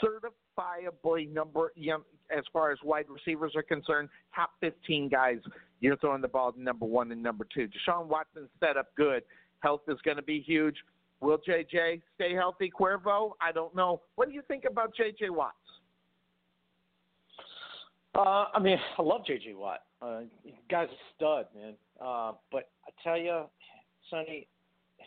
certified 0.00 0.34
justifiably 0.58 1.26
number 1.26 1.72
you 1.74 1.90
know, 1.90 2.02
as 2.36 2.44
far 2.52 2.70
as 2.70 2.78
wide 2.84 3.06
receivers 3.08 3.52
are 3.56 3.62
concerned, 3.62 4.08
top 4.34 4.50
15 4.60 5.08
guys 5.08 5.38
you're 5.80 5.96
throwing 5.96 6.20
the 6.20 6.28
ball 6.28 6.52
to 6.52 6.60
number 6.60 6.84
one 6.84 7.12
and 7.12 7.22
number 7.22 7.46
two. 7.54 7.68
Deshaun 7.68 8.06
Watson 8.06 8.48
set 8.60 8.76
up 8.76 8.88
good. 8.96 9.22
Health 9.60 9.82
is 9.88 9.98
going 10.04 10.16
to 10.16 10.22
be 10.22 10.40
huge. 10.40 10.76
Will 11.20 11.38
JJ 11.38 12.02
stay 12.14 12.34
healthy? 12.34 12.70
Cuervo? 12.70 13.32
I 13.40 13.52
don't 13.52 13.74
know. 13.74 14.02
What 14.16 14.28
do 14.28 14.34
you 14.34 14.42
think 14.48 14.64
about 14.68 14.92
JJ 14.94 15.30
Watts? 15.30 15.54
Uh, 18.14 18.46
I 18.52 18.58
mean, 18.60 18.78
I 18.98 19.02
love 19.02 19.22
JJ 19.28 19.56
Watt. 19.56 19.82
Uh, 20.02 20.22
guy's 20.70 20.88
a 20.88 21.14
stud, 21.14 21.46
man. 21.54 21.74
Uh, 22.00 22.32
but 22.50 22.70
I 22.86 22.90
tell 23.04 23.16
you, 23.16 23.44
Sonny, 24.10 24.48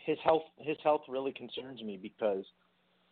his 0.06 0.18
health 0.24 0.42
his 0.58 0.76
health 0.82 1.02
really 1.08 1.32
concerns 1.32 1.82
me 1.82 1.98
because 2.00 2.44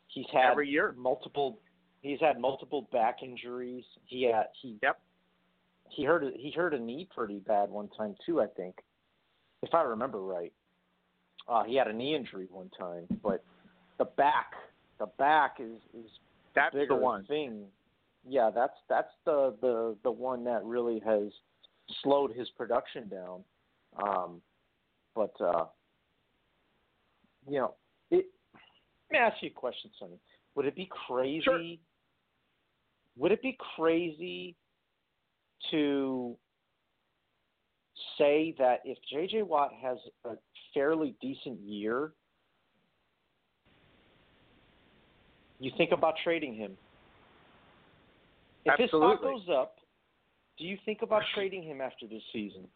he's 0.09 0.27
had 0.33 0.51
every 0.51 0.69
year 0.69 0.95
multiple 0.97 1.59
He's 2.03 2.21
had 2.21 2.41
multiple 2.41 2.89
back 2.93 3.23
injuries. 3.23 3.85
He 4.07 4.25
had 4.25 4.47
he 4.61 4.79
yep. 4.83 5.01
He 5.91 6.05
hurt 6.05 6.23
a, 6.25 6.31
he 6.35 6.51
hurt 6.51 6.73
a 6.73 6.79
knee 6.79 7.09
pretty 7.15 7.41
bad 7.41 7.69
one 7.69 7.89
time 7.97 8.15
too. 8.25 8.41
I 8.41 8.47
think, 8.47 8.77
if 9.63 9.75
I 9.75 9.83
remember 9.83 10.21
right. 10.21 10.53
Uh, 11.49 11.65
he 11.65 11.75
had 11.75 11.89
a 11.89 11.93
knee 11.93 12.15
injury 12.15 12.47
one 12.51 12.71
time, 12.79 13.09
but 13.23 13.43
the 13.99 14.05
back, 14.05 14.53
the 14.99 15.07
back 15.19 15.57
is 15.59 15.79
is 15.93 16.11
that's 16.55 16.75
bigger 16.75 16.95
the 16.95 16.97
one 16.97 17.25
thing. 17.25 17.65
Yeah, 18.29 18.51
that's 18.55 18.77
that's 18.89 19.11
the 19.25 19.55
the 19.61 19.97
the 20.05 20.11
one 20.11 20.45
that 20.45 20.65
really 20.65 21.01
has 21.05 21.33
slowed 22.03 22.33
his 22.33 22.49
production 22.51 23.09
down. 23.09 23.43
Um, 24.03 24.41
but 25.15 25.33
uh, 25.41 25.67
you 27.49 27.59
know, 27.59 27.75
it. 28.11 28.27
Let 29.11 29.13
me 29.13 29.19
ask 29.19 29.37
you 29.43 29.51
a 29.51 29.53
question, 29.53 29.91
Sonny. 29.99 30.21
Would 30.55 30.67
it 30.67 30.77
be 30.77 30.89
crazy 31.07 31.43
sure 31.43 31.61
would 33.17 33.33
it 33.33 33.43
be 33.43 33.57
crazy 33.77 34.57
to 35.71 36.37
say 38.19 38.55
that 38.59 38.81
if 38.85 38.99
J.J. 39.11 39.43
Watt 39.43 39.71
has 39.83 39.99
a 40.25 40.35
fairly 40.75 41.15
decent 41.21 41.61
year, 41.61 42.13
you 45.59 45.71
think 45.77 45.93
about 45.93 46.15
trading 46.25 46.55
him? 46.55 46.77
If 48.65 48.73
Absolutely. 48.79 49.09
his 49.11 49.19
stock 49.19 49.23
goes 49.23 49.57
up, 49.57 49.77
do 50.59 50.65
you 50.65 50.77
think 50.85 51.03
about 51.03 51.23
trading 51.35 51.63
him 51.63 51.81
after 51.81 52.07
this 52.07 52.23
season? 52.33 52.67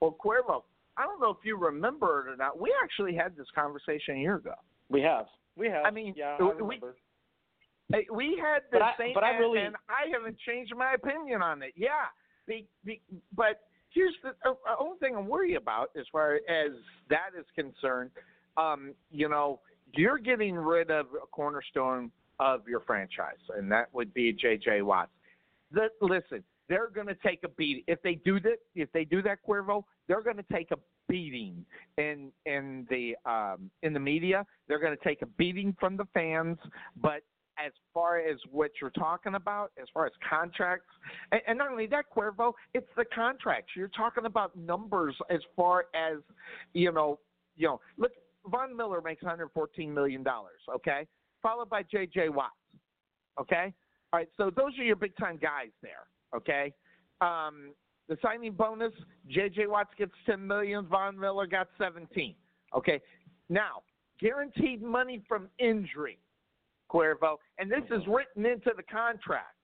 Well, 0.00 0.16
Cuervo, 0.22 0.62
I 0.96 1.04
don't 1.04 1.20
know 1.20 1.30
if 1.30 1.38
you 1.44 1.56
remember 1.56 2.26
it 2.26 2.32
or 2.32 2.36
not. 2.36 2.60
We 2.60 2.74
actually 2.82 3.14
had 3.14 3.36
this 3.36 3.46
conversation 3.54 4.16
a 4.16 4.18
year 4.18 4.36
ago. 4.36 4.54
We 4.90 5.00
have. 5.00 5.26
We 5.56 5.68
have. 5.68 5.84
I 5.86 5.90
mean, 5.90 6.14
yeah, 6.16 6.36
I 6.38 6.42
remember. 6.42 6.96
Hey, 7.92 8.06
we 8.12 8.40
had 8.40 8.62
the 8.72 8.78
but 8.78 8.96
same, 8.98 9.10
I, 9.10 9.14
but 9.14 9.24
I 9.24 9.30
really, 9.36 9.60
and 9.60 9.76
I 9.88 10.10
haven't 10.12 10.38
changed 10.38 10.74
my 10.76 10.94
opinion 10.94 11.42
on 11.42 11.62
it. 11.62 11.72
Yeah, 11.76 12.06
the, 12.48 12.64
the, 12.84 13.00
but 13.36 13.60
here's 13.90 14.14
the 14.22 14.30
uh, 14.48 14.54
only 14.80 14.98
thing 14.98 15.14
I'm 15.16 15.28
worried 15.28 15.56
about 15.56 15.90
as 15.98 16.06
far 16.10 16.36
as 16.48 16.72
that 17.10 17.30
is 17.38 17.46
concerned. 17.54 18.10
Um, 18.56 18.94
you 19.10 19.28
know, 19.28 19.60
you're 19.94 20.18
getting 20.18 20.54
rid 20.54 20.90
of 20.90 21.06
a 21.22 21.26
cornerstone 21.30 22.10
of 22.40 22.66
your 22.66 22.80
franchise, 22.80 23.40
and 23.56 23.70
that 23.70 23.88
would 23.92 24.12
be 24.14 24.32
J.J. 24.32 24.82
Watts. 24.82 25.10
The, 25.70 25.88
listen, 26.00 26.42
they're 26.68 26.88
going 26.88 27.06
to 27.06 27.16
take 27.16 27.40
a 27.44 27.48
beat 27.48 27.84
if 27.86 28.00
they 28.02 28.14
do 28.14 28.40
that. 28.40 28.56
If 28.74 28.90
they 28.92 29.04
do 29.04 29.22
that, 29.22 29.38
Cuervo, 29.46 29.84
they're 30.08 30.22
going 30.22 30.36
to 30.36 30.44
take 30.52 30.70
a 30.70 30.76
beating 31.08 31.64
in 31.98 32.30
in 32.46 32.86
the 32.90 33.16
um, 33.30 33.70
in 33.82 33.92
the 33.92 34.00
media. 34.00 34.46
They're 34.68 34.78
going 34.78 34.96
to 34.96 35.04
take 35.04 35.22
a 35.22 35.26
beating 35.26 35.76
from 35.78 35.96
the 35.96 36.06
fans, 36.14 36.58
but 37.00 37.22
as 37.58 37.72
far 37.92 38.18
as 38.18 38.38
what 38.50 38.70
you're 38.80 38.90
talking 38.90 39.34
about, 39.34 39.72
as 39.80 39.88
far 39.92 40.06
as 40.06 40.12
contracts, 40.28 40.88
and, 41.32 41.40
and 41.46 41.58
not 41.58 41.70
only 41.70 41.86
that, 41.86 42.06
Cuervo, 42.14 42.52
it's 42.72 42.88
the 42.96 43.04
contracts. 43.14 43.72
You're 43.76 43.88
talking 43.88 44.26
about 44.26 44.56
numbers 44.56 45.14
as 45.30 45.40
far 45.56 45.86
as, 45.94 46.18
you 46.72 46.92
know, 46.92 47.18
you 47.56 47.68
know. 47.68 47.80
Look, 47.96 48.12
Von 48.46 48.76
Miller 48.76 49.00
makes 49.00 49.22
114 49.22 49.92
million 49.92 50.22
dollars, 50.22 50.60
okay, 50.74 51.06
followed 51.42 51.70
by 51.70 51.82
J.J. 51.82 52.28
Watts, 52.30 52.52
okay. 53.40 53.72
All 54.12 54.20
right, 54.20 54.28
so 54.36 54.50
those 54.50 54.78
are 54.78 54.84
your 54.84 54.96
big 54.96 55.16
time 55.16 55.38
guys 55.40 55.70
there, 55.82 56.06
okay. 56.36 56.72
Um, 57.20 57.72
the 58.08 58.18
signing 58.20 58.52
bonus, 58.52 58.92
J.J. 59.28 59.66
Watts 59.66 59.90
gets 59.96 60.12
10 60.26 60.46
million, 60.46 60.86
Von 60.86 61.18
Miller 61.18 61.46
got 61.46 61.68
17, 61.78 62.34
okay. 62.76 63.00
Now, 63.48 63.82
guaranteed 64.20 64.82
money 64.82 65.22
from 65.28 65.48
injury 65.58 66.18
Cuervo, 66.94 67.36
and 67.58 67.70
this 67.70 67.82
is 67.86 68.02
mm-hmm. 68.02 68.12
written 68.12 68.46
into 68.46 68.70
the 68.76 68.82
contract. 68.82 69.56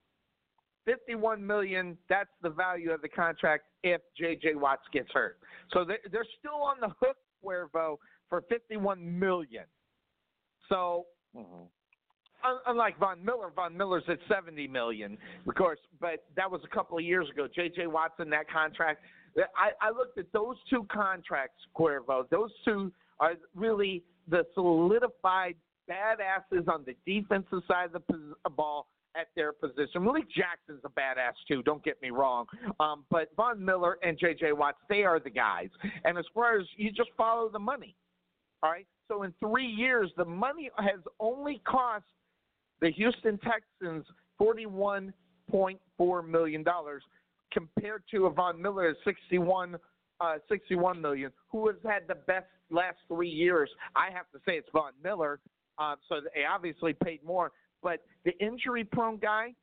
Fifty-one 0.85 1.47
million. 1.47 1.97
That's 2.09 2.31
the 2.43 2.51
value 2.51 2.91
of 2.91 3.03
the 3.03 3.09
contract 3.09 3.65
if 3.85 4.01
J.J. 4.19 4.55
Watts 4.55 4.83
gets 4.93 5.09
hurt. 5.13 5.39
So 5.73 5.85
they're, 5.85 5.99
they're 6.11 6.27
still 6.39 6.63
on 6.63 6.77
the 6.81 6.89
hook, 7.01 7.17
Cuervo, 7.45 7.97
for 8.29 8.43
fifty-one 8.49 9.19
million. 9.19 9.65
So 10.69 11.07
mm-hmm. 11.37 12.49
un- 12.49 12.61
unlike 12.67 12.99
Von 12.99 13.25
Miller, 13.25 13.53
Von 13.55 13.77
Miller's 13.77 14.05
at 14.09 14.19
70 14.29 14.67
million, 14.69 15.19
of 15.47 15.55
course, 15.55 15.79
but 16.01 16.25
that 16.37 16.51
was 16.51 16.61
a 16.65 16.75
couple 16.75 16.97
of 16.97 17.05
years 17.05 17.29
ago. 17.31 17.47
J.J. 17.55 17.87
Watson, 17.89 18.31
that 18.31 18.51
contract. 18.51 19.03
I, 19.37 19.71
I 19.81 19.91
looked 19.91 20.19
at 20.19 20.27
those 20.33 20.57
two 20.69 20.87
contracts, 20.91 21.61
Cuervo. 21.77 22.29
Those 22.31 22.51
two 22.65 22.91
are 23.21 23.35
really 23.55 24.03
the 24.29 24.45
solidified 24.55 25.57
badasses 25.91 26.69
on 26.69 26.85
the 26.87 26.95
defensive 27.07 27.63
side 27.67 27.91
of 27.95 28.03
the 28.09 28.51
ball 28.51 28.87
at 29.17 29.27
their 29.35 29.53
position. 29.53 30.05
Malik 30.05 30.31
Jackson's 30.31 30.83
a 30.85 30.89
badass 30.89 31.33
too. 31.49 31.63
Don't 31.65 31.83
get 31.83 32.01
me 32.01 32.11
wrong, 32.11 32.47
um, 32.79 33.05
but 33.11 33.29
Von 33.37 33.65
Miller 33.65 33.99
and 34.05 34.17
J.J. 34.17 34.53
Watts, 34.53 34.79
they 34.89 35.03
are 35.03 35.19
the 35.19 35.31
guys. 35.31 35.69
And 36.05 36.17
as 36.17 36.25
far 36.33 36.59
as 36.61 36.67
you 36.77 36.93
just 36.93 37.11
follow 37.17 37.49
the 37.49 37.59
money, 37.59 37.97
all 38.63 38.71
right. 38.71 38.87
So 39.09 39.25
in 39.25 39.35
three 39.41 39.67
years, 39.67 40.13
the 40.17 40.25
money 40.25 40.71
has 40.79 41.01
only 41.19 41.61
cost 41.67 42.05
the 42.81 42.93
Houston 42.93 43.39
Texans 43.39 44.07
forty-one 44.39 45.13
point 45.51 45.81
four 45.99 46.23
million 46.23 46.63
dollars, 46.63 47.03
compared 47.53 48.05
to 48.13 48.27
a 48.27 48.31
Von 48.31 48.63
Miller 48.63 48.91
at 48.91 48.97
sixty-one, 49.05 49.77
uh, 50.21 50.37
sixty-one 50.49 51.01
million, 51.01 51.33
who 51.51 51.67
has 51.67 51.77
had 51.85 52.03
the 52.07 52.15
best 52.15 52.47
last 52.71 52.99
three 53.09 53.29
years. 53.29 53.69
I 53.97 54.11
have 54.13 54.31
to 54.33 54.39
say 54.47 54.57
it's 54.57 54.69
Von 54.73 54.93
Miller, 55.03 55.41
uh, 55.81 55.97
so 56.09 56.17
they 56.35 56.45
obviously 56.45 56.93
paid 56.93 57.25
more. 57.25 57.51
But 57.83 58.01
the 58.25 58.33
injury-prone 58.39 59.19
guy 59.19 59.55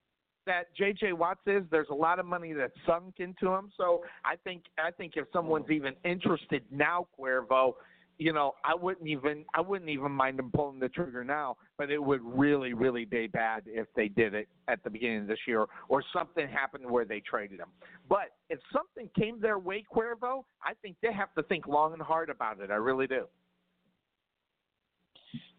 that 0.48 0.74
J.J. 0.76 1.14
Watts 1.14 1.42
is, 1.46 1.64
there's 1.70 1.90
a 1.92 1.96
lot 1.96 2.20
of 2.20 2.26
money 2.26 2.54
that's 2.54 2.74
sunk 2.86 3.16
into 3.20 3.48
him. 3.54 3.70
So 3.78 4.04
I 4.26 4.36
think 4.44 4.64
I 4.80 4.92
think 4.92 5.14
if 5.16 5.28
someone's 5.32 5.70
even 5.70 5.94
interested 6.04 6.64
now, 6.72 7.08
Cuervo, 7.20 7.74
you 8.18 8.34
know, 8.34 8.54
I 8.64 8.74
wouldn't 8.74 9.08
even 9.08 9.46
I 9.54 9.62
wouldn't 9.62 9.90
even 9.90 10.12
mind 10.12 10.40
them 10.40 10.50
pulling 10.56 10.80
the 10.80 10.90
trigger 10.90 11.24
now, 11.24 11.58
but 11.78 11.92
it 11.92 12.02
would 12.02 12.22
really 12.24 12.74
really 12.74 13.06
be 13.06 13.28
bad 13.28 13.64
if 13.68 13.88
they 13.96 14.08
did 14.08 14.34
it 14.34 14.48
at 14.68 14.84
the 14.84 14.90
beginning 14.90 15.22
of 15.22 15.28
this 15.28 15.40
year 15.46 15.66
or 15.90 16.04
something 16.12 16.48
happened 16.48 16.90
where 16.90 17.06
they 17.06 17.20
traded 17.20 17.60
him. 17.60 17.70
But 18.10 18.30
if 18.50 18.60
something 18.74 19.10
came 19.20 19.40
their 19.40 19.60
way, 19.60 19.84
Cuervo, 19.94 20.46
I 20.64 20.74
think 20.82 20.96
they 21.04 21.14
have 21.14 21.34
to 21.36 21.44
think 21.44 21.68
long 21.68 21.94
and 21.94 22.02
hard 22.02 22.30
about 22.30 22.60
it. 22.62 22.72
I 22.72 22.76
really 22.76 23.06
do. 23.06 23.26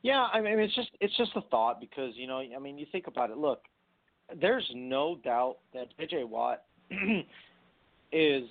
Yeah, 0.02 0.26
I 0.32 0.40
mean 0.40 0.58
it's 0.58 0.74
just 0.74 0.90
it's 1.00 1.16
just 1.16 1.32
a 1.36 1.40
thought 1.42 1.80
because 1.80 2.12
you 2.14 2.26
know 2.26 2.38
I 2.38 2.58
mean 2.58 2.78
you 2.78 2.86
think 2.90 3.06
about 3.06 3.30
it. 3.30 3.36
Look, 3.36 3.62
there's 4.40 4.68
no 4.74 5.18
doubt 5.24 5.56
that 5.74 5.88
J.J. 5.98 6.24
Watt 6.24 6.62
is 8.12 8.44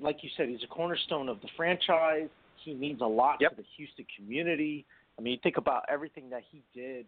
like 0.00 0.18
you 0.22 0.30
said 0.36 0.48
he's 0.48 0.62
a 0.64 0.68
cornerstone 0.68 1.28
of 1.28 1.40
the 1.40 1.48
franchise. 1.56 2.28
He 2.64 2.74
means 2.74 3.00
a 3.00 3.06
lot 3.06 3.40
to 3.40 3.48
the 3.56 3.64
Houston 3.76 4.06
community. 4.16 4.86
I 5.18 5.22
mean, 5.22 5.32
you 5.32 5.38
think 5.42 5.56
about 5.56 5.84
everything 5.88 6.30
that 6.30 6.42
he 6.50 6.62
did 6.74 7.06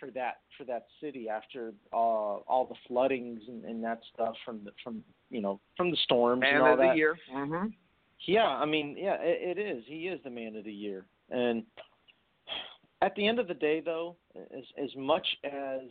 for 0.00 0.10
that 0.10 0.40
for 0.56 0.64
that 0.64 0.86
city 1.00 1.28
after 1.28 1.72
uh, 1.92 1.96
all 1.96 2.66
the 2.68 2.74
floodings 2.88 3.40
and, 3.48 3.64
and 3.64 3.82
that 3.84 4.00
stuff 4.14 4.34
from 4.44 4.60
the 4.64 4.70
from 4.82 5.02
you 5.30 5.40
know 5.40 5.60
from 5.76 5.90
the 5.90 5.96
storms 6.04 6.40
Man 6.40 6.54
and 6.54 6.62
all 6.62 6.72
of 6.72 6.78
that. 6.78 6.92
the 6.92 6.96
year. 6.96 7.16
Mm-hmm. 7.34 7.68
Yeah, 8.26 8.46
I 8.46 8.64
mean, 8.64 8.96
yeah, 8.98 9.16
it, 9.20 9.58
it 9.58 9.60
is. 9.60 9.84
He 9.86 10.08
is 10.08 10.18
the 10.24 10.30
man 10.30 10.56
of 10.56 10.64
the 10.64 10.72
year, 10.72 11.04
and 11.30 11.62
at 13.06 13.14
the 13.14 13.26
end 13.26 13.38
of 13.38 13.46
the 13.46 13.54
day, 13.54 13.80
though, 13.80 14.16
as 14.36 14.64
as 14.82 14.90
much 14.96 15.26
as 15.44 15.82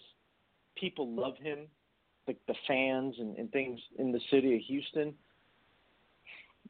people 0.75 1.09
love 1.09 1.37
him, 1.37 1.59
the 2.27 2.35
the 2.47 2.55
fans 2.67 3.15
and, 3.17 3.37
and 3.37 3.51
things 3.51 3.79
in 3.97 4.11
the 4.11 4.19
city 4.29 4.55
of 4.55 4.61
Houston, 4.67 5.13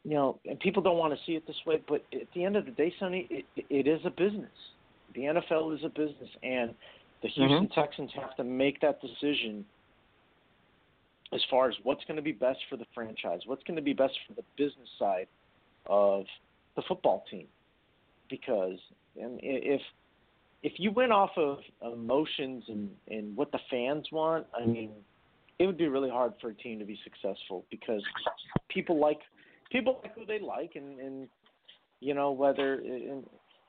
you 0.04 0.14
know, 0.14 0.40
and 0.46 0.60
people 0.60 0.84
don't 0.84 1.00
want 1.00 1.14
to 1.14 1.20
see 1.26 1.34
it 1.34 1.48
this 1.48 1.56
way, 1.66 1.82
but 1.88 2.06
at 2.14 2.28
the 2.36 2.46
end 2.46 2.56
of 2.56 2.66
the 2.66 2.72
day, 2.72 2.94
Sonny, 3.00 3.28
it, 3.30 3.46
it 3.70 3.88
is 3.88 4.00
a 4.06 4.12
business. 4.12 4.52
The 5.16 5.22
NFL 5.22 5.76
is 5.76 5.84
a 5.84 5.90
business, 5.90 6.30
and 6.44 6.76
the 7.24 7.30
mm-hmm. 7.30 7.48
Houston 7.48 7.70
Texans 7.70 8.12
have 8.16 8.36
to 8.38 8.44
make 8.44 8.80
that 8.82 9.02
decision 9.02 9.66
as 11.34 11.42
far 11.50 11.68
as 11.70 11.76
what's 11.82 12.06
going 12.06 12.18
to 12.18 12.22
be 12.22 12.32
best 12.32 12.60
for 12.70 12.78
the 12.78 12.86
franchise, 12.94 13.42
what's 13.48 13.64
going 13.64 13.78
to 13.78 13.82
be 13.82 13.94
best 13.94 14.14
for 14.28 14.36
the 14.36 14.44
business 14.58 14.90
side 15.00 15.28
of 15.88 16.26
the 16.76 16.84
football 16.88 17.24
team. 17.32 17.48
Because 18.30 18.78
and 19.20 19.40
if 19.42 19.82
if 20.66 20.74
you 20.78 20.90
went 20.90 21.12
off 21.12 21.30
of 21.38 21.60
emotions 21.94 22.64
and, 22.70 22.90
and 23.08 23.38
what 23.38 23.52
the 23.52 23.60
fans 23.70 24.08
want, 24.12 24.48
I 24.60 24.66
mean, 24.66 24.90
it 25.60 25.68
would 25.68 25.78
be 25.78 25.88
really 25.88 26.10
hard 26.10 26.34
for 26.42 26.50
a 26.50 26.56
team 26.56 26.80
to 26.80 26.86
be 26.86 27.00
successful 27.04 27.68
because 27.70 28.02
people 28.68 29.00
like 29.00 29.20
people 29.72 30.00
like 30.02 30.16
who 30.16 30.26
they 30.26 30.40
like, 30.40 30.72
and, 30.74 31.00
and 31.00 31.28
you 32.00 32.16
know 32.16 32.32
whether 32.32 32.82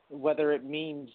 whether 0.08 0.52
it 0.52 0.64
means 0.64 1.10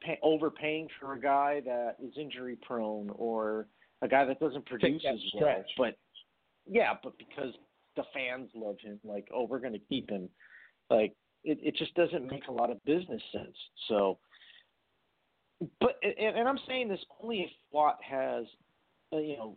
pay, 0.00 0.20
overpaying 0.22 0.86
for 1.00 1.14
a 1.14 1.20
guy 1.20 1.60
that 1.64 1.96
is 2.00 2.12
injury 2.16 2.56
prone 2.62 3.10
or 3.16 3.66
a 4.02 4.08
guy 4.08 4.24
that 4.24 4.38
doesn't 4.38 4.64
produce 4.66 5.02
as 5.04 5.18
well. 5.34 5.64
But 5.76 5.98
yeah, 6.64 6.92
but 7.02 7.18
because 7.18 7.52
the 7.96 8.04
fans 8.14 8.50
love 8.54 8.76
him, 8.80 9.00
like 9.02 9.26
oh 9.34 9.48
we're 9.50 9.58
going 9.58 9.72
to 9.72 9.80
keep 9.80 10.08
him, 10.08 10.28
like 10.90 11.12
it 11.42 11.58
it 11.60 11.76
just 11.76 11.92
doesn't 11.94 12.28
make 12.28 12.46
a 12.46 12.52
lot 12.52 12.70
of 12.70 12.82
business 12.84 13.20
sense. 13.32 13.56
So, 13.88 14.18
but 15.80 15.96
and, 16.02 16.36
and 16.36 16.48
I'm 16.48 16.58
saying 16.66 16.88
this 16.88 17.00
only 17.22 17.40
if 17.40 17.50
Watt 17.70 17.98
has, 18.08 18.44
uh, 19.12 19.18
you 19.18 19.36
know, 19.36 19.56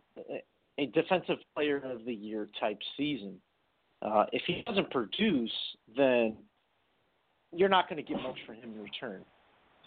a, 0.77 0.85
defensive 0.87 1.37
player 1.55 1.81
of 1.85 2.05
the 2.05 2.13
year 2.13 2.49
type 2.59 2.79
season. 2.97 3.35
Uh, 4.01 4.25
if 4.31 4.41
he 4.45 4.63
doesn't 4.67 4.91
produce, 4.91 5.51
then 5.95 6.35
you're 7.53 7.69
not 7.69 7.89
going 7.89 8.03
to 8.03 8.07
get 8.07 8.21
much 8.21 8.37
for 8.45 8.53
him 8.53 8.73
in 8.75 8.83
return. 8.83 9.23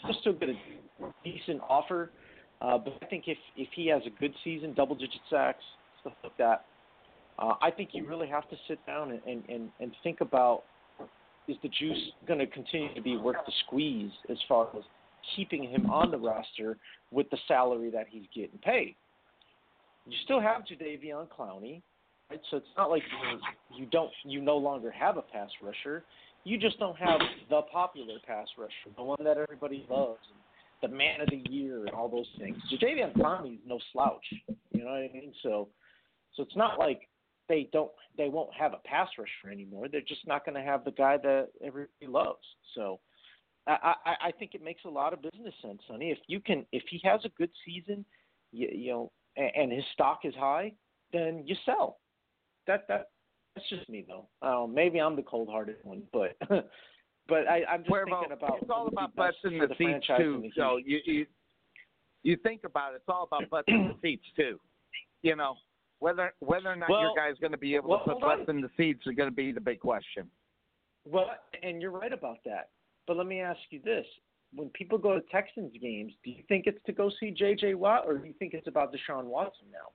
He'll 0.04 0.18
still 0.20 0.32
get 0.32 0.48
a 0.48 0.54
decent 1.24 1.60
offer, 1.68 2.10
uh, 2.62 2.78
but 2.78 2.94
I 3.02 3.06
think 3.06 3.24
if 3.26 3.38
if 3.56 3.68
he 3.74 3.86
has 3.88 4.02
a 4.06 4.20
good 4.20 4.32
season, 4.44 4.72
double 4.74 4.94
digit 4.94 5.20
sacks, 5.28 5.62
stuff 6.00 6.14
like 6.22 6.36
that, 6.38 6.64
uh, 7.38 7.54
I 7.60 7.70
think 7.70 7.90
you 7.92 8.06
really 8.06 8.28
have 8.28 8.48
to 8.50 8.56
sit 8.66 8.84
down 8.86 9.20
and, 9.26 9.44
and, 9.48 9.70
and 9.80 9.92
think 10.02 10.20
about 10.20 10.64
is 11.46 11.56
the 11.62 11.68
juice 11.68 11.98
going 12.26 12.38
to 12.38 12.46
continue 12.46 12.94
to 12.94 13.00
be 13.00 13.16
worth 13.16 13.36
the 13.46 13.52
squeeze 13.66 14.10
as 14.28 14.36
far 14.48 14.68
as 14.76 14.82
keeping 15.36 15.64
him 15.64 15.90
on 15.90 16.10
the 16.10 16.18
roster 16.18 16.78
with 17.10 17.28
the 17.30 17.38
salary 17.46 17.90
that 17.90 18.06
he's 18.08 18.26
getting 18.34 18.58
paid. 18.58 18.96
You 20.06 20.16
still 20.24 20.40
have 20.40 20.62
Jadeveon 20.62 21.28
Clowney, 21.28 21.82
right? 22.30 22.40
So 22.50 22.56
it's 22.56 22.66
not 22.76 22.90
like 22.90 23.02
you 23.76 23.86
don't 23.86 24.10
you 24.24 24.40
no 24.40 24.56
longer 24.56 24.90
have 24.90 25.16
a 25.16 25.22
pass 25.22 25.50
rusher. 25.62 26.04
You 26.44 26.58
just 26.58 26.78
don't 26.78 26.96
have 26.96 27.20
the 27.50 27.62
popular 27.70 28.14
pass 28.26 28.46
rusher, 28.56 28.94
the 28.96 29.02
one 29.02 29.18
that 29.24 29.36
everybody 29.36 29.84
loves, 29.90 30.20
the 30.80 30.88
man 30.88 31.20
of 31.20 31.28
the 31.28 31.42
year, 31.50 31.80
and 31.80 31.90
all 31.90 32.08
those 32.08 32.28
things. 32.38 32.56
Jadeveon 32.72 33.14
Clowney 33.16 33.54
is 33.54 33.60
no 33.66 33.78
slouch. 33.92 34.24
You 34.72 34.84
know 34.84 34.90
what 34.90 35.10
I 35.10 35.10
mean? 35.12 35.32
So, 35.42 35.68
so 36.34 36.42
it's 36.42 36.56
not 36.56 36.78
like 36.78 37.08
they 37.48 37.68
don't 37.72 37.90
they 38.16 38.28
won't 38.28 38.52
have 38.58 38.72
a 38.72 38.88
pass 38.88 39.08
rusher 39.18 39.52
anymore. 39.52 39.88
They're 39.88 40.00
just 40.00 40.26
not 40.26 40.44
going 40.44 40.54
to 40.54 40.62
have 40.62 40.84
the 40.84 40.90
guy 40.92 41.16
that 41.18 41.48
everybody 41.64 42.06
loves. 42.06 42.44
So, 42.74 43.00
I, 43.68 43.94
I 44.04 44.14
I 44.28 44.32
think 44.32 44.54
it 44.54 44.62
makes 44.62 44.84
a 44.84 44.88
lot 44.88 45.12
of 45.12 45.22
business 45.22 45.54
sense, 45.62 45.80
Sonny. 45.86 46.10
If 46.10 46.18
you 46.26 46.40
can, 46.40 46.64
if 46.72 46.82
he 46.90 47.00
has 47.04 47.20
a 47.24 47.28
good 47.30 47.50
season, 47.64 48.04
you, 48.52 48.68
you 48.72 48.90
know, 48.92 49.12
and, 49.36 49.50
and 49.54 49.72
his 49.72 49.84
stock 49.92 50.20
is 50.24 50.34
high, 50.34 50.72
then 51.12 51.42
you 51.46 51.54
sell. 51.64 51.98
That 52.66 52.86
that 52.88 53.10
that's 53.54 53.68
just 53.68 53.88
me 53.88 54.06
though. 54.06 54.28
Um, 54.46 54.74
maybe 54.74 55.00
I'm 55.00 55.16
the 55.16 55.22
cold-hearted 55.22 55.76
one, 55.82 56.02
but 56.12 56.36
but 57.28 57.48
I, 57.48 57.64
I'm 57.64 57.84
just 57.84 57.94
thinking 57.94 58.32
about 58.32 58.58
it's 58.62 58.70
all 58.70 58.84
what 58.84 58.94
would 58.94 58.96
be 58.96 58.96
about 58.96 59.16
butts 59.16 59.36
in 59.44 59.58
the 59.58 59.66
the 59.66 59.74
seats 59.76 60.06
too. 60.16 60.40
the 60.42 60.50
So 60.56 60.78
you, 60.84 61.00
you 61.04 61.26
you 62.22 62.36
think 62.42 62.62
about 62.64 62.94
it, 62.94 62.96
it's 62.96 63.04
all 63.08 63.28
about 63.30 63.48
butts 63.50 63.68
in 63.68 63.88
the 63.88 63.94
seats 64.02 64.26
too. 64.36 64.58
You 65.22 65.36
know 65.36 65.56
whether 65.98 66.32
whether 66.40 66.70
or 66.70 66.76
not 66.76 66.88
your 66.88 67.00
Well- 67.00 67.14
guy's 67.16 67.38
going 67.38 67.52
to 67.52 67.58
be 67.58 67.74
able 67.74 67.90
well, 67.90 68.04
to 68.04 68.12
put 68.12 68.20
butts 68.20 68.48
in 68.48 68.60
the 68.60 68.70
seats 68.76 69.00
is 69.06 69.14
going 69.14 69.28
to 69.28 69.34
be 69.34 69.52
the 69.52 69.60
big 69.60 69.80
question. 69.80 70.30
Well, 71.04 71.30
and 71.62 71.80
you're 71.80 71.90
right 71.90 72.12
about 72.12 72.38
that. 72.44 72.70
But 73.08 73.16
let 73.16 73.26
me 73.26 73.40
ask 73.40 73.58
you 73.70 73.80
this: 73.84 74.06
When 74.54 74.68
people 74.68 74.98
go 74.98 75.14
to 75.14 75.24
Texans 75.32 75.72
games, 75.80 76.12
do 76.22 76.30
you 76.30 76.44
think 76.46 76.66
it's 76.66 76.78
to 76.86 76.92
go 76.92 77.10
see 77.18 77.32
J.J. 77.32 77.74
Watt, 77.74 78.04
or 78.06 78.18
do 78.18 78.28
you 78.28 78.34
think 78.38 78.54
it's 78.54 78.68
about 78.68 78.92
Deshaun 78.92 79.24
Watson 79.24 79.66
now? 79.72 79.88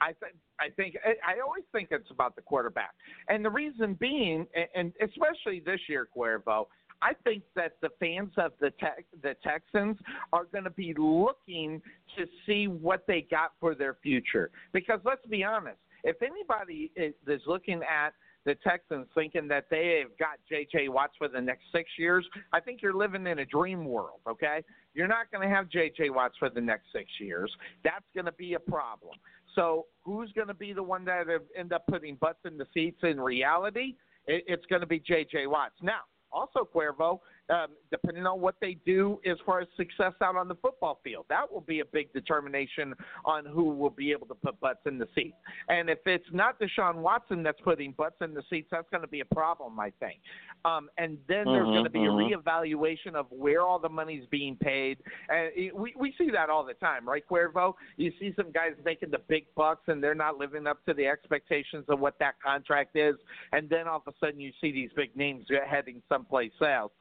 I 0.00 0.08
think 0.08 0.34
I 0.60 0.68
think 0.76 0.96
I 1.26 1.40
always 1.40 1.64
think 1.72 1.88
it's 1.92 2.10
about 2.10 2.34
the 2.36 2.42
quarterback, 2.42 2.94
and 3.28 3.42
the 3.44 3.50
reason 3.50 3.94
being, 3.94 4.46
and- 4.54 4.68
and 4.74 4.92
especially 5.00 5.60
this 5.60 5.88
year, 5.88 6.08
Cuervo, 6.14 6.66
I 7.00 7.14
think 7.22 7.44
that 7.54 7.80
the 7.80 7.90
fans 8.00 8.32
of 8.36 8.52
the 8.58 8.72
Tex 8.72 9.04
the 9.22 9.34
Texans 9.34 9.96
are 10.32 10.44
going 10.44 10.64
to 10.64 10.70
be 10.70 10.92
looking 10.94 11.80
to 12.16 12.26
see 12.44 12.66
what 12.66 13.06
they 13.06 13.22
got 13.22 13.52
for 13.60 13.74
their 13.74 13.94
future. 13.94 14.50
Because 14.72 15.00
let's 15.04 15.24
be 15.26 15.44
honest, 15.44 15.78
if 16.02 16.20
anybody 16.22 16.90
is, 16.96 17.14
is 17.26 17.42
looking 17.46 17.82
at 17.84 18.14
the 18.44 18.54
Texans 18.56 19.06
thinking 19.14 19.48
that 19.48 19.66
they 19.70 20.00
have 20.02 20.16
got 20.18 20.38
J.J. 20.48 20.88
Watts 20.88 21.14
for 21.18 21.28
the 21.28 21.40
next 21.40 21.64
six 21.72 21.90
years, 21.98 22.26
I 22.52 22.60
think 22.60 22.82
you're 22.82 22.94
living 22.94 23.26
in 23.26 23.38
a 23.38 23.44
dream 23.44 23.84
world. 23.84 24.20
Okay, 24.28 24.62
you're 24.94 25.08
not 25.08 25.30
going 25.32 25.48
to 25.48 25.54
have 25.54 25.68
J.J. 25.68 26.10
Watts 26.10 26.36
for 26.38 26.50
the 26.50 26.60
next 26.60 26.86
six 26.92 27.10
years. 27.18 27.50
That's 27.82 28.04
going 28.14 28.26
to 28.26 28.32
be 28.32 28.54
a 28.54 28.60
problem. 28.60 29.16
So 29.54 29.86
who's 30.02 30.32
going 30.32 30.48
to 30.48 30.54
be 30.54 30.72
the 30.72 30.82
one 30.82 31.04
that 31.04 31.26
end 31.56 31.72
up 31.72 31.86
putting 31.86 32.16
butts 32.16 32.40
in 32.44 32.58
the 32.58 32.66
seats 32.74 33.00
in 33.02 33.20
reality? 33.20 33.94
It's 34.26 34.66
going 34.66 34.80
to 34.80 34.86
be 34.86 34.98
J.J. 35.00 35.46
Watts. 35.46 35.76
Now, 35.82 36.00
also 36.32 36.68
Cuervo, 36.74 37.20
um, 37.50 37.68
depending 37.90 38.26
on 38.26 38.40
what 38.40 38.54
they 38.60 38.76
do 38.86 39.20
as 39.26 39.36
far 39.44 39.60
as 39.60 39.68
success 39.76 40.12
out 40.22 40.36
on 40.36 40.48
the 40.48 40.54
football 40.56 41.00
field. 41.04 41.26
That 41.28 41.50
will 41.50 41.60
be 41.60 41.80
a 41.80 41.84
big 41.84 42.12
determination 42.12 42.94
on 43.24 43.44
who 43.44 43.64
will 43.64 43.90
be 43.90 44.12
able 44.12 44.26
to 44.28 44.34
put 44.34 44.58
butts 44.60 44.80
in 44.86 44.98
the 44.98 45.08
seats. 45.14 45.36
And 45.68 45.90
if 45.90 45.98
it's 46.06 46.24
not 46.32 46.58
Deshaun 46.58 46.96
Watson 46.96 47.42
that's 47.42 47.60
putting 47.60 47.92
butts 47.92 48.16
in 48.20 48.34
the 48.34 48.42
seats, 48.48 48.68
that's 48.70 48.88
going 48.90 49.02
to 49.02 49.08
be 49.08 49.20
a 49.20 49.24
problem, 49.26 49.78
I 49.78 49.90
think. 50.00 50.20
Um, 50.64 50.88
and 50.96 51.18
then 51.28 51.44
there's 51.44 51.66
Mhm, 51.66 51.72
going 51.72 51.84
to 51.84 51.90
be 51.90 51.98
mhm. 52.00 52.32
a 52.32 52.36
reevaluation 52.36 53.14
of 53.14 53.30
where 53.30 53.62
all 53.62 53.78
the 53.78 53.88
money's 53.88 54.26
being 54.26 54.56
paid. 54.56 54.98
And 55.28 55.52
it- 55.54 55.74
we 55.74 55.94
we 55.96 56.12
see 56.12 56.30
that 56.30 56.50
all 56.50 56.64
the 56.64 56.74
time, 56.74 57.06
right, 57.08 57.24
Cuervo? 57.26 57.74
You 57.96 58.10
see 58.18 58.32
some 58.34 58.50
guys 58.50 58.74
making 58.84 59.10
the 59.10 59.18
big 59.18 59.46
bucks 59.54 59.88
and 59.88 60.02
they're 60.02 60.14
not 60.14 60.38
living 60.38 60.66
up 60.66 60.84
to 60.86 60.94
the 60.94 61.06
expectations 61.06 61.84
of 61.88 62.00
what 62.00 62.18
that 62.18 62.40
contract 62.40 62.96
is, 62.96 63.16
and 63.52 63.68
then 63.68 63.86
all 63.86 64.02
of 64.04 64.08
a 64.12 64.16
sudden 64.18 64.40
you 64.40 64.52
see 64.60 64.72
these 64.72 64.92
big 64.94 65.14
names 65.16 65.46
heading 65.66 66.02
someplace 66.08 66.52
else. 66.62 66.92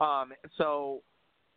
Um, 0.00 0.32
so 0.56 1.02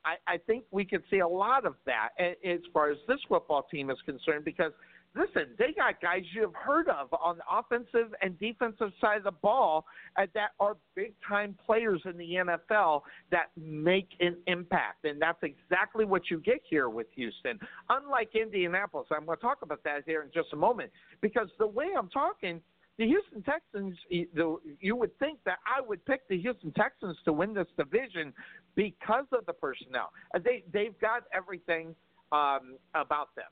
I, 0.06 0.16
I 0.28 0.38
think 0.38 0.66
we 0.72 0.86
could 0.86 1.04
see 1.10 1.20
a 1.20 1.28
lot 1.28 1.66
of 1.66 1.76
that 1.86 2.10
as 2.20 2.60
far 2.74 2.92
as 2.92 2.98
this 3.08 3.20
football 3.28 3.64
team 3.72 3.90
is 3.90 3.98
concerned 4.06 4.46
because 4.46 4.72
listen, 5.16 5.50
they 5.58 5.74
got 5.76 6.02
guys 6.02 6.24
you've 6.34 6.56
heard 6.56 6.88
of 6.90 7.08
on 7.14 7.38
the 7.38 7.44
offensive 7.52 8.14
and 8.22 8.38
defensive 8.40 8.92
side 9.00 9.18
of 9.18 9.24
the 9.24 9.32
ball 9.32 9.86
uh, 10.18 10.26
that 10.34 10.52
are 10.60 10.78
big 10.96 11.14
time 11.28 11.58
players 11.66 12.02
in 12.06 12.18
the 12.18 12.34
NFL 12.34 13.02
that 13.32 13.48
make 13.56 14.10
an 14.20 14.38
impact. 14.48 15.06
And 15.06 15.22
that's 15.22 15.42
exactly 15.44 16.06
what 16.06 16.24
you 16.30 16.40
get 16.40 16.62
here 16.68 16.90
with 16.90 17.08
Houston. 17.16 17.60
Unlike 17.90 18.32
Indianapolis, 18.36 19.08
I'm 19.12 19.26
going 19.26 19.38
to 19.38 19.42
talk 19.42 19.60
about 19.62 19.84
that 19.84 20.04
here 20.06 20.24
in 20.24 20.30
just 20.34 20.54
a 20.54 20.58
moment 20.58 20.92
because 21.22 21.48
the 21.60 21.68
way 21.68 21.88
I'm 21.98 22.10
talking, 22.10 22.62
the 22.98 23.08
Houston 23.08 23.42
Texans, 23.42 23.98
you 24.10 24.96
would 24.96 25.18
think 25.18 25.40
that 25.46 25.58
I 25.66 25.82
would 25.82 26.06
pick 26.06 26.28
the 26.28 26.40
Houston 26.40 26.72
Texans 26.74 27.18
to 27.26 27.34
win 27.34 27.54
this 27.54 27.68
division 27.78 28.34
because 28.76 29.26
of 29.32 29.46
the 29.46 29.54
personnel. 29.54 30.12
Uh, 30.36 30.40
They 30.44 30.64
they've 30.72 30.98
got 31.00 31.24
everything 31.34 31.96
um, 32.32 32.78
about 32.94 33.36
them. 33.36 33.46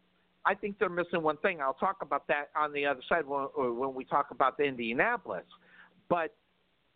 I 0.46 0.56
think 0.56 0.80
they're 0.80 0.90
missing 0.90 1.22
one 1.22 1.38
thing. 1.38 1.62
I'll 1.62 1.74
talk 1.74 1.98
about 2.02 2.28
that 2.28 2.50
on 2.56 2.74
the 2.74 2.86
other 2.86 3.02
side 3.08 3.26
when, 3.26 3.48
when 3.56 3.94
we 3.94 4.06
talk 4.06 4.32
about 4.32 4.58
the 4.58 4.64
Indianapolis. 4.64 5.46
But 6.10 6.36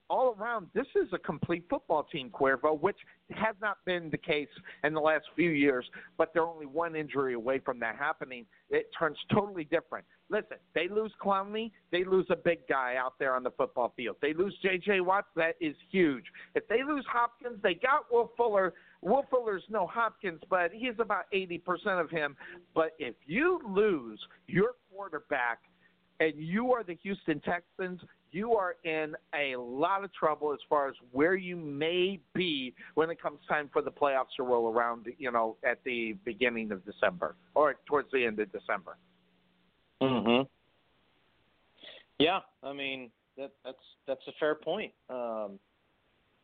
all 0.10 0.36
around, 0.40 0.68
this 0.73 0.88
is 0.95 1.07
a 1.14 1.18
complete 1.18 1.65
football 1.69 2.03
team, 2.03 2.30
Cuervo, 2.30 2.80
which 2.80 2.98
has 3.32 3.56
not 3.61 3.77
been 3.86 4.10
the 4.10 4.18
case 4.18 4.48
in 4.84 4.94
the 4.94 4.99
last 4.99 5.26
few 5.36 5.49
years, 5.49 5.86
but 6.18 6.34
they're 6.34 6.45
only 6.45 6.65
one 6.65 6.95
injury 6.95 7.34
away 7.34 7.60
from 7.60 7.80
that 7.80 7.95
happening. 7.95 8.45
It 8.69 8.90
turns 8.98 9.18
totally 9.32 9.64
different. 9.65 10.06
Listen, 10.30 10.57
they 10.73 10.88
lose 10.88 11.11
Clowney, 11.23 11.72
they 11.91 12.03
lose 12.03 12.26
a 12.30 12.36
big 12.36 12.68
guy 12.68 12.95
out 12.98 13.14
there 13.19 13.36
on 13.36 13.44
the 13.44 13.52
football 13.52 13.94
field. 13.95 14.18
They 14.22 14.34
lose 14.34 14.56
J.J. 14.61 15.02
Watts, 15.02 15.27
that 15.36 15.56
is 15.61 15.76
huge. 15.91 16.26
If 16.56 16.68
they 16.68 16.84
lose 16.84 17.06
Hopkins, 17.11 17.60
they 17.61 17.76
got 17.76 18.11
Will 18.11 18.32
Fuller. 18.36 18.73
Will 19.02 19.26
Fuller's 19.30 19.64
no 19.69 19.86
Hopkins, 19.86 20.41
but 20.49 20.72
he's 20.73 20.95
about 20.99 21.26
80% 21.34 21.61
of 22.02 22.10
him. 22.10 22.36
But 22.73 22.94
if 22.98 23.15
you 23.27 23.61
lose 23.68 24.19
your 24.48 24.72
quarterback 24.91 25.60
and 26.20 26.34
you 26.36 26.74
are 26.74 26.84
the 26.84 26.96
Houston 26.96 27.40
Texans, 27.42 28.02
you 28.32 28.54
are 28.54 28.76
in 28.84 29.16
a 29.34 29.56
lot 29.56 30.04
of 30.04 30.14
trouble 30.14 30.52
as 30.54 30.60
far 30.68 30.88
as 30.90 30.96
where 31.12 31.36
you 31.36 31.56
may 31.56 32.20
be 32.34 32.74
when 32.96 33.10
it 33.10 33.22
comes 33.22 33.40
time 33.48 33.70
for 33.72 33.82
the 33.82 33.92
playoffs 33.92 34.36
to 34.38 34.44
roll 34.44 34.74
around, 34.74 35.08
you 35.18 35.32
know, 35.32 35.56
at 35.64 35.84
the 35.86 36.16
beginning 36.26 36.72
of 36.72 36.86
December 36.86 37.36
or 37.54 37.76
towards 37.86 38.12
the 38.12 38.26
end 38.26 38.40
of 38.40 38.52
December. 38.52 38.98
Mhm. 40.02 40.48
Yeah, 42.20 42.42
I 42.64 42.74
mean 42.74 43.12
that 43.38 43.52
that's 43.64 43.78
that's 44.06 44.28
a 44.28 44.34
fair 44.34 44.56
point. 44.56 44.94
Um, 45.10 45.60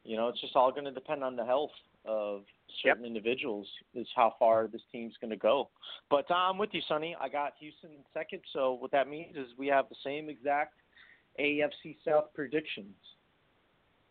you 0.04 0.18
know, 0.18 0.30
it's 0.30 0.42
just 0.42 0.56
all 0.56 0.72
going 0.72 0.86
to 0.86 0.92
depend 0.92 1.24
on 1.24 1.36
the 1.36 1.46
health 1.46 1.72
of 2.06 2.44
certain 2.84 3.06
individuals 3.06 3.68
is 3.94 4.08
how 4.16 4.34
far 4.40 4.68
this 4.68 4.82
team's 4.92 5.14
going 5.22 5.32
to 5.32 5.38
go. 5.38 5.70
But 6.10 6.30
uh, 6.32 6.36
I'm 6.36 6.58
with 6.58 6.70
you, 6.74 6.82
Sonny. 6.88 7.16
I 7.20 7.30
got 7.30 7.54
Houston 7.60 7.92
in 7.92 8.04
second. 8.14 8.42
So 8.54 8.74
what 8.74 8.92
that 8.92 9.08
means 9.08 9.36
is 9.36 9.48
we 9.58 9.68
have 9.68 9.86
the 9.90 9.96
same 10.04 10.30
exact 10.30 10.76
AFC 11.40 11.98
South 12.06 12.34
predictions. 12.34 12.96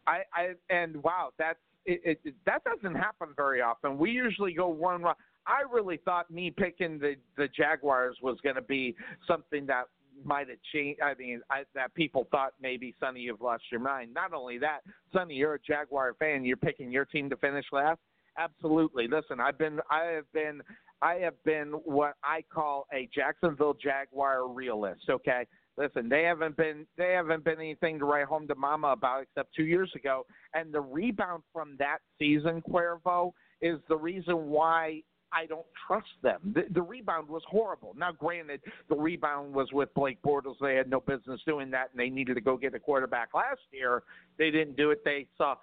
I, 0.06 0.20
I 0.34 0.74
and 0.74 1.02
wow, 1.02 1.30
that's 1.38 1.58
it, 1.86 2.18
it, 2.24 2.34
that 2.46 2.62
doesn't 2.64 2.94
happen 2.94 3.28
very 3.36 3.60
often. 3.60 3.98
We 3.98 4.10
usually 4.10 4.52
go 4.52 4.68
one 4.68 5.02
round. 5.02 5.16
I 5.46 5.62
really 5.72 5.98
thought 6.04 6.30
me 6.30 6.50
picking 6.50 6.98
the 6.98 7.16
the 7.36 7.48
Jaguars 7.48 8.16
was 8.22 8.38
going 8.42 8.56
to 8.56 8.62
be 8.62 8.94
something 9.26 9.66
that 9.66 9.84
might 10.24 10.48
have 10.48 10.59
changed. 10.72 11.01
I 11.02 11.14
mean, 11.14 11.40
I, 11.51 11.62
that 11.74 11.94
people 11.94 12.26
thought 12.30 12.52
maybe 12.60 12.94
Sonny, 13.01 13.20
you've 13.20 13.40
lost 13.40 13.64
your 13.70 13.80
mind. 13.80 14.14
Not 14.14 14.32
only 14.32 14.59
that, 14.59 14.80
Sonny, 15.12 15.34
you're 15.34 15.55
a 15.55 15.60
Jaguar 15.60 16.14
fan. 16.18 16.44
You're 16.44 16.56
picking 16.56 16.90
your 16.90 17.05
team 17.05 17.30
to 17.30 17.36
finish 17.36 17.66
last. 17.72 18.01
Absolutely. 18.38 19.09
Listen, 19.09 19.40
I've 19.40 19.59
been, 19.59 19.80
I 19.90 20.05
have 20.05 20.32
been, 20.32 20.62
I 21.02 21.14
have 21.14 21.42
been 21.44 21.68
what 21.84 22.14
I 22.22 22.44
call 22.52 22.86
a 22.92 23.09
Jacksonville 23.14 23.74
Jaguar 23.74 24.48
realist. 24.48 25.02
Okay. 25.09 25.47
Listen, 25.76 26.09
they 26.09 26.24
haven't 26.24 26.56
been 26.56 26.86
they 26.98 27.12
haven't 27.12 27.42
been 27.44 27.59
anything 27.59 27.98
to 28.01 28.05
write 28.05 28.26
home 28.26 28.47
to 28.48 28.55
mama 28.55 28.88
about 28.88 29.22
except 29.22 29.55
two 29.55 29.64
years 29.64 29.90
ago. 29.94 30.26
And 30.52 30.74
the 30.74 30.80
rebound 30.80 31.42
from 31.52 31.76
that 31.78 31.98
season, 32.18 32.62
Cuervo, 32.68 33.32
is 33.62 33.78
the 33.88 33.97
reason 33.97 34.48
why 34.51 35.02
I 35.32 35.47
don't 35.47 35.66
trust 35.86 36.09
them. 36.23 36.40
The, 36.55 36.65
the 36.73 36.82
rebound 36.82 37.28
was 37.28 37.43
horrible. 37.48 37.94
Now, 37.97 38.12
granted, 38.12 38.61
the 38.89 38.97
rebound 38.97 39.55
was 39.55 39.69
with 39.73 39.93
Blake 39.94 40.20
Bortles. 40.23 40.57
They 40.61 40.74
had 40.74 40.90
no 40.90 41.01
business 41.01 41.40
doing 41.47 41.70
that, 41.70 41.90
and 41.93 42.01
they 42.01 42.11
needed 42.11 42.35
to 42.35 42.40
go 42.40 42.57
get 42.57 42.74
a 42.74 42.81
quarterback 42.81 43.28
last 43.35 43.61
year. 43.73 44.02
They 44.39 44.51
didn't 44.51 44.77
do 44.77 44.90
it. 44.90 45.05
They 45.05 45.27
saw 45.39 45.57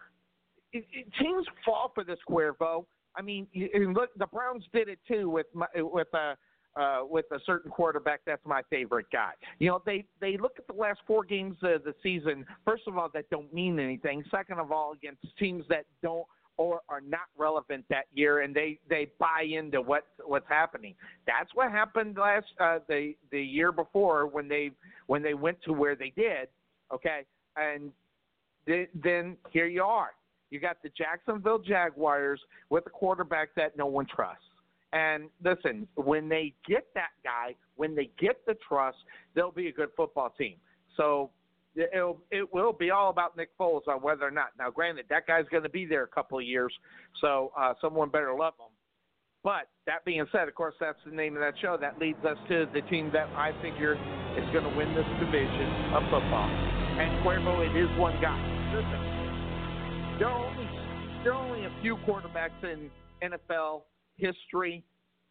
it, 0.73 0.85
it, 0.91 1.07
teams 1.19 1.45
fall 1.65 1.91
for 1.93 2.03
this 2.03 2.19
Cuervo. 2.29 2.85
I 3.15 3.21
mean, 3.21 3.47
you 3.51 3.93
look, 3.93 4.09
the 4.17 4.27
Browns 4.27 4.63
did 4.73 4.89
it 4.89 4.99
too 5.07 5.29
with 5.29 5.47
my, 5.53 5.67
with 5.75 6.07
a. 6.13 6.35
Uh, 6.75 6.99
with 7.09 7.25
a 7.31 7.39
certain 7.43 7.71
quarterback, 7.71 8.19
that's 8.23 8.45
my 8.45 8.61
favorite 8.69 9.07
guy. 9.11 9.31
You 9.57 9.69
know, 9.69 9.81
they 9.83 10.05
they 10.21 10.37
look 10.37 10.59
at 10.59 10.67
the 10.67 10.73
last 10.73 10.99
four 11.07 11.23
games 11.23 11.55
of 11.63 11.83
the 11.83 11.95
season. 12.03 12.45
First 12.65 12.83
of 12.85 12.99
all, 12.99 13.09
that 13.15 13.27
don't 13.31 13.51
mean 13.51 13.79
anything. 13.79 14.23
Second 14.29 14.59
of 14.59 14.71
all, 14.71 14.91
against 14.91 15.23
teams 15.39 15.65
that 15.69 15.85
don't 16.03 16.27
or 16.57 16.81
are 16.89 17.01
not 17.01 17.27
relevant 17.37 17.85
that 17.89 18.05
year, 18.13 18.41
and 18.41 18.55
they 18.55 18.79
they 18.89 19.07
buy 19.19 19.43
into 19.49 19.81
what 19.81 20.05
what's 20.25 20.47
happening. 20.49 20.95
That's 21.25 21.49
what 21.53 21.71
happened 21.71 22.17
last 22.17 22.47
uh, 22.59 22.79
the 22.87 23.13
the 23.31 23.41
year 23.41 23.71
before 23.71 24.27
when 24.27 24.47
they 24.47 24.71
when 25.05 25.21
they 25.21 25.33
went 25.33 25.61
to 25.63 25.73
where 25.73 25.95
they 25.95 26.11
did. 26.15 26.49
Okay, 26.93 27.21
and 27.55 27.91
th- 28.65 28.89
then 29.03 29.37
here 29.51 29.67
you 29.67 29.83
are. 29.83 30.11
You 30.49 30.59
got 30.59 30.77
the 30.81 30.89
Jacksonville 30.97 31.59
Jaguars 31.59 32.41
with 32.69 32.85
a 32.87 32.89
quarterback 32.89 33.49
that 33.55 33.77
no 33.77 33.85
one 33.85 34.05
trusts. 34.13 34.43
And 34.93 35.29
listen, 35.43 35.87
when 35.95 36.29
they 36.29 36.53
get 36.67 36.87
that 36.95 37.11
guy, 37.23 37.55
when 37.75 37.93
they 37.93 38.09
get 38.17 38.45
the 38.45 38.55
trust, 38.67 38.97
they'll 39.35 39.51
be 39.51 39.67
a 39.67 39.71
good 39.71 39.89
football 39.97 40.33
team. 40.37 40.55
So 40.95 41.29
it'll 41.77 42.21
it 42.31 42.51
will 42.53 42.73
be 42.73 42.91
all 42.91 43.09
about 43.09 43.37
Nick 43.37 43.49
Foles 43.57 43.87
on 43.87 44.01
whether 44.01 44.25
or 44.25 44.31
not. 44.31 44.49
Now, 44.57 44.69
granted, 44.69 45.05
that 45.09 45.27
guy's 45.27 45.45
going 45.49 45.63
to 45.63 45.69
be 45.69 45.85
there 45.85 46.03
a 46.03 46.07
couple 46.07 46.37
of 46.37 46.45
years, 46.45 46.73
so 47.21 47.51
uh, 47.57 47.73
someone 47.81 48.09
better 48.09 48.33
love 48.33 48.53
him. 48.59 48.71
But 49.43 49.69
that 49.85 50.03
being 50.03 50.25
said, 50.31 50.47
of 50.47 50.55
course, 50.55 50.75
that's 50.79 50.97
the 51.05 51.15
name 51.15 51.35
of 51.35 51.41
that 51.41 51.53
show. 51.61 51.77
That 51.79 51.99
leads 51.99 52.23
us 52.25 52.37
to 52.49 52.67
the 52.73 52.81
team 52.89 53.11
that 53.13 53.27
I 53.35 53.51
figure 53.61 53.93
is 53.93 54.43
going 54.51 54.65
to 54.65 54.75
win 54.75 54.93
this 54.93 55.05
division 55.19 55.93
of 55.93 56.03
football. 56.11 56.49
And 56.49 57.23
Cuervo, 57.23 57.63
it 57.63 57.77
is 57.77 57.87
one 57.99 58.19
guy. 58.21 58.35
Listen, 58.75 60.19
there 60.19 60.27
are 60.27 60.45
only 60.45 60.67
there 61.23 61.33
are 61.33 61.45
only 61.45 61.65
a 61.65 61.71
few 61.81 61.97
quarterbacks 61.97 62.63
in 62.63 62.89
NFL 63.23 63.83
history 64.17 64.83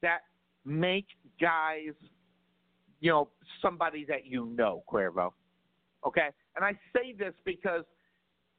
that 0.02 0.20
make 0.64 1.06
guys, 1.40 1.94
you 3.00 3.10
know, 3.10 3.28
somebody 3.60 4.04
that 4.08 4.26
you 4.26 4.46
know, 4.56 4.82
Cuervo. 4.90 5.32
Okay, 6.06 6.28
and 6.54 6.64
I 6.64 6.72
say 6.94 7.12
this 7.12 7.34
because, 7.44 7.82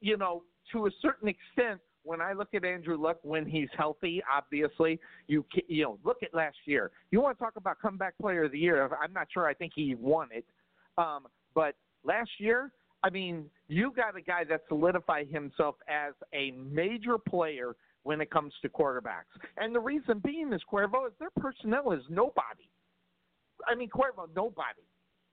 you 0.00 0.16
know, 0.16 0.42
to 0.72 0.86
a 0.86 0.90
certain 1.00 1.28
extent, 1.28 1.80
when 2.04 2.20
I 2.20 2.32
look 2.32 2.48
at 2.54 2.64
Andrew 2.64 2.96
Luck 2.96 3.18
when 3.22 3.46
he's 3.46 3.68
healthy, 3.76 4.22
obviously, 4.32 5.00
you 5.26 5.44
you 5.66 5.84
know, 5.84 5.98
look 6.04 6.18
at 6.22 6.34
last 6.34 6.56
year. 6.66 6.90
You 7.10 7.20
want 7.20 7.38
to 7.38 7.44
talk 7.44 7.56
about 7.56 7.78
comeback 7.80 8.18
player 8.18 8.44
of 8.44 8.52
the 8.52 8.58
year? 8.58 8.88
I'm 9.02 9.12
not 9.12 9.28
sure. 9.32 9.46
I 9.46 9.54
think 9.54 9.72
he 9.74 9.94
won 9.94 10.28
it, 10.32 10.44
um, 10.96 11.26
but 11.54 11.74
last 12.04 12.30
year, 12.38 12.72
I 13.02 13.10
mean, 13.10 13.46
you 13.68 13.92
got 13.94 14.16
a 14.16 14.20
guy 14.20 14.44
that 14.44 14.62
solidified 14.68 15.28
himself 15.28 15.76
as 15.88 16.14
a 16.34 16.50
major 16.52 17.16
player 17.16 17.76
when 18.02 18.20
it 18.20 18.30
comes 18.30 18.52
to 18.62 18.68
quarterbacks. 18.68 19.32
And 19.56 19.74
the 19.74 19.80
reason 19.80 20.20
being 20.24 20.52
is 20.52 20.62
Cuervo 20.70 21.06
is 21.06 21.12
their 21.18 21.30
personnel 21.38 21.92
is 21.92 22.02
nobody. 22.08 22.68
I 23.66 23.74
mean, 23.74 23.88
Cuervo, 23.90 24.28
nobody. 24.34 24.82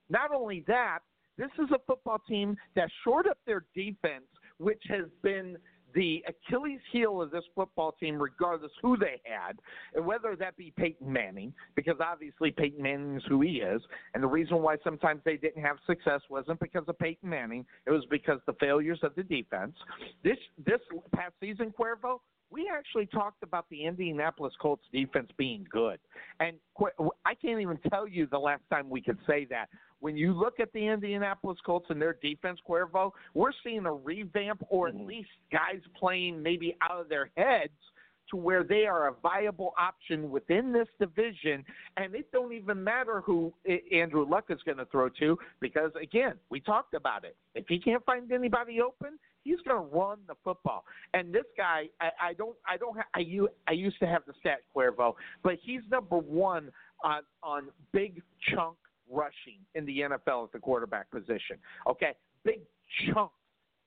Not 0.08 0.32
only 0.32 0.64
that, 0.68 1.00
This 1.38 1.50
is 1.58 1.70
a 1.72 1.78
football 1.86 2.18
team 2.28 2.56
that 2.74 2.88
shored 3.04 3.26
up 3.26 3.38
their 3.46 3.64
defense, 3.74 4.26
which 4.58 4.82
has 4.88 5.06
been 5.22 5.56
the 5.96 6.22
Achilles 6.28 6.80
heel 6.92 7.22
of 7.22 7.30
this 7.30 7.44
football 7.54 7.92
team, 7.92 8.20
regardless 8.20 8.70
who 8.82 8.98
they 8.98 9.20
had, 9.24 9.58
and 9.94 10.04
whether 10.04 10.36
that 10.36 10.56
be 10.56 10.72
Peyton 10.76 11.10
Manning, 11.10 11.54
because 11.74 11.96
obviously 12.00 12.50
Peyton 12.50 12.82
Manning 12.82 13.16
is 13.16 13.22
who 13.28 13.40
he 13.40 13.56
is, 13.56 13.80
and 14.12 14.22
the 14.22 14.28
reason 14.28 14.58
why 14.58 14.76
sometimes 14.84 15.22
they 15.24 15.38
didn't 15.38 15.62
have 15.62 15.78
success 15.86 16.20
wasn't 16.28 16.60
because 16.60 16.84
of 16.86 16.98
Peyton 16.98 17.28
Manning; 17.28 17.64
it 17.86 17.90
was 17.90 18.04
because 18.10 18.40
the 18.46 18.52
failures 18.60 19.00
of 19.02 19.14
the 19.14 19.22
defense. 19.22 19.74
This 20.22 20.36
this 20.64 20.80
past 21.14 21.32
season, 21.40 21.72
Cuervo, 21.78 22.20
we 22.50 22.70
actually 22.70 23.06
talked 23.06 23.42
about 23.42 23.66
the 23.70 23.84
Indianapolis 23.86 24.52
Colts 24.60 24.84
defense 24.92 25.30
being 25.38 25.66
good, 25.70 25.98
and 26.40 26.58
I 27.24 27.34
can't 27.34 27.60
even 27.60 27.78
tell 27.88 28.06
you 28.06 28.26
the 28.26 28.38
last 28.38 28.62
time 28.70 28.90
we 28.90 29.00
could 29.00 29.18
say 29.26 29.46
that. 29.46 29.70
When 30.00 30.16
you 30.16 30.32
look 30.32 30.60
at 30.60 30.72
the 30.72 30.86
Indianapolis 30.86 31.58
Colts 31.64 31.86
and 31.88 32.00
their 32.00 32.16
defense, 32.22 32.60
Cuervo, 32.68 33.12
we're 33.34 33.52
seeing 33.64 33.86
a 33.86 33.92
revamp, 33.92 34.62
or 34.68 34.88
at 34.88 34.94
mm-hmm. 34.94 35.06
least 35.06 35.30
guys 35.50 35.80
playing 35.98 36.42
maybe 36.42 36.76
out 36.82 37.00
of 37.00 37.08
their 37.08 37.30
heads 37.36 37.72
to 38.30 38.36
where 38.36 38.64
they 38.64 38.86
are 38.86 39.08
a 39.08 39.12
viable 39.22 39.72
option 39.78 40.30
within 40.30 40.72
this 40.72 40.88
division, 40.98 41.64
and 41.96 42.14
it 42.14 42.30
don't 42.32 42.52
even 42.52 42.82
matter 42.82 43.20
who 43.20 43.52
Andrew 43.92 44.28
Luck 44.28 44.46
is 44.48 44.58
going 44.64 44.78
to 44.78 44.84
throw 44.86 45.08
to 45.20 45.38
because 45.60 45.92
again, 46.00 46.34
we 46.50 46.60
talked 46.60 46.94
about 46.94 47.24
it. 47.24 47.36
If 47.54 47.66
he 47.68 47.78
can't 47.78 48.04
find 48.04 48.30
anybody 48.32 48.80
open, 48.80 49.18
he's 49.44 49.60
going 49.66 49.80
to 49.80 49.96
run 49.96 50.18
the 50.26 50.34
football. 50.42 50.84
And 51.14 51.32
this 51.32 51.44
guy, 51.56 51.84
I, 52.00 52.10
I 52.20 52.34
don't, 52.34 52.56
I 52.68 52.76
don't, 52.76 52.96
ha- 52.96 53.08
I, 53.14 53.24
I 53.68 53.72
used 53.72 53.98
to 54.00 54.06
have 54.06 54.22
the 54.26 54.32
stat 54.40 54.62
Cuervo, 54.74 55.14
but 55.42 55.54
he's 55.62 55.82
number 55.90 56.18
one 56.18 56.70
on 57.04 57.22
on 57.42 57.68
big 57.92 58.22
chunk 58.50 58.76
rushing 59.10 59.58
in 59.74 59.84
the 59.86 60.00
NFL 60.00 60.44
at 60.44 60.52
the 60.52 60.58
quarterback 60.58 61.10
position. 61.10 61.58
Okay, 61.88 62.14
big 62.44 62.60
chunk. 63.06 63.30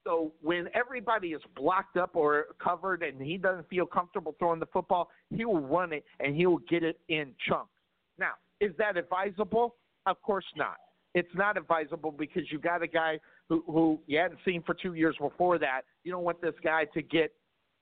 So 0.06 0.32
when 0.42 0.70
everybody 0.74 1.30
is 1.30 1.42
blocked 1.56 1.98
up 1.98 2.16
or 2.16 2.46
covered 2.64 3.04
and 3.04 3.22
he 3.22 3.38
doesn't 3.38 3.68
feel 3.70 3.86
comfortable 3.86 4.36
throwing 4.40 4.60
the 4.60 4.66
football, 4.68 5.10
he 5.30 5.46
will 5.46 5.60
run 5.62 5.94
it 5.94 6.06
and 6.20 6.36
he 6.36 6.46
will 6.46 6.62
get 6.70 6.84
it 6.84 7.00
in 7.10 7.34
chunks. 7.48 7.70
Now, 8.18 8.34
is 8.62 8.72
that 8.78 8.98
advisable? 8.98 9.76
Of 10.06 10.22
course 10.22 10.46
not. 10.56 10.78
It's 11.16 11.30
not 11.36 11.58
advisable 11.58 12.12
because 12.12 12.44
you 12.52 12.60
got 12.60 12.82
a 12.82 12.88
guy 12.88 13.20
who, 13.50 13.64
who 13.66 14.00
you 14.08 14.20
hadn't 14.20 14.40
seen 14.46 14.62
for 14.64 14.74
two 14.74 14.94
years 14.94 15.16
before 15.20 15.58
that. 15.60 15.82
You 16.04 16.12
don't 16.12 16.24
want 16.24 16.42
this 16.42 16.54
guy 16.64 16.86
to 16.94 17.02
get 17.02 17.32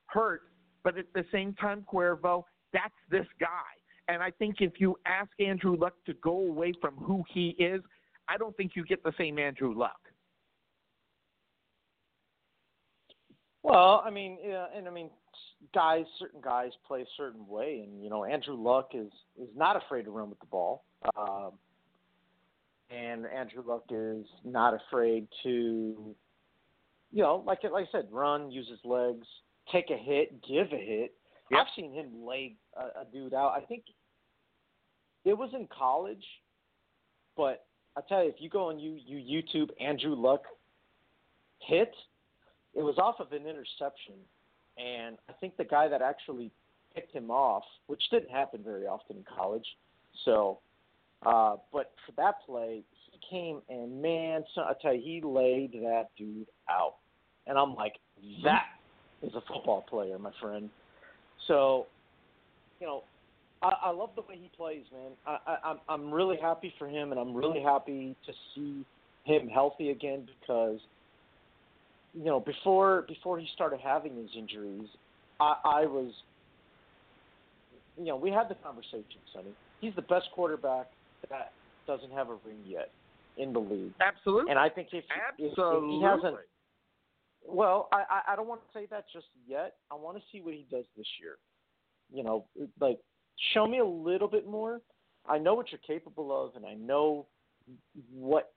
hurt, 0.06 0.44
but 0.84 0.98
at 0.98 1.06
the 1.14 1.26
same 1.32 1.54
time, 1.54 1.86
Cuervo, 1.92 2.44
that's 2.74 2.94
this 3.12 3.26
guy. 3.40 3.48
And 4.08 4.24
I 4.24 4.32
think 4.32 4.58
if 4.60 4.74
you 4.80 4.98
ask 5.06 5.30
Andrew 5.40 5.76
Luck 5.76 5.94
to 6.06 6.14
go 6.16 6.38
away 6.38 6.74
from 6.80 6.96
who 6.96 7.24
he 7.34 7.50
is, 7.60 7.82
I 8.30 8.38
don't 8.38 8.56
think 8.56 8.72
you 8.76 8.86
get 8.86 9.04
the 9.04 9.14
same 9.18 9.38
Andrew 9.40 9.74
Luck. 9.78 10.00
Well, 13.64 14.02
I 14.06 14.10
mean, 14.10 14.38
yeah, 14.42 14.68
and 14.74 14.88
I 14.88 14.92
mean, 14.92 15.10
guys, 15.74 16.06
certain 16.20 16.40
guys 16.42 16.72
play 16.88 17.02
a 17.02 17.06
certain 17.18 17.46
way, 17.48 17.84
and 17.86 18.02
you 18.02 18.10
know, 18.10 18.24
Andrew 18.24 18.56
Luck 18.56 18.92
is 18.94 19.12
is 19.38 19.50
not 19.56 19.76
afraid 19.76 20.04
to 20.04 20.12
run 20.12 20.30
with 20.30 20.40
the 20.40 20.46
ball, 20.46 20.86
um, 21.18 21.52
and 22.90 23.26
Andrew 23.26 23.64
Luck 23.66 23.84
is 23.90 24.26
not 24.46 24.74
afraid 24.74 25.28
to, 25.44 26.16
you 27.12 27.22
know, 27.22 27.44
like 27.46 27.60
like 27.64 27.88
I 27.88 27.92
said, 27.92 28.08
run, 28.10 28.52
use 28.52 28.70
his 28.70 28.80
legs, 28.86 29.28
take 29.70 29.90
a 29.90 29.98
hit, 29.98 30.42
give 30.48 30.68
a 30.68 30.78
hit. 30.78 31.14
Yep. 31.52 31.60
I've 31.60 31.68
seen 31.76 31.94
him 31.94 32.26
lay 32.26 32.56
a, 32.78 33.02
a 33.02 33.06
dude 33.12 33.34
out. 33.34 33.52
I 33.52 33.62
think 33.66 33.84
it 35.28 35.38
was 35.38 35.50
in 35.54 35.68
college, 35.68 36.24
but 37.36 37.66
I 37.98 38.02
tell 38.08 38.24
you, 38.24 38.30
if 38.30 38.36
you 38.40 38.50
go 38.50 38.70
on 38.70 38.80
you 38.80 38.98
you 39.06 39.42
YouTube 39.44 39.70
Andrew 39.82 40.16
Luck 40.16 40.44
hit, 41.60 41.92
it 42.74 42.82
was 42.82 42.98
off 42.98 43.16
of 43.20 43.34
an 43.34 43.46
interception, 43.46 44.16
and 44.78 45.18
I 45.30 45.34
think 45.34 45.58
the 45.58 45.66
guy 45.66 45.90
that 45.90 46.02
actually 46.02 46.50
picked 46.96 47.14
him 47.14 47.30
off, 47.30 47.64
which 47.88 48.02
didn't 48.10 48.32
happen 48.32 48.62
very 48.64 48.88
often 48.88 49.18
in 49.18 49.26
college, 49.38 49.66
so. 50.26 50.60
Uh, 51.26 51.56
but 51.74 51.94
for 52.06 52.12
that 52.16 52.36
play, 52.46 52.84
he 53.12 53.20
came 53.28 53.60
and 53.70 54.00
man, 54.00 54.44
so 54.54 54.62
I 54.62 54.74
tell 54.80 54.94
you, 54.94 55.02
he 55.02 55.20
laid 55.20 55.74
that 55.74 56.10
dude 56.16 56.46
out, 56.70 56.98
and 57.48 57.58
I'm 57.58 57.74
like, 57.74 57.94
that 58.44 58.66
is 59.24 59.34
a 59.34 59.42
football 59.52 59.82
player, 59.90 60.20
my 60.20 60.30
friend. 60.40 60.70
So, 61.48 61.88
you 62.80 62.86
know, 62.86 63.04
I, 63.62 63.72
I 63.86 63.92
love 63.92 64.12
the 64.16 64.22
way 64.22 64.38
he 64.42 64.50
plays, 64.56 64.84
man. 64.92 65.12
I, 65.26 65.38
I, 65.48 65.58
I'm 65.70 65.80
I'm 65.90 66.14
really 66.14 66.38
happy 66.42 66.74
for 66.78 66.88
him, 66.88 67.12
and 67.12 67.20
I'm 67.20 67.34
really 67.34 67.62
happy 67.62 68.16
to 68.26 68.34
see 68.54 68.86
him 69.24 69.48
healthy 69.48 69.90
again 69.90 70.28
because, 70.42 70.80
you 72.14 72.26
know, 72.26 72.40
before 72.40 73.04
before 73.08 73.40
he 73.40 73.48
started 73.54 73.80
having 73.80 74.16
these 74.16 74.30
injuries, 74.38 74.88
I, 75.40 75.56
I 75.66 75.86
was, 75.86 76.12
you 77.98 78.06
know, 78.06 78.16
we 78.16 78.30
had 78.30 78.50
the 78.50 78.56
conversation, 78.56 79.20
Sonny. 79.34 79.52
He's 79.82 79.96
the 79.96 80.02
best 80.04 80.28
quarterback 80.34 80.88
that 81.30 81.52
doesn't 81.86 82.12
have 82.12 82.30
a 82.30 82.38
ring 82.46 82.60
yet 82.66 82.90
in 83.38 83.54
the 83.54 83.60
league. 83.60 83.94
Absolutely. 84.02 84.50
And 84.52 84.60
I 84.60 84.70
think 84.70 84.90
if, 84.92 85.04
if, 85.38 85.52
if 85.52 85.56
he 85.56 86.02
hasn't, 86.04 86.38
well, 87.48 87.88
I, 87.92 88.04
I 88.10 88.34
I 88.34 88.36
don't 88.36 88.48
want 88.48 88.62
to 88.62 88.80
say 88.80 88.88
that 88.92 89.06
just 89.14 89.28
yet. 89.48 89.76
I 89.92 89.96
want 89.96 90.18
to 90.18 90.24
see 90.32 90.42
what 90.42 90.54
he 90.54 90.66
does 90.70 90.86
this 90.96 91.08
year. 91.20 91.38
You 92.14 92.24
know, 92.24 92.46
like 92.80 93.00
show 93.54 93.68
me 93.68 93.80
a 93.80 93.86
little 93.86 94.28
bit 94.28 94.48
more. 94.48 94.82
I 95.28 95.38
know 95.38 95.54
what 95.54 95.72
you're 95.72 95.82
capable 95.86 96.46
of, 96.46 96.56
and 96.56 96.66
I 96.66 96.74
know 96.74 97.28
what 98.14 98.54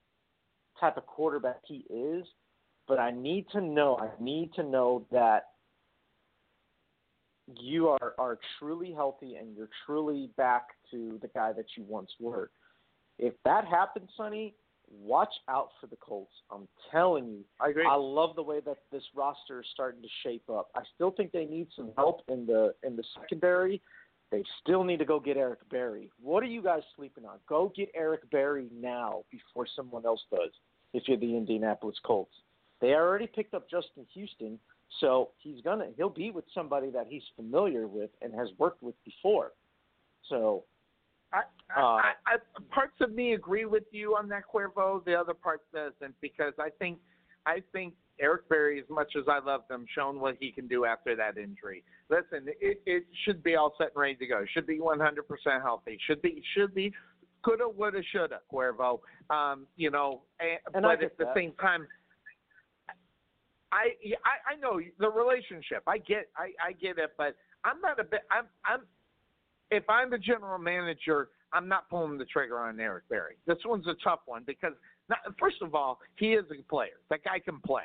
type 0.78 0.97
of 0.97 1.07
quarterback 1.07 1.61
he 1.66 1.85
is. 1.90 2.24
But 2.86 2.98
I 2.98 3.12
need 3.12 3.47
to 3.52 3.61
know. 3.61 3.97
I 3.98 4.09
need 4.20 4.52
to 4.55 4.65
know 4.65 5.07
that 5.12 5.44
you 7.59 7.89
are 7.89 8.15
are 8.19 8.39
truly 8.59 8.93
healthy 8.93 9.36
and 9.36 9.57
you're 9.57 9.69
truly 9.86 10.31
back 10.36 10.69
to 10.90 11.19
the 11.23 11.28
guy 11.28 11.52
that 11.52 11.66
you 11.77 11.85
once 11.85 12.11
were. 12.19 12.51
If 13.19 13.35
that 13.44 13.65
happens, 13.65 14.09
Sonny, 14.16 14.55
watch 14.90 15.32
out 15.48 15.70
for 15.81 15.86
the 15.86 15.97
Colts. 15.97 16.32
I'm 16.51 16.66
telling 16.90 17.28
you. 17.28 17.44
I 17.61 17.70
agree. 17.70 17.86
I 17.89 17.94
love 17.94 18.35
the 18.35 18.43
way 18.43 18.61
that 18.65 18.78
this 18.90 19.02
roster 19.15 19.61
is 19.61 19.66
starting 19.73 20.02
to 20.02 20.09
shape 20.24 20.48
up. 20.51 20.70
I 20.74 20.81
still 20.94 21.11
think 21.11 21.32
they 21.32 21.44
need 21.44 21.69
some 21.77 21.90
help 21.97 22.23
in 22.28 22.47
the 22.47 22.74
in 22.82 22.97
the 22.97 23.05
secondary. 23.20 23.81
They 24.31 24.44
still 24.62 24.85
need 24.85 24.98
to 24.98 25.05
go 25.05 25.19
get 25.19 25.36
Eric 25.36 25.69
Berry. 25.70 26.11
What 26.23 26.43
are 26.43 26.47
you 26.47 26.62
guys 26.62 26.82
sleeping 26.97 27.24
on? 27.24 27.39
Go 27.48 27.73
get 27.74 27.90
Eric 27.94 28.31
Berry 28.31 28.69
now 28.73 29.24
before 29.31 29.66
someone 29.74 30.07
else 30.07 30.23
does. 30.31 30.51
If 30.93 31.05
you're 31.07 31.19
the 31.19 31.36
Indianapolis 31.36 31.97
Colts, 32.05 32.35
they 32.81 32.94
already 32.94 33.27
picked 33.27 33.55
up 33.55 33.69
Justin 33.69 34.07
Houston, 34.15 34.59
so 35.01 35.31
he's 35.39 35.61
gonna 35.62 35.89
he'll 35.97 36.09
be 36.09 36.31
with 36.31 36.44
somebody 36.52 36.90
that 36.90 37.07
he's 37.09 37.23
familiar 37.36 37.86
with 37.86 38.11
and 38.23 38.35
has 38.35 38.48
worked 38.59 38.82
with 38.82 38.94
before. 39.05 39.52
So 40.28 40.65
I, 41.32 41.43
I, 41.77 41.81
uh, 41.81 41.85
I, 41.85 42.12
I, 42.27 42.36
parts 42.70 42.94
of 43.01 43.12
me 43.12 43.35
agree 43.35 43.66
with 43.66 43.85
you 43.93 44.16
on 44.16 44.28
that, 44.31 44.43
Cuervo. 44.52 45.05
The 45.05 45.15
other 45.15 45.35
part 45.35 45.61
doesn't 45.73 46.15
because 46.20 46.55
I 46.59 46.70
think 46.78 46.98
I 47.47 47.62
think 47.73 47.95
Eric 48.21 48.49
Berry, 48.49 48.79
as 48.79 48.89
much 48.91 49.12
as 49.17 49.25
I 49.29 49.39
love 49.39 49.62
him, 49.71 49.87
shown 49.95 50.21
what 50.21 50.37
he 50.39 50.53
can 50.53 50.69
do 50.69 50.85
after 50.85 51.17
that 51.17 51.39
injury. 51.39 51.83
Listen, 52.11 52.47
it, 52.61 52.83
it 52.85 53.05
should 53.25 53.43
be 53.43 53.57
all 53.57 53.75
set 53.79 53.89
and 53.95 53.97
ready 53.97 54.17
to 54.17 54.27
go. 54.27 54.45
Should 54.53 54.67
be 54.67 54.79
100% 54.79 55.23
healthy. 55.62 55.99
Should 56.07 56.21
be 56.21 56.43
should 56.55 56.75
be 56.75 56.93
coulda, 57.43 57.69
woulda, 57.69 58.03
shoulda, 58.12 58.41
Cuervo. 58.53 59.01
Um, 59.31 59.67
you 59.77 59.91
know, 59.91 60.23
and, 60.39 60.59
And 60.75 60.83
but 60.83 61.03
at 61.03 61.17
the 61.17 61.25
that. 61.25 61.35
same 61.35 61.53
time, 61.61 61.87
I, 63.73 63.95
I 64.25 64.55
I 64.55 64.57
know 64.57 64.81
the 64.99 65.09
relationship. 65.09 65.83
I 65.87 65.99
get 65.99 66.29
I 66.37 66.53
I 66.62 66.73
get 66.73 66.99
it, 66.99 67.12
but 67.17 67.37
I'm 67.65 67.81
not 67.81 68.01
a 68.01 68.05
bit. 68.05 68.23
I'm 68.31 68.47
I'm 68.65 68.81
if 69.71 69.89
I'm 69.89 70.11
the 70.11 70.19
general 70.19 70.59
manager, 70.59 71.29
I'm 71.53 71.69
not 71.69 71.89
pulling 71.89 72.19
the 72.19 72.25
trigger 72.25 72.59
on 72.59 72.81
Eric 72.81 73.05
Berry. 73.09 73.37
This 73.47 73.59
one's 73.65 73.87
a 73.87 73.95
tough 74.03 74.21
one 74.27 74.43
because 74.47 74.73
not, 75.11 75.19
first 75.39 75.57
of 75.61 75.74
all, 75.74 75.99
he 76.16 76.32
is 76.32 76.45
a 76.51 76.62
player. 76.70 76.99
That 77.11 77.24
guy 77.24 77.41
can 77.41 77.61
play. 77.61 77.85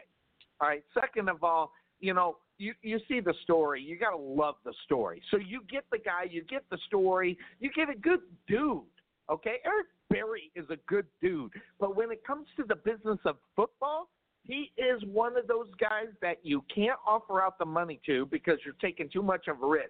All 0.61 0.69
right. 0.69 0.84
Second 0.93 1.27
of 1.27 1.43
all, 1.43 1.72
you 1.99 2.14
know, 2.14 2.38
you 2.57 2.73
you 2.81 2.99
see 3.07 3.19
the 3.19 3.34
story. 3.43 3.81
You 3.81 3.97
got 3.97 4.11
to 4.11 4.18
love 4.18 4.56
the 4.64 4.73
story. 4.85 5.22
So 5.31 5.38
you 5.38 5.61
get 5.69 5.84
the 5.91 5.97
guy, 5.97 6.23
you 6.30 6.43
get 6.43 6.64
the 6.69 6.77
story, 6.88 7.38
you 7.60 7.69
get 7.76 7.89
a 7.89 7.97
good 7.97 8.22
dude. 8.47 8.84
Okay, 9.30 9.56
Eric 9.65 9.88
Berry 10.10 10.52
is 10.56 10.65
a 10.69 10.77
good 10.88 11.07
dude, 11.19 11.52
but 11.80 11.95
when 11.95 12.11
it 12.11 12.23
comes 12.26 12.45
to 12.57 12.64
the 12.68 12.76
business 12.76 13.18
of 13.26 13.38
football, 13.56 14.07
he 14.43 14.72
is 14.77 15.02
one 15.11 15.35
of 15.35 15.47
those 15.47 15.68
guys 15.80 16.14
that 16.22 16.38
you 16.43 16.64
can't 16.73 16.99
offer 17.07 17.41
out 17.41 17.57
the 17.57 17.65
money 17.65 17.99
to 18.06 18.27
because 18.27 18.60
you're 18.64 18.76
taking 18.80 19.10
too 19.10 19.23
much 19.23 19.47
of 19.47 19.64
a 19.64 19.68
risk. 19.68 19.89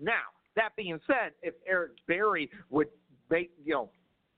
Now, 0.00 0.22
that 0.56 0.70
being 0.76 0.98
said, 1.06 1.32
if 1.42 1.52
Eric 1.68 1.92
Berry 2.08 2.50
would 2.70 2.88
make 3.30 3.50
you 3.62 3.74
know, 3.74 3.90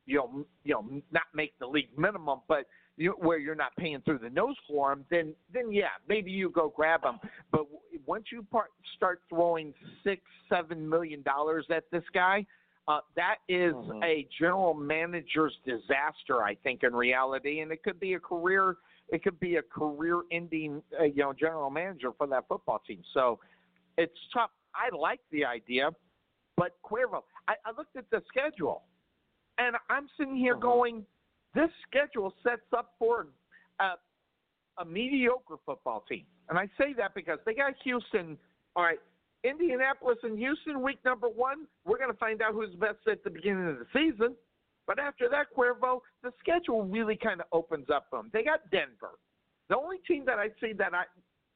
you 0.06 0.16
know, 0.16 0.46
you 0.64 0.74
know, 0.74 1.02
not 1.10 1.24
make 1.34 1.58
the 1.58 1.66
league 1.66 1.96
minimum, 1.96 2.40
but 2.48 2.66
you, 2.96 3.12
where 3.18 3.38
you're 3.38 3.54
not 3.54 3.74
paying 3.76 4.00
through 4.02 4.18
the 4.18 4.30
nose 4.30 4.56
for 4.68 4.92
him, 4.92 5.04
then 5.10 5.34
then 5.52 5.72
yeah, 5.72 5.94
maybe 6.08 6.30
you 6.30 6.50
go 6.50 6.72
grab 6.74 7.04
him. 7.04 7.18
But 7.50 7.66
once 8.06 8.26
you 8.32 8.42
part, 8.50 8.70
start 8.96 9.22
throwing 9.28 9.72
six, 10.04 10.22
seven 10.48 10.88
million 10.88 11.22
dollars 11.22 11.66
at 11.70 11.84
this 11.90 12.04
guy, 12.12 12.46
Uh, 12.88 12.98
that 13.14 13.36
is 13.46 13.74
Mhm. 13.74 14.02
a 14.02 14.24
general 14.36 14.74
manager's 14.74 15.56
disaster, 15.64 16.42
I 16.42 16.56
think, 16.56 16.82
in 16.82 16.96
reality, 16.96 17.60
and 17.60 17.70
it 17.70 17.84
could 17.84 18.00
be 18.00 18.14
a 18.14 18.18
career. 18.20 18.76
It 19.08 19.22
could 19.22 19.38
be 19.38 19.54
a 19.56 19.62
career-ending, 19.62 20.82
uh, 20.98 21.04
you 21.04 21.22
know, 21.22 21.32
general 21.32 21.70
manager 21.70 22.10
for 22.12 22.26
that 22.26 22.48
football 22.48 22.80
team. 22.80 23.04
So 23.14 23.38
it's 23.98 24.18
tough. 24.34 24.50
I 24.74 24.88
like 24.96 25.20
the 25.30 25.44
idea, 25.44 25.92
but 26.56 26.76
Cuervo, 26.82 27.22
I, 27.46 27.54
I 27.64 27.70
looked 27.70 27.94
at 27.94 28.10
the 28.10 28.20
schedule, 28.26 28.82
and 29.58 29.76
I'm 29.90 30.08
sitting 30.18 30.36
here 30.36 30.54
uh-huh. 30.54 30.62
going, 30.62 31.06
this 31.54 31.70
schedule 31.86 32.32
sets 32.42 32.62
up 32.76 32.94
for 32.98 33.26
a, 33.80 34.80
a 34.80 34.84
mediocre 34.84 35.56
football 35.64 36.04
team. 36.08 36.24
And 36.48 36.58
I 36.58 36.66
say 36.78 36.92
that 36.96 37.14
because 37.14 37.38
they 37.46 37.54
got 37.54 37.74
Houston. 37.84 38.36
All 38.74 38.84
right, 38.84 38.98
Indianapolis 39.44 40.18
and 40.22 40.38
Houston, 40.38 40.82
week 40.82 40.98
number 41.04 41.28
one. 41.28 41.66
We're 41.84 41.98
going 41.98 42.10
to 42.10 42.16
find 42.16 42.40
out 42.42 42.54
who's 42.54 42.74
best 42.76 42.98
at 43.10 43.24
the 43.24 43.30
beginning 43.30 43.68
of 43.68 43.78
the 43.78 43.86
season. 43.92 44.34
But 44.86 44.98
after 44.98 45.28
that, 45.28 45.46
Cuervo, 45.56 46.00
the 46.22 46.32
schedule 46.40 46.84
really 46.84 47.16
kind 47.16 47.40
of 47.40 47.46
opens 47.52 47.86
up 47.92 48.06
for 48.10 48.18
them. 48.18 48.30
They 48.32 48.42
got 48.42 48.68
Denver. 48.70 49.18
The 49.68 49.76
only 49.76 49.98
team 50.08 50.24
that 50.26 50.38
I 50.38 50.48
see 50.60 50.72
that 50.74 50.92
I, 50.92 51.04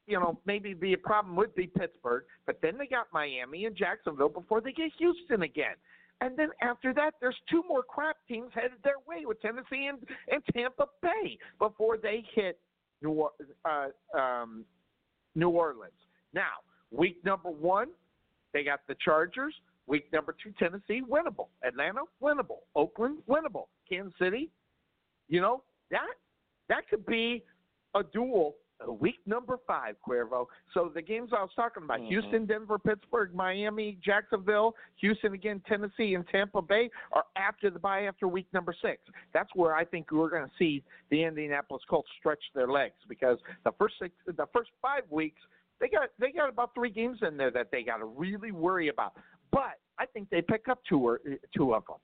you 0.07 0.19
know, 0.19 0.39
maybe 0.47 0.75
be 0.75 0.93
a 0.93 0.99
problem 0.99 1.35
would 1.37 1.55
be 1.55 1.67
Pittsburgh. 1.67 2.25
But 2.47 2.61
then 2.63 2.79
they 2.79 2.87
got 2.87 3.07
Miami 3.13 3.65
and 3.65 3.77
Jacksonville 3.77 4.29
before 4.29 4.61
they 4.61 4.73
get 4.73 4.93
Houston 4.99 5.43
again. 5.43 5.75
And 6.21 6.37
then 6.37 6.49
after 6.63 6.95
that, 6.95 7.13
there's 7.21 7.37
two 7.51 7.63
more 7.69 7.83
crap 7.83 8.17
teams 8.27 8.51
headed 8.55 8.79
their 8.83 8.99
way 9.07 9.27
with 9.27 9.41
Tennessee 9.43 9.89
and, 9.89 9.99
and 10.31 10.43
Tampa 10.55 10.87
Bay 11.03 11.39
before 11.59 11.99
they 11.99 12.25
hit 12.35 12.59
New, 13.03 13.29
uh, 13.65 14.19
um, 14.19 14.65
New 15.35 15.51
Orleans. 15.51 15.93
Now, 16.33 16.53
week 16.91 17.19
number 17.25 17.51
one, 17.51 17.89
they 18.53 18.65
got 18.65 18.81
the 18.89 18.97
Chargers. 19.05 19.55
Week 19.87 20.07
number 20.13 20.35
two, 20.43 20.53
Tennessee, 20.59 21.03
winnable. 21.09 21.49
Atlanta, 21.63 22.01
winnable. 22.23 22.61
Oakland, 22.75 23.19
winnable. 23.29 23.67
Kansas 23.89 24.15
City, 24.19 24.51
you 25.29 25.41
know 25.41 25.63
that 25.91 26.15
that 26.69 26.89
could 26.89 27.05
be 27.07 27.45
a 27.95 28.03
duel. 28.03 28.57
Week 28.87 29.19
number 29.25 29.59
five, 29.67 29.97
Cuervo. 30.07 30.47
So 30.75 30.91
the 30.95 31.01
games 31.01 31.31
I 31.33 31.41
was 31.41 31.51
talking 31.57 31.83
about: 31.85 32.01
Mhm. 32.01 32.09
Houston, 32.09 32.47
Denver, 32.47 32.79
Pittsburgh, 32.79 33.35
Miami, 33.35 33.99
Jacksonville, 34.03 34.77
Houston 34.97 35.33
again, 35.33 35.61
Tennessee, 35.67 36.15
and 36.15 36.29
Tampa 36.29 36.61
Bay 36.61 36.91
are 37.13 37.25
after 37.37 37.71
the 37.71 37.79
bye 37.79 38.03
after 38.03 38.29
week 38.29 38.47
number 38.53 38.75
six. 38.75 39.03
That's 39.33 39.53
where 39.55 39.75
I 39.75 39.85
think 39.85 40.11
we're 40.11 40.29
going 40.29 40.47
to 40.47 40.57
see 40.59 40.85
the 41.09 41.25
Indianapolis 41.25 41.83
Colts 41.89 42.11
stretch 42.19 42.43
their 42.55 42.69
legs 42.69 42.97
because 43.09 43.39
the 43.65 43.73
first 43.73 43.99
six, 43.99 44.15
the 44.27 44.47
first 44.53 44.71
five 44.83 45.11
weeks 45.11 45.41
they 45.79 45.89
got 45.89 46.11
they 46.19 46.31
got 46.33 46.49
about 46.49 46.75
three 46.75 46.91
games 46.91 47.19
in 47.23 47.37
there 47.37 47.51
that 47.51 47.71
they 47.71 47.83
got 47.83 47.99
to 47.99 48.05
really 48.05 48.53
worry 48.53 48.89
about. 48.89 49.15
But 49.51 49.79
I 49.99 50.07
think 50.07 50.29
they 50.31 50.43
pick 50.43 50.69
up 50.69 50.81
two 50.89 51.01
or 51.01 51.21
two 51.57 51.75
of 51.75 51.85
them. 51.87 51.97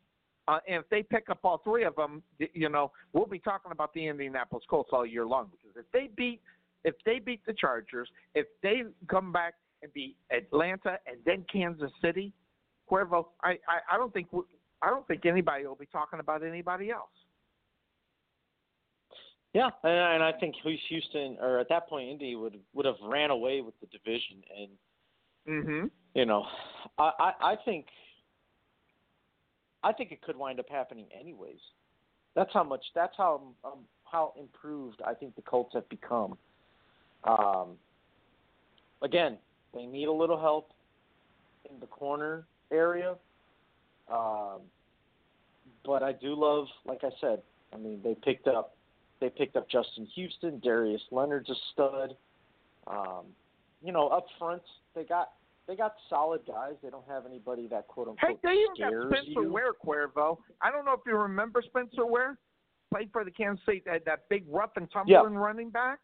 Uh, 0.48 0.58
and 0.66 0.82
if 0.82 0.88
they 0.90 1.02
pick 1.02 1.30
up 1.30 1.38
all 1.44 1.58
three 1.58 1.84
of 1.84 1.94
them, 1.94 2.22
you 2.38 2.68
know, 2.68 2.90
we'll 3.12 3.26
be 3.26 3.38
talking 3.38 3.70
about 3.70 3.94
the 3.94 4.06
Indianapolis 4.06 4.64
Colts 4.68 4.90
all 4.92 5.06
year 5.06 5.24
long 5.24 5.50
because 5.52 5.76
if 5.76 5.90
they 5.92 6.10
beat 6.16 6.40
if 6.84 6.94
they 7.04 7.18
beat 7.18 7.44
the 7.46 7.54
Chargers, 7.54 8.08
if 8.34 8.46
they 8.62 8.82
come 9.08 9.32
back 9.32 9.54
and 9.82 9.92
beat 9.92 10.16
Atlanta 10.30 10.98
and 11.06 11.16
then 11.24 11.44
Kansas 11.52 11.90
City, 12.00 12.32
Cuervo, 12.90 13.26
I, 13.42 13.50
I, 13.68 13.94
I 13.94 13.96
don't 13.96 14.12
think 14.12 14.28
I 14.82 14.90
don't 14.90 15.06
think 15.06 15.26
anybody 15.26 15.66
will 15.66 15.76
be 15.76 15.86
talking 15.86 16.20
about 16.20 16.44
anybody 16.44 16.90
else. 16.90 17.08
Yeah, 19.54 19.68
and, 19.84 19.92
and 20.14 20.22
I 20.22 20.32
think 20.32 20.54
Houston, 20.88 21.36
or 21.40 21.58
at 21.58 21.68
that 21.68 21.88
point, 21.88 22.08
Indy 22.08 22.34
would 22.36 22.58
would 22.74 22.86
have 22.86 22.96
ran 23.02 23.30
away 23.30 23.60
with 23.60 23.74
the 23.80 23.86
division, 23.86 24.42
and 24.58 24.70
Mm-hmm. 25.48 25.86
you 26.14 26.26
know, 26.26 26.44
I, 26.98 27.10
I 27.18 27.32
I 27.40 27.56
think 27.64 27.86
I 29.82 29.92
think 29.92 30.12
it 30.12 30.22
could 30.22 30.36
wind 30.36 30.60
up 30.60 30.66
happening 30.70 31.06
anyways. 31.18 31.58
That's 32.36 32.52
how 32.52 32.62
much. 32.62 32.84
That's 32.94 33.14
how 33.16 33.42
um, 33.64 33.80
how 34.04 34.32
improved 34.38 35.00
I 35.04 35.14
think 35.14 35.34
the 35.34 35.42
Colts 35.42 35.74
have 35.74 35.88
become. 35.88 36.38
Um, 37.24 37.76
again, 39.02 39.38
they 39.74 39.86
need 39.86 40.08
a 40.08 40.12
little 40.12 40.40
help 40.40 40.70
in 41.70 41.78
the 41.80 41.86
corner 41.86 42.44
area, 42.72 43.16
um, 44.12 44.60
but 45.84 46.02
I 46.02 46.12
do 46.12 46.34
love, 46.34 46.66
like 46.84 47.00
I 47.02 47.10
said, 47.20 47.42
I 47.72 47.76
mean 47.78 48.00
they 48.02 48.14
picked 48.14 48.48
up 48.48 48.76
they 49.20 49.30
picked 49.30 49.56
up 49.56 49.68
Justin 49.70 50.06
Houston, 50.14 50.60
Darius 50.60 51.02
Leonard's 51.10 51.48
a 51.48 51.54
stud. 51.72 52.16
Um, 52.88 53.26
you 53.82 53.92
know, 53.92 54.08
up 54.08 54.26
front 54.38 54.62
they 54.94 55.04
got 55.04 55.30
they 55.68 55.76
got 55.76 55.94
solid 56.10 56.40
guys. 56.46 56.74
They 56.82 56.90
don't 56.90 57.06
have 57.08 57.24
anybody 57.24 57.68
that 57.68 57.86
quote 57.86 58.08
Hey, 58.20 58.28
unquote 58.28 58.42
they 58.42 58.50
even 58.50 58.74
scares 58.74 59.10
got 59.10 59.18
Spencer 59.18 59.42
you. 59.42 59.52
Ware, 59.52 59.72
Cuervo. 59.72 60.38
I 60.60 60.70
don't 60.70 60.84
know 60.84 60.92
if 60.92 61.00
you 61.06 61.16
remember 61.16 61.62
Spencer 61.64 62.04
Ware. 62.04 62.36
Played 62.92 63.10
for 63.10 63.24
the 63.24 63.30
Kansas 63.30 63.64
City, 63.64 63.82
that, 63.86 64.04
that 64.04 64.28
big 64.28 64.44
rough 64.50 64.72
and 64.76 64.90
tumbling 64.90 65.34
running 65.34 65.70
back. 65.70 65.98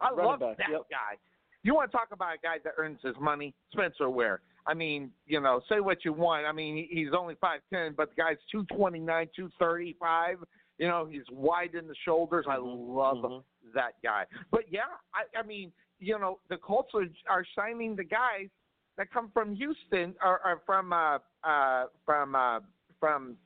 I 0.00 0.10
Running 0.10 0.24
love 0.24 0.40
back, 0.40 0.58
that 0.58 0.70
yep. 0.70 0.82
guy. 0.90 1.16
You 1.62 1.74
want 1.74 1.90
to 1.90 1.96
talk 1.96 2.08
about 2.12 2.34
a 2.34 2.38
guy 2.42 2.56
that 2.62 2.74
earns 2.76 2.98
his 3.02 3.14
money? 3.20 3.54
Spencer 3.72 4.10
Ware. 4.10 4.40
I 4.66 4.74
mean, 4.74 5.10
you 5.26 5.40
know, 5.40 5.60
say 5.68 5.80
what 5.80 6.04
you 6.04 6.12
want. 6.12 6.46
I 6.46 6.52
mean, 6.52 6.86
he's 6.90 7.08
only 7.16 7.36
five 7.40 7.60
ten, 7.72 7.94
but 7.96 8.10
the 8.10 8.22
guy's 8.22 8.36
two 8.50 8.64
twenty 8.74 8.98
nine, 8.98 9.28
two 9.34 9.50
thirty 9.58 9.96
five. 9.98 10.38
You 10.78 10.88
know, 10.88 11.06
he's 11.10 11.22
wide 11.30 11.74
in 11.74 11.86
the 11.86 11.94
shoulders. 12.04 12.46
I 12.48 12.56
love 12.56 13.18
mhm. 13.18 13.42
that 13.74 13.92
guy. 14.02 14.24
But 14.50 14.62
yeah, 14.70 14.80
I, 15.14 15.38
I 15.38 15.42
mean, 15.46 15.70
you 16.00 16.18
know, 16.18 16.38
the 16.48 16.56
Colts 16.56 16.90
are, 16.94 17.06
are 17.28 17.46
signing 17.54 17.94
the 17.94 18.04
guys 18.04 18.48
that 18.96 19.12
come 19.12 19.30
from 19.32 19.54
Houston 19.54 20.14
or, 20.22 20.40
or 20.44 20.62
from 20.66 20.92
uh, 20.92 21.18
uh, 21.44 21.86
from 22.04 22.34
uh, 22.34 22.60
from 23.00 23.36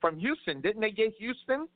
from 0.00 0.18
Houston. 0.18 0.60
Didn't 0.60 0.80
they 0.80 0.90
get 0.90 1.14
Houston? 1.18 1.68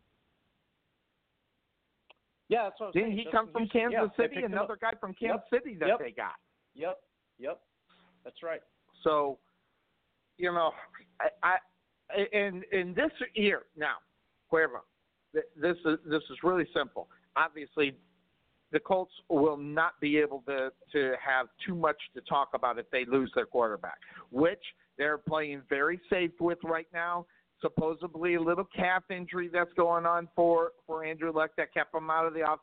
Yeah, 2.52 2.64
that's 2.64 2.78
what 2.80 2.86
I'm 2.88 2.92
Didn't 2.92 3.08
saying. 3.16 3.18
he 3.18 3.30
come 3.32 3.48
from 3.50 3.62
Houston, 3.62 3.80
Kansas 3.92 4.10
yeah, 4.18 4.24
City? 4.26 4.44
Another 4.44 4.76
guy 4.78 4.92
from 5.00 5.14
Kansas 5.14 5.40
Yep. 5.50 5.62
City 5.62 5.74
that 5.76 5.88
Yep. 5.88 5.98
they 6.00 6.10
got. 6.10 6.34
Yep, 6.74 7.02
yep, 7.38 7.62
that's 8.24 8.42
right. 8.42 8.60
So, 9.02 9.38
you 10.36 10.52
know, 10.52 10.72
I, 11.20 11.28
I 11.42 11.56
and 12.34 12.62
in 12.64 12.92
this 12.92 13.10
year 13.34 13.62
now, 13.74 13.96
Cuervo, 14.50 14.80
this 15.32 15.76
is 15.86 15.98
this 16.04 16.22
is 16.30 16.42
really 16.42 16.66
simple. 16.74 17.08
Obviously, 17.36 17.96
the 18.70 18.80
Colts 18.80 19.12
will 19.30 19.56
not 19.56 19.98
be 20.00 20.18
able 20.18 20.42
to 20.46 20.70
to 20.92 21.14
have 21.24 21.46
too 21.66 21.74
much 21.74 21.96
to 22.14 22.20
talk 22.22 22.50
about 22.52 22.78
if 22.78 22.90
they 22.90 23.06
lose 23.06 23.32
their 23.34 23.46
quarterback, 23.46 23.98
which 24.30 24.62
they're 24.98 25.18
playing 25.18 25.62
very 25.70 25.98
safe 26.10 26.32
with 26.38 26.58
right 26.64 26.88
now. 26.92 27.26
Supposedly 27.62 28.34
a 28.34 28.40
little 28.40 28.66
calf 28.76 29.04
injury 29.08 29.48
that's 29.50 29.72
going 29.74 30.04
on 30.04 30.28
for 30.36 30.72
for 30.86 31.04
Andrew 31.04 31.32
Luck 31.32 31.52
that 31.56 31.72
kept 31.72 31.94
him 31.94 32.10
out 32.10 32.26
of 32.26 32.34
the 32.34 32.42
off 32.42 32.58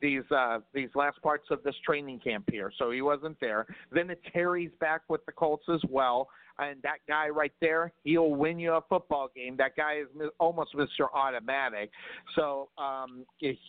these 0.00 0.22
uh, 0.30 0.58
these 0.74 0.90
last 0.94 1.20
parts 1.22 1.46
of 1.50 1.62
this 1.62 1.74
training 1.84 2.20
camp 2.20 2.44
here, 2.50 2.72
so 2.78 2.90
he 2.90 3.02
wasn't 3.02 3.38
there. 3.40 3.66
Then 3.90 4.10
it's 4.10 4.20
Terry's 4.32 4.72
back 4.80 5.02
with 5.08 5.24
the 5.26 5.32
Colts 5.32 5.64
as 5.72 5.80
well, 5.88 6.28
and 6.58 6.80
that 6.82 6.98
guy 7.08 7.28
right 7.28 7.52
there, 7.60 7.92
he'll 8.04 8.30
win 8.34 8.58
you 8.58 8.72
a 8.74 8.80
football 8.88 9.28
game. 9.34 9.56
That 9.56 9.76
guy 9.76 10.00
is 10.00 10.28
almost 10.38 10.74
Mr. 10.74 11.06
Automatic. 11.14 11.90
So 12.36 12.68
um, 12.78 13.24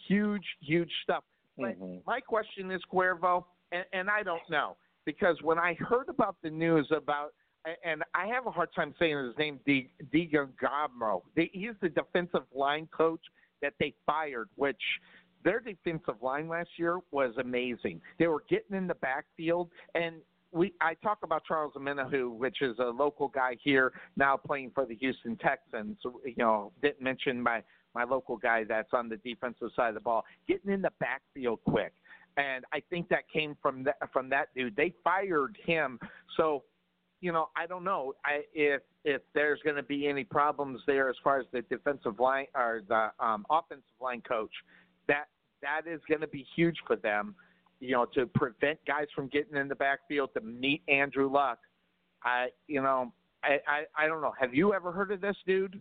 huge, 0.08 0.46
huge 0.62 0.92
stuff. 1.04 1.24
But 1.58 1.80
Mhm. 1.80 2.02
my 2.06 2.20
question 2.20 2.72
is, 2.72 2.82
Cuervo, 2.92 3.46
and, 3.72 3.86
and 3.94 4.10
I 4.10 4.24
don't 4.24 4.48
know 4.50 4.78
because 5.06 5.42
when 5.42 5.60
I 5.60 5.76
heard 5.76 6.10
about 6.10 6.36
the 6.42 6.50
news 6.50 6.92
about 6.92 7.34
and 7.84 8.04
I 8.14 8.28
have 8.28 8.48
a 8.48 8.52
hard 8.52 8.70
time 8.74 8.94
saying 8.98 9.18
his 9.26 9.38
name, 9.38 9.60
D. 9.66 9.90
Gabro. 10.12 11.22
He's 11.36 11.72
the 11.82 11.90
defensive 11.90 12.44
line 12.54 12.88
coach 12.96 13.22
that 13.62 13.74
they 13.80 13.94
fired, 14.06 14.50
which 14.56 14.82
their 15.44 15.60
defensive 15.60 16.22
line 16.22 16.48
last 16.48 16.70
year 16.78 17.00
was 17.12 17.34
amazing. 17.40 18.02
They 18.20 18.28
were 18.28 18.44
getting 18.50 18.76
in 18.76 18.88
the 18.88 18.96
backfield, 18.96 19.70
and 19.96 20.16
we 20.52 20.74
I 20.82 20.96
talk 20.96 21.20
about 21.24 21.44
Charles 21.46 21.74
Omenihu, 21.76 22.36
which 22.36 22.62
is 22.62 22.78
a 22.80 22.86
local 22.86 23.28
guy 23.28 23.58
here 23.64 23.94
now 24.18 24.38
playing 24.38 24.72
for 24.74 24.86
the 24.86 24.96
Houston 24.96 25.38
Texans. 25.38 25.98
You 26.04 26.36
know, 26.38 26.72
didn't 26.82 27.02
mention 27.02 27.42
my 27.42 27.64
my 27.94 28.04
local 28.04 28.38
guy 28.38 28.64
that's 28.64 28.94
on 28.94 29.10
the 29.10 29.18
defensive 29.18 29.70
side 29.76 29.90
of 29.90 29.96
the 29.96 30.02
ball, 30.02 30.24
getting 30.48 30.72
in 30.72 30.82
the 30.82 30.92
backfield 31.00 31.60
quick. 31.68 31.94
And 32.38 32.64
I 32.72 32.82
think 32.90 33.10
that 33.10 33.30
came 33.32 33.58
from 33.62 33.84
that 33.84 33.98
from 34.12 34.30
that 34.30 34.50
dude. 34.56 34.76
They 34.76 34.94
fired 35.04 35.58
him, 35.66 36.00
so 36.38 36.64
you 37.22 37.32
know, 37.32 37.50
I 37.56 37.68
don't 37.68 37.84
know 37.84 38.14
I, 38.26 38.42
if 38.54 38.82
if 39.06 39.22
there's 39.34 39.60
going 39.64 39.76
to 39.78 39.84
be 39.84 40.08
any 40.08 40.24
problems 40.24 40.82
there 40.86 41.10
as 41.10 41.16
far 41.24 41.40
as 41.40 41.46
the 41.52 41.62
defensive 41.64 42.20
line 42.20 42.48
or 42.56 42.82
the 42.88 43.12
um, 43.24 43.46
offensive 43.50 43.86
line 44.02 44.22
coach. 44.22 44.52
That 45.08 45.26
that 45.62 45.88
is 45.88 46.02
going 46.10 46.22
to 46.22 46.28
be 46.28 46.46
huge 46.56 46.78
for 46.86 46.96
them, 46.96 47.36
you 47.80 47.92
know, 47.92 48.06
to 48.16 48.26
prevent 48.26 48.80
guys 48.86 49.08
from 49.16 49.28
getting 49.28 49.56
in 49.56 49.68
the 49.68 49.76
backfield 49.76 50.32
to 50.34 50.42
meet 50.42 50.82
Andrew 50.88 51.32
Luck. 51.32 51.60
I, 52.24 52.48
you 52.68 52.82
know, 52.82 53.14
I 53.44 53.60
I, 53.68 54.06
I 54.06 54.08
don't 54.08 54.22
know. 54.22 54.34
Have 54.40 54.54
you 54.54 54.74
ever 54.74 54.92
heard 54.92 55.12
of 55.12 55.22
this 55.22 55.38
dude, 55.46 55.80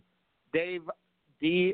Dave 0.53 0.83
D. 1.39 1.73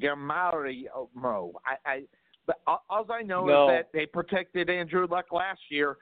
Gamario? 0.00 1.52
I, 1.66 1.90
I 1.90 2.02
but 2.46 2.60
all, 2.66 2.84
all 2.88 3.06
I 3.12 3.22
know 3.22 3.46
No. 3.46 3.64
is 3.64 3.74
that 3.74 3.88
they 3.92 4.06
protected 4.06 4.70
Andrew 4.70 5.06
Luck 5.08 5.26
last 5.32 5.60
year 5.70 5.96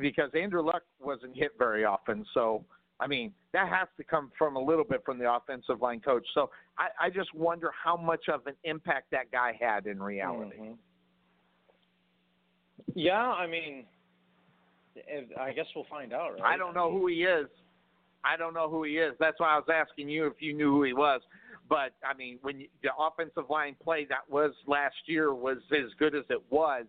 because 0.00 0.30
Andrew 0.34 0.62
Luck 0.62 0.82
wasn't 1.00 1.36
hit 1.36 1.52
very 1.58 1.84
often. 1.84 2.24
So 2.34 2.64
I 3.00 3.06
mean, 3.08 3.32
that 3.52 3.68
has 3.68 3.88
to 3.96 4.04
come 4.04 4.30
from 4.38 4.54
a 4.54 4.60
little 4.60 4.84
bit 4.84 5.02
from 5.04 5.18
the 5.18 5.32
offensive 5.32 5.80
line 5.80 6.00
coach. 6.00 6.24
So 6.34 6.50
I, 6.78 7.06
I 7.06 7.10
just 7.10 7.34
wonder 7.34 7.70
how 7.82 7.96
much 7.96 8.28
of 8.28 8.46
an 8.46 8.54
impact 8.62 9.10
that 9.10 9.32
guy 9.32 9.58
had 9.60 9.86
in 9.86 10.00
reality. 10.00 10.58
Mhm. 10.58 10.76
Yeah, 12.94 13.30
I 13.30 13.46
mean, 13.46 13.86
I 15.38 15.52
guess 15.52 15.66
we'll 15.74 15.86
find 15.90 16.12
out, 16.12 16.34
right? 16.34 16.54
I 16.54 16.56
don't 16.56 16.74
know 16.74 16.90
who 16.90 17.06
he 17.06 17.24
is. 17.24 17.46
I 18.24 18.36
don't 18.36 18.54
know 18.54 18.68
who 18.68 18.84
he 18.84 18.98
is. 18.98 19.14
That's 19.18 19.40
why 19.40 19.54
I 19.54 19.56
was 19.56 19.68
asking 19.72 20.08
you 20.08 20.26
if 20.26 20.34
you 20.40 20.52
knew 20.52 20.70
who 20.70 20.84
he 20.84 20.92
was. 20.92 21.22
But 21.68 21.94
I 22.08 22.14
mean, 22.16 22.38
when 22.42 22.60
you, 22.60 22.68
the 22.82 22.90
offensive 22.96 23.50
line 23.50 23.76
play 23.82 24.04
that 24.06 24.28
was 24.28 24.52
last 24.66 24.96
year 25.06 25.34
was 25.34 25.58
as 25.72 25.92
good 25.98 26.14
as 26.14 26.24
it 26.28 26.42
was, 26.50 26.84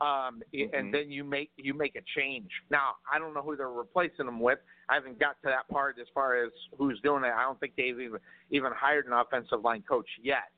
um, 0.00 0.42
Mm-hmm. 0.54 0.74
and 0.74 0.92
then 0.94 1.10
you 1.10 1.24
make 1.24 1.50
you 1.56 1.74
make 1.74 1.96
a 1.96 2.02
change. 2.18 2.50
Now 2.70 2.96
I 3.12 3.18
don't 3.18 3.34
know 3.34 3.42
who 3.42 3.56
they're 3.56 3.68
replacing 3.70 4.26
him 4.26 4.40
with. 4.40 4.58
I 4.88 4.94
haven't 4.94 5.18
got 5.18 5.40
to 5.42 5.48
that 5.48 5.68
part 5.68 5.96
as 6.00 6.06
far 6.14 6.42
as 6.42 6.50
who's 6.78 7.00
doing 7.02 7.24
it. 7.24 7.32
I 7.36 7.42
don't 7.42 7.58
think 7.60 7.72
they've 7.76 7.98
even 7.98 8.18
even 8.50 8.72
hired 8.74 9.06
an 9.06 9.12
offensive 9.12 9.62
line 9.62 9.82
coach 9.88 10.08
yet. 10.22 10.50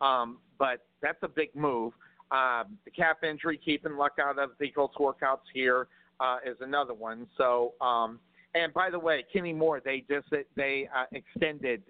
Um, 0.00 0.38
but 0.58 0.86
that's 1.02 1.18
a 1.22 1.28
big 1.28 1.54
move. 1.54 1.92
Um, 2.30 2.78
the 2.84 2.90
cap 2.90 3.22
injury, 3.22 3.58
keeping 3.62 3.96
luck 3.96 4.12
out 4.20 4.38
of 4.38 4.50
the 4.58 4.70
Colts 4.70 4.96
workouts 4.98 5.46
here 5.54 5.88
uh, 6.20 6.38
is 6.44 6.56
another 6.60 6.92
one. 6.94 7.26
So, 7.38 7.74
um, 7.80 8.18
and 8.54 8.74
by 8.74 8.90
the 8.90 8.98
way, 8.98 9.24
Kenny 9.32 9.52
Moore, 9.52 9.80
they 9.84 10.04
just 10.08 10.26
they 10.56 10.88
uh, 10.94 11.04
extended 11.12 11.82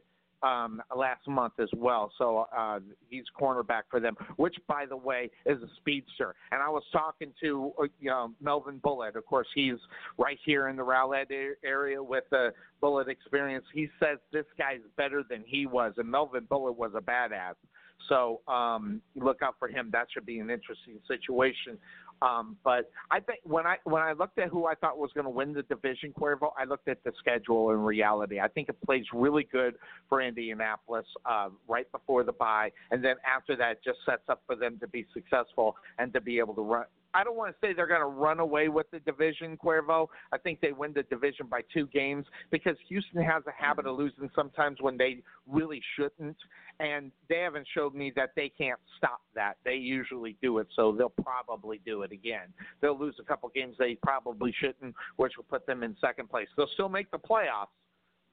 um, 0.47 0.83
last 0.95 1.27
month 1.27 1.55
as 1.59 1.69
well. 1.77 2.13
So 2.19 2.47
uh, 2.57 2.81
he's 3.09 3.25
cornerback 3.41 3.83
for 3.91 4.01
them, 4.01 4.17
which, 4.37 4.57
by 4.69 4.87
the 4.87 4.97
way, 4.97 5.31
is 5.45 5.61
a 5.63 5.69
speedster. 5.79 6.35
And 6.53 6.63
I 6.63 6.69
was 6.69 6.83
talking 6.93 7.33
to 7.43 7.73
uh, 7.81 7.85
you 8.01 8.11
know 8.11 8.33
Melvin 8.41 8.79
Bullitt. 8.83 9.17
Of 9.17 9.27
course, 9.27 9.49
he's 9.55 9.79
right 10.19 10.39
here 10.45 10.69
in 10.69 10.77
the 10.77 10.85
Rowlett 10.85 11.31
area 11.65 12.03
with 12.03 12.25
the 12.31 12.53
Bullitt 12.81 13.09
experience. 13.09 13.65
He 13.73 13.89
says 14.01 14.19
this 14.33 14.47
guy's 14.59 14.81
better 14.97 15.23
than 15.29 15.43
he 15.47 15.67
was, 15.67 15.95
and 15.97 16.11
Melvin 16.11 16.47
Bullitt 16.49 16.77
was 16.77 16.93
a 16.97 17.01
badass. 17.01 17.55
So 18.09 18.41
um, 18.47 19.01
look 19.15 19.43
out 19.43 19.57
for 19.59 19.69
him. 19.69 19.89
That 19.93 20.07
should 20.13 20.27
be 20.27 20.39
an 20.39 20.51
interesting 20.51 20.99
situation. 21.09 21.79
Um, 22.23 22.57
but 22.65 22.91
I 23.11 23.21
think 23.21 23.41
when 23.45 23.67
I 23.67 23.77
when 23.85 24.03
I 24.03 24.13
looked 24.13 24.39
at 24.39 24.49
who 24.49 24.67
I 24.67 24.75
thought 24.75 24.99
was 24.99 25.11
going 25.15 25.25
to 25.25 25.31
win 25.31 25.53
the 25.53 25.63
division, 25.63 26.13
Cuervo, 26.19 26.51
I 26.59 26.65
looked 26.65 26.89
at 26.89 27.03
the 27.05 27.13
schedule 27.19 27.71
in 27.73 27.79
reality. 27.79 28.41
I 28.41 28.49
think 28.49 28.69
it 28.69 28.77
plays 28.85 29.05
really 29.13 29.47
good 29.51 29.75
for 30.09 30.23
Indianapolis 30.23 31.07
uh, 31.25 31.51
right 31.69 31.91
before 31.93 32.25
the 32.25 32.33
bye, 32.33 32.73
and 32.91 33.05
then 33.05 33.17
after 33.27 33.57
that, 33.57 33.85
just 33.85 33.99
sets 34.07 34.23
up 34.29 34.43
for 34.47 34.57
them 34.57 34.79
to 34.81 34.89
be 34.89 35.07
successful 35.13 35.77
and 35.99 36.13
to 36.13 36.21
be 36.21 36.39
able 36.39 36.55
to 36.55 36.63
run. 36.63 36.85
I 37.17 37.25
don't 37.25 37.35
want 37.35 37.51
to 37.51 37.67
say 37.67 37.73
they're 37.73 37.87
going 37.87 38.01
to 38.01 38.07
run 38.07 38.41
away 38.41 38.69
with 38.69 38.91
the 38.91 39.01
division, 39.01 39.57
Cuervo. 39.57 40.09
I 40.33 40.39
think 40.39 40.61
they 40.61 40.73
win 40.73 40.93
the 40.93 41.03
division 41.05 41.47
by 41.47 41.63
two 41.73 41.87
games 41.87 42.27
because 42.51 42.77
Houston 42.91 43.23
has 43.23 43.43
a 43.47 43.53
habit 43.53 43.87
of 43.87 43.97
losing 43.97 44.29
sometimes 44.37 44.83
when 44.83 44.99
they 44.99 45.23
really 45.47 45.81
shouldn't, 45.97 46.37
and 46.79 47.11
they 47.31 47.39
haven't 47.39 47.67
showed 47.73 47.95
me 47.95 48.13
that 48.17 48.33
they 48.37 48.51
can't 48.51 48.79
stop 48.99 49.23
that. 49.35 49.55
They 49.65 49.77
usually 49.77 50.37
do 50.43 50.59
it, 50.59 50.67
so 50.77 50.93
they'll 50.93 51.09
probably 51.09 51.81
do 51.87 52.03
it 52.03 52.13
again. 52.13 52.53
They'll 52.83 52.99
lose 52.99 53.17
a 53.19 53.25
couple 53.25 53.49
games 53.55 53.77
they 53.79 53.97
probably 54.03 54.55
shouldn't, 54.61 54.95
which 55.17 55.39
will 55.39 55.45
put 55.45 55.67
them 55.67 55.83
in 55.83 55.97
second 56.03 56.29
place. 56.29 56.49
They'll 56.55 56.69
still 56.75 56.91
make 56.91 57.11
the 57.11 57.19
playoffs, 57.19 57.73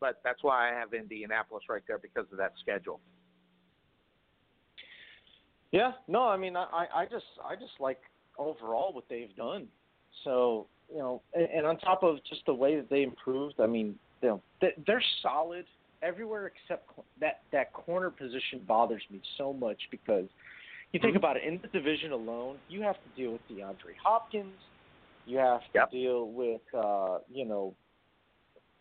but 0.01 0.19
that's 0.25 0.43
why 0.43 0.69
I 0.69 0.77
have 0.77 0.93
Indianapolis 0.93 1.63
right 1.69 1.83
there 1.87 1.99
because 1.99 2.25
of 2.33 2.37
that 2.37 2.51
schedule. 2.59 2.99
Yeah, 5.71 5.93
no, 6.09 6.23
I 6.23 6.35
mean, 6.35 6.57
I, 6.57 6.85
I 6.93 7.05
just, 7.05 7.25
I 7.49 7.55
just 7.55 7.79
like 7.79 7.99
overall 8.37 8.93
what 8.93 9.05
they've 9.09 9.35
done. 9.35 9.67
So, 10.23 10.67
you 10.91 10.97
know, 10.99 11.21
and, 11.33 11.47
and 11.55 11.65
on 11.65 11.77
top 11.77 12.03
of 12.03 12.17
just 12.29 12.45
the 12.45 12.53
way 12.53 12.75
that 12.75 12.89
they 12.89 13.03
improved, 13.03 13.55
I 13.59 13.67
mean, 13.67 13.95
you 14.21 14.29
know, 14.29 14.41
they, 14.61 14.73
they're 14.85 15.03
solid 15.21 15.65
everywhere 16.01 16.51
except 16.53 16.89
that 17.19 17.41
that 17.51 17.71
corner 17.73 18.09
position 18.09 18.61
bothers 18.67 19.03
me 19.09 19.21
so 19.37 19.53
much 19.53 19.79
because 19.91 20.25
you 20.91 20.99
think 20.99 21.15
about 21.15 21.37
it 21.37 21.43
in 21.43 21.59
the 21.61 21.67
division 21.69 22.11
alone, 22.11 22.57
you 22.69 22.81
have 22.81 22.95
to 22.95 23.09
deal 23.21 23.31
with 23.31 23.41
DeAndre 23.49 23.95
Hopkins, 24.03 24.53
you 25.25 25.37
have 25.37 25.61
to 25.73 25.85
deal 25.91 26.29
with, 26.29 26.61
uh, 26.77 27.19
you 27.33 27.45
know, 27.45 27.73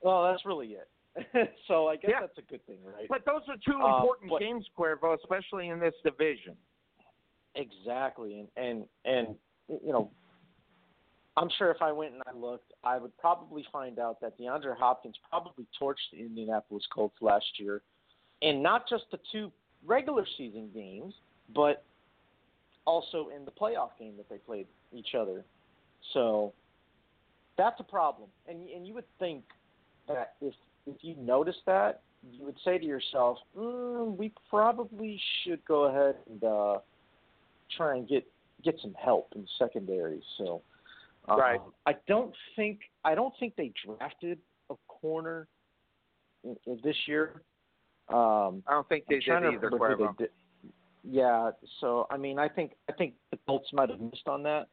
well, 0.03 0.31
that's 0.31 0.45
really 0.45 0.75
it. 0.77 0.89
so 1.69 1.89
I 1.89 1.97
guess 1.97 2.11
Yeah. 2.13 2.21
that's 2.21 2.39
a 2.39 2.43
good 2.43 2.65
thing, 2.67 2.79
right? 2.85 3.07
But 3.09 3.25
those 3.25 3.43
are 3.49 3.57
two 3.65 3.81
Uh, 3.81 3.97
important 3.99 4.31
but- 4.31 4.41
games, 4.41 4.67
Cuervo, 4.77 5.15
especially 5.17 5.69
in 5.69 5.79
this 5.79 5.95
division. 6.05 6.57
Exactly, 7.55 8.39
and 8.41 8.49
and 8.57 8.85
and 9.05 9.37
you 9.69 9.93
know, 9.93 10.11
I'm 11.37 11.51
sure 11.59 11.71
if 11.71 11.83
I 11.83 11.93
went 11.93 12.15
and 12.15 12.23
I 12.27 12.37
looked, 12.37 12.73
I 12.83 12.99
would 12.99 13.17
probably 13.19 13.65
find 13.71 13.99
out 13.99 14.21
that 14.23 14.39
DeAndre 14.39 14.77
Hopkins 14.77 15.17
probably 15.29 15.67
torched 15.81 16.11
the 16.13 16.21
Indianapolis 16.21 16.85
Colts 16.95 17.17
last 17.21 17.45
year, 17.59 17.83
and 18.41 18.63
not 18.63 18.89
just 18.89 19.05
the 19.11 19.19
two 19.31 19.53
regular 19.87 20.27
season 20.39 20.71
games, 20.73 21.15
but 21.55 21.85
also 22.87 23.29
in 23.35 23.45
the 23.45 23.51
playoff 23.51 23.91
game 23.99 24.15
that 24.17 24.29
they 24.31 24.39
played 24.39 24.67
each 24.93 25.15
other. 25.15 25.45
So 26.15 26.55
that's 27.59 27.79
a 27.81 27.85
problem, 27.85 28.31
and 28.49 28.67
and 28.71 28.87
you 28.87 28.95
would 28.95 29.05
think 29.19 29.45
that 30.09 30.35
if 30.41 30.55
if 30.87 30.97
you 31.03 31.17
notice 31.17 31.57
that, 31.67 32.01
you 32.31 32.47
would 32.47 32.57
say 32.65 32.79
to 32.79 32.85
yourself, 32.85 33.37
mm, 33.57 34.17
we 34.17 34.33
probably 34.49 35.21
should 35.45 35.63
go 35.67 35.85
ahead 35.85 36.17
and. 36.31 36.43
uh 36.45 36.79
try 37.77 37.97
and 37.97 38.09
get 38.09 38.25
get 38.65 38.77
some 38.81 38.95
help 38.95 39.33
in 39.35 39.47
secondary. 39.59 40.23
So, 40.39 40.63
um, 41.29 41.39
Right. 41.39 41.61
I 41.87 41.95
don't 42.07 42.35
think 42.57 42.81
I 43.05 43.15
don't 43.15 43.35
think 43.41 43.57
they 43.57 43.73
drafted 43.85 44.39
a 44.71 44.75
corner 44.89 45.49
in, 46.45 46.57
in 46.67 46.81
this 46.85 46.97
year. 47.07 47.43
Um, 48.09 48.63
I 48.67 48.73
don't 48.73 48.89
think 48.89 49.05
they 49.09 49.21
I'm 49.31 49.43
did 49.43 49.55
either, 49.55 49.71
Cuervo. 49.71 50.17
they 50.19 50.25
did. 50.25 50.31
Yeah, 51.05 51.51
so 51.81 52.07
I 52.11 52.17
mean, 52.17 52.39
I 52.39 52.49
think 52.49 52.73
I 52.89 52.93
think 52.93 53.15
the 53.31 53.39
Colts 53.47 53.69
might 53.73 53.89
have 53.91 54.01
missed 54.01 54.29
on 54.29 54.43
that 54.45 54.69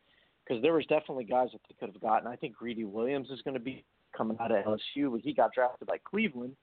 because 0.46 0.62
there 0.62 0.74
was 0.74 0.86
definitely 0.86 1.24
guys 1.24 1.50
that 1.54 1.62
they 1.68 1.76
could 1.80 1.94
have 1.94 2.02
gotten. 2.02 2.28
I 2.28 2.36
think 2.36 2.56
Greedy 2.56 2.84
Williams 2.84 3.30
is 3.32 3.42
going 3.42 3.56
to 3.56 3.60
be 3.60 3.84
coming 4.16 4.38
out 4.40 4.52
of 4.52 4.64
LSU, 4.66 5.12
but 5.12 5.22
he 5.22 5.34
got 5.34 5.54
drafted 5.54 5.88
by 5.88 5.98
Cleveland. 6.04 6.56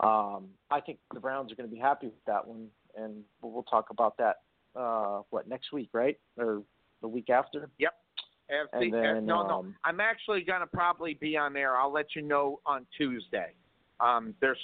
Um, 0.00 0.48
I 0.70 0.80
think 0.80 0.98
the 1.12 1.20
Browns 1.20 1.50
are 1.52 1.54
going 1.56 1.68
to 1.68 1.74
be 1.74 1.80
happy 1.80 2.06
with 2.06 2.24
that 2.26 2.46
one, 2.46 2.68
and 2.96 3.24
we'll 3.42 3.52
we'll 3.52 3.62
talk 3.64 3.90
about 3.90 4.16
that 4.18 4.36
uh, 4.78 5.22
what 5.30 5.48
next 5.48 5.72
week, 5.72 5.90
right, 5.92 6.18
or 6.38 6.62
the 7.02 7.08
week 7.08 7.30
after. 7.30 7.68
Yep. 7.78 7.94
And 8.72 8.94
then, 8.94 9.26
no, 9.26 9.46
no. 9.46 9.58
um, 9.58 9.74
I'm 9.84 10.00
actually 10.00 10.40
going 10.42 10.60
to 10.60 10.66
probably 10.66 11.14
be 11.14 11.36
on 11.36 11.52
there. 11.52 11.76
I'll 11.76 11.92
let 11.92 12.16
you 12.16 12.22
know 12.22 12.60
on 12.64 12.86
Tuesday. 12.96 13.52
Um, 14.00 14.34
there's 14.40 14.58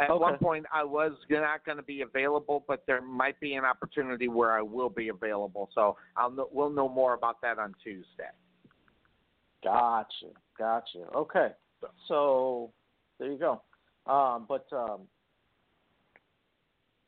at 0.00 0.10
Okay. 0.10 0.18
one 0.18 0.38
point 0.38 0.66
I 0.72 0.82
was 0.82 1.12
not 1.28 1.64
going 1.64 1.76
to 1.76 1.82
be 1.82 2.00
available, 2.00 2.64
but 2.66 2.82
there 2.86 3.02
might 3.02 3.38
be 3.38 3.54
an 3.54 3.64
opportunity 3.64 4.26
where 4.26 4.52
I 4.52 4.62
will 4.62 4.88
be 4.88 5.10
available. 5.10 5.68
So 5.74 5.96
I'll 6.16 6.30
know, 6.30 6.48
we'll 6.50 6.70
know 6.70 6.88
more 6.88 7.14
about 7.14 7.40
that 7.42 7.58
on 7.58 7.74
Tuesday. 7.84 8.30
Gotcha, 9.62 10.28
gotcha. 10.58 11.04
Okay, 11.14 11.48
so 12.08 12.72
there 13.18 13.30
you 13.30 13.38
go. 13.38 13.62
Um, 14.10 14.46
but 14.48 14.66
um, 14.72 15.02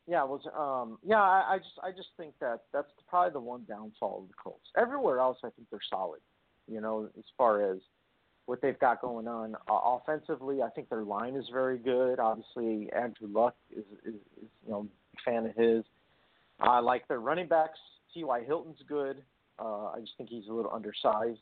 yeah, 0.07 0.23
was 0.23 0.41
um, 0.57 0.97
yeah. 1.05 1.21
I, 1.21 1.53
I 1.53 1.57
just 1.57 1.79
I 1.81 1.91
just 1.91 2.09
think 2.17 2.33
that 2.41 2.63
that's 2.73 2.89
probably 3.07 3.31
the 3.31 3.39
one 3.39 3.63
downfall 3.67 4.23
of 4.23 4.27
the 4.27 4.33
Colts. 4.41 4.67
Everywhere 4.77 5.19
else, 5.19 5.37
I 5.43 5.49
think 5.49 5.69
they're 5.69 5.79
solid. 5.89 6.19
You 6.67 6.81
know, 6.81 7.09
as 7.17 7.23
far 7.37 7.71
as 7.71 7.77
what 8.45 8.61
they've 8.61 8.79
got 8.79 9.01
going 9.01 9.27
on 9.27 9.55
uh, 9.69 9.79
offensively, 9.83 10.61
I 10.61 10.69
think 10.69 10.89
their 10.89 11.03
line 11.03 11.35
is 11.35 11.45
very 11.51 11.77
good. 11.77 12.19
Obviously, 12.19 12.91
Andrew 12.93 13.29
Luck 13.31 13.55
is 13.71 13.85
is, 14.05 14.15
is 14.37 14.49
you 14.65 14.71
know 14.71 14.81
big 15.11 15.21
fan 15.23 15.45
of 15.45 15.55
his. 15.55 15.85
I 16.59 16.79
like 16.79 17.07
their 17.07 17.19
running 17.19 17.47
backs. 17.47 17.79
T.Y. 18.13 18.43
Hilton's 18.45 18.77
good. 18.87 19.23
Uh, 19.57 19.87
I 19.87 19.99
just 20.01 20.13
think 20.17 20.29
he's 20.29 20.47
a 20.49 20.53
little 20.53 20.71
undersized. 20.71 21.39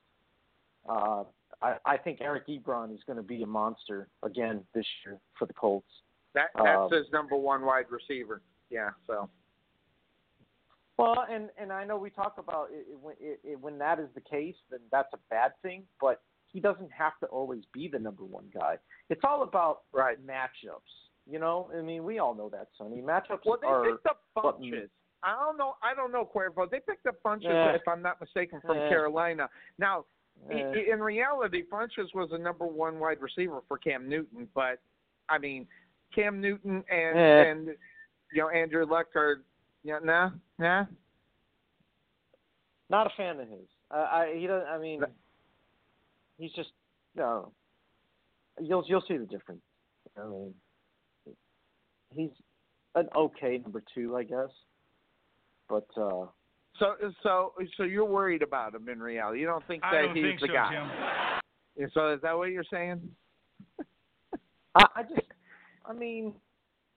Uh, 0.88 1.24
I, 1.62 1.76
I 1.86 1.98
think 1.98 2.20
Eric 2.22 2.48
Ebron 2.48 2.94
is 2.94 3.02
going 3.06 3.18
to 3.18 3.24
be 3.24 3.44
a 3.44 3.48
monster 3.48 4.08
again 4.24 4.62
this 4.74 4.86
year 5.06 5.18
for 5.38 5.46
the 5.46 5.54
Colts. 5.54 5.88
That 6.34 6.48
that's 6.56 6.68
Um, 6.68 6.92
his 6.92 7.12
number 7.12 7.36
one 7.36 7.66
wide 7.66 7.86
receiver. 7.90 8.42
Yeah. 8.72 8.90
So 9.06 9.30
Well, 10.98 11.26
and 11.30 11.50
and 11.60 11.72
I 11.72 11.84
know 11.84 11.98
we 11.98 12.10
talk 12.10 12.36
about 12.38 12.70
it, 12.72 12.86
it, 12.92 13.00
when 13.00 13.16
it, 13.20 13.40
it, 13.44 13.60
when 13.60 13.78
that 13.80 14.00
is 14.00 14.08
the 14.16 14.22
case, 14.22 14.56
then 14.70 14.80
that's 14.92 15.12
a 15.14 15.20
bad 15.30 15.52
thing. 15.62 15.84
But 16.00 16.22
he 16.48 16.60
doesn't 16.60 16.92
have 16.92 17.14
to 17.22 17.28
always 17.28 17.64
be 17.74 17.88
the 17.88 18.00
number 18.00 18.24
one 18.24 18.46
guy. 18.54 18.78
It's 19.10 19.22
all 19.24 19.44
about 19.44 19.82
right 19.94 20.18
matchups. 20.26 20.80
You 21.30 21.40
know, 21.40 21.70
I 21.78 21.82
mean, 21.82 22.04
we 22.04 22.20
all 22.20 22.34
know 22.34 22.50
that, 22.50 22.68
Sonny. 22.78 23.02
Matchups 23.02 23.46
well, 23.46 23.58
they 23.62 23.68
are 23.68 23.86
picked 23.86 24.08
up 24.08 24.22
Funchess. 24.36 24.90
I 25.24 25.36
don't 25.36 25.58
know. 25.58 25.76
I 25.84 25.94
don't 25.94 26.12
know, 26.12 26.28
Cuervo. 26.34 26.70
They 26.70 26.80
picked 26.80 27.06
up 27.06 27.16
Funchess, 27.24 27.44
Yeah. 27.44 27.74
if 27.74 27.88
I'm 27.88 28.02
not 28.02 28.20
mistaken, 28.20 28.60
from 28.62 28.78
Yeah. 28.78 28.90
Carolina. 28.90 29.50
Now, 29.78 30.06
Yeah. 30.50 30.74
in 30.74 31.00
reality, 31.00 31.64
Funchess 31.72 32.14
was 32.16 32.32
the 32.32 32.40
number 32.40 32.66
one 32.66 33.00
wide 33.00 33.22
receiver 33.22 33.62
for 33.68 33.78
Cam 33.78 34.10
Newton, 34.10 34.50
but 34.56 34.80
I 35.30 35.38
mean, 35.38 35.68
Cam 36.14 36.42
Newton 36.42 36.84
and 36.90 37.18
Yeah. 37.18 37.44
and 37.44 37.78
you 38.34 38.42
know 38.42 38.50
Andrew 38.50 38.86
Luck 38.86 39.08
or 39.16 39.42
you 39.84 39.94
know, 39.94 40.00
nah, 40.00 40.30
nah. 40.60 40.86
Not 42.90 43.08
a 43.08 43.10
fan 43.16 43.40
of 43.40 43.48
his. 43.48 43.68
Uh, 43.90 43.96
I 43.96 44.36
he 44.38 44.48
doesn't. 44.48 44.68
I 44.68 44.78
mean, 44.78 45.02
he's 46.38 46.52
just 46.54 46.70
no. 47.16 47.52
you'll 48.60 48.84
you'll 48.88 49.04
see 49.08 49.18
the 49.18 49.26
difference. 49.26 49.62
I 50.18 50.28
mean, 50.28 50.54
he's 52.14 52.32
an 52.96 53.08
okay 53.16 53.60
number 53.60 53.84
two, 53.94 54.16
I 54.16 54.24
guess. 54.24 54.50
But 55.70 55.88
uh 55.98 56.26
So 56.80 56.96
so 57.24 57.54
so 57.78 57.84
you're 57.84 58.06
worried 58.06 58.42
about 58.42 58.76
him 58.76 58.90
in 58.90 59.00
reality. 59.00 59.40
You 59.40 59.48
don't 59.48 59.66
think 59.68 59.82
that 59.84 59.92
don't 59.92 60.16
he's 60.16 60.24
think 60.24 60.42
the 60.42 60.48
so, 60.48 60.54
guy. 60.54 60.72
Jim. 61.78 61.90
So 61.94 62.14
is 62.14 62.22
that 62.22 62.38
what 62.38 62.50
you're 62.50 62.66
saying? 62.70 63.02
I, 64.76 64.86
I 64.96 65.04
just, 65.04 65.28
I 65.86 65.94
mean, 65.94 66.34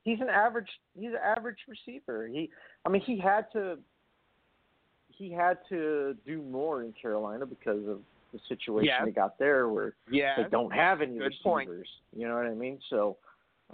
he's 0.05 0.21
an 0.21 0.29
average. 0.29 0.69
He's 0.99 1.11
an 1.11 1.19
average 1.25 1.59
receiver. 1.69 2.27
He, 2.29 2.51
I 2.85 2.89
mean, 2.89 3.03
he 3.03 3.19
had 3.19 3.47
to. 3.53 3.79
He 5.09 5.31
had 5.31 5.59
to 5.69 6.17
do 6.27 6.43
more 6.43 6.83
in 6.83 6.93
Carolina 7.01 7.47
because 7.47 7.87
of 7.89 8.01
the 8.33 8.41
situation 8.49 8.87
Yes. 8.87 9.03
they 9.05 9.13
got 9.13 9.39
there, 9.39 9.69
where 9.69 9.95
Yes. 10.11 10.39
they 10.43 10.49
don't 10.49 10.73
have 10.73 11.01
any 11.01 11.13
Good 11.19 11.27
receivers. 11.27 11.43
point. 11.45 11.71
You 12.13 12.27
know 12.29 12.35
what 12.35 12.47
I 12.47 12.55
mean? 12.55 12.81
So, 12.91 13.17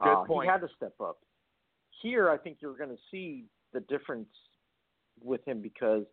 Good 0.02 0.08
uh, 0.10 0.24
he 0.40 0.46
had 0.46 0.60
to 0.60 0.68
step 0.76 0.92
up. 1.00 1.18
Here, 2.02 2.28
I 2.30 2.36
think 2.36 2.58
you're 2.60 2.76
going 2.76 2.90
to 2.90 3.02
see 3.10 3.46
the 3.72 3.80
difference 3.80 4.28
with 5.22 5.42
him 5.46 5.60
because 5.62 6.04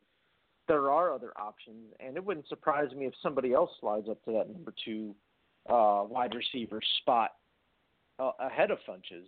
there 0.70 0.90
are 0.92 1.14
other 1.14 1.34
options, 1.38 1.94
and 2.00 2.16
it 2.16 2.24
wouldn't 2.24 2.48
surprise 2.48 2.94
me 2.94 3.06
if 3.06 3.14
somebody 3.22 3.54
else 3.54 3.72
slides 3.82 4.08
up 4.10 4.24
to 4.26 4.32
that 4.32 4.50
number 4.50 4.74
two 4.86 5.14
uh, 5.70 6.04
wide 6.08 6.34
receiver 6.36 6.82
spot 7.02 7.32
uh, 8.20 8.32
ahead 8.40 8.72
of 8.72 8.78
Funchess. 8.88 9.28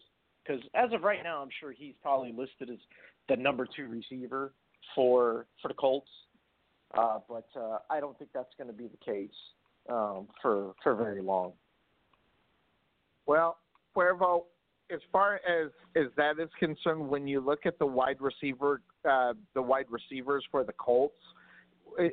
Because 0.49 0.63
as 0.73 0.91
of 0.93 1.03
right 1.03 1.19
now, 1.23 1.41
I'm 1.41 1.49
sure 1.59 1.71
he's 1.71 1.93
probably 2.01 2.31
listed 2.31 2.69
as 2.71 2.79
the 3.27 3.35
number 3.35 3.67
two 3.75 3.87
receiver 3.87 4.53
for 4.95 5.45
for 5.61 5.67
the 5.67 5.73
Colts. 5.75 6.09
Uh, 6.97 7.19
but 7.27 7.47
uh, 7.55 7.77
I 7.89 7.99
don't 7.99 8.17
think 8.17 8.31
that's 8.33 8.53
going 8.57 8.67
to 8.67 8.73
be 8.73 8.87
the 8.87 8.97
case 8.97 9.29
um, 9.89 10.27
for 10.41 10.73
for 10.81 10.95
very 10.95 11.21
long. 11.21 11.53
Well, 13.27 13.57
Cuervo, 13.95 14.45
as 14.91 14.99
far 15.11 15.35
as 15.35 15.69
as 15.95 16.07
that 16.17 16.39
is 16.39 16.49
concerned, 16.57 17.07
when 17.07 17.27
you 17.27 17.41
look 17.41 17.65
at 17.65 17.77
the 17.77 17.85
wide 17.85 18.17
receiver, 18.19 18.81
uh, 19.07 19.33
the 19.53 19.61
wide 19.61 19.85
receivers 19.89 20.43
for 20.49 20.63
the 20.63 20.73
Colts, 20.73 21.21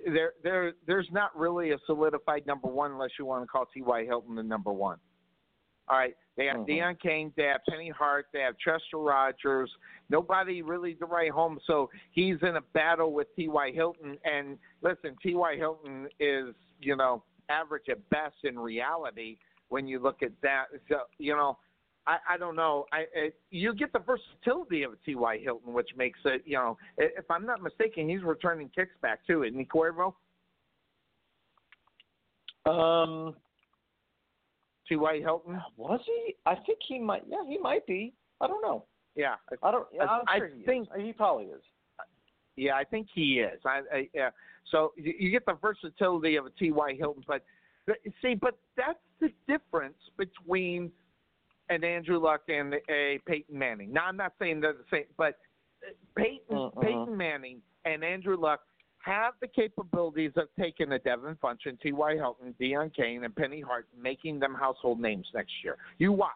there 0.05 0.33
there 0.43 0.73
there's 0.87 1.09
not 1.11 1.35
really 1.35 1.71
a 1.71 1.79
solidified 1.87 2.47
number 2.47 2.69
one 2.69 2.93
unless 2.93 3.11
you 3.19 3.25
want 3.25 3.45
to 3.45 3.47
call 3.47 3.65
T.Y. 3.73 4.05
Hilton 4.05 4.35
the 4.35 4.43
number 4.43 4.73
one. 4.73 4.99
All 5.89 5.97
right, 5.97 6.17
they 6.37 6.47
have 6.47 6.57
Mhm. 6.59 6.69
Deon 6.69 7.01
Cain, 7.01 7.33
they 7.37 7.45
have 7.45 7.61
Penny 7.69 7.91
Hart, 7.91 8.27
they 8.33 8.41
have 8.41 8.59
Chester 8.59 8.99
Rogers. 8.99 9.75
Nobody 10.09 10.63
really 10.63 10.95
to 10.97 11.07
write 11.07 11.31
home, 11.31 11.61
so 11.65 11.91
he's 12.11 12.43
in 12.43 12.57
a 12.57 12.61
battle 12.61 13.13
with 13.13 13.35
T.Y. 13.37 13.71
Hilton. 13.73 14.19
And 14.25 14.59
listen, 14.83 15.17
T.Y. 15.23 15.57
Hilton 15.57 16.09
is 16.19 16.55
you 16.81 16.97
know 16.97 17.23
average 17.49 17.89
at 17.89 18.09
best 18.11 18.37
in 18.45 18.59
reality 18.59 19.39
when 19.69 19.87
you 19.87 19.99
look 20.01 20.23
at 20.23 20.33
that. 20.43 20.67
So 20.89 21.03
you 21.19 21.35
know. 21.37 21.59
I, 22.09 22.19
I 22.35 22.37
don't 22.37 22.55
know. 22.55 22.87
I, 22.93 22.99
I 23.17 23.33
you 23.51 23.75
get 23.75 23.93
the 23.93 23.99
versatility 23.99 24.85
of 24.85 24.93
T.Y. 25.05 25.39
Hilton, 25.39 25.73
which 25.73 25.91
makes 25.97 26.21
it. 26.25 26.45
You 26.47 26.57
know, 26.57 26.79
i- 27.01 27.11
if 27.19 27.29
I'm 27.29 27.45
not 27.45 27.61
mistaken, 27.61 28.09
he's 28.09 28.23
returning 28.23 28.69
kicks 28.69 28.97
back 29.03 29.27
too, 29.27 29.43
isn't 29.43 29.59
he, 29.59 29.65
Cuervo? 29.65 30.15
Um, 32.65 33.35
T.Y. 34.89 35.21
Hilton. 35.21 35.61
was 35.77 36.01
he? 36.07 36.35
I 36.47 36.55
think 36.55 36.79
he 36.87 36.99
might. 36.99 37.23
Yeah, 37.29 37.39
he 37.49 37.59
might 37.59 37.87
be. 37.87 38.15
I 38.41 38.47
don't 38.47 38.63
know. 38.63 38.85
Yeah, 39.15 39.35
I 39.63 39.71
don't. 39.71 39.87
Yeah, 39.93 40.05
I 40.29 40.39
sure 40.39 40.49
he 40.57 40.63
think- 40.65 40.89
is. 40.97 41.03
He 41.05 41.13
probably 41.13 41.47
is. 41.47 41.63
Yeah, 42.57 42.75
I 42.77 42.85
think 42.85 43.09
he 43.15 43.41
is. 43.41 43.61
I, 43.65 43.81
I 43.93 44.09
yeah. 44.15 44.31
So 44.71 44.93
you, 44.97 45.15
you 45.19 45.31
get 45.31 45.45
the 45.47 45.55
versatility 45.55 46.37
of 46.37 46.47
a 46.47 46.51
T.Y. 46.51 46.95
Hilton, 46.99 47.23
but 47.27 47.43
but- 47.87 47.99
see, 48.23 48.35
but 48.35 48.59
that's 48.77 48.99
the 49.21 49.31
difference 49.49 49.97
between 50.17 50.91
an 51.69 51.83
Andrew 51.85 52.19
Luck 52.19 52.43
and 52.49 52.75
a 52.89 53.19
Peyton 53.27 53.59
Manning. 53.59 53.93
Now, 53.93 54.07
I'm 54.07 54.17
not 54.17 54.35
saying 54.39 54.61
they're 54.61 54.73
the 54.75 54.85
same, 54.91 55.05
but 55.17 55.39
uh, 55.87 55.93
Peyton 56.17 56.57
Uh-uh. 56.57 56.81
Peyton 56.81 57.17
Manning 57.17 57.61
and 57.85 58.05
Andrew 58.05 58.37
Luck 58.39 58.61
have 59.07 59.35
the 59.41 59.47
capabilities 59.47 60.33
of 60.37 60.49
taking 60.59 60.93
a 60.93 60.99
Devin 60.99 61.37
Funchess, 61.43 61.81
T.Y. 61.81 62.15
Hilton, 62.15 62.55
Deon 62.61 62.95
Cain, 62.95 63.25
and 63.25 63.35
Penny 63.35 63.61
Hart, 63.61 63.87
making 64.01 64.41
them 64.41 64.55
household 64.55 65.01
names 65.01 65.27
next 65.33 65.53
year. 65.63 65.77
You 65.99 66.13
watch. 66.13 66.33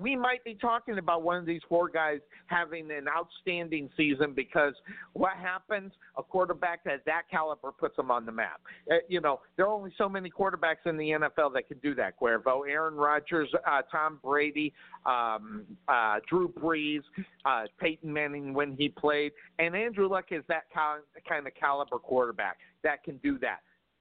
We 0.00 0.16
might 0.16 0.42
be 0.44 0.54
talking 0.54 0.98
about 0.98 1.22
one 1.22 1.36
of 1.36 1.46
these 1.46 1.60
four 1.68 1.88
guys 1.88 2.20
having 2.46 2.90
an 2.90 3.06
outstanding 3.08 3.90
season 3.96 4.32
because 4.34 4.74
what 5.12 5.32
happens? 5.32 5.92
A 6.16 6.22
quarterback 6.22 6.80
at 6.86 7.04
that 7.04 7.22
caliber 7.30 7.72
puts 7.72 7.96
them 7.96 8.10
on 8.10 8.24
the 8.24 8.32
map. 8.32 8.60
Uh, 8.90 8.96
you 9.08 9.20
know, 9.20 9.40
there 9.56 9.66
are 9.66 9.72
only 9.72 9.92
so 9.98 10.08
many 10.08 10.30
quarterbacks 10.30 10.86
in 10.86 10.96
the 10.96 11.10
NFL 11.10 11.52
that 11.54 11.68
can 11.68 11.78
do 11.78 11.94
that. 11.96 12.18
Cuervo, 12.18 12.68
Aaron 12.68 12.94
Rodgers, 12.94 13.48
uh, 13.66 13.82
Tom 13.90 14.18
Brady, 14.22 14.72
um, 15.06 15.64
uh, 15.88 16.16
Drew 16.28 16.48
Brees, 16.48 17.02
uh, 17.44 17.64
Peyton 17.78 18.12
Manning 18.12 18.54
when 18.54 18.72
he 18.72 18.88
played, 18.88 19.32
and 19.58 19.76
Andrew 19.76 20.08
Luck 20.08 20.26
is 20.30 20.42
that 20.48 20.64
kind 20.72 21.02
kind 21.28 21.46
of 21.46 21.54
caliber 21.54 21.98
quarterback 21.98 22.58
that 22.82 23.04
can 23.04 23.18
do 23.18 23.38
that. 23.38 23.60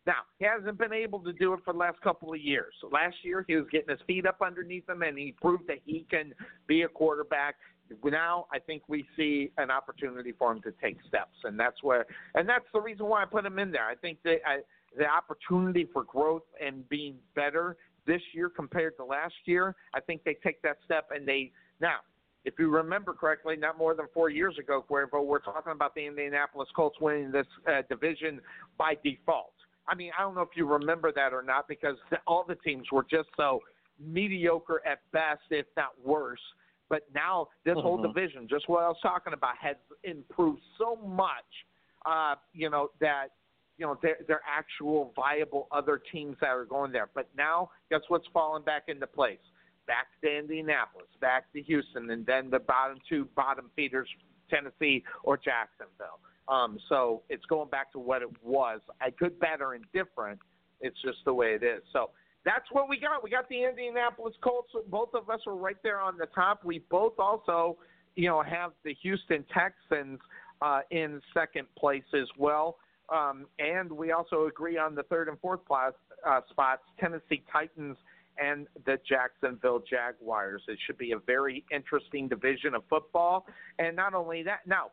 Now, 0.10 0.23
he 0.40 0.45
hasn't 0.45 0.80
been 0.80 0.91
able 0.91 1.19
to 1.19 1.31
do 1.31 1.53
it 1.53 1.60
for 1.64 1.72
the 1.72 1.77
last 1.77 2.02
couple 2.02 2.34
of 2.34 2.41
years. 2.41 2.73
So 2.81 2.88
last 2.88 3.18
year, 3.22 3.45
he 3.48 3.56
was 3.56 3.68
getting 3.72 3.90
his 3.90 3.99
feet 4.07 4.26
up 4.26 4.41
underneath 4.44 4.90
him, 4.90 5.03
and 5.03 5.15
he 5.15 5.36
proved 5.40 5.68
that 5.68 5.77
he 5.86 6.03
can 6.10 6.34
be 6.65 6.81
a 6.81 6.88
quarterback. 6.88 7.57
Now, 8.03 8.48
I 8.52 8.57
think 8.57 8.81
we 8.88 9.06
see 9.15 9.52
an 9.60 9.69
opportunity 9.69 10.31
for 10.31 10.52
him 10.52 10.64
to 10.64 10.73
take 10.81 10.98
steps, 11.07 11.36
and 11.44 11.60
that's 11.60 11.84
where, 11.84 12.07
and 12.34 12.49
that's 12.49 12.65
the 12.73 12.81
reason 12.81 13.06
why 13.06 13.22
I 13.22 13.26
put 13.26 13.45
him 13.45 13.60
in 13.60 13.69
there. 13.69 13.86
I 13.86 13.94
think 13.94 14.18
that 14.23 14.38
I, 14.48 14.61
the 14.98 15.06
opportunity 15.06 15.88
for 15.94 16.06
growth 16.06 16.41
and 16.60 16.90
being 16.90 17.18
better 17.36 17.77
this 18.07 18.22
year 18.34 18.49
compared 18.49 18.98
to 18.98 19.06
last 19.06 19.36
year, 19.45 19.76
I 19.94 19.99
think 19.99 20.23
they 20.23 20.38
take 20.44 20.60
that 20.64 20.77
step, 20.86 21.10
and 21.14 21.27
they 21.27 21.52
now 21.80 21.98
if 22.45 22.53
you 22.57 22.69
remember 22.69 23.14
correctly, 23.14 23.57
not 23.57 23.77
more 23.77 23.94
than 23.94 24.06
four 24.14 24.30
years 24.30 24.57
ago, 24.57 24.84
Cuervo, 24.90 25.23
we're 25.26 25.40
talking 25.40 25.73
about 25.73 25.94
the 25.94 26.07
Indianapolis 26.07 26.69
Colts 26.73 26.98
winning 27.02 27.31
this 27.31 27.45
uh, 27.68 27.81
division 27.90 28.40
by 28.77 28.95
default. 29.03 29.52
I 29.90 29.95
mean, 29.95 30.11
I 30.18 30.22
don't 30.22 30.36
know 30.36 30.41
if 30.41 30.56
you 30.56 30.68
remember 30.68 31.11
that 31.11 31.34
or 31.34 31.41
not 31.41 31.68
because 31.68 31.98
all 32.28 32.45
the 32.48 32.56
teams 32.56 32.86
were 32.91 33.03
just 33.10 33.30
so 33.36 33.61
mediocre 33.99 34.82
at 34.86 34.99
best, 35.11 35.41
if 35.49 35.66
not 35.76 35.90
worse. 36.03 36.40
But 36.90 37.03
now 37.14 37.49
this 37.64 37.76
whole 37.76 37.98
Mhm. 37.98 38.14
division, 38.14 38.48
just 38.48 38.68
what 38.68 38.84
I 38.84 38.88
was 38.88 38.99
talking 39.02 39.34
about, 39.34 39.57
has 39.57 39.78
improved 40.03 40.61
so 40.78 40.95
much. 40.98 41.66
Uh, 42.06 42.36
you 42.53 42.70
know 42.70 42.91
that 42.99 43.32
you 43.78 43.86
know 43.86 43.95
they're, 44.02 44.20
they're 44.28 44.44
actual 44.48 45.11
viable 45.16 45.68
other 45.72 45.98
teams 45.98 46.38
that 46.40 46.49
are 46.49 46.66
going 46.66 46.91
there. 46.91 47.10
But 47.14 47.28
now, 47.36 47.72
guess 47.90 48.02
what's 48.07 48.28
falling 48.28 48.64
back 48.64 48.84
into 48.88 49.06
place? 49.06 49.40
Back 49.86 50.07
to 50.22 50.38
Indianapolis, 50.38 51.10
back 51.20 51.52
to 51.53 51.61
Houston, 51.61 52.10
and 52.11 52.26
then 52.26 52.49
the 52.49 52.60
bottom 52.60 52.99
two 53.07 53.26
bottom 53.36 53.70
feeders, 53.76 54.10
Tennessee 54.49 55.03
or 55.24 55.38
Jacksonville. 55.38 56.20
Um, 56.50 56.80
so 56.90 57.22
it's 57.30 57.46
going 57.46 57.70
back 57.70 57.92
to 57.92 58.00
what 58.00 58.22
it 58.22 58.30
was. 58.44 58.80
I 59.02 59.12
good, 59.12 59.40
bad, 59.40 59.62
or 59.62 59.76
indifferent. 59.76 60.40
It's 60.82 61.00
just 61.02 61.20
the 61.26 61.34
way 61.34 61.48
it 61.54 61.64
is. 61.64 61.84
So 61.94 62.10
that's 62.46 62.66
what 62.72 62.90
we 62.90 63.00
got. 63.00 63.24
We 63.24 63.30
got 63.30 63.48
the 63.50 63.64
Indianapolis 63.64 64.34
Colts. 64.42 64.72
Both 64.88 65.10
of 65.14 65.30
us 65.30 65.42
are 65.46 65.56
right 65.56 65.78
there 65.84 66.00
on 66.00 66.18
the 66.18 66.28
top. 66.28 66.64
We 66.64 66.80
both 66.90 67.14
also, 67.20 67.78
you 68.16 68.28
know, 68.30 68.42
have 68.42 68.72
the 68.84 68.96
Houston 69.02 69.46
Texans 69.54 70.20
uh, 70.62 70.82
in 70.90 71.22
second 71.34 71.68
place 71.78 72.04
as 72.14 72.28
well. 72.38 72.78
Um, 73.14 73.46
and 73.58 73.92
we 73.92 74.12
also 74.12 74.48
agree 74.48 74.78
on 74.78 74.96
the 74.96 75.04
third 75.04 75.28
and 75.30 75.40
fourth 75.40 75.66
place, 75.66 75.94
uh, 76.28 76.42
spots, 76.50 76.84
Tennessee 77.00 77.44
Titans 77.52 77.98
and 78.42 78.68
the 78.86 78.98
Jacksonville 79.08 79.84
Jaguars. 79.90 80.62
It 80.68 80.78
should 80.86 80.98
be 80.98 81.12
a 81.12 81.20
very 81.20 81.66
interesting 81.72 82.28
division 82.28 82.74
of 82.74 82.84
football. 82.90 83.46
And 83.80 83.96
not 83.96 84.14
only 84.14 84.44
that, 84.44 84.60
now, 84.66 84.92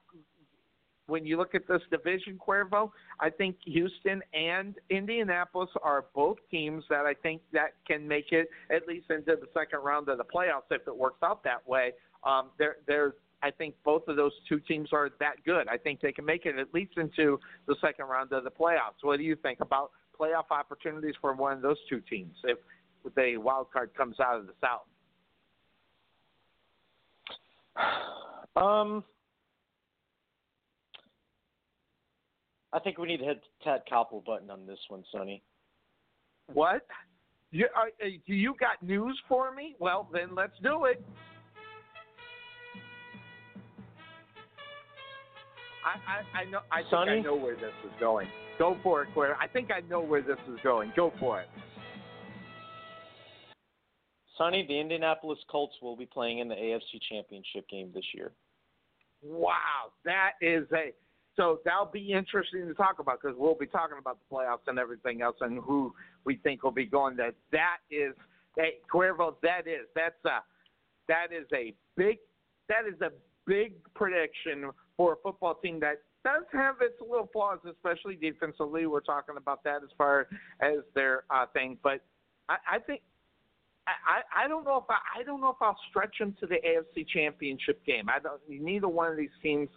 when 1.06 1.24
you 1.24 1.36
look 1.36 1.54
at 1.54 1.66
this 1.68 1.82
division, 1.90 2.38
Cuervo, 2.38 2.90
I 3.20 3.30
think 3.30 3.56
Houston 3.64 4.22
and 4.34 4.74
Indianapolis 4.90 5.70
are 5.82 6.06
both 6.14 6.38
teams 6.50 6.84
that 6.90 7.06
I 7.06 7.14
think 7.14 7.42
that 7.52 7.74
can 7.86 8.06
make 8.06 8.32
it 8.32 8.48
at 8.74 8.86
least 8.88 9.10
into 9.10 9.36
the 9.36 9.46
second 9.54 9.80
round 9.80 10.08
of 10.08 10.18
the 10.18 10.24
playoffs 10.24 10.70
if 10.70 10.86
it 10.86 10.96
works 10.96 11.22
out 11.22 11.44
that 11.44 11.66
way. 11.66 11.92
Um, 12.24 12.50
they're, 12.58 12.76
they're, 12.86 13.14
I 13.42 13.50
think 13.50 13.74
both 13.84 14.08
of 14.08 14.16
those 14.16 14.32
two 14.48 14.58
teams 14.60 14.92
are 14.92 15.10
that 15.20 15.44
good. 15.44 15.68
I 15.68 15.76
think 15.76 16.00
they 16.00 16.12
can 16.12 16.24
make 16.24 16.44
it 16.44 16.58
at 16.58 16.74
least 16.74 16.92
into 16.96 17.38
the 17.66 17.76
second 17.80 18.06
round 18.06 18.32
of 18.32 18.44
the 18.44 18.50
playoffs. 18.50 19.02
What 19.02 19.18
do 19.18 19.22
you 19.22 19.36
think 19.36 19.60
about 19.60 19.92
playoff 20.18 20.50
opportunities 20.50 21.14
for 21.20 21.34
one 21.34 21.52
of 21.52 21.62
those 21.62 21.76
two 21.88 22.00
teams 22.00 22.34
if 22.44 22.58
the 23.14 23.36
wild 23.36 23.70
card 23.72 23.90
comes 23.96 24.18
out 24.18 24.40
of 24.40 24.46
the 24.46 24.54
South? 24.60 24.86
Um, 28.56 29.04
I 32.76 32.78
think 32.78 32.98
we 32.98 33.08
need 33.08 33.16
to 33.18 33.24
hit 33.24 33.40
the 33.40 33.64
Ted 33.64 33.80
Koppel 33.90 34.22
button 34.22 34.50
on 34.50 34.66
this 34.66 34.78
one, 34.88 35.02
Sonny. 35.10 35.42
What? 36.52 36.86
You, 37.50 37.68
uh, 37.74 37.86
uh, 38.04 38.08
do 38.26 38.34
you 38.34 38.54
got 38.60 38.82
news 38.86 39.18
for 39.26 39.54
me? 39.54 39.76
Well, 39.80 40.10
then 40.12 40.34
let's 40.34 40.52
do 40.62 40.84
it. 40.84 41.02
I, 45.86 46.38
I, 46.38 46.42
I 46.42 46.50
know. 46.50 46.58
I 46.70 46.82
think 46.82 46.94
I 46.94 47.20
know 47.20 47.34
where 47.34 47.54
this 47.54 47.72
is 47.82 47.92
going. 47.98 48.28
Go 48.58 48.76
for 48.82 49.04
it, 49.04 49.08
Claire. 49.14 49.36
I 49.40 49.48
think 49.48 49.70
I 49.70 49.80
know 49.88 50.02
where 50.02 50.20
this 50.20 50.38
is 50.52 50.58
going. 50.62 50.92
Go 50.94 51.14
for 51.18 51.40
it. 51.40 51.48
Sonny, 54.36 54.66
the 54.68 54.78
Indianapolis 54.78 55.38
Colts 55.50 55.76
will 55.80 55.96
be 55.96 56.04
playing 56.04 56.40
in 56.40 56.48
the 56.48 56.54
AFC 56.54 57.00
Championship 57.08 57.66
game 57.70 57.90
this 57.94 58.04
year. 58.12 58.32
Wow, 59.22 59.92
that 60.04 60.32
is 60.42 60.66
a 60.72 60.92
so 61.36 61.60
that'll 61.64 61.86
be 61.86 62.12
interesting 62.12 62.66
to 62.66 62.74
talk 62.74 62.98
about 62.98 63.20
because 63.20 63.36
we'll 63.38 63.54
be 63.54 63.66
talking 63.66 63.98
about 64.00 64.18
the 64.18 64.34
playoffs 64.34 64.66
and 64.66 64.78
everything 64.78 65.22
else 65.22 65.36
and 65.40 65.60
who 65.62 65.92
we 66.24 66.36
think 66.36 66.62
will 66.62 66.70
be 66.70 66.86
going. 66.86 67.16
That 67.16 67.34
that 67.52 67.78
is, 67.90 68.14
hey 68.56 68.74
Cuervo, 68.92 69.34
that 69.42 69.66
is 69.66 69.86
that's 69.94 70.24
a 70.24 70.42
that 71.08 71.26
is 71.32 71.46
a 71.52 71.74
big 71.96 72.18
that 72.68 72.86
is 72.88 73.00
a 73.00 73.10
big 73.46 73.74
prediction 73.94 74.70
for 74.96 75.12
a 75.12 75.16
football 75.16 75.54
team 75.54 75.78
that 75.80 76.02
does 76.24 76.44
have 76.52 76.76
its 76.80 77.00
little 77.00 77.28
flaws, 77.32 77.58
especially 77.70 78.16
defensively. 78.16 78.86
We're 78.86 79.00
talking 79.00 79.36
about 79.36 79.62
that 79.64 79.82
as 79.84 79.90
far 79.96 80.26
as 80.60 80.78
their 80.94 81.24
uh, 81.30 81.46
thing, 81.52 81.78
but 81.82 82.00
I, 82.48 82.56
I 82.72 82.78
think 82.80 83.02
I, 83.86 84.44
I 84.44 84.48
don't 84.48 84.64
know 84.64 84.78
if 84.78 84.90
I, 84.90 85.20
I 85.20 85.22
don't 85.22 85.40
know 85.40 85.50
if 85.50 85.56
I'll 85.60 85.78
stretch 85.90 86.16
them 86.18 86.34
to 86.40 86.46
the 86.46 86.56
AFC 86.56 87.06
Championship 87.06 87.84
game. 87.86 88.08
I 88.08 88.18
don't. 88.18 88.40
Neither 88.48 88.88
one 88.88 89.10
of 89.10 89.16
these 89.16 89.30
teams, 89.42 89.68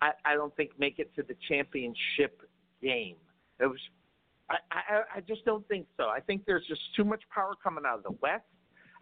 I, 0.00 0.10
I 0.24 0.34
don't 0.34 0.54
think 0.56 0.70
make 0.78 0.98
it 0.98 1.14
to 1.16 1.22
the 1.22 1.36
championship 1.48 2.42
game. 2.82 3.16
It 3.60 3.66
was. 3.66 3.78
I, 4.50 4.56
I, 4.70 5.02
I 5.16 5.20
just 5.20 5.44
don't 5.44 5.66
think 5.68 5.86
so. 5.96 6.04
I 6.04 6.20
think 6.20 6.44
there's 6.46 6.66
just 6.66 6.80
too 6.96 7.04
much 7.04 7.22
power 7.32 7.52
coming 7.62 7.84
out 7.86 7.98
of 7.98 8.02
the 8.02 8.16
West. 8.20 8.44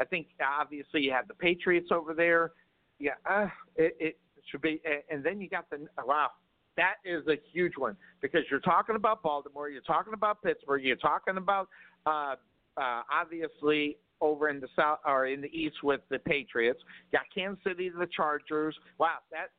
I 0.00 0.04
think 0.04 0.28
obviously 0.44 1.02
you 1.02 1.12
have 1.12 1.28
the 1.28 1.34
Patriots 1.34 1.88
over 1.90 2.14
there. 2.14 2.52
Yeah, 2.98 3.12
uh, 3.28 3.46
it, 3.76 3.96
it 3.98 4.18
should 4.50 4.62
be, 4.62 4.80
and 5.10 5.24
then 5.24 5.40
you 5.40 5.48
got 5.48 5.68
the 5.70 5.86
wow. 6.04 6.28
That 6.76 6.94
is 7.04 7.26
a 7.26 7.36
huge 7.52 7.72
one 7.76 7.96
because 8.22 8.42
you're 8.50 8.60
talking 8.60 8.96
about 8.96 9.22
Baltimore, 9.22 9.68
you're 9.68 9.82
talking 9.82 10.14
about 10.14 10.42
Pittsburgh, 10.42 10.84
you're 10.84 10.96
talking 10.96 11.36
about 11.36 11.68
uh, 12.06 12.36
uh, 12.76 13.02
obviously 13.12 13.98
over 14.20 14.48
in 14.48 14.60
the 14.60 14.68
south 14.76 15.00
or 15.04 15.26
in 15.26 15.40
the 15.40 15.48
east 15.48 15.82
with 15.82 16.00
the 16.10 16.18
Patriots. 16.18 16.80
You 17.10 17.18
Got 17.18 17.26
Kansas 17.34 17.62
City, 17.64 17.90
the 17.90 18.08
Chargers. 18.14 18.76
Wow, 18.98 19.18
that 19.30 19.50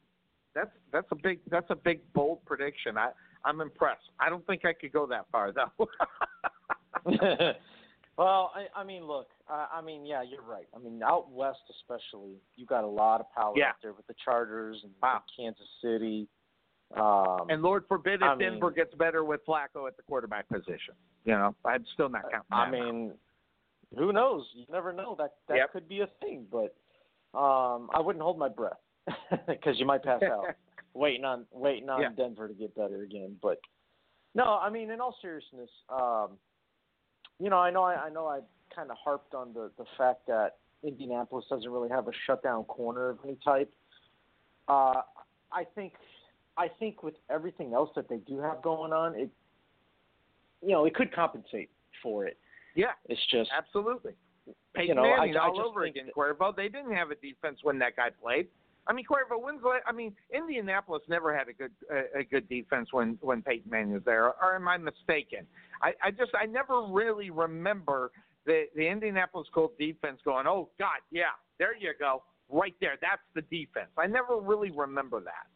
that's 0.56 0.70
that's 0.92 1.08
a 1.12 1.16
big 1.16 1.40
that's 1.50 1.70
a 1.70 1.76
big 1.76 2.02
bold 2.14 2.44
prediction. 2.46 2.98
I 2.98 3.12
I'm 3.46 3.62
impressed. 3.62 4.10
I 4.20 4.30
don't 4.30 4.46
think 4.46 4.66
I 4.66 4.74
could 4.74 4.92
go 4.92 5.06
that 5.08 5.26
far 5.32 5.52
though. 5.52 5.88
well, 8.18 8.52
I, 8.56 8.68
I 8.76 8.84
mean, 8.84 9.06
look, 9.06 9.30
I, 9.50 9.68
I 9.76 9.82
mean, 9.82 10.06
yeah, 10.06 10.22
you're 10.22 10.44
right. 10.44 10.68
I 10.76 10.80
mean, 10.80 11.02
out 11.04 11.32
west 11.32 11.60
especially, 11.70 12.36
you 12.56 12.66
got 12.66 12.84
a 12.84 12.88
lot 12.88 13.20
of 13.22 13.32
power 13.34 13.54
Yeah. 13.56 13.70
out 13.70 13.76
there 13.82 13.94
with 13.94 14.06
the 14.08 14.14
Chargers 14.24 14.78
and 14.84 14.92
Wow. 15.02 15.24
Kansas 15.36 15.68
City. 15.82 16.28
Um, 16.96 17.48
and 17.50 17.62
Lord 17.62 17.86
forbid 17.88 18.16
if 18.16 18.24
I 18.24 18.36
mean- 18.36 18.52
Denver 18.52 18.70
gets 18.70 18.94
better 18.96 19.24
with 19.24 19.42
Flacco 19.46 19.88
at 19.88 19.96
the 19.98 20.04
quarterback 20.08 20.48
position. 20.50 20.94
You 21.24 21.34
know, 21.34 21.56
I'm 21.66 21.86
still 21.94 22.10
not 22.10 22.24
counting. 22.24 22.42
I 22.52 22.66
that. 22.66 22.72
mean, 22.72 23.14
who 23.98 24.12
knows? 24.12 24.46
You 24.54 24.66
never 24.72 24.92
know. 24.92 25.16
That 25.18 25.36
that 25.48 25.58
Yep. 25.58 25.72
could 25.74 25.88
be 25.90 26.02
a 26.02 26.08
thing, 26.22 26.46
but 26.52 26.76
um, 27.38 27.90
I 27.94 28.00
wouldn't 28.02 28.22
hold 28.22 28.38
my 28.38 28.50
breath 28.50 28.80
because 29.48 29.80
you 29.80 29.86
might 29.86 30.04
pass 30.04 30.22
out 30.24 30.46
waiting 30.94 31.26
on 31.26 31.46
waiting 31.52 31.90
on 31.90 32.02
Yeah. 32.02 32.10
Denver 32.16 32.48
to 32.48 32.54
get 32.54 32.76
better 32.76 33.04
again. 33.04 33.38
But 33.42 33.60
no, 34.36 34.60
I 34.62 34.70
mean, 34.70 34.92
in 34.92 35.02
all 35.02 35.16
seriousness, 35.22 35.70
um, 35.90 36.32
you 37.40 37.50
know, 37.50 37.58
I 37.58 37.72
know 37.72 37.84
I, 37.84 37.96
I 37.96 38.10
know 38.10 38.28
I 38.28 38.40
kind 38.74 38.90
of 38.92 38.98
harped 39.04 39.34
on 39.34 39.54
the 39.54 39.72
the 39.78 39.86
fact 39.98 40.28
that 40.28 40.58
Indianapolis 40.84 41.46
doesn't 41.50 41.70
really 41.70 41.90
have 41.90 42.08
a 42.08 42.12
shutdown 42.26 42.64
corner 42.66 43.10
of 43.10 43.20
any 43.24 43.38
type. 43.44 43.72
Uh, 44.68 45.02
I 45.52 45.66
think 45.76 45.94
I 46.58 46.68
think 46.68 47.04
with 47.04 47.16
everything 47.30 47.74
else 47.74 47.90
that 47.96 48.08
they 48.10 48.18
do 48.18 48.40
have 48.40 48.62
going 48.62 48.94
on, 48.94 49.16
it 49.16 49.30
you 50.62 50.70
know 50.72 50.86
it 50.86 50.94
could 50.96 51.14
compensate 51.14 51.70
for 52.02 52.26
it. 52.26 52.38
yeah, 52.76 52.92
It's 53.08 53.22
just 53.30 53.50
absolutely. 53.56 54.14
Peyton 54.74 54.88
you 54.90 54.96
know, 54.96 55.04
I- 55.04 55.18
Manning 55.20 55.38
I 55.38 55.48
all 55.48 55.62
over 55.62 55.84
again. 55.84 56.08
that- 56.08 56.16
Cuervo, 56.16 56.56
they 56.56 56.68
didn't 56.70 56.94
have 56.94 57.12
a 57.12 57.16
defense 57.16 57.60
when 57.64 57.78
that 57.80 57.96
guy 57.96 58.10
played. 58.10 58.48
I 58.88 58.94
mean, 58.94 59.06
Cuervo, 59.06 59.40
when's 59.42 59.62
I 59.86 59.92
mean, 59.92 60.16
Indianapolis 60.34 61.04
never 61.08 61.38
had 61.38 61.48
a 61.48 61.54
good 61.54 61.72
a, 61.92 62.20
a 62.20 62.24
good 62.24 62.50
defense 62.50 62.90
when 62.92 63.18
when 63.22 63.42
Peyton 63.42 63.70
Manning 63.70 63.94
was 63.94 64.04
there. 64.06 64.26
Or 64.26 64.56
am 64.56 64.68
I 64.68 64.78
mistaken? 64.78 65.46
I, 65.82 65.94
I 66.04 66.12
just 66.12 66.32
I 66.40 66.46
never 66.46 66.84
really 66.90 67.30
remember 67.30 68.12
the 68.46 68.66
the 68.76 68.88
Indianapolis 68.88 69.48
Colts 69.54 69.76
defense 69.80 70.20
going, 70.26 70.48
oh 70.48 70.70
God, 70.80 71.00
yeah, 71.12 71.34
there 71.60 71.76
you 71.78 71.94
go, 72.00 72.24
right 72.50 72.76
there, 72.82 72.98
that's 73.02 73.22
the 73.36 73.42
defense. 73.56 73.92
I 73.98 74.08
never 74.08 74.40
really 74.40 74.72
remember 74.72 75.20
that. 75.22 75.48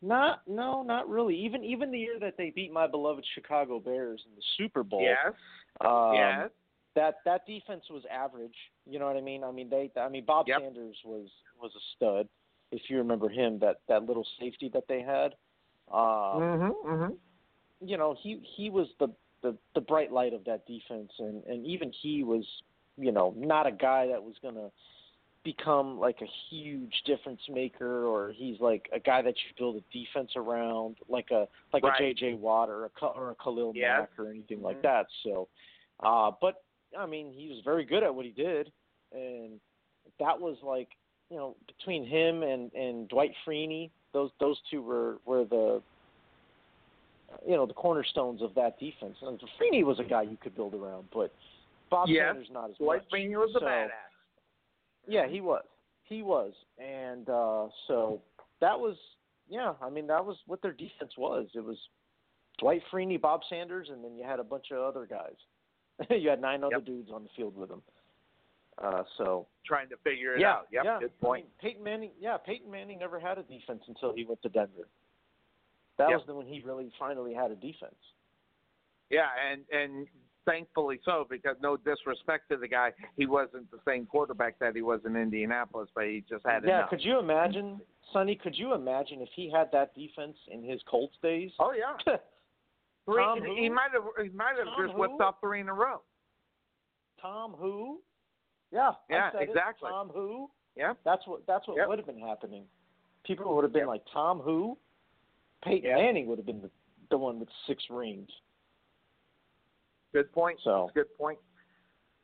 Not 0.00 0.42
no, 0.48 0.82
not 0.82 1.08
really. 1.08 1.36
Even 1.36 1.62
even 1.64 1.92
the 1.92 1.98
year 1.98 2.18
that 2.20 2.36
they 2.36 2.50
beat 2.50 2.72
my 2.72 2.86
beloved 2.86 3.24
Chicago 3.34 3.78
Bears 3.78 4.22
in 4.26 4.34
the 4.34 4.42
Super 4.56 4.82
Bowl. 4.82 5.02
Yes, 5.02 5.34
Um, 5.80 6.14
yes, 6.14 6.50
That 6.96 7.16
that 7.24 7.46
defense 7.46 7.84
was 7.88 8.02
average. 8.10 8.56
You 8.84 8.98
know 8.98 9.06
what 9.06 9.16
I 9.16 9.20
mean? 9.20 9.44
I 9.44 9.52
mean 9.52 9.70
they 9.70 9.90
I 10.00 10.08
mean 10.08 10.24
Bob 10.26 10.48
Yep. 10.48 10.60
Sanders 10.60 10.96
was 11.04 11.28
was 11.60 11.70
a 11.76 11.82
stud. 11.94 12.28
If 12.72 12.82
you 12.88 12.96
remember 12.98 13.28
him, 13.28 13.58
that 13.60 13.80
that 13.88 14.04
little 14.04 14.26
safety 14.40 14.68
that 14.74 14.84
they 14.88 15.02
had. 15.02 15.34
Um, 15.92 16.40
mm-hmm, 16.42 16.88
mm-hmm. 16.90 17.12
you 17.86 17.96
know, 17.98 18.16
he 18.20 18.40
he 18.56 18.70
was 18.70 18.88
the, 18.98 19.08
the 19.42 19.56
the 19.74 19.80
bright 19.80 20.10
light 20.10 20.32
of 20.32 20.44
that 20.46 20.66
defense 20.66 21.12
and 21.18 21.44
and 21.44 21.66
even 21.66 21.92
he 22.02 22.24
was, 22.24 22.44
you 22.96 23.12
know, 23.12 23.34
not 23.36 23.66
a 23.66 23.72
guy 23.72 24.06
that 24.08 24.22
was 24.22 24.34
going 24.40 24.54
to 24.54 24.70
become 25.44 25.98
like 25.98 26.18
a 26.22 26.28
huge 26.48 26.94
difference 27.04 27.40
maker 27.50 28.06
or 28.06 28.32
he's 28.34 28.60
like 28.60 28.88
a 28.94 29.00
guy 29.00 29.20
that 29.20 29.34
you 29.34 29.54
build 29.58 29.76
a 29.76 29.82
defense 29.92 30.30
around 30.36 30.96
like 31.08 31.30
a 31.30 31.48
like 31.72 31.82
Right. 31.82 32.00
a 32.00 32.14
JJ 32.14 32.38
Watt 32.38 32.68
or 32.68 32.84
a 32.84 33.06
or 33.06 33.30
a 33.32 33.34
Khalil 33.34 33.72
Yes. 33.74 34.00
Mack 34.00 34.18
or 34.18 34.30
anything 34.30 34.62
like 34.62 34.78
Mhm. 34.78 34.82
that. 34.82 35.06
So 35.24 35.48
uh 36.00 36.30
but 36.40 36.62
I 36.96 37.06
mean, 37.06 37.32
he 37.32 37.48
was 37.48 37.60
very 37.64 37.84
good 37.84 38.02
at 38.02 38.14
what 38.14 38.24
he 38.24 38.30
did 38.30 38.72
and 39.10 39.60
that 40.20 40.40
was 40.40 40.56
like, 40.62 40.88
you 41.32 41.38
know, 41.38 41.56
between 41.66 42.04
him 42.06 42.42
and 42.42 42.70
and 42.74 43.08
Dwight 43.08 43.32
Freeney, 43.46 43.90
those 44.12 44.30
those 44.38 44.58
two 44.70 44.82
were 44.82 45.16
were 45.24 45.44
the 45.44 45.80
you 47.48 47.56
know 47.56 47.64
the 47.64 47.72
cornerstones 47.72 48.42
of 48.42 48.54
that 48.54 48.78
defense. 48.78 49.16
And 49.22 49.40
Freeney 49.58 49.82
was 49.82 49.98
a 49.98 50.04
guy 50.04 50.22
you 50.22 50.36
could 50.40 50.54
build 50.54 50.74
around, 50.74 51.08
but 51.12 51.32
Bob 51.90 52.08
Yes. 52.08 52.26
Sanders 52.28 52.48
not 52.52 52.64
as 52.70 52.76
bad. 52.76 52.84
Dwight 52.84 53.00
much. 53.00 53.10
Freeney 53.10 53.30
was 53.36 53.56
a 53.56 53.64
badass. 53.64 53.88
Yeah, 55.06 55.26
he 55.26 55.40
was. 55.40 55.64
He 56.04 56.22
was, 56.22 56.52
and 56.78 57.26
uh, 57.30 57.68
so 57.88 58.20
that 58.60 58.78
was 58.78 58.96
yeah. 59.48 59.72
I 59.80 59.88
mean, 59.88 60.06
that 60.08 60.24
was 60.24 60.36
what 60.46 60.60
their 60.60 60.72
defense 60.72 61.12
was. 61.16 61.46
It 61.54 61.64
was 61.64 61.78
Dwight 62.58 62.82
Freeney, 62.92 63.18
Bob 63.18 63.40
Sanders, 63.48 63.88
and 63.90 64.04
then 64.04 64.14
you 64.16 64.22
had 64.24 64.38
a 64.38 64.44
bunch 64.44 64.66
of 64.70 64.78
other 64.78 65.06
guys. 65.06 65.36
you 66.10 66.28
had 66.28 66.42
nine 66.42 66.62
other 66.62 66.76
Yep. 66.76 66.84
dudes 66.84 67.10
on 67.12 67.22
the 67.22 67.30
field 67.34 67.56
with 67.56 67.70
them. 67.70 67.80
Uh, 68.82 69.02
so 69.18 69.46
Trying 69.66 69.88
to 69.90 69.96
figure 69.98 70.34
it 70.34 70.40
yeah, 70.40 70.52
out. 70.52 70.66
Yep, 70.72 70.84
yeah. 70.84 70.98
good 71.00 71.12
I 71.20 71.24
point. 71.24 71.44
mean, 71.44 71.52
Peyton 71.60 71.84
Manning, 71.84 72.10
yeah, 72.18 72.36
Peyton 72.36 72.70
Manning 72.70 72.98
never 72.98 73.20
had 73.20 73.38
a 73.38 73.42
defense 73.42 73.82
until 73.86 74.12
he 74.14 74.24
went 74.24 74.42
to 74.42 74.48
Denver. 74.48 74.88
That 75.98 76.08
Yep. 76.10 76.18
was 76.18 76.26
the 76.26 76.34
when 76.34 76.46
he 76.46 76.60
really 76.62 76.90
finally 76.98 77.34
had 77.34 77.50
a 77.50 77.54
defense. 77.56 77.94
Yeah, 79.10 79.28
and 79.50 79.62
and 79.70 80.06
thankfully 80.44 80.98
so 81.04 81.26
because 81.28 81.56
no 81.60 81.76
disrespect 81.76 82.48
to 82.50 82.56
the 82.56 82.66
guy, 82.66 82.92
he 83.16 83.26
wasn't 83.26 83.70
the 83.70 83.78
same 83.86 84.06
quarterback 84.06 84.58
that 84.58 84.74
he 84.74 84.82
was 84.82 85.00
in 85.04 85.16
Indianapolis, 85.16 85.88
but 85.94 86.04
he 86.04 86.24
just 86.28 86.44
had 86.46 86.64
yeah, 86.64 86.78
enough. 86.78 86.90
could 86.90 87.04
you 87.04 87.18
imagine, 87.18 87.80
Sonny? 88.12 88.34
Could 88.34 88.56
you 88.58 88.74
imagine 88.74 89.20
if 89.20 89.28
he 89.36 89.50
had 89.50 89.70
that 89.72 89.94
defense 89.94 90.36
in 90.50 90.64
his 90.64 90.80
Colts 90.90 91.16
days? 91.22 91.50
Oh 91.60 91.72
yeah, 91.72 92.16
three, 93.04 93.22
Tom 93.22 93.42
he 93.56 93.68
might 93.68 93.90
have 93.92 94.02
he 94.24 94.30
might 94.30 94.56
have 94.56 94.68
just 94.86 94.98
whipped 94.98 95.20
off 95.20 95.36
three 95.40 95.60
in 95.60 95.68
a 95.68 95.74
row. 95.74 96.00
Tom 97.20 97.52
who? 97.52 98.00
Yeah, 98.72 98.92
Yeah, 99.10 99.30
said 99.32 99.42
it. 99.42 99.48
exactly. 99.50 99.90
Tom 99.90 100.08
who? 100.08 100.50
Yeah, 100.74 100.94
That's 101.04 101.26
what 101.26 101.46
that's 101.46 101.68
what 101.68 101.76
Yep. 101.76 101.88
would 101.88 101.98
have 101.98 102.06
been 102.06 102.18
happening. 102.18 102.66
People 103.24 103.54
would 103.54 103.62
have 103.64 103.72
been 103.72 103.80
Yep. 103.80 103.88
like 103.88 104.02
Tom 104.12 104.40
who? 104.40 104.78
Peyton 105.62 105.90
Yeah. 105.90 105.96
Manning 105.96 106.26
would 106.26 106.38
have 106.38 106.46
been 106.46 106.62
the, 106.62 106.70
the 107.10 107.18
one 107.18 107.38
with 107.38 107.50
six 107.66 107.84
rings. 107.90 108.30
good 110.12 110.30
point. 110.32 110.58
So 110.64 110.90
Good 110.94 111.14
point. 111.16 111.38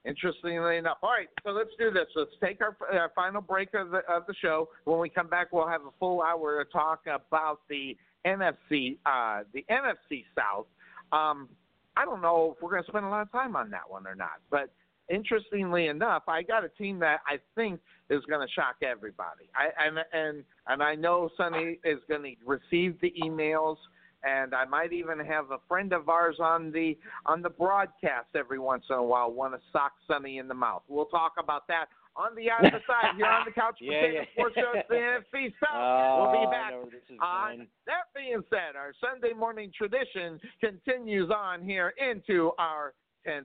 Interestingly 0.04 0.76
enough, 0.78 0.98
all 1.02 1.10
right. 1.10 1.28
So 1.44 1.50
let's 1.50 1.74
do 1.78 1.90
this. 1.90 2.06
Let's 2.14 2.30
take 2.42 2.60
our 2.62 2.76
uh, 2.92 3.08
final 3.14 3.42
break 3.42 3.74
of 3.74 3.90
the 3.90 3.98
of 4.10 4.26
the 4.26 4.34
show. 4.34 4.70
When 4.84 4.98
we 5.00 5.08
come 5.10 5.26
back, 5.28 5.52
we'll 5.52 5.66
have 5.68 5.82
a 5.84 5.90
full 5.98 6.22
hour 6.22 6.64
to 6.64 6.70
talk 6.70 7.02
about 7.06 7.60
the 7.68 7.96
NFC, 8.24 8.96
uh, 9.04 9.42
the 9.52 9.64
NFC 9.68 10.24
South. 10.34 10.66
Um, 11.12 11.48
I 11.96 12.04
don't 12.04 12.22
know 12.22 12.54
if 12.56 12.62
we're 12.62 12.70
going 12.70 12.84
to 12.84 12.88
spend 12.88 13.04
a 13.04 13.08
lot 13.08 13.22
of 13.22 13.32
time 13.32 13.56
on 13.56 13.70
that 13.70 13.88
one 13.88 14.06
or 14.06 14.14
not, 14.14 14.40
but 14.50 14.70
interestingly 15.08 15.86
enough, 15.86 16.24
I 16.28 16.42
got 16.42 16.64
a 16.64 16.68
team 16.68 16.98
that 17.00 17.20
I 17.26 17.38
think 17.54 17.80
is 18.10 18.22
going 18.28 18.46
to 18.46 18.52
shock 18.52 18.76
everybody. 18.82 19.50
I 19.54 19.86
and 19.86 19.98
and 20.12 20.44
and 20.66 20.82
I 20.82 20.94
know 20.94 21.30
Sonny 21.36 21.78
is 21.84 21.98
going 22.08 22.22
to 22.22 22.34
receive 22.46 23.00
the 23.00 23.12
emails, 23.22 23.76
and 24.22 24.54
I 24.54 24.64
might 24.64 24.92
even 24.92 25.18
have 25.20 25.50
a 25.50 25.58
friend 25.68 25.92
of 25.92 26.08
ours 26.08 26.36
on 26.40 26.72
the 26.72 26.96
on 27.26 27.42
the 27.42 27.50
broadcast 27.50 28.28
every 28.34 28.58
once 28.58 28.84
in 28.90 28.96
a 28.96 29.02
while 29.02 29.30
want 29.30 29.54
to 29.54 29.60
sock 29.72 29.92
Sonny 30.06 30.38
in 30.38 30.48
the 30.48 30.54
mouth. 30.54 30.82
We'll 30.88 31.06
talk 31.06 31.34
about 31.38 31.66
that 31.68 31.86
on 32.16 32.34
the 32.34 32.50
other 32.50 32.82
side 32.86 33.14
here 33.16 33.26
on 33.26 33.44
the 33.46 33.52
Couch 33.52 33.78
Yeah, 33.80 34.00
Potato 34.00 34.14
yeah. 34.14 34.24
Sports 34.32 34.54
Show. 34.56 34.72
The 34.88 34.94
NFC 34.94 35.52
South. 35.60 35.68
Oh, 35.78 36.30
we'll 36.32 36.40
be 36.40 36.46
oh, 36.46 36.50
back 36.50 36.70
know 36.72 36.78
where 36.80 37.22
on 37.22 37.66
that 37.86 38.10
being 38.14 38.42
said, 38.50 38.76
our 38.76 38.92
Sunday 39.00 39.32
morning 39.32 39.70
tradition 39.76 40.40
continues 40.60 41.30
on 41.30 41.62
here 41.62 41.94
into 41.98 42.50
our 42.58 42.94
10th 43.26 43.44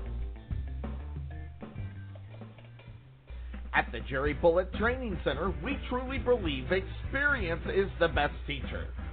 At 3.73 3.89
the 3.93 3.99
Jerry 4.09 4.33
Bullitt 4.33 4.73
Training 4.73 5.17
Center, 5.23 5.53
we 5.63 5.77
truly 5.89 6.17
believe 6.17 6.65
experience 6.71 7.61
is 7.73 7.87
the 8.01 8.09
best 8.09 8.33
teacher. 8.45 8.87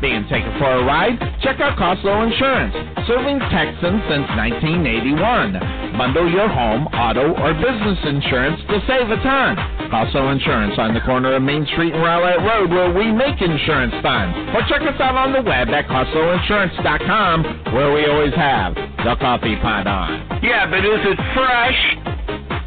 Being 0.00 0.24
taken 0.32 0.48
for 0.58 0.64
a 0.64 0.84
ride? 0.84 1.20
Check 1.42 1.60
out 1.60 1.76
Costco 1.76 2.32
Insurance, 2.32 2.72
serving 3.06 3.38
Texans 3.52 4.00
since 4.08 4.24
1981. 4.32 5.92
Bundle 5.98 6.24
your 6.30 6.48
home, 6.48 6.88
auto, 6.96 7.36
or 7.36 7.52
business 7.52 7.98
insurance 8.08 8.60
to 8.72 8.80
save 8.88 9.10
a 9.12 9.20
ton. 9.20 9.56
Costco 9.92 10.32
Insurance 10.32 10.78
on 10.78 10.94
the 10.94 11.02
corner 11.02 11.34
of 11.36 11.42
Main 11.42 11.66
Street 11.76 11.92
and 11.92 12.02
Rowlett 12.02 12.40
Road 12.40 12.70
where 12.70 12.92
we 12.94 13.12
make 13.12 13.42
insurance 13.42 13.92
fun. 14.00 14.32
Or 14.56 14.62
check 14.72 14.80
us 14.88 14.98
out 15.00 15.16
on 15.16 15.34
the 15.34 15.42
web 15.42 15.68
at 15.68 15.84
CostcoInsurance.com 15.86 17.74
where 17.74 17.92
we 17.92 18.06
always 18.06 18.32
have 18.34 18.74
the 18.74 19.16
coffee 19.20 19.56
pot 19.56 19.86
on. 19.86 20.40
Yeah, 20.42 20.64
but 20.70 20.80
is 20.80 21.00
it 21.04 21.18
fresh? 21.36 22.59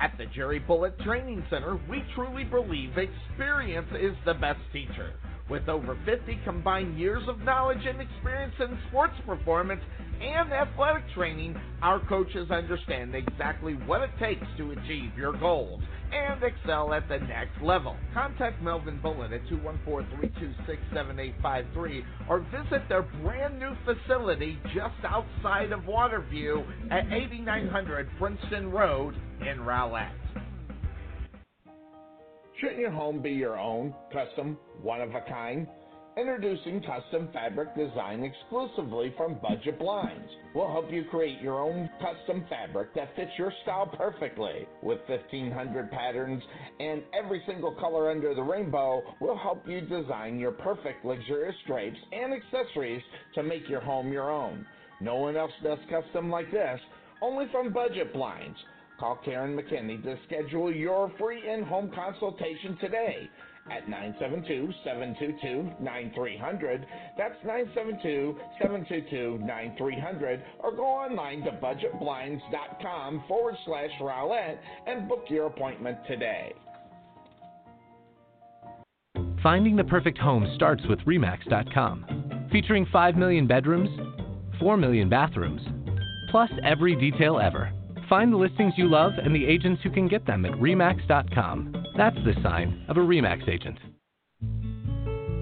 At 0.00 0.18
the 0.18 0.26
Jerry 0.26 0.58
Bullitt 0.58 0.98
Training 1.00 1.44
Center, 1.50 1.78
we 1.88 2.02
truly 2.14 2.44
believe 2.44 2.98
experience 2.98 3.88
is 3.98 4.14
the 4.24 4.34
best 4.34 4.60
teacher. 4.72 5.14
With 5.48 5.68
over 5.68 5.96
50 6.06 6.38
combined 6.44 6.98
years 6.98 7.22
of 7.28 7.38
knowledge 7.40 7.84
and 7.86 8.00
experience 8.00 8.54
in 8.60 8.78
sports 8.88 9.14
performance 9.26 9.82
and 10.20 10.52
athletic 10.52 11.02
training, 11.14 11.54
our 11.82 12.00
coaches 12.06 12.50
understand 12.50 13.14
exactly 13.14 13.74
what 13.74 14.00
it 14.00 14.10
takes 14.18 14.46
to 14.56 14.70
achieve 14.72 15.12
your 15.18 15.34
goals 15.34 15.82
and 16.12 16.42
excel 16.42 16.94
at 16.94 17.06
the 17.08 17.18
next 17.18 17.60
level. 17.62 17.94
Contact 18.14 18.62
Melvin 18.62 18.98
Bullitt 19.02 19.32
at 19.32 19.44
214-326-7853 19.46 22.04
or 22.28 22.40
visit 22.40 22.88
their 22.88 23.02
brand 23.02 23.58
new 23.58 23.74
facility 23.84 24.58
just 24.74 24.94
outside 25.04 25.72
of 25.72 25.80
Waterview 25.80 26.64
at 26.90 27.12
8900 27.12 28.08
Princeton 28.18 28.70
Road 28.70 29.14
Rowlett. 29.44 30.10
Shouldn't 32.60 32.78
your 32.78 32.90
home 32.90 33.20
be 33.20 33.30
your 33.30 33.58
own, 33.58 33.94
custom, 34.10 34.56
one 34.80 35.02
of 35.02 35.10
a 35.10 35.20
kind? 35.28 35.66
Introducing 36.16 36.80
custom 36.80 37.28
fabric 37.32 37.74
design 37.76 38.22
exclusively 38.22 39.12
from 39.16 39.38
Budget 39.42 39.78
Blinds. 39.78 40.30
We'll 40.54 40.70
help 40.70 40.90
you 40.90 41.04
create 41.10 41.42
your 41.42 41.60
own 41.60 41.90
custom 42.00 42.46
fabric 42.48 42.94
that 42.94 43.14
fits 43.16 43.32
your 43.36 43.52
style 43.64 43.86
perfectly. 43.86 44.66
With 44.82 45.00
1,500 45.08 45.90
patterns 45.90 46.42
and 46.78 47.02
every 47.12 47.42
single 47.46 47.74
color 47.74 48.10
under 48.10 48.34
the 48.34 48.42
rainbow, 48.42 49.02
we'll 49.20 49.36
help 49.36 49.68
you 49.68 49.80
design 49.82 50.38
your 50.38 50.52
perfect 50.52 51.04
luxurious 51.04 51.56
drapes 51.66 51.98
and 52.12 52.32
accessories 52.32 53.02
to 53.34 53.42
make 53.42 53.68
your 53.68 53.80
home 53.80 54.10
your 54.12 54.30
own. 54.30 54.64
No 55.00 55.16
one 55.16 55.36
else 55.36 55.52
does 55.62 55.78
custom 55.90 56.30
like 56.30 56.50
this, 56.50 56.80
only 57.20 57.46
from 57.50 57.72
Budget 57.72 58.12
Blinds. 58.14 58.56
Call 59.04 59.20
Karen 59.22 59.54
McKinney 59.54 60.02
to 60.02 60.16
schedule 60.26 60.72
your 60.72 61.12
free 61.18 61.46
in-home 61.46 61.90
consultation 61.94 62.78
today 62.80 63.28
at 63.70 63.86
972-722-9300. 63.86 66.86
That's 67.18 67.34
972-722-9300 68.64 70.42
or 70.60 70.74
go 70.74 70.84
online 70.84 71.42
to 71.42 71.50
budgetblinds.com 71.50 73.24
forward 73.28 73.56
slash 73.66 73.90
Rowlett 74.00 74.56
and 74.86 75.06
book 75.06 75.24
your 75.28 75.48
appointment 75.48 75.98
today. 76.08 76.54
Finding 79.42 79.76
the 79.76 79.84
perfect 79.84 80.16
home 80.16 80.50
starts 80.54 80.82
with 80.88 81.00
REMAX.com. 81.00 82.48
Featuring 82.50 82.86
5 82.90 83.16
million 83.16 83.46
bedrooms, 83.46 83.90
4 84.58 84.78
million 84.78 85.10
bathrooms, 85.10 85.60
plus 86.30 86.48
every 86.64 86.96
detail 86.96 87.38
ever. 87.38 87.70
Find 88.08 88.32
the 88.32 88.36
listings 88.36 88.74
you 88.76 88.88
love 88.88 89.12
and 89.22 89.34
the 89.34 89.46
agents 89.46 89.82
who 89.82 89.90
can 89.90 90.08
get 90.08 90.26
them 90.26 90.44
at 90.44 90.52
REMAX.com. 90.52 91.86
That's 91.96 92.16
the 92.24 92.34
sign 92.42 92.84
of 92.88 92.96
a 92.96 93.00
REMAX 93.00 93.48
agent. 93.48 93.78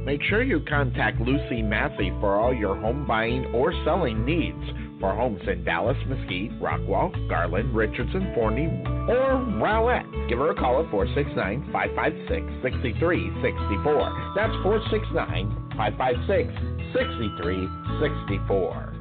Make 0.05 0.23
sure 0.25 0.43
you 0.43 0.61
contact 0.69 1.21
Lucy 1.21 1.63
Massey 1.63 2.11
for 2.21 2.35
all 2.35 2.53
your 2.53 2.75
home 2.75 3.07
buying 3.07 3.47
or 3.55 3.73
selling 3.85 4.25
needs. 4.25 4.59
For 5.01 5.15
homes 5.15 5.41
in 5.49 5.65
Dallas, 5.65 5.97
Mesquite, 6.07 6.61
Rockwall, 6.61 7.13
Garland, 7.29 7.75
Richardson, 7.75 8.33
Forney, 8.35 8.67
or 9.09 9.43
Rowlett, 9.59 10.05
give 10.29 10.39
her 10.39 10.51
a 10.51 10.55
call 10.55 10.85
at 10.85 10.91
469 10.91 11.73
556 11.73 12.47
6364. 12.63 14.35
That's 14.37 14.55
469 14.63 15.75
556 15.77 16.51
6364. 16.95 18.92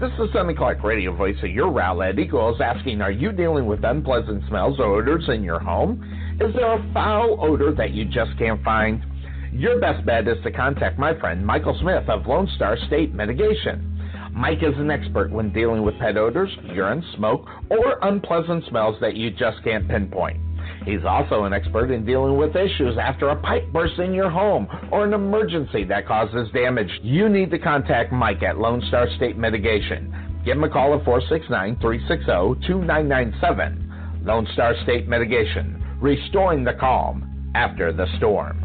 This 0.00 0.10
is 0.18 0.28
Sonny 0.32 0.54
Clark, 0.54 0.82
radio 0.82 1.14
voice 1.14 1.36
of 1.44 1.50
your 1.50 1.70
Rowlett 1.70 2.18
Eagles, 2.18 2.60
asking 2.60 3.00
Are 3.00 3.12
you 3.12 3.30
dealing 3.30 3.66
with 3.66 3.84
unpleasant 3.84 4.42
smells 4.48 4.80
or 4.80 4.86
odors 4.86 5.28
in 5.28 5.44
your 5.44 5.60
home? 5.60 6.02
Is 6.40 6.52
there 6.52 6.72
a 6.72 6.92
foul 6.92 7.38
odor 7.40 7.72
that 7.76 7.92
you 7.92 8.04
just 8.04 8.36
can't 8.36 8.60
find? 8.64 9.04
Your 9.52 9.78
best 9.80 10.04
bet 10.04 10.26
is 10.26 10.42
to 10.42 10.50
contact 10.50 10.98
my 10.98 11.16
friend 11.20 11.46
Michael 11.46 11.78
Smith 11.80 12.08
of 12.08 12.26
Lone 12.26 12.48
Star 12.56 12.76
State 12.88 13.14
Mitigation. 13.14 13.88
Mike 14.32 14.64
is 14.64 14.74
an 14.78 14.90
expert 14.90 15.30
when 15.30 15.52
dealing 15.52 15.84
with 15.84 15.96
pet 16.00 16.16
odors, 16.16 16.50
urine, 16.64 17.04
smoke, 17.16 17.46
or 17.70 18.00
unpleasant 18.02 18.64
smells 18.68 18.96
that 19.00 19.14
you 19.14 19.30
just 19.30 19.62
can't 19.62 19.86
pinpoint. 19.86 20.43
He's 20.84 21.04
also 21.04 21.44
an 21.44 21.52
expert 21.52 21.90
in 21.90 22.04
dealing 22.04 22.36
with 22.36 22.56
issues 22.56 22.96
after 23.00 23.28
a 23.28 23.36
pipe 23.36 23.72
burst 23.72 23.98
in 23.98 24.12
your 24.12 24.30
home 24.30 24.68
or 24.90 25.04
an 25.04 25.14
emergency 25.14 25.84
that 25.84 26.06
causes 26.06 26.48
damage. 26.52 26.90
You 27.02 27.28
need 27.28 27.50
to 27.52 27.58
contact 27.58 28.12
Mike 28.12 28.42
at 28.42 28.58
Lone 28.58 28.82
Star 28.88 29.08
State 29.16 29.36
Mitigation. 29.36 30.14
Give 30.44 30.56
him 30.56 30.64
a 30.64 30.68
call 30.68 30.98
at 30.98 31.04
469 31.04 31.78
360 31.80 32.66
2997. 32.66 34.22
Lone 34.24 34.46
Star 34.52 34.74
State 34.82 35.08
Mitigation, 35.08 35.82
restoring 36.00 36.64
the 36.64 36.74
calm 36.74 37.52
after 37.54 37.92
the 37.92 38.06
storm. 38.18 38.60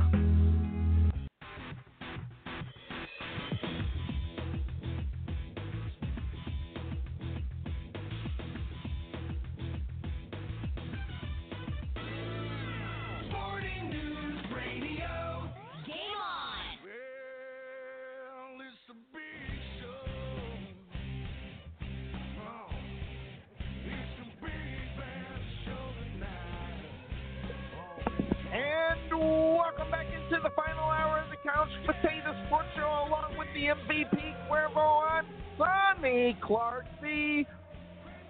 Sonny 36.09 36.37
Clark, 36.41 36.85
the 37.01 37.43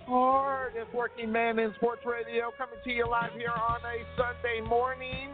hardest 0.06 0.94
working 0.94 1.32
man 1.32 1.60
in 1.60 1.74
sports 1.76 2.02
radio, 2.06 2.52
coming 2.58 2.76
to 2.84 2.90
you 2.90 3.08
live 3.10 3.32
here 3.38 3.52
on 3.52 3.80
a 3.86 4.04
Sunday 4.18 4.68
morning 4.68 5.34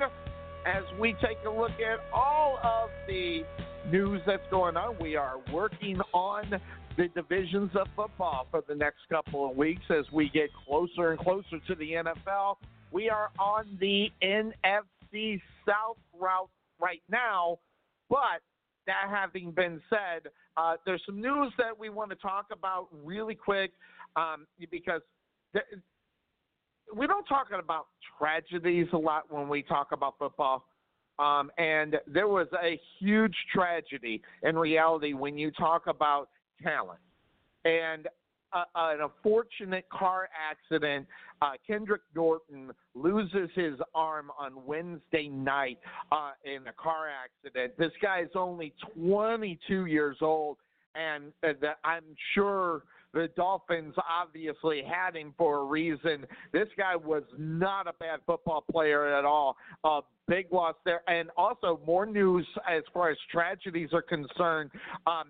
as 0.65 0.83
we 0.99 1.13
take 1.13 1.37
a 1.47 1.49
look 1.49 1.71
at 1.71 1.99
all 2.13 2.59
of 2.63 2.89
the 3.07 3.43
news 3.91 4.21
that's 4.27 4.43
going 4.51 4.77
on. 4.77 4.95
We 5.01 5.15
are 5.15 5.37
working 5.51 5.99
on 6.13 6.59
the 6.97 7.07
divisions 7.15 7.71
of 7.73 7.87
football 7.95 8.47
for 8.51 8.63
the 8.67 8.75
next 8.75 8.99
couple 9.09 9.49
of 9.49 9.57
weeks 9.57 9.83
as 9.89 10.05
we 10.13 10.29
get 10.29 10.49
closer 10.67 11.11
and 11.11 11.19
closer 11.19 11.59
to 11.67 11.75
the 11.75 11.93
NFL. 11.93 12.57
We 12.91 13.09
are 13.09 13.29
on 13.39 13.75
the 13.79 14.09
NFC 14.23 15.41
South 15.65 15.97
route 16.19 16.49
right 16.79 17.01
now, 17.09 17.57
but 18.07 18.41
that 18.87 19.09
having 19.09 19.51
been 19.51 19.81
said, 19.89 20.31
uh, 20.57 20.75
there's 20.85 21.01
some 21.05 21.21
news 21.21 21.51
that 21.57 21.77
we 21.77 21.89
want 21.89 22.09
to 22.11 22.15
talk 22.15 22.47
about 22.51 22.87
really 23.03 23.35
quick 23.35 23.71
um, 24.15 24.47
because 24.71 25.01
th- 25.53 25.65
we 26.95 27.07
don't 27.07 27.25
talk 27.25 27.47
about 27.57 27.87
tragedies 28.19 28.87
a 28.93 28.97
lot 28.97 29.31
when 29.31 29.49
we 29.49 29.63
talk 29.63 29.91
about 29.91 30.15
football. 30.17 30.65
Um, 31.17 31.49
and 31.57 31.95
there 32.07 32.27
was 32.27 32.47
a 32.61 32.79
huge 32.99 33.35
tragedy 33.53 34.21
in 34.43 34.57
reality 34.57 35.13
when 35.13 35.37
you 35.37 35.49
talk 35.51 35.87
about 35.87 36.29
talent. 36.61 36.99
And 37.63 38.07
uh, 38.55 38.63
an 38.75 38.99
unfortunate 39.01 39.85
car 39.89 40.29
accident. 40.49 41.05
Uh, 41.41 41.51
Kendrick 41.67 42.01
Norton 42.15 42.71
loses 42.95 43.49
his 43.53 43.73
arm 43.93 44.31
on 44.39 44.65
Wednesday 44.65 45.27
night 45.27 45.79
uh, 46.11 46.31
in 46.45 46.65
a 46.67 46.73
car 46.73 47.07
accident. 47.09 47.73
This 47.77 47.91
guy 48.01 48.21
is 48.21 48.29
only 48.35 48.73
22 48.97 49.85
years 49.85 50.17
old, 50.21 50.57
and 50.95 51.33
uh, 51.43 51.73
I'm 51.83 52.03
sure 52.33 52.83
the 53.15 53.29
Dolphins 53.37 53.95
obviously 54.09 54.83
had 54.83 55.15
him 55.15 55.33
for 55.37 55.61
a 55.61 55.63
reason. 55.63 56.25
This 56.51 56.67
guy 56.77 56.97
was 56.97 57.23
not 57.37 57.87
a 57.87 57.93
bad 57.93 58.19
football 58.27 58.63
player 58.69 59.15
at 59.15 59.23
all. 59.23 59.55
A 59.85 60.01
big 60.27 60.51
loss 60.51 60.75
there. 60.83 61.01
And 61.07 61.29
also, 61.37 61.79
more 61.87 62.05
news 62.05 62.45
as 62.69 62.83
far 62.93 63.09
as 63.09 63.17
tragedies 63.31 63.89
are 63.93 64.01
concerned. 64.01 64.69
Um, 65.07 65.27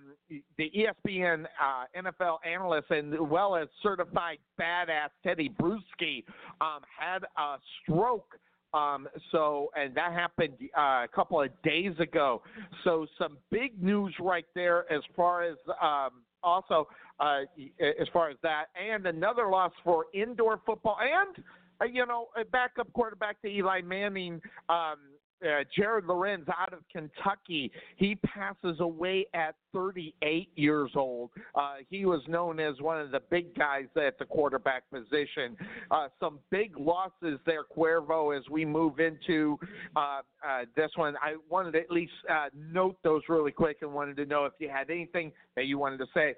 the 0.57 0.72
ESPN 0.76 1.45
uh, 1.45 2.02
NFL 2.12 2.38
analyst 2.44 2.90
and 2.90 3.30
well 3.30 3.56
as 3.56 3.68
certified 3.84 4.40
badass 4.60 5.10
Tedy 5.24 5.56
Bruschi 5.56 6.24
um, 6.62 6.82
had 6.98 7.20
a 7.38 7.57
stroke. 7.84 8.40
Um, 8.74 9.07
so, 9.32 9.70
and 9.78 9.95
that 9.95 10.12
happened 10.12 10.53
uh, 10.78 11.06
a 11.06 11.07
couple 11.14 11.41
of 11.41 11.49
days 11.62 11.94
ago. 11.99 12.41
So, 12.84 13.06
some 13.18 13.38
big 13.49 13.82
news 13.82 14.14
right 14.20 14.45
there 14.53 14.91
as 14.91 15.02
far 15.16 15.44
as 15.44 15.56
um, 15.82 16.24
also 16.45 16.88
uh, 17.19 17.41
as 17.81 18.07
far 18.13 18.30
as 18.30 18.38
that, 18.43 18.65
and 18.80 19.05
another 19.05 19.49
loss 19.49 19.72
for 19.84 20.05
indoor 20.13 20.61
football, 20.65 20.97
and 21.01 21.43
uh, 21.81 21.85
you 21.85 22.05
know, 22.05 22.27
a 22.39 22.45
backup 22.45 22.91
quarterback 22.93 23.41
to 23.41 23.47
Eli 23.47 23.81
Manning. 23.81 24.41
Um, 24.69 24.97
uh, 25.44 25.64
Jared 25.76 26.06
Lorenz 26.06 26.48
out 26.57 26.74
of 26.74 26.80
Kentucky. 26.91 27.72
He 27.98 28.16
passes 28.16 28.80
away 28.80 29.26
at 29.34 29.56
38 29.74 30.49
years 30.56 30.91
old. 30.95 31.32
Uh, 31.53 31.76
he 31.90 32.06
was 32.06 32.22
known 32.28 32.60
as 32.60 32.80
one 32.80 32.99
of 32.99 33.12
the 33.12 33.22
big 33.30 33.56
guys 33.56 33.86
at 33.95 34.18
the 34.18 34.26
quarterback 34.26 34.90
position. 34.90 35.57
Uh, 35.91 36.07
some 36.20 36.40
big 36.49 36.78
losses 36.78 37.40
there, 37.45 37.64
Cuervo, 37.76 38.38
as 38.38 38.44
we 38.49 38.66
move 38.66 38.99
into 38.99 39.60
uh, 39.95 40.22
uh, 40.48 40.66
this 40.76 40.91
one. 40.95 41.16
I 41.22 41.36
wanted 41.49 41.74
to 41.74 41.80
at 41.80 41.91
least 41.91 42.14
uh, 42.30 42.48
note 42.56 42.98
those 43.03 43.24
really 43.30 43.52
quick 43.52 43.78
and 43.82 43.94
wanted 43.94 44.18
to 44.18 44.26
know 44.26 44.45
if 44.45 44.53
you 44.60 44.70
had 44.70 44.90
anything 44.90 45.32
that 45.56 45.66
you 45.66 45.78
wanted 45.78 45.98
to 45.98 46.07
say 46.14 46.36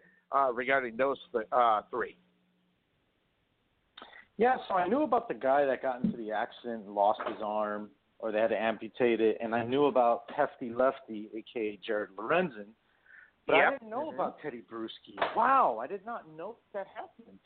regarding 0.54 0.98
those 0.98 1.18
th- 1.32 1.46
three. 1.90 2.18
Yeah, 4.38 4.58
so 4.68 4.76
I 4.76 4.88
knew 4.88 5.02
about 5.02 5.28
the 5.28 5.34
guy 5.34 5.66
that 5.66 5.82
got 5.82 6.04
into 6.04 6.16
the 6.16 6.32
accident 6.32 6.86
and 6.86 6.94
lost 6.94 7.20
his 7.28 7.38
arm, 7.44 7.90
or 8.20 8.32
they 8.32 8.40
had 8.40 8.50
to 8.50 8.60
amputate 8.60 9.22
it, 9.22 9.38
and 9.42 9.54
I 9.54 9.64
knew 9.64 9.86
about 9.86 10.24
Hefty 10.36 10.72
Lefty, 10.72 11.30
aka 11.36 11.78
Jared 11.86 12.10
Lorenzen, 12.18 12.68
but 13.46 13.56
I 13.56 13.72
didn't 13.72 13.90
know 13.90 14.12
Mhm. 14.12 14.16
about 14.16 14.40
Tedy 14.40 14.62
Bruschi. 14.64 15.16
Wow, 15.36 15.78
I 15.80 15.88
did 15.88 16.06
not 16.06 16.28
know 16.30 16.58
that 16.74 16.88
happened. 16.88 17.40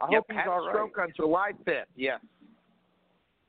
I 0.00 0.10
yep, 0.10 0.24
hope 0.28 0.32
he's 0.32 0.46
all 0.46 0.66
right. 0.66 0.70
stroke 0.70 0.98
on 0.98 1.12
July 1.12 1.52
5th. 1.64 1.86
Yes. 1.96 2.20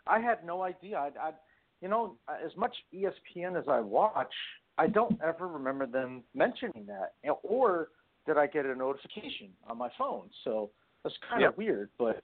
I 0.07 0.19
had 0.19 0.43
no 0.45 0.63
idea. 0.63 0.97
I, 0.97 1.11
I, 1.19 1.33
you 1.81 1.87
know, 1.87 2.17
as 2.27 2.55
much 2.55 2.75
ESPN 2.93 3.55
as 3.55 3.67
I 3.67 3.79
watch, 3.79 4.33
I 4.77 4.87
don't 4.87 5.21
ever 5.21 5.47
remember 5.47 5.85
them 5.85 6.23
mentioning 6.33 6.85
that, 6.87 7.13
or 7.43 7.89
did 8.25 8.37
I 8.37 8.47
get 8.47 8.65
a 8.65 8.75
notification 8.75 9.55
on 9.67 9.77
my 9.77 9.89
phone? 9.97 10.29
So 10.43 10.71
that's 11.03 11.17
kind 11.29 11.43
of 11.43 11.57
weird, 11.57 11.89
but. 11.97 12.23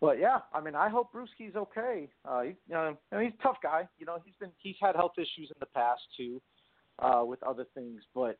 But 0.00 0.18
yeah, 0.18 0.38
I 0.54 0.60
mean, 0.60 0.74
I 0.74 0.88
hope 0.88 1.12
Bruschi's 1.12 1.54
okay. 1.54 2.08
Uh, 2.28 2.42
you 2.42 2.54
know, 2.68 2.96
I 3.12 3.16
mean, 3.16 3.30
he's 3.30 3.38
a 3.38 3.42
tough 3.42 3.58
guy. 3.62 3.86
You 3.98 4.06
know, 4.06 4.18
he's 4.24 4.34
been 4.40 4.50
he's 4.58 4.76
had 4.80 4.96
health 4.96 5.12
issues 5.18 5.50
in 5.50 5.56
the 5.60 5.66
past 5.66 6.00
too, 6.16 6.40
uh, 7.00 7.22
with 7.24 7.42
other 7.42 7.66
things. 7.74 8.00
But 8.14 8.38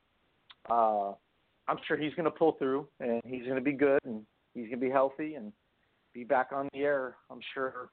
uh, 0.71 1.13
I'm 1.69 1.79
sure 1.87 1.97
he's 1.99 2.15
going 2.15 2.25
to 2.25 2.31
pull 2.31 2.53
through, 2.53 2.89
and 3.01 3.21
he's 3.27 3.45
going 3.45 3.57
to 3.57 3.61
be 3.61 3.73
good, 3.73 4.01
and 4.05 4.25
he's 4.55 4.69
going 4.69 4.81
to 4.81 4.87
be 4.87 4.91
healthy, 4.91 5.35
and 5.35 5.53
be 6.15 6.25
back 6.25 6.49
on 6.53 6.69
the 6.73 6.81
air. 6.81 7.17
I'm 7.31 7.41
sure 7.53 7.91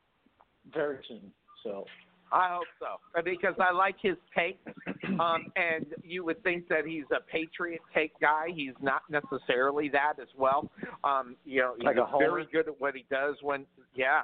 very 0.73 0.99
soon. 1.07 1.31
So 1.63 1.85
I 2.31 2.57
hope 2.57 2.67
so 2.79 3.21
because 3.23 3.55
I 3.59 3.71
like 3.71 3.95
his 4.01 4.15
take, 4.35 4.59
um, 5.19 5.51
and 5.55 5.85
you 6.03 6.25
would 6.25 6.41
think 6.43 6.67
that 6.69 6.85
he's 6.85 7.05
a 7.11 7.21
Patriot 7.31 7.81
take 7.93 8.17
guy. 8.19 8.47
He's 8.53 8.73
not 8.81 9.01
necessarily 9.09 9.89
that 9.89 10.13
as 10.21 10.27
well. 10.37 10.69
Um, 11.03 11.35
you 11.45 11.61
know, 11.61 11.73
he's 11.77 11.85
Like 11.85 11.97
a 11.97 12.07
very 12.17 12.47
good 12.51 12.67
at 12.67 12.79
what 12.79 12.95
he 12.95 13.05
does. 13.09 13.35
When 13.41 13.65
yeah, 13.95 14.21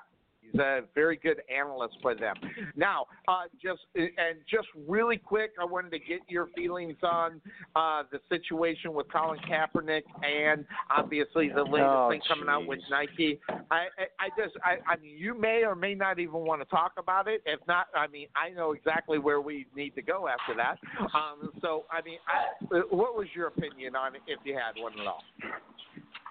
He's 0.52 0.60
a 0.60 0.82
very 0.94 1.18
good 1.18 1.41
analyst 1.53 1.98
for 2.02 2.15
them. 2.15 2.36
Now, 2.76 3.06
uh, 3.28 3.44
just 3.61 3.82
and 3.95 4.40
just 4.49 4.68
really 4.88 5.18
quick, 5.18 5.52
I 5.60 5.65
wanted 5.65 5.91
to 5.91 5.99
get 5.99 6.20
your 6.28 6.48
feelings 6.56 6.98
on 7.03 7.41
uh, 7.76 8.03
the 8.11 8.20
situation 8.30 8.94
with 8.94 9.11
Colin 9.11 9.40
Kaepernick 9.49 10.03
and 10.24 10.65
obviously 10.95 11.49
the 11.49 11.64
latest 11.64 11.90
Oh, 11.94 12.10
thing 12.10 12.22
coming 12.28 12.49
out 12.49 12.65
with 12.68 12.80
Nike. 12.90 13.40
I, 13.49 13.53
I, 13.76 13.88
I 14.20 14.30
just, 14.41 14.56
I, 14.64 14.78
I 14.91 14.98
mean, 14.98 15.18
you 15.18 15.38
may 15.38 15.64
or 15.64 15.76
may 15.76 15.95
not 15.95 16.20
even 16.20 16.41
want 16.41 16.61
to 16.61 16.65
talk 16.65 16.94
about 16.98 17.28
it. 17.28 17.41
If 17.45 17.60
not, 17.68 17.88
I 17.95 18.07
mean, 18.07 18.28
I 18.36 18.49
know 18.49 18.72
exactly 18.72 19.20
where 19.20 19.41
we 19.41 19.68
need 19.76 19.95
to 19.95 20.02
go 20.02 20.28
after 20.28 20.56
that. 20.56 20.78
Um, 21.14 21.52
so, 21.61 21.86
I 21.91 22.02
mean, 22.03 22.18
I, 22.28 22.78
what 22.90 23.15
was 23.15 23.28
your 23.36 23.48
opinion 23.48 23.95
on 23.95 24.15
it, 24.15 24.22
if 24.28 24.40
you 24.44 24.53
had 24.53 24.82
one 24.82 24.94
at 24.99 25.07
all? 25.07 25.24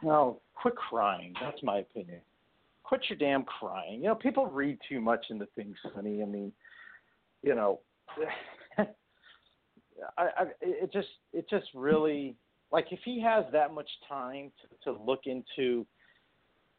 No, 0.02 0.40
quit 0.54 0.74
crying. 0.74 1.34
That's 1.40 1.62
my 1.62 1.78
opinion. 1.78 2.20
Quit 2.92 3.08
your 3.08 3.16
damn 3.16 3.44
crying. 3.44 4.02
You 4.02 4.08
know, 4.08 4.14
people 4.14 4.48
read 4.48 4.76
too 4.86 5.00
much 5.00 5.24
into 5.30 5.46
things, 5.56 5.76
Sonny. 5.94 6.20
I 6.20 6.26
mean, 6.26 6.52
you 7.42 7.54
know, 7.54 7.80
I, 8.78 8.84
I, 10.18 10.44
it 10.60 10.92
just, 10.92 11.08
it 11.32 11.48
just 11.48 11.68
really, 11.74 12.36
like, 12.70 12.88
if 12.90 12.98
he 13.02 13.18
has 13.22 13.46
that 13.50 13.72
much 13.72 13.88
time 14.06 14.52
to, 14.60 14.92
to 14.92 15.02
look 15.02 15.20
into, 15.24 15.86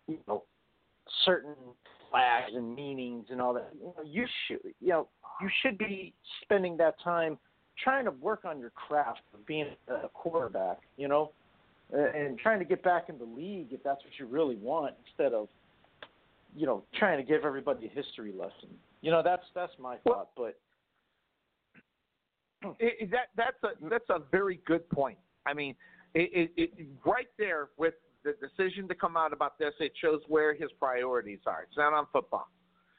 you 0.07 0.19
know, 0.27 0.43
certain 1.25 1.55
flags 2.11 2.51
and 2.53 2.75
meanings 2.75 3.25
and 3.31 3.41
all 3.41 3.55
that, 3.55 3.71
you 3.73 3.87
know, 3.87 4.03
you 4.05 4.27
should, 4.47 4.59
you 4.79 4.89
know, 4.89 5.07
you 5.41 5.49
should 5.63 5.79
be 5.79 6.13
spending 6.43 6.77
that 6.77 6.93
time 7.03 7.39
trying 7.83 8.05
to 8.05 8.11
work 8.11 8.45
on 8.45 8.59
your 8.59 8.69
craft 8.69 9.21
of 9.33 9.43
being 9.47 9.65
a 9.87 10.09
quarterback. 10.09 10.77
You 10.95 11.07
know, 11.07 11.31
and 11.91 12.37
trying 12.37 12.59
to 12.59 12.65
get 12.65 12.83
back 12.83 13.09
in 13.09 13.17
the 13.17 13.23
league 13.23 13.69
if 13.71 13.81
that's 13.81 14.03
what 14.03 14.13
you 14.19 14.27
really 14.27 14.57
want 14.57 14.93
instead 15.07 15.33
of 15.33 15.47
you 16.55 16.65
know 16.65 16.83
trying 16.95 17.17
to 17.17 17.23
give 17.23 17.45
everybody 17.45 17.85
a 17.85 17.89
history 17.89 18.31
lesson 18.31 18.69
you 19.01 19.11
know 19.11 19.21
that's 19.23 19.43
that's 19.55 19.73
my 19.79 19.97
thought 19.97 20.29
but 20.35 20.57
it, 22.79 23.11
that 23.11 23.29
that's 23.35 23.57
a 23.63 23.89
that's 23.89 24.09
a 24.09 24.19
very 24.31 24.59
good 24.65 24.87
point. 24.89 25.17
I 25.45 25.53
mean, 25.53 25.75
it, 26.13 26.51
it, 26.55 26.71
it 26.77 26.87
right 27.05 27.27
there 27.37 27.69
with 27.77 27.95
the 28.23 28.35
decision 28.39 28.87
to 28.87 28.95
come 28.95 29.17
out 29.17 29.33
about 29.33 29.59
this, 29.59 29.73
it 29.79 29.91
shows 30.01 30.21
where 30.27 30.53
his 30.53 30.69
priorities 30.79 31.39
are. 31.45 31.63
It's 31.63 31.77
not 31.77 31.93
on 31.93 32.07
football. 32.13 32.47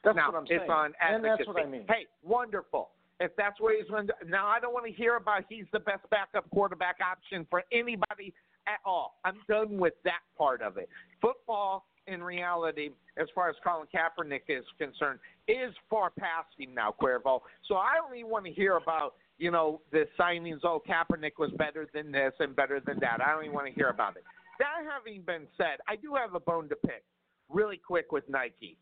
That's 0.03 0.15
now, 0.15 0.31
what 0.31 0.37
I'm 0.37 0.43
it's 0.43 0.51
saying. 0.51 0.69
on 0.69 0.93
And 1.01 1.25
that's 1.25 1.47
what 1.47 1.59
I 1.59 1.65
mean. 1.65 1.85
Hey, 1.87 2.05
wonderful. 2.23 2.91
If 3.19 3.31
that's 3.37 3.59
where 3.59 3.75
he's 3.75 3.89
going 3.89 4.07
to, 4.07 4.13
now 4.27 4.45
I 4.45 4.59
don't 4.59 4.73
want 4.73 4.85
to 4.85 4.91
hear 4.91 5.15
about 5.15 5.45
he's 5.49 5.65
the 5.71 5.79
best 5.79 6.07
backup 6.11 6.47
quarterback 6.51 6.97
option 7.01 7.47
for 7.49 7.63
anybody 7.71 8.33
at 8.67 8.79
all. 8.85 9.15
I'm 9.23 9.37
done 9.47 9.77
with 9.77 9.93
that 10.03 10.19
part 10.37 10.61
of 10.61 10.77
it. 10.77 10.89
Football, 11.21 11.85
in 12.07 12.23
reality, 12.23 12.89
as 13.17 13.27
far 13.33 13.49
as 13.49 13.55
Colin 13.63 13.87
Kaepernick 13.93 14.43
is 14.49 14.63
concerned, 14.77 15.19
is 15.47 15.73
far 15.89 16.11
past 16.11 16.47
him 16.57 16.73
now, 16.73 16.93
Cuervo. 17.01 17.41
So 17.67 17.75
I 17.75 17.95
don't 17.95 18.17
even 18.17 18.31
want 18.31 18.45
to 18.45 18.51
hear 18.51 18.77
about, 18.77 19.15
you 19.37 19.51
know, 19.51 19.81
the 19.91 20.05
signings. 20.19 20.59
Oh, 20.63 20.81
Kaepernick 20.87 21.33
was 21.39 21.51
better 21.57 21.87
than 21.93 22.11
this 22.11 22.33
and 22.39 22.55
better 22.55 22.79
than 22.79 22.99
that. 22.99 23.19
I 23.25 23.31
don't 23.31 23.43
even 23.43 23.55
want 23.55 23.67
to 23.67 23.73
hear 23.73 23.89
about 23.89 24.17
it. 24.17 24.23
That 24.59 24.85
having 24.89 25.21
been 25.21 25.47
said, 25.57 25.79
I 25.87 25.95
do 25.95 26.15
have 26.15 26.35
a 26.35 26.39
bone 26.39 26.69
to 26.69 26.75
pick 26.75 27.03
really 27.49 27.77
quick 27.77 28.11
with 28.11 28.23
Nike. 28.29 28.77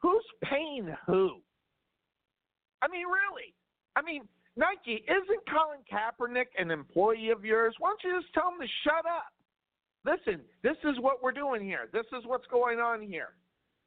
Who's 0.00 0.24
paying 0.44 0.94
who? 1.06 1.40
I 2.80 2.88
mean, 2.88 3.06
really? 3.06 3.54
I 3.96 4.02
mean, 4.02 4.22
Nike, 4.56 5.04
isn't 5.06 5.42
Colin 5.50 5.80
Kaepernick 5.90 6.46
an 6.58 6.70
employee 6.70 7.30
of 7.30 7.44
yours? 7.44 7.74
Why 7.78 7.90
don't 7.90 8.00
you 8.04 8.20
just 8.20 8.32
tell 8.34 8.50
him 8.50 8.60
to 8.60 8.66
shut 8.84 9.04
up? 9.06 9.32
Listen, 10.04 10.40
this 10.62 10.76
is 10.84 10.96
what 11.00 11.22
we're 11.22 11.32
doing 11.32 11.62
here. 11.62 11.88
This 11.92 12.06
is 12.16 12.24
what's 12.24 12.46
going 12.46 12.78
on 12.78 13.02
here. 13.02 13.30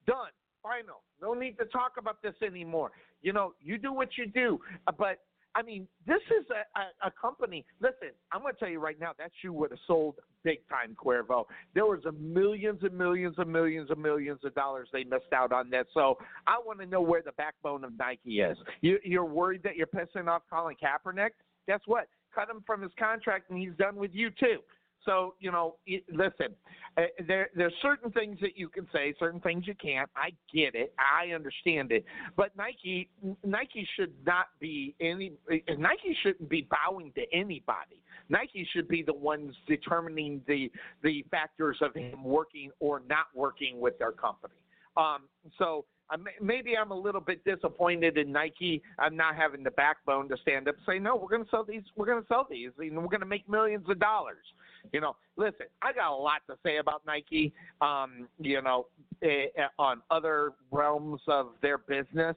Done. 0.05 0.31
Final. 0.63 1.01
No 1.21 1.33
need 1.33 1.57
to 1.57 1.65
talk 1.65 1.93
about 1.97 2.21
this 2.21 2.35
anymore. 2.45 2.91
You 3.23 3.33
know, 3.33 3.53
you 3.61 3.77
do 3.79 3.91
what 3.93 4.09
you 4.17 4.27
do. 4.27 4.59
Uh, 4.85 4.91
But, 4.91 5.19
I 5.55 5.63
mean, 5.63 5.87
this 6.05 6.21
is 6.27 6.45
a, 6.51 6.79
a, 6.79 7.07
a 7.07 7.11
company. 7.19 7.65
Listen, 7.79 8.09
I'm 8.31 8.41
going 8.41 8.53
to 8.53 8.59
tell 8.59 8.69
you 8.69 8.79
right 8.79 8.99
now, 8.99 9.11
that 9.17 9.31
shoe 9.41 9.53
would 9.53 9.71
have 9.71 9.79
sold 9.87 10.15
big 10.43 10.59
time, 10.69 10.95
Cuervo. 11.03 11.45
There 11.73 11.85
was 11.85 12.05
a 12.05 12.11
millions 12.11 12.79
and 12.83 12.95
millions 12.95 13.35
and 13.39 13.51
millions 13.51 13.89
and 13.89 14.01
millions 14.01 14.39
of 14.43 14.53
dollars 14.53 14.87
they 14.93 15.03
missed 15.03 15.33
out 15.33 15.51
on 15.51 15.71
that. 15.71 15.87
So 15.93 16.19
I 16.45 16.59
want 16.63 16.79
to 16.79 16.85
know 16.85 17.01
where 17.01 17.23
the 17.23 17.31
backbone 17.33 17.83
of 17.83 17.97
Nike 17.97 18.41
is. 18.41 18.57
You, 18.81 18.99
you're 19.03 19.25
worried 19.25 19.63
that 19.63 19.75
you're 19.75 19.87
pissing 19.87 20.27
off 20.27 20.43
Colin 20.49 20.75
Kaepernick? 20.81 21.31
Guess 21.67 21.81
what? 21.85 22.07
Cut 22.35 22.49
him 22.49 22.63
from 22.65 22.81
his 22.81 22.91
contract, 22.97 23.49
and 23.49 23.59
he's 23.59 23.75
done 23.77 23.95
with 23.95 24.11
you 24.13 24.29
too. 24.29 24.59
So 25.05 25.35
you 25.39 25.51
know, 25.51 25.75
it, 25.85 26.03
listen, 26.11 26.55
uh, 26.97 27.03
there 27.27 27.49
there's 27.55 27.73
certain 27.81 28.11
things 28.11 28.37
that 28.41 28.57
you 28.57 28.69
can 28.69 28.87
say, 28.93 29.13
certain 29.19 29.39
things 29.39 29.65
you 29.65 29.75
can't. 29.75 30.09
I 30.15 30.31
get 30.53 30.75
it, 30.75 30.93
I 30.99 31.33
understand 31.33 31.91
it, 31.91 32.05
but 32.35 32.55
Nike 32.55 33.09
Nike 33.43 33.87
should 33.95 34.13
not 34.25 34.47
be 34.59 34.95
any 34.99 35.33
Nike 35.77 36.17
shouldn't 36.23 36.49
be 36.49 36.67
bowing 36.69 37.11
to 37.15 37.21
anybody. 37.33 38.01
Nike 38.29 38.67
should 38.73 38.87
be 38.87 39.03
the 39.03 39.13
ones 39.13 39.55
determining 39.67 40.41
the 40.47 40.71
the 41.03 41.25
factors 41.31 41.77
of 41.81 41.95
him 41.95 42.23
working 42.23 42.71
or 42.79 43.01
not 43.09 43.25
working 43.33 43.79
with 43.79 43.97
their 43.99 44.11
company. 44.11 44.53
Um, 44.97 45.23
so 45.57 45.85
uh, 46.11 46.17
maybe 46.41 46.75
I'm 46.77 46.91
a 46.91 46.97
little 46.97 47.21
bit 47.21 47.43
disappointed 47.45 48.17
in 48.17 48.31
Nike. 48.31 48.81
I'm 48.99 49.15
not 49.15 49.35
having 49.35 49.63
the 49.63 49.71
backbone 49.71 50.27
to 50.29 50.37
stand 50.41 50.67
up 50.67 50.75
and 50.75 50.83
say, 50.85 50.99
no, 50.99 51.15
we're 51.15 51.29
going 51.29 51.43
to 51.43 51.49
sell 51.49 51.63
these. 51.63 51.83
We're 51.95 52.05
going 52.05 52.21
to 52.21 52.27
sell 52.27 52.45
these. 52.49 52.71
and 52.77 52.97
we're 52.97 53.07
going 53.07 53.21
to 53.21 53.25
make 53.25 53.47
millions 53.49 53.85
of 53.89 53.99
dollars. 53.99 54.43
You 54.91 55.01
know, 55.01 55.15
listen, 55.37 55.67
I 55.81 55.93
got 55.93 56.11
a 56.11 56.15
lot 56.15 56.41
to 56.49 56.55
say 56.63 56.77
about 56.77 57.03
Nike. 57.05 57.53
Um, 57.81 58.27
you 58.39 58.61
know, 58.61 58.87
eh, 59.21 59.45
eh, 59.55 59.67
on 59.79 60.01
other 60.09 60.53
realms 60.71 61.21
of 61.27 61.49
their 61.61 61.77
business. 61.77 62.35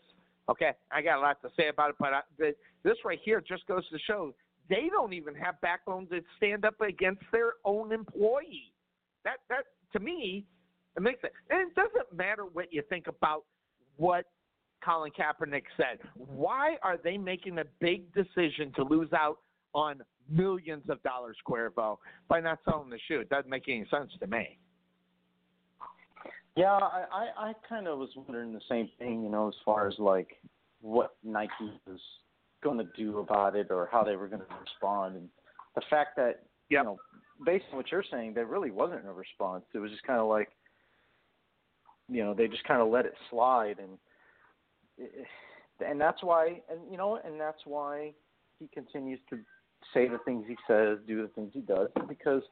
Okay, 0.49 0.73
I 0.93 1.01
got 1.01 1.19
a 1.19 1.21
lot 1.21 1.41
to 1.43 1.49
say 1.57 1.69
about 1.69 1.91
it, 1.91 1.97
but 1.99 2.13
I, 2.13 2.21
this 2.39 2.97
right 3.05 3.19
here 3.23 3.41
just 3.41 3.67
goes 3.67 3.89
to 3.89 3.99
show 4.07 4.35
they 4.69 4.89
don't 4.91 5.13
even 5.13 5.35
have 5.35 5.61
backbone 5.61 6.07
to 6.09 6.21
stand 6.37 6.65
up 6.65 6.81
against 6.81 7.23
their 7.33 7.55
own 7.65 7.93
employee. 7.93 8.73
That 9.25 9.39
that 9.49 9.65
to 9.93 10.01
me, 10.01 10.45
it 10.97 11.03
makes 11.03 11.21
it. 11.25 11.33
And 11.51 11.71
it 11.71 11.75
doesn't 11.75 12.17
matter 12.17 12.45
what 12.45 12.73
you 12.73 12.83
think 12.89 13.07
about 13.07 13.45
what 13.97 14.27
Colin 14.85 15.13
Kaepernick 15.19 15.65
said. 15.77 15.99
Why 16.15 16.77
are 16.83 16.97
they 16.97 17.17
making 17.17 17.59
a 17.59 17.65
big 17.81 18.13
decision 18.13 18.73
to 18.77 18.85
lose 18.85 19.13
out 19.13 19.39
on 19.75 20.03
millions 20.29 20.85
of 20.89 21.03
dollars, 21.03 21.37
Cuervo, 21.47 21.99
by 22.29 22.41
not 22.41 22.59
selling 22.65 22.91
the 22.91 22.99
shoe? 23.09 23.21
It 23.21 23.29
doesn't 23.29 23.51
make 23.51 23.69
any 23.69 23.87
sense 23.91 24.13
to 24.21 24.27
me. 24.27 24.59
Yeah, 26.57 26.73
I, 26.73 27.05
I, 27.13 27.49
I 27.49 27.53
kind 27.69 27.89
of 27.89 27.99
was 27.99 28.11
wondering 28.15 28.53
the 28.53 28.61
same 28.69 28.89
thing, 28.99 29.25
you 29.25 29.29
know, 29.29 29.49
as 29.49 29.55
far 29.65 29.89
as 29.89 29.95
like 29.99 30.41
what 30.81 31.17
Nike 31.25 31.81
was 31.87 31.99
going 32.63 32.79
to 32.79 32.87
do 32.97 33.19
about 33.19 33.57
it 33.57 33.69
or 33.71 33.89
how 33.91 34.05
they 34.05 34.17
were 34.17 34.29
going 34.29 34.43
to 34.43 34.57
respond. 34.61 35.17
And 35.17 35.29
the 35.75 35.83
fact 35.91 36.17
that, 36.17 36.43
you 36.69 36.83
know, 36.83 36.99
based 37.45 37.65
on 37.73 37.79
what 37.79 37.91
you're 37.91 38.05
saying, 38.09 38.35
there 38.35 38.47
really 38.47 38.71
wasn't 38.71 39.07
a 39.07 39.13
response. 39.13 39.65
It 39.75 39.79
was 39.79 39.91
just 39.91 40.05
kind 40.05 40.21
of 40.21 40.29
like, 40.29 40.51
you 42.09 42.23
know, 42.23 42.35
they 42.35 42.47
just 42.47 42.65
kind 42.65 42.81
of 42.81 42.89
let 42.89 43.05
it 43.05 43.15
slide. 43.31 43.79
And, 43.79 43.99
eh, 45.01 45.23
eh, 45.23 45.91
and 45.91 46.01
that's 46.01 46.23
why, 46.23 46.61
and, 46.71 46.81
you 46.89 46.97
know, 46.97 47.19
and 47.25 47.41
that's 47.41 47.61
why 47.65 48.13
he 48.61 48.69
continues 48.69 49.19
to 49.31 49.39
say 49.93 50.09
the 50.09 50.19
things 50.25 50.45
he 50.49 50.57
says, 50.67 50.99
do 51.07 51.23
the 51.23 51.29
things 51.29 51.51
he 51.53 51.61
does, 51.61 51.89
because 52.09 52.43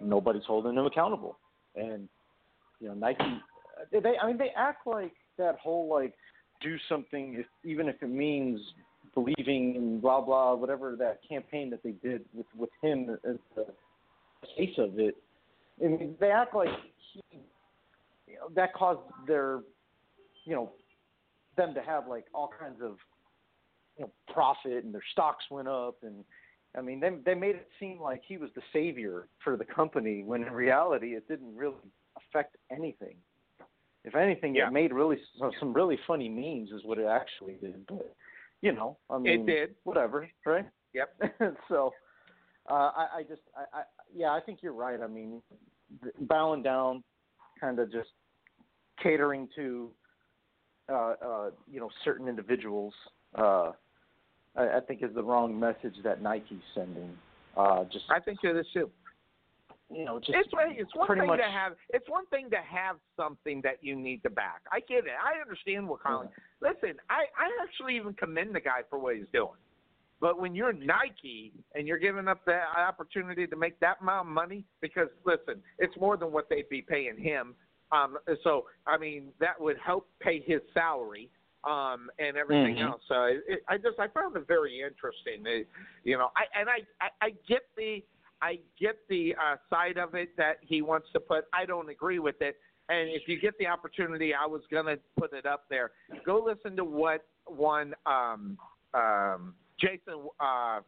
nobody's 0.00 0.44
holding 0.46 0.74
him 0.74 0.84
accountable. 0.84 1.38
And, 1.74 2.08
you 2.80 2.88
know, 2.88 2.94
Nike, 2.94 3.40
they, 3.90 4.18
I 4.22 4.26
mean, 4.26 4.38
they 4.38 4.50
act 4.56 4.86
like 4.86 5.12
that 5.38 5.58
whole 5.58 5.88
like 5.88 6.14
do 6.60 6.76
something, 6.88 7.36
if, 7.38 7.46
even 7.64 7.88
if 7.88 8.02
it 8.02 8.10
means 8.10 8.60
believing 9.14 9.74
in 9.76 10.00
blah 10.00 10.20
blah, 10.20 10.54
whatever 10.54 10.96
that 10.96 11.20
campaign 11.26 11.70
that 11.70 11.82
they 11.82 11.92
did 11.92 12.24
with 12.34 12.46
with 12.56 12.70
him 12.82 13.16
as 13.28 13.36
the 13.54 13.66
face 14.56 14.74
of 14.78 14.98
it. 14.98 15.16
I 15.82 15.88
mean, 15.88 16.14
they 16.20 16.30
act 16.30 16.54
like 16.54 16.68
he, 17.12 17.22
you 18.26 18.34
know, 18.34 18.48
that 18.54 18.74
caused 18.74 19.00
their, 19.26 19.60
you 20.44 20.54
know, 20.54 20.72
them 21.56 21.74
to 21.74 21.80
have 21.80 22.08
like 22.08 22.24
all 22.34 22.50
kinds 22.58 22.80
of, 22.82 22.96
you 23.98 24.04
know, 24.04 24.10
profit 24.32 24.84
and 24.84 24.92
their 24.92 25.04
stocks 25.12 25.44
went 25.50 25.68
up 25.68 25.96
and. 26.02 26.24
I 26.76 26.80
mean, 26.82 27.00
they 27.00 27.10
they 27.24 27.34
made 27.34 27.56
it 27.56 27.68
seem 27.80 28.00
like 28.00 28.22
he 28.26 28.36
was 28.36 28.50
the 28.54 28.62
savior 28.72 29.28
for 29.42 29.56
the 29.56 29.64
company 29.64 30.22
when 30.24 30.42
in 30.42 30.52
reality 30.52 31.14
it 31.14 31.26
didn't 31.28 31.56
really 31.56 31.74
affect 32.16 32.56
anything. 32.70 33.16
If 34.04 34.14
anything, 34.14 34.54
Yeah. 34.54 34.68
it 34.68 34.72
made 34.72 34.92
really 34.92 35.18
some, 35.38 35.50
some 35.58 35.72
really 35.72 35.98
funny 36.06 36.28
memes 36.28 36.70
is 36.70 36.84
what 36.84 36.98
it 36.98 37.06
actually 37.06 37.54
did. 37.54 37.86
But 37.86 38.14
you 38.62 38.72
know, 38.72 38.98
I 39.10 39.18
mean, 39.18 39.40
it 39.40 39.46
did. 39.46 39.74
whatever, 39.84 40.28
right? 40.44 40.66
Yep. 40.94 41.34
so, 41.68 41.92
uh, 42.70 42.90
I, 42.96 43.08
I 43.18 43.22
just, 43.22 43.42
I, 43.54 43.80
I, 43.80 43.82
yeah, 44.14 44.30
I 44.32 44.40
think 44.40 44.60
you're 44.62 44.72
right. 44.72 45.00
I 45.00 45.06
mean, 45.06 45.42
bowing 46.20 46.62
down, 46.62 47.04
kind 47.60 47.78
of 47.78 47.92
just 47.92 48.08
catering 49.02 49.48
to, 49.56 49.90
uh, 50.90 51.14
uh, 51.24 51.50
you 51.70 51.80
know, 51.80 51.90
certain 52.04 52.28
individuals. 52.28 52.94
Uh, 53.34 53.72
I, 54.56 54.78
I 54.78 54.80
think 54.80 55.02
is 55.02 55.14
the 55.14 55.22
wrong 55.22 55.58
message 55.58 55.94
that 56.04 56.22
Nike's 56.22 56.58
sending. 56.74 57.10
Uh, 57.56 57.84
just 57.84 58.04
I 58.10 58.20
think 58.20 58.40
it 58.42 58.56
is 58.56 58.66
too. 58.72 58.90
you 59.90 60.04
know, 60.04 60.18
just 60.18 60.32
it's 60.34 60.48
it's 60.52 60.94
one 60.94 61.08
thing 61.08 61.26
much 61.26 61.38
to 61.38 61.44
have 61.44 61.72
it's 61.90 62.08
one 62.08 62.26
thing 62.26 62.50
to 62.50 62.56
have 62.56 62.96
something 63.16 63.60
that 63.62 63.78
you 63.80 63.96
need 63.96 64.22
to 64.24 64.30
back. 64.30 64.62
I 64.72 64.80
get 64.80 65.04
it. 65.04 65.16
I 65.22 65.40
understand 65.40 65.88
what 65.88 66.02
Colin. 66.02 66.28
Listen, 66.60 66.96
I 67.08 67.24
I 67.38 67.48
actually 67.62 67.96
even 67.96 68.14
commend 68.14 68.54
the 68.54 68.60
guy 68.60 68.80
for 68.90 68.98
what 68.98 69.16
he's 69.16 69.26
doing. 69.32 69.56
But 70.20 70.40
when 70.40 70.54
you're 70.54 70.72
Nike 70.72 71.52
and 71.74 71.86
you're 71.86 71.98
giving 71.98 72.26
up 72.26 72.44
that 72.46 72.64
opportunity 72.76 73.46
to 73.46 73.56
make 73.56 73.78
that 73.80 73.98
amount 74.00 74.28
of 74.28 74.34
money, 74.34 74.64
because 74.80 75.08
listen, 75.24 75.62
it's 75.78 75.94
more 75.98 76.16
than 76.16 76.32
what 76.32 76.48
they'd 76.48 76.68
be 76.68 76.82
paying 76.82 77.18
him. 77.18 77.54
Um, 77.92 78.18
so 78.42 78.64
I 78.86 78.98
mean 78.98 79.28
that 79.40 79.60
would 79.60 79.76
help 79.84 80.08
pay 80.20 80.42
his 80.44 80.60
salary 80.74 81.30
um, 81.66 82.10
and 82.18 82.36
everything 82.36 82.76
Mhm. 82.76 82.90
else. 82.90 83.02
So 83.08 83.24
it, 83.24 83.44
it, 83.48 83.64
I 83.68 83.76
just 83.76 83.98
I 83.98 84.08
found 84.08 84.36
it 84.36 84.46
very 84.46 84.80
interesting. 84.80 85.44
It, 85.46 85.68
you 86.04 86.16
know, 86.16 86.30
I 86.36 86.46
and 86.58 86.68
I, 86.70 86.86
I 87.00 87.10
I 87.20 87.30
get 87.48 87.62
the 87.76 88.04
I 88.40 88.60
get 88.78 88.96
the 89.08 89.34
uh, 89.34 89.56
side 89.68 89.98
of 89.98 90.14
it 90.14 90.36
that 90.36 90.58
he 90.60 90.82
wants 90.82 91.08
to 91.12 91.20
put. 91.20 91.46
I 91.52 91.64
don't 91.64 91.88
agree 91.88 92.18
with 92.18 92.40
it. 92.40 92.56
And 92.88 93.08
if 93.10 93.22
you 93.26 93.40
get 93.40 93.58
the 93.58 93.66
opportunity, 93.66 94.32
I 94.32 94.46
was 94.46 94.62
gonna 94.70 94.96
put 95.18 95.32
it 95.32 95.46
up 95.46 95.64
there. 95.68 95.90
Go 96.24 96.42
listen 96.42 96.76
to 96.76 96.84
what 96.84 97.26
one 97.46 97.94
um, 98.06 98.56
um, 98.94 99.54
Jason 99.80 100.28
uh, 100.38 100.80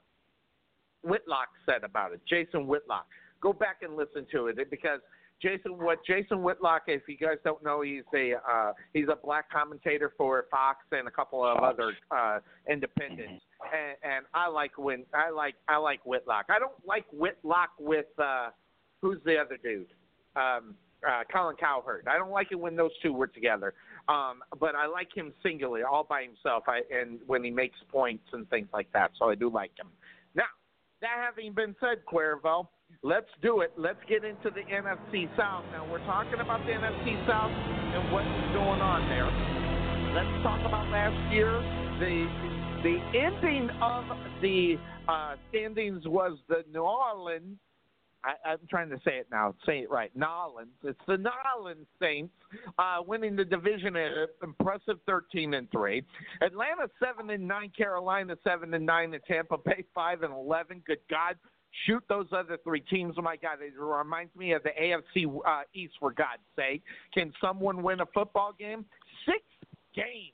Whitlock 1.02 1.48
said 1.66 1.84
about 1.84 2.12
it. 2.12 2.20
Jason 2.28 2.66
Whitlock. 2.66 3.06
Go 3.40 3.52
back 3.52 3.82
and 3.82 3.96
listen 3.96 4.26
to 4.32 4.46
it 4.48 4.70
because 4.70 5.00
Jason, 5.40 5.78
what 5.78 6.05
Jason 6.05 6.43
Whitlock, 6.43 6.82
if 6.89 7.02
you 7.06 7.16
guys 7.16 7.36
don't 7.44 7.62
know, 7.62 7.82
he's 7.82 8.02
a 8.15 8.35
uh, 8.35 8.73
he's 8.93 9.06
a 9.10 9.16
black 9.16 9.51
commentator 9.51 10.12
for 10.16 10.47
Fox 10.51 10.78
and 10.90 11.06
a 11.06 11.10
couple 11.10 11.44
of 11.44 11.59
other 11.59 11.93
uh, 12.10 12.39
independents. 12.70 13.43
And, 13.73 14.12
and 14.15 14.27
I 14.35 14.48
like 14.48 14.77
when 14.78 15.05
I 15.15 15.31
like 15.31 15.55
I 15.69 15.77
like 15.77 16.05
Whitlock. 16.05 16.47
I 16.48 16.59
don't 16.59 16.73
like 16.85 17.05
Whitlock 17.12 17.70
with 17.78 18.06
uh, 18.19 18.48
who's 19.01 19.19
the 19.24 19.36
other 19.36 19.59
dude, 19.62 19.86
um, 20.35 20.74
uh, 21.06 21.23
Colin 21.32 21.56
Cowherd. 21.56 22.09
I 22.09 22.19
don't 22.19 22.31
like 22.31 22.48
it 22.51 22.59
when 22.59 22.74
those 22.74 22.93
two 23.02 23.12
were 23.12 23.28
together. 23.28 23.74
Um, 24.09 24.43
but 24.59 24.74
I 24.74 24.86
like 24.86 25.15
him 25.15 25.32
singularly, 25.43 25.82
all 25.82 26.02
by 26.02 26.23
himself. 26.23 26.65
I, 26.66 26.81
and 26.90 27.19
when 27.27 27.44
he 27.44 27.51
makes 27.51 27.77
points 27.90 28.24
and 28.32 28.48
things 28.48 28.69
like 28.73 28.90
that, 28.93 29.10
so 29.19 29.28
I 29.28 29.35
do 29.35 29.51
like 29.51 29.70
him. 29.78 29.89
Now, 30.35 30.44
that 31.02 31.16
having 31.23 31.52
been 31.52 31.77
said, 31.78 31.98
Cuervo, 32.10 32.69
let's 33.02 33.31
do 33.43 33.60
it. 33.60 33.73
Let's 33.77 34.01
get 34.09 34.24
into 34.24 34.51
the 34.51 34.62
NFC 34.62 35.28
South. 35.36 35.65
Now, 35.73 35.86
we're 35.90 36.05
talking 36.05 36.40
about 36.40 36.60
the 36.66 36.73
NFC 36.73 37.27
South 37.27 37.51
and 37.51 38.12
what's 38.12 38.27
going 38.55 38.81
on 38.81 39.09
there. 39.09 39.28
Let's 40.15 40.43
talk 40.43 40.60
about 40.66 40.89
last 40.89 41.32
year. 41.32 41.52
The 42.01 42.48
the 42.82 42.98
ending 43.12 43.70
of 43.82 44.05
the 44.40 44.77
uh, 45.09 45.35
standings 45.48 46.06
was 46.06 46.39
the 46.48 46.65
New 46.73 46.82
Orleans. 46.82 47.56
I, 48.24 48.51
I'm 48.51 48.59
trying 48.69 48.90
to 48.90 48.97
say 49.05 49.16
it 49.19 49.27
now. 49.31 49.55
Say 49.65 49.81
it 49.81 49.90
right. 49.90 50.10
Nolans. 50.16 50.70
It's 50.82 50.98
the 51.06 51.19
Nolans 51.19 51.86
Saints 52.01 52.35
uh, 52.78 52.98
winning 53.06 53.36
the 53.36 53.44
division 53.44 53.97
at 53.97 54.12
an 54.12 54.27
impressive 54.43 54.98
13 55.06 55.55
and 55.55 55.70
three. 55.70 56.05
Atlanta 56.43 56.89
seven 57.02 57.31
and 57.31 57.47
nine. 57.47 57.70
Carolina 57.77 58.36
seven 58.43 58.74
and 58.74 58.85
nine. 58.85 59.15
And 59.15 59.23
Tampa 59.24 59.56
Bay 59.59 59.85
five 59.94 60.23
and 60.23 60.32
11. 60.32 60.82
Good 60.86 60.98
God. 61.09 61.36
Shoot 61.86 62.02
those 62.08 62.26
other 62.32 62.58
three 62.64 62.80
teams. 62.80 63.14
Oh 63.18 63.22
my 63.22 63.36
God, 63.36 63.58
it 63.60 63.78
reminds 63.78 64.34
me 64.34 64.52
of 64.52 64.62
the 64.62 64.70
AFC 64.70 65.26
uh, 65.46 65.62
East. 65.74 65.94
For 66.00 66.12
God's 66.12 66.42
sake, 66.56 66.82
can 67.12 67.32
someone 67.40 67.82
win 67.82 68.00
a 68.00 68.06
football 68.06 68.54
game? 68.58 68.84
Six 69.26 69.42
games 69.94 70.32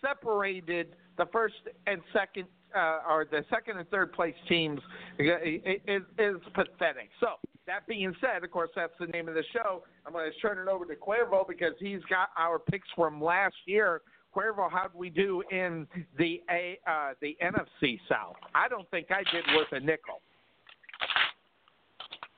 separated 0.00 0.96
the 1.18 1.26
first 1.32 1.54
and 1.86 2.00
second, 2.12 2.46
uh, 2.74 3.00
or 3.08 3.26
the 3.30 3.44
second 3.50 3.78
and 3.78 3.88
third 3.90 4.12
place 4.12 4.34
teams 4.48 4.80
is, 5.18 6.02
is 6.18 6.36
pathetic. 6.54 7.10
So 7.20 7.28
that 7.66 7.86
being 7.86 8.14
said, 8.20 8.44
of 8.44 8.50
course, 8.50 8.70
that's 8.76 8.92
the 9.00 9.06
name 9.06 9.28
of 9.28 9.34
the 9.34 9.44
show. 9.52 9.82
I'm 10.06 10.12
going 10.12 10.30
to 10.30 10.38
turn 10.38 10.58
it 10.58 10.70
over 10.70 10.84
to 10.84 10.94
Cuervo 10.94 11.46
because 11.48 11.74
he's 11.78 12.02
got 12.08 12.30
our 12.36 12.58
picks 12.58 12.88
from 12.94 13.22
last 13.22 13.56
year. 13.66 14.02
Cuervo, 14.36 14.70
how 14.70 14.88
did 14.88 14.98
we 14.98 15.08
do 15.08 15.42
in 15.50 15.86
the 16.18 16.42
a 16.50 16.78
uh, 16.86 17.14
the 17.22 17.36
NFC 17.42 17.98
South? 18.08 18.36
I 18.54 18.68
don't 18.68 18.88
think 18.90 19.08
I 19.10 19.22
did 19.32 19.44
worth 19.54 19.72
a 19.72 19.80
nickel. 19.80 20.20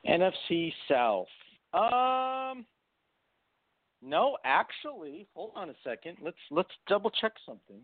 NFC 0.07 0.71
South. 0.89 1.27
Um, 1.73 2.65
no, 4.01 4.37
actually, 4.45 5.27
hold 5.35 5.51
on 5.55 5.69
a 5.69 5.73
second. 5.83 6.17
Let's 6.21 6.37
let's 6.51 6.69
double 6.87 7.09
check 7.09 7.33
something. 7.45 7.81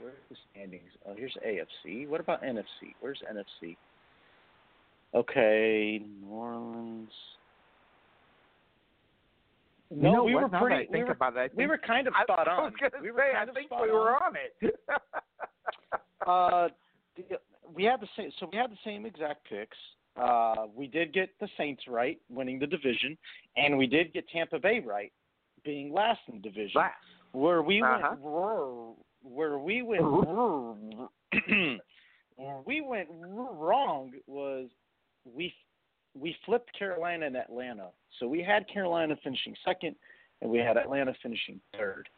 Where's 0.00 0.14
the 0.28 0.36
standings? 0.52 0.90
Oh, 1.08 1.14
here's 1.16 1.36
AFC. 1.46 2.08
What 2.08 2.20
about 2.20 2.42
NFC? 2.42 2.94
Where's 3.00 3.22
NFC? 3.32 3.76
Okay, 5.14 6.02
New 6.20 6.28
Orleans. 6.28 7.10
You 9.90 10.02
No, 10.02 10.12
know 10.12 10.24
we 10.24 10.34
what? 10.34 10.42
were 10.44 10.48
Now 10.48 10.60
that 10.60 10.64
I 10.66 10.68
pretty. 10.76 10.84
think 10.92 10.94
we 10.94 11.04
were, 11.04 11.10
about 11.12 11.36
it, 11.36 11.52
I 11.52 11.56
we 11.56 11.66
were 11.66 11.78
kind 11.78 12.06
of 12.08 12.14
I- 12.14 12.22
spot 12.24 12.48
I 12.48 12.52
on. 12.52 12.72
gonna 12.80 12.90
we 13.02 13.10
were 13.12 13.18
say, 13.20 13.32
kind 13.34 13.36
I 13.38 13.50
of 13.50 13.54
think 13.54 13.70
we 13.70 13.90
were 13.92 14.14
on. 14.16 14.22
on 14.22 14.36
it. 14.36 14.74
uh, 16.26 16.68
we 17.74 17.84
had 17.84 18.00
the 18.00 18.08
same. 18.16 18.30
So 18.40 18.48
we 18.52 18.58
had 18.58 18.70
the 18.70 18.78
same 18.84 19.06
exact 19.06 19.48
picks. 19.48 19.76
Uh, 20.20 20.66
we 20.74 20.86
did 20.86 21.12
get 21.12 21.28
the 21.40 21.48
Saints 21.58 21.82
right, 21.88 22.18
winning 22.30 22.58
the 22.58 22.66
division, 22.66 23.16
and 23.56 23.76
we 23.76 23.86
did 23.86 24.12
get 24.14 24.26
Tampa 24.30 24.58
Bay 24.58 24.80
right, 24.80 25.12
being 25.64 25.92
last 25.92 26.20
in 26.28 26.36
the 26.36 26.40
division. 26.48 26.72
Last. 26.80 26.94
Where 27.32 27.62
we 27.62 27.82
Uh-huh. 27.82 28.16
went, 28.18 28.96
where 29.22 29.58
we 29.58 29.82
went, 29.82 30.02
where 32.36 32.60
we 32.64 32.80
went 32.80 33.08
wrong 33.10 34.12
was 34.26 34.68
we 35.24 35.52
we 36.20 36.36
flipped 36.44 36.76
Carolina 36.78 37.26
and 37.26 37.36
Atlanta. 37.36 37.88
So 38.18 38.26
we 38.28 38.42
had 38.42 38.68
Carolina 38.68 39.16
finishing 39.22 39.54
second, 39.64 39.96
and 40.40 40.50
we 40.50 40.58
had 40.58 40.76
Atlanta 40.76 41.14
finishing 41.22 41.60
third. 41.76 42.08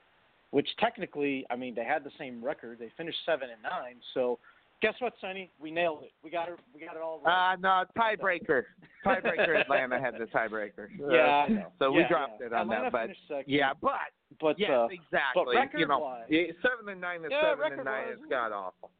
Which 0.50 0.68
technically, 0.80 1.44
I 1.50 1.56
mean, 1.56 1.74
they 1.74 1.84
had 1.84 2.04
the 2.04 2.10
same 2.18 2.42
record. 2.42 2.78
They 2.78 2.90
finished 2.96 3.18
seven 3.26 3.50
and 3.50 3.62
nine. 3.62 3.96
So, 4.14 4.38
guess 4.80 4.94
what, 4.98 5.12
Sonny? 5.20 5.50
We 5.60 5.70
nailed 5.70 6.04
it. 6.04 6.12
We 6.24 6.30
got 6.30 6.48
it. 6.48 6.58
We 6.74 6.80
got 6.80 6.96
it 6.96 7.02
all 7.02 7.20
right. 7.22 7.52
Uh, 7.52 7.56
no, 7.56 7.84
tiebreaker. 7.98 8.62
Tiebreaker. 9.04 9.60
Atlanta 9.60 10.00
had 10.00 10.14
the 10.14 10.24
tiebreaker. 10.24 10.88
Yeah, 11.10 11.44
I 11.44 11.48
know. 11.48 11.66
So 11.78 11.92
we 11.92 12.00
Yeah, 12.00 12.08
dropped 12.08 12.40
yeah. 12.40 12.46
it 12.46 12.52
on 12.54 12.60
Atlanta 12.62 12.84
that, 12.84 12.92
but 12.92 13.10
second. 13.28 13.44
yeah, 13.46 13.72
but 13.80 13.92
but 14.40 14.58
yes, 14.58 14.70
uh, 14.70 14.86
exactly. 14.86 15.10
But 15.34 15.46
record 15.48 15.80
you 15.80 15.86
know, 15.86 15.98
wise, 15.98 16.28
seven 16.62 16.88
and 16.92 17.00
nine 17.00 17.20
is 17.24 17.30
Yeah, 17.30 17.52
seven 17.52 17.72
and 17.72 17.84
nine 17.84 18.08
record-wise, 18.08 18.24
is 18.24 18.30
god 18.30 18.52
awful. 18.52 18.90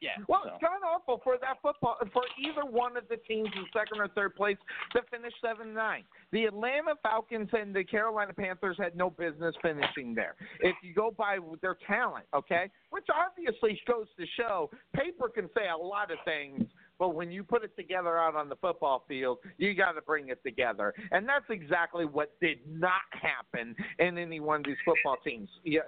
Yeah. 0.00 0.10
Well, 0.28 0.42
so. 0.44 0.50
it's 0.54 0.62
god 0.62 0.80
awful 0.86 1.20
for 1.22 1.36
that 1.40 1.58
football 1.62 1.96
for 2.12 2.22
either 2.38 2.68
one 2.68 2.96
of 2.96 3.04
the 3.08 3.16
teams 3.28 3.48
in 3.54 3.64
second 3.72 4.00
or 4.00 4.08
third 4.08 4.34
place 4.34 4.56
to 4.92 5.02
finish 5.10 5.32
seven 5.42 5.68
and 5.68 5.74
nine. 5.74 6.04
The 6.32 6.44
Atlanta 6.44 6.94
Falcons 7.02 7.48
and 7.52 7.74
the 7.74 7.84
Carolina 7.84 8.32
Panthers 8.32 8.76
had 8.78 8.96
no 8.96 9.10
business 9.10 9.54
finishing 9.62 10.14
there. 10.14 10.34
If 10.60 10.76
you 10.82 10.94
go 10.94 11.12
by 11.16 11.38
their 11.60 11.76
talent, 11.86 12.26
okay, 12.34 12.70
which 12.90 13.06
obviously 13.14 13.80
goes 13.86 14.06
to 14.18 14.26
show 14.36 14.70
paper 14.94 15.28
can 15.28 15.48
say 15.54 15.68
a 15.68 15.76
lot 15.76 16.10
of 16.10 16.18
things. 16.24 16.64
But 17.00 17.14
when 17.14 17.32
you 17.32 17.42
put 17.42 17.64
it 17.64 17.74
together 17.76 18.18
out 18.18 18.36
on 18.36 18.50
the 18.50 18.56
football 18.56 19.04
field, 19.08 19.38
you 19.56 19.74
got 19.74 19.92
to 19.92 20.02
bring 20.02 20.28
it 20.28 20.42
together, 20.44 20.92
and 21.10 21.26
that's 21.26 21.46
exactly 21.48 22.04
what 22.04 22.38
did 22.40 22.58
not 22.68 23.00
happen 23.10 23.74
in 23.98 24.18
any 24.18 24.38
one 24.38 24.60
of 24.60 24.66
these 24.66 24.76
football 24.84 25.16
teams. 25.24 25.48
Yeah, 25.64 25.80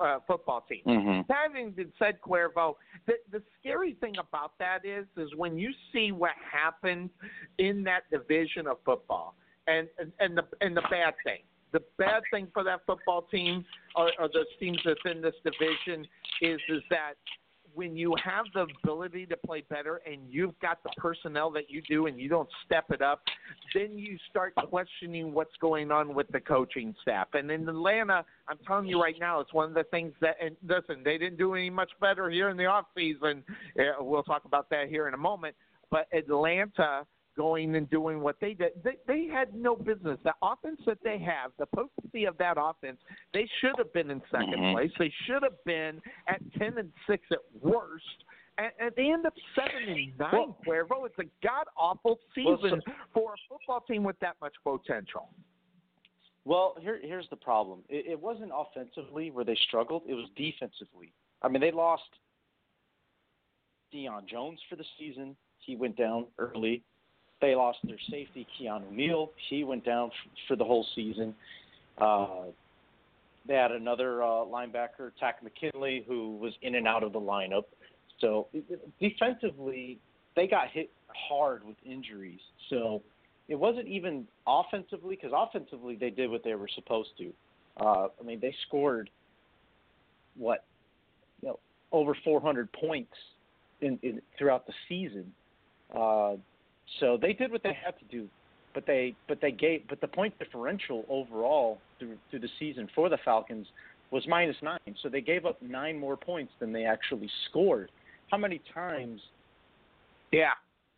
uh, 0.00 0.20
football 0.26 0.62
teams. 0.66 0.86
Mhm. 0.86 1.26
Having 1.30 1.72
been 1.72 1.92
said, 1.98 2.18
Cuervo, 2.22 2.76
the 3.04 3.18
the 3.30 3.42
scary 3.60 3.92
thing 4.00 4.16
about 4.16 4.56
that 4.58 4.86
is, 4.86 5.06
is 5.18 5.34
when 5.36 5.58
you 5.58 5.70
see 5.92 6.12
what 6.12 6.32
happened 6.50 7.10
in 7.58 7.84
that 7.84 8.08
division 8.10 8.66
of 8.66 8.78
football, 8.86 9.34
and 9.66 9.86
and, 9.98 10.12
and 10.18 10.34
the 10.38 10.46
and 10.62 10.74
the 10.74 10.82
bad 10.90 11.12
thing. 11.24 11.42
The 11.72 11.82
bad 11.98 12.22
thing 12.30 12.48
for 12.54 12.62
that 12.62 12.86
football 12.86 13.22
team 13.22 13.66
or, 13.96 14.10
or 14.18 14.28
those 14.32 14.46
teams 14.60 14.78
that's 14.84 15.00
in 15.04 15.20
this 15.20 15.34
division 15.44 16.06
is 16.40 16.58
is 16.68 16.82
that 16.88 17.14
when 17.74 17.96
you 17.96 18.14
have 18.24 18.46
the 18.54 18.66
ability 18.82 19.26
to 19.26 19.36
play 19.36 19.64
better 19.68 20.00
and 20.10 20.20
you've 20.30 20.58
got 20.60 20.82
the 20.82 20.90
personnel 20.96 21.50
that 21.50 21.68
you 21.68 21.82
do 21.82 22.06
and 22.06 22.20
you 22.20 22.28
don't 22.28 22.48
step 22.64 22.84
it 22.90 23.02
up, 23.02 23.22
then 23.74 23.98
you 23.98 24.16
start 24.30 24.54
questioning 24.54 25.34
what's 25.34 25.56
going 25.60 25.90
on 25.90 26.14
with 26.14 26.28
the 26.28 26.40
coaching 26.40 26.94
staff. 27.02 27.28
And 27.34 27.50
in 27.50 27.68
Atlanta, 27.68 28.24
I'm 28.48 28.58
telling 28.66 28.86
you 28.86 29.02
right 29.02 29.16
now, 29.18 29.40
it's 29.40 29.52
one 29.52 29.68
of 29.68 29.74
the 29.74 29.84
things 29.84 30.12
that 30.20 30.36
and 30.42 30.56
listen, 30.66 31.02
they 31.04 31.18
didn't 31.18 31.38
do 31.38 31.54
any 31.54 31.70
much 31.70 31.90
better 32.00 32.30
here 32.30 32.48
in 32.48 32.56
the 32.56 32.66
off 32.66 32.86
season. 32.96 33.42
We'll 33.98 34.22
talk 34.22 34.44
about 34.44 34.70
that 34.70 34.88
here 34.88 35.08
in 35.08 35.14
a 35.14 35.18
moment. 35.18 35.56
But 35.90 36.06
Atlanta 36.12 37.06
going 37.36 37.74
and 37.76 37.88
doing 37.90 38.20
what 38.20 38.36
they 38.40 38.54
did. 38.54 38.72
They, 38.84 38.96
they 39.06 39.26
had 39.26 39.54
no 39.54 39.74
business. 39.76 40.18
The 40.24 40.34
offense 40.42 40.80
that 40.86 40.98
they 41.02 41.18
have, 41.18 41.50
the 41.58 41.66
potency 41.66 42.24
of 42.26 42.38
that 42.38 42.56
offense, 42.58 42.98
they 43.32 43.48
should 43.60 43.74
have 43.78 43.92
been 43.92 44.10
in 44.10 44.20
2nd 44.32 44.54
Mhm. 44.54 44.72
place. 44.74 44.90
They 44.98 45.12
should 45.26 45.42
have 45.42 45.62
been 45.64 46.00
at 46.28 46.40
ten 46.58 46.78
and 46.78 46.92
six 47.06 47.24
at 47.32 47.38
worst. 47.60 48.04
And, 48.56 48.70
and 48.78 48.92
they 48.96 49.10
end 49.10 49.26
up 49.26 49.34
seven 49.56 49.88
and 49.88 50.18
nine. 50.18 50.54
Cuervo, 50.64 51.06
it's 51.06 51.18
a 51.18 51.24
god 51.44 51.66
awful 51.76 52.20
Well, 52.36 52.56
season 52.62 52.80
so- 52.86 52.92
for 53.12 53.32
a 53.34 53.36
football 53.48 53.80
team 53.80 54.04
with 54.04 54.18
that 54.20 54.36
much 54.40 54.54
potential. 54.62 55.28
Well, 56.44 56.76
here 56.80 57.00
here's 57.02 57.28
the 57.30 57.36
problem. 57.36 57.82
It, 57.88 58.06
it 58.06 58.20
wasn't 58.20 58.52
offensively 58.54 59.30
where 59.32 59.44
they 59.44 59.56
struggled. 59.66 60.02
It 60.06 60.14
was 60.14 60.28
defensively. 60.36 61.12
I 61.42 61.48
mean, 61.48 61.60
they 61.62 61.72
lost 61.72 62.04
Deion 63.92 64.26
Jones 64.28 64.60
for 64.68 64.76
the 64.76 64.84
season. 64.98 65.36
He 65.58 65.76
went 65.76 65.96
down 65.96 66.26
early. 66.38 66.82
They 67.44 67.54
lost 67.54 67.80
their 67.84 67.98
safety, 68.10 68.46
Keanu 68.58 68.90
Neal. 68.90 69.30
He 69.50 69.64
went 69.64 69.84
down 69.84 70.10
for 70.48 70.56
the 70.56 70.64
whole 70.64 70.86
season. 70.94 71.34
Uh, 71.98 72.44
they 73.46 73.52
had 73.52 73.70
another 73.70 74.22
uh, 74.22 74.26
linebacker, 74.26 75.10
Takk 75.20 75.42
McKinley, 75.42 76.06
who 76.08 76.38
was 76.38 76.54
in 76.62 76.74
and 76.76 76.88
out 76.88 77.02
of 77.02 77.12
the 77.12 77.20
lineup. 77.20 77.64
So 78.18 78.48
defensively, 78.98 79.98
they 80.34 80.46
got 80.46 80.70
hit 80.70 80.90
hard 81.28 81.66
with 81.66 81.76
injuries. 81.84 82.40
So 82.70 83.02
it 83.48 83.56
wasn't 83.56 83.88
even 83.88 84.26
offensively, 84.46 85.14
because 85.14 85.32
offensively 85.36 85.96
they 85.96 86.08
did 86.08 86.30
what 86.30 86.44
they 86.44 86.54
were 86.54 86.70
supposed 86.74 87.10
to. 87.18 87.30
Uh, 87.78 88.08
I 88.18 88.24
mean, 88.24 88.40
they 88.40 88.54
scored 88.66 89.10
what, 90.34 90.64
you 91.42 91.48
know, 91.48 91.58
over 91.92 92.16
400 92.24 92.72
points 92.72 93.12
in, 93.82 93.98
in 94.02 94.22
throughout 94.38 94.66
the 94.66 94.72
season. 94.88 95.30
Uh, 95.94 96.36
so 97.00 97.18
they 97.20 97.32
did 97.32 97.50
what 97.50 97.62
they 97.62 97.76
had 97.84 97.98
to 97.98 98.04
do, 98.10 98.28
but 98.74 98.86
they 98.86 99.14
but 99.28 99.40
they 99.40 99.52
gave 99.52 99.86
but 99.88 100.00
the 100.00 100.08
point 100.08 100.38
differential 100.38 101.04
overall 101.08 101.78
through 101.98 102.16
through 102.30 102.40
the 102.40 102.48
season 102.58 102.88
for 102.94 103.08
the 103.08 103.18
Falcons 103.24 103.66
was 104.10 104.26
minus 104.28 104.56
nine. 104.62 104.78
So 105.02 105.08
they 105.08 105.20
gave 105.20 105.46
up 105.46 105.60
nine 105.62 105.98
more 105.98 106.16
points 106.16 106.52
than 106.60 106.72
they 106.72 106.84
actually 106.84 107.30
scored. 107.48 107.90
How 108.30 108.38
many 108.38 108.60
times? 108.72 109.20
Yeah. 110.32 110.52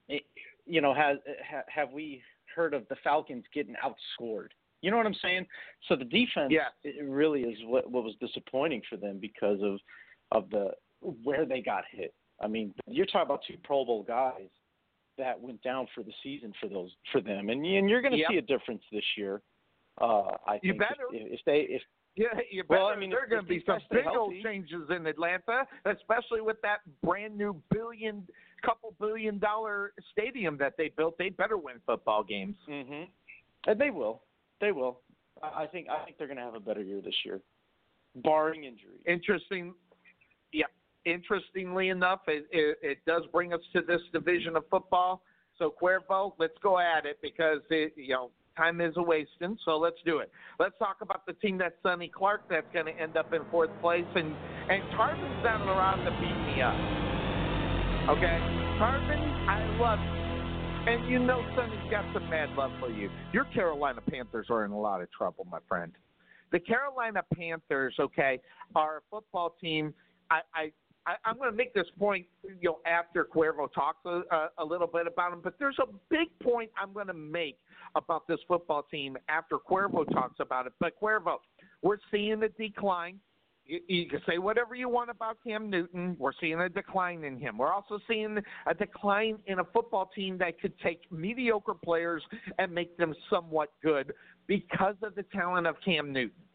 It, 0.09 0.23
you 0.67 0.81
know, 0.81 0.95
has 0.95 1.19
ha, 1.49 1.61
have 1.69 1.93
we 1.93 2.23
heard 2.55 2.75
of 2.75 2.87
the 2.89 2.97
Falcons 3.05 3.45
getting 3.55 3.75
outscored? 3.75 4.49
You 4.83 4.91
know 4.91 4.97
what 4.99 5.07
I'm 5.07 5.17
saying? 5.23 5.47
So 5.89 5.97
the 5.97 6.05
defense, 6.05 6.51
Yeah. 6.51 6.69
it 6.85 7.05
really 7.05 7.43
is 7.43 7.59
what 7.65 7.91
what 7.91 8.05
was 8.05 8.15
disappointing 8.21 8.83
for 8.89 8.97
them 8.97 9.19
because 9.21 9.61
of 9.63 9.79
of 10.33 10.51
the 10.51 10.71
where 11.23 11.45
they 11.47 11.61
got 11.61 11.85
hit. 11.91 12.13
I 12.41 12.49
mean, 12.49 12.75
you're 12.87 13.07
talking 13.07 13.23
about 13.23 13.43
two 13.49 13.57
Pro 13.65 13.85
Bowl 13.85 14.03
guys 14.03 14.49
that 15.19 15.41
went 15.41 15.63
down 15.63 15.87
for 15.95 16.03
the 16.03 16.13
season 16.23 16.53
for 16.61 16.69
those 16.69 16.91
for 17.13 17.21
them, 17.21 17.49
and 17.49 17.65
and 17.65 17.89
you're 17.91 18.03
going 18.03 18.13
to 18.13 18.19
Yep. 18.19 18.31
see 18.31 18.37
a 18.39 18.43
difference 18.43 18.83
this 18.93 19.05
year. 19.17 19.43
Uh, 20.01 20.37
I 20.47 20.55
You 20.63 20.73
think 20.73 20.79
better. 20.81 21.05
if, 21.13 21.41
if 21.41 21.41
they 21.47 21.61
if 21.61 21.83
Yeah, 22.17 22.29
you 22.51 22.63
better. 22.65 22.81
Well, 22.81 22.89
I 22.89 22.97
mean, 22.97 23.11
there 23.11 23.23
are 23.23 23.27
going 23.27 23.43
to 23.43 23.49
be 23.49 23.63
some 23.67 23.79
big 23.91 24.07
old 24.07 24.35
changes 24.43 24.89
in 24.91 25.07
Atlanta, 25.07 25.67
especially 25.85 26.41
with 26.41 26.61
that 26.63 26.79
brand 27.03 27.37
new 27.37 27.61
billion, 27.71 28.27
couple 28.65 28.95
billion 28.99 29.39
dollar 29.39 29.93
stadium 30.13 30.57
that 30.59 30.75
they 30.79 30.89
built. 30.97 31.17
They 31.19 31.29
better 31.31 31.57
win 31.57 31.77
football 31.87 32.23
games. 32.25 32.57
hmm 32.67 33.05
and 33.69 33.81
they 33.81 33.91
will, 33.91 34.23
they 34.61 34.71
will. 34.71 35.01
I 35.43 35.67
think 35.67 35.89
I 35.89 36.05
think 36.05 36.19
they're 36.19 36.27
going 36.29 36.39
to 36.39 36.43
have 36.45 36.55
a 36.55 36.61
better 36.61 36.83
year 36.83 37.01
this 37.03 37.15
year, 37.25 37.41
barring 38.17 38.65
injury. 38.65 39.01
Interesting. 39.07 39.75
Yeah. 40.53 40.67
Interestingly 41.07 41.89
enough, 41.89 42.21
it, 42.27 42.47
it, 42.51 42.79
it 42.83 42.99
does 43.07 43.23
bring 43.33 43.55
us 43.55 43.61
to 43.73 43.81
this 43.81 44.01
division 44.13 44.57
of 44.57 44.65
football. 44.69 45.23
So 45.59 45.73
Cuervo, 45.81 46.33
let's 46.39 46.59
go 46.63 46.79
at 46.79 47.07
it 47.07 47.19
because 47.23 47.61
it, 47.71 47.95
you 47.97 48.13
know 48.13 48.31
time 48.57 48.81
is 48.81 48.95
a 48.97 49.03
wasting. 49.03 49.57
So 49.65 49.77
let's 49.77 49.97
do 50.05 50.19
it. 50.19 50.31
Let's 50.59 50.77
talk 50.79 50.97
about 51.03 51.27
the 51.27 51.35
team 51.35 51.59
that's 51.59 51.75
Sonny 51.83 52.11
Clark 52.15 52.43
that's 52.49 52.67
going 52.73 52.87
to 52.87 52.93
end 52.93 53.17
up 53.17 53.33
in 53.33 53.43
fourth 53.51 53.71
place, 53.81 54.07
and 54.15 54.35
and 54.69 54.83
Tarvin's 54.95 55.45
not 55.45 55.61
around 55.67 56.05
to 56.05 56.11
beat 56.21 56.55
me 56.55 56.63
up. 56.63 56.75
Okay, 58.17 58.39
Tarvin, 58.79 59.19
I 59.49 59.79
love 59.81 59.99
you, 59.99 60.93
and 60.93 61.11
you 61.11 61.19
know 61.19 61.43
Sonny's 61.57 61.91
got 61.91 62.05
some 62.15 62.29
mad 62.31 62.51
love 62.57 62.71
for 62.81 62.91
you. 62.91 63.11
Your 63.33 63.45
Carolina 63.47 64.01
Panthers 64.11 64.47
are 64.51 64.65
in 64.65 64.71
a 64.71 64.79
lot 64.79 65.03
of 65.03 65.11
trouble, 65.13 65.47
my 65.51 65.59
friend. 65.69 65.93
The 66.53 66.61
Carolina 66.61 67.23
Panthers, 67.35 67.95
okay, 67.99 68.41
are 68.75 68.99
a 68.99 69.01
football 69.11 69.57
team. 69.61 69.93
I, 70.31 70.41
I 70.55 70.73
I, 71.07 71.15
I'm 71.25 71.37
going 71.37 71.51
to 71.51 71.57
make 71.57 71.73
this 71.73 71.87
point, 71.99 72.27
you 72.43 72.57
know, 72.63 72.79
after 72.85 73.25
Cuervo 73.25 73.73
talks 73.73 74.05
a, 74.05 74.23
a, 74.35 74.49
a 74.59 74.65
little 74.65 74.89
bit 74.89 75.07
about 75.07 75.33
him. 75.33 75.41
But 75.43 75.55
there's 75.59 75.79
a 75.81 75.87
big 76.11 76.29
point 76.43 76.71
I'm 76.81 76.93
going 76.93 77.07
to 77.07 77.15
make 77.15 77.59
about 77.95 78.27
this 78.27 78.41
football 78.49 78.83
team 78.91 79.17
after 79.29 79.57
Cuervo 79.57 80.11
talks 80.13 80.41
about 80.41 80.67
it. 80.67 80.73
But 80.81 80.95
Cuervo, 81.01 81.37
we're 81.83 81.99
seeing 82.11 82.43
a 82.43 82.49
decline. 82.49 83.21
You, 83.65 83.81
you 83.87 84.09
can 84.09 84.21
say 84.29 84.39
whatever 84.39 84.75
you 84.75 84.89
want 84.89 85.11
about 85.11 85.39
Cam 85.47 85.71
Newton. 85.71 86.17
We're 86.19 86.33
seeing 86.41 86.61
a 86.61 86.69
decline 86.69 87.25
in 87.25 87.39
him. 87.39 87.59
We're 87.59 87.73
also 87.73 88.01
seeing 88.09 88.39
a 88.67 88.75
decline 88.75 89.39
in 89.47 89.61
a 89.61 89.65
football 89.65 90.11
team 90.15 90.39
that 90.39 90.61
could 90.61 90.79
take 90.81 91.11
mediocre 91.13 91.75
players 91.75 92.23
and 92.59 92.73
make 92.73 92.97
them 92.97 93.15
somewhat 93.31 93.71
good 93.83 94.13
because 94.47 94.97
of 95.03 95.15
the 95.15 95.25
talent 95.25 95.67
of 95.67 95.77
Cam 95.85 96.13
Newton. 96.13 96.46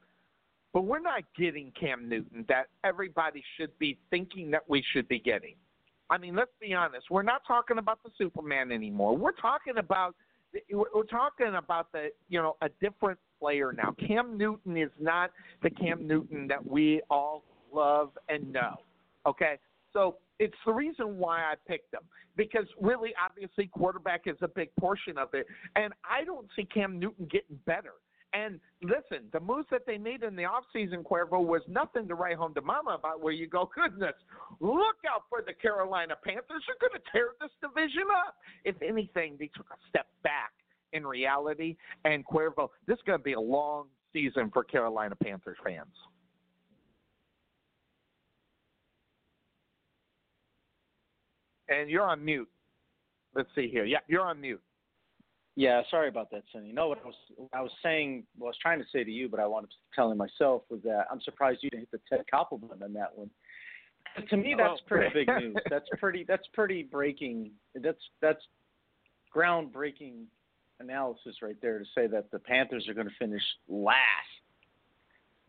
But 0.74 0.84
we're 0.84 1.02
not 1.02 1.24
getting 1.38 1.72
Cam 1.80 2.08
Newton 2.08 2.46
that 2.48 2.68
everybody 2.84 3.44
should 3.58 3.78
be 3.78 3.98
thinking 4.10 4.52
that 4.52 4.62
we 4.70 4.84
should 4.94 5.08
be 5.08 5.20
getting. 5.20 5.56
I 6.10 6.18
mean, 6.18 6.36
let's 6.36 6.52
be 6.60 6.74
honest. 6.74 7.08
We're 7.10 7.24
not 7.24 7.42
talking 7.48 7.78
about 7.78 8.00
the 8.04 8.10
Superman 8.18 8.72
anymore. 8.72 9.18
We're 9.18 9.32
talking 9.32 9.78
about 9.78 10.16
we're 10.70 11.04
talking 11.04 11.56
about 11.58 11.92
the 11.94 12.10
you 12.28 12.42
know 12.42 12.58
a 12.62 12.70
different 12.82 13.18
player 13.40 13.74
now. 13.74 13.96
Cam 14.06 14.38
Newton 14.38 14.76
is 14.76 14.92
not 15.00 15.32
the 15.64 15.70
Cam 15.70 16.06
Newton 16.06 16.48
that 16.48 16.66
we 16.66 17.02
all 17.10 17.44
love 17.74 18.12
and 18.28 18.52
know. 18.52 18.76
Okay, 19.26 19.58
so 19.94 20.18
it's 20.40 20.58
the 20.66 20.74
reason 20.74 21.18
why 21.18 21.40
I 21.40 21.54
picked 21.68 21.94
him 21.94 22.02
because 22.36 22.66
really, 22.80 23.12
obviously, 23.24 23.68
quarterback 23.68 24.22
is 24.26 24.38
a 24.42 24.48
big 24.48 24.70
portion 24.80 25.18
of 25.18 25.30
it, 25.34 25.46
and 25.76 25.94
I 26.04 26.24
don't 26.24 26.48
see 26.56 26.66
Cam 26.66 27.00
Newton 27.00 27.28
getting 27.32 27.60
better. 27.66 27.94
And 28.34 28.60
listen, 28.82 29.28
the 29.34 29.40
moves 29.40 29.68
that 29.72 29.86
they 29.86 29.98
made 29.98 30.24
in 30.24 30.36
the 30.36 30.44
offseason, 30.44 31.04
Cuervo, 31.04 31.44
was 31.46 31.62
nothing 31.68 32.08
to 32.08 32.16
write 32.16 32.38
home 32.38 32.54
to 32.54 32.62
mama 32.62 32.92
about 32.92 33.22
where 33.22 33.34
you 33.34 33.48
go, 33.48 33.70
goodness, 33.76 34.14
look 34.60 34.98
out 35.10 35.24
for 35.30 35.42
the 35.46 35.54
Carolina 35.54 36.16
Panthers. 36.24 36.64
They're 36.66 36.90
going 36.90 37.00
to 37.00 37.12
tear 37.12 37.30
this 37.42 37.52
division 37.62 38.04
up. 38.26 38.36
If 38.64 38.82
anything, 38.82 39.36
they 39.38 39.50
took 39.56 39.68
a 39.70 39.80
step 39.90 40.08
back 40.24 40.52
in 40.94 41.06
reality. 41.06 41.76
And 42.06 42.26
Cuervo, 42.26 42.70
this 42.88 42.96
is 42.96 43.02
going 43.06 43.20
to 43.20 43.24
be 43.24 43.34
a 43.34 43.40
long 43.40 43.88
season 44.14 44.50
for 44.52 44.64
Carolina 44.64 45.16
Panthers 45.16 45.58
fans. 45.64 45.88
And 51.68 51.90
you're 51.90 52.04
on 52.04 52.24
mute. 52.24 52.50
Let's 53.34 53.50
see 53.56 53.70
here. 53.70 53.86
Yeah, 53.86 54.00
you're 54.08 54.26
on 54.26 54.42
mute. 54.42 54.62
Yeah, 55.56 55.82
sorry 55.92 56.08
about 56.08 56.32
that, 56.32 56.44
Sonny. 56.54 56.72
No, 56.72 56.88
what 56.88 57.00
I 57.04 57.08
was 57.08 57.16
I 57.54 57.62
was 57.62 57.72
saying, 57.84 58.24
what 58.38 58.48
I 58.48 58.50
was 58.52 58.58
trying 58.62 58.80
to 58.80 58.86
say 58.92 59.04
to 59.04 59.12
you, 59.12 59.28
but 59.28 59.40
I 59.40 59.46
wanted 59.48 59.72
to 59.72 59.76
tell 59.94 60.10
him 60.12 60.18
myself 60.18 60.64
was 60.70 60.82
that 60.84 61.06
I'm 61.12 61.20
surprised 61.22 61.60
you 61.62 61.70
didn't 61.70 61.90
hit 61.92 62.02
the 62.10 62.18
Ted 62.18 62.26
Koppel 62.34 62.62
button 62.62 62.82
on 62.84 62.94
that 62.94 63.16
one. 63.18 63.30
To 64.30 64.38
me, 64.38 64.56
oh. 64.56 64.58
that's 64.58 64.80
Oh. 64.82 64.88
pretty 64.88 65.14
big 65.14 65.28
news. 65.40 65.56
That's 65.70 65.88
pretty. 66.00 66.24
That's 66.28 66.48
pretty 66.54 66.84
breaking. 66.84 67.52
That's 67.76 68.00
that's 68.22 68.42
groundbreaking 69.36 70.24
analysis 70.80 71.36
right 71.42 71.56
there 71.62 71.80
to 71.80 71.86
say 71.96 72.08
that 72.08 72.32
the 72.32 72.40
Panthers 72.40 72.88
are 72.90 72.94
going 72.94 73.08
to 73.08 73.14
finish 73.20 73.44
last. 73.70 73.98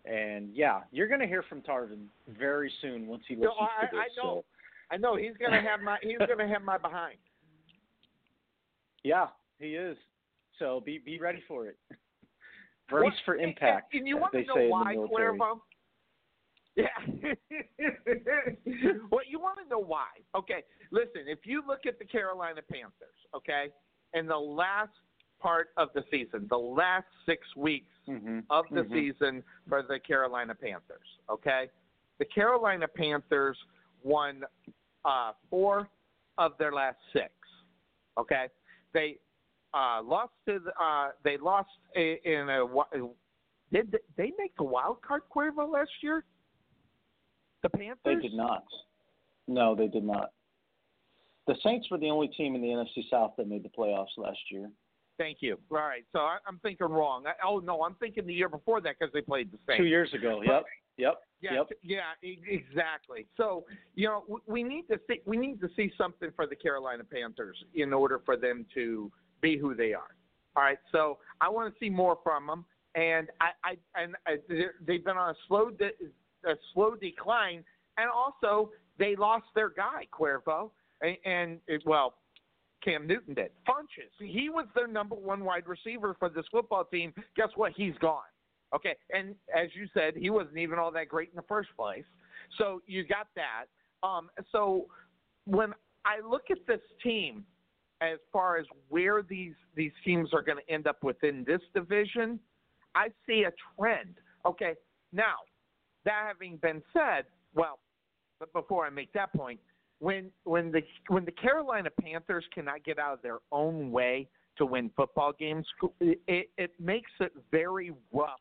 And 0.04 0.50
yeah, 0.52 0.80
you're 0.90 1.08
going 1.08 1.20
to 1.20 1.26
hear 1.26 1.42
from 1.48 1.62
Tarvin 1.62 2.06
very 2.38 2.70
soon 2.82 3.06
once 3.06 3.22
he 3.28 3.34
No, 3.36 3.50
listens 3.50 3.68
I, 3.80 3.86
to 3.86 3.88
this. 3.92 4.00
I 4.00 4.26
know. 4.26 4.34
So, 4.34 4.44
I 4.90 4.96
know 4.98 5.16
he's 5.16 5.36
gonna 5.40 5.62
have 5.62 5.80
my 5.80 5.96
he's 6.02 6.18
gonna 6.18 6.46
have 6.46 6.60
my 6.62 6.76
behind. 6.76 7.16
yeah, 9.04 9.28
he 9.62 9.76
is. 9.76 9.96
So 10.58 10.82
be 10.84 10.98
be 10.98 11.18
ready 11.18 11.42
for 11.48 11.66
it. 11.66 11.76
Brace 12.88 13.04
What- 13.04 13.14
for 13.24 13.36
impact. 13.36 13.94
And, 13.94 14.00
and 14.00 14.08
you 14.08 14.16
want 14.18 14.32
they 14.32 14.42
to 14.42 14.48
know 14.48 14.54
say 14.56 14.68
why, 14.68 14.92
in 14.92 15.00
the 15.02 15.06
military. 15.08 15.38
Cuervo? 15.38 15.60
Yeah. 16.74 16.86
well, 19.10 19.20
you 19.28 19.38
want 19.38 19.58
to 19.62 19.68
know 19.68 19.78
why? 19.82 20.06
Okay, 20.34 20.62
listen. 20.90 21.22
If 21.26 21.40
you 21.44 21.62
look 21.66 21.80
at 21.86 21.98
the 21.98 22.04
Carolina 22.04 22.60
Panthers, 22.70 23.16
okay, 23.36 23.66
in 24.14 24.26
the 24.26 24.36
last 24.36 24.90
part 25.40 25.68
of 25.76 25.88
the 25.94 26.02
season, 26.10 26.46
the 26.48 26.56
last 26.56 27.06
six 27.26 27.46
weeks 27.56 27.86
of 28.50 28.64
the 28.70 28.82
Mhm. 28.82 28.92
season 28.92 29.44
for 29.68 29.82
the 29.82 29.98
Carolina 30.00 30.54
Panthers, 30.54 31.18
okay, 31.28 31.68
the 32.18 32.24
Carolina 32.24 32.88
Panthers 32.88 33.58
won 34.02 34.44
uh, 35.04 35.32
four 35.50 35.88
of 36.38 36.56
their 36.58 36.72
last 36.72 36.98
six. 37.12 37.32
Okay, 38.16 38.48
they 38.94 39.18
uh, 39.74 40.02
lost 40.02 40.32
to 40.48 40.58
the, 40.58 40.72
uh, 40.82 41.10
they 41.24 41.36
lost 41.36 41.68
i- 41.96 42.18
in 42.24 42.48
a 42.48 42.66
did 43.72 43.96
they 44.16 44.32
make 44.38 44.54
the 44.56 44.64
wild 44.64 45.00
card 45.02 45.22
Cuervo 45.34 45.70
last 45.70 45.90
year? 46.02 46.24
The 47.62 47.70
Panthers. 47.70 47.96
They 48.04 48.14
did 48.16 48.34
not. 48.34 48.64
No, 49.48 49.74
they 49.74 49.88
did 49.88 50.04
not. 50.04 50.32
The 51.46 51.54
Saints 51.62 51.90
were 51.90 51.98
the 51.98 52.10
only 52.10 52.28
team 52.28 52.54
in 52.54 52.60
the 52.60 52.68
NFC 52.68 53.08
South 53.10 53.32
that 53.36 53.48
made 53.48 53.62
the 53.64 53.68
playoffs 53.70 54.16
last 54.16 54.38
year. 54.50 54.70
Thank 55.18 55.38
you. 55.40 55.58
All 55.70 55.78
right, 55.78 56.04
so 56.12 56.20
I, 56.20 56.38
I'm 56.46 56.58
thinking 56.60 56.86
wrong. 56.88 57.24
I, 57.26 57.32
oh 57.46 57.58
no, 57.58 57.82
I'm 57.82 57.94
thinking 57.94 58.26
the 58.26 58.34
year 58.34 58.48
before 58.48 58.80
that 58.82 58.96
because 58.98 59.12
they 59.12 59.20
played 59.22 59.50
the 59.52 59.58
Saints. 59.66 59.78
Two 59.78 59.86
years 59.86 60.12
ago. 60.14 60.42
Yep. 60.42 60.64
Yep. 60.98 61.14
Yeah, 61.40 61.54
Yep. 61.54 61.68
yeah, 61.82 62.00
exactly. 62.22 63.26
So 63.36 63.64
you 63.94 64.06
know, 64.08 64.20
w- 64.28 64.42
we 64.46 64.62
need 64.62 64.86
to 64.88 65.00
see 65.08 65.20
we 65.26 65.36
need 65.36 65.60
to 65.60 65.68
see 65.76 65.90
something 65.98 66.30
for 66.36 66.46
the 66.46 66.54
Carolina 66.56 67.02
Panthers 67.04 67.56
in 67.74 67.92
order 67.92 68.20
for 68.24 68.36
them 68.36 68.64
to 68.74 69.10
be 69.42 69.58
who 69.58 69.74
they 69.74 69.92
are. 69.92 70.14
All 70.56 70.62
right, 70.62 70.78
so 70.90 71.18
I 71.40 71.48
want 71.48 71.72
to 71.72 71.78
see 71.80 71.90
more 71.90 72.18
from 72.22 72.46
them, 72.46 72.64
and 72.94 73.28
I, 73.40 73.50
I 73.64 74.00
and 74.02 74.14
I, 74.26 74.36
they're- 74.48 74.74
they've 74.86 75.04
been 75.04 75.16
on 75.16 75.30
a 75.30 75.34
slow 75.48 75.70
de- 75.70 75.90
a 76.44 76.54
slow 76.72 76.94
decline, 76.94 77.64
and 77.98 78.08
also 78.10 78.70
they 78.98 79.16
lost 79.16 79.44
their 79.54 79.70
guy 79.70 80.06
Cuervo. 80.12 80.70
and, 81.00 81.16
and 81.24 81.60
it, 81.66 81.82
well, 81.86 82.14
Cam 82.84 83.06
Newton 83.06 83.34
did. 83.34 83.50
Funchess, 83.66 84.10
he 84.18 84.48
was 84.50 84.66
their 84.74 84.86
number 84.88 85.14
one 85.14 85.44
wide 85.44 85.66
receiver 85.66 86.14
for 86.18 86.28
this 86.28 86.44
football 86.50 86.84
team. 86.84 87.14
Guess 87.36 87.48
what? 87.56 87.72
He's 87.76 87.94
gone. 88.00 88.22
Okay, 88.74 88.96
and 89.10 89.34
as 89.54 89.68
you 89.74 89.86
said, 89.94 90.14
he 90.16 90.30
wasn't 90.30 90.56
even 90.58 90.78
all 90.78 90.90
that 90.92 91.08
great 91.08 91.28
in 91.30 91.36
the 91.36 91.42
first 91.48 91.68
place. 91.76 92.04
So 92.58 92.82
you 92.86 93.06
got 93.06 93.28
that. 93.36 93.66
Um, 94.06 94.30
so 94.50 94.86
when 95.46 95.72
I 96.04 96.26
look 96.26 96.42
at 96.50 96.58
this 96.66 96.80
team, 97.02 97.44
as 98.02 98.18
far 98.32 98.56
as 98.56 98.66
where 98.88 99.22
these 99.22 99.54
these 99.76 99.92
teams 100.04 100.30
are 100.32 100.42
going 100.42 100.58
to 100.58 100.72
end 100.72 100.86
up 100.86 101.02
within 101.02 101.44
this 101.46 101.60
division, 101.74 102.40
I 102.94 103.08
see 103.26 103.44
a 103.44 103.52
trend. 103.78 104.16
Okay, 104.44 104.74
now 105.12 105.36
that 106.04 106.24
having 106.26 106.56
been 106.56 106.82
said, 106.92 107.24
well, 107.54 107.78
but 108.40 108.52
before 108.52 108.84
I 108.84 108.90
make 108.90 109.12
that 109.12 109.32
point, 109.32 109.60
when 110.00 110.30
when 110.44 110.72
the 110.72 110.82
when 111.08 111.24
the 111.24 111.32
Carolina 111.32 111.90
Panthers 112.00 112.44
cannot 112.52 112.84
get 112.84 112.98
out 112.98 113.14
of 113.14 113.22
their 113.22 113.38
own 113.52 113.92
way 113.92 114.28
to 114.58 114.66
win 114.66 114.90
football 114.96 115.32
games, 115.38 115.66
it, 116.00 116.50
it 116.58 116.72
makes 116.80 117.10
it 117.20 117.32
very 117.50 117.92
rough 118.12 118.40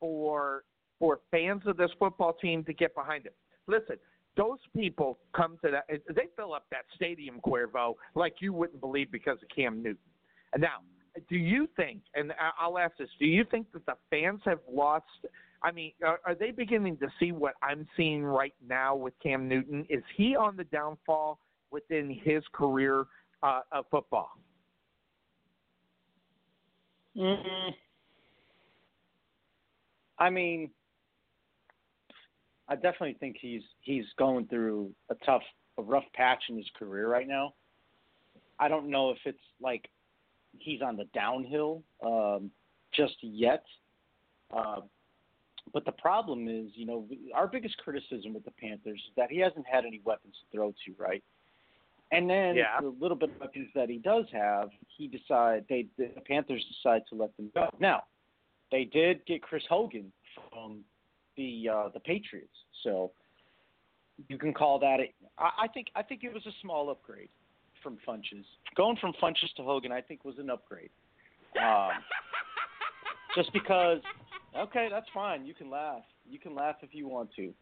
for 0.00 0.64
for 0.98 1.20
fans 1.30 1.62
of 1.66 1.76
this 1.76 1.90
football 1.98 2.32
team 2.32 2.64
to 2.64 2.72
get 2.72 2.94
behind 2.94 3.26
it. 3.26 3.36
Listen, 3.66 3.96
those 4.36 4.58
people 4.76 5.18
come 5.34 5.58
to 5.64 5.70
that 5.70 5.84
they 5.88 6.28
fill 6.36 6.54
up 6.54 6.66
that 6.70 6.84
stadium 6.94 7.40
Cuervo 7.46 7.94
like 8.14 8.36
you 8.40 8.52
wouldn't 8.52 8.80
believe 8.80 9.10
because 9.12 9.38
of 9.42 9.48
Cam 9.54 9.82
Newton. 9.82 9.98
Now, 10.58 10.78
do 11.28 11.36
you 11.36 11.68
think 11.76 12.00
and 12.14 12.32
I'll 12.58 12.78
ask 12.78 12.96
this, 12.96 13.08
do 13.18 13.26
you 13.26 13.44
think 13.50 13.70
that 13.72 13.84
the 13.86 13.94
fans 14.10 14.40
have 14.44 14.60
lost 14.70 15.04
I 15.64 15.70
mean, 15.70 15.92
are, 16.04 16.18
are 16.26 16.34
they 16.34 16.50
beginning 16.50 16.96
to 16.98 17.08
see 17.20 17.32
what 17.32 17.54
I'm 17.62 17.86
seeing 17.96 18.24
right 18.24 18.54
now 18.66 18.96
with 18.96 19.14
Cam 19.22 19.48
Newton? 19.48 19.86
Is 19.88 20.02
he 20.16 20.34
on 20.34 20.56
the 20.56 20.64
downfall 20.64 21.38
within 21.70 22.18
his 22.24 22.42
career 22.52 23.06
uh, 23.42 23.60
of 23.70 23.84
football? 23.90 24.30
Mm-hmm. 27.16 27.70
I 30.18 30.30
mean, 30.30 30.70
I 32.72 32.74
definitely 32.74 33.16
think 33.20 33.36
he's 33.38 33.62
he's 33.82 34.06
going 34.18 34.46
through 34.46 34.92
a 35.10 35.14
tough, 35.26 35.42
a 35.76 35.82
rough 35.82 36.06
patch 36.14 36.44
in 36.48 36.56
his 36.56 36.66
career 36.78 37.06
right 37.06 37.28
now. 37.28 37.52
I 38.58 38.68
don't 38.68 38.88
know 38.88 39.10
if 39.10 39.18
it's 39.26 39.38
like 39.60 39.90
he's 40.58 40.80
on 40.80 40.96
the 40.96 41.04
downhill 41.12 41.82
um, 42.02 42.50
just 42.94 43.16
yet. 43.20 43.62
Uh, 44.50 44.80
but 45.74 45.84
the 45.84 45.92
problem 45.92 46.48
is, 46.48 46.70
you 46.74 46.86
know, 46.86 47.06
our 47.34 47.46
biggest 47.46 47.76
criticism 47.76 48.32
with 48.32 48.44
the 48.46 48.50
Panthers 48.52 49.00
is 49.06 49.12
that 49.18 49.30
he 49.30 49.38
hasn't 49.38 49.66
had 49.70 49.84
any 49.84 50.00
weapons 50.04 50.34
to 50.40 50.56
throw 50.56 50.70
to, 50.86 50.94
right? 50.98 51.22
And 52.10 52.28
then 52.28 52.56
yeah. 52.56 52.80
the 52.80 52.94
little 53.00 53.16
bit 53.16 53.30
of 53.34 53.40
weapons 53.40 53.68
that 53.74 53.90
he 53.90 53.98
does 53.98 54.24
have, 54.32 54.70
he 54.96 55.08
decide 55.08 55.66
they 55.68 55.88
the 55.98 56.08
Panthers 56.26 56.64
decide 56.74 57.02
to 57.10 57.16
let 57.16 57.36
them 57.36 57.50
go. 57.54 57.68
Now, 57.78 58.04
they 58.70 58.84
did 58.84 59.26
get 59.26 59.42
Chris 59.42 59.62
Hogan 59.68 60.10
from 60.50 60.84
the 61.36 61.68
uh, 61.68 61.88
the 61.92 62.00
Patriots, 62.00 62.56
so 62.82 63.12
you 64.28 64.38
can 64.38 64.52
call 64.52 64.78
that. 64.80 64.98
I, 65.38 65.66
think 65.68 65.88
I 65.96 66.02
think 66.02 66.24
it 66.24 66.32
was 66.32 66.44
a 66.46 66.52
small 66.60 66.90
upgrade 66.90 67.28
from 67.82 67.98
Funchess. 68.06 68.44
Going 68.76 68.96
from 69.00 69.12
Funchess 69.20 69.52
to 69.56 69.62
Hogan, 69.62 69.92
I 69.92 70.00
think 70.00 70.24
was 70.24 70.38
an 70.38 70.50
upgrade. 70.50 70.90
Um, 71.60 71.90
just 73.34 73.52
because 73.52 74.00
Okay, 74.56 74.88
that's 74.90 75.06
fine. 75.14 75.46
You 75.46 75.54
can 75.54 75.70
laugh. 75.70 76.02
You 76.28 76.38
can 76.38 76.54
laugh 76.54 76.76
if 76.82 76.90
you 76.92 77.08
want 77.08 77.30
to. 77.36 77.52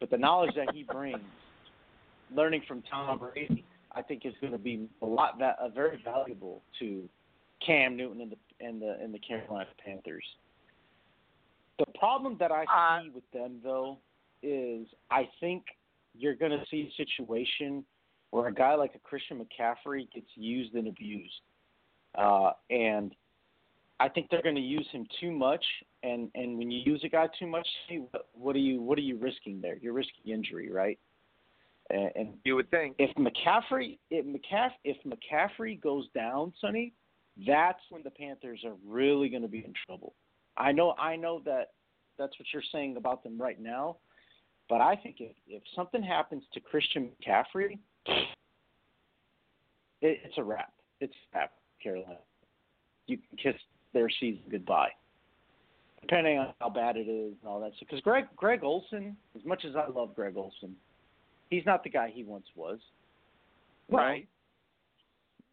But 0.00 0.10
the 0.10 0.18
knowledge 0.18 0.54
that 0.56 0.74
he 0.74 0.82
brings, 0.82 1.18
learning 2.34 2.62
from 2.68 2.82
Tom 2.82 3.18
Brady, 3.18 3.64
I 3.92 4.02
think 4.02 4.26
is 4.26 4.34
going 4.40 4.52
to 4.52 4.58
be 4.58 4.88
a 5.02 5.06
lot 5.06 5.38
va- 5.38 5.56
very 5.74 6.00
valuable 6.04 6.62
to 6.78 7.08
Cam 7.64 7.96
Newton 7.96 8.20
and 8.20 8.32
the 8.32 8.36
and 8.64 8.80
the 8.80 8.96
and 9.02 9.12
the 9.12 9.18
Carolina 9.18 9.68
Panthers. 9.84 10.24
The 11.78 11.86
problem 11.98 12.36
that 12.38 12.50
I 12.50 12.64
Uh, 12.64 13.02
see 13.02 13.10
with 13.10 13.30
them 13.30 13.60
though 13.62 13.98
is 14.42 14.86
I 15.10 15.28
think 15.40 15.64
you're 16.14 16.34
going 16.34 16.52
to 16.52 16.64
see 16.66 16.88
a 16.88 16.92
situation 16.96 17.84
where 18.30 18.48
a 18.48 18.54
guy 18.54 18.74
like 18.74 18.94
a 18.94 18.98
Christian 18.98 19.44
McCaffrey 19.44 20.10
gets 20.12 20.30
used 20.36 20.74
and 20.74 20.88
abused, 20.88 21.40
uh, 22.14 22.52
and 22.70 23.14
I 24.00 24.08
think 24.08 24.28
they're 24.30 24.42
going 24.42 24.54
to 24.54 24.60
use 24.60 24.86
him 24.92 25.06
too 25.20 25.32
much, 25.32 25.64
and 26.02 26.30
and 26.34 26.58
when 26.58 26.70
you 26.70 26.80
use 26.84 27.02
a 27.04 27.08
guy 27.08 27.28
too 27.38 27.46
much, 27.46 27.66
what, 28.10 28.28
what 28.32 28.56
are 28.56 28.60
you 28.60 28.80
what 28.82 28.98
are 28.98 29.02
you 29.02 29.16
risking 29.16 29.60
there? 29.60 29.76
You're 29.76 29.92
risking 29.92 30.32
injury, 30.32 30.70
right? 30.70 30.98
And, 31.90 32.10
and 32.14 32.28
you 32.44 32.54
would 32.54 32.70
think 32.70 32.96
if 32.98 33.14
McCaffrey 33.16 33.98
if 34.10 34.24
McCaff 34.26 34.70
if 34.84 34.96
McCaffrey 35.04 35.80
goes 35.80 36.06
down, 36.14 36.52
Sonny, 36.60 36.92
that's 37.46 37.80
when 37.90 38.02
the 38.02 38.10
Panthers 38.10 38.64
are 38.64 38.76
really 38.86 39.28
going 39.28 39.42
to 39.42 39.48
be 39.48 39.64
in 39.64 39.72
trouble. 39.86 40.14
I 40.58 40.72
know 40.72 40.94
I 40.98 41.16
know 41.16 41.40
that 41.44 41.70
that's 42.18 42.38
what 42.38 42.46
you're 42.52 42.62
saying 42.72 42.96
about 42.96 43.22
them 43.22 43.40
right 43.40 43.60
now, 43.60 43.96
but 44.68 44.80
I 44.80 44.96
think 44.96 45.16
if 45.20 45.36
if 45.46 45.62
something 45.74 46.02
happens 46.02 46.42
to 46.52 46.60
Christian 46.60 47.10
McCaffrey, 47.26 47.78
it, 50.00 50.18
it's 50.24 50.36
a 50.36 50.42
wrap. 50.42 50.72
It's 51.00 51.14
a 51.32 51.38
wrap, 51.38 51.52
Carolina. 51.82 52.18
You 53.06 53.16
can 53.16 53.38
kiss 53.52 53.60
their 53.94 54.10
season 54.20 54.42
goodbye. 54.50 54.90
Depending 56.00 56.38
on 56.38 56.52
how 56.60 56.70
bad 56.70 56.96
it 56.96 57.08
is 57.08 57.34
and 57.40 57.48
all 57.48 57.60
that 57.60 57.72
stuff. 57.76 57.88
Because 57.88 58.02
Greg 58.02 58.24
Greg 58.36 58.64
Olsen, 58.64 59.16
as 59.36 59.44
much 59.44 59.64
as 59.64 59.76
I 59.76 59.88
love 59.88 60.14
Greg 60.14 60.36
Olsen, 60.36 60.74
he's 61.50 61.64
not 61.66 61.84
the 61.84 61.90
guy 61.90 62.10
he 62.12 62.24
once 62.24 62.46
was. 62.56 62.78
Right. 63.88 64.28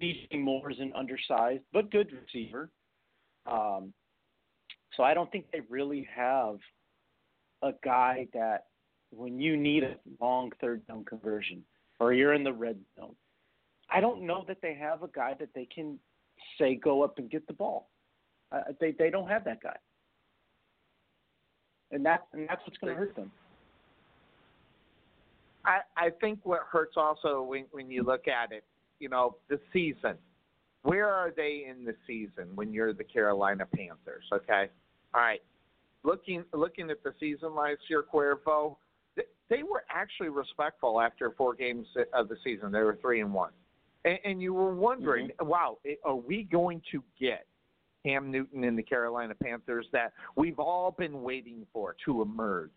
DJ 0.01 0.39
Moore 0.39 0.71
is 0.71 0.79
an 0.79 0.91
undersized 0.95 1.63
but 1.71 1.89
good 1.91 2.11
receiver. 2.11 2.69
Um, 3.45 3.93
so 4.95 5.03
I 5.03 5.13
don't 5.13 5.31
think 5.31 5.45
they 5.51 5.61
really 5.69 6.07
have 6.15 6.57
a 7.61 7.73
guy 7.83 8.27
that 8.33 8.65
when 9.11 9.39
you 9.39 9.57
need 9.57 9.83
a 9.83 9.95
long 10.21 10.51
third 10.61 10.85
down 10.87 11.05
conversion 11.05 11.63
or 11.99 12.13
you're 12.13 12.33
in 12.33 12.43
the 12.43 12.53
red 12.53 12.77
zone, 12.99 13.15
I 13.89 13.99
don't 13.99 14.25
know 14.25 14.43
that 14.47 14.57
they 14.61 14.73
have 14.75 15.03
a 15.03 15.07
guy 15.07 15.35
that 15.39 15.49
they 15.53 15.65
can 15.73 15.99
say 16.57 16.75
go 16.75 17.03
up 17.03 17.17
and 17.17 17.29
get 17.29 17.47
the 17.47 17.53
ball. 17.53 17.89
Uh, 18.51 18.61
they 18.79 18.91
they 18.91 19.09
don't 19.09 19.27
have 19.27 19.43
that 19.45 19.61
guy, 19.61 19.75
and 21.91 22.05
that's 22.05 22.23
and 22.33 22.47
that's 22.47 22.61
what's 22.65 22.77
going 22.77 22.93
to 22.93 22.99
hurt 22.99 23.15
them. 23.15 23.31
I 25.65 25.79
I 25.97 26.09
think 26.21 26.39
what 26.43 26.61
hurts 26.69 26.95
also 26.95 27.41
when 27.41 27.65
when 27.71 27.89
you 27.89 28.03
look 28.03 28.27
at 28.27 28.51
it, 28.51 28.63
you 28.99 29.09
know, 29.09 29.37
the 29.49 29.59
season. 29.73 30.15
Where 30.83 31.09
are 31.09 31.31
they 31.35 31.65
in 31.67 31.83
the 31.83 31.95
season 32.05 32.49
when 32.53 32.71
you're 32.71 32.93
the 32.93 33.03
Carolina 33.03 33.65
Panthers? 33.65 34.25
Okay, 34.31 34.69
all 35.15 35.21
right. 35.21 35.41
Looking 36.03 36.43
looking 36.53 36.91
at 36.91 37.01
the 37.03 37.13
season 37.19 37.55
last 37.55 37.79
year, 37.89 38.03
Cuervo, 38.13 38.75
they, 39.15 39.23
they 39.49 39.63
were 39.63 39.83
actually 39.89 40.29
respectful 40.29 41.01
after 41.01 41.31
four 41.31 41.55
games 41.55 41.87
of 42.13 42.29
the 42.29 42.35
season. 42.43 42.71
They 42.71 42.81
were 42.81 42.97
three 43.01 43.21
and 43.21 43.33
one, 43.33 43.51
and, 44.03 44.19
and 44.23 44.41
you 44.41 44.53
were 44.53 44.75
wondering, 44.75 45.29
Mm-hmm. 45.29 45.47
wow, 45.47 45.77
are 46.03 46.15
we 46.15 46.43
going 46.43 46.81
to 46.91 47.03
get 47.19 47.47
Cam 48.05 48.29
Newton 48.29 48.63
and 48.65 48.77
the 48.77 48.83
Carolina 48.83 49.33
Panthers 49.41 49.87
that 49.93 50.13
we've 50.35 50.59
all 50.59 50.91
been 50.91 51.23
waiting 51.23 51.65
for 51.73 51.95
to 52.05 52.21
emerge? 52.21 52.69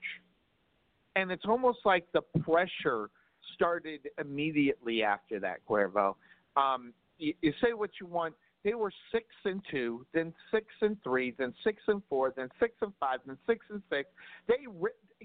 And 1.16 1.30
it's 1.30 1.44
almost 1.46 1.80
like 1.84 2.06
the 2.12 2.22
pressure 2.40 3.10
started 3.54 4.08
immediately 4.18 5.02
after 5.02 5.40
that, 5.40 5.58
Cuervo. 5.68 6.14
Um, 6.56 6.94
you, 7.18 7.34
you 7.42 7.52
say 7.62 7.72
what 7.74 7.90
you 8.00 8.06
want. 8.06 8.34
They 8.68 8.74
were 8.74 8.92
six 9.12 9.24
and 9.46 9.62
two, 9.70 10.04
then 10.12 10.34
six 10.50 10.66
and 10.82 11.02
three, 11.02 11.34
then 11.38 11.54
six 11.64 11.82
and 11.88 12.02
four, 12.10 12.34
then 12.36 12.50
six 12.60 12.74
and 12.82 12.92
five, 13.00 13.20
then 13.24 13.38
six 13.46 13.64
and 13.70 13.82
six. 13.88 14.10
They 14.46 14.66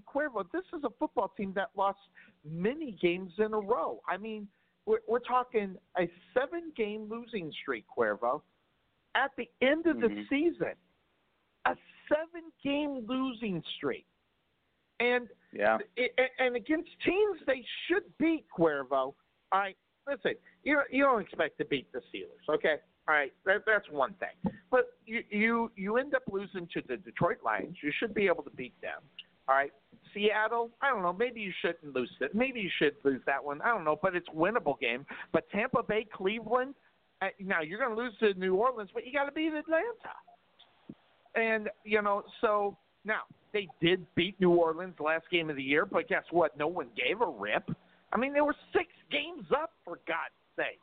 Cuervo. 0.07 0.49
This 0.53 0.63
is 0.73 0.85
a 0.85 0.89
football 0.97 1.33
team 1.35 1.51
that 1.57 1.71
lost 1.75 1.99
many 2.45 2.93
games 3.01 3.33
in 3.39 3.53
a 3.53 3.59
row. 3.59 3.99
I 4.07 4.15
mean, 4.15 4.47
we're, 4.85 4.99
we're 5.09 5.19
talking 5.19 5.75
a 5.97 6.09
seven-game 6.33 7.09
losing 7.09 7.51
streak, 7.61 7.83
Cuervo. 7.97 8.43
At 9.15 9.31
the 9.37 9.49
end 9.61 9.87
of 9.87 9.99
the 9.99 10.07
Mhm. 10.07 10.29
season, 10.29 10.73
a 11.65 11.75
seven-game 12.07 13.05
losing 13.09 13.61
streak, 13.75 14.05
and 15.01 15.27
Yeah. 15.51 15.79
it, 15.97 16.17
and 16.39 16.55
against 16.55 16.91
teams 17.01 17.41
they 17.45 17.65
should 17.87 18.05
beat 18.19 18.45
Cuervo. 18.57 19.15
I 19.51 19.75
listen, 20.07 20.35
you 20.63 20.81
you 20.89 21.03
don't 21.03 21.19
expect 21.19 21.57
to 21.57 21.65
beat 21.65 21.91
the 21.91 21.99
Steelers, 22.09 22.47
okay? 22.47 22.77
All 23.07 23.15
right, 23.15 23.33
that, 23.45 23.63
that's 23.65 23.85
one 23.91 24.15
thing. 24.19 24.53
But 24.71 24.93
you, 25.05 25.23
you 25.29 25.71
you 25.75 25.97
end 25.97 26.15
up 26.15 26.23
losing 26.31 26.67
to 26.73 26.81
the 26.87 26.95
Detroit 26.97 27.37
Lions. 27.43 27.75
You 27.83 27.91
should 27.99 28.13
be 28.13 28.27
able 28.27 28.43
to 28.43 28.49
beat 28.51 28.79
them. 28.81 29.01
All 29.49 29.55
right, 29.55 29.71
Seattle. 30.13 30.69
I 30.81 30.89
don't 30.89 31.01
know. 31.01 31.11
Maybe 31.11 31.41
you 31.41 31.51
shouldn't 31.61 31.93
lose 31.93 32.09
it. 32.21 32.33
Maybe 32.33 32.61
you 32.61 32.69
should 32.79 32.95
lose 33.03 33.21
that 33.25 33.43
one. 33.43 33.61
I 33.61 33.67
don't 33.67 33.83
know, 33.83 33.99
but 34.01 34.15
it's 34.15 34.29
winnable 34.29 34.79
game. 34.79 35.05
But 35.33 35.49
Tampa 35.51 35.83
Bay, 35.83 36.07
Cleveland. 36.13 36.75
Uh, 37.21 37.27
now 37.39 37.61
you're 37.61 37.79
going 37.79 37.95
to 37.95 38.01
lose 38.01 38.13
to 38.19 38.39
New 38.39 38.55
Orleans, 38.55 38.89
but 38.93 39.05
you 39.05 39.11
got 39.11 39.25
to 39.25 39.31
beat 39.33 39.53
Atlanta. 39.53 39.83
And 41.35 41.69
you 41.83 42.01
know, 42.01 42.23
so 42.39 42.77
now 43.03 43.21
they 43.51 43.67
did 43.81 44.05
beat 44.15 44.39
New 44.39 44.51
Orleans 44.51 44.95
last 44.99 45.25
game 45.29 45.49
of 45.49 45.57
the 45.57 45.63
year, 45.63 45.85
but 45.85 46.07
guess 46.07 46.23
what? 46.31 46.57
No 46.57 46.67
one 46.67 46.87
gave 46.95 47.19
a 47.21 47.27
rip. 47.27 47.69
I 48.13 48.17
mean, 48.17 48.33
they 48.33 48.41
were 48.41 48.55
six 48.71 48.87
games 49.11 49.45
up 49.51 49.71
for 49.83 49.99
God's 50.07 50.33
sake. 50.55 50.79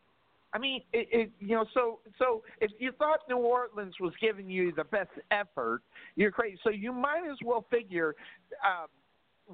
I 0.52 0.58
mean, 0.58 0.82
it, 0.92 1.08
it 1.12 1.30
you 1.38 1.54
know, 1.54 1.64
so 1.74 2.00
so 2.18 2.42
if 2.60 2.70
you 2.78 2.92
thought 2.92 3.20
New 3.28 3.38
Orleans 3.38 3.94
was 4.00 4.12
giving 4.20 4.50
you 4.50 4.72
the 4.72 4.84
best 4.84 5.10
effort, 5.30 5.82
you're 6.16 6.32
crazy. 6.32 6.58
So 6.64 6.70
you 6.70 6.92
might 6.92 7.22
as 7.30 7.38
well 7.44 7.66
figure 7.70 8.16
um, 8.64 8.88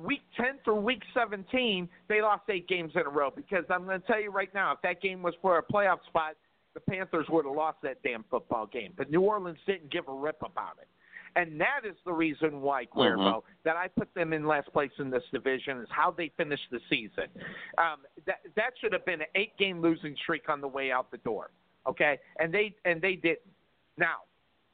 week 0.05 0.23
10 0.36 0.58
through 0.65 0.81
week 0.81 1.02
17, 1.15 1.89
they 2.08 2.20
lost 2.20 2.42
eight 2.49 2.68
games 2.68 2.92
in 2.94 3.02
a 3.02 3.08
row. 3.08 3.31
Because 3.34 3.65
I'm 3.70 3.84
going 3.84 4.00
to 4.00 4.07
tell 4.07 4.20
you 4.20 4.31
right 4.31 4.52
now, 4.55 4.73
if 4.73 4.78
that 4.83 5.00
game 5.00 5.23
was 5.23 5.34
for 5.41 5.58
a 5.58 5.62
playoff 5.62 5.99
spot, 6.07 6.34
the 6.75 6.81
Panthers 6.81 7.26
would 7.31 7.47
have 7.47 7.55
lost 7.55 7.78
that 7.83 8.02
damn 8.02 8.25
football 8.31 8.66
game. 8.66 8.92
But 8.97 9.10
New 9.10 9.23
Orleans 9.23 9.58
didn't 9.66 9.91
give 9.91 10.08
a 10.08 10.15
rip 10.15 10.36
about 10.42 10.76
it. 10.81 10.89
And 11.37 11.61
that 11.61 11.85
is 11.85 11.95
the 12.07 12.13
reason 12.13 12.63
why, 12.63 12.87
Cuervo, 12.87 13.19
Mhm. 13.19 13.43
that 13.65 13.77
I 13.77 13.89
put 13.89 14.13
them 14.15 14.33
in 14.33 14.47
last 14.47 14.73
place 14.73 14.91
in 14.99 15.11
this 15.11 15.23
division 15.31 15.79
is 15.83 15.89
how 15.91 16.11
they 16.11 16.31
finished 16.31 16.69
the 16.71 16.81
season. 16.89 17.29
Um, 17.77 18.07
that 18.25 18.41
that 18.55 18.77
should 18.79 18.93
have 18.95 19.05
been 19.05 19.21
an 19.21 19.29
eight 19.35 19.57
game 19.59 19.83
losing 19.83 20.17
streak 20.17 20.49
on 20.49 20.63
the 20.63 20.69
way 20.69 20.91
out 20.91 21.11
the 21.11 21.19
door. 21.19 21.51
Okay? 21.87 22.19
And 22.39 22.53
they 22.53 22.75
and 22.87 23.03
they 23.03 23.17
didn't. 23.17 23.53
Now, 23.99 24.23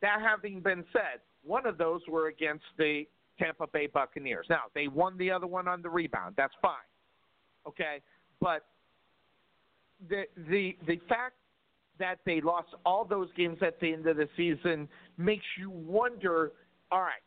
that 0.01 0.21
having 0.21 0.61
been 0.61 0.85
said, 0.93 1.21
one 1.43 1.67
of 1.67 1.79
those 1.79 2.07
were 2.07 2.29
against 2.29 2.65
the 2.77 3.09
Tampa 3.39 3.67
Bay 3.67 3.89
Buccaneers. 3.89 4.47
Now, 4.49 4.65
they 4.73 4.87
won 4.87 5.17
the 5.17 5.33
other 5.33 5.49
one 5.49 5.67
on 5.67 5.83
the 5.83 5.91
rebound. 5.91 6.37
That's 6.37 6.55
fine. 6.63 6.89
Okay? 7.67 8.01
But 8.41 8.67
the 10.09 10.29
the 10.37 10.77
the 10.87 10.99
fact 11.09 11.35
that 12.03 12.19
they 12.27 12.41
lost 12.41 12.71
all 12.85 13.05
those 13.05 13.29
games 13.37 13.59
at 13.65 13.79
the 13.79 13.93
end 13.93 14.09
of 14.09 14.17
the 14.17 14.29
season 14.37 14.89
makes 15.17 15.45
you 15.57 15.71
wonder, 15.71 16.51
all 16.91 17.01
right, 17.01 17.23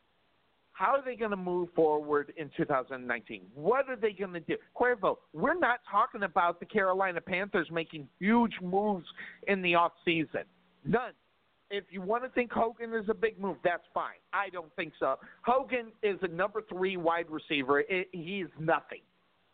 how 0.74 0.88
are 0.88 1.02
they 1.04 1.16
going 1.16 1.32
to 1.32 1.38
move 1.38 1.70
forward 1.74 2.34
in 2.36 2.52
2019? 2.58 3.44
What 3.56 3.88
are 3.88 3.96
they 3.96 4.12
going 4.12 4.34
to 4.34 4.42
do? 4.42 4.58
Cuervo, 4.78 5.16
we're 5.32 5.58
not 5.58 5.80
talking 5.90 6.24
about 6.24 6.60
the 6.60 6.66
Carolina 6.66 7.22
Panthers 7.22 7.70
making 7.72 8.10
huge 8.20 8.52
moves 8.62 9.06
in 9.48 9.62
the 9.62 9.76
off 9.76 9.94
season. 10.04 10.44
None. 10.84 11.14
If 11.72 11.86
you 11.90 12.02
want 12.02 12.24
to 12.24 12.30
think 12.30 12.52
Hogan 12.52 12.94
is 12.94 13.06
a 13.08 13.14
big 13.14 13.40
move, 13.40 13.56
that's 13.64 13.86
fine. 13.94 14.20
I 14.34 14.50
don't 14.50 14.76
think 14.76 14.92
so. 15.00 15.16
Hogan 15.44 15.94
is 16.04 16.20
a 16.22 16.28
number 16.28 16.62
three 16.70 16.98
wide 16.98 17.28
receiver. 17.30 17.80
It, 17.80 18.10
he's 18.12 18.48
nothing. 18.60 19.02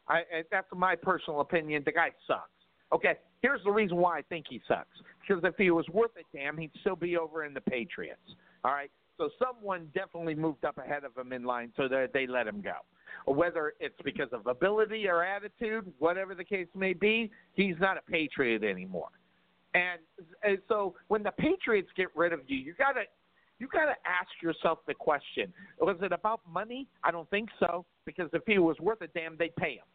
I, 0.08 0.24
that's 0.50 0.68
my 0.76 0.96
personal 0.96 1.42
opinion. 1.42 1.84
The 1.86 1.92
guy 1.92 2.10
sucks. 2.26 2.50
Okay, 2.94 3.14
here's 3.42 3.64
the 3.64 3.72
reason 3.72 3.98
why 3.98 4.18
I 4.18 4.22
think 4.24 4.46
he 4.50 4.62
sucks. 4.68 4.88
Because 5.22 5.44
if 5.44 5.56
he 5.58 5.72
was 5.72 5.88
worth 5.90 6.12
a 6.18 6.38
damn, 6.38 6.58
he'd 6.58 6.72
still 6.82 6.96
be 6.96 7.18
over 7.18 7.46
in 7.46 7.54
the 7.54 7.62
Patriots. 7.62 8.20
All 8.64 8.72
right, 8.72 8.92
so 9.18 9.30
someone 9.40 9.88
definitely 9.94 10.36
moved 10.36 10.66
up 10.66 10.78
ahead 10.78 11.04
of 11.04 11.16
him 11.16 11.32
in 11.32 11.44
line, 11.44 11.72
so 11.78 11.88
that 11.88 12.12
they 12.14 12.28
let 12.28 12.48
him 12.48 12.62
go. 12.62 12.74
Whether 13.32 13.74
it's 13.80 13.96
because 14.04 14.30
of 14.32 14.48
ability 14.48 15.08
or 15.08 15.24
attitude, 15.24 15.92
whatever 16.00 16.34
the 16.34 16.44
case 16.44 16.68
may 16.76 16.94
be, 16.94 17.30
he's 17.54 17.76
not 17.80 17.98
a 17.98 18.12
Patriot 18.12 18.64
anymore. 18.64 19.10
And, 19.74 20.00
and 20.44 20.58
so 20.68 20.96
when 21.08 21.24
the 21.24 21.32
Patriots 21.32 21.90
get 21.96 22.08
rid 22.16 22.34
of 22.34 22.42
you, 22.48 22.58
you 22.58 22.74
gotta 22.78 23.04
you 23.60 23.68
gotta 23.72 23.94
ask 24.06 24.30
yourself 24.42 24.80
the 24.88 24.94
question: 24.96 25.54
Was 25.80 25.98
it 26.02 26.12
about 26.12 26.42
money? 26.52 26.88
I 27.04 27.12
don't 27.12 27.30
think 27.30 27.50
so, 27.60 27.86
because 28.06 28.28
if 28.34 28.42
he 28.48 28.58
was 28.58 28.76
worth 28.80 29.02
a 29.02 29.08
damn, 29.08 29.38
they'd 29.38 29.56
pay 29.56 29.74
him. 29.74 29.86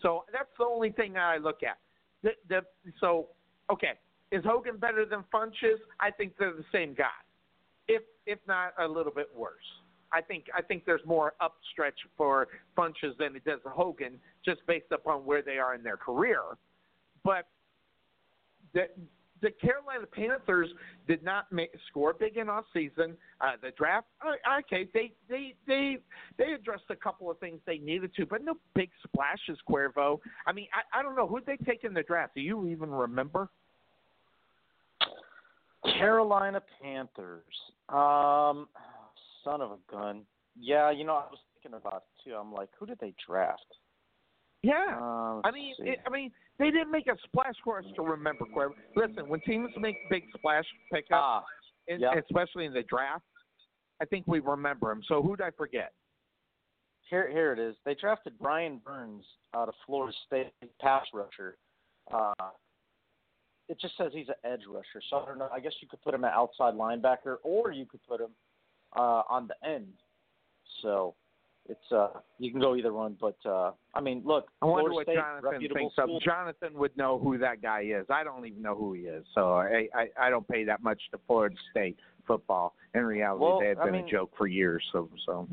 So 0.00 0.24
that's 0.32 0.50
the 0.58 0.64
only 0.64 0.90
thing 0.90 1.16
I 1.16 1.36
look 1.36 1.62
at. 1.62 1.78
The, 2.22 2.30
the, 2.48 2.60
so 3.00 3.28
okay, 3.70 3.92
is 4.30 4.44
Hogan 4.44 4.76
better 4.76 5.04
than 5.04 5.24
Funchess? 5.32 5.78
I 6.00 6.10
think 6.10 6.34
they're 6.38 6.54
the 6.54 6.64
same 6.72 6.94
guy, 6.94 7.06
if 7.88 8.02
if 8.26 8.38
not 8.46 8.74
a 8.78 8.86
little 8.86 9.12
bit 9.12 9.28
worse. 9.36 9.56
I 10.12 10.20
think 10.20 10.46
I 10.56 10.62
think 10.62 10.84
there's 10.84 11.04
more 11.06 11.34
upstretch 11.40 11.98
for 12.16 12.48
Funchess 12.76 13.16
than 13.18 13.36
it 13.36 13.44
does 13.44 13.60
Hogan, 13.64 14.20
just 14.44 14.60
based 14.66 14.92
upon 14.92 15.24
where 15.24 15.42
they 15.42 15.58
are 15.58 15.74
in 15.74 15.82
their 15.82 15.96
career. 15.96 16.42
But 17.24 17.46
the 18.74 18.88
the 19.42 19.50
Carolina 19.50 20.06
Panthers 20.06 20.68
did 21.06 21.22
not 21.22 21.50
make, 21.52 21.70
score 21.88 22.14
big 22.14 22.36
in 22.36 22.48
off 22.48 22.64
season. 22.72 23.16
Uh, 23.40 23.52
the 23.60 23.72
draft, 23.72 24.06
uh, 24.24 24.58
okay, 24.60 24.88
they 24.94 25.12
they 25.28 25.54
they 25.66 25.98
they 26.38 26.52
addressed 26.52 26.84
a 26.90 26.96
couple 26.96 27.30
of 27.30 27.38
things 27.38 27.60
they 27.66 27.78
needed 27.78 28.14
to, 28.14 28.24
but 28.24 28.44
no 28.44 28.54
big 28.74 28.90
splashes. 29.06 29.58
Cuervo. 29.68 30.20
I 30.46 30.52
mean, 30.52 30.68
I, 30.72 31.00
I 31.00 31.02
don't 31.02 31.16
know 31.16 31.26
who 31.26 31.40
they 31.44 31.56
take 31.56 31.84
in 31.84 31.92
the 31.92 32.02
draft. 32.02 32.34
Do 32.34 32.40
you 32.40 32.66
even 32.68 32.90
remember? 32.90 33.50
Carolina 35.98 36.62
Panthers. 36.80 37.42
Um, 37.88 38.68
son 39.44 39.60
of 39.60 39.72
a 39.72 39.78
gun. 39.90 40.22
Yeah, 40.58 40.90
you 40.90 41.04
know, 41.04 41.14
I 41.14 41.26
was 41.30 41.38
thinking 41.54 41.76
about 41.76 42.04
it 42.04 42.28
too. 42.28 42.36
I'm 42.36 42.52
like, 42.52 42.68
who 42.78 42.86
did 42.86 42.98
they 43.00 43.14
draft? 43.26 43.66
Yeah, 44.62 44.96
Uh, 45.00 45.40
I 45.42 45.50
mean, 45.52 45.74
it, 45.80 45.98
I 46.06 46.10
mean, 46.10 46.30
they 46.58 46.70
didn't 46.70 46.90
make 46.90 47.06
a 47.06 47.16
splash 47.24 47.54
for 47.64 47.78
us 47.78 47.84
to 47.96 48.02
remember. 48.02 48.44
Listen, 48.94 49.28
when 49.28 49.40
teams 49.40 49.70
make 49.78 49.96
big 50.10 50.24
splash 50.34 50.64
pickups, 50.92 51.46
in, 51.88 52.00
yeah. 52.00 52.14
especially 52.18 52.66
in 52.66 52.72
the 52.72 52.82
draft, 52.82 53.24
I 54.00 54.04
think 54.04 54.26
we 54.26 54.40
remember 54.40 54.88
them. 54.88 55.02
So 55.06 55.22
who'd 55.22 55.40
I 55.40 55.50
forget? 55.50 55.92
Here, 57.10 57.30
here 57.30 57.52
it 57.52 57.58
is. 57.58 57.76
They 57.84 57.94
drafted 57.94 58.34
Brian 58.40 58.80
Burns 58.84 59.24
out 59.54 59.68
of 59.68 59.74
Florida 59.86 60.16
State 60.26 60.52
pass 60.80 61.04
rusher. 61.12 61.56
Uh, 62.12 62.32
it 63.68 63.80
just 63.80 63.96
says 63.96 64.12
he's 64.12 64.28
an 64.28 64.50
edge 64.50 64.62
rusher, 64.68 65.02
so 65.08 65.18
I 65.18 65.26
don't 65.26 65.38
know. 65.38 65.48
I 65.52 65.60
guess 65.60 65.72
you 65.80 65.88
could 65.88 66.02
put 66.02 66.14
him 66.14 66.24
at 66.24 66.32
outside 66.32 66.74
linebacker, 66.74 67.36
or 67.42 67.70
you 67.72 67.86
could 67.86 68.00
put 68.08 68.20
him 68.20 68.30
uh, 68.96 69.22
on 69.28 69.48
the 69.48 69.68
end. 69.68 69.92
So 70.82 71.14
it's 71.68 71.92
uh, 71.92 72.08
you 72.38 72.50
can 72.50 72.60
go 72.60 72.74
either 72.76 72.92
one. 72.92 73.16
But 73.20 73.36
uh, 73.44 73.72
I 73.94 74.00
mean, 74.00 74.22
look, 74.24 74.48
I 74.60 74.66
wonder 74.66 74.90
Florida 74.90 74.94
what 74.94 75.04
State, 75.06 75.16
Jonathan 75.16 75.68
thinks 75.74 75.94
of. 75.98 76.08
Jonathan 76.22 76.74
would 76.74 76.96
know 76.96 77.18
who 77.18 77.38
that 77.38 77.62
guy 77.62 77.82
is. 77.82 78.06
I 78.10 78.24
don't 78.24 78.44
even 78.46 78.62
know 78.62 78.74
who 78.74 78.94
he 78.94 79.02
is, 79.02 79.24
so 79.34 79.54
I 79.54 79.88
I, 79.94 80.08
I 80.20 80.30
don't 80.30 80.46
pay 80.46 80.64
that 80.64 80.82
much 80.82 81.00
to 81.12 81.18
Florida 81.26 81.56
State 81.70 81.98
football. 82.26 82.74
In 82.94 83.04
reality, 83.04 83.42
Well, 83.42 83.60
they 83.60 83.68
have 83.68 83.78
been 83.78 83.92
mean- 83.92 84.06
a 84.06 84.10
joke 84.10 84.32
for 84.36 84.46
years. 84.46 84.82
So 84.92 85.08
so 85.26 85.48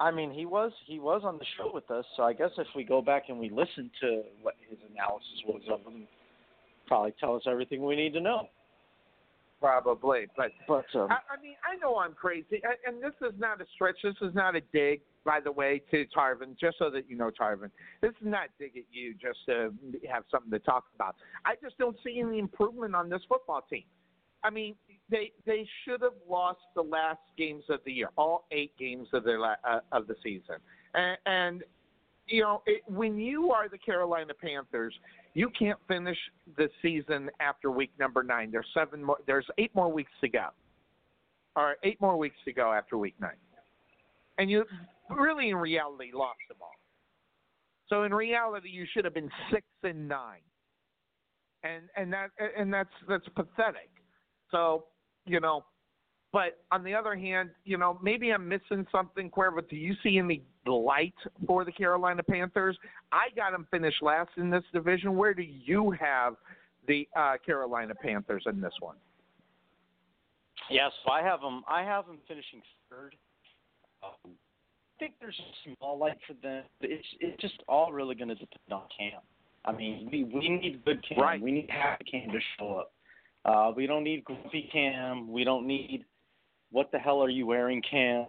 I 0.00 0.10
mean, 0.10 0.30
he 0.30 0.46
was 0.46 0.72
he 0.86 0.98
was 0.98 1.22
on 1.24 1.38
the 1.38 1.44
show 1.56 1.70
with 1.72 1.90
us, 1.90 2.04
so 2.16 2.22
I 2.22 2.32
guess 2.32 2.50
if 2.56 2.66
we 2.74 2.84
go 2.84 3.02
back 3.02 3.24
and 3.28 3.38
we 3.38 3.50
listen 3.50 3.90
to 4.00 4.22
what 4.42 4.54
his 4.68 4.78
analysis 4.90 5.42
was 5.46 5.62
of 5.70 5.80
him, 5.92 6.06
probably 6.86 7.14
tell 7.20 7.36
us 7.36 7.42
everything 7.46 7.84
we 7.84 7.96
need 7.96 8.12
to 8.14 8.20
know. 8.20 8.48
Probably, 9.60 10.26
but 10.36 10.50
But 10.66 10.86
um, 10.94 11.10
I, 11.10 11.18
I 11.38 11.42
mean, 11.42 11.54
I 11.64 11.76
know 11.76 11.98
I'm 11.98 12.14
crazy, 12.14 12.62
I- 12.64 12.88
and 12.88 13.02
this 13.02 13.12
is 13.20 13.38
not 13.38 13.60
a 13.60 13.66
stretch. 13.74 13.98
This 14.02 14.14
is 14.22 14.34
not 14.34 14.56
a 14.56 14.60
dig, 14.72 15.02
by 15.24 15.40
the 15.40 15.52
way, 15.52 15.82
to 15.90 16.06
Tarvin. 16.16 16.58
Just 16.58 16.78
so 16.78 16.90
that 16.90 17.08
you 17.08 17.16
know, 17.16 17.30
Tarvin, 17.30 17.70
this 18.00 18.10
is 18.20 18.26
not 18.26 18.48
dig 18.58 18.76
at 18.76 18.84
you 18.90 19.14
just 19.14 19.38
to 19.46 19.72
have 20.10 20.24
something 20.30 20.50
to 20.50 20.58
talk 20.58 20.84
about. 20.94 21.16
I 21.44 21.54
just 21.62 21.76
don't 21.78 21.96
see 22.04 22.20
any 22.20 22.38
improvement 22.38 22.94
on 22.94 23.08
this 23.08 23.22
football 23.28 23.62
team. 23.68 23.84
I 24.42 24.50
mean, 24.50 24.74
they 25.10 25.32
they 25.44 25.68
should 25.84 26.00
have 26.02 26.14
lost 26.28 26.60
the 26.74 26.82
last 26.82 27.20
games 27.36 27.64
of 27.68 27.80
the 27.84 27.92
year, 27.92 28.08
all 28.16 28.46
eight 28.50 28.72
games 28.78 29.08
of 29.12 29.24
their 29.24 29.38
la- 29.38 29.56
uh, 29.68 29.80
of 29.92 30.06
the 30.06 30.16
season, 30.22 30.56
and, 30.94 31.18
and 31.26 31.64
you 32.26 32.42
know 32.42 32.62
it, 32.64 32.82
when 32.86 33.18
you 33.18 33.52
are 33.52 33.68
the 33.68 33.76
Carolina 33.78 34.32
Panthers, 34.32 34.94
you 35.34 35.50
can't 35.56 35.78
finish 35.86 36.18
the 36.56 36.68
season 36.82 37.30
after 37.40 37.70
week 37.70 37.90
number 37.98 38.22
nine. 38.22 38.50
There's 38.50 38.66
seven 38.74 39.02
more. 39.02 39.18
There's 39.26 39.46
eight 39.58 39.74
more 39.74 39.90
weeks 39.90 40.12
to 40.22 40.28
go, 40.28 40.48
or 41.56 41.76
eight 41.84 42.00
more 42.00 42.16
weeks 42.16 42.36
to 42.44 42.52
go 42.52 42.72
after 42.72 42.98
week 42.98 43.14
nine, 43.20 43.36
and 44.38 44.50
you 44.50 44.64
really 45.08 45.50
in 45.50 45.56
reality 45.56 46.10
lost 46.12 46.38
them 46.48 46.58
all. 46.60 46.70
So 47.88 48.04
in 48.04 48.14
reality, 48.14 48.70
you 48.70 48.86
should 48.92 49.04
have 49.04 49.14
been 49.14 49.30
six 49.52 49.64
and 49.82 50.08
nine, 50.08 50.40
and 51.62 51.84
and 51.96 52.12
that 52.12 52.30
and 52.56 52.72
that's 52.72 52.90
that's 53.08 53.26
pathetic. 53.34 53.90
So 54.50 54.84
you 55.26 55.40
know, 55.40 55.64
but 56.32 56.58
on 56.72 56.82
the 56.82 56.94
other 56.94 57.16
hand, 57.16 57.50
you 57.64 57.78
know, 57.78 57.98
maybe 58.02 58.30
I'm 58.30 58.48
missing 58.48 58.86
something, 58.90 59.30
Cuervo. 59.30 59.68
Do 59.68 59.76
you 59.76 59.94
see 60.02 60.18
any 60.18 60.42
light 60.66 61.14
for 61.46 61.64
the 61.64 61.72
Carolina 61.72 62.22
Panthers? 62.22 62.76
I 63.12 63.28
got 63.34 63.52
them 63.52 63.66
finished 63.70 64.02
last 64.02 64.30
in 64.36 64.50
this 64.50 64.64
division. 64.72 65.16
Where 65.16 65.34
do 65.34 65.42
you 65.42 65.90
have 65.92 66.34
the 66.86 67.08
uh, 67.16 67.34
Carolina 67.44 67.94
Panthers 67.94 68.44
in 68.46 68.60
this 68.60 68.72
one? 68.80 68.96
Yes, 70.70 70.92
I 71.10 71.22
have 71.22 71.40
them. 71.40 71.62
I 71.68 71.82
have 71.82 72.06
them 72.06 72.18
finishing 72.28 72.60
third. 72.90 73.16
Um, 74.02 74.12
I 74.24 74.98
think 74.98 75.14
there's 75.20 75.38
a 75.38 75.74
small 75.76 75.98
light 75.98 76.18
for 76.26 76.34
them. 76.42 76.64
but 76.80 76.90
It's 76.90 77.06
it's 77.20 77.40
just 77.40 77.62
all 77.68 77.92
really 77.92 78.14
going 78.14 78.28
to 78.28 78.34
depend 78.34 78.72
on 78.72 78.82
Cam. 78.96 79.20
I 79.64 79.72
mean, 79.72 80.08
we 80.12 80.24
we 80.24 80.48
need 80.48 80.84
good 80.84 81.04
Cam. 81.08 81.18
Right. 81.18 81.40
We 81.40 81.52
need 81.52 81.70
happy 81.70 82.04
Cam 82.10 82.30
to 82.30 82.38
show 82.58 82.74
up. 82.74 82.92
Uh, 83.44 83.72
we 83.74 83.86
don't 83.86 84.04
need 84.04 84.24
grumpy 84.24 84.68
Cam. 84.72 85.30
We 85.32 85.44
don't 85.44 85.66
need 85.66 86.04
what 86.70 86.92
the 86.92 86.98
hell 86.98 87.22
are 87.22 87.30
you 87.30 87.46
wearing 87.46 87.82
Cam. 87.88 88.26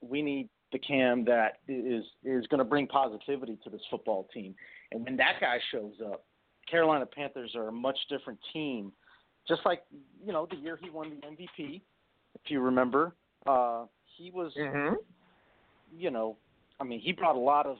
We 0.00 0.22
need 0.22 0.48
the 0.74 0.78
Cam 0.80 1.24
that 1.24 1.60
is 1.68 2.04
is 2.24 2.44
going 2.48 2.58
to 2.58 2.64
bring 2.64 2.86
positivity 2.88 3.56
to 3.62 3.70
this 3.70 3.80
football 3.90 4.28
team. 4.34 4.54
And 4.90 5.04
when 5.04 5.16
that 5.16 5.34
guy 5.40 5.58
shows 5.70 5.92
up, 6.04 6.24
Carolina 6.68 7.06
Panthers 7.06 7.52
are 7.54 7.68
a 7.68 7.72
much 7.72 7.96
different 8.10 8.40
team. 8.52 8.92
Just 9.46 9.60
like 9.64 9.84
you 10.26 10.32
know 10.32 10.46
the 10.50 10.56
year 10.56 10.76
he 10.82 10.90
won 10.90 11.10
the 11.10 11.26
MVP, 11.26 11.80
if 12.34 12.50
you 12.50 12.60
remember, 12.60 13.14
uh, 13.46 13.84
he 14.16 14.30
was 14.32 14.52
Mm-hmm. 14.58 14.94
you 15.96 16.10
know, 16.10 16.36
I 16.80 16.84
mean, 16.84 16.98
he 17.00 17.12
brought 17.12 17.36
a 17.36 17.38
lot 17.38 17.66
of 17.66 17.76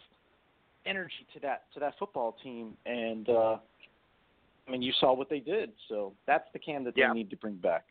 energy 0.87 1.27
to 1.35 1.41
that 1.41 1.65
to 1.75 1.81
that 1.81 1.95
football 1.99 2.37
team, 2.45 2.77
and 2.87 3.29
uh, 3.29 3.57
I 4.69 4.71
mean, 4.71 4.83
you 4.83 4.93
saw 5.01 5.13
what 5.15 5.29
they 5.29 5.41
did. 5.41 5.73
So 5.89 6.15
that's 6.29 6.45
the 6.53 6.61
Cam 6.61 6.85
that 6.85 6.95
they 6.95 7.01
Yeah. 7.01 7.13
need 7.13 7.29
to 7.31 7.37
bring 7.37 7.57
back. 7.57 7.87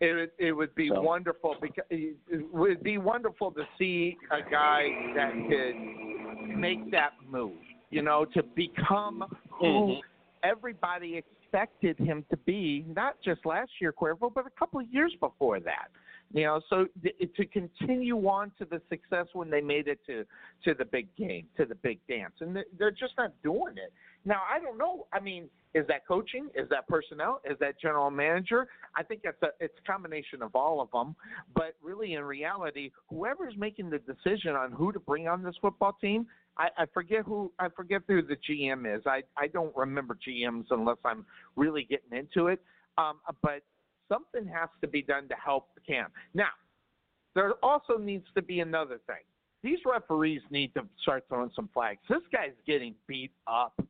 It 0.00 0.32
it 0.38 0.52
would 0.52 0.74
be 0.74 0.88
So- 0.88 1.00
wonderful 1.00 1.56
because 1.60 1.84
it 1.90 2.16
would 2.52 2.82
be 2.82 2.98
wonderful 2.98 3.50
to 3.52 3.66
see 3.78 4.16
a 4.30 4.42
guy 4.48 5.12
that 5.14 5.32
could 5.48 6.56
make 6.56 6.90
that 6.92 7.14
move. 7.28 7.58
You 7.90 8.02
know, 8.02 8.24
to 8.26 8.42
become 8.42 9.24
who 9.50 9.64
Mhm. 9.64 10.00
everybody 10.42 11.16
expected 11.16 11.98
him 11.98 12.24
to 12.30 12.36
be, 12.36 12.84
not 12.86 13.20
just 13.22 13.44
last 13.46 13.80
year, 13.80 13.92
Cuervo, 13.92 14.32
but 14.32 14.46
a 14.46 14.50
couple 14.50 14.78
of 14.78 14.86
years 14.92 15.14
before 15.16 15.58
that. 15.60 15.90
You 16.32 16.44
know, 16.44 16.60
so 16.68 16.86
th- 17.02 17.16
to 17.36 17.46
continue 17.46 18.16
on 18.28 18.52
to 18.58 18.66
the 18.66 18.82
success 18.90 19.26
when 19.32 19.48
they 19.48 19.62
made 19.62 19.88
it 19.88 19.98
to 20.06 20.24
to 20.64 20.74
the 20.74 20.84
big 20.84 21.14
game, 21.16 21.46
to 21.56 21.64
the 21.64 21.74
big 21.76 22.00
dance, 22.06 22.34
and 22.40 22.54
th- 22.54 22.66
they're 22.78 22.90
just 22.90 23.14
not 23.16 23.32
doing 23.42 23.78
it. 23.78 23.92
Now, 24.26 24.42
I 24.52 24.60
don't 24.60 24.76
know. 24.76 25.06
I 25.12 25.20
mean, 25.20 25.48
is 25.74 25.86
that 25.88 26.06
coaching? 26.06 26.48
Is 26.54 26.68
that 26.68 26.86
personnel? 26.86 27.40
Is 27.50 27.56
that 27.60 27.80
general 27.80 28.10
manager? 28.10 28.68
I 28.94 29.02
think 29.02 29.22
it's 29.24 29.40
a 29.42 29.48
it's 29.58 29.74
a 29.82 29.90
combination 29.90 30.42
of 30.42 30.54
all 30.54 30.82
of 30.82 30.90
them. 30.90 31.16
But 31.54 31.76
really, 31.82 32.14
in 32.14 32.24
reality, 32.24 32.90
whoever's 33.08 33.54
making 33.56 33.88
the 33.88 33.98
decision 33.98 34.54
on 34.54 34.72
who 34.72 34.92
to 34.92 35.00
bring 35.00 35.28
on 35.28 35.42
this 35.42 35.54
football 35.62 35.96
team, 35.98 36.26
I, 36.58 36.68
I 36.76 36.86
forget 36.92 37.24
who 37.24 37.52
I 37.58 37.68
forget 37.70 38.02
who 38.06 38.20
the 38.20 38.36
GM 38.36 38.94
is. 38.94 39.02
I 39.06 39.22
I 39.36 39.46
don't 39.46 39.74
remember 39.74 40.18
GMs 40.28 40.66
unless 40.70 40.98
I'm 41.06 41.24
really 41.56 41.84
getting 41.84 42.18
into 42.18 42.48
it. 42.48 42.60
Um, 42.98 43.20
but 43.42 43.62
something 44.08 44.46
has 44.46 44.68
to 44.80 44.88
be 44.88 45.02
done 45.02 45.28
to 45.28 45.34
help 45.34 45.68
Cam. 45.86 46.08
Now, 46.34 46.50
there 47.34 47.52
also 47.62 47.98
needs 47.98 48.24
to 48.34 48.42
be 48.42 48.60
another 48.60 48.98
thing. 49.06 49.24
These 49.62 49.78
referees 49.84 50.42
need 50.50 50.72
to 50.74 50.82
start 51.02 51.24
throwing 51.28 51.50
some 51.54 51.68
flags. 51.74 52.00
This 52.08 52.22
guy's 52.32 52.52
getting 52.66 52.94
beat 53.06 53.32
up. 53.46 53.80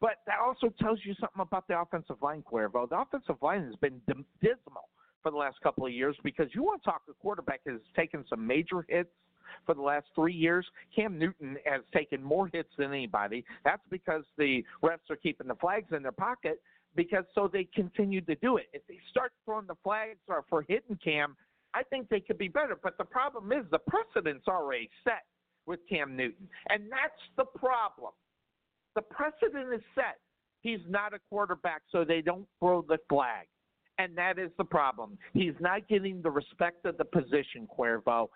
But 0.00 0.18
that 0.26 0.38
also 0.44 0.72
tells 0.80 1.00
you 1.04 1.14
something 1.14 1.40
about 1.40 1.66
the 1.68 1.78
offensive 1.78 2.16
line, 2.22 2.44
Cuervo. 2.50 2.88
The 2.88 3.00
offensive 3.00 3.36
line 3.42 3.64
has 3.66 3.74
been 3.76 4.00
dismal 4.40 4.88
for 5.22 5.30
the 5.30 5.36
last 5.36 5.60
couple 5.60 5.86
of 5.86 5.92
years 5.92 6.16
because 6.22 6.48
you 6.54 6.62
want 6.62 6.82
to 6.82 6.90
talk 6.90 7.02
a 7.08 7.12
quarterback 7.14 7.60
has 7.66 7.80
taken 7.96 8.24
some 8.30 8.46
major 8.46 8.86
hits 8.88 9.10
for 9.66 9.74
the 9.74 9.82
last 9.82 10.06
three 10.14 10.34
years. 10.34 10.66
Cam 10.94 11.18
Newton 11.18 11.56
has 11.64 11.82
taken 11.92 12.22
more 12.22 12.48
hits 12.52 12.70
than 12.78 12.92
anybody. 12.92 13.44
That's 13.64 13.82
because 13.90 14.22
the 14.36 14.64
refs 14.82 15.10
are 15.10 15.16
keeping 15.16 15.48
the 15.48 15.56
flags 15.56 15.92
in 15.92 16.02
their 16.02 16.12
pocket 16.12 16.62
because 16.98 17.22
so 17.32 17.48
they 17.50 17.62
continue 17.76 18.20
to 18.20 18.34
do 18.42 18.56
it. 18.56 18.66
If 18.72 18.82
they 18.88 18.98
start 19.08 19.30
throwing 19.44 19.68
the 19.68 19.76
flags 19.84 20.18
or 20.26 20.44
for 20.50 20.64
hitting 20.66 20.98
Cam, 21.02 21.36
I 21.72 21.84
think 21.84 22.08
they 22.08 22.18
could 22.18 22.38
be 22.38 22.48
better. 22.48 22.76
But 22.82 22.98
the 22.98 23.04
problem 23.04 23.52
is 23.52 23.64
the 23.70 23.78
precedent's 23.78 24.48
already 24.48 24.90
set 25.04 25.22
with 25.64 25.78
Cam 25.88 26.16
Newton, 26.16 26.48
and 26.70 26.90
that's 26.90 27.22
the 27.36 27.44
problem. 27.44 28.10
The 28.96 29.02
precedent 29.02 29.72
is 29.72 29.80
set. 29.94 30.18
He's 30.62 30.80
not 30.88 31.14
a 31.14 31.20
quarterback, 31.30 31.82
so 31.92 32.04
they 32.04 32.20
don't 32.20 32.48
throw 32.58 32.82
the 32.82 32.98
flag. 33.08 33.46
And 33.98 34.18
that 34.18 34.40
is 34.40 34.50
the 34.58 34.64
problem. 34.64 35.18
He's 35.34 35.54
not 35.60 35.86
getting 35.86 36.20
the 36.20 36.32
respect 36.32 36.84
of 36.84 36.98
the 36.98 37.04
position, 37.04 37.68
Cuervo, 37.78 38.28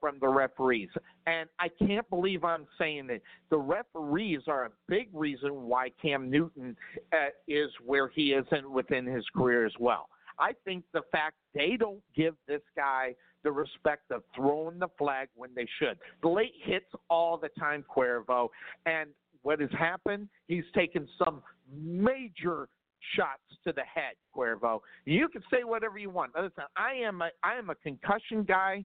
from 0.00 0.18
the 0.20 0.28
referees. 0.28 0.88
And 1.26 1.48
I 1.58 1.68
can't 1.68 2.08
believe 2.10 2.44
I'm 2.44 2.66
saying 2.78 3.08
it. 3.10 3.22
The 3.50 3.58
referees 3.58 4.42
are 4.46 4.66
a 4.66 4.70
big 4.88 5.08
reason 5.12 5.62
why 5.62 5.90
Cam 6.00 6.30
Newton 6.30 6.76
uh, 7.12 7.30
is 7.48 7.70
where 7.84 8.08
he 8.08 8.32
is 8.32 8.44
in, 8.52 8.70
within 8.70 9.06
his 9.06 9.24
career 9.34 9.66
as 9.66 9.72
well. 9.78 10.08
I 10.38 10.52
think 10.64 10.84
the 10.92 11.02
fact 11.12 11.36
they 11.54 11.76
don't 11.78 12.02
give 12.16 12.34
this 12.48 12.62
guy 12.76 13.14
the 13.44 13.52
respect 13.52 14.10
of 14.10 14.22
throwing 14.34 14.78
the 14.78 14.88
flag 14.98 15.28
when 15.34 15.50
they 15.54 15.66
should. 15.78 15.98
The 16.22 16.28
late 16.28 16.54
hits 16.62 16.86
all 17.10 17.36
the 17.36 17.48
time, 17.60 17.84
Cuervo, 17.94 18.48
and 18.86 19.10
what 19.42 19.60
has 19.60 19.70
happened? 19.76 20.28
He's 20.46 20.64
taken 20.74 21.08
some 21.18 21.42
major 21.72 22.68
shots 23.16 23.42
to 23.64 23.72
the 23.72 23.82
head, 23.82 24.14
Cuervo. 24.34 24.80
You 25.04 25.28
can 25.28 25.42
say 25.50 25.64
whatever 25.64 25.98
you 25.98 26.10
want. 26.10 26.32
Listen, 26.36 26.64
I 26.76 26.92
am 26.94 27.22
a 27.22 27.30
I 27.42 27.56
am 27.56 27.70
a 27.70 27.74
concussion 27.74 28.44
guy. 28.44 28.84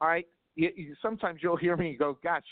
All 0.00 0.08
right. 0.08 0.26
You, 0.54 0.70
you, 0.74 0.94
sometimes 1.02 1.40
you'll 1.42 1.56
hear 1.56 1.76
me 1.76 1.96
go, 1.98 2.18
"Gosh, 2.22 2.44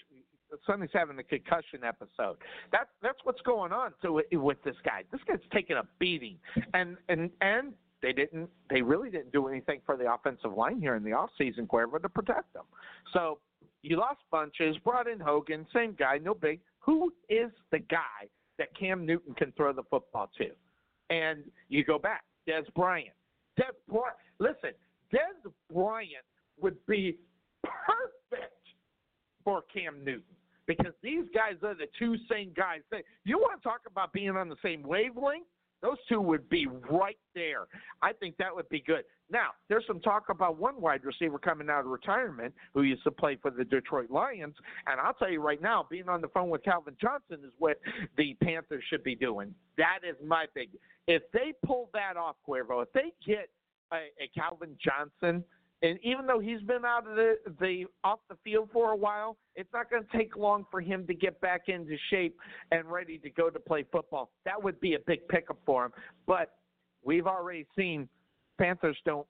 Sonny's 0.66 0.90
having 0.92 1.18
a 1.18 1.23
concussion 1.23 1.81
episode." 1.84 2.36
That's 2.70 2.90
that's 3.02 3.18
what's 3.24 3.40
going 3.42 3.73
on 3.73 3.92
to 4.02 4.23
with 4.32 4.62
this 4.62 4.76
guy. 4.84 5.05
This 5.10 5.20
guy's 5.26 5.39
taking 5.52 5.76
a 5.76 5.84
beating, 5.98 6.36
and 6.74 6.97
and 7.08 7.31
and 7.40 7.73
they 8.02 8.12
didn't. 8.12 8.50
They 8.68 8.82
really 8.82 9.10
didn't 9.10 9.32
do 9.32 9.48
anything 9.48 9.81
for 9.86 9.97
the 9.97 10.12
offensive 10.12 10.52
line 10.55 10.81
here 10.81 10.97
in 10.97 11.02
the 11.02 11.12
off 11.12 11.31
season, 11.39 11.66
Cuervo, 11.66 12.00
to 12.02 12.08
protect 12.08 12.52
them. 12.52 12.64
So 13.14 13.39
you 13.84 13.98
lost 13.98 14.20
Funchess, 14.32 14.82
brought 14.82 15.08
in 15.08 15.20
Hogan, 15.20 15.66
same 15.74 15.94
guy, 15.98 16.18
no 16.18 16.34
big. 16.34 16.60
Who 16.81 17.12
is 17.28 17.50
the 17.70 17.78
guy 17.78 18.28
that 18.58 18.68
Cam 18.78 19.05
Newton 19.05 19.34
can 19.34 19.52
throw 19.52 19.73
the 19.73 19.82
football 19.90 20.31
to? 20.39 20.48
And 21.10 21.44
you 21.68 21.84
go 21.84 21.98
back, 21.98 22.24
Dez 22.48 22.64
Bryant. 22.74 23.14
Dez 23.58 23.74
Bryant. 23.89 24.16
Listen, 24.39 24.70
Dez 25.12 25.52
Bryant 25.73 26.24
would 26.60 26.76
be 26.86 27.18
perfect 27.86 28.52
for 29.44 29.62
Cam 29.73 30.05
Newton 30.05 30.23
because 30.67 30.93
these 31.02 31.25
guys 31.34 31.57
are 31.62 31.75
the 31.75 31.86
two 31.99 32.17
same 32.31 32.52
guys. 32.57 32.81
You 33.25 33.39
want 33.39 33.60
to 33.60 33.68
talk 33.68 33.81
about 33.86 34.12
being 34.12 34.31
on 34.31 34.49
the 34.49 34.57
same 34.62 34.83
wavelength? 34.83 35.47
Those 35.83 35.99
two 36.09 36.20
would 36.23 36.49
be 36.49 36.67
right 36.91 37.18
there. 37.34 37.67
I 38.01 38.15
think 38.15 38.39
that 38.39 38.55
would 38.55 38.70
be 38.70 38.81
good. 38.81 39.05
Now, 39.31 39.49
there's 39.68 39.84
some 39.86 40.01
talk 40.01 40.31
about 40.31 40.57
one 40.59 40.81
wide 40.81 41.05
receiver 41.05 41.39
coming 41.39 41.68
out 41.68 41.81
of 41.81 41.86
retirement 41.86 42.55
who 42.73 42.83
used 42.83 43.05
to 43.05 43.10
play 43.10 43.36
for 43.36 43.51
the 43.51 43.65
Detroit 43.65 44.10
Lions. 44.10 44.55
And 44.86 44.99
I'll 44.99 45.12
tell 45.12 45.31
you 45.31 45.43
right 45.43 45.60
now, 45.60 45.86
being 45.91 46.09
on 46.09 46.23
the 46.23 46.28
phone 46.28 46.49
with 46.49 46.65
Calvin 46.65 46.97
Johnson 46.99 47.44
is 47.44 47.52
what 47.59 47.78
the 48.17 48.34
Panthers 48.43 48.83
should 48.89 49.05
be 49.05 49.15
doing. 49.15 49.55
That 49.76 49.99
is 50.09 50.17
my 50.26 50.47
big. 50.55 50.70
If 51.07 51.23
they 51.34 51.52
pull 51.67 51.91
that 51.93 52.17
off, 52.17 52.36
Cuervo, 52.49 52.83
if 52.83 52.93
they 52.94 53.12
get 53.26 53.51
a, 53.93 54.09
a 54.23 54.28
Calvin 54.34 54.78
Johnson, 54.83 55.44
and 55.84 55.98
even 56.02 56.26
though 56.26 56.40
he's 56.40 56.62
been 56.62 56.84
out 56.86 57.06
of 57.06 57.14
the, 57.14 57.36
the 57.60 57.84
off 58.02 58.18
the 58.30 58.36
field 58.42 58.70
for 58.72 58.92
a 58.92 58.96
while, 58.96 59.36
it's 59.54 59.68
not 59.74 59.90
going 59.90 60.02
to 60.02 60.16
take 60.16 60.34
long 60.34 60.64
for 60.70 60.80
him 60.80 61.06
to 61.06 61.14
get 61.14 61.38
back 61.42 61.68
into 61.68 61.94
shape 62.08 62.38
and 62.72 62.90
ready 62.90 63.18
to 63.18 63.28
go 63.28 63.50
to 63.50 63.60
play 63.60 63.84
football. 63.92 64.30
That 64.46 64.62
would 64.62 64.80
be 64.80 64.94
a 64.94 64.98
big 65.06 65.28
pickup 65.28 65.58
for 65.66 65.84
him. 65.84 65.92
But 66.26 66.52
we've 67.04 67.26
already 67.26 67.66
seen 67.76 68.08
Panthers 68.58 68.96
don't 69.04 69.26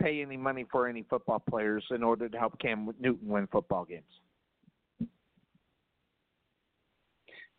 pay 0.00 0.22
any 0.22 0.38
money 0.38 0.64
for 0.72 0.88
any 0.88 1.02
football 1.02 1.42
players 1.50 1.84
in 1.90 2.02
order 2.02 2.30
to 2.30 2.38
help 2.38 2.58
Cam 2.58 2.94
Newton 2.98 3.28
win 3.28 3.46
football 3.52 3.84
games. 3.84 4.04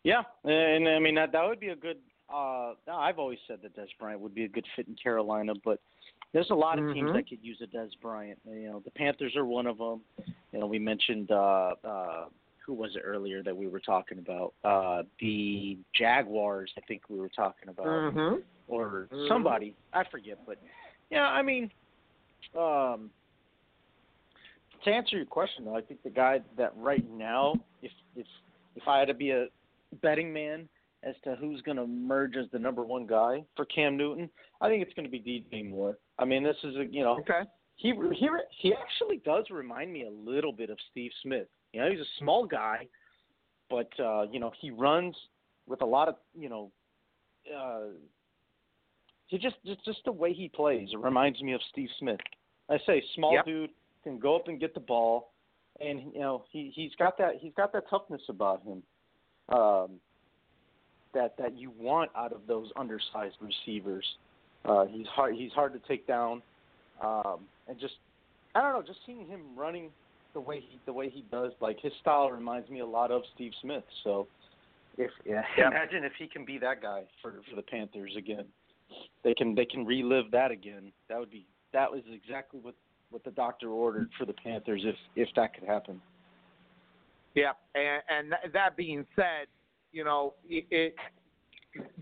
Yeah, 0.02 0.22
and 0.42 0.88
I 0.88 0.98
mean 0.98 1.14
that 1.14 1.30
that 1.30 1.46
would 1.46 1.60
be 1.60 1.68
a 1.68 1.76
good. 1.76 1.98
Uh, 2.28 2.72
I've 2.90 3.20
always 3.20 3.38
said 3.46 3.58
that 3.62 3.76
Dez 3.76 3.86
Bryant 4.00 4.20
would 4.20 4.34
be 4.34 4.44
a 4.44 4.48
good 4.48 4.66
fit 4.74 4.88
in 4.88 4.96
Carolina, 5.00 5.52
but 5.64 5.78
there's 6.32 6.50
a 6.50 6.54
lot 6.54 6.78
of 6.78 6.92
teams 6.94 7.10
Mhm. 7.10 7.14
that 7.14 7.28
could 7.28 7.42
use 7.42 7.60
a 7.60 7.66
Dez 7.66 7.90
Bryant. 8.00 8.38
You 8.46 8.70
know, 8.70 8.80
the 8.80 8.90
Panthers 8.92 9.36
are 9.36 9.44
one 9.44 9.66
of 9.66 9.78
them. 9.78 10.00
You 10.52 10.60
know, 10.60 10.66
we 10.66 10.78
mentioned 10.78 11.30
uh, 11.30 11.74
uh, 11.84 12.28
who 12.64 12.74
was 12.74 12.94
it 12.96 13.00
earlier 13.04 13.42
that 13.42 13.56
we 13.56 13.66
were 13.66 13.80
talking 13.80 14.18
about? 14.18 14.54
Uh, 14.64 15.02
the 15.20 15.76
Jaguars, 15.94 16.72
I 16.76 16.80
think 16.82 17.02
we 17.08 17.18
were 17.18 17.28
talking 17.28 17.68
about, 17.68 17.86
Mm-hmm. 17.86 18.36
or 18.68 19.08
Mhm. 19.10 19.28
somebody. 19.28 19.74
I 19.92 20.04
forget, 20.04 20.38
but 20.46 20.58
yeah, 21.10 21.26
I 21.26 21.42
mean, 21.42 21.70
um, 22.56 23.10
to 24.84 24.90
answer 24.90 25.16
your 25.16 25.26
question, 25.26 25.64
though, 25.64 25.76
I 25.76 25.80
think 25.82 26.02
the 26.02 26.10
guy 26.10 26.40
that 26.56 26.72
right 26.76 27.08
now, 27.10 27.54
if 27.82 27.92
if 28.16 28.26
if 28.76 28.88
I 28.88 28.98
had 28.98 29.08
to 29.08 29.14
be 29.14 29.30
a 29.30 29.48
betting 30.00 30.32
man 30.32 30.68
as 31.04 31.14
to 31.24 31.34
who's 31.36 31.60
going 31.62 31.76
to 31.76 31.82
emerge 31.82 32.36
as 32.36 32.46
the 32.52 32.58
number 32.58 32.82
one 32.84 33.06
guy 33.06 33.42
for 33.56 33.64
Cam 33.64 33.96
Newton, 33.96 34.30
I 34.60 34.68
think 34.68 34.82
it's 34.82 34.94
going 34.94 35.04
to 35.04 35.10
be 35.10 35.18
DJ 35.20 35.68
Moore. 35.68 35.98
I 36.18 36.24
mean, 36.24 36.42
this 36.44 36.56
is 36.62 36.76
a 36.76 36.84
you 36.84 37.02
know 37.02 37.18
Okay. 37.20 37.42
he 37.76 37.92
he 38.14 38.28
he 38.60 38.72
actually 38.74 39.18
does 39.24 39.46
remind 39.50 39.92
me 39.92 40.06
a 40.06 40.10
little 40.10 40.52
bit 40.52 40.70
of 40.70 40.78
Steve 40.90 41.10
Smith. 41.22 41.48
You 41.72 41.80
know, 41.80 41.90
he's 41.90 42.00
a 42.00 42.12
small 42.18 42.46
guy, 42.46 42.86
but 43.70 43.88
uh, 43.98 44.26
you 44.30 44.38
know 44.40 44.52
he 44.60 44.70
runs 44.70 45.16
with 45.66 45.82
a 45.82 45.86
lot 45.86 46.08
of 46.08 46.16
you 46.38 46.48
know. 46.48 46.70
Uh, 47.52 47.94
he 49.26 49.38
just 49.38 49.56
just 49.64 49.84
just 49.84 49.98
the 50.04 50.12
way 50.12 50.32
he 50.32 50.48
plays 50.48 50.90
it 50.92 50.98
reminds 50.98 51.40
me 51.42 51.54
of 51.54 51.60
Steve 51.70 51.88
Smith. 51.98 52.20
I 52.68 52.78
say 52.86 53.02
small 53.14 53.32
Yep. 53.34 53.44
dude 53.46 53.70
can 54.04 54.18
go 54.18 54.36
up 54.36 54.46
and 54.48 54.60
get 54.60 54.74
the 54.74 54.80
ball, 54.80 55.32
and 55.80 56.12
you 56.14 56.20
know 56.20 56.44
he 56.50 56.70
he's 56.74 56.94
got 56.96 57.16
that 57.18 57.36
he's 57.40 57.54
got 57.54 57.72
that 57.72 57.88
toughness 57.90 58.22
about 58.28 58.62
him. 58.62 58.82
Um, 59.48 60.00
that 61.14 61.36
that 61.38 61.56
you 61.56 61.72
want 61.78 62.10
out 62.16 62.32
of 62.32 62.40
those 62.46 62.70
undersized 62.76 63.36
receivers. 63.40 64.04
Uh, 64.64 64.86
he's 64.86 65.06
hard 65.08 65.34
he's 65.34 65.52
hard 65.52 65.72
to 65.72 65.80
take 65.88 66.06
down, 66.06 66.42
um, 67.02 67.40
and 67.68 67.78
just 67.80 67.94
I 68.54 68.60
don't 68.60 68.72
know, 68.72 68.82
just 68.82 69.00
seeing 69.06 69.26
him 69.26 69.40
running 69.56 69.90
the 70.34 70.40
way 70.40 70.60
he 70.60 70.78
the 70.86 70.92
way 70.92 71.10
he 71.10 71.24
does, 71.30 71.52
like 71.60 71.80
his 71.80 71.92
style 72.00 72.30
reminds 72.30 72.68
me 72.70 72.80
a 72.80 72.86
lot 72.86 73.10
of 73.10 73.22
Steve 73.34 73.52
Smith. 73.60 73.84
So 74.04 74.28
if 74.98 75.10
yeah, 75.24 75.42
imagine 75.58 76.04
if 76.04 76.12
he 76.18 76.26
can 76.26 76.44
be 76.44 76.58
that 76.58 76.82
guy 76.82 77.02
for 77.20 77.34
for 77.48 77.56
the 77.56 77.62
Panthers 77.62 78.14
again, 78.16 78.44
they 79.24 79.34
can 79.34 79.54
they 79.54 79.64
can 79.64 79.84
relive 79.84 80.30
that 80.32 80.50
again. 80.50 80.92
That 81.08 81.18
would 81.18 81.30
be 81.30 81.46
that 81.72 81.90
was 81.90 82.02
exactly 82.12 82.60
what 82.60 82.74
what 83.10 83.24
the 83.24 83.30
doctor 83.30 83.68
ordered 83.68 84.10
for 84.18 84.24
the 84.24 84.32
Panthers 84.32 84.82
if 84.84 84.96
if 85.16 85.28
that 85.36 85.54
could 85.54 85.68
happen. 85.68 86.00
Yeah, 87.34 87.52
And, 87.74 88.02
and 88.10 88.34
th- 88.42 88.52
that 88.52 88.76
being 88.76 89.06
said, 89.16 89.46
you 89.92 90.04
know, 90.04 90.34
it, 90.48 90.64
it 90.70 90.94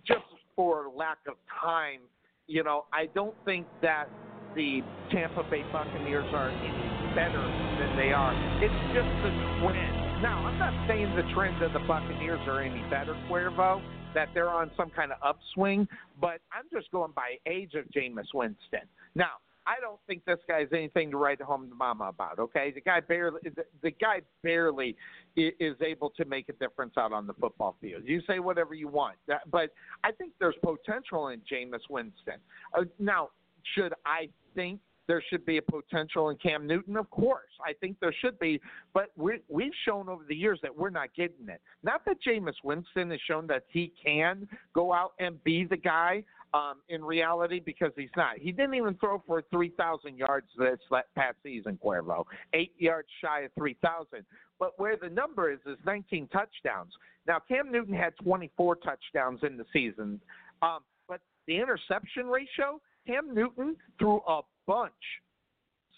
just 0.07 0.25
for 0.57 0.91
lack 0.95 1.19
of 1.29 1.35
time, 1.63 2.01
you 2.47 2.65
know, 2.65 2.87
I 2.93 3.07
don't 3.15 3.35
think 3.45 3.67
that 3.83 4.07
the 4.55 4.81
Tampa 5.11 5.45
Bay 5.45 5.63
Buccaneers 5.73 6.27
are 6.35 6.51
any 6.51 7.15
better 7.15 7.43
than 7.79 7.97
they 7.97 8.13
are. 8.13 8.35
It's 8.63 8.95
just 8.95 9.11
the 9.23 9.31
trend. 9.63 10.23
Now, 10.23 10.45
I'm 10.45 10.59
not 10.59 10.89
saying 10.89 11.15
the 11.17 11.33
trend 11.35 11.63
of 11.63 11.73
the 11.73 11.87
Buccaneers 11.87 12.41
are 12.47 12.61
any 12.63 12.83
better, 12.91 13.15
Cuervo, 13.29 13.81
that 14.15 14.29
they're 14.35 14.51
on 14.51 14.71
some 14.77 14.91
kind 14.91 15.13
of 15.13 15.19
upswing, 15.23 15.89
but 16.21 16.41
I'm 16.53 16.67
just 16.73 16.91
going 16.91 17.13
by 17.15 17.37
age 17.47 17.75
of 17.75 17.85
Jameis 17.87 18.27
Winston. 18.35 18.87
Now, 19.15 19.39
I 19.67 19.81
don't 19.81 20.01
think 20.07 20.25
this 20.25 20.39
guy's 20.49 20.69
anything 20.73 21.11
to 21.11 21.17
write 21.17 21.41
home 21.41 21.69
to 21.69 21.75
mama 21.75 22.05
about. 22.05 22.39
Okay, 22.39 22.73
the 22.75 22.81
guy 22.81 23.01
barely, 23.01 23.41
the, 23.45 23.65
the 23.83 23.91
guy 23.91 24.21
barely 24.43 24.97
is 25.37 25.77
able 25.81 26.11
to 26.11 26.25
make 26.25 26.49
a 26.49 26.53
difference 26.55 26.95
out 26.97 27.13
on 27.13 27.27
the 27.27 27.35
football 27.35 27.77
field. 27.81 28.03
You 28.05 28.23
say 28.27 28.39
whatever 28.39 28.75
you 28.75 28.89
want, 28.89 29.17
that, 29.29 29.51
but 29.51 29.71
I 30.05 30.13
think 30.13 30.33
there's 30.41 30.57
potential 30.63 31.29
in 31.29 31.41
Jameis 31.41 31.89
Winston. 31.89 32.41
Uh, 32.77 32.85
now, 32.99 33.31
should 33.75 33.93
I 34.07 34.29
think 34.55 34.81
there 35.07 35.23
should 35.29 35.45
be 35.45 35.57
a 35.57 35.63
potential 35.63 36.31
in 36.31 36.37
Cam 36.37 36.67
Newton? 36.67 36.97
Of 36.97 37.11
course, 37.11 37.51
I 37.67 37.73
think 37.73 37.97
there 38.01 38.15
should 38.21 38.39
be, 38.39 38.61
but 38.95 39.11
we 39.17 39.41
we've 39.49 39.73
shown 39.85 40.09
over 40.09 40.25
the 40.29 40.37
years 40.37 40.61
that 40.63 40.77
we're 40.77 40.91
not 40.91 41.09
getting 41.17 41.49
it. 41.49 41.61
Not 41.83 42.05
that 42.05 42.19
Jameis 42.27 42.55
Winston 42.63 43.11
has 43.11 43.21
shown 43.27 43.47
that 43.49 43.65
he 43.69 43.93
can 44.03 44.49
go 44.73 44.93
out 44.93 45.13
and 45.19 45.43
be 45.43 45.65
the 45.65 45.77
guy 45.77 46.25
um, 46.55 46.77
in 46.89 47.05
reality 47.05 47.61
because 47.65 47.93
he's 47.97 48.11
not. 48.17 48.39
He 48.39 48.53
didn't 48.53 48.75
even 48.75 48.95
throw 48.95 49.23
for 49.27 49.43
3,000 49.51 50.17
yards 50.17 50.47
this 50.59 50.79
past 51.15 51.37
season, 51.43 51.79
Cuervo. 51.85 52.25
Eight 52.55 52.73
yards 52.79 53.09
shy 53.23 53.41
of 53.41 53.53
3,000. 53.57 54.25
But 54.59 54.79
where 54.79 54.97
the 54.97 55.09
number 55.09 55.51
is, 55.53 55.61
is 55.67 55.79
19 55.87 56.29
touchdowns. 56.29 56.93
Now, 57.27 57.39
Cam 57.49 57.71
Newton 57.71 57.95
had 57.95 58.15
24 58.23 58.77
touchdowns 58.77 59.41
in 59.43 59.57
the 59.57 59.65
season. 59.73 60.21
Um, 60.63 60.81
but 61.09 61.21
the 61.47 61.57
interception 61.57 62.27
ratio, 62.27 62.81
Cam 63.07 63.35
Newton 63.35 63.77
threw 63.99 64.21
a 64.27 64.41
bunch. 64.67 64.93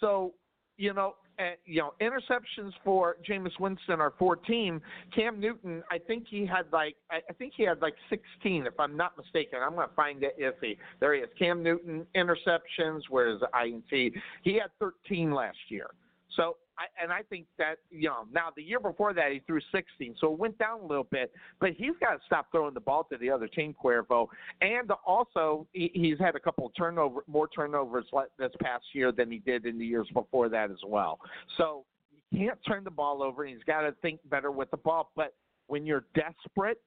So, 0.01 0.35
you 0.77 0.93
know, 0.93 1.15
Uh, 1.39 1.53
you 1.65 1.81
know, 1.81 1.95
interceptions 2.01 2.73
for 2.85 3.17
Jameis 3.29 3.59
Winston 3.59 4.01
are 4.01 4.13
14. 4.19 4.81
Cam 5.15 5.41
Newton, 5.41 5.83
I 5.91 5.99
think 5.99 6.27
he 6.29 6.45
had 6.45 6.67
like, 6.73 6.97
I 7.11 7.21
think 7.39 7.55
he 7.57 7.63
had 7.63 7.81
like 7.81 7.95
16, 8.11 8.67
if 8.67 8.79
I'm 8.79 8.97
not 8.97 9.17
mistaken. 9.17 9.59
I'm 9.65 9.75
going 9.75 9.89
to 9.89 9.95
find 9.95 10.23
it 10.23 10.39
iffy. 10.39 10.77
There 11.01 11.15
he 11.15 11.21
is. 11.21 11.29
Cam 11.39 11.63
Newton 11.63 12.07
interceptions. 12.15 13.03
Where's 13.09 13.41
the 13.41 13.49
INT? 13.65 14.15
He 14.43 14.55
had 14.55 14.71
13 14.79 15.33
last 15.33 15.59
year. 15.69 15.89
So, 16.37 16.57
I, 16.79 16.85
and 17.03 17.13
I 17.13 17.23
think 17.23 17.47
that 17.59 17.77
you 17.91 18.09
know 18.09 18.25
now 18.33 18.49
the 18.55 18.63
year 18.63 18.81
before 18.81 19.13
that 19.15 19.33
he 19.33 19.41
threw 19.47 19.61
16, 19.73 20.17
so 20.21 20.33
it 20.33 20.39
went 20.39 20.57
down 20.59 20.81
a 20.81 20.87
little 20.87 21.07
bit. 21.11 21.33
But 21.61 21.73
he's 21.73 21.93
got 22.01 22.13
to 22.13 22.21
stop 22.27 22.47
throwing 22.51 22.75
the 22.75 22.81
ball 22.81 23.07
to 23.13 23.19
the 23.19 23.31
other 23.31 23.47
team, 23.47 23.75
Cuervo, 23.83 24.29
and 24.61 24.91
also 25.07 25.67
he, 25.73 25.91
he's 25.95 26.19
had 26.19 26.35
a 26.35 26.41
couple 26.41 26.67
of 26.67 26.73
turnover, 26.77 27.25
more 27.27 27.49
turnovers 27.49 28.07
this 28.39 28.51
past 28.61 28.85
year 28.95 29.13
than 29.13 29.31
he 29.31 29.39
did 29.39 29.67
in 29.67 29.79
the 29.79 29.87
years 29.87 30.09
before 30.15 30.49
that 30.49 30.71
as 30.71 30.79
well. 30.87 31.19
So 31.59 31.85
you 32.31 32.49
can't 32.49 32.59
turn 32.67 32.85
the 32.85 32.91
ball 32.91 33.23
over. 33.23 33.45
and 33.45 33.55
He's 33.55 33.65
got 33.65 33.83
to 33.83 33.93
think 34.03 34.21
better 34.31 34.51
with 34.51 34.71
the 34.71 34.79
ball. 34.79 35.11
But 35.15 35.35
when 35.67 35.85
you're 35.85 36.05
desperate, 36.15 36.81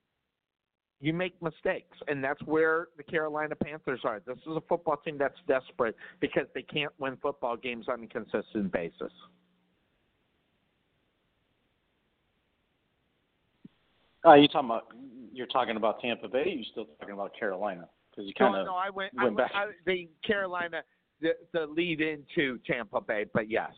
you 1.02 1.14
make 1.14 1.40
mistakes, 1.42 1.98
and 2.08 2.24
that's 2.24 2.42
where 2.44 2.88
the 2.98 3.04
Carolina 3.04 3.56
Panthers 3.56 4.02
are. 4.04 4.22
This 4.26 4.38
is 4.38 4.56
a 4.56 4.62
football 4.62 4.98
team 4.98 5.18
that's 5.18 5.38
desperate 5.48 5.96
because 6.20 6.46
they 6.54 6.62
can't 6.62 6.94
win 7.00 7.18
football 7.22 7.58
games 7.58 7.88
on 7.90 8.04
a 8.04 8.08
consistent 8.08 8.72
basis. 8.72 9.12
Uh, 14.26 14.34
you 14.34 14.48
talking 14.48 14.70
about 14.70 14.88
you're 15.34 15.48
talking 15.48 15.76
about 15.76 16.00
Tampa 16.02 16.28
Bay? 16.28 16.40
Or 16.40 16.46
you 16.46 16.64
still 16.72 16.86
talking 17.00 17.14
about 17.14 17.32
Carolina? 17.38 17.88
Because 18.10 18.28
you 18.28 18.34
kind 18.34 18.56
of 18.56 18.66
no, 18.66 18.76
I 18.76 18.90
went, 18.90 19.14
I 19.20 19.26
went 19.26 19.36
went 19.36 19.50
back. 19.50 19.52
I, 19.54 19.72
the 19.86 20.08
Carolina, 20.26 20.82
the, 21.22 21.32
the 21.54 21.68
lead 21.68 22.02
into 22.02 22.58
Tampa 22.66 23.02
Bay, 23.02 23.26
but 23.34 23.52
yes, 23.52 23.72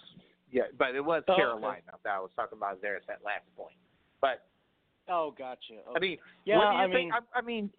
yeah, 0.52 0.64
but 0.78 0.96
it 0.96 1.04
was 1.04 1.24
Oh, 1.28 1.34
okay. 1.34 1.42
Carolina 1.42 1.82
that 2.04 2.12
I 2.12 2.20
was 2.20 2.30
talking 2.36 2.58
about 2.58 2.82
there 2.82 2.96
at 2.96 3.08
that 3.08 3.20
last 3.26 3.44
point. 3.58 3.76
But 4.22 4.46
oh, 5.10 5.34
gotcha. 5.38 5.76
I 5.96 6.00
mean, 6.00 6.18
Yeah, 6.46 6.58
what 6.58 6.72
do 6.72 6.78
you 6.78 6.84
I 6.84 6.86
think? 6.86 6.94
mean- 6.96 7.12
I, 7.14 7.40
I 7.40 7.42
mean, 7.42 7.70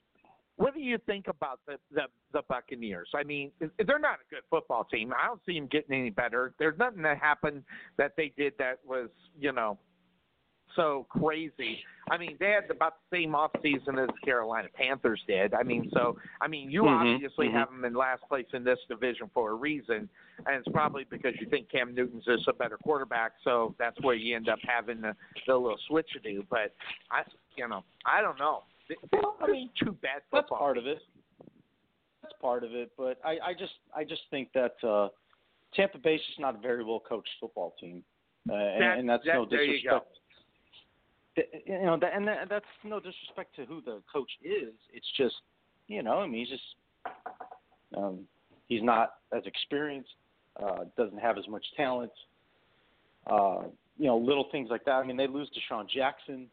what 0.57 0.75
do 0.75 0.81
you 0.81 0.99
think 1.07 1.29
about 1.29 1.61
the, 1.67 1.77
the 1.93 2.03
the 2.33 2.43
Buccaneers? 2.49 3.09
I 3.15 3.23
mean, 3.23 3.53
they're 3.61 3.99
not 4.01 4.19
a 4.19 4.35
good 4.35 4.43
football 4.51 4.85
team. 4.85 5.13
I 5.13 5.27
don't 5.29 5.41
see 5.47 5.55
them 5.59 5.69
getting 5.69 5.95
any 5.97 6.11
better. 6.11 6.53
There's 6.59 6.77
nothing 6.79 7.03
that 7.03 7.19
happened 7.19 7.63
that 7.97 8.15
they 8.17 8.33
did 8.37 8.55
that 8.59 8.79
was, 8.85 9.09
you 9.39 9.53
know, 9.53 9.79
so 10.79 11.07
crazy. 11.11 11.79
I 12.11 12.17
mean, 12.17 12.37
they 12.39 12.51
had 12.51 12.71
about 12.71 12.95
the 13.11 13.17
same 13.19 13.35
off 13.35 13.51
season 13.63 13.99
as 13.99 14.07
the 14.07 14.25
Carolina 14.25 14.69
Panthers 14.75 15.21
did. 15.27 15.53
I 15.53 15.63
mean, 15.65 15.91
so 15.93 16.17
I 16.41 16.47
mean, 16.47 16.71
you 16.71 16.83
Mhm, 16.85 17.15
obviously 17.15 17.49
mhm. 17.49 17.53
have 17.53 17.69
them 17.71 17.85
in 17.85 17.95
last 17.95 18.23
place 18.29 18.47
in 18.55 18.63
this 18.63 18.79
division 18.89 19.29
for 19.35 19.51
a 19.51 19.55
reason, 19.55 20.09
and 20.47 20.57
it's 20.57 20.69
probably 20.69 21.05
because 21.11 21.35
you 21.41 21.47
think 21.49 21.69
Cam 21.69 21.95
Newton's 21.95 22.25
just 22.25 22.47
a 22.47 22.53
better 22.53 22.79
quarterback. 22.79 23.33
So 23.43 23.75
that's 23.79 24.01
where 24.03 24.15
you 24.15 24.37
end 24.37 24.49
up 24.49 24.61
having 24.63 25.01
the, 25.01 25.15
the 25.49 25.57
little 25.57 25.79
switch 25.89 26.09
to 26.13 26.21
do. 26.21 26.45
But 26.49 26.73
I, 27.11 27.23
you 27.57 27.67
know, 27.69 27.83
I 28.07 28.21
don't 28.23 28.39
know. 28.39 28.63
Th- 28.87 29.01
th- 29.11 29.25
I 29.43 29.47
mean, 29.49 29.71
too 29.83 29.93
bad 29.93 30.23
That's 30.33 30.49
part 30.49 30.79
of 30.79 30.87
it. 30.87 31.01
That's 32.23 32.35
part 32.41 32.63
of 32.65 32.73
it, 32.75 32.91
but 32.97 33.19
I, 33.25 33.39
I 33.49 33.53
just 33.59 33.75
I 33.95 34.05
just 34.05 34.23
think 34.31 34.51
that 34.55 34.75
uh, 34.87 35.09
Tampa 35.75 35.99
Bay's 35.99 36.21
just 36.27 36.41
not 36.41 36.55
a 36.55 36.59
very 36.59 36.85
well 36.85 37.01
coached 37.01 37.31
football 37.41 37.75
team, 37.81 38.03
uh, 38.51 38.55
and, 38.55 38.83
That- 38.83 38.99
and 38.99 39.09
that's 39.09 39.25
that- 39.27 39.35
no 39.35 39.45
there 39.45 39.63
you 39.65 39.83
go. 39.89 39.99
disrespect. 39.99 40.18
You 41.67 41.83
know, 41.83 41.95
and 41.95 42.29
that, 42.29 42.49
that's 42.49 42.65
no 42.85 42.99
disrespect 43.01 43.55
to 43.57 43.65
who 43.65 43.81
the 43.81 44.01
coach 44.13 44.31
is. 44.43 44.75
It's 44.93 45.07
just, 45.17 45.35
you 45.87 46.03
know, 46.03 46.19
I 46.19 46.27
mean, 46.27 46.41
he's 46.41 46.49
just 46.49 46.63
um, 47.97 48.21
he's 48.69 48.83
not 48.83 49.15
as 49.37 49.43
experienced, 49.47 50.11
uh, 50.63 50.85
doesn't 50.97 51.19
have 51.19 51.39
as 51.39 51.49
much 51.49 51.65
talent. 51.77 52.13
Uh, 53.27 53.63
you 53.99 54.07
know, 54.07 54.17
little 54.17 54.49
things 54.53 54.69
like 54.71 54.85
that. 54.85 54.93
I 54.93 55.05
mean, 55.05 55.17
they 55.17 55.27
lose 55.27 55.51
DeSean 55.51 55.89
Jackson. 55.89 56.47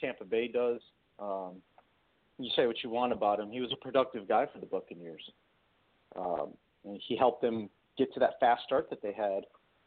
Tampa 0.00 0.24
Bay 0.24 0.48
does. 0.48 0.80
Um, 1.18 1.62
you 2.38 2.50
say 2.54 2.66
what 2.66 2.76
you 2.82 2.90
want 2.90 3.12
about 3.12 3.40
him. 3.40 3.50
He 3.50 3.60
was 3.60 3.72
a 3.72 3.76
productive 3.76 4.28
guy 4.28 4.46
for 4.52 4.58
the 4.58 4.66
Buccaneers. 4.66 5.22
Um, 6.16 6.48
and 6.84 7.00
he 7.08 7.16
helped 7.16 7.40
them 7.40 7.70
get 7.96 8.12
to 8.14 8.20
that 8.20 8.38
fast 8.40 8.62
start 8.64 8.90
that 8.90 9.00
they 9.02 9.12
had 9.12 9.44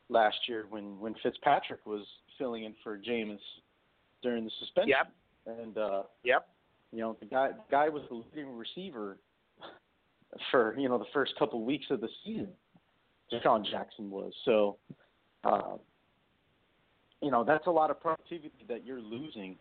last 0.09 0.37
year 0.47 0.65
when 0.69 0.99
when 0.99 1.15
Fitzpatrick 1.21 1.85
was 1.85 2.05
filling 2.37 2.63
in 2.63 2.73
for 2.83 2.97
Jameis 2.97 3.37
during 4.21 4.43
the 4.45 4.51
suspension. 4.59 4.89
Yep. 5.45 5.57
And 5.59 5.77
uh, 5.77 6.03
Yep. 6.23 6.47
you 6.91 6.99
know, 6.99 7.17
the 7.19 7.25
guy 7.25 7.49
the 7.49 7.63
guy 7.71 7.89
was 7.89 8.03
the 8.09 8.15
leading 8.35 8.55
receiver 8.57 9.17
for 10.51 10.75
you 10.77 10.89
know 10.89 10.97
the 10.97 11.05
first 11.13 11.33
couple 11.37 11.63
weeks 11.63 11.85
of 11.89 12.01
the 12.01 12.09
season. 12.25 12.49
DeSean 13.31 13.65
Jackson 13.69 14.09
was 14.09 14.33
so. 14.45 14.77
Uh, 15.43 15.77
you 17.21 17.31
know 17.31 17.43
that's 17.43 17.67
a 17.67 17.71
lot 17.71 17.89
of 17.91 17.99
productivity 17.99 18.51
that 18.67 18.85
you're 18.85 19.01
losing. 19.01 19.55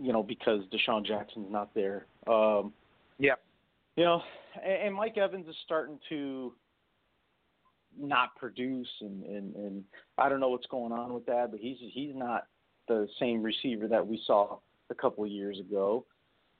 You 0.00 0.12
know 0.12 0.22
because 0.22 0.62
DeSean 0.72 1.04
Jackson's 1.04 1.50
not 1.50 1.74
there. 1.74 2.06
Um, 2.26 2.72
Yep. 3.18 3.40
you 3.96 4.04
know, 4.04 4.22
and, 4.64 4.88
and 4.88 4.94
Mike 4.94 5.16
Evans 5.18 5.46
is 5.48 5.54
starting 5.64 5.98
to 6.08 6.52
not 7.98 8.34
produce, 8.36 8.88
and, 9.00 9.22
and 9.24 9.54
and 9.54 9.84
I 10.18 10.28
don't 10.28 10.40
know 10.40 10.48
what's 10.48 10.66
going 10.66 10.92
on 10.92 11.12
with 11.14 11.26
that, 11.26 11.50
but 11.52 11.60
he's 11.60 11.76
he's 11.92 12.14
not 12.14 12.46
the 12.88 13.08
same 13.18 13.42
receiver 13.42 13.88
that 13.88 14.06
we 14.06 14.20
saw 14.26 14.58
a 14.90 14.94
couple 14.94 15.24
of 15.24 15.30
years 15.30 15.58
ago. 15.58 16.04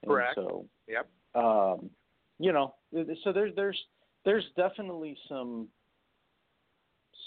And 0.02 0.10
Correct. 0.10 0.34
So, 0.34 0.66
Yep. 0.88 1.08
um, 1.34 1.90
you 2.38 2.52
know, 2.52 2.74
so 3.22 3.32
there's 3.32 3.54
there's 3.54 3.80
there's 4.24 4.44
definitely 4.56 5.16
some 5.28 5.68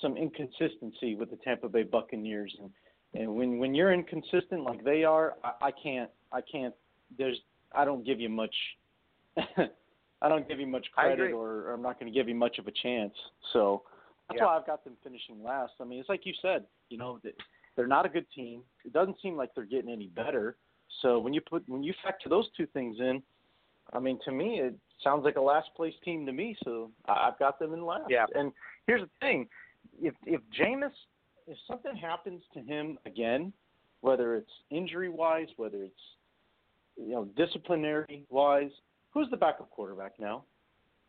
some 0.02 0.16
inconsistency 0.18 1.16
with 1.16 1.30
the 1.32 1.38
Tampa 1.38 1.70
Bay 1.70 1.84
Buccaneers, 1.84 2.56
and 2.60 2.72
and 3.14 3.36
when 3.36 3.58
when 3.58 3.74
you're 3.74 3.94
inconsistent 3.94 4.64
like 4.64 4.84
they 4.84 5.04
are, 5.04 5.36
I, 5.44 5.68
I 5.68 5.72
can't 5.72 6.10
I 6.32 6.42
can't 6.42 6.74
there's 7.18 7.38
I 7.74 7.86
don't 7.86 8.06
give 8.06 8.20
you 8.20 8.30
much. 8.30 8.56
I 10.20 10.30
don't 10.30 10.48
give 10.48 10.60
you 10.60 10.66
much 10.66 10.88
credit, 10.94 11.26
agree. 11.26 11.34
or 11.34 11.72
I'm 11.74 11.82
not 11.84 12.00
going 12.00 12.12
to 12.12 12.18
give 12.18 12.28
you 12.28 12.34
much 12.34 12.58
of 12.58 12.66
a 12.68 12.72
chance. 12.72 13.14
So 13.54 13.84
that's 14.28 14.40
Yeah. 14.40 14.46
why 14.46 14.58
I've 14.58 14.66
got 14.66 14.84
them 14.84 14.98
finishing 15.04 15.44
last. 15.44 15.74
I 15.80 15.84
mean, 15.84 16.00
it's 16.00 16.10
like 16.10 16.26
you 16.26 16.34
said, 16.42 16.66
you 16.90 16.98
know, 16.98 17.20
they're 17.78 17.88
not 17.88 18.06
a 18.06 18.10
good 18.10 18.26
team. 18.36 18.64
It 18.84 18.92
doesn't 18.92 19.16
seem 19.22 19.38
like 19.38 19.56
they're 19.56 19.64
getting 19.64 19.90
any 19.90 20.08
better. 20.08 20.58
So 21.02 21.20
when 21.20 21.34
you 21.34 21.40
put 21.40 21.64
when 21.70 21.84
you 21.84 21.94
factor 22.04 22.28
those 22.28 22.50
two 22.58 22.66
things 22.68 22.98
in, 23.00 23.24
I 23.94 24.00
mean, 24.00 24.20
to 24.26 24.32
me, 24.32 24.60
it 24.60 24.76
sounds 25.02 25.24
like 25.24 25.38
a 25.38 25.42
last 25.42 25.70
place 25.76 25.94
team 26.04 26.26
to 26.26 26.34
me. 26.34 26.58
So 26.66 26.92
I- 27.06 27.28
I've 27.28 27.40
got 27.40 27.60
them 27.60 27.74
in 27.74 27.86
last. 27.86 28.10
Yeah. 28.10 28.26
And 28.36 28.52
here's 28.88 29.02
the 29.02 29.10
thing: 29.22 29.48
if 30.02 30.16
if 30.26 30.42
Jameis, 30.60 30.92
if 31.46 31.58
something 31.68 31.96
happens 31.96 32.44
to 32.54 32.60
him 32.62 32.98
again, 33.06 33.54
whether 34.02 34.36
it's 34.36 34.52
injury 34.72 35.10
wise, 35.10 35.48
whether 35.58 35.84
it's 35.84 36.16
you 36.98 37.12
know 37.12 37.26
disciplinary 37.38 38.26
wise, 38.30 38.72
who's 39.12 39.30
the 39.30 39.38
backup 39.38 39.70
quarterback 39.70 40.20
now? 40.20 40.44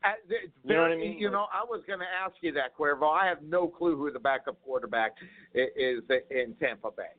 Uh, 0.05 0.11
it's 0.29 0.53
You 0.65 0.75
know 0.75 0.83
what 0.83 0.93
I 0.93 0.97
mean? 0.97 1.19
You 1.19 1.31
know, 1.31 1.47
I 1.53 1.65
was 1.65 1.83
going 1.87 1.99
to 1.99 2.05
ask 2.07 2.35
you 2.41 2.53
that, 2.53 2.77
Cuervo. 2.79 3.11
I 3.11 3.27
have 3.27 3.43
no 3.43 3.67
clue 3.67 3.97
who 3.97 4.11
the 4.13 4.19
backup 4.21 4.63
quarterback 4.63 5.13
is 5.55 6.03
in 6.31 6.55
Tampa 6.61 6.91
Bay. 6.91 7.15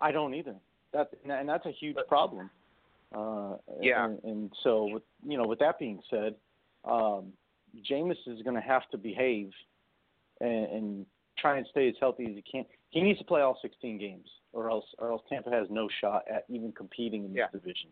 I 0.00 0.10
don't 0.10 0.34
either. 0.34 0.54
That 0.92 1.10
and 1.28 1.48
that's 1.48 1.66
a 1.66 1.70
huge 1.72 1.96
problem. 2.08 2.50
Uh, 3.14 3.56
Yeah. 3.80 4.06
And, 4.06 4.22
and 4.24 4.52
so, 4.62 4.86
with 4.86 5.02
you 5.26 5.36
know, 5.36 5.46
with 5.46 5.58
that 5.58 5.78
being 5.78 6.00
said, 6.08 6.34
um, 6.84 7.32
Jameis 7.90 8.16
is 8.26 8.42
going 8.42 8.54
to 8.56 8.62
have 8.62 8.88
to 8.90 8.98
behave 8.98 9.50
and, 10.40 10.66
and 10.66 11.06
try 11.38 11.58
and 11.58 11.66
stay 11.70 11.88
as 11.88 11.94
healthy 12.00 12.24
as 12.26 12.34
he 12.34 12.42
can. 12.42 12.64
He 12.90 13.00
needs 13.02 13.18
to 13.18 13.24
play 13.24 13.40
all 13.40 13.58
16 13.60 13.98
games, 13.98 14.28
or 14.52 14.70
else, 14.70 14.84
or 14.98 15.10
else 15.10 15.22
Tampa 15.28 15.50
has 15.50 15.66
no 15.70 15.88
shot 16.00 16.22
at 16.32 16.44
even 16.48 16.72
competing 16.72 17.24
in 17.24 17.32
this 17.32 17.38
Yeah. 17.38 17.58
division. 17.58 17.90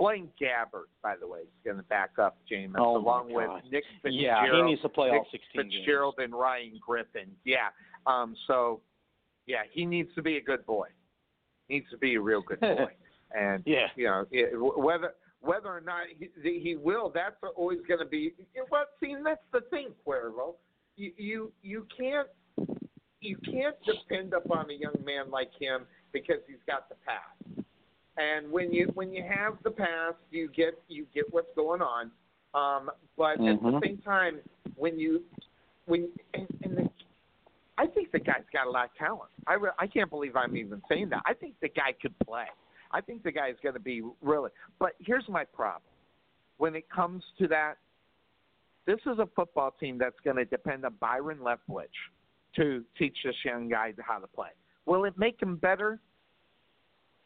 Blaine 0.00 0.28
Gabbert, 0.40 0.88
by 1.02 1.14
the 1.20 1.28
way, 1.28 1.40
is 1.40 1.46
going 1.64 1.76
to 1.76 1.82
back 1.84 2.12
up 2.18 2.38
Jameis 2.50 2.74
Oh, 2.78 2.96
along 2.96 3.32
with. 3.32 3.48
Nick 3.70 3.84
Yeah, 4.02 4.40
Fitzgerald. 4.40 4.64
he 4.66 4.70
needs 4.72 4.82
to 4.82 4.88
play 4.88 5.10
all 5.10 5.14
Nick 5.16 5.24
16 5.30 5.62
games. 5.62 5.74
Fitzgerald 5.74 6.14
and 6.18 6.32
Ryan 6.34 6.80
Griffin. 6.84 7.30
Yeah. 7.44 7.68
Um. 8.06 8.34
So, 8.46 8.80
yeah, 9.46 9.62
he 9.70 9.84
needs 9.84 10.08
to 10.14 10.22
be 10.22 10.38
a 10.38 10.40
good 10.40 10.64
boy. 10.64 10.88
He 11.68 11.74
needs 11.74 11.86
to 11.90 11.98
be 11.98 12.14
a 12.14 12.20
real 12.20 12.40
good 12.40 12.60
boy. 12.60 12.86
and 13.38 13.62
Yeah. 13.66 13.88
you 13.94 14.06
know 14.06 14.24
it, 14.32 14.50
whether 14.58 15.12
whether 15.42 15.68
or 15.68 15.80
not 15.82 16.04
he, 16.18 16.60
he 16.60 16.76
will, 16.76 17.10
that's 17.14 17.36
always 17.56 17.78
going 17.86 18.00
to 18.00 18.06
be. 18.06 18.32
Well, 18.70 18.84
see, 19.00 19.14
that's 19.22 19.40
the 19.52 19.60
thing, 19.70 19.88
Cuervo. 20.06 20.54
You 20.96 21.12
you 21.18 21.52
you 21.62 21.86
can't 21.94 22.28
you 23.20 23.36
can't 23.44 23.76
depend 23.84 24.32
upon 24.32 24.70
a 24.70 24.74
young 24.74 24.96
man 25.04 25.30
like 25.30 25.50
him 25.60 25.82
because 26.12 26.38
he's 26.46 26.56
got 26.66 26.88
the 26.88 26.94
past. 27.06 27.59
And 28.20 28.50
when 28.50 28.72
you 28.72 28.90
when 28.94 29.12
you 29.12 29.22
have 29.22 29.54
the 29.64 29.70
past, 29.70 30.16
you 30.30 30.48
get 30.54 30.80
you 30.88 31.06
get 31.14 31.24
what's 31.32 31.48
going 31.56 31.80
on. 31.80 32.10
Um, 32.52 32.90
but 33.16 33.32
at 33.32 33.38
the 33.38 33.70
Mhm. 33.70 33.82
same 33.82 33.98
time, 33.98 34.40
when 34.76 34.98
you 34.98 35.24
when 35.86 36.10
and, 36.34 36.48
and 36.62 36.76
the, 36.76 36.90
I 37.78 37.86
think 37.86 38.12
the 38.12 38.18
guy's 38.18 38.44
got 38.52 38.66
a 38.66 38.70
lot 38.70 38.86
of 38.86 38.94
talent. 38.96 39.30
I 39.46 39.54
re- 39.54 39.70
I 39.78 39.86
can't 39.86 40.10
believe 40.10 40.36
I'm 40.36 40.56
even 40.56 40.82
saying 40.88 41.08
that. 41.10 41.22
I 41.24 41.34
think 41.34 41.54
the 41.60 41.68
guy 41.68 41.92
could 41.92 42.18
play. 42.20 42.46
I 42.90 43.00
think 43.00 43.22
the 43.22 43.32
guy's 43.32 43.54
going 43.62 43.74
to 43.74 43.80
be 43.80 44.02
really. 44.20 44.50
But 44.78 44.92
here's 44.98 45.28
my 45.28 45.44
problem. 45.44 45.82
When 46.58 46.74
it 46.74 46.90
comes 46.90 47.24
to 47.38 47.48
that, 47.48 47.78
this 48.84 48.98
is 49.06 49.18
a 49.18 49.26
football 49.34 49.70
team 49.70 49.96
that's 49.96 50.18
going 50.24 50.36
to 50.36 50.44
depend 50.44 50.84
on 50.84 50.94
Byron 51.00 51.38
Leftwich 51.38 51.86
to 52.56 52.84
teach 52.98 53.16
this 53.24 53.36
young 53.44 53.68
guy 53.68 53.94
how 54.00 54.18
to 54.18 54.26
play. 54.26 54.50
Will 54.86 55.04
it 55.04 55.16
make 55.16 55.40
him 55.40 55.56
better? 55.56 56.00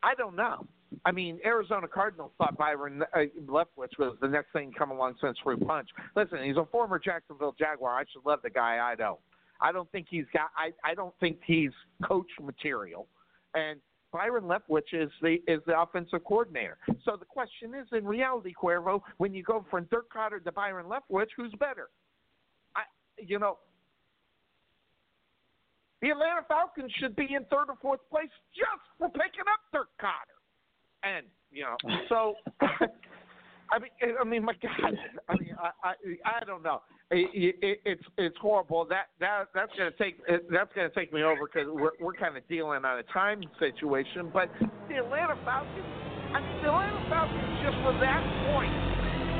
I 0.03 0.15
don't 0.15 0.37
know. 0.37 0.67
I 1.05 1.13
mean, 1.13 1.39
Arizona 1.45 1.89
Cardinals 1.89 2.33
thought 2.39 2.57
Byron 2.57 3.03
uh, 3.15 3.19
Leftwich 3.47 3.99
was 3.99 4.17
the 4.21 4.29
next 4.29 4.53
thing 4.53 4.73
come 4.77 4.91
along 4.91 5.17
since 5.21 5.37
fruit 5.43 5.67
punch. 5.67 5.89
Listen, 6.17 6.43
he's 6.45 6.57
a 6.57 6.67
former 6.71 6.99
Jacksonville 6.99 7.55
Jaguar. 7.59 7.99
I 7.99 8.05
should 8.13 8.25
love 8.25 8.41
the 8.43 8.51
guy. 8.51 8.79
I 8.83 8.95
don't. 8.95 9.21
I 9.61 9.73
don't 9.73 9.91
think 9.93 10.07
he's 10.09 10.27
got. 10.33 10.51
I 10.57 10.73
I 10.89 10.95
don't 10.95 11.15
think 11.21 11.39
he's 11.47 11.71
coach 12.05 12.29
material. 12.41 13.07
And 13.55 13.81
Byron 14.13 14.45
Leftwich 14.45 14.93
is 14.93 15.11
the 15.23 15.39
is 15.47 15.61
the 15.67 15.79
offensive 15.79 16.25
coordinator. 16.25 16.79
So 17.05 17.17
the 17.19 17.25
question 17.25 17.75
is, 17.75 17.87
in 17.93 18.05
reality, 18.05 18.53
Cuervo, 18.55 19.01
when 19.19 19.35
you 19.35 19.43
go 19.43 19.65
from 19.71 19.89
Dirk 19.91 20.07
Koetter 20.13 20.43
to 20.45 20.53
Byron 20.53 20.87
Leftwich, 20.87 21.29
who's 21.37 21.53
better? 21.59 21.89
I 22.77 22.83
you 23.19 23.39
know. 23.39 23.59
The 26.01 26.11
Atlanta 26.11 26.43
Falcons 26.47 26.93
should 27.01 27.17
be 27.17 27.29
in 27.35 27.45
third 27.45 27.71
or 27.71 27.77
fourth 27.81 28.01
place 28.11 28.29
just 28.55 28.85
for 28.99 29.09
picking 29.09 29.49
up 29.51 29.61
Dirk 29.73 29.89
Koetter. 30.01 30.34
And 31.05 31.27
you 31.53 31.63
know, 31.63 31.77
so 32.09 32.35
I 33.71 33.79
mean, 33.79 33.91
I 34.21 34.25
mean, 34.25 34.45
my 34.45 34.55
God, 34.61 34.95
I 35.29 35.33
mean, 35.39 35.57
I, 35.59 35.71
I, 35.89 35.93
I 36.25 36.45
don't 36.45 36.63
know. 36.63 36.83
It, 37.11 37.57
it, 37.61 37.81
it's 37.85 38.07
it's 38.17 38.37
horrible. 38.41 38.87
That 38.89 39.13
that 39.21 39.53
that's 39.55 39.71
gonna 39.77 39.93
take 39.99 40.19
that's 40.27 40.73
gonna 40.75 40.91
take 40.97 41.13
me 41.13 41.23
over 41.23 41.47
because 41.47 41.69
we're 41.69 41.95
we're 42.01 42.17
kind 42.17 42.37
of 42.37 42.47
dealing 42.49 42.85
on 42.85 42.99
a 42.99 43.07
time 43.13 43.43
situation. 43.61 44.31
But 44.33 44.49
the 44.89 45.05
Atlanta 45.05 45.37
Falcons, 45.45 45.85
I 46.33 46.41
mean, 46.41 46.57
the 46.65 46.73
Atlanta 46.73 47.03
Falcons 47.13 47.55
just 47.61 47.77
from 47.85 48.01
that 48.01 48.23
point, 48.51 48.73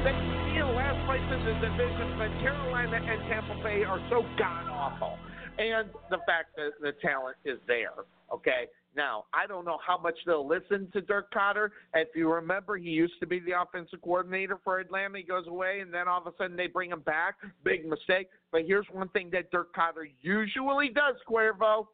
they 0.05 0.13
could 0.13 0.45
be 0.45 0.61
in 0.61 0.69
last 0.77 1.01
place 1.09 1.25
in 1.25 1.41
the 1.41 1.57
division, 1.65 2.07
but 2.21 2.31
Carolina 2.45 3.01
and 3.01 3.21
Tampa 3.33 3.57
Bay 3.65 3.83
are 3.83 4.01
so 4.13 4.23
god 4.37 4.69
awful, 4.69 5.17
and 5.59 5.89
the 6.11 6.21
fact 6.29 6.53
that 6.61 6.77
the 6.85 6.93
talent 7.01 7.37
is 7.45 7.59
there. 7.67 8.05
Okay, 8.29 8.69
now, 8.97 9.25
I 9.33 9.47
don't 9.47 9.65
know 9.65 9.79
how 9.85 9.99
much 9.99 10.17
they'll 10.27 10.47
listen 10.47 10.89
to 10.93 11.01
Dirk 11.01 11.33
Koetter. 11.33 11.71
If 11.95 12.09
you 12.15 12.33
remember, 12.33 12.77
he 12.77 12.91
used 12.91 13.15
to 13.21 13.27
be 13.27 13.41
the 13.41 13.61
offensive 13.61 14.01
coordinator 14.03 14.59
for 14.63 14.79
Atlanta. 14.79 15.19
He 15.19 15.25
goes 15.25 15.47
away, 15.47 15.81
and 15.81 15.93
then 15.93 16.09
all 16.09 16.21
of 16.21 16.27
a 16.27 16.37
sudden 16.39 16.57
they 16.57 16.67
bring 16.67 16.91
him 16.91 17.01
back. 17.01 17.35
Big 17.65 17.87
mistake. 17.87 18.29
But 18.53 18.63
here's 18.67 18.87
one 18.93 19.09
thing 19.09 19.31
that 19.33 19.51
Dirk 19.51 19.75
Koetter 19.75 20.11
usually 20.23 20.89
does, 20.89 21.17
Cuervo. 21.29 21.87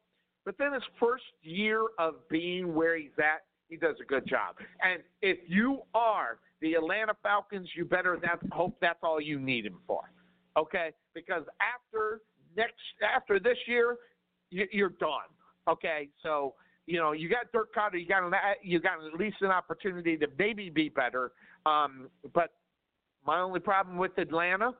Within 0.46 0.72
his 0.72 0.82
first 0.98 1.24
year 1.42 1.82
of 1.98 2.14
being 2.28 2.74
where 2.74 2.96
he's 2.96 3.10
at, 3.18 3.42
he 3.68 3.76
does 3.76 3.96
a 4.00 4.04
good 4.04 4.26
job. 4.26 4.56
And 4.82 5.02
if 5.22 5.38
you 5.46 5.82
are 5.94 6.38
the 6.60 6.74
Atlanta 6.74 7.14
Falcons, 7.22 7.68
you 7.76 7.84
better 7.84 8.18
that, 8.22 8.40
hope 8.52 8.76
that's 8.80 8.98
all 9.02 9.20
you 9.20 9.38
need 9.38 9.66
him 9.66 9.78
for. 9.86 10.10
Okay? 10.56 10.90
Because 11.14 11.44
after 11.60 12.20
next 12.56 12.74
after 13.14 13.38
this 13.38 13.56
year, 13.66 13.96
you, 14.50 14.66
you're 14.72 14.94
done. 15.00 15.28
Okay? 15.68 16.08
So 16.22 16.54
you 16.86 16.98
know, 16.98 17.12
you 17.12 17.28
got 17.28 17.52
Dirk 17.52 17.74
Koetter, 17.74 18.00
you 18.00 18.06
got 18.06 18.24
an, 18.24 18.32
you 18.62 18.80
got 18.80 19.04
at 19.04 19.18
least 19.18 19.36
an 19.40 19.50
opportunity 19.50 20.16
to 20.16 20.26
maybe 20.38 20.70
be 20.70 20.88
better. 20.88 21.32
Um, 21.66 22.08
but 22.34 22.50
my 23.24 23.40
only 23.40 23.60
problem 23.60 23.96
with 23.96 24.16
Atlanta 24.18 24.74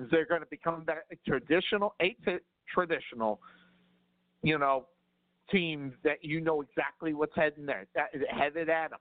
is 0.00 0.08
they're 0.10 0.26
going 0.26 0.40
to 0.40 0.46
become 0.46 0.84
that 0.86 1.04
traditional, 1.26 1.94
a 2.00 2.16
t- 2.24 2.38
traditional, 2.72 3.40
you 4.42 4.58
know, 4.58 4.86
team 5.50 5.94
that 6.04 6.22
you 6.22 6.40
know 6.40 6.62
exactly 6.62 7.14
what's 7.14 7.34
heading 7.34 7.66
there, 7.66 7.86
that, 7.94 8.08
headed 8.30 8.68
at 8.68 8.90
them. 8.90 8.98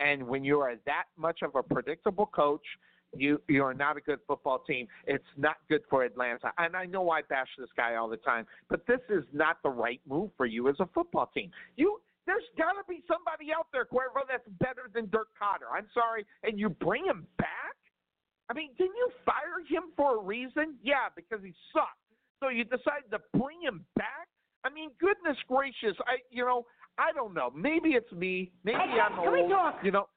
And 0.00 0.26
when 0.26 0.44
you 0.44 0.60
are 0.60 0.74
that 0.86 1.04
much 1.16 1.40
of 1.42 1.56
a 1.56 1.62
predictable 1.62 2.26
coach, 2.26 2.64
you 3.16 3.40
you 3.48 3.62
are 3.64 3.74
not 3.74 3.96
a 3.96 4.00
good 4.00 4.20
football 4.26 4.58
team. 4.60 4.86
It's 5.06 5.24
not 5.36 5.56
good 5.68 5.82
for 5.88 6.04
Atlanta. 6.04 6.52
And 6.58 6.76
I 6.76 6.84
know 6.86 7.10
I 7.10 7.22
bash 7.22 7.48
this 7.58 7.68
guy 7.76 7.96
all 7.96 8.08
the 8.08 8.18
time, 8.18 8.46
but 8.68 8.86
this 8.86 9.00
is 9.08 9.24
not 9.32 9.58
the 9.62 9.70
right 9.70 10.00
move 10.08 10.30
for 10.36 10.46
you 10.46 10.68
as 10.68 10.76
a 10.80 10.86
football 10.94 11.30
team. 11.34 11.50
You 11.76 12.00
there's 12.26 12.44
got 12.58 12.72
to 12.72 12.84
be 12.86 13.02
somebody 13.08 13.52
out 13.56 13.68
there, 13.72 13.86
Cuervo, 13.86 14.20
that's 14.28 14.46
better 14.60 14.90
than 14.92 15.08
Dirk 15.08 15.28
Koetter. 15.40 15.72
I'm 15.72 15.86
sorry, 15.94 16.26
and 16.42 16.58
you 16.60 16.68
bring 16.68 17.06
him 17.06 17.26
back. 17.38 17.48
I 18.50 18.54
mean, 18.54 18.70
didn't 18.76 18.96
you 18.96 19.10
fire 19.24 19.64
him 19.66 19.84
for 19.96 20.18
a 20.18 20.22
reason? 20.22 20.76
Yeah, 20.82 21.08
because 21.16 21.40
he 21.42 21.54
sucked. 21.72 21.96
So 22.40 22.50
you 22.50 22.64
decided 22.64 23.10
to 23.12 23.20
bring 23.38 23.62
him 23.62 23.84
back. 23.96 24.28
I 24.64 24.68
mean, 24.70 24.90
goodness 25.00 25.38
gracious, 25.48 25.96
I 26.06 26.18
you 26.30 26.44
know 26.44 26.66
I 26.98 27.12
don't 27.12 27.32
know. 27.32 27.50
Maybe 27.54 27.90
it's 27.90 28.10
me. 28.12 28.50
Maybe 28.64 28.76
Hey, 28.78 29.00
I'm 29.00 29.14
can 29.22 29.32
we 29.32 29.40
old. 29.42 29.50
talk? 29.50 29.76
You 29.82 29.92
know, 29.92 30.08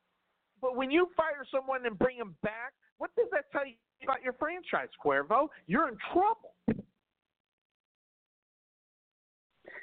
but 0.61 0.75
when 0.75 0.91
you 0.91 1.07
fire 1.17 1.45
someone 1.53 1.85
and 1.85 1.98
bring 1.98 2.17
him 2.17 2.35
back, 2.43 2.73
what 2.98 3.09
does 3.15 3.27
that 3.31 3.51
tell 3.51 3.65
you 3.65 3.73
about 4.03 4.22
your 4.22 4.33
franchise, 4.33 4.90
Cuervo? 5.03 5.48
You're 5.67 5.88
in 5.88 5.98
trouble. 6.11 6.56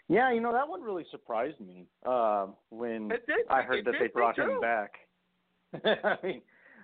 Yeah, 0.09 0.33
you 0.33 0.41
know 0.41 0.53
that 0.53 0.67
one 0.67 0.83
really 0.83 1.05
surprised 1.11 1.61
me 1.61 1.87
uh, 2.07 2.47
when 2.71 3.09
did. 3.09 3.23
I 3.51 3.63
heard 3.63 3.85
that 3.85 3.93
did 3.93 4.01
they 4.01 4.07
brought 4.07 4.39
him 4.39 4.61
back. 4.61 4.93
I 5.85 6.17
mean, 6.23 6.41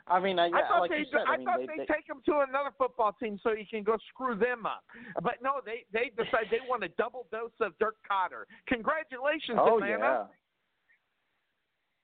I 0.06 0.20
mean, 0.20 0.38
I, 0.38 0.48
yeah, 0.48 0.56
I 0.56 0.68
thought 0.68 0.80
like 0.80 0.90
they 0.90 1.06
said, 1.10 1.24
I, 1.26 1.32
I 1.32 1.36
mean, 1.38 1.46
thought 1.46 1.58
they, 1.60 1.66
they'd 1.66 1.88
they, 1.88 1.94
take 1.94 2.06
him 2.06 2.20
to 2.26 2.44
another 2.46 2.68
football 2.76 3.16
team 3.18 3.40
so 3.42 3.52
you 3.52 3.64
can 3.68 3.82
go 3.82 3.96
screw 4.12 4.34
them 4.34 4.66
up. 4.66 4.84
But 5.22 5.40
no, 5.42 5.64
they 5.64 5.86
they 5.92 6.10
decide 6.10 6.50
they 6.50 6.60
want 6.68 6.84
a 6.84 6.88
double 6.88 7.26
dose 7.32 7.56
of 7.60 7.72
Dirk 7.78 7.96
Koetter. 8.04 8.44
Congratulations, 8.68 9.56
oh 9.58 9.76
Atlanta. 9.76 10.28
yeah, 10.28 10.34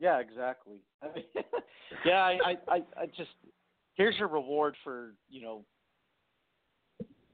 yeah, 0.00 0.18
exactly. 0.18 0.78
I 1.02 1.14
mean, 1.14 1.24
yeah, 2.04 2.22
I, 2.22 2.38
I, 2.44 2.56
I, 2.68 2.76
I 2.96 3.06
just 3.16 3.30
here's 3.94 4.16
your 4.18 4.28
reward 4.28 4.74
for 4.82 5.14
you 5.28 5.42
know 5.42 5.64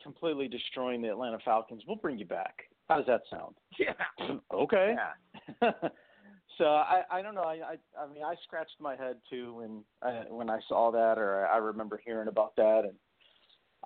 completely 0.03 0.49
destroying 0.49 1.01
the 1.01 1.09
Atlanta 1.09 1.39
Falcons. 1.45 1.83
We'll 1.87 1.97
bring 1.97 2.19
you 2.19 2.27
back. 2.27 2.65
How 2.89 2.97
does 2.97 3.07
that 3.07 3.23
sound? 3.31 3.55
Yeah. 3.79 3.93
Okay. 4.53 4.95
Yeah. 5.61 5.71
so 6.59 6.65
I 6.65 7.03
I 7.11 7.23
don't 7.23 7.35
know 7.35 7.43
I 7.43 7.55
I 7.55 8.03
I 8.03 8.13
mean 8.13 8.23
I 8.25 8.35
scratched 8.45 8.77
my 8.81 8.97
head 8.97 9.17
too 9.29 9.55
when 9.55 9.85
I 10.03 10.25
when 10.31 10.49
I 10.49 10.61
saw 10.69 10.91
that 10.93 11.19
or 11.19 11.47
I 11.47 11.59
remember 11.59 12.01
hearing 12.05 12.29
about 12.29 12.57
that 12.57 12.83
and 12.85 12.95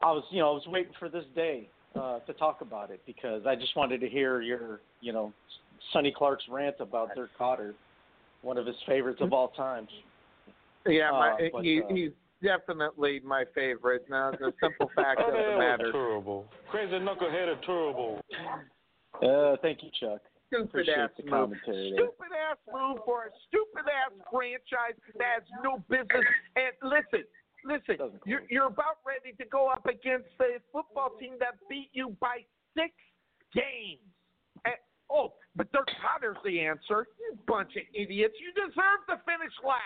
I 0.02 0.12
was 0.12 0.22
you 0.30 0.38
know 0.38 0.50
I 0.50 0.54
was 0.54 0.66
waiting 0.68 0.92
for 0.98 1.08
this 1.08 1.24
day 1.34 1.68
uh 1.96 2.20
to 2.20 2.32
talk 2.34 2.60
about 2.60 2.90
it 2.90 3.00
because 3.04 3.46
I 3.46 3.56
just 3.56 3.74
wanted 3.74 4.00
to 4.00 4.08
hear 4.08 4.40
your 4.42 4.80
you 5.00 5.12
know 5.12 5.32
Sonny 5.92 6.12
Clark's 6.16 6.44
rant 6.48 6.76
about 6.78 7.14
Dirk 7.16 7.30
Koetter, 7.38 7.74
one 8.42 8.56
of 8.58 8.66
his 8.66 8.76
favorites 8.86 9.20
of 9.20 9.32
all 9.32 9.48
time. 9.48 9.86
Yeah, 10.86 11.10
my, 11.10 11.30
Uh, 11.32 11.36
but, 11.52 11.64
he, 11.64 11.82
uh, 11.82 11.92
he's 11.94 12.10
definitely 12.42 13.20
my 13.24 13.44
favorite. 13.54 14.04
Now, 14.08 14.30
the 14.30 14.52
simple 14.62 14.90
fact 14.96 15.20
of 15.20 15.32
the 15.32 15.58
matter. 15.58 15.92
terrible. 15.92 16.46
Crazy 16.70 16.92
knucklehead 16.94 17.48
are 17.48 17.60
terrible. 17.66 18.20
Uh, 19.22 19.56
thank 19.62 19.82
you, 19.82 19.90
Chuck. 20.00 20.20
Stupid 20.48 20.64
Appreciate 20.68 20.98
ass 20.98 21.10
the 21.16 21.22
move. 21.24 21.30
commentary. 21.30 21.92
Stupid 21.94 22.32
ass 22.50 22.56
move 22.72 22.98
for 23.04 23.26
a 23.26 23.30
stupid 23.46 23.86
ass 23.86 24.10
franchise 24.32 24.98
that 25.18 25.24
has 25.38 25.42
no 25.62 25.78
business. 25.88 26.26
And 26.56 26.74
listen, 26.82 27.24
listen, 27.64 28.18
you're, 28.26 28.42
you're 28.50 28.66
about 28.66 28.98
ready 29.06 29.36
to 29.36 29.44
go 29.46 29.68
up 29.68 29.86
against 29.86 30.26
a 30.40 30.58
football 30.72 31.10
team 31.20 31.34
that 31.38 31.54
beat 31.68 31.90
you 31.92 32.16
by 32.20 32.38
six 32.74 32.90
games. 33.54 34.02
And 34.64 34.74
Oh, 35.12 35.32
but 35.56 35.70
Dirk 35.72 35.88
Koetter's 35.88 36.38
the 36.44 36.60
answer. 36.60 37.06
You 37.18 37.36
bunch 37.46 37.74
of 37.76 37.82
idiots. 37.92 38.34
You 38.40 38.52
deserve 38.52 39.00
to 39.08 39.16
finish 39.24 39.52
last. 39.64 39.80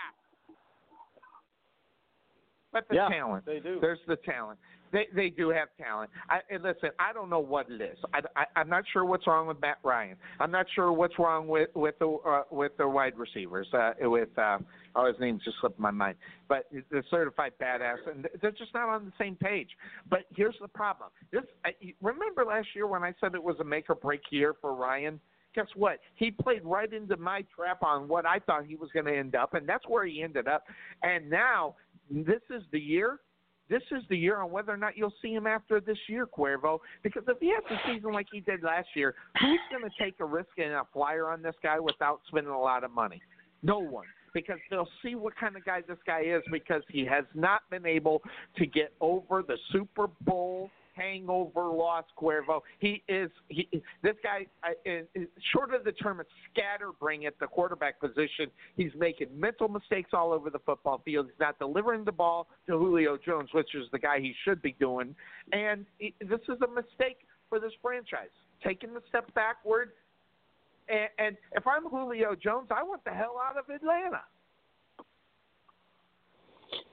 But 2.71 2.87
the 2.89 2.95
Yeah, 2.95 3.09
talent. 3.09 3.45
they 3.45 3.59
do. 3.59 3.79
There's 3.79 3.99
the 4.07 4.17
talent. 4.17 4.59
They 4.95 5.07
they 5.13 5.29
do 5.29 5.49
have 5.49 5.67
talent. 5.77 6.09
I, 6.29 6.39
and 6.49 6.63
listen, 6.63 6.89
I 6.99 7.11
don't 7.11 7.29
know 7.29 7.41
what 7.41 7.69
it 7.69 7.81
is. 7.81 7.97
I, 8.13 8.21
I 8.37 8.45
I'm 8.55 8.69
not 8.69 8.85
sure 8.93 9.03
what's 9.03 9.27
wrong 9.27 9.45
with 9.45 9.59
Matt 9.59 9.79
Ryan. 9.83 10.15
I'm 10.39 10.51
not 10.51 10.67
sure 10.73 10.93
what's 10.93 11.19
wrong 11.19 11.49
with 11.49 11.67
with 11.75 11.99
the 11.99 12.07
uh, 12.25 12.43
with 12.49 12.71
the 12.77 12.87
wide 12.87 13.17
receivers. 13.17 13.67
Uh, 13.73 13.91
with 14.03 14.29
uh, 14.37 14.59
oh 14.95 15.07
his 15.07 15.19
name 15.19 15.37
just 15.43 15.57
slipped 15.59 15.77
my 15.77 15.91
mind. 15.91 16.15
But 16.47 16.69
the 16.71 17.03
certified 17.11 17.51
badass, 17.61 18.09
and 18.09 18.25
they're 18.41 18.51
just 18.51 18.73
not 18.73 18.87
on 18.87 19.03
the 19.03 19.11
same 19.19 19.35
page. 19.35 19.67
But 20.09 20.19
here's 20.33 20.55
the 20.61 20.69
problem. 20.69 21.09
This 21.29 21.43
I, 21.65 21.71
remember 22.01 22.45
last 22.45 22.67
year 22.73 22.87
when 22.87 23.03
I 23.03 23.13
said 23.19 23.35
it 23.35 23.43
was 23.43 23.57
a 23.59 23.65
make 23.65 23.89
or 23.89 23.95
break 23.95 24.21
year 24.29 24.53
for 24.61 24.73
Ryan. 24.73 25.19
Guess 25.55 25.67
what? 25.75 25.99
He 26.15 26.31
played 26.31 26.63
right 26.63 26.91
into 26.91 27.17
my 27.17 27.43
trap 27.53 27.83
on 27.83 28.07
what 28.07 28.25
I 28.25 28.39
thought 28.39 28.65
he 28.65 28.75
was 28.77 28.89
going 28.93 29.05
to 29.07 29.17
end 29.17 29.35
up, 29.35 29.55
and 29.55 29.67
that's 29.67 29.85
where 29.89 30.05
he 30.05 30.21
ended 30.21 30.47
up. 30.47 30.63
And 31.03 31.29
now 31.29 31.75
this 32.09 32.41
is 32.49 32.63
the 32.71 32.79
year. 32.79 33.19
This 33.69 33.81
is 33.91 34.03
the 34.09 34.17
year 34.17 34.37
on 34.37 34.51
whether 34.51 34.71
or 34.71 34.77
not 34.77 34.95
you'll 34.95 35.13
see 35.21 35.33
him 35.33 35.47
after 35.47 35.79
this 35.79 35.97
year, 36.07 36.27
Cuervo. 36.27 36.79
Because 37.03 37.23
if 37.27 37.39
he 37.39 37.49
has 37.49 37.63
a 37.69 37.77
season 37.87 38.11
like 38.11 38.27
he 38.31 38.39
did 38.39 38.63
last 38.63 38.87
year, 38.95 39.15
who's 39.41 39.59
going 39.71 39.83
to 39.83 40.03
take 40.03 40.15
a 40.19 40.25
risk 40.25 40.49
and 40.57 40.73
a 40.73 40.83
flyer 40.93 41.29
on 41.29 41.41
this 41.41 41.55
guy 41.63 41.79
without 41.79 42.21
spending 42.27 42.53
a 42.53 42.59
lot 42.59 42.83
of 42.83 42.91
money? 42.91 43.21
No 43.63 43.79
one. 43.79 44.05
Because 44.33 44.59
they'll 44.69 44.89
see 45.01 45.15
what 45.15 45.33
kind 45.37 45.55
of 45.55 45.63
guy 45.65 45.81
this 45.87 45.97
guy 46.05 46.21
is 46.21 46.43
because 46.51 46.83
he 46.89 47.05
has 47.05 47.23
not 47.33 47.61
been 47.71 47.85
able 47.85 48.21
to 48.57 48.65
get 48.65 48.93
over 48.99 49.41
the 49.41 49.57
Super 49.71 50.07
Bowl 50.21 50.69
hangover 50.95 51.67
loss, 51.67 52.05
Cuervo. 52.17 52.61
He 52.79 53.03
is 53.07 53.29
he. 53.49 53.67
This 54.01 54.15
guy, 54.23 54.47
I- 54.63 54.75
is, 54.85 55.07
short 55.53 55.73
of 55.73 55.83
the 55.83 55.91
term 55.91 56.19
it's 56.19 56.29
scatterbrain 56.51 57.25
at 57.25 57.37
the 57.39 57.47
quarterback 57.47 57.99
position, 57.99 58.49
he's 58.75 58.91
making 58.97 59.27
mental 59.37 59.67
mistakes 59.67 60.11
all 60.13 60.31
over 60.31 60.49
the 60.49 60.59
football 60.59 61.01
field. 61.03 61.27
He's 61.27 61.39
not 61.39 61.59
delivering 61.59 62.05
the 62.05 62.11
ball 62.11 62.47
to 62.67 62.77
Julio 62.77 63.17
Jones, 63.17 63.49
which 63.53 63.75
is 63.75 63.85
the 63.91 63.99
guy 63.99 64.19
he 64.19 64.33
should 64.43 64.61
be 64.61 64.75
doing. 64.79 65.15
And 65.51 65.85
he, 65.97 66.13
this 66.21 66.41
is 66.49 66.57
a 66.61 66.67
mistake 66.67 67.19
for 67.49 67.59
this 67.59 67.73
franchise, 67.81 68.29
taking 68.63 68.89
a 68.91 69.01
step 69.09 69.33
backward. 69.33 69.91
And, 70.87 71.09
and 71.17 71.37
if 71.53 71.65
I'm 71.67 71.83
Julio 71.83 72.35
Jones, 72.35 72.67
I 72.71 72.83
want 72.83 73.03
the 73.03 73.11
hell 73.11 73.35
out 73.43 73.57
of 73.57 73.69
Atlanta. 73.69 74.21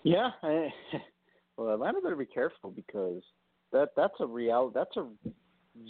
Yeah, 0.03 0.31
I, 0.43 0.69
well, 1.57 1.75
Atlanta 1.75 2.01
better 2.01 2.17
be 2.17 2.27
careful 2.27 2.71
because 2.71 3.23
that 3.73 3.91
that's 3.97 4.15
a 4.21 4.27
real 4.27 4.71
that's 4.71 4.97
a 4.97 5.07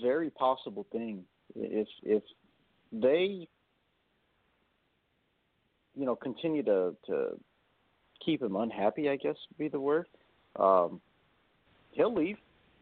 very 0.00 0.30
possible 0.30 0.86
thing. 0.92 1.24
If 1.54 1.88
if 2.02 2.22
they 2.92 3.48
you 5.94 6.06
know 6.06 6.16
continue 6.16 6.62
to 6.64 6.94
to 7.06 7.38
keep 8.24 8.42
him 8.42 8.56
unhappy, 8.56 9.08
I 9.08 9.16
guess 9.16 9.36
would 9.50 9.58
be 9.58 9.68
the 9.68 9.80
word. 9.80 10.06
Um, 10.56 11.00
he'll 11.90 12.14
leave. 12.14 12.36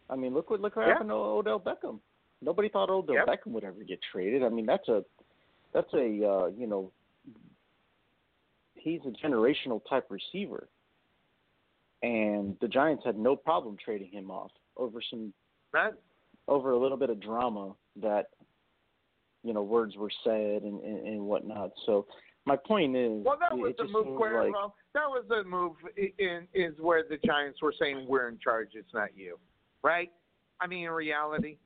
I 0.08 0.16
mean, 0.16 0.34
look 0.34 0.50
what 0.50 0.60
look 0.60 0.76
what 0.76 0.86
Yeah. 0.86 0.92
happened 0.92 1.10
to 1.10 1.14
Odell 1.14 1.60
Beckham. 1.60 2.00
Nobody 2.42 2.68
thought 2.68 2.90
Odell 2.90 3.16
Yep. 3.16 3.26
Beckham 3.26 3.52
would 3.52 3.64
ever 3.64 3.82
get 3.84 4.00
traded. 4.12 4.42
I 4.42 4.48
mean, 4.48 4.66
that's 4.66 4.88
a 4.88 5.04
that's 5.72 5.92
a 5.94 5.98
uh, 6.28 6.46
you 6.46 6.66
know 6.66 6.92
he's 8.74 9.00
a 9.06 9.26
generational 9.26 9.80
type 9.88 10.06
receiver, 10.10 10.68
and 12.02 12.56
the 12.60 12.68
Giants 12.68 13.04
had 13.04 13.18
no 13.18 13.36
problem 13.36 13.76
trading 13.82 14.10
him 14.10 14.30
off 14.30 14.50
over 14.80 15.00
some 15.08 15.32
Right? 15.72 15.92
over 16.48 16.72
a 16.72 16.78
little 16.78 16.96
bit 16.96 17.10
of 17.10 17.20
drama 17.20 17.74
that 18.02 18.26
you 19.44 19.54
know 19.54 19.62
words 19.62 19.96
were 19.96 20.10
said 20.24 20.62
and 20.62 20.82
and, 20.82 21.06
and 21.06 21.20
whatnot. 21.20 21.70
So 21.86 22.06
my 22.46 22.56
point 22.56 22.96
is, 22.96 23.24
Well, 23.24 23.38
that 23.38 23.56
was 23.56 23.74
the 23.78 23.84
move, 23.84 24.18
like 24.18 24.52
that 24.94 25.08
was 25.08 25.24
the 25.28 25.44
move. 25.44 25.74
In 25.96 26.48
is 26.54 26.74
where 26.80 27.04
the 27.08 27.18
Giants 27.24 27.62
were 27.62 27.74
saying 27.78 28.06
we're 28.08 28.28
in 28.28 28.38
charge. 28.42 28.70
It's 28.74 28.92
not 28.92 29.16
you, 29.16 29.38
right? 29.82 30.10
I 30.60 30.66
mean, 30.66 30.84
in 30.84 30.90
reality, 30.90 31.58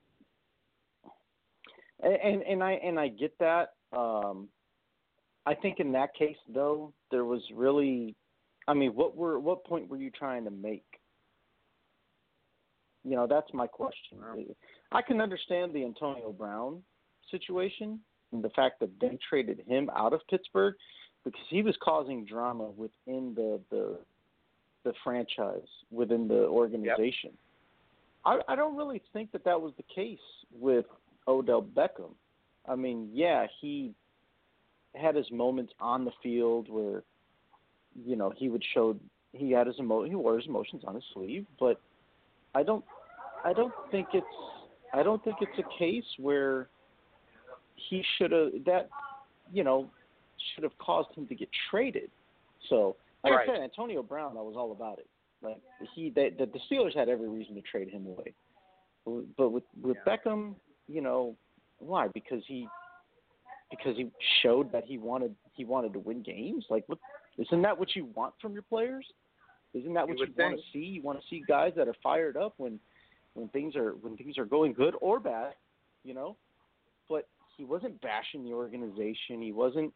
and 2.03 2.15
and, 2.15 2.43
and 2.43 2.63
I 2.63 2.73
and 2.73 2.99
I 3.01 3.09
get 3.09 3.39
that. 3.39 3.75
Um, 3.97 4.49
I 5.47 5.55
think 5.55 5.81
in 5.81 5.93
that 5.93 6.15
case 6.15 6.37
though, 6.53 6.93
there 7.11 7.25
was 7.25 7.43
really, 7.55 8.15
I 8.67 8.75
mean, 8.75 8.91
what 8.91 9.17
were 9.17 9.39
what 9.39 9.65
point 9.65 9.89
were 9.89 9.97
you 9.97 10.11
trying 10.11 10.45
to 10.45 10.51
make? 10.51 10.85
You 13.05 13.17
know, 13.17 13.27
that's 13.27 13.53
my 13.53 13.67
question. 13.67 14.19
I 14.93 15.03
can 15.03 15.21
understand 15.21 15.73
the 15.73 15.85
Antonio 15.85 16.33
Brown 16.33 16.83
situation 17.31 18.01
and 18.33 18.43
the 18.43 18.51
fact 18.51 18.81
that 18.81 18.91
they 19.01 19.19
traded 19.29 19.63
him 19.67 19.91
out 19.95 20.13
of 20.13 20.21
Pittsburgh 20.29 20.75
because 21.25 21.41
he 21.51 21.63
was 21.63 21.77
causing 21.83 22.25
drama 22.25 22.71
within 22.77 23.35
the 23.35 23.61
the 23.71 23.99
the 24.85 24.93
franchise, 25.03 25.67
within 25.91 26.29
the 26.29 26.45
organization. 26.45 27.31
I, 28.25 28.41
I 28.49 28.55
don't 28.55 28.77
really 28.77 29.03
think 29.13 29.33
that 29.33 29.45
that 29.45 29.61
was 29.61 29.73
the 29.77 29.85
case 29.95 30.19
with 30.53 30.85
Odell 31.27 31.63
Beckham. 31.63 32.13
I 32.69 32.75
mean, 32.75 33.11
yeah, 33.13 33.47
he 33.61 33.95
had 34.95 35.17
his 35.17 35.31
moments 35.31 35.73
on 35.81 36.05
the 36.05 36.13
field 36.23 36.69
where, 36.69 37.03
you 38.05 38.17
know, 38.17 38.33
he 38.37 38.49
would 38.49 38.65
show 38.75 38.97
he 39.33 39.51
had 39.51 39.67
his 39.67 39.77
emo 39.79 40.05
he 40.05 40.15
wore 40.15 40.37
his 40.37 40.47
emotions 40.47 40.83
on 40.87 40.95
his 40.95 41.05
sleeve, 41.13 41.47
but 41.59 41.81
I 42.55 42.63
don't 42.63 42.85
I 43.45 43.53
don't 43.53 43.73
think 43.91 44.09
it's 44.13 44.27
I 44.93 45.03
don't 45.03 45.23
think 45.25 45.37
it's 45.41 45.59
a 45.59 45.79
case 45.79 46.05
where 46.19 46.69
he 47.89 48.05
should 48.17 48.33
have 48.33 48.51
that 48.67 48.89
you 49.53 49.65
know 49.65 49.91
should 50.55 50.65
have 50.65 50.77
caused 50.79 51.09
him 51.15 51.27
to 51.27 51.35
get 51.35 51.49
traded. 51.71 52.11
So, 52.69 52.97
like 53.23 53.33
Right. 53.33 53.49
I 53.49 53.55
said, 53.55 53.63
Antonio 53.63 54.03
Brown, 54.03 54.37
I 54.37 54.43
was 54.43 54.55
all 54.57 54.73
about 54.73 54.99
it. 54.99 55.07
Like 55.43 55.61
he, 55.95 56.11
they, 56.11 56.31
the, 56.31 56.47
the 56.47 56.59
Steelers 56.71 56.97
had 56.97 57.09
every 57.09 57.29
reason 57.29 57.55
to 57.55 57.61
trade 57.61 57.91
him 57.91 58.07
away. 58.07 58.35
But 59.37 59.51
with 59.51 59.65
with 59.83 59.99
Beckham, 60.07 60.55
you 60.89 61.03
know, 61.03 61.37
why? 61.79 62.09
Because 62.09 62.43
he 62.47 62.67
because 63.71 63.97
he 63.97 64.11
showed 64.43 64.73
that 64.73 64.85
he 64.85 64.97
wanted 64.97 65.35
he 65.53 65.65
wanted 65.65 65.93
to 65.93 65.99
win 65.99 66.23
games. 66.23 66.65
Like, 66.71 66.85
what 66.87 66.99
isn't 67.37 67.63
that 67.63 67.79
what 67.79 67.95
you 67.95 68.07
want 68.15 68.35
from 68.41 68.55
your 68.55 68.63
players? 68.63 69.07
Isn't 69.75 69.93
that 69.95 70.09
what 70.09 70.19
You 70.19 70.27
you, 70.27 70.33
want 70.39 70.57
to 70.57 70.63
see? 70.73 70.79
You 70.79 71.03
want 71.03 71.21
to 71.21 71.25
see 71.29 71.43
guys 71.47 71.73
that 71.77 71.89
are 71.89 71.97
fired 72.03 72.37
up 72.37 72.55
when 72.57 72.79
when 73.35 73.49
things 73.49 73.75
are 73.77 73.93
when 74.01 74.17
things 74.17 74.39
are 74.39 74.45
going 74.45 74.73
good 74.73 74.95
or 75.01 75.19
bad, 75.21 75.55
you 76.05 76.15
know. 76.15 76.37
But 77.09 77.29
he 77.57 77.65
wasn't 77.65 78.01
bashing 78.01 78.45
the 78.45 78.53
organization. 78.53 79.43
He 79.43 79.53
wasn't 79.53 79.93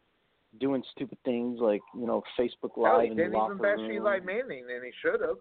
doing 0.59 0.83
stupid 0.95 1.17
things 1.23 1.59
like 1.61 1.81
you 1.95 2.05
know 2.05 2.23
Facebook 2.37 2.75
Live 2.75 3.01
he 3.03 3.07
in 3.11 3.17
the 3.17 3.23
didn't 3.23 3.37
even 3.45 3.57
bash 3.57 3.77
room. 3.77 3.91
Eli 3.91 4.19
Manning, 4.19 4.65
and 4.69 4.83
he 4.83 4.91
should 5.01 5.21
have. 5.21 5.37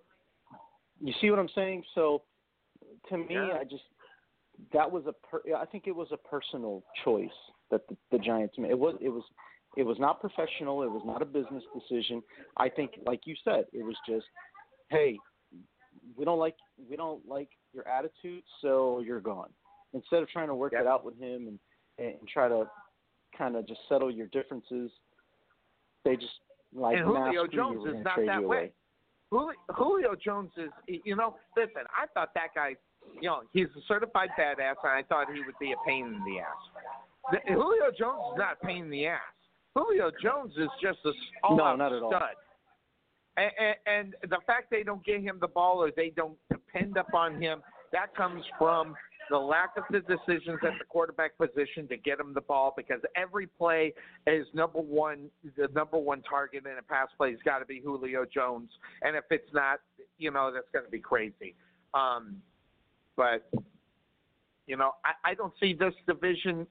You 1.01 1.13
see 1.21 1.31
what 1.31 1.39
I'm 1.39 1.49
saying? 1.55 1.83
So 1.95 2.23
to 3.09 3.19
me, 3.19 3.27
Yeah. 3.31 3.59
I 3.61 3.65
just 3.65 3.85
that 4.73 4.91
was 4.91 5.05
a 5.07 5.13
per, 5.13 5.41
I 5.57 5.65
think 5.67 5.87
it 5.87 5.95
was 5.95 6.09
a 6.13 6.17
personal 6.17 6.83
choice 7.05 7.29
that 7.71 7.87
the, 7.89 7.97
the 8.11 8.19
Giants 8.19 8.57
made. 8.59 8.71
It 8.71 8.79
was 8.79 8.97
it 9.01 9.09
was 9.09 9.23
it 9.79 9.87
was 9.87 9.97
not 10.01 10.21
professional. 10.21 10.83
It 10.83 10.91
was 10.91 11.03
not 11.07 11.23
a 11.23 11.25
business 11.25 11.63
decision. 11.73 12.21
I 12.57 12.69
think, 12.69 12.91
like 13.07 13.21
you 13.27 13.37
said, 13.45 13.67
it 13.73 13.85
was 13.85 13.95
just, 14.09 14.27
hey, 14.91 15.17
we 16.17 16.25
don't 16.25 16.41
like 16.41 16.57
we 16.91 16.97
don't 16.97 17.27
like 17.29 17.49
your 17.73 17.87
attitude, 17.87 18.43
so 18.61 19.01
you're 19.07 19.21
gone. 19.21 19.51
Instead 19.93 20.21
of 20.25 20.29
trying 20.31 20.49
to 20.49 20.55
work 20.57 20.73
it 20.73 20.85
out 20.85 21.05
with 21.05 21.17
him 21.21 21.47
and 21.47 21.59
and 22.05 22.17
try 22.27 22.49
to 22.49 22.65
kind 23.37 23.55
of 23.55 23.69
just 23.69 23.79
settle 23.89 24.11
your 24.11 24.27
differences, 24.27 24.91
they 26.05 26.17
just 26.17 26.33
like 26.75 26.97
and 26.97 27.07
Julio 27.07 27.47
Jones 27.47 27.87
is 27.87 28.05
not 28.05 28.19
that 28.27 28.43
way. 28.43 28.45
away. 28.45 28.73
Julio, 29.31 29.55
Julio 29.77 30.15
Jones 30.17 30.51
is, 30.57 30.71
you 30.89 31.15
know, 31.15 31.37
listen, 31.57 31.83
I 31.97 32.07
thought 32.15 32.31
that 32.35 32.49
guy, 32.53 32.75
you 33.21 33.29
know, 33.29 33.43
he's 33.53 33.69
a 33.77 33.81
certified 33.87 34.31
badass, 34.37 34.75
and 34.83 34.93
I 34.93 35.05
thought 35.09 35.29
he 35.33 35.41
would 35.41 35.59
be 35.61 35.71
a 35.71 35.77
pain 35.87 36.07
in 36.07 36.25
the 36.25 36.41
ass. 36.41 36.57
The, 37.31 37.53
Julio 37.53 37.93
Jones 37.97 38.33
is 38.33 38.39
not 38.39 38.57
a 38.61 38.67
pain 38.67 38.85
in 38.85 38.91
the 38.91 39.07
ass. 39.07 39.21
Julio 39.75 40.11
Jones 40.23 40.53
is 40.57 40.69
just 40.83 40.99
a 41.05 41.11
s- 41.11 41.15
No, 41.51 41.77
not 41.77 41.93
at 41.93 42.03
all. 42.03 42.11
stud. 42.11 42.35
And, 43.37 43.51
and, 43.87 44.15
and 44.23 44.31
the 44.31 44.39
fact 44.47 44.71
they 44.71 44.83
don't 44.83 45.05
get 45.05 45.21
him 45.23 45.39
the 45.41 45.47
ball 45.49 45.83
or 45.83 45.93
they 45.95 46.11
don't 46.11 46.37
depend 46.51 46.97
upon 46.97 47.41
him, 47.41 47.63
that 47.93 48.15
comes 48.17 48.45
from 48.59 48.97
the 49.31 49.37
lack 49.39 49.71
of 49.77 49.85
the 49.91 50.01
decisions 50.01 50.59
at 50.67 50.73
the 50.79 50.85
quarterback 50.89 51.37
position 51.39 51.87
to 51.89 51.97
get 51.97 52.19
him 52.19 52.33
the 52.35 52.41
ball 52.41 52.73
because 52.77 53.01
every 53.15 53.47
play 53.47 53.93
is 54.27 54.47
number 54.55 54.81
one 54.81 55.29
the 55.57 55.69
number 55.75 55.99
one 55.99 56.23
target 56.23 56.65
in 56.65 56.79
a 56.79 56.83
pass 56.83 57.09
play 57.19 57.31
has 57.31 57.39
got 57.45 57.59
to 57.59 57.67
be 57.67 57.79
Julio 57.81 58.25
Jones 58.25 58.71
and 59.03 59.15
if 59.15 59.25
it's 59.31 59.53
not 59.53 59.81
you 60.19 60.31
know 60.31 60.51
that's 60.53 60.67
going 60.73 60.85
to 60.87 60.91
be 60.91 60.99
crazy 60.99 61.55
um 61.93 62.37
but 63.17 63.51
you 64.67 64.79
know 64.79 64.93
I, 65.05 65.33
I 65.33 65.35
don't 65.35 65.53
see 65.61 65.75
this 65.75 65.93
division 66.07 66.67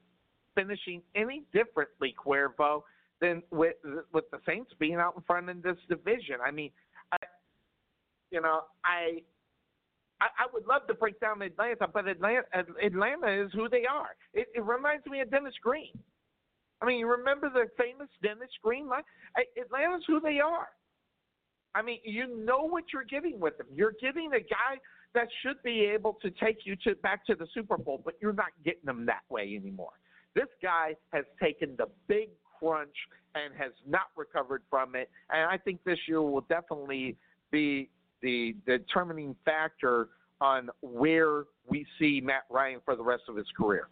finishing 0.58 1.02
any 1.14 1.44
differently 1.52 2.14
Cuervo 2.18 2.82
than 3.20 3.42
with 3.50 3.76
with 4.12 4.24
the 4.32 4.38
Saints 4.46 4.72
being 4.78 4.94
out 4.94 5.14
in 5.16 5.22
front 5.22 5.48
in 5.48 5.60
this 5.62 5.76
division 5.88 6.36
I 6.44 6.50
mean 6.50 6.70
I 7.12 7.16
you 8.30 8.40
know 8.40 8.62
I 8.84 9.22
I, 10.20 10.26
I 10.26 10.46
would 10.52 10.66
love 10.66 10.86
to 10.88 10.94
break 10.94 11.20
down 11.20 11.42
Atlanta, 11.42 11.86
but 11.86 12.08
Atlanta, 12.08 12.42
Atlanta 12.82 13.44
is 13.44 13.52
who 13.52 13.68
they 13.68 13.84
are. 13.88 14.16
It, 14.34 14.48
it 14.52 14.64
reminds 14.64 15.06
me 15.06 15.20
of 15.20 15.30
Dennis 15.30 15.54
Green. 15.62 15.96
I 16.80 16.86
mean, 16.86 16.98
you 16.98 17.08
remember 17.08 17.48
the 17.48 17.66
famous 17.76 18.08
Dennis 18.22 18.50
Green 18.62 18.88
line? 18.88 19.02
Atlanta's 19.60 20.04
who 20.06 20.20
they 20.20 20.40
are. 20.40 20.68
I 21.74 21.82
mean, 21.82 21.98
you 22.04 22.44
know 22.44 22.64
what 22.64 22.84
you're 22.92 23.04
getting 23.04 23.38
with 23.38 23.58
them. 23.58 23.66
You're 23.72 23.94
getting 24.00 24.32
a 24.32 24.40
guy 24.40 24.78
that 25.14 25.28
should 25.42 25.62
be 25.62 25.84
able 25.84 26.18
to 26.22 26.30
take 26.30 26.58
you 26.64 26.76
to 26.84 26.94
back 26.96 27.26
to 27.26 27.34
the 27.34 27.46
Super 27.54 27.76
Bowl, 27.76 28.00
but 28.04 28.14
you're 28.20 28.32
not 28.32 28.48
getting 28.64 28.84
them 28.84 29.06
that 29.06 29.22
way 29.28 29.58
anymore. 29.60 29.92
This 30.38 30.46
guy 30.62 30.94
has 31.12 31.24
taken 31.42 31.74
the 31.76 31.86
big 32.06 32.28
crunch 32.60 32.94
and 33.34 33.52
has 33.58 33.72
not 33.84 34.06
recovered 34.16 34.62
from 34.70 34.94
it, 34.94 35.10
and 35.30 35.50
I 35.50 35.58
think 35.58 35.82
this 35.82 35.98
year 36.06 36.22
will 36.22 36.42
definitely 36.42 37.16
be 37.50 37.88
the 38.22 38.54
determining 38.64 39.34
factor 39.44 40.10
on 40.40 40.70
where 40.80 41.42
we 41.66 41.84
see 41.98 42.20
Matt 42.20 42.44
Ryan 42.50 42.78
for 42.84 42.94
the 42.94 43.02
rest 43.02 43.24
of 43.28 43.34
his 43.34 43.48
career 43.56 43.88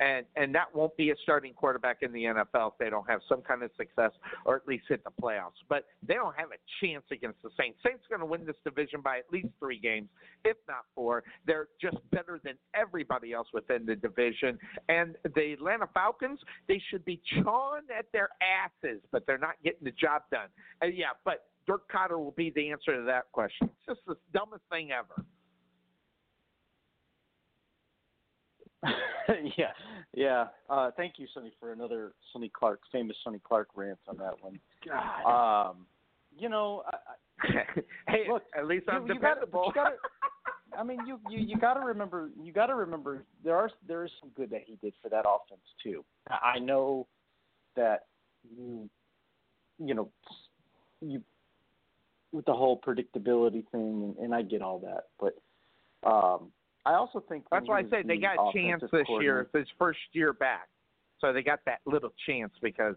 and 0.00 0.26
and 0.36 0.54
that 0.54 0.74
won't 0.74 0.96
be 0.96 1.10
a 1.10 1.14
starting 1.22 1.54
quarterback 1.54 1.98
in 2.02 2.12
the 2.12 2.24
NFL 2.24 2.72
if 2.72 2.78
they 2.78 2.90
don't 2.90 3.08
have 3.08 3.20
some 3.28 3.42
kind 3.42 3.62
of 3.62 3.70
success 3.76 4.12
or 4.44 4.56
at 4.56 4.66
least 4.68 4.84
hit 4.88 5.02
the 5.04 5.10
playoffs. 5.22 5.62
But 5.68 5.86
they 6.06 6.14
don't 6.14 6.34
have 6.36 6.48
a 6.50 6.84
chance 6.84 7.04
against 7.10 7.42
the 7.42 7.50
Saints. 7.58 7.78
Saints 7.84 8.04
going 8.08 8.20
to 8.20 8.26
win 8.26 8.44
this 8.44 8.56
division 8.64 9.00
by 9.00 9.18
at 9.18 9.24
least 9.32 9.48
three 9.58 9.78
games, 9.78 10.08
if 10.44 10.56
not 10.68 10.84
four. 10.94 11.24
They're 11.46 11.68
just 11.80 11.96
better 12.10 12.40
than 12.42 12.54
everybody 12.74 13.32
else 13.32 13.48
within 13.52 13.86
the 13.86 13.96
division. 13.96 14.58
And 14.88 15.16
the 15.34 15.52
Atlanta 15.52 15.88
Falcons, 15.94 16.40
they 16.68 16.80
should 16.90 17.04
be 17.04 17.20
chawing 17.42 17.84
at 17.96 18.06
their 18.12 18.28
asses, 18.42 19.00
but 19.12 19.26
they're 19.26 19.38
not 19.38 19.54
getting 19.64 19.84
the 19.84 19.92
job 19.92 20.22
done. 20.30 20.48
And 20.82 20.96
yeah, 20.96 21.14
but 21.24 21.46
Dirk 21.66 21.90
Koetter 21.90 22.18
will 22.18 22.34
be 22.36 22.50
the 22.54 22.70
answer 22.70 22.96
to 22.96 23.02
that 23.06 23.24
question. 23.32 23.68
It's 23.68 23.86
just 23.86 24.00
the 24.06 24.16
dumbest 24.32 24.62
thing 24.70 24.90
ever. 24.92 25.24
yeah, 29.56 29.72
yeah. 30.14 30.46
Uh, 30.68 30.90
thank 30.96 31.14
you, 31.18 31.26
Sonny, 31.32 31.52
for 31.58 31.72
another 31.72 32.12
Sonny 32.32 32.50
Clark, 32.52 32.80
famous 32.92 33.16
Sonny 33.24 33.40
Clark 33.42 33.68
rant 33.74 33.98
on 34.08 34.16
that 34.18 34.34
one. 34.42 34.58
God. 34.86 35.70
Um, 35.70 35.86
you 36.38 36.48
know, 36.48 36.82
I, 36.86 36.96
I, 37.46 37.64
hey, 38.08 38.24
look, 38.30 38.42
at 38.56 38.66
least 38.66 38.86
I'm 38.88 39.06
you, 39.06 39.14
you 39.14 39.20
gotta, 39.20 39.40
dependable. 39.40 39.66
you 39.66 39.72
gotta, 39.74 39.96
I 40.78 40.82
mean, 40.82 41.00
you 41.06 41.18
you 41.28 41.38
you 41.38 41.56
got 41.56 41.74
to 41.74 41.80
remember. 41.80 42.30
You 42.42 42.52
got 42.52 42.66
to 42.66 42.74
remember 42.74 43.24
there 43.44 43.56
are 43.56 43.70
there 43.86 44.04
is 44.04 44.10
some 44.20 44.30
good 44.30 44.50
that 44.50 44.62
he 44.66 44.76
did 44.82 44.94
for 45.02 45.08
that 45.08 45.24
offense 45.26 45.60
too. 45.82 46.04
I 46.28 46.58
know 46.58 47.06
that 47.76 48.06
you 48.56 48.88
you 49.78 49.94
know 49.94 50.10
you 51.00 51.22
with 52.32 52.44
the 52.44 52.52
whole 52.52 52.80
predictability 52.80 53.64
thing, 53.70 54.14
and, 54.16 54.16
and 54.18 54.34
I 54.34 54.42
get 54.42 54.60
all 54.60 54.78
that, 54.80 55.04
but 55.18 55.34
um, 56.08 56.50
I 56.86 56.94
also 56.94 57.22
think 57.28 57.44
that's 57.50 57.66
why 57.68 57.80
I 57.80 57.82
said 57.90 58.06
they 58.06 58.16
got 58.16 58.36
a 58.38 58.52
chance 58.52 58.82
this 58.92 59.06
year. 59.20 59.40
It's 59.40 59.52
his 59.52 59.66
first 59.76 59.98
year 60.12 60.32
back, 60.32 60.68
so 61.20 61.32
they 61.32 61.42
got 61.42 61.58
that 61.66 61.80
little 61.84 62.12
chance 62.26 62.52
because 62.62 62.94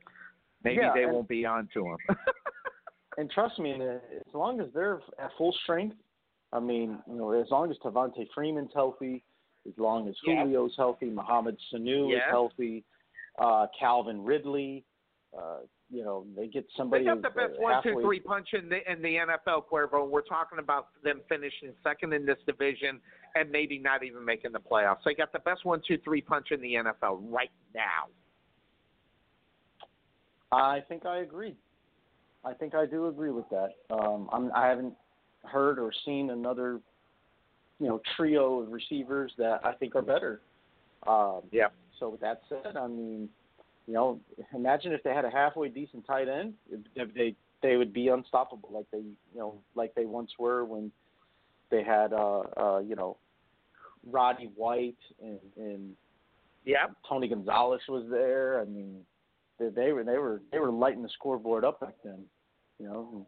maybe 0.63 0.77
Yeah, 0.81 0.91
they 0.93 1.03
and- 1.03 1.13
won't 1.13 1.27
be 1.27 1.43
on 1.45 1.67
to 1.73 1.87
him. 1.87 1.97
and 3.17 3.31
trust 3.31 3.57
me, 3.57 3.71
as 3.81 4.33
long 4.33 4.61
as 4.61 4.67
they're 4.73 5.01
at 5.17 5.31
full 5.37 5.51
strength, 5.63 5.95
I 6.53 6.59
mean, 6.59 6.99
you 7.07 7.15
know, 7.15 7.31
as 7.31 7.49
long 7.49 7.71
as 7.71 7.77
Devonta 7.79 8.27
Freeman's 8.35 8.71
healthy, 8.75 9.23
as 9.67 9.77
long 9.77 10.07
as 10.07 10.15
Yeah. 10.25 10.43
Julio's 10.43 10.75
healthy, 10.77 11.09
Mohamed 11.09 11.57
Sanu 11.73 12.15
is 12.15 12.21
healthy, 12.29 12.83
uh, 13.39 13.67
Calvin 13.79 14.23
Ridley, 14.23 14.85
uh, 15.37 15.59
you 15.89 16.03
know, 16.03 16.25
they 16.35 16.47
get 16.47 16.65
somebody. 16.77 17.03
they 17.03 17.09
got 17.09 17.21
the 17.23 17.29
best 17.31 17.59
one, 17.59 17.81
two, 17.81 17.99
three 18.01 18.19
punch 18.19 18.53
in 18.53 18.69
the 18.69 18.91
in 18.91 19.01
the 19.01 19.15
NFL, 19.15 19.65
Cuervo. 19.67 20.07
We're 20.07 20.21
talking 20.21 20.59
about 20.59 20.89
them 21.03 21.21
finishing 21.27 21.73
second 21.83 22.13
in 22.13 22.25
this 22.25 22.37
division 22.45 23.01
and 23.35 23.51
maybe 23.51 23.77
not 23.79 24.03
even 24.03 24.23
making 24.23 24.51
the 24.51 24.59
playoffs. 24.59 24.99
They 25.05 25.13
got 25.13 25.31
the 25.31 25.39
best 25.39 25.65
one, 25.65 25.81
two, 25.87 25.97
three 26.03 26.21
punch 26.21 26.47
in 26.51 26.61
the 26.61 26.73
NFL 26.73 27.19
right 27.29 27.51
now. 27.73 28.07
I 30.51 30.81
think 30.87 31.05
I 31.05 31.19
agree. 31.19 31.55
I 32.43 32.53
think 32.53 32.73
I 32.73 32.85
do 32.85 33.07
agree 33.07 33.31
with 33.31 33.45
that. 33.49 33.69
Um, 33.91 34.29
I'm, 34.31 34.51
I 34.55 34.67
haven't 34.67 34.93
heard 35.43 35.77
or 35.77 35.91
seen 36.05 36.29
another, 36.31 36.79
you 37.79 37.87
know, 37.87 38.01
trio 38.15 38.59
of 38.59 38.71
receivers 38.71 39.31
that 39.37 39.59
I 39.63 39.73
think 39.73 39.95
are 39.95 40.01
better. 40.01 40.41
Um, 41.07 41.41
yeah. 41.51 41.67
So 41.99 42.09
with 42.09 42.21
that 42.21 42.41
said, 42.49 42.77
I 42.77 42.87
mean, 42.87 43.29
you 43.87 43.93
know, 43.93 44.19
imagine 44.53 44.93
if 44.93 45.03
they 45.03 45.13
had 45.13 45.25
a 45.25 45.29
halfway 45.29 45.69
decent 45.69 46.05
tight 46.05 46.27
end, 46.29 46.53
they 46.95 47.35
they 47.61 47.75
would 47.75 47.91
be 47.91 48.07
unstoppable 48.07 48.69
like 48.71 48.85
they, 48.91 48.99
you 48.99 49.15
know, 49.35 49.55
like 49.75 49.93
they 49.95 50.05
once 50.05 50.31
were 50.39 50.63
when 50.63 50.91
they 51.69 51.83
had, 51.83 52.13
uh, 52.13 52.41
uh, 52.57 52.79
you 52.79 52.95
know, 52.95 53.17
Roddy 54.09 54.49
White 54.55 54.95
and, 55.21 55.39
and 55.57 55.95
yeah, 56.65 56.87
Tony 57.07 57.27
Gonzalez 57.27 57.81
was 57.87 58.05
there. 58.09 58.61
I 58.61 58.65
mean, 58.65 59.01
they, 59.59 59.69
they 59.69 59.91
were 59.91 60.03
they 60.03 60.17
were 60.17 60.41
they 60.51 60.59
were 60.59 60.71
lighting 60.71 61.03
the 61.03 61.09
scoreboard 61.09 61.65
up 61.65 61.79
back 61.79 61.95
then, 62.03 62.23
you 62.79 62.85
know. 62.85 63.09
And, 63.13 63.25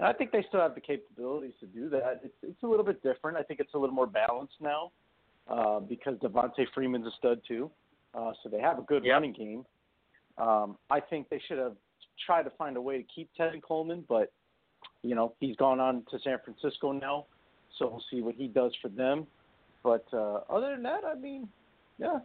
I 0.00 0.12
think 0.12 0.32
they 0.32 0.44
still 0.48 0.60
have 0.60 0.74
the 0.74 0.80
capabilities 0.80 1.54
to 1.60 1.66
do 1.66 1.88
that. 1.90 2.20
It's 2.24 2.34
it's 2.42 2.62
a 2.62 2.66
little 2.66 2.84
bit 2.84 3.02
different. 3.02 3.36
I 3.36 3.42
think 3.42 3.60
it's 3.60 3.74
a 3.74 3.78
little 3.78 3.94
more 3.94 4.06
balanced 4.06 4.54
now 4.60 4.90
uh, 5.48 5.80
because 5.80 6.16
Devonta 6.18 6.66
Freeman's 6.74 7.06
a 7.06 7.12
stud 7.18 7.40
too, 7.46 7.70
uh, 8.14 8.32
so 8.42 8.48
they 8.48 8.60
have 8.60 8.78
a 8.78 8.82
good 8.82 9.04
running 9.08 9.32
game. 9.32 9.64
Um, 10.36 10.78
I 10.90 10.98
think 10.98 11.28
they 11.28 11.40
should 11.46 11.58
have 11.58 11.76
tried 12.26 12.42
to 12.42 12.50
find 12.50 12.76
a 12.76 12.80
way 12.80 12.98
to 12.98 13.04
keep 13.14 13.30
Tevin 13.38 13.62
Coleman, 13.62 14.04
but 14.08 14.32
you 15.02 15.14
know 15.14 15.34
he's 15.38 15.56
gone 15.56 15.78
on 15.78 16.04
to 16.10 16.18
San 16.24 16.38
Francisco 16.44 16.90
now, 16.92 17.26
so 17.78 17.88
we'll 17.88 18.04
see 18.10 18.22
what 18.22 18.34
he 18.34 18.48
does 18.48 18.72
for 18.80 18.88
them. 18.88 19.26
But 19.82 20.06
uh, 20.12 20.40
other 20.48 20.70
than 20.70 20.82
that, 20.84 21.04
I 21.04 21.14
mean, 21.14 21.48
yeah, 21.98 22.18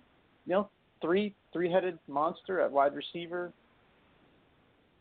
you 0.46 0.54
know, 0.54 0.70
three 1.02 1.36
three 1.52 1.72
headed 1.72 2.00
monster 2.08 2.62
at 2.62 2.72
wide 2.72 2.96
receiver. 2.96 3.52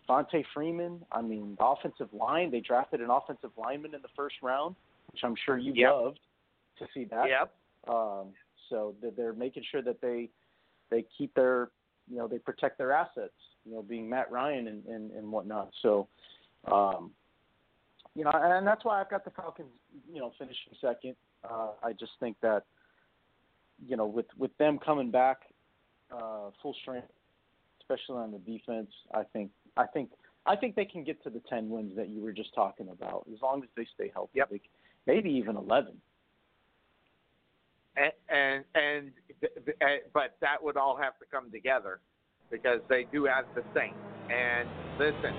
Fonte 0.07 0.43
Freeman. 0.55 1.05
I 1.13 1.21
mean, 1.21 1.55
the 1.59 1.65
offensive 1.65 2.09
line. 2.13 2.51
They 2.51 2.61
drafted 2.61 3.01
an 3.01 3.11
offensive 3.11 3.51
lineman 3.59 3.95
in 3.95 4.01
the 4.01 4.09
first 4.17 4.37
round, 4.43 4.75
which 5.13 5.21
I'm 5.23 5.35
sure 5.45 5.59
you 5.59 5.73
Yep. 5.75 5.93
loved 5.93 6.21
to 6.79 6.87
see 6.95 7.05
that. 7.05 7.29
Yep. 7.29 7.55
Um, 7.95 8.29
so 8.71 8.95
they're 9.17 9.35
making 9.35 9.65
sure 9.71 9.83
that 9.83 10.01
they 10.01 10.31
they 10.91 11.05
keep 11.17 11.35
their 11.35 11.71
you 12.11 12.17
know 12.17 12.27
they 12.27 12.39
protect 12.39 12.79
their 12.79 12.93
assets. 12.93 13.35
You 13.65 13.75
know, 13.75 13.83
being 13.83 14.09
Matt 14.09 14.31
Ryan 14.33 14.69
and 14.69 14.87
and, 14.87 15.11
and 15.13 15.31
whatnot. 15.31 15.71
So. 15.83 16.09
Um, 16.65 17.13
you 18.19 18.25
know, 18.25 18.33
and 18.35 18.67
that's 18.67 18.85
why 18.85 19.01
I've 19.01 19.09
got 19.09 19.25
the 19.25 19.31
Falcons, 19.31 19.69
you 20.13 20.19
know, 20.19 20.33
finishing 20.41 20.73
second. 20.81 21.15
Uh, 21.49 21.69
I 21.85 21.93
just 21.93 22.11
think 22.19 22.37
that, 22.43 22.65
you 23.87 23.97
know, 23.97 24.07
with 24.07 24.27
with 24.37 24.51
them 24.59 24.77
coming 24.85 25.13
back 25.13 25.43
uh, 26.11 26.51
full 26.61 26.75
strength, 26.83 27.07
especially 27.81 28.17
on 28.17 28.33
the 28.33 28.39
defense, 28.39 28.91
I 29.15 29.23
think 29.23 29.53
I 29.77 29.87
think 29.87 30.11
I 30.47 30.57
think 30.57 30.75
they 30.75 30.85
can 30.85 31.05
get 31.05 31.23
to 31.23 31.31
the 31.31 31.41
ten 31.49 31.71
wins 31.71 31.95
that 31.95 32.09
you 32.09 32.21
were 32.21 32.33
just 32.33 32.53
talking 32.57 32.89
about 32.89 33.25
as 33.33 33.41
long 33.41 33.63
as 33.63 33.69
they 33.77 33.87
stay 33.95 34.11
healthy. 34.13 34.33
Yep. 34.35 34.51
They, 34.51 34.61
maybe 35.07 35.31
even 35.31 35.57
eleven. 35.57 35.95
and 37.97 38.13
and, 38.29 38.65
and 38.75 39.13
uh, 39.81 39.87
but 40.13 40.37
that 40.41 40.61
would 40.61 40.77
all 40.77 40.97
have 40.97 41.17
to 41.21 41.25
come 41.31 41.53
together 41.53 42.01
because 42.51 42.81
they 42.89 43.07
do 43.13 43.27
have 43.27 43.45
the 43.55 43.63
Saints. 43.73 44.08
And 44.31 44.69
listen, 44.99 45.33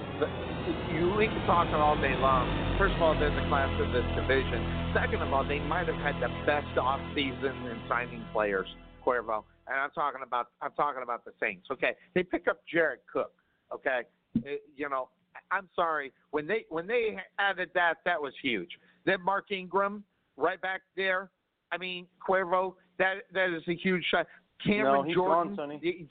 you 0.96 1.14
we 1.18 1.28
can 1.28 1.46
talk 1.46 1.68
all 1.74 1.96
day 2.02 2.16
long. 2.18 2.48
First 2.78 2.96
of 2.96 3.02
all, 3.02 3.14
they're 3.20 3.30
the 3.34 3.48
class 3.50 3.70
of 3.82 3.92
this 3.94 4.06
division. 4.16 4.92
Second 4.94 5.22
of 5.22 5.32
all, 5.34 5.46
they 5.48 5.60
might 5.60 5.88
have 5.88 5.98
had 6.02 6.16
the 6.22 6.30
best 6.46 6.78
off 6.78 7.00
season 7.14 7.54
in 7.70 7.78
signing 7.88 8.26
players, 8.34 8.68
Cuervo. 9.06 9.44
And 9.68 9.78
I'm 9.80 9.92
talking 9.92 10.22
about 10.26 10.48
I'm 10.62 10.72
talking 10.74 11.04
about 11.04 11.24
the 11.26 11.32
Saints. 11.40 11.68
Okay, 11.72 11.94
they 12.16 12.24
pick 12.24 12.48
up 12.48 12.62
Jared 12.72 13.00
Cook. 13.12 13.32
Okay, 13.72 14.02
It- 14.44 14.64
you 14.76 14.90
know, 14.90 15.10
I'm 15.52 15.70
sorry 15.76 16.12
when 16.32 16.48
they 16.48 16.66
when 16.70 16.88
they 16.88 17.18
added 17.38 17.70
that, 17.76 17.96
that 18.06 18.20
was 18.20 18.34
huge. 18.42 18.72
Then 19.06 19.22
Mark 19.24 19.52
Ingram 19.52 20.04
right 20.38 20.60
back 20.62 20.82
there. 20.96 21.30
I 21.72 21.78
mean, 21.78 22.08
Cuervo, 22.28 22.74
that 22.98 23.18
that 23.34 23.50
is 23.52 23.62
a 23.68 23.76
huge 23.76 24.04
shot. 24.10 24.26
Cameron 24.66 24.94
No, 24.94 25.04
he's 25.04 25.14
Jordan. 25.16 25.56
gone, 25.56 25.80
Sonny. 25.80 26.10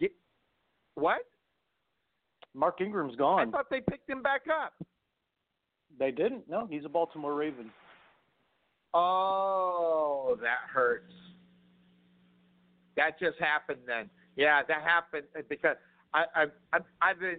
what? 0.95 1.23
Mark 2.59 2.81
Ingram's 2.81 3.15
gone. 3.15 3.49
I 3.49 3.51
thought 3.51 3.71
they 3.71 3.81
picked 3.81 4.11
him 4.11 4.21
back 4.21 4.43
up. 4.51 4.75
They 5.99 6.11
didn't. 6.11 6.49
No, 6.49 6.67
he's 6.69 6.85
a 6.85 6.89
Baltimore 6.89 7.35
Raven. 7.35 7.71
Oh, 8.95 10.37
that 10.41 10.69
hurts. 10.73 11.13
That 12.97 13.19
just 13.21 13.39
happened 13.39 13.81
then. 13.87 14.11
Yeah, 14.37 14.63
that 14.67 14.83
happened 14.83 15.25
because 15.49 15.77
I 16.13 16.25
I 16.35 16.45
I 16.73 16.79
I've 17.01 17.21
been 17.21 17.37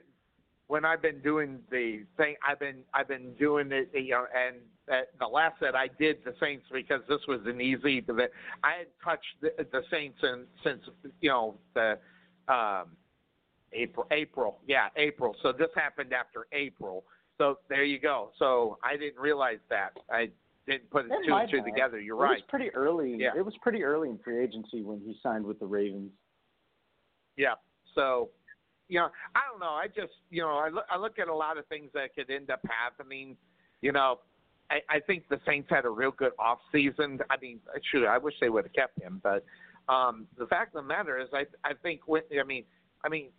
when 0.68 0.86
I've 0.86 1.02
been 1.02 1.20
doing 1.22 1.60
the 1.70 2.04
thing 2.16 2.36
I've 2.48 2.60
been 2.60 2.84
I've 2.94 3.08
been 3.08 3.34
doing 3.38 3.72
it 3.72 3.90
you 3.94 4.12
know 4.12 4.26
and 4.34 4.58
uh, 4.90 5.02
the 5.20 5.28
last 5.28 5.56
that 5.62 5.76
I 5.76 5.88
did 6.00 6.18
the 6.24 6.34
Saints 6.40 6.66
because 6.72 7.02
this 7.10 7.22
was 7.28 7.42
an 7.46 7.60
easy 7.60 8.02
that 8.02 8.32
I 8.64 8.72
had 8.80 8.88
touched 9.04 9.26
the, 9.42 9.52
the 9.72 9.82
Saints 9.92 10.20
and 10.22 10.46
since 10.64 10.82
you 11.22 11.30
know 11.30 11.56
the 11.74 11.98
um 12.48 12.86
April 13.74 14.08
April 14.12 14.60
yeah 14.68 14.88
April 14.96 15.36
so 15.42 15.52
this 15.52 15.70
happened 15.76 16.14
after 16.14 16.48
April 16.52 17.04
so 17.38 17.60
there 17.70 17.84
you 17.84 18.00
go 18.00 18.32
so 18.40 18.78
I 18.84 18.98
didn't 18.98 19.20
realize 19.20 19.60
that 19.70 19.92
I 20.12 20.30
didn't 20.70 20.90
put 20.92 21.06
It 21.06 21.12
two 21.26 21.34
and 21.34 21.50
two 21.50 21.64
together. 21.64 22.00
You're 22.00 22.18
it 22.18 22.22
right. 22.22 22.38
was 22.38 22.44
pretty 22.48 22.70
early. 22.76 23.16
Yeah. 23.18 23.32
It 23.36 23.44
was 23.44 23.56
pretty 23.62 23.84
early 23.84 24.10
in 24.10 24.20
free 24.20 24.42
agency 24.44 24.84
when 24.84 25.00
he 25.00 25.18
signed 25.22 25.44
with 25.44 25.60
the 25.60 25.66
Ravens. 25.66 26.12
Yeah. 27.36 27.56
So, 27.96 28.30
you 28.88 29.00
know, 29.00 29.10
I 29.36 29.42
don't 29.50 29.60
know. 29.60 29.72
I 29.72 29.88
just, 29.88 30.14
you 30.30 30.42
know, 30.42 30.58
I 30.58 30.70
look, 30.70 30.86
I 30.90 30.98
look 30.98 31.18
at 31.20 31.28
a 31.28 31.34
lot 31.34 31.58
of 31.58 31.66
things 31.68 31.90
that 31.94 32.14
could 32.16 32.30
end 32.30 32.52
up 32.52 32.62
happening. 32.68 33.36
You 33.82 33.92
know, 33.94 34.20
I, 34.70 34.80
I 34.90 35.00
think 35.00 35.28
the 35.30 35.40
Saints 35.46 35.68
had 35.70 35.86
a 35.86 35.90
real 35.90 36.12
good 36.12 36.34
off 36.38 36.60
season. 36.72 37.20
I 37.30 37.38
mean, 37.42 37.60
shoot, 37.92 38.06
I 38.06 38.18
wish 38.18 38.36
they 38.40 38.50
would 38.50 38.66
have 38.66 38.74
kept 38.74 39.02
him, 39.02 39.22
but 39.24 39.44
um, 39.92 40.28
the 40.38 40.46
fact 40.46 40.76
of 40.76 40.84
the 40.84 40.88
matter 40.88 41.18
is, 41.18 41.30
I, 41.34 41.46
I 41.64 41.74
think, 41.82 42.02
when, 42.06 42.22
I 42.40 42.44
mean, 42.44 42.64
I 43.04 43.10
mean, 43.10 43.30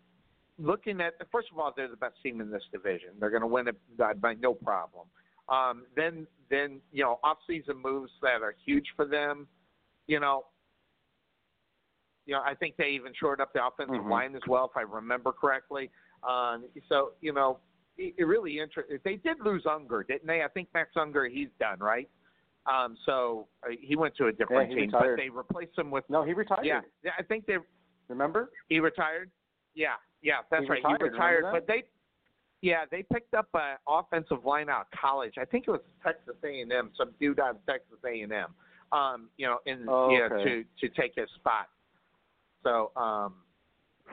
looking 0.61 1.01
at 1.01 1.15
first 1.33 1.49
of 1.53 1.59
all, 1.59 1.73
they're 1.75 1.89
the 1.89 1.97
best 1.97 2.17
team 2.23 2.41
in 2.41 2.51
this 2.51 2.63
division. 2.73 3.11
They're 3.19 3.31
going 3.31 3.43
to 3.43 3.47
win 3.47 3.69
it 3.69 3.77
by, 4.21 4.35
no 4.35 4.55
problem. 4.55 5.07
Um, 5.49 5.85
then, 5.97 6.27
then 6.51 6.81
you 6.93 7.03
know, 7.03 7.19
off-season 7.25 7.77
moves 7.83 8.13
that 8.23 8.43
are 8.43 8.55
huge 8.65 8.87
for 8.95 9.07
them. 9.07 9.49
You 10.07 10.21
know, 10.21 10.45
you 12.27 12.35
know, 12.35 12.43
I 12.45 12.55
think 12.55 12.77
they 12.77 12.91
even 12.91 13.13
shored 13.19 13.41
up 13.41 13.53
the 13.53 13.65
offensive 13.65 13.97
Mhm. 14.05 14.11
line 14.11 14.37
as 14.37 14.43
well, 14.47 14.67
if 14.67 14.77
I 14.77 14.83
remember 14.83 15.33
correctly. 15.33 15.91
Um, 16.23 16.69
so, 16.89 17.15
you 17.21 17.33
know, 17.33 17.59
it, 17.97 18.15
it 18.19 18.25
really 18.25 18.61
interesting. 18.61 18.99
They 19.03 19.17
did 19.17 19.41
lose 19.41 19.67
Unger, 19.67 20.05
didn't 20.05 20.27
they? 20.27 20.43
I 20.43 20.49
think 20.49 20.69
Max 20.75 20.91
Unger, 20.97 21.27
he's 21.27 21.49
done, 21.59 21.79
right? 21.81 22.09
Um, 22.67 22.97
so 23.07 23.49
uh, 23.65 23.71
he 23.81 23.97
went 23.97 24.15
to 24.17 24.27
a 24.27 24.33
different 24.33 24.71
Yeah, 24.71 24.77
team, 24.77 24.85
retired. 24.87 25.17
but 25.17 25.23
they 25.23 25.31
replaced 25.31 25.79
him 25.79 25.91
with. 25.91 26.05
No, 26.11 26.23
he 26.23 26.35
retired. 26.35 26.65
Yeah, 26.65 26.83
yeah, 27.03 27.13
I 27.19 27.23
think 27.23 27.47
they. 27.47 27.57
Remember? 28.09 28.51
He 28.69 28.81
retired. 28.81 29.31
Yeah, 29.75 29.95
yeah, 30.23 30.39
that's 30.51 30.65
He 30.65 30.69
right. 30.71 30.77
retired, 30.83 31.01
he 31.03 31.09
retired, 31.09 31.45
but 31.53 31.67
they. 31.67 31.85
Yeah, 32.63 32.85
they 32.91 33.03
picked 33.11 33.33
up 33.33 33.49
an 33.55 33.77
offensive 33.89 34.45
line 34.45 34.69
out 34.69 34.83
of 34.83 34.87
college. 35.01 35.35
I 35.41 35.47
think 35.47 35.65
it 35.67 35.71
was 35.71 35.81
Texas 36.05 36.35
A&M, 36.45 36.91
some 36.95 37.13
dude 37.19 37.41
out 37.41 37.53
of 37.53 37.57
Texas 37.67 37.97
A&M. 38.05 38.31
Um, 38.93 39.31
you 39.39 39.47
know, 39.47 39.61
in 39.65 39.87
Oh, 39.89 40.11
yeah, 40.11 40.29
okay. 40.31 40.45
to 40.45 40.89
to 40.89 41.01
take 41.01 41.15
his 41.17 41.31
spot. 41.37 41.69
So, 42.63 42.93
um, 42.97 43.37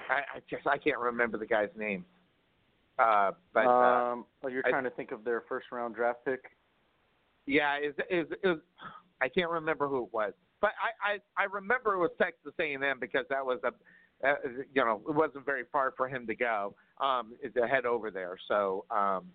I, 0.10 0.38
I 0.38 0.40
just 0.50 0.66
I 0.66 0.77
can't 0.77 0.98
remember 1.00 1.38
the 1.38 1.45
guy's 1.45 1.68
name. 1.77 2.06
Uh, 2.98 3.32
but 3.53 3.66
uh, 3.66 3.69
um, 4.14 4.26
oh, 4.44 4.48
you're 4.48 4.64
I- 4.66 4.69
trying 4.69 4.86
to 4.86 4.92
think 4.92 5.11
of 5.11 5.26
their 5.26 5.44
first 5.50 5.68
round 5.74 5.95
draft 5.95 6.19
pick. 6.24 6.45
Yeah, 7.48 7.77
is 7.80 7.94
is 8.10 8.27
is 8.45 8.58
I 9.19 9.27
can't 9.27 9.50
remember 9.50 9.90
who 9.90 10.03
it 10.06 10.14
was, 10.14 10.32
but 10.61 10.72
I 10.82 11.16
I, 11.16 11.44
I 11.44 11.45
remember 11.48 11.95
it 11.95 12.00
was 12.00 12.11
Texas 12.18 12.53
A 12.61 12.74
and 12.74 12.84
M 12.84 12.98
because 13.00 13.26
that 13.30 13.45
was 13.45 13.60
a 13.66 13.72
uh, 14.25 14.33
you 14.73 14.83
know 14.83 15.01
it 15.07 15.13
wasn't 15.13 15.45
very 15.45 15.63
far 15.71 15.93
for 15.95 16.07
him 16.07 16.25
to 16.27 16.35
go 16.35 16.73
um 16.99 17.33
to 17.55 17.67
head 17.67 17.85
over 17.85 18.11
there. 18.11 18.37
So 18.47 18.85
um 18.91 19.25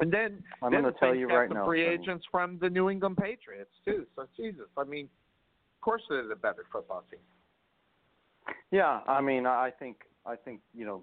and 0.00 0.10
then 0.10 0.42
I'm 0.62 0.72
gonna 0.72 0.92
tell 0.92 1.14
you 1.14 1.28
right 1.28 1.50
now, 1.50 1.66
free 1.66 1.86
agents 1.86 2.24
from 2.30 2.58
the 2.60 2.70
New 2.70 2.88
England 2.88 3.18
Patriots 3.18 3.70
too. 3.84 4.06
So 4.16 4.26
Jesus, 4.36 4.66
I 4.76 4.84
mean, 4.84 5.04
of 5.04 5.80
course 5.82 6.02
they're 6.08 6.26
the 6.26 6.36
better 6.36 6.64
football 6.72 7.04
team. 7.10 7.20
Yeah, 8.70 9.00
I 9.06 9.20
mean, 9.20 9.46
I 9.46 9.70
think 9.78 9.98
I 10.24 10.36
think 10.36 10.60
you 10.74 10.86
know 10.86 11.02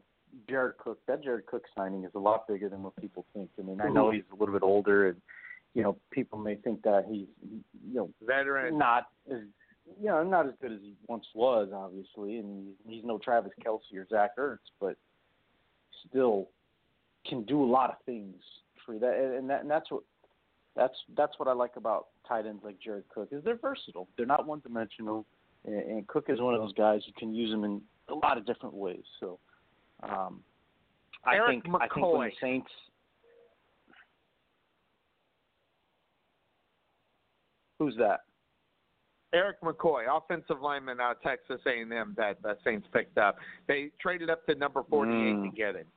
Jared 0.49 0.77
Cook. 0.79 0.99
That 1.07 1.23
Jared 1.23 1.45
Cook 1.45 1.63
signing 1.77 2.03
is 2.03 2.11
a 2.15 2.19
lot 2.19 2.47
bigger 2.47 2.69
than 2.69 2.81
what 2.81 2.95
people 2.95 3.25
think. 3.33 3.49
I 3.59 3.61
mean, 3.61 3.79
I 3.81 3.89
know 3.89 4.09
he's 4.09 4.23
a 4.31 4.35
little 4.35 4.53
bit 4.53 4.63
older, 4.63 5.09
and 5.09 5.21
you 5.75 5.83
know 5.83 5.97
people 6.09 6.39
may 6.39 6.55
think 6.55 6.81
that 6.83 7.05
he's 7.07 7.27
you 7.51 7.93
know 7.93 8.09
Veteran. 8.25 8.77
not 8.77 9.07
as 9.31 9.41
you 9.99 10.07
know 10.07 10.23
not 10.23 10.47
as 10.47 10.53
good 10.61 10.71
as 10.71 10.79
he 10.81 10.95
once 11.07 11.25
was, 11.33 11.69
obviously, 11.73 12.37
and 12.37 12.73
he's 12.87 13.03
no 13.03 13.17
Travis 13.17 13.51
Kelce 13.65 13.95
or 13.95 14.07
Zach 14.09 14.37
Ertz, 14.37 14.57
but 14.79 14.95
still 16.07 16.49
can 17.27 17.43
do 17.43 17.63
a 17.63 17.65
lot 17.65 17.89
of 17.89 17.97
things 18.05 18.35
for 18.85 18.97
that, 18.99 19.35
and, 19.37 19.49
that 19.49 19.61
and 19.61 19.69
that's 19.69 19.89
what 19.91 20.03
that's 20.75 20.95
that's 21.15 21.33
what 21.37 21.47
I 21.47 21.53
like 21.53 21.75
about 21.75 22.07
tight 22.27 22.45
ends 22.45 22.63
like 22.63 22.79
Jared 22.79 23.03
Cook 23.13 23.29
is 23.31 23.43
they're 23.43 23.57
versatile. 23.57 24.07
They're 24.15 24.25
not 24.25 24.45
one 24.45 24.59
dimensional, 24.59 25.25
and, 25.65 25.75
and 25.75 26.07
Cook 26.07 26.25
is 26.29 26.39
one 26.39 26.53
of 26.53 26.61
those 26.61 26.73
guys 26.73 27.01
you 27.05 27.13
can 27.17 27.33
use 27.33 27.51
him 27.51 27.63
in 27.63 27.81
a 28.09 28.13
lot 28.13 28.37
of 28.37 28.45
different 28.45 28.75
ways. 28.75 29.03
So, 29.19 29.39
um, 30.03 30.41
I 31.25 31.35
Erik 31.35 31.63
think 31.63 31.75
I 31.75 31.87
think 31.87 32.07
when 32.07 32.29
the 32.29 32.35
Saints. 32.41 32.69
Who's 37.79 37.95
that? 37.97 38.21
Erik 39.33 39.59
McCoy, 39.61 40.05
offensive 40.09 40.61
lineman 40.61 40.99
out 41.01 41.17
of 41.17 41.21
Texas 41.21 41.59
A&M 41.65 42.13
that 42.17 42.41
the 42.41 42.57
Saints 42.63 42.87
picked 42.93 43.17
up. 43.17 43.37
They 43.67 43.91
traded 43.99 44.29
up 44.29 44.45
to 44.47 44.55
number 44.55 44.83
48 44.83 45.31
to 45.33 45.37
Mm. 45.49 45.55
get 45.55 45.75
him. 45.75 45.87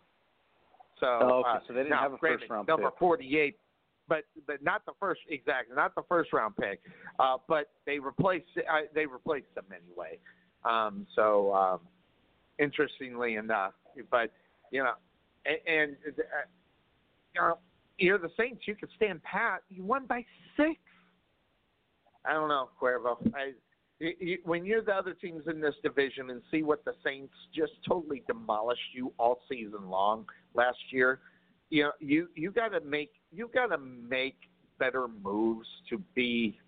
So, 0.99 1.07
Oh, 1.07 1.35
okay, 1.41 1.49
uh, 1.49 1.61
so 1.67 1.73
they 1.73 1.83
didn't 1.85 1.99
have 1.99 2.13
a 2.15 2.19
granted, 2.19 2.41
first-round 2.41 2.69
number 2.69 2.91
pick. 2.91 2.99
48, 2.99 3.59
but 4.09 4.25
but 4.47 4.63
not 4.63 4.85
the 4.85 4.93
first 5.01 5.21
exactly, 5.29 5.75
not 5.77 5.95
the 5.95 6.03
first 6.03 6.33
round 6.33 6.57
pick. 6.57 6.83
Uh, 7.19 7.39
but 7.47 7.71
they 7.87 7.99
replaced 7.99 8.47
uh, 8.59 8.81
they 8.93 9.07
replaced 9.07 9.55
them 9.55 9.65
anyway. 9.73 10.19
Um, 10.65 11.07
so 11.15 11.55
um, 11.55 11.81
interestingly 12.59 13.37
enough, 13.37 13.75
but 14.11 14.33
you 14.73 14.83
know, 14.83 14.95
and, 15.47 15.59
and 15.67 15.97
uh, 16.19 16.23
you 17.35 17.41
know, 17.41 17.59
you're 17.99 18.19
the 18.19 18.31
Saints. 18.37 18.67
You 18.67 18.75
could 18.75 18.91
stand 18.97 19.23
pat. 19.23 19.63
You 19.71 19.85
won 19.85 20.05
by 20.07 20.25
six. 20.57 20.79
I 22.25 22.33
don't 22.35 22.49
know, 22.49 22.69
Cuervo. 22.81 23.17
I, 23.35 23.53
you, 23.99 24.39
when 24.45 24.65
you're 24.65 24.83
the 24.83 24.93
other 24.93 25.15
teams 25.15 25.45
in 25.47 25.61
this 25.61 25.75
division 25.83 26.31
and 26.31 26.41
see 26.51 26.63
what 26.63 26.85
the 26.85 26.93
Saints 27.05 27.35
just 27.55 27.73
totally 27.87 28.23
demolished 28.27 28.81
you 28.95 29.13
all 29.19 29.41
season 29.49 29.89
long 29.89 30.27
last 30.55 30.79
year, 30.91 31.21
you 31.69 31.85
know, 31.85 31.93
you 32.01 32.29
you 32.35 32.51
got 32.51 32.69
to 32.69 32.81
make 32.81 33.13
you 33.31 33.51
got 33.53 33.67
to 33.67 33.79
make 33.79 34.37
better 34.79 35.07
moves 35.07 35.69
to 35.89 36.03
be, 36.15 36.59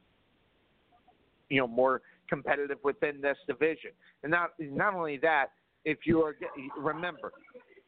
you 1.49 1.61
know, 1.61 1.67
more 1.67 2.03
competitive 2.29 2.79
within 2.85 3.21
this 3.21 3.37
division. 3.47 3.91
And 4.23 4.31
not 4.31 4.51
not 4.59 4.95
only 4.95 5.19
that, 5.19 5.49
if 5.85 5.99
you 6.05 6.23
are 6.23 6.37
remember, 6.79 7.33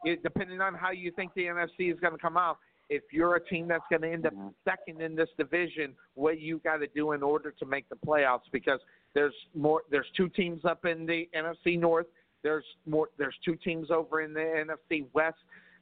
it, 0.05 0.23
depending 0.23 0.61
on 0.61 0.75
how 0.75 0.91
you 0.91 1.11
think 1.13 1.33
the 1.35 1.43
NFC 1.43 1.93
is 1.93 2.01
going 2.01 2.13
to 2.13 2.19
come 2.19 2.37
out, 2.37 2.59
if 2.89 3.03
you're 3.13 3.37
a 3.37 3.45
team 3.45 3.69
that's 3.69 3.85
going 3.91 4.03
to 4.03 4.11
end 4.11 4.27
up 4.27 4.35
second 4.65 5.01
in 5.01 5.15
this 5.15 5.29
division, 5.39 5.95
what 6.15 6.41
you 6.41 6.59
got 6.59 6.79
to 6.79 6.87
do 6.89 7.13
in 7.13 7.23
order 7.23 7.51
to 7.51 7.67
make 7.67 7.89
the 7.89 7.97
playoffs 7.97 8.51
because 8.53 8.81
there's 9.15 9.35
more 9.55 9.83
there's 9.91 10.07
two 10.17 10.29
teams 10.29 10.65
up 10.65 10.85
in 10.85 11.07
the 11.07 11.29
NFC 11.35 11.79
North. 11.79 12.07
There's 12.43 12.65
more 12.87 13.09
there's 13.19 13.37
two 13.45 13.57
teams 13.57 13.91
over 13.91 14.23
in 14.23 14.35
the 14.35 14.41
NFC 14.41 15.07
West. 15.13 15.37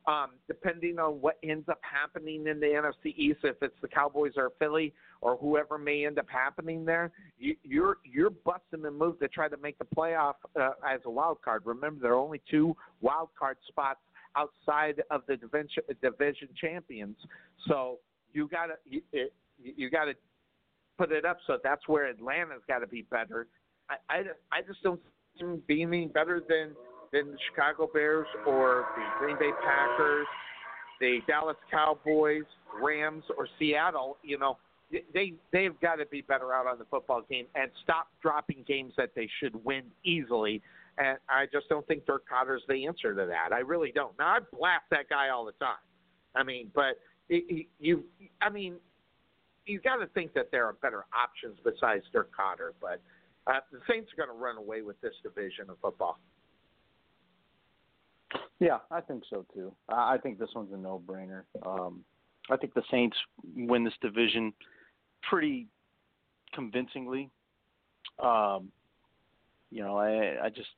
Um, 0.09 0.31
depending 0.49 0.99
on 0.99 1.21
what 1.21 1.39
ends 1.45 1.69
up 1.69 1.79
happening 1.83 2.49
in 2.49 2.59
the 2.59 2.67
NFC 2.67 3.15
East, 3.17 3.39
if 3.45 3.55
it's 3.63 3.77
the 3.81 3.87
Cowboys 3.87 4.33
or 4.37 4.51
Philly 4.59 4.93
or 5.21 5.37
whoever 5.37 5.79
may 5.79 6.07
end 6.07 6.19
up 6.19 6.27
happening 6.29 6.85
there, 6.85 7.13
you, 7.39 7.55
you're 7.63 7.99
you're 8.05 8.31
busting 8.31 8.83
the 8.83 8.91
move 8.91 9.21
to 9.21 9.29
try 9.29 9.49
to 9.49 9.57
make 9.59 9.79
the 9.79 9.87
playoff 9.97 10.35
uh, 10.61 10.71
as 10.89 11.01
a 11.05 11.11
wild 11.11 11.41
card. 11.43 11.63
Remember, 11.65 12.01
there 12.03 12.13
are 12.13 12.19
only 12.19 12.43
two 12.51 12.77
wild 13.01 13.29
card 13.39 13.59
spots 13.69 14.01
outside 14.37 15.03
of 15.11 15.23
the 15.27 15.37
division 15.37 15.83
division 16.03 16.49
champions, 16.61 17.17
so 17.69 17.99
you 18.33 18.49
gotta 18.49 18.75
you, 18.85 19.03
you 19.59 19.91
gotta 19.91 20.15
put 20.99 21.13
it 21.13 21.25
up. 21.25 21.39
So 21.47 21.59
that's 21.63 21.87
where 21.89 22.07
Atlanta's 22.09 22.63
got 22.69 22.79
to 22.79 22.87
be 22.87 23.03
better. 23.03 23.47
I, 23.91 23.95
I 24.09 24.23
I 24.51 24.63
just 24.67 24.83
don't 24.83 25.01
see 25.35 25.45
them 25.45 25.63
being 25.67 25.89
any 25.89 26.07
better 26.07 26.43
than 26.49 26.75
than 27.13 27.33
the 27.33 27.39
Chicago 27.51 27.89
Bears 27.93 28.27
or 28.47 28.87
the 28.97 29.03
Green 29.19 29.39
Bay 29.39 29.51
Packers, 29.63 30.27
the 31.01 31.19
Dallas 31.27 31.57
Cowboys, 31.71 32.45
Rams, 32.83 33.25
or 33.37 33.47
Seattle. 33.59 34.17
You 34.23 34.39
know, 34.39 34.59
they 35.13 35.35
they've 35.53 35.79
got 35.81 35.97
to 35.97 36.07
be 36.07 36.23
better 36.23 36.53
out 36.53 36.67
on 36.67 36.79
the 36.79 36.87
football 36.87 37.23
game 37.29 37.47
and 37.55 37.71
stop 37.83 38.09
dropping 38.21 38.65
games 38.67 38.95
that 38.97 39.11
they 39.15 39.29
should 39.41 39.63
win 39.65 39.85
easily. 40.05 40.63
And 40.99 41.19
I 41.29 41.47
just 41.51 41.69
don't 41.69 41.87
think 41.87 42.05
Dirk 42.05 42.25
Koetter's 42.31 42.63
the 42.69 42.87
answer 42.87 43.15
to 43.15 43.27
that. 43.27 43.53
I 43.53 43.61
really 43.61 43.93
don't. 43.93 44.17
Now 44.19 44.27
I 44.27 44.39
blast 44.53 44.85
that 44.91 45.09
guy 45.09 45.31
all 45.31 45.45
the 45.45 45.53
time. 45.53 45.77
I 46.35 46.43
mean, 46.43 46.71
but 46.75 46.99
it, 47.29 47.45
it, 47.49 47.67
you, 47.79 48.05
I 48.41 48.51
mean, 48.51 48.77
you 49.65 49.81
got 49.81 49.97
to 49.97 50.07
think 50.09 50.35
that 50.35 50.51
there 50.51 50.67
are 50.67 50.75
better 50.75 51.05
options 51.17 51.59
besides 51.65 52.05
Dirk 52.13 52.31
Koetter. 52.39 52.73
But 52.81 53.01
uh, 53.47 53.61
the 53.71 53.79
Saints 53.89 54.11
are 54.13 54.27
going 54.27 54.37
to 54.37 54.43
run 54.43 54.57
away 54.57 54.83
with 54.83 55.01
this 55.01 55.15
division 55.23 55.71
of 55.71 55.77
football. 55.81 56.19
Yeah, 58.61 58.79
I 58.91 59.01
think 59.01 59.25
so 59.29 59.45
too. 59.53 59.73
I 59.89 60.19
think 60.19 60.39
this 60.39 60.51
one's 60.55 60.73
a 60.73 60.77
no-brainer. 60.77 61.43
Um, 61.67 62.05
I 62.51 62.57
think 62.57 62.75
the 62.75 62.83
Saints 62.91 63.17
win 63.57 63.83
this 63.83 63.95
division 64.01 64.53
pretty 65.29 65.69
convincingly. 66.55 67.31
Um, 68.23 68.71
you 69.71 69.83
know, 69.83 69.97
I 69.97 70.45
I 70.45 70.49
just 70.49 70.69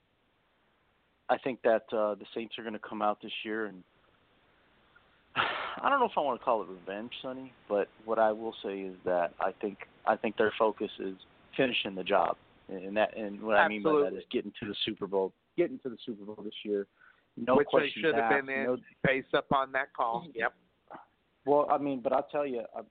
I 1.29 1.39
think 1.39 1.61
that 1.63 1.85
uh, 1.93 2.15
the 2.15 2.27
Saints 2.35 2.59
are 2.59 2.63
going 2.63 2.75
to 2.75 2.79
come 2.79 3.03
out 3.03 3.21
this 3.23 3.33
year 3.45 3.67
and 3.67 3.83
I 5.83 5.89
don't 5.89 6.01
know 6.01 6.07
if 6.07 6.13
I 6.17 6.21
want 6.21 6.41
to 6.41 6.45
call 6.45 6.63
it 6.63 6.69
revenge, 6.69 7.13
Sonny, 7.23 7.53
but 7.69 7.89
what 8.05 8.19
I 8.19 8.33
will 8.33 8.55
say 8.63 8.81
is 8.81 8.95
that 9.05 9.33
I 9.41 9.53
think 9.61 9.79
I 10.07 10.17
think 10.17 10.37
their 10.37 10.53
focus 10.59 10.91
is 10.99 11.17
finishing 11.57 11.95
the 11.95 12.05
job, 12.05 12.37
and 12.69 12.97
that 12.97 13.17
and 13.17 13.41
what 13.43 13.57
I 13.57 13.69
mean 13.69 13.83
by 13.83 13.91
that 13.91 13.97
Absolutely. 13.97 14.19
is 14.19 14.25
getting 14.31 14.53
to 14.61 14.69
the 14.69 14.75
Super 14.85 15.07
Bowl, 15.07 15.33
getting 15.57 15.79
to 15.81 15.89
the 15.89 15.97
Super 16.05 16.25
Bowl 16.25 16.39
this 16.45 16.55
year. 16.65 16.87
No 17.37 17.57
Which 17.57 17.67
they 17.73 17.91
should 18.01 18.15
have 18.15 18.31
been 18.31 18.49
in 18.49 18.65
no 18.65 18.77
based 19.03 19.35
upon 19.35 19.73
that 19.73 19.93
call. 19.97 20.27
Yep. 20.35 20.55
well, 21.47 21.67
I 21.71 21.79
mean, 21.79 22.01
but 22.01 22.13
I'll 22.13 22.29
tell 22.31 22.47
you, 22.47 22.63
uh, 22.77 22.83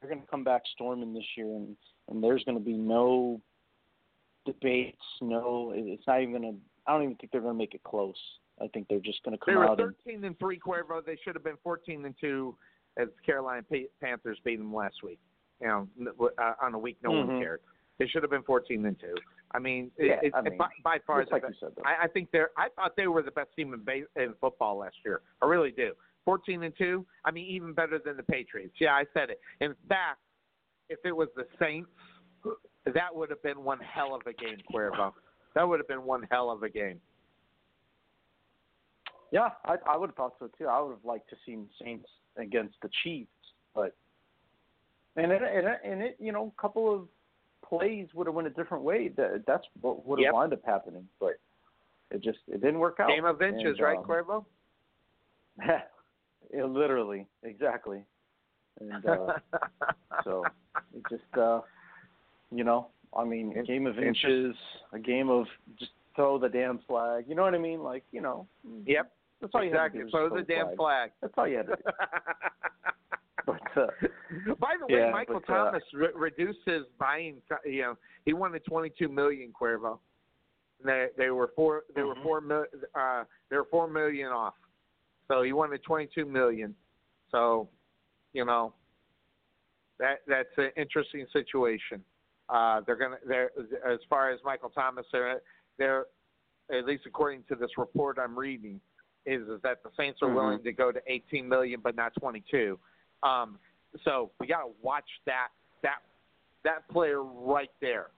they're 0.00 0.08
going 0.08 0.22
to 0.22 0.26
come 0.26 0.44
back 0.44 0.62
storming 0.74 1.12
this 1.12 1.24
year, 1.36 1.46
and 1.46 1.76
and 2.08 2.22
there's 2.22 2.44
going 2.44 2.58
to 2.58 2.64
be 2.64 2.72
no 2.72 3.40
debates. 4.46 5.04
No, 5.20 5.72
it's 5.74 6.06
not 6.06 6.22
even 6.22 6.32
going 6.32 6.54
to. 6.54 6.58
I 6.86 6.92
don't 6.92 7.02
even 7.04 7.16
think 7.16 7.32
they're 7.32 7.40
going 7.40 7.54
to 7.54 7.58
make 7.58 7.74
it 7.74 7.82
close. 7.82 8.14
I 8.62 8.68
think 8.68 8.86
they're 8.88 9.00
just 9.00 9.22
going 9.24 9.36
to 9.36 9.40
They 9.46 9.52
come 9.52 9.60
were 9.62 9.68
out 9.68 9.80
and 9.80 9.94
13 10.06 10.24
and 10.24 10.38
three, 10.38 10.58
Cuervo. 10.60 11.04
They 11.04 11.16
should 11.24 11.34
have 11.34 11.42
been 11.44 11.56
14 11.62 12.04
and 12.04 12.14
two, 12.20 12.56
as 12.96 13.08
Carolina 13.26 13.62
Panthers 14.00 14.38
beat 14.44 14.56
them 14.58 14.72
last 14.74 14.96
week. 15.02 15.18
You 15.60 15.66
know, 15.68 15.88
uh, 16.38 16.52
on 16.62 16.74
a 16.74 16.78
week 16.78 16.98
no 17.02 17.10
one 17.10 17.28
Mhm. 17.28 17.40
cared. 17.40 17.60
They 17.98 18.06
should 18.08 18.22
have 18.22 18.30
been 18.30 18.42
14 18.42 18.84
and 18.86 18.98
two. 18.98 19.14
I 19.52 19.58
mean, 19.60 19.90
Yeah, 19.98 20.18
it, 20.22 20.32
I 20.34 20.40
mean, 20.42 20.58
by, 20.58 20.68
by 20.82 20.98
far, 21.06 21.24
the 21.24 21.30
like 21.30 21.42
best- 21.42 21.54
you 21.62 21.68
said. 21.68 21.78
I, 21.84 22.04
I 22.04 22.06
think 22.08 22.30
they're. 22.32 22.50
I 22.56 22.68
thought 22.70 22.96
they 22.96 23.06
were 23.06 23.22
the 23.22 23.30
best 23.30 23.50
team 23.56 23.72
in 23.72 23.80
base, 23.84 24.04
in 24.16 24.34
football 24.40 24.78
last 24.78 24.96
year. 25.04 25.22
I 25.40 25.46
really 25.46 25.70
do. 25.70 25.92
14 26.24 26.62
and 26.64 26.76
two. 26.76 27.06
I 27.24 27.30
mean, 27.30 27.46
even 27.46 27.72
better 27.72 27.98
than 28.04 28.16
the 28.16 28.22
Patriots. 28.24 28.74
Yeah, 28.80 28.94
I 28.94 29.04
said 29.14 29.30
it. 29.30 29.40
In 29.60 29.74
fact, 29.88 30.20
if 30.88 30.98
it 31.04 31.12
was 31.12 31.28
the 31.36 31.46
Saints, 31.58 31.90
that 32.86 33.14
would 33.14 33.30
have 33.30 33.42
been 33.42 33.62
one 33.62 33.78
hell 33.80 34.14
of 34.14 34.22
a 34.26 34.32
game, 34.32 34.58
Cuervo. 34.72 35.12
That 35.54 35.68
would 35.68 35.78
have 35.78 35.88
been 35.88 36.02
one 36.02 36.26
hell 36.30 36.50
of 36.50 36.62
a 36.62 36.68
game. 36.68 37.00
Yeah, 39.30 39.50
I, 39.64 39.76
I 39.88 39.96
would 39.96 40.10
have 40.10 40.16
thought 40.16 40.34
so 40.38 40.48
too. 40.58 40.66
I 40.66 40.80
would 40.80 40.92
have 40.92 41.04
liked 41.04 41.28
to 41.30 41.36
seen 41.44 41.68
Saints 41.82 42.08
against 42.36 42.76
the 42.82 42.90
Chiefs, 43.02 43.30
but 43.74 43.96
and 45.16 45.32
it, 45.32 45.42
and 45.42 45.66
it, 45.66 45.80
and 45.84 46.02
it 46.02 46.16
you 46.20 46.32
know, 46.32 46.52
a 46.56 46.60
couple 46.60 46.92
of 46.92 47.08
plays 47.68 48.08
would 48.14 48.26
have 48.26 48.34
went 48.34 48.46
a 48.46 48.50
different 48.50 48.84
way. 48.84 49.08
That 49.08 49.44
that's 49.46 49.64
what 49.80 50.06
would 50.06 50.18
have 50.18 50.24
Yep. 50.24 50.32
wound 50.34 50.52
up 50.52 50.60
happening, 50.64 51.08
but 51.18 51.34
it 52.10 52.22
just 52.22 52.38
it 52.48 52.60
didn't 52.60 52.78
work 52.78 52.98
out. 53.00 53.08
Game 53.08 53.24
of 53.24 53.42
inches, 53.42 53.78
And, 53.78 53.80
right, 53.80 53.98
um, 53.98 54.04
Cuervo? 54.04 54.44
yeah, 55.66 56.64
literally, 56.64 57.26
exactly. 57.42 58.04
And 58.80 59.06
uh, 59.06 59.34
so 60.24 60.44
it 60.94 61.02
just 61.10 61.38
uh, 61.38 61.60
you 62.52 62.64
know, 62.64 62.88
I 63.16 63.24
mean, 63.24 63.56
a 63.56 63.62
game 63.62 63.86
of 63.86 63.98
Inches. 63.98 64.54
a 64.92 64.98
game 64.98 65.28
of 65.30 65.46
just 65.78 65.92
throw 66.16 66.38
the 66.38 66.48
damn 66.48 66.78
flag. 66.86 67.24
You 67.28 67.34
know 67.34 67.42
what 67.42 67.54
I 67.54 67.58
mean? 67.58 67.82
Like 67.82 68.04
you 68.12 68.20
know. 68.20 68.46
Yep. 68.86 69.10
That's 69.40 69.52
all 69.54 69.62
you 69.64 69.70
had 69.72 69.76
to 69.76 69.84
exactly. 69.84 70.04
do. 70.04 70.10
Throw 70.10 70.28
the 70.30 70.42
damn 70.42 70.74
flag. 70.76 71.10
That's 71.20 71.34
all 71.36 71.46
you 71.48 71.58
had 71.58 71.66
to 71.66 71.76
do. 71.76 71.82
But 73.46 73.60
uh, 73.76 73.86
By 74.58 74.74
the 74.80 74.86
way, 74.86 75.00
Yeah, 75.00 75.10
Michael 75.10 75.40
but, 75.46 75.52
uh, 75.52 75.64
Thomas 75.66 75.82
re- 75.92 76.08
reduced 76.14 76.60
his 76.64 76.84
buying. 76.98 77.42
You 77.66 77.82
know, 77.82 77.98
he 78.24 78.32
wanted 78.32 78.64
22 78.64 79.06
million. 79.08 79.52
Cuervo. 79.52 79.98
They 80.82 81.08
they 81.18 81.28
were 81.30 81.50
four. 81.54 81.82
They 81.94 82.02
were 82.02 82.14
Mhm. 82.14 82.22
four 82.22 82.40
mil. 82.40 82.64
Uh, 82.94 83.24
they 83.50 83.56
were 83.56 83.66
four 83.70 83.86
million 83.86 84.28
off. 84.28 84.54
So 85.28 85.42
he 85.42 85.52
wanted 85.52 85.82
22 85.82 86.24
million. 86.24 86.74
So, 87.30 87.68
you 88.32 88.44
know, 88.46 88.72
that 89.98 90.22
that's 90.26 90.48
an 90.56 90.70
interesting 90.76 91.26
situation. 91.30 92.02
Uh, 92.48 92.80
they're 92.86 92.96
gonna. 92.96 93.18
They're 93.26 93.50
as 93.86 94.00
far 94.08 94.30
as 94.30 94.40
Michael 94.44 94.70
Thomas. 94.70 95.06
They're 95.12 95.40
they're 95.78 96.06
at 96.70 96.84
least 96.86 97.04
according 97.06 97.44
to 97.48 97.54
this 97.54 97.70
report 97.78 98.18
I'm 98.18 98.38
reading, 98.38 98.80
is 99.26 99.42
is 99.48 99.60
that 99.62 99.82
the 99.82 99.90
Saints 99.96 100.20
are 100.22 100.28
Mhm. 100.28 100.34
willing 100.34 100.62
to 100.64 100.72
go 100.72 100.92
to 100.92 101.00
18 101.06 101.48
million, 101.48 101.80
but 101.80 101.94
not 101.94 102.12
22. 102.14 102.78
Um, 103.22 103.58
so 104.04 104.30
we 104.40 104.46
got 104.46 104.62
to 104.62 104.72
watch 104.82 105.08
that 105.26 105.48
that 105.82 106.02
that 106.64 106.86
player 106.88 107.22
right 107.22 107.70
there. 107.80 108.10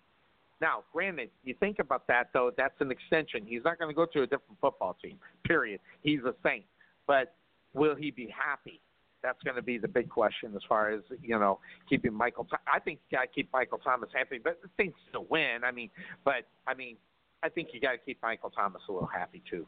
Now, 0.61 0.85
granted, 0.93 1.31
you 1.45 1.55
think 1.55 1.79
about 1.81 2.07
that 2.07 2.33
though, 2.33 2.51
that's 2.57 2.81
an 2.81 2.91
extension. 2.91 3.45
He's 3.45 3.63
not 3.65 3.79
going 3.79 3.91
to 3.91 3.95
go 3.95 4.07
to 4.07 4.23
a 4.23 4.27
different 4.27 4.59
football 4.61 4.95
team. 5.03 5.21
Period. 5.45 5.81
He's 6.03 6.21
a 6.25 6.35
Saint, 6.43 6.65
but 7.07 7.35
will 7.75 7.95
he 7.95 8.11
be 8.11 8.27
happy? 8.29 8.81
That's 9.27 9.43
going 9.43 9.57
to 9.57 9.63
be 9.63 9.77
the 9.77 9.89
big 9.89 10.09
question 10.09 10.53
as 10.55 10.63
far 10.69 10.93
as 10.93 11.01
you 11.21 11.37
know 11.37 11.59
keeping 11.89 12.15
Michael. 12.15 12.47
I 12.73 12.79
think 12.79 13.01
you 13.11 13.19
got 13.19 13.23
to 13.23 13.27
keep 13.29 13.53
Michael 13.53 13.79
Thomas 13.79 14.09
happy, 14.15 14.39
but 14.43 14.61
the 14.63 14.69
Saints 14.77 14.97
still 15.09 15.27
win. 15.29 15.65
I 15.67 15.73
mean, 15.73 15.91
but 16.25 16.47
I 16.69 16.75
mean, 16.75 16.97
I 17.43 17.49
think 17.49 17.71
you 17.73 17.81
got 17.81 17.91
to 17.93 17.99
keep 17.99 18.23
Michael 18.23 18.51
Thomas 18.51 18.83
a 18.89 18.93
little 18.93 19.09
happy 19.09 19.43
too. 19.51 19.67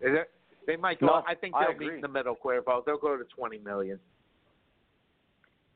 They- 0.00 0.76
might 0.76 0.98
go. 0.98 1.06
No, 1.06 1.22
I 1.28 1.34
think 1.36 1.54
they'll 1.54 1.78
meet 1.78 1.92
in 1.94 2.00
the 2.00 2.08
middle, 2.08 2.34
Cuervo. 2.34 2.84
They'll 2.84 2.98
go 2.98 3.16
to 3.16 3.24
20 3.36 3.58
million. 3.58 4.00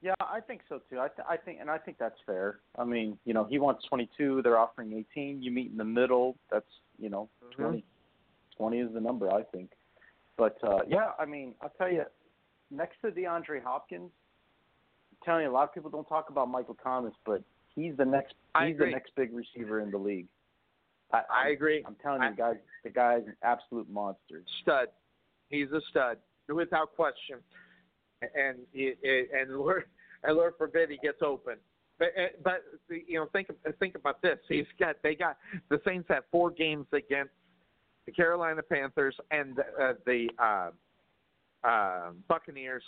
yeah, 0.00 0.14
I 0.20 0.40
think 0.40 0.62
so 0.68 0.80
too. 0.90 0.98
I 0.98 1.08
th- 1.08 1.26
I 1.28 1.36
think 1.36 1.58
and 1.60 1.70
I 1.70 1.78
think 1.78 1.98
that's 1.98 2.18
fair. 2.26 2.58
I 2.76 2.84
mean, 2.84 3.18
you 3.24 3.34
know, 3.34 3.44
he 3.44 3.58
wants 3.60 3.84
22. 3.88 4.42
They're 4.42 4.58
offering 4.58 4.92
18. 4.94 5.42
You 5.42 5.52
meet 5.52 5.70
in 5.70 5.76
the 5.76 5.84
middle. 5.84 6.36
That's 6.50 6.66
you 6.98 7.08
know, 7.10 7.28
Mhm. 7.52 7.56
20. 7.56 7.84
20 8.56 8.80
is 8.80 8.92
the 8.92 9.00
number 9.00 9.32
I 9.32 9.44
think. 9.44 9.70
But 10.36 10.58
uh 10.64 10.80
yeah, 10.88 11.12
I 11.18 11.26
mean, 11.26 11.54
I'll 11.60 11.70
tell 11.70 11.92
you, 11.92 12.04
next 12.70 12.96
to 13.02 13.10
DeAndre 13.10 13.62
Hopkins, 13.62 14.10
I'm 15.12 15.18
telling 15.24 15.44
you, 15.44 15.50
a 15.50 15.52
lot 15.52 15.64
of 15.64 15.74
people 15.74 15.90
don't 15.90 16.08
talk 16.08 16.30
about 16.30 16.48
Michael 16.48 16.76
Thomas, 16.82 17.14
but 17.24 17.42
he's 17.74 17.96
the 17.96 18.04
next 18.04 18.34
he's 18.64 18.78
the 18.78 18.86
next 18.86 19.12
big 19.16 19.30
receiver 19.34 19.80
in 19.80 19.90
the 19.90 19.98
league. 19.98 20.26
I, 21.12 21.22
I 21.32 21.48
agree. 21.48 21.82
I'm 21.86 21.96
telling 22.02 22.22
you, 22.22 22.28
I- 22.28 22.32
guys, 22.32 22.56
the 22.84 22.90
guy's 22.90 23.22
an 23.26 23.36
absolute 23.42 23.88
monster. 23.90 24.42
Stud. 24.62 24.88
He's 25.48 25.70
a 25.72 25.80
stud, 25.90 26.18
without 26.48 26.94
question. 26.94 27.38
And 28.20 28.58
he, 28.72 28.92
and 29.02 29.50
Lord, 29.58 29.84
and 30.24 30.36
Lord 30.36 30.54
forbid 30.58 30.90
he 30.90 30.98
gets 30.98 31.22
open. 31.22 31.54
But 31.98 32.08
but 32.44 32.62
you 32.88 33.18
know 33.18 33.26
think 33.32 33.48
think 33.80 33.94
about 33.96 34.22
this. 34.22 34.38
He's 34.48 34.66
got 34.78 34.96
they 35.02 35.14
got 35.14 35.36
the 35.68 35.80
Saints 35.84 36.06
have 36.10 36.24
four 36.30 36.50
games 36.50 36.86
against 36.92 37.32
the 38.06 38.12
Carolina 38.12 38.62
Panthers 38.62 39.16
and 39.30 39.58
uh, 39.58 39.94
the 40.06 40.28
uh, 40.38 40.70
uh, 41.64 42.10
Buccaneers, 42.28 42.84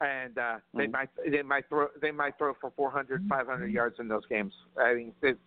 and 0.00 0.36
uh, 0.38 0.58
they 0.74 0.86
Mhm. 0.86 0.92
might 0.92 1.10
they 1.30 1.42
might 1.42 1.68
throw 1.68 1.88
they 2.00 2.10
might 2.10 2.36
throw 2.38 2.54
for 2.54 2.70
400, 2.70 3.26
500 3.28 3.70
yards 3.70 3.98
in 3.98 4.08
those 4.08 4.26
games. 4.26 4.54
I 4.78 4.94
mean, 4.94 5.14
it's, 5.22 5.40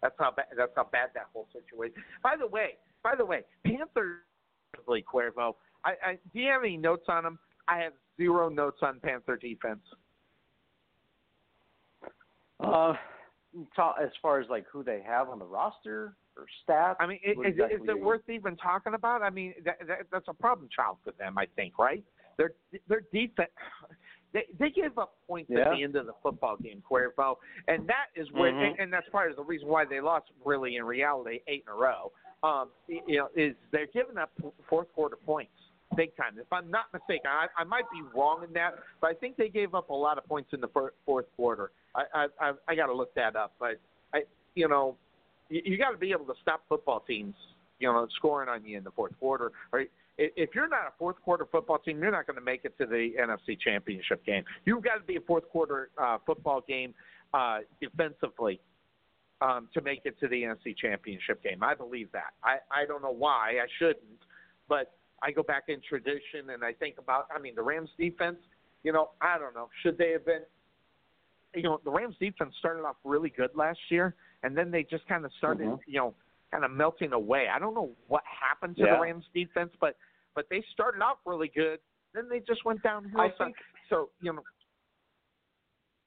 that's 0.00 0.18
how 0.18 0.30
bad 0.30 0.46
that's 0.56 0.72
how 0.74 0.84
bad 0.84 1.10
that 1.14 1.28
whole 1.32 1.48
situation. 1.52 2.02
By 2.22 2.36
the 2.36 2.46
way, 2.46 2.78
by 3.02 3.14
the 3.14 3.24
way, 3.24 3.44
Panthers 3.64 4.20
Cuervo. 4.88 5.56
I, 5.84 5.90
I 6.04 6.18
do 6.32 6.40
you 6.40 6.48
have 6.48 6.62
any 6.62 6.76
notes 6.76 7.06
on 7.08 7.24
them? 7.24 7.38
I 7.68 7.78
have 7.78 7.92
zero 8.16 8.48
notes 8.48 8.78
on 8.82 9.00
Panther 9.00 9.36
defense. 9.36 9.80
Uh, 12.60 12.94
as 14.00 14.10
far 14.22 14.40
as 14.40 14.48
like 14.48 14.64
who 14.70 14.82
they 14.82 15.02
have 15.02 15.28
on 15.28 15.38
the 15.38 15.44
roster 15.44 16.16
or 16.40 16.46
stats. 16.66 16.96
I 17.00 17.06
mean, 17.06 17.20
i- 17.26 17.46
exactly 17.46 17.76
is 17.76 17.88
it 17.88 18.00
worth 18.00 18.28
even 18.28 18.56
talking 18.56 18.94
about? 18.94 19.22
I 19.22 19.30
mean, 19.30 19.54
that, 19.64 19.78
that, 19.86 19.98
that's 20.10 20.28
a 20.28 20.34
problem 20.34 20.68
child 20.74 20.98
for 21.04 21.12
them, 21.12 21.38
I 21.38 21.46
think, 21.56 21.78
right? 21.78 22.02
Their 22.36 22.52
their 22.88 23.02
defense. 23.12 23.50
They 24.32 24.44
they 24.60 24.70
give 24.70 24.96
up 24.96 25.14
points 25.26 25.50
Yeah. 25.52 25.62
at 25.62 25.70
the 25.76 25.82
end 25.82 25.96
of 25.96 26.06
the 26.06 26.12
football 26.22 26.56
game, 26.56 26.82
Cuervo, 26.88 27.34
and 27.66 27.86
that 27.88 28.06
is 28.14 28.30
where, 28.30 28.52
Mhm. 28.52 28.70
and, 28.70 28.78
and 28.78 28.92
that's 28.92 29.08
part 29.08 29.30
of 29.30 29.36
the 29.36 29.42
reason 29.42 29.66
why 29.68 29.84
they 29.84 30.00
lost. 30.00 30.30
Really, 30.44 30.76
in 30.76 30.84
reality, 30.84 31.40
eight 31.48 31.64
in 31.66 31.72
a 31.72 31.76
row. 31.76 32.12
Um, 32.44 32.70
you 32.86 33.18
know, 33.18 33.28
is 33.34 33.54
they're 33.72 33.88
giving 33.88 34.16
up 34.18 34.30
fourth 34.68 34.90
quarter 34.94 35.16
points 35.16 35.52
big 35.96 36.16
time. 36.16 36.38
If 36.38 36.50
I'm 36.52 36.70
not 36.70 36.84
mistaken, 36.92 37.28
I, 37.28 37.48
I 37.58 37.64
might 37.64 37.90
be 37.90 38.02
wrong 38.14 38.44
in 38.44 38.52
that, 38.52 38.74
but 39.00 39.10
I 39.10 39.14
think 39.14 39.36
they 39.36 39.48
gave 39.48 39.74
up 39.74 39.90
a 39.90 39.94
lot 39.94 40.16
of 40.16 40.24
points 40.26 40.50
in 40.52 40.60
the 40.60 40.68
fourth 41.04 41.26
quarter. 41.36 41.72
I 41.96 42.04
I 42.14 42.26
I, 42.40 42.52
I 42.68 42.74
got 42.76 42.86
to 42.86 42.94
look 42.94 43.12
that 43.14 43.34
up, 43.34 43.54
but 43.58 43.80
I 44.14 44.22
you 44.54 44.68
know 44.68 44.96
you, 45.50 45.60
you 45.64 45.78
got 45.78 45.90
to 45.90 45.98
be 45.98 46.12
able 46.12 46.24
to 46.26 46.34
stop 46.40 46.62
football 46.68 47.00
teams, 47.00 47.34
you 47.78 47.88
know, 47.88 48.06
scoring 48.16 48.48
on 48.48 48.64
you 48.64 48.78
in 48.78 48.84
the 48.84 48.90
fourth 48.92 49.12
quarter. 49.18 49.52
Or 49.72 49.84
if 50.16 50.50
you're 50.54 50.68
not 50.68 50.86
a 50.86 50.92
fourth 50.98 51.16
quarter 51.22 51.46
football 51.50 51.78
team, 51.78 52.00
you're 52.00 52.10
not 52.10 52.26
going 52.26 52.36
to 52.36 52.42
make 52.42 52.64
it 52.64 52.76
to 52.78 52.86
the 52.86 53.12
NFC 53.20 53.58
Championship 53.60 54.24
game. 54.24 54.44
You've 54.64 54.82
got 54.82 54.96
to 54.96 55.04
be 55.04 55.16
a 55.16 55.20
fourth 55.20 55.48
quarter 55.48 55.90
uh, 55.98 56.18
football 56.24 56.62
game 56.66 56.94
uh, 57.34 57.58
defensively 57.80 58.60
um, 59.40 59.68
to 59.74 59.80
make 59.80 60.02
it 60.04 60.18
to 60.20 60.28
the 60.28 60.42
NFC 60.42 60.76
Championship 60.76 61.42
game. 61.42 61.62
I 61.62 61.74
believe 61.74 62.10
that. 62.12 62.32
I 62.44 62.56
I 62.70 62.86
don't 62.86 63.02
know 63.02 63.12
why 63.12 63.54
I 63.62 63.66
shouldn't, 63.78 64.20
but 64.68 64.92
I 65.22 65.30
go 65.30 65.42
back 65.42 65.64
in 65.68 65.80
tradition 65.86 66.50
and 66.52 66.64
I 66.64 66.72
think 66.72 66.96
about. 66.98 67.26
I 67.34 67.40
mean, 67.40 67.54
the 67.54 67.62
Rams 67.62 67.90
defense. 67.98 68.38
You 68.82 68.92
know, 68.92 69.10
I 69.20 69.38
don't 69.38 69.54
know. 69.54 69.68
Should 69.82 69.98
they 69.98 70.10
have 70.12 70.24
been? 70.24 70.42
You 71.54 71.62
know, 71.62 71.80
the 71.84 71.90
Rams 71.90 72.16
defense 72.20 72.54
started 72.58 72.82
off 72.82 72.96
really 73.04 73.30
good 73.30 73.50
last 73.54 73.80
year, 73.88 74.14
and 74.42 74.56
then 74.56 74.70
they 74.70 74.82
just 74.82 75.06
kind 75.06 75.24
of 75.24 75.32
started, 75.34 75.66
Mhm. 75.66 75.80
you 75.86 75.98
know, 75.98 76.14
kind 76.50 76.64
of 76.64 76.70
melting 76.70 77.12
away. 77.12 77.48
I 77.48 77.58
don't 77.58 77.74
know 77.74 77.94
what 78.08 78.24
happened 78.24 78.76
to 78.76 78.82
Yeah. 78.82 78.94
the 78.96 79.00
Rams 79.00 79.28
defense, 79.34 79.74
but 79.80 79.96
but 80.34 80.48
they 80.48 80.62
started 80.72 81.02
off 81.02 81.18
really 81.26 81.48
good. 81.48 81.80
Then 82.12 82.28
they 82.28 82.40
just 82.40 82.64
went 82.64 82.82
downhill. 82.82 83.20
I 83.20 83.30
so, 83.32 83.44
think 83.44 83.56
so 83.88 84.10
you 84.20 84.32
know, 84.32 84.44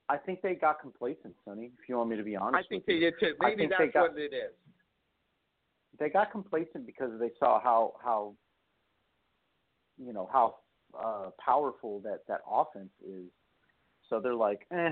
I 0.10 0.18
think 0.18 0.42
they 0.42 0.56
got 0.56 0.80
complacent, 0.80 1.36
Sonny. 1.46 1.72
If 1.80 1.88
you 1.90 1.98
want 1.98 2.10
me 2.10 2.18
to 2.18 2.24
be 2.24 2.36
honest, 2.36 2.66
I 2.66 2.68
think 2.68 2.86
they 2.86 2.96
you. 2.96 3.00
did 3.12 3.20
too. 3.20 3.36
Maybe 3.40 3.68
that's 3.68 3.92
got- 3.94 4.10
what 4.12 4.18
it 4.20 4.34
is. 4.34 4.54
they 6.00 6.10
got 6.10 6.32
complacent 6.32 6.86
because 6.86 7.20
they 7.20 7.30
saw 7.40 7.60
how 7.60 7.96
how 8.04 8.36
you 9.98 10.12
know 10.12 10.26
how 10.32 10.60
uh 10.98 11.30
powerful 11.40 12.00
that 12.02 12.26
that 12.28 12.42
offense 12.50 12.92
is. 13.02 13.30
So 14.10 14.20
they're 14.20 14.36
like, 14.36 14.66
eh, 14.72 14.92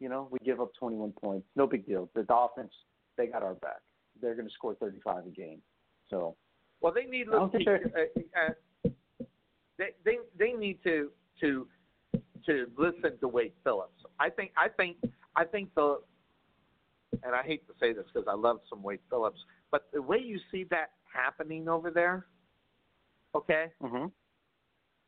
you 0.00 0.08
know, 0.08 0.28
we 0.30 0.38
give 0.44 0.60
up 0.60 0.72
21 0.78 1.12
points, 1.12 1.46
no 1.56 1.66
big 1.66 1.86
deal. 1.86 2.08
The 2.14 2.24
offense, 2.30 2.72
they 3.16 3.26
got 3.26 3.42
our 3.42 3.54
back. 3.54 3.80
They're 4.20 4.34
going 4.34 4.48
to 4.48 4.54
score 4.54 4.74
35 4.74 5.26
a 5.26 5.30
game. 5.30 5.60
So 6.10 6.36
Well, 6.80 6.92
they 6.92 7.04
need 7.04 7.28
little. 7.28 7.50
Uh, 7.54 8.88
uh, 8.88 8.90
they 9.78 9.90
they 10.04 10.18
they 10.38 10.52
need 10.52 10.82
to 10.84 11.10
to 11.40 11.66
to 12.46 12.66
listen 12.76 13.18
to 13.20 13.28
Wade 13.28 13.52
Phillips. 13.64 14.04
I 14.18 14.30
think 14.30 14.52
I 14.56 14.68
think 14.68 14.96
I 15.36 15.44
think 15.44 15.74
the 15.74 16.00
and 17.22 17.34
I 17.34 17.42
hate 17.42 17.66
to 17.68 17.74
say 17.80 17.92
this 17.92 18.04
because 18.12 18.28
I 18.28 18.34
love 18.34 18.60
some 18.68 18.82
Wade 18.82 19.00
Phillips, 19.08 19.40
but 19.70 19.88
the 19.92 20.02
way 20.02 20.18
you 20.18 20.38
see 20.50 20.64
that 20.70 20.90
happening 21.12 21.68
over 21.68 21.90
there, 21.90 22.26
okay, 23.34 23.66
Mm-hmm. 23.82 24.06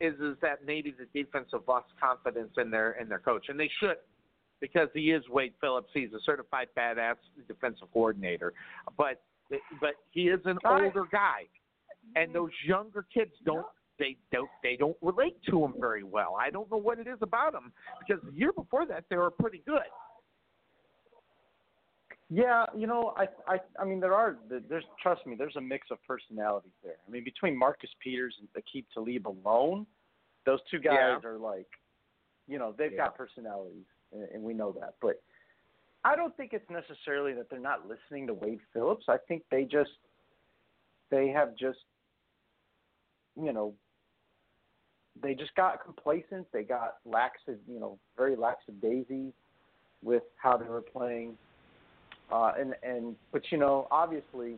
is 0.01 0.15
is 0.21 0.37
that 0.43 0.65
maybe 0.65 0.95
the 0.97 1.07
defense 1.23 1.49
have 1.53 1.63
lost 1.69 1.89
confidence 2.01 2.53
in 2.59 2.71
their 2.71 2.93
in 2.93 3.09
their 3.09 3.19
coach, 3.19 3.47
and 3.49 3.59
they 3.59 3.71
should, 3.81 3.97
because 4.61 4.89
he 4.95 5.11
is 5.11 5.23
Wade 5.29 5.55
Phillips. 5.61 5.91
He's 5.93 6.13
a 6.13 6.21
certified 6.25 6.69
badass 6.77 7.17
defensive 7.49 7.89
coordinator, 7.93 8.53
but 8.97 9.23
but 9.81 9.95
he 10.11 10.29
is 10.29 10.41
an 10.45 10.59
older 10.65 11.05
guy, 11.11 11.47
and 12.17 12.27
mm-hmm. 12.27 12.35
those 12.35 12.51
younger 12.67 13.07
kids 13.13 13.33
don't. 13.45 13.67
They 13.99 14.17
don't. 14.33 14.49
They 14.63 14.77
don't 14.77 14.97
relate 15.03 15.37
to 15.51 15.65
him 15.65 15.75
very 15.79 16.05
well. 16.05 16.37
I 16.41 16.51
don't 16.51 16.71
know 16.71 16.79
what 16.79 16.99
it 16.99 17.07
is 17.07 17.19
about 17.21 17.55
him 17.55 17.73
because 18.07 18.23
the 18.25 18.33
year 18.33 18.53
before 18.53 18.87
that 18.87 19.05
they 19.11 19.17
were 19.17 19.31
pretty 19.31 19.63
good. 19.67 19.83
Yeah, 22.33 22.65
you 22.77 22.87
know, 22.87 23.13
I, 23.17 23.27
I, 23.53 23.59
I 23.77 23.85
mean, 23.85 23.99
there 23.99 24.15
are, 24.15 24.37
there's, 24.49 24.85
trust 25.03 25.27
me, 25.27 25.35
there's 25.37 25.57
a 25.57 25.61
mix 25.61 25.89
of 25.91 25.99
personalities 26.07 26.71
there. 26.85 26.95
I 27.07 27.11
mean, 27.11 27.25
between 27.25 27.59
Marcus 27.59 27.91
Peters 27.99 28.37
and 28.39 28.49
Aqib 28.65 28.85
Talib 28.95 29.27
alone, 29.27 29.85
those 30.47 30.61
two 30.71 30.79
guys 30.79 30.95
Yeah. 30.95 31.29
are 31.29 31.39
like, 31.39 31.67
you 32.47 32.61
know, 32.61 32.73
they've 32.79 32.93
Yeah. 32.93 33.07
got 33.07 33.17
personalities, 33.17 33.85
and, 34.13 34.43
we 34.43 34.55
know 34.55 34.73
that. 34.81 34.95
But 35.01 35.21
I 36.05 36.17
don't 36.17 36.37
think 36.37 36.53
it's 36.53 36.69
necessarily 36.71 37.33
that 37.35 37.51
they're 37.51 37.59
not 37.59 37.89
listening 37.89 38.27
to 38.29 38.35
Wade 38.35 38.61
Phillips. 38.73 39.05
I 39.09 39.17
think 39.29 39.43
they 39.51 39.65
just, 39.65 39.91
they 41.11 41.29
have 41.29 41.57
just, 41.57 41.79
you 43.41 43.53
know, 43.53 43.75
they 45.23 45.35
just 45.35 45.55
got 45.55 45.85
complacent. 45.85 46.47
They 46.53 46.63
got 46.63 46.97
lax, 47.05 47.41
you 47.47 47.81
know, 47.81 47.99
very 48.17 48.37
lackadaisy 48.37 49.33
with 50.03 50.23
how 50.37 50.57
they 50.57 50.67
were 50.67 50.83
playing. 50.83 51.37
Uh, 52.33 52.53
and 52.59 52.75
and 52.83 53.17
but 53.33 53.43
you 53.51 53.59
know, 53.59 53.89
obviously, 53.91 54.57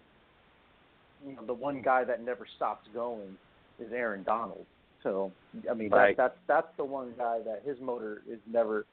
you 1.27 1.35
know, 1.35 1.45
the 1.47 1.55
one 1.55 1.81
guy 1.83 2.05
that 2.05 2.23
never 2.23 2.47
stops 2.57 2.87
going 2.93 3.37
is 3.79 3.93
Aaron 3.93 4.23
Donald. 4.25 4.67
So 5.03 5.33
I 5.71 5.75
mean, 5.75 5.91
Right. 5.91 6.17
that, 6.17 6.37
that's 6.47 6.67
that's 6.67 6.77
the 6.77 6.85
one 6.85 7.15
guy 7.17 7.41
that 7.45 7.63
his 7.65 7.81
motor 7.81 8.23
is 8.29 8.39
never. 8.51 8.87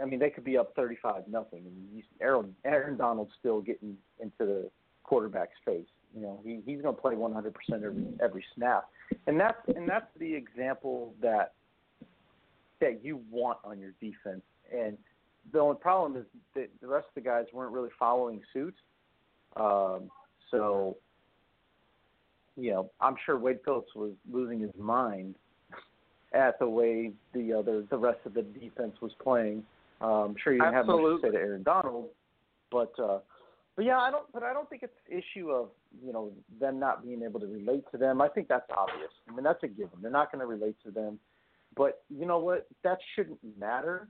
I 0.00 0.04
mean, 0.06 0.18
they 0.18 0.30
could 0.30 0.44
be 0.44 0.56
up 0.56 0.74
thirty-five 0.74 1.28
nothing, 1.28 1.64
and 1.66 2.02
Aaron 2.20 2.54
Aaron 2.64 2.96
Donald's 2.96 3.32
still 3.38 3.60
getting 3.60 3.96
into 4.18 4.32
the 4.38 4.70
quarterback's 5.02 5.58
face. 5.64 5.86
You 6.14 6.22
know, 6.22 6.40
he 6.44 6.60
he's 6.64 6.80
going 6.80 6.94
to 6.94 7.00
play 7.00 7.14
one 7.14 7.32
hundred 7.32 7.54
percent 7.54 7.84
every 7.84 8.04
every 8.22 8.44
snap, 8.54 8.88
and 9.26 9.38
that's 9.38 9.58
and 9.76 9.88
that's 9.88 10.06
the 10.18 10.34
example 10.34 11.14
that 11.20 11.52
that 12.80 13.04
you 13.04 13.20
want 13.30 13.58
on 13.64 13.78
your 13.78 13.92
defense. 14.00 14.42
And 14.74 14.96
the 15.52 15.58
only 15.58 15.76
problem 15.76 16.16
is 16.16 16.26
that 16.54 16.68
the 16.80 16.88
rest 16.88 17.06
of 17.08 17.14
the 17.14 17.20
guys 17.20 17.44
weren't 17.52 17.72
really 17.72 17.90
following 17.98 18.40
suit. 18.52 18.74
Um, 19.56 20.10
so, 20.50 20.96
you 22.56 22.70
know, 22.72 22.90
I'm 23.00 23.16
sure 23.24 23.38
Wade 23.38 23.60
Phillips 23.64 23.94
was 23.94 24.12
losing 24.32 24.60
his 24.60 24.70
mind 24.78 25.34
at 26.32 26.58
the 26.58 26.68
way 26.68 27.12
the 27.32 27.52
other 27.52 27.84
the 27.90 27.98
rest 27.98 28.20
of 28.24 28.34
the 28.34 28.42
defense 28.42 28.96
was 29.00 29.12
playing. 29.22 29.62
Um, 30.00 30.10
I'm 30.10 30.36
sure 30.42 30.52
you 30.52 30.60
didn't 30.60 30.74
have 30.74 30.86
much 30.86 30.96
to 30.96 31.18
say 31.22 31.30
to 31.30 31.36
Aaron 31.36 31.62
Donald, 31.62 32.08
but 32.70 32.92
uh, 32.98 33.18
but 33.76 33.84
yeah, 33.84 33.98
I 33.98 34.10
don't. 34.10 34.30
But 34.32 34.42
I 34.42 34.52
don't 34.52 34.68
think 34.68 34.82
it's 34.82 34.92
an 35.10 35.18
issue 35.18 35.50
of 35.50 35.68
you 36.04 36.12
know 36.12 36.32
them 36.60 36.78
not 36.78 37.04
being 37.04 37.22
able 37.22 37.40
to 37.40 37.46
relate 37.46 37.84
to 37.92 37.98
them. 37.98 38.20
I 38.20 38.28
think 38.28 38.48
that's 38.48 38.68
obvious. 38.76 39.10
I 39.28 39.34
mean, 39.34 39.44
that's 39.44 39.62
a 39.62 39.68
given. 39.68 39.98
They're 40.02 40.10
not 40.10 40.30
going 40.32 40.40
to 40.40 40.46
relate 40.46 40.76
to 40.84 40.90
them. 40.90 41.18
But 41.76 42.02
you 42.08 42.26
know 42.26 42.38
what? 42.38 42.66
That 42.82 42.98
shouldn't 43.14 43.38
matter 43.58 44.08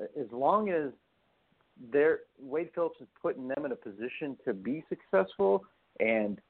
as 0.00 0.26
long 0.32 0.70
as 0.70 0.92
they're 1.92 2.20
Wade 2.40 2.70
Phillips 2.74 3.00
is 3.00 3.08
putting 3.20 3.48
them 3.48 3.64
in 3.64 3.72
a 3.72 3.76
position 3.76 4.36
to 4.44 4.52
be 4.52 4.84
successful 4.88 5.64
and 6.00 6.40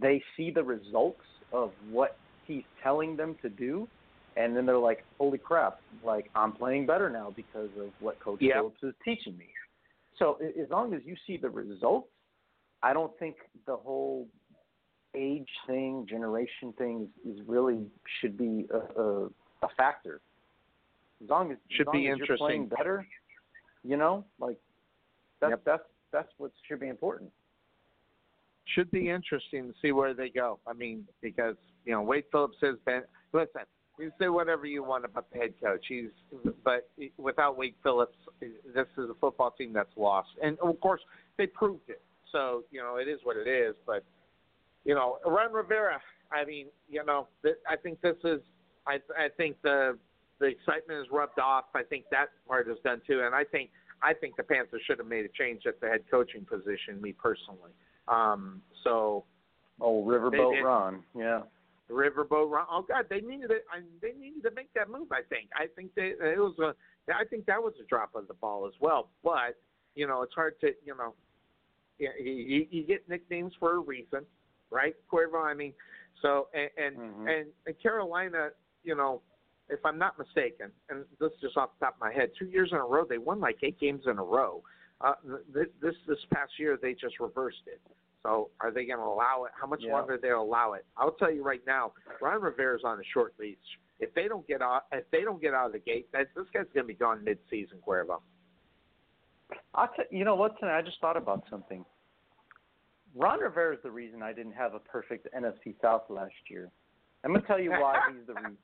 they 0.00 0.22
see 0.36 0.50
the 0.50 0.62
results 0.62 1.22
of 1.52 1.70
what 1.90 2.16
he's 2.46 2.64
telling 2.82 3.16
them 3.16 3.36
to 3.42 3.48
do 3.48 3.88
and 4.36 4.56
then 4.56 4.66
they're 4.66 4.78
like, 4.78 5.04
Holy 5.18 5.38
crap, 5.38 5.78
like 6.04 6.30
I'm 6.34 6.52
playing 6.52 6.86
better 6.86 7.08
now 7.10 7.32
because 7.34 7.70
of 7.78 7.90
what 8.00 8.18
Coach 8.20 8.38
Yep. 8.42 8.54
Phillips 8.54 8.82
is 8.82 8.94
teaching 9.04 9.36
me. 9.36 9.46
So 10.18 10.38
as 10.62 10.68
long 10.70 10.94
as 10.94 11.00
you 11.04 11.14
see 11.26 11.36
the 11.36 11.50
results, 11.50 12.08
I 12.82 12.92
don't 12.92 13.16
think 13.18 13.36
the 13.66 13.76
whole 13.76 14.26
age 15.14 15.48
thing, 15.66 16.06
generation 16.08 16.72
thing 16.76 17.08
is, 17.26 17.38
really 17.46 17.86
should 18.20 18.36
be 18.36 18.66
a, 18.72 19.00
a, 19.00 19.24
a 19.26 19.68
factor. 19.76 20.20
As 21.22 21.30
long 21.30 21.50
as 21.52 21.58
Should 21.70 21.82
as 21.82 21.86
long 21.94 22.02
be 22.02 22.08
as 22.10 22.18
you're 22.18 22.36
playing 22.36 22.62
interesting. 22.64 22.76
better, 22.76 23.06
you 23.82 23.96
know, 23.96 24.24
like 24.38 24.58
that's 25.40 25.54
that's 25.64 25.82
that's 26.12 26.28
what 26.36 26.50
should 26.68 26.80
be 26.80 26.88
important. 26.88 27.30
should 28.74 28.90
be 28.90 29.08
interesting 29.08 29.68
to 29.68 29.74
see 29.80 29.92
where 29.92 30.12
they 30.12 30.28
go. 30.28 30.58
I 30.66 30.72
mean, 30.74 31.06
because 31.22 31.56
you 31.86 31.92
know 31.92 32.02
Wade 32.02 32.24
Phillips 32.30 32.56
has 32.62 32.76
been. 32.84 33.02
Listen, 33.32 33.62
you 33.98 34.12
say 34.18 34.28
whatever 34.28 34.66
you 34.66 34.82
want 34.82 35.04
about 35.04 35.26
the 35.32 35.38
head 35.38 35.54
coach. 35.62 35.84
He's, 35.88 36.10
but 36.64 36.88
without 37.16 37.56
Wade 37.56 37.74
Phillips, 37.82 38.16
this 38.40 38.86
is 38.98 39.10
a 39.10 39.14
football 39.20 39.50
team 39.50 39.72
that's 39.72 39.96
lost. 39.96 40.28
And 40.42 40.58
of 40.60 40.80
course, 40.80 41.00
they 41.38 41.46
proved 41.46 41.88
it. 41.88 42.02
So 42.32 42.64
you 42.70 42.80
know, 42.80 42.96
it 42.96 43.08
is 43.08 43.20
what 43.22 43.36
it 43.36 43.48
is. 43.48 43.74
But 43.86 44.04
you 44.84 44.94
know, 44.94 45.18
Ron 45.24 45.52
Rivera. 45.52 46.00
I 46.32 46.44
mean, 46.44 46.66
you 46.88 47.04
know, 47.04 47.28
th- 47.42 47.56
I 47.68 47.76
think 47.76 48.00
this 48.00 48.16
is. 48.24 48.40
I 48.86 48.94
I 49.18 49.28
think 49.36 49.56
the 49.62 49.98
the 50.38 50.46
excitement 50.46 51.00
is 51.00 51.06
rubbed 51.10 51.38
off. 51.38 51.66
I 51.74 51.82
think 51.82 52.04
that 52.10 52.26
part 52.46 52.68
is 52.68 52.76
done 52.84 53.00
too. 53.06 53.22
And 53.24 53.34
I 53.34 53.44
think 53.44 53.70
I 54.02 54.12
think 54.12 54.36
the 54.36 54.42
Panthers 54.42 54.82
should 54.86 54.98
have 54.98 55.06
made 55.06 55.24
a 55.24 55.28
change 55.28 55.62
at 55.66 55.80
the 55.80 55.86
head 55.86 56.04
coaching 56.10 56.44
position. 56.44 57.00
Me 57.00 57.12
personally. 57.12 57.72
Um, 58.08 58.62
so 58.84 59.24
Oh, 59.80 60.02
Riverboat. 60.04 60.62
Ron, 60.62 61.02
yeah. 61.16 61.42
Riverboat 61.90 62.50
Ron. 62.50 62.66
Oh 62.70 62.84
God, 62.86 63.06
they 63.08 63.20
needed 63.20 63.50
it. 63.50 63.64
I, 63.72 63.80
they 64.02 64.12
needed 64.18 64.42
to 64.42 64.50
make 64.50 64.72
that 64.74 64.90
move. 64.90 65.12
I 65.12 65.22
think. 65.28 65.50
I 65.54 65.66
think 65.74 65.94
they 65.94 66.14
it 66.20 66.38
was 66.38 66.58
a. 66.58 66.74
I 67.12 67.24
think 67.24 67.46
that 67.46 67.62
was 67.62 67.74
a 67.82 67.86
drop 67.86 68.14
of 68.14 68.26
the 68.28 68.34
ball 68.34 68.66
as 68.66 68.74
well. 68.80 69.10
But 69.22 69.56
you 69.94 70.06
know, 70.06 70.22
it's 70.22 70.34
hard 70.34 70.58
to 70.60 70.72
you 70.84 70.96
know. 70.96 71.14
You, 71.98 72.10
you, 72.20 72.66
you 72.70 72.86
get 72.86 73.08
nicknames 73.08 73.54
for 73.58 73.76
a 73.76 73.78
reason, 73.78 74.20
right, 74.70 74.94
Cuervo? 75.10 75.42
I 75.42 75.54
mean, 75.54 75.72
so 76.20 76.48
and 76.52 76.68
and, 76.76 76.96
Mhm. 76.98 77.40
and 77.40 77.46
and 77.66 77.82
Carolina, 77.82 78.50
you 78.84 78.94
know, 78.94 79.22
if 79.70 79.78
I'm 79.84 79.96
not 79.96 80.18
mistaken, 80.18 80.70
and 80.90 81.04
this 81.18 81.32
is 81.32 81.40
just 81.40 81.56
off 81.56 81.70
the 81.78 81.86
top 81.86 81.94
of 81.94 82.00
my 82.00 82.12
head, 82.12 82.32
two 82.38 82.46
years 82.46 82.68
in 82.72 82.76
a 82.78 82.84
row 82.84 83.04
they 83.08 83.16
won 83.18 83.40
like 83.40 83.56
eight 83.62 83.80
games 83.80 84.02
in 84.06 84.18
a 84.18 84.22
row. 84.22 84.62
Uh, 85.00 85.14
this 85.54 85.68
this 85.80 85.94
this 86.06 86.18
past 86.34 86.52
year 86.58 86.78
they 86.80 86.92
just 86.92 87.18
reversed 87.18 87.62
it. 87.66 87.80
So 88.26 88.50
are 88.60 88.72
they 88.72 88.84
going 88.86 88.98
to 88.98 89.04
allow 89.04 89.44
it? 89.44 89.52
How 89.58 89.68
much 89.68 89.82
Yeah. 89.82 89.92
longer 89.92 90.18
they 90.18 90.30
allow 90.30 90.72
it? 90.72 90.84
I'll 90.96 91.12
tell 91.12 91.30
you 91.30 91.44
right 91.44 91.64
now, 91.64 91.92
Ron 92.20 92.40
Rivera's 92.42 92.82
on 92.84 92.98
a 92.98 93.04
short 93.04 93.34
leash. 93.38 93.56
If 94.00 94.12
they 94.14 94.26
don't 94.26 94.46
get 94.48 94.60
out, 94.60 94.86
if 94.90 95.08
they 95.12 95.22
don't 95.22 95.40
get 95.40 95.54
out 95.54 95.66
of 95.66 95.72
the 95.72 95.78
gate, 95.78 96.10
that, 96.12 96.26
this 96.34 96.46
guy's 96.52 96.66
going 96.74 96.84
to 96.86 96.92
be 96.92 96.94
gone 96.94 97.22
mid-season, 97.22 97.78
Cuervo. 97.86 98.20
I 99.74 99.86
t- 99.96 100.02
you 100.16 100.24
know 100.24 100.34
what? 100.34 100.58
Tonight 100.58 100.78
I 100.78 100.82
just 100.82 101.00
thought 101.00 101.16
about 101.16 101.44
something. 101.48 101.84
Ron 103.14 103.38
Rivera 103.40 103.74
is 103.76 103.82
the 103.84 103.90
reason 103.92 104.22
I 104.22 104.32
didn't 104.32 104.52
have 104.54 104.74
a 104.74 104.80
perfect 104.80 105.28
NFC 105.32 105.80
South 105.80 106.02
last 106.10 106.34
year. 106.50 106.70
I'm 107.24 107.32
gonna 107.32 107.46
tell 107.46 107.60
you 107.60 107.70
why 107.70 107.96
he's 108.10 108.26
the 108.26 108.34
reason. 108.34 108.56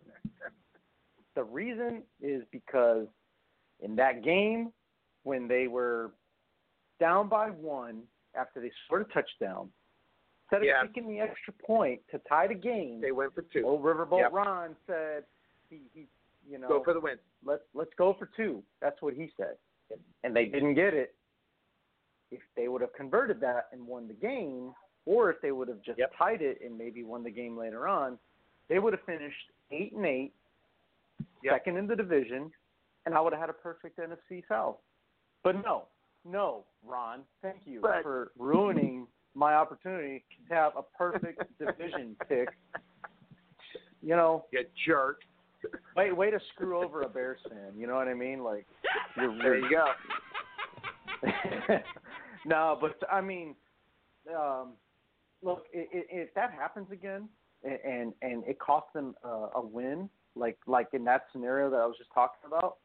The 1.37 1.45
reason 1.45 2.03
is 2.21 2.43
because 2.51 3.07
in 3.81 3.95
that 3.97 4.25
game 4.25 4.73
when 5.23 5.47
they 5.47 5.69
were 5.69 6.11
down 7.01 7.29
by 7.29 7.49
one 7.49 8.03
after 8.35 8.61
they 8.61 8.70
scored 8.86 9.02
a 9.02 9.12
touchdown, 9.12 9.70
instead 10.44 10.62
of 10.62 10.65
Yeah. 10.65 10.83
kicking 10.86 11.09
the 11.09 11.20
extra 11.20 11.52
point 11.55 12.01
to 12.11 12.19
tie 12.20 12.47
the 12.47 12.55
game, 12.55 13.01
They 13.01 13.12
went 13.12 13.35
for 13.35 13.43
two. 13.43 13.65
old 13.67 13.83
Riverboat 13.83 14.20
Yep. 14.20 14.33
Ron 14.33 14.77
said 14.86 15.25
he, 15.70 15.83
he 15.94 16.07
you 16.49 16.59
know 16.59 16.69
Go 16.69 16.83
for 16.85 16.93
the 16.94 17.01
win. 17.01 17.19
let's 17.44 17.62
let's 17.75 17.93
go 17.94 18.15
for 18.15 18.27
two. 18.36 18.62
That's 18.81 19.01
what 19.02 19.15
he 19.15 19.31
said, 19.36 19.57
and 20.25 20.35
they 20.35 20.47
didn't 20.47 20.75
get 20.75 20.94
it. 20.94 21.15
If 22.31 22.41
they 22.57 22.69
would 22.69 22.81
have 22.81 22.93
converted 22.94 23.41
that 23.41 23.69
and 23.73 23.86
won 23.86 24.09
the 24.09 24.15
game, 24.15 24.75
or 25.05 25.31
if 25.31 25.41
they 25.43 25.52
would 25.52 25.69
have 25.69 25.83
just 25.83 26.01
tied 26.17 26.41
it 26.43 26.61
and 26.62 26.77
maybe 26.77 27.05
won 27.05 27.23
the 27.23 27.31
game 27.31 27.57
later 27.59 27.86
on, 27.86 28.19
they 28.69 28.78
would 28.78 28.94
have 28.94 29.02
finished 29.05 29.51
eight 29.70 29.93
and 29.93 30.07
eight, 30.07 30.33
second 31.44 31.77
in 31.77 31.86
the 31.86 31.94
division, 31.97 32.51
and 33.05 33.15
I 33.15 33.20
would 33.20 33.33
have 33.35 33.41
had 33.41 33.51
a 33.51 33.55
perfect 33.55 33.99
NFC 33.99 34.43
South. 34.49 34.78
But 35.43 35.57
no, 35.62 35.89
no, 36.25 36.65
Ron, 36.84 37.20
thank 37.42 37.59
you 37.67 37.81
But- 37.81 38.02
for 38.02 38.33
ruining 38.39 39.07
my 39.34 39.55
opportunity 39.55 40.25
to 40.49 40.55
have 40.55 40.73
a 40.76 40.83
perfect 40.83 41.42
division 41.59 42.17
pick. 42.28 42.49
You 44.02 44.17
know, 44.17 44.47
You 44.52 44.65
jerk. 44.86 45.20
Way 45.97 46.10
way 46.10 46.31
to 46.31 46.41
screw 46.52 46.83
over 46.83 47.02
a 47.02 47.09
Bears 47.09 47.39
fan. 47.49 47.73
You 47.78 47.86
know 47.86 47.94
what 47.94 48.09
I 48.09 48.15
mean? 48.15 48.42
Like 48.42 48.67
you're, 49.17 49.36
There 49.39 49.59
you 49.59 49.70
go. 49.70 49.86
no, 52.44 52.76
but 52.81 52.97
I 53.10 53.20
mean, 53.20 53.55
um, 54.36 54.73
look, 55.41 55.67
i 55.75 55.78
i 55.78 55.86
if 56.10 56.34
that 56.34 56.51
happens 56.51 56.91
again, 56.91 57.28
and 57.62 57.78
and, 57.84 58.12
and 58.23 58.44
it 58.44 58.59
costs 58.59 58.91
them 58.92 59.15
uh, 59.25 59.51
a 59.55 59.60
win, 59.65 60.10
like 60.34 60.59
like 60.67 60.89
in 60.94 61.05
that 61.05 61.26
scenario 61.33 61.70
that 61.70 61.76
I 61.76 61.86
was 61.86 61.97
just 61.97 62.10
talking 62.12 62.41
about, 62.44 62.78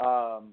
um, 0.00 0.52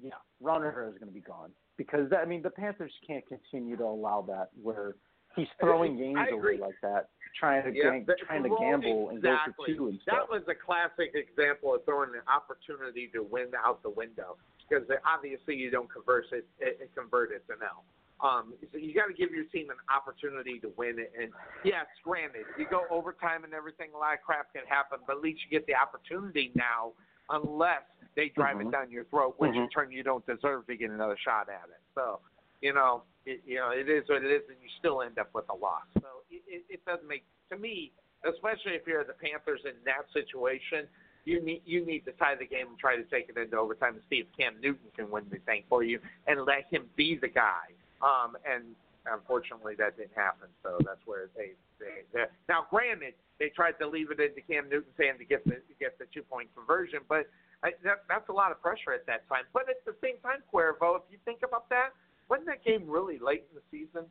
yeah, 0.00 0.10
Ron 0.40 0.62
Rivera 0.62 0.88
is 0.88 0.98
going 0.98 1.08
to 1.08 1.14
be 1.14 1.20
gone 1.20 1.50
because 1.76 2.08
that, 2.10 2.20
I 2.20 2.24
mean 2.24 2.42
the 2.42 2.50
Panthers 2.50 2.92
can't 3.06 3.24
continue 3.26 3.76
to 3.76 3.84
allow 3.84 4.24
that 4.28 4.50
where 4.62 4.94
he's 5.36 5.48
throwing 5.60 5.96
games 5.96 6.18
away 6.32 6.58
like 6.58 6.76
that, 6.82 7.08
trying 7.38 7.64
to 7.64 7.76
Yeah, 7.76 7.98
gang, 7.98 8.06
trying 8.26 8.42
to 8.42 8.50
gamble 8.60 9.10
and 9.10 9.22
go 9.22 9.30
exactly. 9.30 9.74
for 9.74 9.76
two 9.76 9.88
and 9.88 10.00
stuff. 10.02 10.26
That 10.26 10.30
was 10.30 10.42
a 10.48 10.54
classic 10.54 11.14
example 11.14 11.74
of 11.74 11.84
throwing 11.84 12.10
an 12.14 12.26
opportunity 12.28 13.10
to 13.14 13.22
win 13.22 13.48
out 13.54 13.82
the 13.82 13.90
window 13.90 14.36
because 14.68 14.86
obviously 15.06 15.56
you 15.56 15.70
don't 15.70 15.90
convert 15.90 16.26
it, 16.32 16.46
it, 16.58 16.78
it 16.80 16.90
convert 16.94 17.32
it 17.32 17.44
to 17.48 17.54
no. 17.58 17.82
Um, 18.20 18.52
so 18.70 18.76
you 18.76 18.92
got 18.92 19.06
to 19.06 19.14
give 19.14 19.32
your 19.32 19.48
team 19.48 19.70
an 19.70 19.80
opportunity 19.88 20.60
to 20.60 20.70
win 20.76 20.98
it. 20.98 21.12
And 21.18 21.32
yes, 21.64 21.86
granted, 22.04 22.44
you 22.58 22.66
go 22.68 22.84
overtime 22.90 23.44
and 23.44 23.54
everything, 23.54 23.90
a 23.96 23.98
lot 23.98 24.12
of 24.12 24.20
crap 24.20 24.52
can 24.52 24.62
happen, 24.68 24.98
but 25.06 25.16
at 25.16 25.22
least 25.22 25.40
you 25.40 25.48
get 25.48 25.66
the 25.66 25.74
opportunity 25.74 26.52
now, 26.54 26.92
unless 27.30 27.82
they 28.16 28.28
drive 28.30 28.56
Mhm. 28.56 28.68
it 28.68 28.70
down 28.72 28.90
your 28.90 29.04
throat, 29.04 29.34
which 29.38 29.54
in 29.54 29.66
Mhm. 29.66 29.72
turn 29.72 29.92
you 29.92 30.02
don't 30.02 30.24
deserve 30.26 30.66
to 30.66 30.76
get 30.76 30.90
another 30.90 31.16
shot 31.16 31.48
at 31.48 31.68
it. 31.68 31.80
So, 31.94 32.20
you 32.60 32.72
know, 32.72 33.04
it, 33.24 33.42
you 33.44 33.56
know, 33.56 33.70
it 33.70 33.88
is 33.88 34.08
what 34.08 34.24
it 34.24 34.30
is, 34.30 34.48
and 34.48 34.60
you 34.62 34.68
still 34.78 35.02
end 35.02 35.18
up 35.18 35.32
with 35.34 35.48
a 35.48 35.54
loss. 35.54 35.86
So 36.00 36.24
it, 36.30 36.42
it, 36.46 36.64
it 36.68 36.84
doesn't 36.84 37.06
make 37.06 37.24
to 37.50 37.56
me, 37.56 37.92
especially 38.24 38.74
if 38.74 38.86
you're 38.86 39.04
the 39.04 39.14
Panthers 39.14 39.64
in 39.64 39.74
that 39.84 40.10
situation. 40.12 40.88
You 41.24 41.40
need 41.40 41.62
you 41.66 41.84
need 41.84 42.04
to 42.06 42.12
tie 42.12 42.34
the 42.34 42.46
game 42.46 42.68
and 42.68 42.78
try 42.78 42.96
to 42.96 43.04
take 43.04 43.28
it 43.28 43.36
into 43.36 43.56
overtime 43.56 43.94
and 43.94 44.02
see 44.08 44.16
if 44.16 44.26
Cam 44.36 44.58
Newton 44.60 44.90
can 44.96 45.10
win 45.10 45.28
the 45.30 45.38
thing 45.40 45.64
for 45.68 45.82
you 45.82 46.00
and 46.26 46.44
let 46.44 46.64
him 46.70 46.88
be 46.96 47.16
the 47.16 47.28
guy. 47.28 47.68
Um, 48.00 48.36
and 48.50 48.74
unfortunately, 49.06 49.74
that 49.78 49.96
didn't 49.96 50.16
happen. 50.16 50.48
So 50.62 50.78
that's 50.84 51.00
where 51.06 51.28
they 51.36 51.52
they 51.78 52.04
now. 52.48 52.66
Granted, 52.70 53.14
they 53.38 53.48
tried 53.48 53.78
to 53.80 53.88
leave 53.88 54.10
it 54.10 54.20
into 54.20 54.40
Cam 54.42 54.68
Newton's 54.68 54.96
hand 54.98 55.18
to 55.18 55.24
get 55.24 55.44
the 55.44 55.62
to 55.62 55.74
get 55.78 55.98
the 55.98 56.06
two 56.12 56.22
point 56.22 56.48
conversion, 56.54 57.00
but 57.08 57.26
I, 57.62 57.72
that, 57.84 58.04
that's 58.08 58.28
a 58.28 58.32
lot 58.32 58.52
of 58.52 58.60
pressure 58.62 58.92
at 58.92 59.06
that 59.06 59.28
time. 59.28 59.44
But 59.52 59.68
at 59.68 59.84
the 59.84 59.94
same 60.02 60.16
time, 60.22 60.40
Cuervo, 60.52 60.96
if 60.96 61.02
you 61.10 61.18
think 61.24 61.40
about 61.44 61.68
that, 61.68 61.90
wasn't 62.28 62.48
that 62.48 62.64
game 62.64 62.88
really 62.88 63.18
late 63.18 63.44
in 63.50 63.60
the 63.60 63.64
season? 63.70 64.06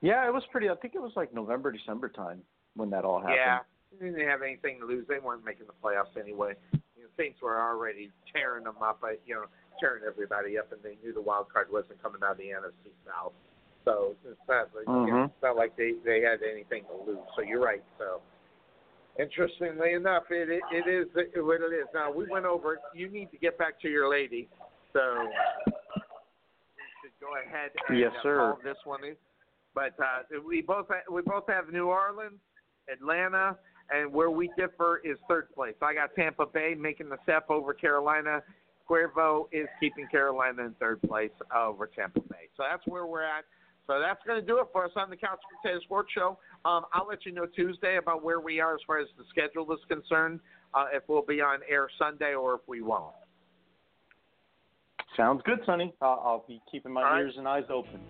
Yeah, 0.00 0.26
it 0.26 0.32
was 0.32 0.42
pretty. 0.50 0.68
I 0.68 0.74
think 0.76 0.94
it 0.94 1.02
was 1.02 1.12
like 1.16 1.32
November, 1.34 1.72
December 1.72 2.08
time 2.08 2.42
when 2.74 2.90
that 2.90 3.04
all 3.04 3.20
happened. 3.20 3.36
Yeah, 3.36 3.58
they 3.98 4.06
didn't 4.06 4.28
have 4.28 4.42
anything 4.42 4.80
to 4.80 4.86
lose. 4.86 5.06
They 5.08 5.18
weren't 5.18 5.44
making 5.44 5.66
the 5.66 5.74
playoffs 5.82 6.20
anyway. 6.20 6.54
You 6.72 7.02
know, 7.02 7.08
Saints 7.16 7.40
were 7.40 7.60
already 7.60 8.10
tearing 8.32 8.64
them 8.64 8.76
up. 8.82 9.00
uh, 9.02 9.18
You 9.26 9.34
know, 9.34 9.44
tearing 9.82 10.04
everybody 10.06 10.56
up, 10.56 10.70
and 10.70 10.80
they 10.82 10.94
knew 11.02 11.12
the 11.12 11.20
wild 11.20 11.52
card 11.52 11.66
wasn't 11.70 12.00
coming 12.00 12.22
out 12.22 12.32
of 12.32 12.38
the 12.38 12.54
NFC 12.54 12.94
South. 13.04 13.32
So 13.84 14.14
it's 14.24 14.38
not 14.48 14.70
like 14.70 14.86
you 14.86 15.10
know, 15.12 15.24
it's 15.24 15.42
not 15.42 15.56
like 15.56 15.76
they 15.76 15.94
they 16.06 16.22
had 16.22 16.38
anything 16.46 16.84
to 16.86 17.10
lose. 17.10 17.18
So 17.34 17.42
you're 17.42 17.60
right. 17.60 17.82
So 17.98 18.22
interestingly 19.18 19.94
enough, 19.94 20.22
it 20.30 20.48
it, 20.48 20.62
it 20.70 20.86
is 20.88 21.08
what 21.36 21.60
it 21.60 21.74
is. 21.74 21.86
Now 21.92 22.12
we 22.12 22.30
went 22.30 22.46
over. 22.46 22.78
You 22.94 23.10
need 23.10 23.32
to 23.32 23.38
get 23.38 23.58
back 23.58 23.80
to 23.82 23.88
your 23.88 24.08
lady. 24.08 24.48
So 24.92 25.00
we 25.66 26.84
should 27.02 27.18
go 27.20 27.34
ahead 27.44 27.70
and 27.88 27.98
Yes, 27.98 28.12
uh, 28.20 28.22
sir. 28.22 28.36
call 28.36 28.58
this 28.62 28.78
one 28.84 29.04
in. 29.04 29.16
But 29.74 29.98
uh, 29.98 30.38
we 30.46 30.62
both 30.62 30.86
we 31.10 31.22
both 31.22 31.44
have 31.48 31.72
New 31.72 31.88
Orleans, 31.88 32.38
Atlanta, 32.92 33.56
and 33.90 34.12
where 34.12 34.30
we 34.30 34.48
differ 34.56 35.00
is 35.04 35.16
third 35.28 35.52
place. 35.54 35.74
I 35.82 35.94
got 35.94 36.14
Tampa 36.14 36.46
Bay 36.46 36.74
making 36.78 37.08
the 37.08 37.18
step 37.24 37.50
over 37.50 37.74
Carolina. 37.74 38.42
Cuervo 38.88 39.46
is 39.52 39.68
keeping 39.80 40.06
Carolina 40.08 40.64
in 40.64 40.74
third 40.80 41.00
place 41.02 41.30
over 41.54 41.86
Tampa 41.86 42.20
Bay. 42.20 42.48
So 42.56 42.64
that's 42.68 42.86
where 42.86 43.06
we're 43.06 43.22
at. 43.22 43.44
So 43.86 43.98
that's 44.00 44.20
going 44.26 44.40
to 44.40 44.46
do 44.46 44.58
it 44.60 44.66
for 44.72 44.84
us 44.84 44.92
on 44.96 45.10
the 45.10 45.16
Couch 45.16 45.40
Potato 45.60 45.80
Sports 45.80 46.10
Show. 46.14 46.38
Um, 46.64 46.84
I'll 46.92 47.06
let 47.08 47.26
you 47.26 47.32
know 47.32 47.46
Tuesday 47.46 47.96
about 47.96 48.22
where 48.22 48.40
we 48.40 48.60
are 48.60 48.74
as 48.74 48.80
far 48.86 48.98
as 48.98 49.08
the 49.18 49.24
schedule 49.30 49.70
is 49.72 49.80
concerned, 49.88 50.40
uh, 50.72 50.86
if 50.92 51.02
we'll 51.08 51.26
be 51.26 51.40
on 51.40 51.60
air 51.68 51.88
Sunday 51.98 52.34
or 52.34 52.54
if 52.54 52.60
we 52.68 52.80
won't. 52.80 53.14
Sounds 55.16 55.42
good, 55.44 55.58
Sonny. 55.66 55.92
Uh, 56.00 56.06
I'll 56.06 56.44
be 56.46 56.62
keeping 56.70 56.92
my 56.92 57.02
All 57.02 57.10
right. 57.12 57.20
ears 57.20 57.34
and 57.36 57.46
eyes 57.46 57.64
open. 57.70 58.00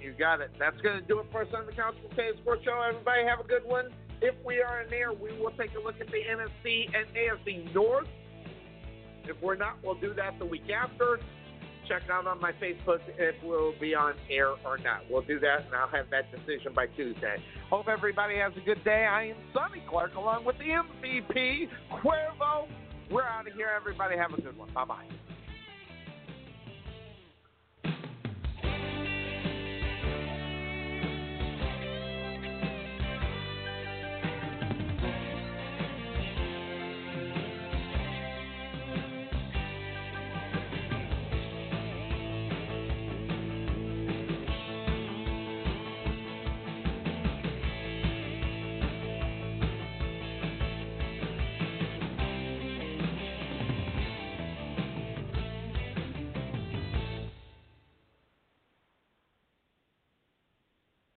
You 0.00 0.12
got 0.12 0.40
it. 0.40 0.50
That's 0.58 0.80
going 0.82 1.00
to 1.00 1.06
do 1.06 1.18
it 1.18 1.26
for 1.32 1.42
us 1.42 1.48
on 1.56 1.66
the 1.66 1.72
Couch 1.72 1.94
Potato 2.08 2.36
Sports 2.40 2.62
Show. 2.64 2.80
Everybody 2.88 3.24
have 3.24 3.40
a 3.40 3.48
good 3.48 3.64
one. 3.64 3.86
If 4.22 4.34
we 4.44 4.60
are 4.60 4.82
in 4.82 4.90
there, 4.90 5.12
we 5.12 5.36
will 5.38 5.50
take 5.58 5.70
a 5.74 5.82
look 5.82 5.96
at 6.00 6.06
the 6.06 6.22
NFC 6.24 6.86
and 6.94 7.06
AFC 7.16 7.74
North. 7.74 8.06
If 9.26 9.36
we're 9.42 9.56
not, 9.56 9.76
we'll 9.82 9.94
do 9.94 10.14
that 10.14 10.38
the 10.38 10.46
week 10.46 10.70
after. 10.70 11.18
Check 11.88 12.02
out 12.10 12.26
on 12.26 12.40
my 12.40 12.52
Facebook 12.52 13.00
if 13.18 13.34
we'll 13.42 13.78
be 13.78 13.94
on 13.94 14.14
air 14.30 14.48
or 14.64 14.78
not. 14.78 15.02
We'll 15.10 15.22
do 15.22 15.38
that, 15.40 15.66
and 15.66 15.74
I'll 15.74 15.88
have 15.88 16.06
that 16.10 16.30
decision 16.30 16.72
by 16.74 16.86
Tuesday. 16.86 17.36
Hope 17.68 17.88
everybody 17.88 18.36
has 18.36 18.52
a 18.56 18.64
good 18.64 18.82
day. 18.84 19.04
I 19.04 19.28
am 19.28 19.36
Sonny 19.52 19.82
Clark 19.88 20.14
along 20.14 20.46
with 20.46 20.56
the 20.58 20.64
MVP, 20.64 21.68
Cuervo. 21.92 22.68
We're 23.10 23.24
out 23.24 23.46
of 23.46 23.52
here. 23.52 23.68
Everybody 23.76 24.16
have 24.16 24.32
a 24.32 24.40
good 24.40 24.56
one. 24.56 24.72
Bye-bye. 24.72 25.33